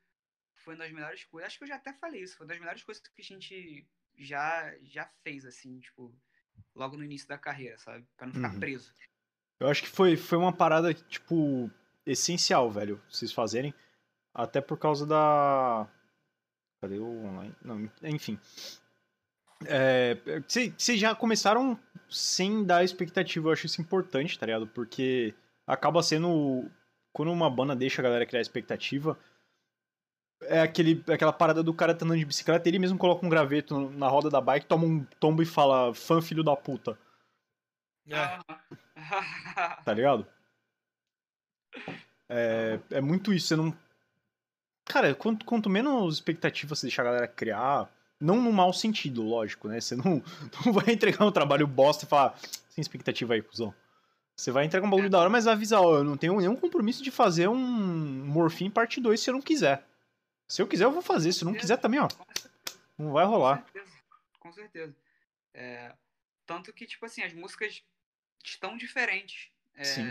foi 0.62 0.74
uma 0.76 0.84
das 0.84 0.92
melhores 0.94 1.24
coisas. 1.26 1.48
Acho 1.48 1.58
que 1.58 1.64
eu 1.64 1.68
já 1.68 1.76
até 1.76 1.94
falei 1.94 2.22
isso, 2.24 2.38
foi 2.38 2.46
uma 2.46 2.50
das 2.54 2.60
melhores 2.60 2.84
coisas 2.84 3.02
que 3.04 3.22
a 3.22 3.24
gente 3.24 3.88
já, 4.18 4.74
já 4.84 5.10
fez, 5.24 5.46
assim, 5.46 5.80
tipo, 5.80 6.14
logo 6.76 6.98
no 6.98 7.04
início 7.04 7.28
da 7.28 7.38
carreira, 7.38 7.78
sabe? 7.78 8.06
Pra 8.18 8.28
não 8.28 8.34
ficar 8.34 8.54
Uhum. 8.54 8.60
preso. 8.60 8.94
Eu 9.60 9.68
acho 9.68 9.84
que 9.84 9.90
foi, 9.90 10.18
foi 10.18 10.38
uma 10.38 10.52
parada, 10.54 10.94
tipo, 10.94 11.70
essencial, 12.06 12.70
velho, 12.72 13.02
vocês 13.10 13.32
fazerem. 13.32 13.74
Até 14.34 14.60
por 14.62 14.78
causa 14.78 15.06
da. 15.06 15.88
Cadê 16.82 16.98
o 16.98 17.06
online? 17.06 17.56
Não, 17.62 17.92
enfim. 18.04 18.40
É, 19.66 20.16
Vocês 20.48 20.74
vocês 20.76 21.00
já 21.00 21.14
começaram 21.14 21.80
sem 22.10 22.64
dar 22.66 22.84
expectativa, 22.84 23.48
eu 23.48 23.52
acho 23.54 23.68
isso 23.68 23.80
importante, 23.82 24.38
tá 24.40 24.46
ligado? 24.46 24.68
Porque 24.68 25.34
acaba 25.68 26.02
sendo. 26.02 26.70
Quando 27.14 27.32
uma 27.32 27.50
banda 27.50 27.76
deixa 27.76 28.02
a 28.02 28.04
galera 28.04 28.26
criar 28.26 28.42
expectativa, 28.42 29.20
é 30.52 30.62
aquele, 30.62 31.04
aquela 31.08 31.32
parada 31.32 31.64
do 31.64 31.74
cara 31.74 31.96
tá 31.96 32.06
andando 32.06 32.20
de 32.20 32.26
bicicleta, 32.26 32.68
ele 32.68 32.78
mesmo 32.78 32.98
coloca 32.98 33.26
um 33.26 33.30
graveto 33.30 33.90
na 33.92 34.08
roda 34.08 34.30
da 34.30 34.42
bike, 34.42 34.66
toma 34.66 34.86
um 34.86 35.04
tombo 35.20 35.42
e 35.42 35.46
fala, 35.46 35.94
fã 35.94 36.22
filho 36.22 36.44
da 36.44 36.56
puta, 36.56 36.98
É, 38.08 38.40
tá 39.86 39.94
ligado? 39.94 40.28
É, 42.28 42.80
é 42.92 43.02
muito 43.02 43.34
isso, 43.34 43.48
você 43.48 43.56
não. 43.56 43.74
Cara, 44.86 45.16
quanto, 45.16 45.46
quanto 45.46 45.70
menos 45.70 46.16
expectativa 46.16 46.76
você 46.76 46.88
deixar 46.88 47.04
a 47.04 47.06
galera 47.06 47.28
criar, 47.28 47.90
não 48.20 48.42
no 48.42 48.52
mau 48.52 48.74
sentido, 48.74 49.24
lógico, 49.24 49.70
né? 49.70 49.80
Você 49.80 49.96
não, 49.96 50.22
não 50.66 50.74
vai 50.74 50.94
entregar 50.94 51.26
um 51.26 51.32
trabalho 51.32 51.66
bosta 51.66 52.06
e 52.06 52.08
falar, 52.08 52.38
sem 52.70 52.82
expectativa 52.82 53.34
aí, 53.34 53.42
cuzão. 53.42 53.74
Você 54.36 54.52
vai 54.52 54.66
entregar 54.66 54.86
um 54.86 54.90
bagulho 54.90 55.10
da 55.10 55.20
hora, 55.20 55.30
mas 55.30 55.46
vai 55.46 55.54
avisar, 55.54 55.82
ó, 55.82 55.98
eu 55.98 56.04
não 56.04 56.18
tenho 56.18 56.38
nenhum 56.38 56.56
compromisso 56.56 57.04
de 57.04 57.12
fazer 57.12 57.48
um 57.48 58.26
Morfim 58.26 58.70
parte 58.70 59.00
2 59.00 59.20
se 59.20 59.30
eu 59.30 59.36
não 59.36 59.42
quiser. 59.42 59.86
Se 60.48 60.62
eu 60.62 60.68
quiser, 60.68 60.86
eu 60.86 60.92
vou 60.92 61.02
fazer. 61.02 61.32
Se 61.34 61.46
não 61.46 61.54
quiser 61.54 61.78
também, 61.78 62.00
ó, 62.00 62.08
não 62.98 63.12
vai 63.12 63.26
rolar. 63.26 63.58
Com 63.60 63.64
certeza. 63.72 64.02
Com 64.40 64.52
certeza. 64.52 64.96
É, 65.54 65.96
tanto 66.46 66.74
que, 66.74 66.86
tipo 66.86 67.06
assim, 67.06 67.24
as 67.24 67.34
músicas 67.34 67.84
estão 68.44 68.76
diferentes. 68.78 69.52
é, 69.76 69.84
Sim. 69.84 70.08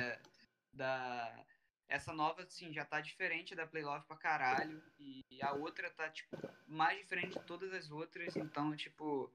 Da, 0.72 1.44
essa 1.88 2.12
nova, 2.12 2.42
assim, 2.42 2.72
já 2.72 2.84
tá 2.84 3.00
diferente 3.00 3.54
da 3.56 3.66
Play 3.66 3.82
Love 3.82 4.06
pra 4.06 4.16
caralho. 4.16 4.80
E 4.98 5.24
a 5.42 5.52
outra 5.52 5.90
tá, 5.90 6.08
tipo, 6.08 6.36
mais 6.66 6.98
diferente 6.98 7.38
de 7.38 7.44
todas 7.44 7.72
as 7.72 7.90
outras. 7.90 8.36
Então, 8.36 8.74
tipo. 8.76 9.30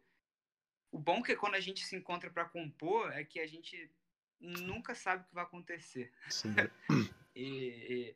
O 0.92 0.98
bom 0.98 1.22
que 1.22 1.36
quando 1.36 1.56
a 1.56 1.60
gente 1.60 1.84
se 1.86 1.94
encontra 1.96 2.30
pra 2.30 2.46
compor 2.46 3.12
é 3.12 3.26
que 3.26 3.40
a 3.42 3.46
gente 3.48 3.92
nunca 4.40 4.96
sabe 4.96 5.24
o 5.24 5.28
que 5.28 5.36
vai 5.36 5.44
acontecer. 5.44 6.12
Sim, 6.30 6.56
E, 7.36 7.44
e- 7.44 8.16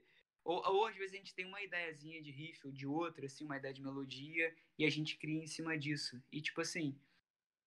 ou, 0.49 0.63
ou 0.65 0.85
às 0.87 0.95
vezes 0.95 1.13
a 1.13 1.17
gente 1.17 1.35
tem 1.35 1.45
uma 1.45 1.61
ideiazinha 1.61 2.21
de 2.21 2.31
riff 2.31 2.65
ou 2.65 2.71
de 2.71 2.87
outra, 2.87 3.27
assim, 3.27 3.45
uma 3.45 3.57
ideia 3.57 3.73
de 3.73 3.83
melodia, 3.83 4.51
e 4.79 4.85
a 4.85 4.89
gente 4.89 5.15
cria 5.15 5.43
em 5.43 5.47
cima 5.47 5.77
disso. 5.77 6.21
E 6.31 6.41
tipo 6.41 6.59
assim, 6.59 6.97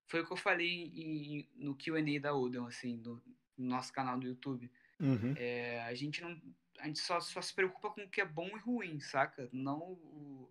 foi 0.09 0.21
o 0.21 0.27
que 0.27 0.33
eu 0.33 0.37
falei 0.37 0.91
em- 0.95 1.49
no 1.55 1.77
QA 1.77 2.21
da 2.21 2.35
Odeon, 2.35 2.67
assim, 2.67 2.97
no, 2.97 3.23
no 3.57 3.69
nosso 3.69 3.93
canal 3.93 4.19
do 4.19 4.27
YouTube. 4.27 4.69
Uhum. 4.99 5.33
É, 5.37 5.81
a 5.83 5.95
gente 5.95 6.21
não. 6.21 6.41
A 6.81 6.87
gente 6.87 6.99
só, 6.99 7.21
só 7.21 7.41
se 7.41 7.55
preocupa 7.55 7.91
com 7.91 8.03
o 8.03 8.09
que 8.09 8.21
é 8.21 8.25
bom 8.25 8.49
e 8.49 8.59
ruim, 8.59 8.99
saca? 8.99 9.49
Não 9.53 9.93
o. 9.93 10.51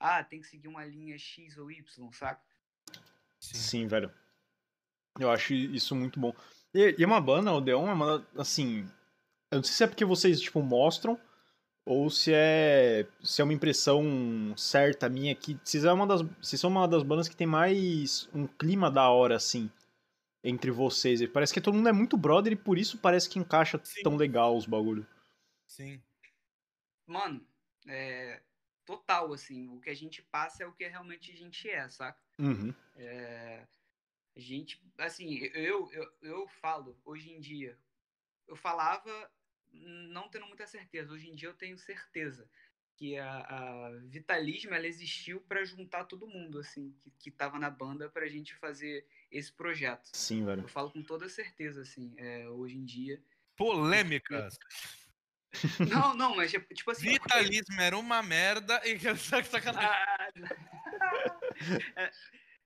Ah, 0.00 0.24
tem 0.24 0.40
que 0.40 0.48
seguir 0.48 0.66
uma 0.66 0.84
linha 0.84 1.16
X 1.18 1.56
ou 1.56 1.70
Y, 1.70 2.12
saca? 2.12 2.42
sim. 3.38 3.54
Sim, 3.54 3.86
velho. 3.86 4.12
Eu 5.18 5.30
acho 5.30 5.54
isso 5.54 5.94
muito 5.94 6.18
bom. 6.18 6.34
E, 6.74 6.96
e 6.98 7.04
é 7.04 7.06
uma 7.06 7.20
banda, 7.20 7.52
o 7.52 7.56
Odeon, 7.56 7.88
é 7.88 7.92
uma, 7.92 8.26
assim... 8.36 8.88
Eu 9.50 9.56
não 9.56 9.62
sei 9.64 9.74
se 9.74 9.84
é 9.84 9.86
porque 9.86 10.04
vocês, 10.04 10.40
tipo, 10.40 10.62
mostram, 10.62 11.20
ou 11.84 12.10
se 12.10 12.32
é, 12.34 13.06
se 13.22 13.40
é 13.40 13.44
uma 13.44 13.52
impressão 13.52 14.54
certa 14.56 15.08
minha 15.08 15.34
que 15.34 15.58
vocês, 15.64 15.84
é 15.84 15.92
uma 15.92 16.06
das, 16.06 16.22
vocês 16.22 16.60
são 16.60 16.70
uma 16.70 16.86
das 16.86 17.02
bandas 17.02 17.28
que 17.28 17.36
tem 17.36 17.46
mais 17.46 18.28
um 18.34 18.46
clima 18.46 18.90
da 18.90 19.08
hora, 19.08 19.36
assim, 19.36 19.70
entre 20.44 20.70
vocês. 20.70 21.20
E 21.20 21.28
parece 21.28 21.52
que 21.52 21.60
todo 21.60 21.74
mundo 21.74 21.88
é 21.88 21.92
muito 21.92 22.16
brother 22.16 22.52
e 22.52 22.56
por 22.56 22.78
isso 22.78 22.98
parece 22.98 23.28
que 23.28 23.38
encaixa 23.38 23.80
Sim. 23.82 24.02
tão 24.02 24.16
legal 24.16 24.56
os 24.56 24.66
bagulho. 24.66 25.06
Sim. 25.66 26.02
Mano, 27.06 27.44
é. 27.86 28.40
Total, 28.84 29.32
assim, 29.32 29.68
o 29.68 29.80
que 29.80 29.90
a 29.90 29.94
gente 29.94 30.20
passa 30.20 30.64
é 30.64 30.66
o 30.66 30.72
que 30.72 30.86
realmente 30.88 31.30
a 31.30 31.36
gente 31.36 31.68
é, 31.70 31.88
saca? 31.88 32.18
Uhum. 32.38 32.74
É, 32.96 33.64
a 34.36 34.40
gente, 34.40 34.82
assim, 34.98 35.38
eu, 35.54 35.88
eu, 35.92 36.12
eu 36.22 36.48
falo 36.60 36.98
hoje 37.04 37.30
em 37.30 37.38
dia, 37.38 37.78
eu 38.48 38.56
falava 38.56 39.30
não 39.72 40.28
tendo 40.28 40.46
muita 40.46 40.66
certeza, 40.66 41.12
hoje 41.12 41.28
em 41.28 41.34
dia 41.34 41.48
eu 41.48 41.54
tenho 41.54 41.78
certeza 41.78 42.48
que 42.96 43.16
a, 43.16 43.38
a 43.38 43.90
Vitalismo 44.08 44.74
ela 44.74 44.86
existiu 44.86 45.40
para 45.40 45.64
juntar 45.64 46.04
todo 46.04 46.26
mundo, 46.28 46.58
assim, 46.58 46.94
que, 47.00 47.10
que 47.12 47.30
tava 47.30 47.58
na 47.58 47.70
banda 47.70 48.10
pra 48.10 48.28
gente 48.28 48.54
fazer 48.56 49.06
esse 49.30 49.50
projeto. 49.50 50.10
Sim, 50.14 50.44
velho. 50.44 50.62
Eu 50.62 50.68
falo 50.68 50.90
com 50.90 51.02
toda 51.02 51.26
certeza, 51.26 51.80
assim, 51.80 52.12
é, 52.18 52.46
hoje 52.50 52.76
em 52.76 52.84
dia. 52.84 53.22
Polêmicas. 53.56 54.58
Não, 55.90 56.14
não, 56.14 56.36
mas 56.36 56.52
tipo 56.52 56.90
assim. 56.92 57.18
porque- 57.18 57.38
Vitalismo 57.38 57.80
era 57.80 57.98
uma 57.98 58.22
merda 58.22 58.80
e 58.86 58.96
sacanagem. 59.50 59.88
Ah, 61.00 61.30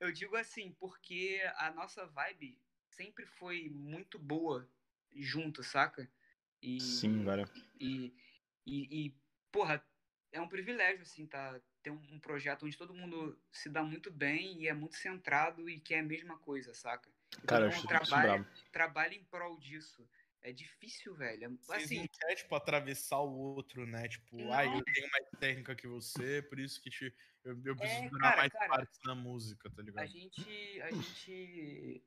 eu 0.01 0.13
digo 0.13 0.37
assim, 0.37 0.77
porque 0.79 1.41
a 1.57 1.71
nossa 1.71 2.05
vibe 2.07 2.61
sempre 2.91 3.25
foi 3.25 3.71
muito 3.71 4.19
boa 4.19 4.69
junto, 5.15 5.63
saca? 5.63 6.07
E, 6.63 6.79
Sim, 6.81 7.25
velho. 7.25 7.49
E, 7.81 8.15
e, 8.67 9.07
e, 9.07 9.15
porra, 9.53 9.85
é 10.33 10.41
um 10.41 10.49
privilégio, 10.49 11.03
assim, 11.03 11.27
tá, 11.27 11.61
ter 11.83 11.91
um, 11.91 12.01
um 12.15 12.21
projeto 12.21 12.67
onde 12.67 12.77
todo 12.77 12.95
mundo 12.95 13.39
se 13.53 13.69
dá 13.69 13.83
muito 13.83 14.11
bem 14.11 14.63
e 14.63 14.69
é 14.69 14.75
muito 14.75 14.97
centrado 14.97 15.69
e 15.69 15.81
quer 15.81 16.01
a 16.01 16.03
mesma 16.03 16.39
coisa, 16.39 16.75
saca? 16.75 17.11
E 17.43 17.47
Cara, 17.47 17.67
eu 17.67 17.83
trabalha, 17.87 18.39
brabo. 18.39 18.47
trabalha 18.73 19.15
em 19.15 19.25
prol 19.25 19.59
disso. 19.59 20.09
É 20.41 20.53
difícil, 20.53 21.15
velho. 21.15 21.45
É- 21.45 21.49
Vocês 21.49 21.85
Assim, 21.85 21.97
não 21.97 22.09
querem, 22.09 22.37
tipo, 22.37 22.55
atravessar 22.55 23.21
o 23.21 23.33
outro, 23.33 23.87
né? 23.87 24.09
Tipo, 24.09 24.37
Não. 24.39 24.53
ai, 24.53 24.67
eu 24.67 24.85
tenho 24.85 25.11
mais 25.11 25.31
técnica 25.41 25.75
que 25.75 25.87
você, 25.87 26.43
por 26.43 26.59
isso 26.59 26.81
que 26.81 26.91
te, 26.91 27.15
eu, 27.45 27.61
eu 27.65 27.77
preciso 27.77 28.05
É, 28.05 28.09
durar 28.11 28.31
cara, 28.31 28.37
mais 28.37 28.53
cara, 28.53 28.69
partes 28.69 28.99
na 29.05 29.15
música, 29.15 29.71
tá 29.71 29.83
a 29.83 29.83
ligado? 29.87 30.07
gente, 30.07 30.81
a 30.83 30.91
gente, 30.93 32.05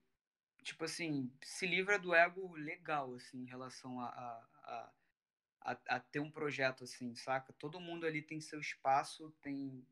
tipo 0.68 0.84
assim, 0.86 1.32
se 1.44 1.66
livra 1.66 1.98
do 1.98 2.14
ego 2.14 2.54
legal, 2.56 3.16
assim, 3.16 3.40
em 3.44 3.46
relação 3.46 4.00
a, 4.02 4.08
a, 4.10 4.94
a, 5.64 5.72
a, 5.74 5.96
a 5.96 6.00
ter 6.00 6.20
um 6.20 6.32
projeto, 6.32 6.84
assim, 6.84 7.16
saca? 7.16 7.54
Todo 7.54 7.80
mundo 7.80 8.06
ali 8.06 8.22
tem 8.22 8.42
seu 8.42 8.60
espaço, 8.60 9.32
tem, 9.42 9.86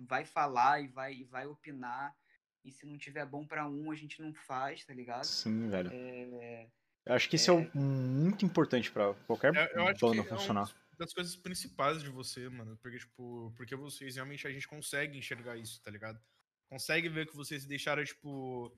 vai 0.00 0.24
falar 0.24 0.80
e 0.82 0.88
vai, 0.88 1.14
e 1.14 1.24
vai 1.24 1.46
opinar, 1.46 2.16
e 2.64 2.72
se 2.72 2.86
não 2.86 2.98
tiver 2.98 3.24
bom 3.26 3.46
pra 3.46 3.66
um, 3.68 3.90
a 3.90 3.94
gente 3.94 4.20
não 4.20 4.34
faz, 4.34 4.84
tá 4.84 4.94
ligado? 4.94 5.26
Sim, 5.26 5.68
velho. 5.68 5.90
É, 5.90 6.68
Eu 7.06 7.14
acho 7.14 7.28
que 7.28 7.36
isso 7.36 7.50
é, 7.50 7.54
o- 7.54 7.78
muito 7.78 8.44
importante 8.44 8.90
pra 8.90 9.14
qualquer 9.26 9.54
Eu, 9.54 9.80
eu 9.80 9.88
acho 9.88 10.00
banda 10.00 10.22
que 10.22 10.28
funcionar. 10.28 10.62
é 10.62 10.74
uma 10.92 10.98
das 10.98 11.14
coisas 11.14 11.36
principais 11.36 12.02
de 12.02 12.10
você, 12.10 12.48
mano. 12.48 12.76
Porque, 12.78 12.98
tipo, 12.98 13.52
porque 13.56 13.74
vocês 13.76 14.16
realmente 14.16 14.46
a 14.46 14.52
gente 14.52 14.68
consegue 14.68 15.18
enxergar 15.18 15.56
isso, 15.56 15.80
tá 15.82 15.90
ligado? 15.90 16.20
Consegue 16.68 17.08
ver 17.08 17.26
que 17.26 17.34
vocês 17.36 17.64
deixaram, 17.64 18.04
tipo, 18.04 18.76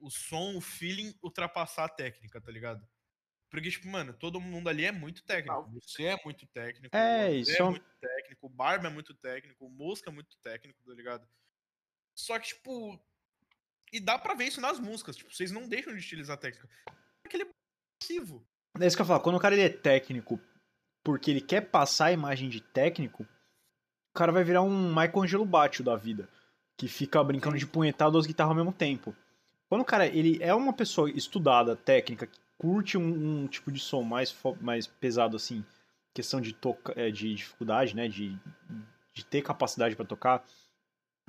o 0.00 0.10
som, 0.10 0.56
o 0.56 0.60
feeling 0.60 1.14
ultrapassar 1.22 1.84
a 1.84 1.88
técnica, 1.88 2.40
tá 2.40 2.50
ligado? 2.50 2.86
Porque, 3.50 3.70
tipo, 3.70 3.88
mano, 3.88 4.12
todo 4.12 4.40
mundo 4.40 4.68
ali 4.68 4.84
é 4.84 4.90
muito 4.90 5.22
técnico. 5.22 5.70
Você 5.74 6.04
é 6.04 6.20
muito 6.24 6.46
técnico. 6.48 6.96
É, 6.96 7.28
o 7.28 7.34
isso 7.34 7.52
é 7.52 7.58
é 7.58 7.62
muito 7.62 7.86
técnico. 8.00 8.46
O 8.46 8.50
Barba 8.50 8.88
é 8.88 8.90
muito 8.90 9.14
técnico. 9.14 9.64
O 9.64 9.70
Mosca 9.70 10.10
é 10.10 10.12
muito 10.12 10.36
técnico, 10.42 10.82
tá 10.84 10.92
ligado? 10.92 11.28
Só 12.16 12.38
que, 12.38 12.48
tipo. 12.48 13.00
E 13.92 14.00
dá 14.00 14.18
pra 14.18 14.34
ver 14.34 14.46
isso 14.46 14.60
nas 14.60 14.80
músicas. 14.80 15.16
Tipo, 15.16 15.32
vocês 15.32 15.52
não 15.52 15.68
deixam 15.68 15.92
de 15.94 16.00
utilizar 16.00 16.36
técnica. 16.36 16.68
Aquele 17.24 17.46
passivo. 18.00 18.44
É 18.80 18.86
isso 18.86 18.96
que 18.96 19.02
eu 19.02 19.06
falo, 19.06 19.20
quando 19.20 19.36
o 19.36 19.40
cara 19.40 19.54
ele 19.54 19.62
é 19.62 19.68
técnico 19.68 20.40
porque 21.04 21.30
ele 21.30 21.40
quer 21.40 21.60
passar 21.60 22.06
a 22.06 22.12
imagem 22.12 22.48
de 22.48 22.60
técnico, 22.60 23.22
o 23.22 24.14
cara 24.14 24.32
vai 24.32 24.42
virar 24.42 24.62
um 24.62 24.94
Michelangelo 24.94 25.44
Batio 25.44 25.84
da 25.84 25.94
vida, 25.94 26.28
que 26.78 26.88
fica 26.88 27.22
brincando 27.22 27.58
de 27.58 27.66
punhetar 27.66 28.10
duas 28.10 28.26
guitarras 28.26 28.50
ao 28.50 28.56
mesmo 28.56 28.72
tempo. 28.72 29.14
Quando 29.74 29.82
o 29.82 29.84
cara 29.84 30.06
ele 30.06 30.38
é 30.40 30.54
uma 30.54 30.72
pessoa 30.72 31.10
estudada, 31.10 31.74
técnica, 31.74 32.28
que 32.28 32.38
curte 32.56 32.96
um, 32.96 33.42
um 33.42 33.46
tipo 33.48 33.72
de 33.72 33.80
som 33.80 34.02
mais, 34.02 34.32
mais 34.60 34.86
pesado 34.86 35.36
assim, 35.36 35.64
questão 36.14 36.40
de, 36.40 36.52
toca, 36.52 36.92
é, 36.94 37.10
de 37.10 37.34
dificuldade, 37.34 37.96
né, 37.96 38.06
de, 38.06 38.38
de 39.12 39.24
ter 39.24 39.42
capacidade 39.42 39.96
pra 39.96 40.04
tocar, 40.04 40.44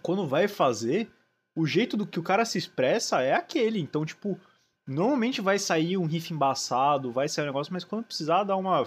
quando 0.04 0.28
vai 0.28 0.48
fazer, 0.48 1.12
o 1.58 1.66
jeito 1.66 1.98
do 1.98 2.06
que 2.06 2.20
o 2.20 2.24
cara 2.24 2.46
se 2.46 2.60
expressa 2.60 3.24
é 3.24 3.34
aquele. 3.34 3.80
Então, 3.80 4.06
tipo, 4.06 4.40
Normalmente 4.88 5.42
vai 5.42 5.58
sair 5.58 5.98
um 5.98 6.06
riff 6.06 6.32
embaçado, 6.32 7.12
vai 7.12 7.28
sair 7.28 7.46
um 7.46 7.48
negócio, 7.48 7.74
mas 7.74 7.84
quando 7.84 8.06
precisar 8.06 8.44
dar 8.44 8.56
uma. 8.56 8.86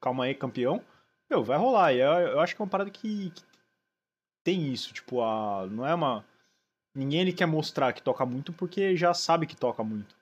Calma 0.00 0.24
aí, 0.24 0.34
campeão. 0.34 0.80
Meu, 1.28 1.42
vai 1.42 1.58
rolar. 1.58 1.92
E 1.92 1.98
eu, 1.98 2.08
eu 2.08 2.40
acho 2.40 2.54
que 2.54 2.62
é 2.62 2.64
uma 2.64 2.70
parada 2.70 2.88
que, 2.88 3.30
que 3.30 3.42
tem 4.44 4.72
isso. 4.72 4.92
Tipo, 4.92 5.20
a, 5.20 5.66
não 5.66 5.84
é 5.84 5.92
uma. 5.92 6.24
Ninguém 6.94 7.20
ele 7.20 7.32
quer 7.32 7.46
mostrar 7.46 7.92
que 7.92 8.02
toca 8.02 8.26
muito 8.26 8.52
porque 8.52 8.96
já 8.96 9.14
sabe 9.14 9.46
que 9.46 9.56
toca 9.56 9.82
muito. 9.84 10.18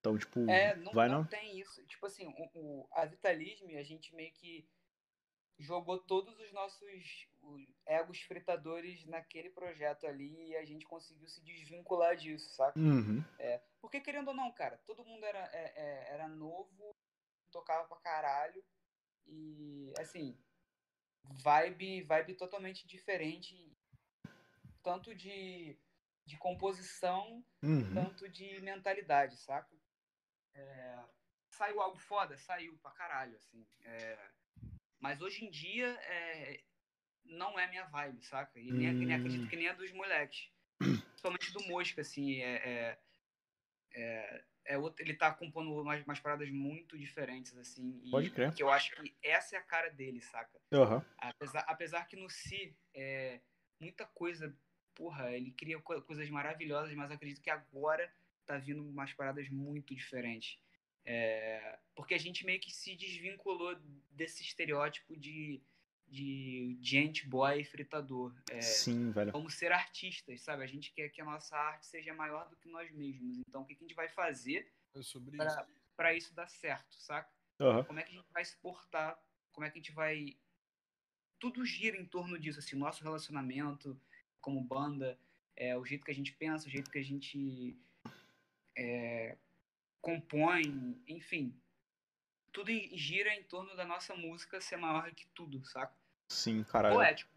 Então, 0.00 0.16
tipo, 0.16 0.48
É, 0.48 0.74
não, 0.76 0.92
vai 0.92 1.08
não 1.08 1.18
não. 1.18 1.26
tem 1.26 1.58
isso. 1.58 1.84
Tipo 1.86 2.06
assim, 2.06 2.26
o, 2.26 2.50
o- 2.54 2.88
a 2.92 3.04
Vitalisme, 3.04 3.76
a 3.76 3.82
gente 3.82 4.14
meio 4.14 4.32
que 4.32 4.66
jogou 5.58 5.98
todos 5.98 6.38
os 6.40 6.50
nossos 6.52 7.28
os 7.42 7.66
egos 7.84 8.18
fritadores 8.22 9.04
naquele 9.06 9.50
projeto 9.50 10.06
ali 10.06 10.48
e 10.48 10.56
a 10.56 10.64
gente 10.64 10.86
conseguiu 10.86 11.28
se 11.28 11.42
desvincular 11.42 12.16
disso, 12.16 12.48
saca? 12.54 12.78
Uhum. 12.78 13.22
Porque, 13.80 14.00
querendo 14.00 14.28
ou 14.28 14.34
não, 14.34 14.50
cara, 14.52 14.78
todo 14.86 15.04
mundo 15.04 15.22
era, 15.24 15.38
é- 15.52 15.72
é- 15.76 16.14
era 16.14 16.28
novo, 16.28 16.96
tocava 17.50 17.86
pra 17.88 17.98
caralho 17.98 18.62
e, 19.26 19.92
assim, 19.98 20.34
vibe, 21.24 22.02
vibe 22.02 22.34
totalmente 22.34 22.86
diferente, 22.86 23.70
tanto 24.82 25.14
de, 25.14 25.76
de 26.26 26.36
composição 26.38 27.44
Uhum. 27.62 27.92
tanto 27.94 28.28
de 28.28 28.60
mentalidade, 28.60 29.36
saca? 29.36 29.74
É, 30.54 30.98
saiu 31.50 31.80
algo 31.80 31.98
foda? 31.98 32.36
Saiu 32.38 32.78
pra 32.78 32.90
caralho, 32.92 33.36
assim. 33.36 33.66
É, 33.84 34.30
mas 34.98 35.20
hoje 35.20 35.44
em 35.44 35.50
dia 35.50 35.88
é, 36.02 36.62
não 37.24 37.58
é 37.58 37.66
minha 37.68 37.84
vibe, 37.86 38.22
saca? 38.24 38.58
E 38.58 38.64
nem, 38.72 38.94
nem 38.94 39.12
Hum. 39.12 39.14
acredito 39.16 39.48
que 39.48 39.56
nem 39.56 39.68
a 39.68 39.72
dos 39.74 39.92
moleques. 39.92 40.50
Principalmente 40.78 41.52
do 41.52 41.62
Mosca, 41.64 42.00
assim. 42.00 42.40
É, 42.40 42.54
é, 42.68 42.98
é, 43.92 44.44
é 44.64 44.78
outro- 44.78 45.02
ele 45.04 45.14
tá 45.14 45.32
compondo 45.34 45.72
umas, 45.80 46.02
umas 46.04 46.20
paradas 46.20 46.50
muito 46.50 46.96
diferentes, 46.98 47.56
assim. 47.56 48.00
E 48.04 48.10
Pode 48.10 48.30
crer. 48.30 48.54
Que 48.54 48.62
eu 48.62 48.70
acho 48.70 48.92
que 48.96 49.16
essa 49.22 49.56
é 49.56 49.58
a 49.58 49.62
cara 49.62 49.90
dele, 49.90 50.20
saca? 50.20 50.60
Aham. 50.72 51.04
Apesar, 51.18 51.60
apesar 51.68 52.06
que 52.06 52.16
no 52.16 52.30
Si, 52.30 52.76
é, 52.94 53.40
muita 53.78 54.06
coisa, 54.06 54.56
porra, 55.00 55.30
ele 55.32 55.50
cria 55.52 55.80
co- 55.80 56.02
coisas 56.02 56.28
maravilhosas, 56.28 56.94
mas 56.94 57.10
acredito 57.10 57.40
que 57.40 57.48
agora 57.48 58.12
tá 58.44 58.58
vindo 58.58 58.86
umas 58.86 59.14
paradas 59.14 59.48
muito 59.48 59.94
diferentes. 59.94 60.58
É, 61.06 61.78
porque 61.94 62.12
a 62.12 62.18
gente 62.18 62.44
meio 62.44 62.60
que 62.60 62.70
se 62.70 62.94
desvinculou 62.94 63.74
desse 64.10 64.42
estereótipo 64.42 65.16
de, 65.16 65.62
de 66.06 66.76
gente 66.82 67.26
boy 67.26 67.64
fritador. 67.64 68.34
É, 68.50 68.60
Sim, 68.60 69.10
velho. 69.10 69.32
vamos 69.32 69.54
ser 69.54 69.72
artistas, 69.72 70.42
sabe? 70.42 70.62
A 70.62 70.66
gente 70.66 70.92
quer 70.92 71.08
que 71.08 71.22
a 71.22 71.24
nossa 71.24 71.56
arte 71.56 71.86
seja 71.86 72.12
maior 72.12 72.46
do 72.50 72.56
que 72.56 72.68
nós 72.68 72.90
mesmos. 72.92 73.38
Então, 73.48 73.62
o 73.62 73.64
que, 73.64 73.74
que 73.74 73.82
a 73.82 73.86
gente 73.88 73.96
vai 73.96 74.08
fazer 74.10 74.70
É 74.94 74.98
isso. 75.00 75.18
pra- 75.38 75.66
pra 75.96 76.14
isso 76.14 76.34
dar 76.34 76.48
certo, 76.48 76.94
saca? 76.96 77.32
Aham. 77.58 77.84
como 77.84 77.98
é 78.00 78.02
que 78.02 78.10
a 78.10 78.14
gente 78.20 78.30
vai 78.32 78.44
se 78.44 78.56
portar, 78.58 79.18
como 79.52 79.66
é 79.66 79.70
que 79.70 79.78
a 79.78 79.80
gente 79.82 79.92
vai. 79.92 80.36
Tudo 81.38 81.64
gira 81.64 81.96
em 81.96 82.04
torno 82.04 82.38
disso, 82.38 82.58
assim, 82.58 82.76
nosso 82.76 83.02
relacionamento 83.02 83.98
como 84.40 84.62
banda, 84.62 85.18
é, 85.56 85.76
o 85.76 85.84
jeito 85.84 86.04
que 86.04 86.10
a 86.10 86.14
gente 86.14 86.32
pensa, 86.32 86.66
o 86.66 86.70
jeito 86.70 86.90
que 86.90 86.98
a 86.98 87.04
gente 87.04 87.76
é, 88.76 89.36
compõe, 90.00 91.00
enfim. 91.06 91.54
Tudo 92.52 92.70
gira 92.94 93.32
em 93.34 93.44
torno 93.44 93.76
da 93.76 93.84
nossa 93.84 94.14
música 94.14 94.60
ser 94.60 94.76
maior 94.76 95.10
que 95.12 95.26
tudo, 95.34 95.64
saca? 95.64 95.94
Sim, 96.28 96.64
caralho. 96.64 96.96
Poético. 96.96 97.30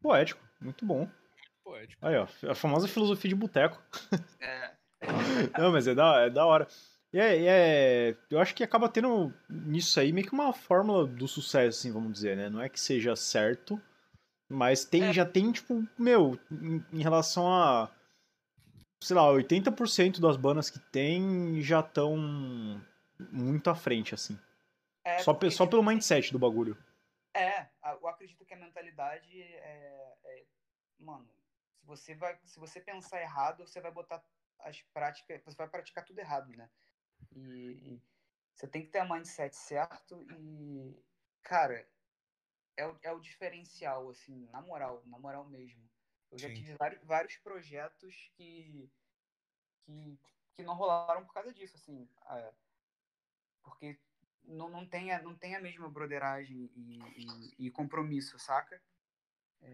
Poético. 0.00 0.48
Muito 0.60 0.86
bom. 0.86 1.10
Poético. 1.62 2.06
Aí, 2.06 2.16
ó. 2.16 2.26
A 2.50 2.54
famosa 2.54 2.88
filosofia 2.88 3.28
de 3.28 3.34
boteco. 3.34 3.82
É, 4.40 4.74
Não, 5.58 5.72
mas 5.72 5.86
é 5.86 5.94
da, 5.94 6.22
é 6.22 6.30
da 6.30 6.46
hora. 6.46 6.66
E 7.12 7.18
é, 7.18 7.40
e 7.40 7.46
é- 7.46 8.16
eu 8.30 8.40
acho 8.40 8.54
que 8.54 8.64
acaba 8.64 8.88
tendo 8.88 9.32
nisso 9.48 10.00
aí 10.00 10.12
meio 10.12 10.26
que 10.26 10.32
uma 10.32 10.52
fórmula 10.52 11.06
do 11.06 11.28
sucesso, 11.28 11.78
assim, 11.78 11.92
vamos 11.92 12.12
dizer, 12.12 12.36
né? 12.36 12.48
Não 12.48 12.60
é 12.60 12.68
que 12.68 12.80
seja 12.80 13.14
certo, 13.14 13.80
mas 14.48 14.84
tem, 14.84 15.04
É. 15.04 15.12
já 15.12 15.24
tem, 15.24 15.50
tipo, 15.52 15.86
meu, 15.98 16.38
em, 16.50 16.84
em 16.92 17.02
relação 17.02 17.52
a, 17.52 17.90
sei 19.00 19.16
lá, 19.16 19.30
80% 19.30 20.20
das 20.20 20.36
bandas 20.36 20.70
que 20.70 20.78
tem 20.78 21.60
já 21.62 21.80
estão 21.80 22.16
muito 23.30 23.70
à 23.70 23.74
frente, 23.74 24.14
assim. 24.14 24.38
é 25.04 25.18
só, 25.18 25.34
pe- 25.34 25.50
só 25.50 25.66
pelo 25.66 25.82
mindset 25.82 26.32
do 26.32 26.38
bagulho. 26.38 26.76
É, 27.34 27.68
eu 28.00 28.06
acredito 28.06 28.44
que 28.44 28.54
a 28.54 28.56
mentalidade 28.56 29.42
é, 29.42 30.14
é- 30.24 30.44
mano, 30.98 31.28
se 31.80 31.84
você 31.84 32.14
vai, 32.14 32.38
se 32.44 32.58
você 32.60 32.80
pensar 32.80 33.20
errado, 33.20 33.66
você 33.66 33.80
vai 33.80 33.90
botar 33.90 34.22
as 34.60 34.80
práticas, 34.94 35.42
você 35.44 35.56
vai 35.56 35.68
praticar 35.68 36.04
tudo 36.04 36.18
errado, 36.20 36.48
né? 36.56 36.70
E, 37.34 37.40
e 37.40 38.02
você 38.54 38.66
tem 38.68 38.82
que 38.82 38.88
ter 38.88 39.00
a 39.00 39.04
mindset 39.04 39.54
certo 39.56 40.24
e, 40.30 40.96
cara, 41.42 41.86
é 42.76 42.86
o, 42.86 42.98
é 43.02 43.12
o 43.12 43.20
diferencial, 43.20 44.08
assim, 44.10 44.46
na 44.50 44.60
moral, 44.62 45.02
na 45.06 45.18
moral 45.18 45.44
mesmo. 45.48 45.88
Eu 46.30 46.38
já 46.38 46.48
Sim. 46.48 46.54
tive 46.54 46.74
vários, 46.76 47.02
vários 47.04 47.36
projetos 47.36 48.30
que, 48.36 48.90
que, 49.86 50.18
que 50.56 50.62
não 50.62 50.74
rolaram 50.74 51.24
por 51.24 51.32
causa 51.32 51.52
disso, 51.52 51.76
assim, 51.76 52.08
é, 52.30 52.54
porque 53.62 53.98
não, 54.44 54.68
não, 54.68 54.86
tem 54.86 55.10
a, 55.12 55.22
não 55.22 55.34
tem 55.34 55.54
a 55.56 55.60
mesma 55.60 55.88
broderagem 55.88 56.70
e, 56.76 56.98
e, 57.58 57.66
e 57.66 57.70
compromisso, 57.70 58.38
saca? 58.38 58.82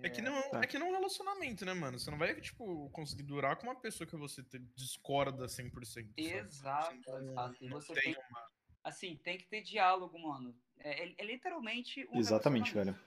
É 0.02 0.08
que, 0.08 0.22
não, 0.22 0.34
é 0.62 0.66
que 0.66 0.78
não 0.78 0.86
é 0.86 0.90
um 0.90 0.94
relacionamento, 0.94 1.64
né, 1.64 1.74
mano? 1.74 1.98
Você 1.98 2.10
não 2.10 2.16
vai, 2.16 2.40
tipo, 2.40 2.88
conseguir 2.90 3.24
durar 3.24 3.56
com 3.56 3.64
uma 3.66 3.78
pessoa 3.78 4.06
que 4.08 4.16
você 4.16 4.42
te- 4.42 4.58
discorda 4.74 5.46
100%. 5.48 6.14
sabe? 6.22 6.38
Exato, 6.38 6.94
não- 7.10 7.20
exato. 7.20 7.64
E 7.64 7.68
não 7.68 7.80
você 7.80 7.94
tem 7.94 8.02
tem, 8.04 8.16
uma- 8.16 8.50
assim, 8.82 9.16
tem 9.16 9.38
que 9.38 9.46
ter 9.46 9.62
diálogo, 9.62 10.18
mano. 10.18 10.54
É, 10.78 11.04
é- 11.08 11.14
é 11.18 11.24
literalmente 11.24 12.06
um 12.10 12.18
Exatamente, 12.18 12.72
velho. 12.74 12.98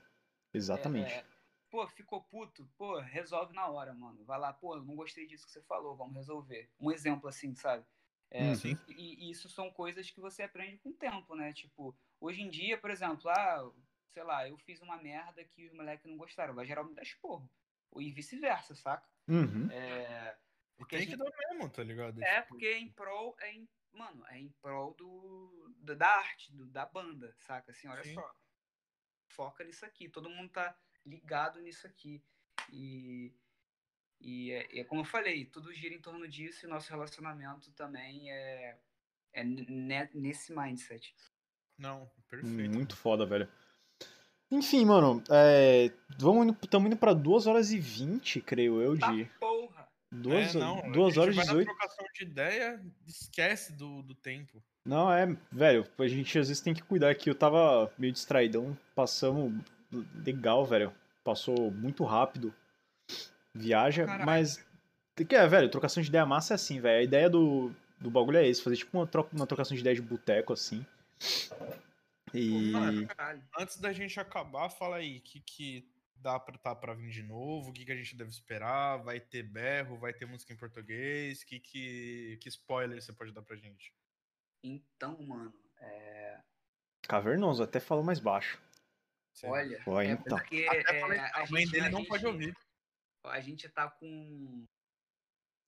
Exatamente. 0.54 1.12
É, 1.12 1.18
é, 1.18 1.26
pô, 1.70 1.88
ficou 1.88 2.22
puto? 2.24 2.70
Pô, 2.78 3.00
resolve 3.00 3.54
na 3.54 3.68
hora, 3.68 3.94
mano. 3.94 4.24
Vai 4.26 4.40
lá, 4.40 4.54
pô, 4.54 4.76
eu 4.76 4.84
não 4.84 4.96
gostei 4.96 5.26
disso 5.26 5.46
que 5.46 5.52
você 5.52 5.62
falou, 5.64 5.96
vamos 5.96 6.16
resolver. 6.16 6.70
Um 6.80 6.92
exemplo 6.92 7.28
assim, 7.28 7.56
sabe? 7.56 7.86
É, 8.30 8.50
Uhum. 8.50 8.56
Sim. 8.56 8.78
E, 8.88 9.28
e 9.28 9.32
isso 9.32 9.50
são 9.50 9.72
coisas 9.72 10.10
que 10.10 10.20
você 10.20 10.44
aprende 10.44 10.78
com 10.80 10.90
o 10.90 10.94
tempo, 10.94 11.36
né? 11.36 11.54
Tipo, 11.54 11.96
hoje 12.20 12.42
em 12.42 12.50
dia, 12.50 12.78
por 12.78 12.90
exemplo, 12.90 13.30
ah, 13.30 13.72
sei 14.12 14.24
lá, 14.24 14.48
eu 14.48 14.58
fiz 14.60 14.82
uma 14.82 14.98
merda 14.98 15.44
que 15.44 15.66
os 15.66 15.74
moleques 15.74 16.06
não 16.10 16.18
gostaram, 16.18 16.54
vai 16.54 16.66
gerar 16.66 16.84
me 16.84 16.94
dar 16.96 17.04
esporro. 17.04 17.50
E 17.98 18.12
vice-versa, 18.12 18.74
saca? 18.76 19.08
Uhum. 19.28 19.70
É, 19.72 20.36
porque 20.76 20.98
Tem 20.98 21.06
que 21.06 21.12
gente- 21.12 21.20
dar 21.20 21.32
mesmo, 21.50 21.70
tá 21.70 21.84
ligado? 21.84 22.24
é, 22.24 22.42
Tipo, 22.42 22.48
porque 22.50 22.74
em 22.74 22.90
prol, 22.92 23.36
é 23.40 23.54
em, 23.54 23.70
mano, 23.94 24.26
é 24.28 24.40
em 24.40 24.50
prol 24.62 24.94
do, 24.96 25.74
da, 25.78 25.94
da 25.94 26.08
arte, 26.08 26.52
do, 26.52 26.66
da 26.66 26.86
banda, 26.86 27.34
saca? 27.40 27.72
Assim, 27.72 27.88
olha 27.88 28.04
Sim. 28.04 28.16
só, 28.16 28.36
foca 29.28 29.64
nisso 29.64 29.86
aqui, 29.86 30.10
todo 30.10 30.30
mundo 30.30 30.50
tá 30.50 30.76
ligado 31.06 31.60
nisso 31.62 31.86
aqui. 31.88 32.24
E, 32.72 33.34
e 34.20 34.52
é, 34.52 34.80
é 34.80 34.84
como 34.84 35.02
eu 35.02 35.06
falei, 35.06 35.46
tudo 35.46 35.74
gira 35.74 35.94
em 35.94 36.02
torno 36.02 36.28
disso 36.28 36.66
e 36.66 36.70
nosso 36.70 36.90
relacionamento 36.90 37.72
também 37.72 38.32
é, 38.32 38.80
é 39.34 39.44
ne- 39.44 40.10
nesse 40.14 40.54
mindset. 40.56 41.16
Não, 41.78 42.10
perfeito. 42.30 42.72
Muito 42.72 42.96
foda, 42.96 43.26
velho. 43.26 43.50
Enfim, 44.52 44.86
mano, 44.86 45.24
é, 45.32 45.92
vamos 46.20 46.46
indo, 46.46 46.58
estamos 46.62 46.86
indo 46.88 46.98
pra 46.98 47.12
2 47.14 47.48
horas 47.48 47.72
e 47.72 47.80
20, 47.80 48.40
creio 48.40 48.80
eu, 48.80 48.98
Tá 48.98 49.12
de 49.12 49.26
porra! 50.22 50.36
2 50.36 50.56
é, 50.56 50.60
não, 50.60 50.92
duas 50.92 51.18
horas 51.18 51.36
e 51.36 51.38
gente 51.38 51.48
vai 51.48 51.56
18. 51.56 51.68
na 51.68 51.74
trocação 51.74 52.06
de 52.14 52.24
ideia, 52.24 52.82
esquece 53.08 53.74
do, 53.74 54.02
do 54.04 54.14
tempo. 54.16 54.62
Não, 54.86 55.12
é, 55.12 55.36
velho, 55.52 55.88
a 55.98 56.08
gente 56.08 56.38
às 56.38 56.50
vezes 56.50 56.62
tem 56.62 56.74
que 56.74 56.84
cuidar 56.84 57.10
aqui. 57.10 57.30
Eu 57.30 57.36
tava 57.36 57.92
meio 57.98 58.12
distraidão, 58.12 58.78
passamos 58.94 59.54
legal, 60.26 60.66
velho. 60.66 60.94
Passou 61.24 61.72
muito 61.72 62.04
rápido. 62.04 62.54
Viaja, 63.54 64.06
Caralho. 64.06 64.26
mas. 64.26 64.64
Que 65.16 65.36
é, 65.36 65.48
velho, 65.48 65.70
trocação 65.70 66.02
de 66.02 66.10
ideia 66.10 66.26
massa 66.26 66.54
é 66.54 66.56
assim, 66.56 66.82
velho. 66.82 67.00
A 67.00 67.04
ideia 67.04 67.30
do, 67.30 67.72
do 68.00 68.10
bagulho 68.10 68.38
é 68.38 68.48
esse, 68.48 68.62
fazer 68.62 68.78
tipo 68.78 68.98
uma, 68.98 69.08
troca, 69.08 69.30
uma 69.34 69.48
trocação 69.48 69.76
de 69.76 69.82
ideia 69.82 69.96
de 69.96 70.02
boteco, 70.02 70.52
assim. 70.52 70.86
E. 72.34 72.72
mano. 72.72 73.08
Antes 73.58 73.78
da 73.80 73.94
gente 73.94 74.20
acabar, 74.20 74.70
fala 74.70 74.98
aí, 74.98 75.20
que, 75.20 75.40
que 75.40 75.86
dá 76.24 76.40
pra, 76.40 76.58
tá 76.58 76.74
pra 76.76 76.94
vir 76.94 77.10
de 77.12 77.22
novo? 77.22 77.70
O 77.70 77.74
que, 77.74 77.86
que 77.86 77.92
a 77.92 77.96
gente 77.96 78.16
deve 78.16 78.30
esperar? 78.32 78.98
Vai 79.04 79.20
ter 79.20 79.44
berro? 79.44 79.98
Vai 79.98 80.14
ter 80.14 80.26
música 80.26 80.54
em 80.54 80.58
português? 80.58 81.44
Que, 81.44 81.60
que, 81.60 82.38
que 82.42 82.50
spoiler 82.50 83.02
você 83.02 83.12
pode 83.14 83.32
dar 83.34 83.42
pra 83.44 83.56
gente? 83.58 83.94
Então, 84.64 85.22
mano, 85.22 85.54
é, 85.78 86.42
Cavernoso, 87.08 87.62
até 87.62 87.80
falou 87.82 88.04
mais 88.04 88.20
baixo. 88.20 88.58
Você- 89.34 89.48
olha, 89.48 89.84
é 90.08 90.12
então. 90.12 90.38
porque 90.38 90.66
Até 90.70 90.98
é, 90.98 91.02
falei, 91.02 91.20
a, 91.20 91.26
a 91.44 91.48
mãe 91.50 91.62
gente, 91.64 91.72
dele 91.74 91.88
a 91.88 91.90
não 91.90 92.00
gente- 92.00 92.08
pode 92.08 92.26
ouvir. 92.26 92.56
a 93.26 93.40
gente 93.42 93.68
tá 93.70 93.90
com 93.90 94.66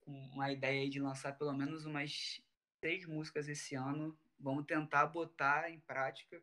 com 0.00 0.12
uma 0.28 0.52
ideia 0.52 0.82
aí 0.82 0.88
de 0.88 1.00
lançar 1.00 1.36
pelo 1.36 1.52
menos 1.52 1.84
umas 1.84 2.40
seis 2.82 3.04
músicas 3.06 3.48
esse 3.48 3.74
ano. 3.74 4.16
Vamos 4.38 4.64
tentar 4.64 5.06
botar 5.06 5.68
em 5.70 5.80
prática 5.80 6.40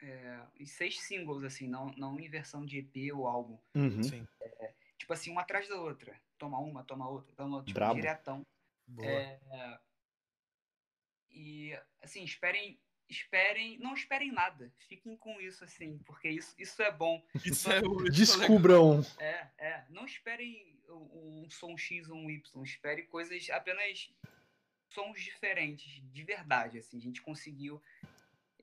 é, 0.00 0.40
em 0.58 0.66
seis 0.66 1.00
singles, 1.00 1.42
assim, 1.44 1.68
não, 1.68 1.86
não 1.96 2.18
em 2.18 2.28
versão 2.28 2.64
de 2.64 2.78
EP 2.78 3.14
ou 3.14 3.26
álbum. 3.26 3.58
Uhum. 3.74 4.02
Sim. 4.02 4.26
Tipo 4.96 5.12
assim, 5.12 5.30
uma 5.30 5.42
atrás 5.42 5.68
da 5.68 5.76
outra. 5.76 6.18
Toma 6.36 6.58
uma, 6.58 6.84
toma 6.84 7.08
outra, 7.08 7.34
toma 7.34 7.56
outra. 7.56 7.72
Tipo, 7.72 7.94
diretão. 7.94 8.46
Boa. 8.86 9.08
É, 9.08 9.78
e, 11.30 11.78
assim, 12.02 12.24
esperem. 12.24 12.80
Esperem. 13.08 13.78
Não 13.78 13.94
esperem 13.94 14.30
nada. 14.30 14.72
Fiquem 14.88 15.16
com 15.16 15.40
isso, 15.40 15.64
assim, 15.64 15.98
porque 16.04 16.28
isso, 16.28 16.54
isso 16.58 16.82
é 16.82 16.92
bom. 16.92 17.24
Isso 17.44 17.70
é 17.70 17.80
o. 17.80 18.04
Descubram. 18.10 19.00
É, 19.18 19.48
é. 19.58 19.84
Não 19.88 20.04
esperem 20.04 20.78
um, 20.88 21.44
um 21.44 21.50
som 21.50 21.76
X 21.76 22.08
ou 22.08 22.16
um 22.16 22.30
Y. 22.30 22.62
Espere 22.62 23.04
coisas 23.04 23.48
apenas 23.50 24.12
sons 24.88 25.20
diferentes, 25.20 26.02
de 26.12 26.22
verdade. 26.22 26.78
Assim, 26.78 26.98
a 26.98 27.00
gente 27.00 27.22
conseguiu 27.22 27.82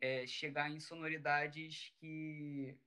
é, 0.01 0.25
chegar 0.27 0.69
em 0.69 0.79
sonoridades 0.79 1.91
que 1.97 2.77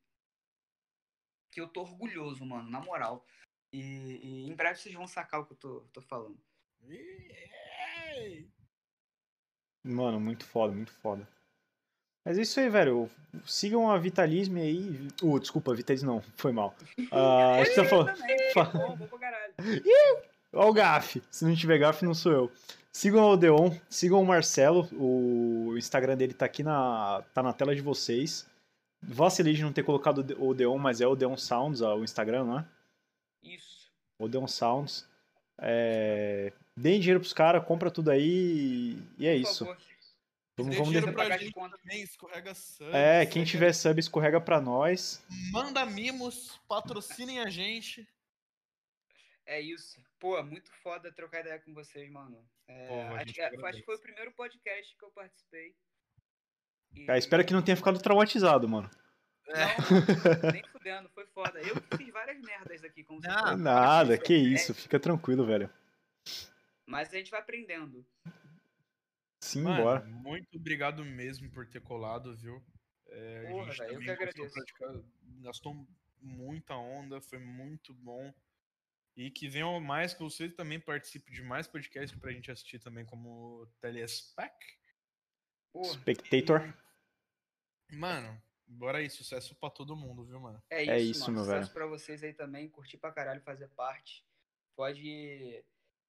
que 1.50 1.60
eu 1.60 1.68
tô 1.68 1.80
orgulhoso, 1.80 2.44
mano, 2.44 2.70
na 2.70 2.80
moral. 2.80 3.26
E, 3.72 3.80
e 4.22 4.48
em 4.48 4.54
breve 4.54 4.78
vocês 4.78 4.94
vão 4.94 5.06
sacar 5.06 5.40
o 5.40 5.46
que 5.46 5.52
eu 5.52 5.56
tô, 5.56 5.80
tô 5.92 6.02
falando. 6.02 6.38
Mano, 9.82 10.20
muito 10.20 10.44
foda, 10.44 10.74
muito 10.74 10.92
foda. 10.92 11.28
Mas 12.24 12.36
é 12.38 12.42
isso 12.42 12.60
aí, 12.60 12.68
velho. 12.68 13.10
Sigam 13.46 13.90
a 13.90 13.98
Vitalisme 13.98 14.60
aí. 14.60 15.08
Uh, 15.22 15.40
desculpa, 15.40 15.74
Vitalisme 15.74 16.08
não, 16.08 16.20
foi 16.36 16.52
mal. 16.52 16.74
Ah, 17.10 17.56
a 17.56 17.64
gente 17.64 17.76
tá 17.76 17.84
falando. 17.84 18.12
Bom, 18.72 18.96
bom 18.96 19.06
pra 19.06 19.18
caralho. 19.18 19.54
Ó 20.52 20.68
o 20.68 20.72
Gaf. 20.72 21.22
Se 21.30 21.44
não 21.44 21.54
tiver 21.54 21.78
Gaf, 21.78 22.04
não 22.04 22.14
sou 22.14 22.32
eu. 22.32 22.52
Sigam 22.92 23.22
o 23.22 23.32
Odeon, 23.32 23.70
sigam 23.88 24.20
o 24.20 24.26
Marcelo. 24.26 24.88
O 24.92 25.76
Instagram 25.76 26.16
dele 26.16 26.34
tá 26.34 26.46
aqui 26.46 26.62
na, 26.62 27.22
tá 27.34 27.42
na 27.42 27.52
tela 27.52 27.74
de 27.74 27.80
vocês. 27.80 28.46
Vacilei 29.00 29.54
de 29.54 29.62
não 29.62 29.72
ter 29.72 29.84
colocado 29.84 30.18
o 30.38 30.48
Odeon, 30.48 30.78
mas 30.78 31.00
é 31.00 31.06
Odeon 31.06 31.36
Sounds, 31.36 31.80
ó, 31.80 31.96
o 31.96 32.02
Instagram, 32.04 32.44
não 32.44 32.58
é? 32.58 32.64
Isso. 33.44 33.90
Odeon 34.18 34.46
Sounds. 34.48 35.06
É... 35.60 36.52
Deem 36.76 37.00
dinheiro 37.00 37.20
pros 37.20 37.32
caras, 37.32 37.64
compra 37.64 37.90
tudo 37.90 38.10
aí 38.10 38.96
e 39.18 39.26
é 39.26 39.34
Por 39.34 39.40
isso. 39.40 39.64
favor. 39.64 39.78
Vamos, 40.56 40.74
vamos 40.74 40.88
dinheiro 40.88 41.12
pra 41.12 41.38
gente 41.38 41.52
também, 41.52 42.02
escorrega 42.02 42.52
sub. 42.52 42.90
É, 42.92 43.24
quem 43.24 43.44
tiver 43.44 43.72
sub, 43.72 44.00
escorrega 44.00 44.40
pra 44.40 44.60
nós. 44.60 45.22
Manda 45.52 45.86
mimos, 45.86 46.58
patrocinem 46.68 47.38
a 47.38 47.48
gente. 47.48 48.08
É 49.50 49.58
isso. 49.60 49.98
Pô, 50.18 50.42
muito 50.42 50.70
foda 50.82 51.10
trocar 51.10 51.40
ideia 51.40 51.58
com 51.58 51.72
vocês, 51.72 52.10
mano. 52.10 52.38
É, 52.66 52.86
Pô, 52.88 53.00
a 53.00 53.20
acho, 53.22 53.32
que, 53.32 53.40
acho 53.40 53.54
agradece. 53.54 53.78
que 53.78 53.84
foi 53.86 53.96
o 53.96 54.00
primeiro 54.00 54.30
podcast 54.32 54.94
que 54.96 55.04
eu 55.04 55.10
participei. 55.10 55.74
E- 56.94 57.06
Cara, 57.06 57.18
espero 57.18 57.44
que 57.46 57.54
não 57.54 57.62
tenha 57.62 57.76
ficado 57.76 57.98
traumatizado, 57.98 58.68
mano. 58.68 58.90
Não, 59.46 59.54
nem 60.52 60.62
fudendo, 60.68 61.08
foi 61.08 61.26
foda. 61.28 61.58
Eu 61.60 61.80
que 61.80 61.96
fiz 61.96 62.12
várias 62.12 62.38
merdas 62.42 62.84
aqui, 62.84 63.02
como 63.02 63.22
você 63.22 63.28
falou. 63.30 63.56
Nada, 63.56 64.18
que 64.18 64.34
É, 64.34 64.36
isso, 64.36 64.74
fica 64.74 65.00
tranquilo, 65.00 65.46
velho. 65.46 65.70
Mas 66.84 67.08
a 67.12 67.16
gente 67.16 67.30
vai 67.30 67.40
aprendendo. 67.40 68.04
Sim, 69.40 69.62
Mano, 69.62 69.82
bora. 69.82 70.04
muito 70.04 70.58
obrigado 70.58 71.02
mesmo 71.04 71.50
por 71.50 71.66
ter 71.66 71.80
colado, 71.80 72.36
viu? 72.36 72.62
É, 73.06 73.46
a 73.46 73.50
Porra, 73.50 73.70
gente 73.72 73.78
velho, 73.78 73.88
eu 73.88 73.94
também 74.00 74.06
que 74.16 74.22
agradeço. 74.44 75.06
gastou 75.40 75.86
muita 76.20 76.74
onda, 76.74 77.18
foi 77.22 77.38
muito 77.38 77.94
bom. 77.94 78.34
E 79.18 79.30
que 79.32 79.48
venham 79.48 79.80
mais, 79.80 80.14
que 80.14 80.22
você 80.22 80.48
também 80.48 80.78
participe 80.78 81.32
de 81.32 81.42
mais 81.42 81.66
podcasts 81.66 82.16
pra 82.18 82.30
gente 82.30 82.52
assistir 82.52 82.78
também 82.78 83.04
como 83.04 83.66
Telespec. 83.80 84.54
Porra, 85.72 85.92
Spectator. 85.94 86.74
Mano, 87.90 88.40
bora 88.66 88.98
aí, 88.98 89.10
sucesso 89.10 89.54
pra 89.56 89.70
todo 89.70 89.96
mundo, 89.96 90.24
viu, 90.24 90.38
mano? 90.40 90.62
é 90.70 90.82
isso, 90.82 90.90
É 90.92 90.98
isso, 91.00 91.20
mano. 91.22 91.32
meu 91.32 91.44
Sucesso 91.44 91.60
velho. 91.62 91.72
pra 91.74 91.86
vocês 91.86 92.22
aí 92.22 92.32
também. 92.32 92.68
Curti 92.68 92.96
pra 92.96 93.10
caralho 93.12 93.40
fazer 93.42 93.68
parte. 93.70 94.24
Pode 94.76 95.64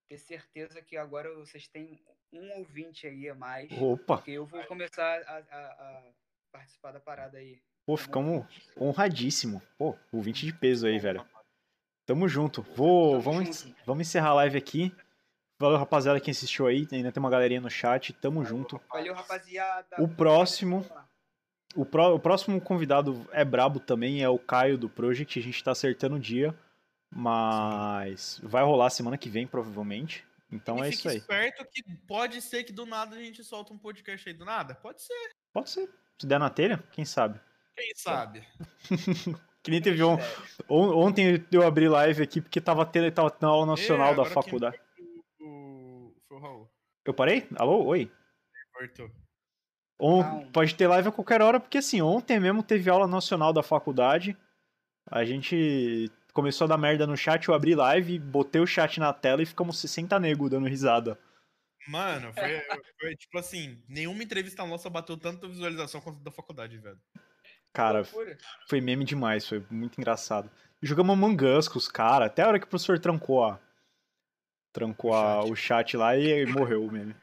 ter 0.07 0.17
certeza 0.19 0.79
que 0.81 0.95
agora 0.95 1.33
vocês 1.33 1.67
têm 1.67 1.99
um 2.31 2.51
ouvinte 2.59 3.07
aí 3.07 3.27
a 3.27 3.33
mais. 3.33 3.71
Opa, 3.71 4.17
Porque 4.17 4.31
eu 4.31 4.45
vou 4.45 4.63
começar 4.65 5.19
a, 5.23 5.37
a- 5.37 5.71
a 5.71 6.13
participar 6.51 6.91
da 6.91 6.99
parada 6.99 7.39
aí. 7.39 7.59
pô, 7.87 7.97
ficamos 7.97 8.45
honradíssimo. 8.79 9.61
Pô, 9.79 9.97
ouvinte 10.11 10.45
de 10.45 10.53
peso 10.53 10.85
aí, 10.85 10.99
velho. 10.99 11.27
Tamo 12.09 12.27
junto. 12.27 12.63
Vou, 12.75 13.11
Tamo 13.11 13.21
vamos, 13.21 13.61
junto. 13.61 13.75
vamos 13.85 14.07
encerrar 14.07 14.29
a 14.29 14.33
live 14.33 14.57
aqui. 14.57 14.91
Valeu, 15.59 15.77
rapaziada, 15.77 16.19
quem 16.19 16.31
assistiu 16.31 16.65
aí. 16.65 16.87
Ainda 16.91 17.11
tem 17.11 17.21
uma 17.21 17.29
galerinha 17.29 17.61
no 17.61 17.69
chat. 17.69 18.13
Tamo 18.13 18.43
junto. 18.43 18.81
Valeu, 18.91 19.13
rapaziada. 19.13 19.95
O 19.99 20.07
próximo- 20.07 20.83
O, 21.75 21.85
pró- 21.85 22.15
o 22.15 22.19
próximo 22.19 22.59
convidado 22.59 23.29
é 23.31 23.45
brabo 23.45 23.79
também, 23.79 24.23
é 24.23 24.27
o 24.29 24.39
Caio 24.39 24.75
do 24.75 24.89
Project. 24.89 25.37
A 25.37 25.41
gente 25.43 25.63
tá 25.63 25.71
acertando 25.71 26.15
o 26.15 26.19
dia. 26.19 26.57
Mas 27.11 28.39
vai 28.41 28.63
rolar 28.63 28.89
semana 28.89 29.15
que 29.19 29.29
vem, 29.29 29.45
provavelmente. 29.45 30.25
Então 30.51 30.79
e 30.79 30.87
é 30.87 30.89
isso 30.89 31.07
aí. 31.09 31.17
esperto 31.17 31.63
que 31.71 31.83
pode 32.07 32.41
ser 32.41 32.63
que 32.63 32.73
do 32.73 32.87
nada 32.87 33.15
a 33.15 33.19
gente 33.19 33.43
solta 33.43 33.71
um 33.71 33.77
podcast 33.77 34.27
aí 34.27 34.33
do 34.33 34.45
nada. 34.45 34.73
Pode 34.73 35.03
ser, 35.03 35.29
Pode 35.53 35.69
ser. 35.69 35.87
Se 36.17 36.25
der 36.25 36.39
na 36.39 36.49
telha, 36.49 36.83
quem 36.91 37.05
sabe? 37.05 37.39
quem 37.75 37.93
sabe. 37.95 38.43
Que 39.63 39.71
nem 39.71 39.81
teve 39.81 40.01
on- 40.03 40.17
ontem 40.69 41.45
eu 41.51 41.65
abri 41.67 41.89
live 41.89 42.23
aqui 42.23 42.41
porque 42.41 42.61
tava 42.61 42.85
tendo, 42.85 43.11
tava 43.11 43.29
tendo 43.29 43.49
aula 43.49 43.65
nacional 43.65 44.13
É, 44.13 44.15
da 44.15 44.25
faculdade. 44.25 44.79
O, 45.39 46.13
foi 46.27 46.37
o 46.37 46.39
Raul. 46.39 46.69
Eu 47.05 47.13
parei? 47.13 47.47
Alô? 47.57 47.83
Oi? 47.85 48.09
Cortou. 48.73 49.11
On-. 49.99 50.49
Pode 50.51 50.75
ter 50.75 50.87
live 50.87 51.09
a 51.09 51.11
qualquer 51.11 51.41
hora, 51.41 51.59
porque 51.59 51.77
assim, 51.79 52.01
ontem 52.01 52.39
mesmo 52.39 52.63
teve 52.63 52.89
aula 52.89 53.05
nacional 53.07 53.51
da 53.51 53.61
faculdade. 53.61 54.37
A 55.11 55.25
gente 55.25 56.09
começou 56.33 56.65
a 56.65 56.67
dar 56.69 56.77
merda 56.77 57.05
no 57.05 57.17
chat, 57.17 57.47
eu 57.47 57.53
abri 57.53 57.75
live, 57.75 58.17
botei 58.19 58.61
o 58.61 58.67
chat 58.67 58.99
na 58.99 59.11
tela 59.11 59.41
e 59.41 59.45
ficamos 59.45 59.77
60 59.79 60.17
nego 60.19 60.49
dando 60.49 60.67
risada. 60.67 61.19
Mano, 61.87 62.31
foi, 62.33 62.61
foi 63.01 63.15
tipo 63.15 63.37
assim, 63.39 63.81
nenhuma 63.89 64.21
entrevista 64.23 64.65
nossa 64.65 64.89
bateu 64.89 65.17
tanta 65.17 65.47
visualização 65.47 65.99
quanto 65.99 66.19
da 66.23 66.31
faculdade, 66.31 66.77
velho. 66.77 66.99
Cara, 67.73 67.99
Loucura. 67.99 68.37
foi 68.67 68.81
meme 68.81 69.05
demais, 69.05 69.47
foi 69.47 69.65
muito 69.69 69.99
engraçado. 69.99 70.49
Jogamos 70.81 71.13
Among 71.13 71.45
Us 71.45 71.67
com 71.67 71.77
os 71.77 71.87
caras, 71.87 72.27
até 72.27 72.41
a 72.41 72.47
hora 72.47 72.59
que 72.59 72.65
o 72.65 72.69
professor 72.69 72.97
trancou 72.99 73.43
a. 73.45 73.59
Trancou 74.73 75.11
O 75.11 75.15
a- 75.15 75.41
chat. 75.41 75.51
o 75.51 75.55
chat 75.55 75.97
lá 75.97 76.17
e 76.17 76.45
morreu 76.45 76.83
o 76.85 76.91
meme. 76.91 77.15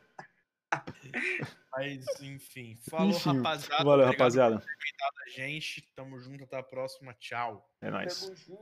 Mas, 1.73 2.05
enfim. 2.23 2.75
Falou, 2.89 3.11
Enfim, 3.11 3.37
rapaziada. 3.37 3.85
Valeu, 3.85 3.93
Obrigado 4.07 4.13
rapaziada. 4.19 4.59
por 4.59 4.65
ter 4.65 4.73
aguentado 4.73 5.17
a 5.27 5.29
gente. 5.31 5.83
Tamo 5.95 6.19
junto, 6.21 6.45
até 6.45 6.59
a 6.59 6.63
próxima. 6.63 7.15
Tchau. 7.15 7.69
É 7.83 7.91
nóis. 7.91 8.21
Tamo 8.21 8.37
junto. 8.37 8.53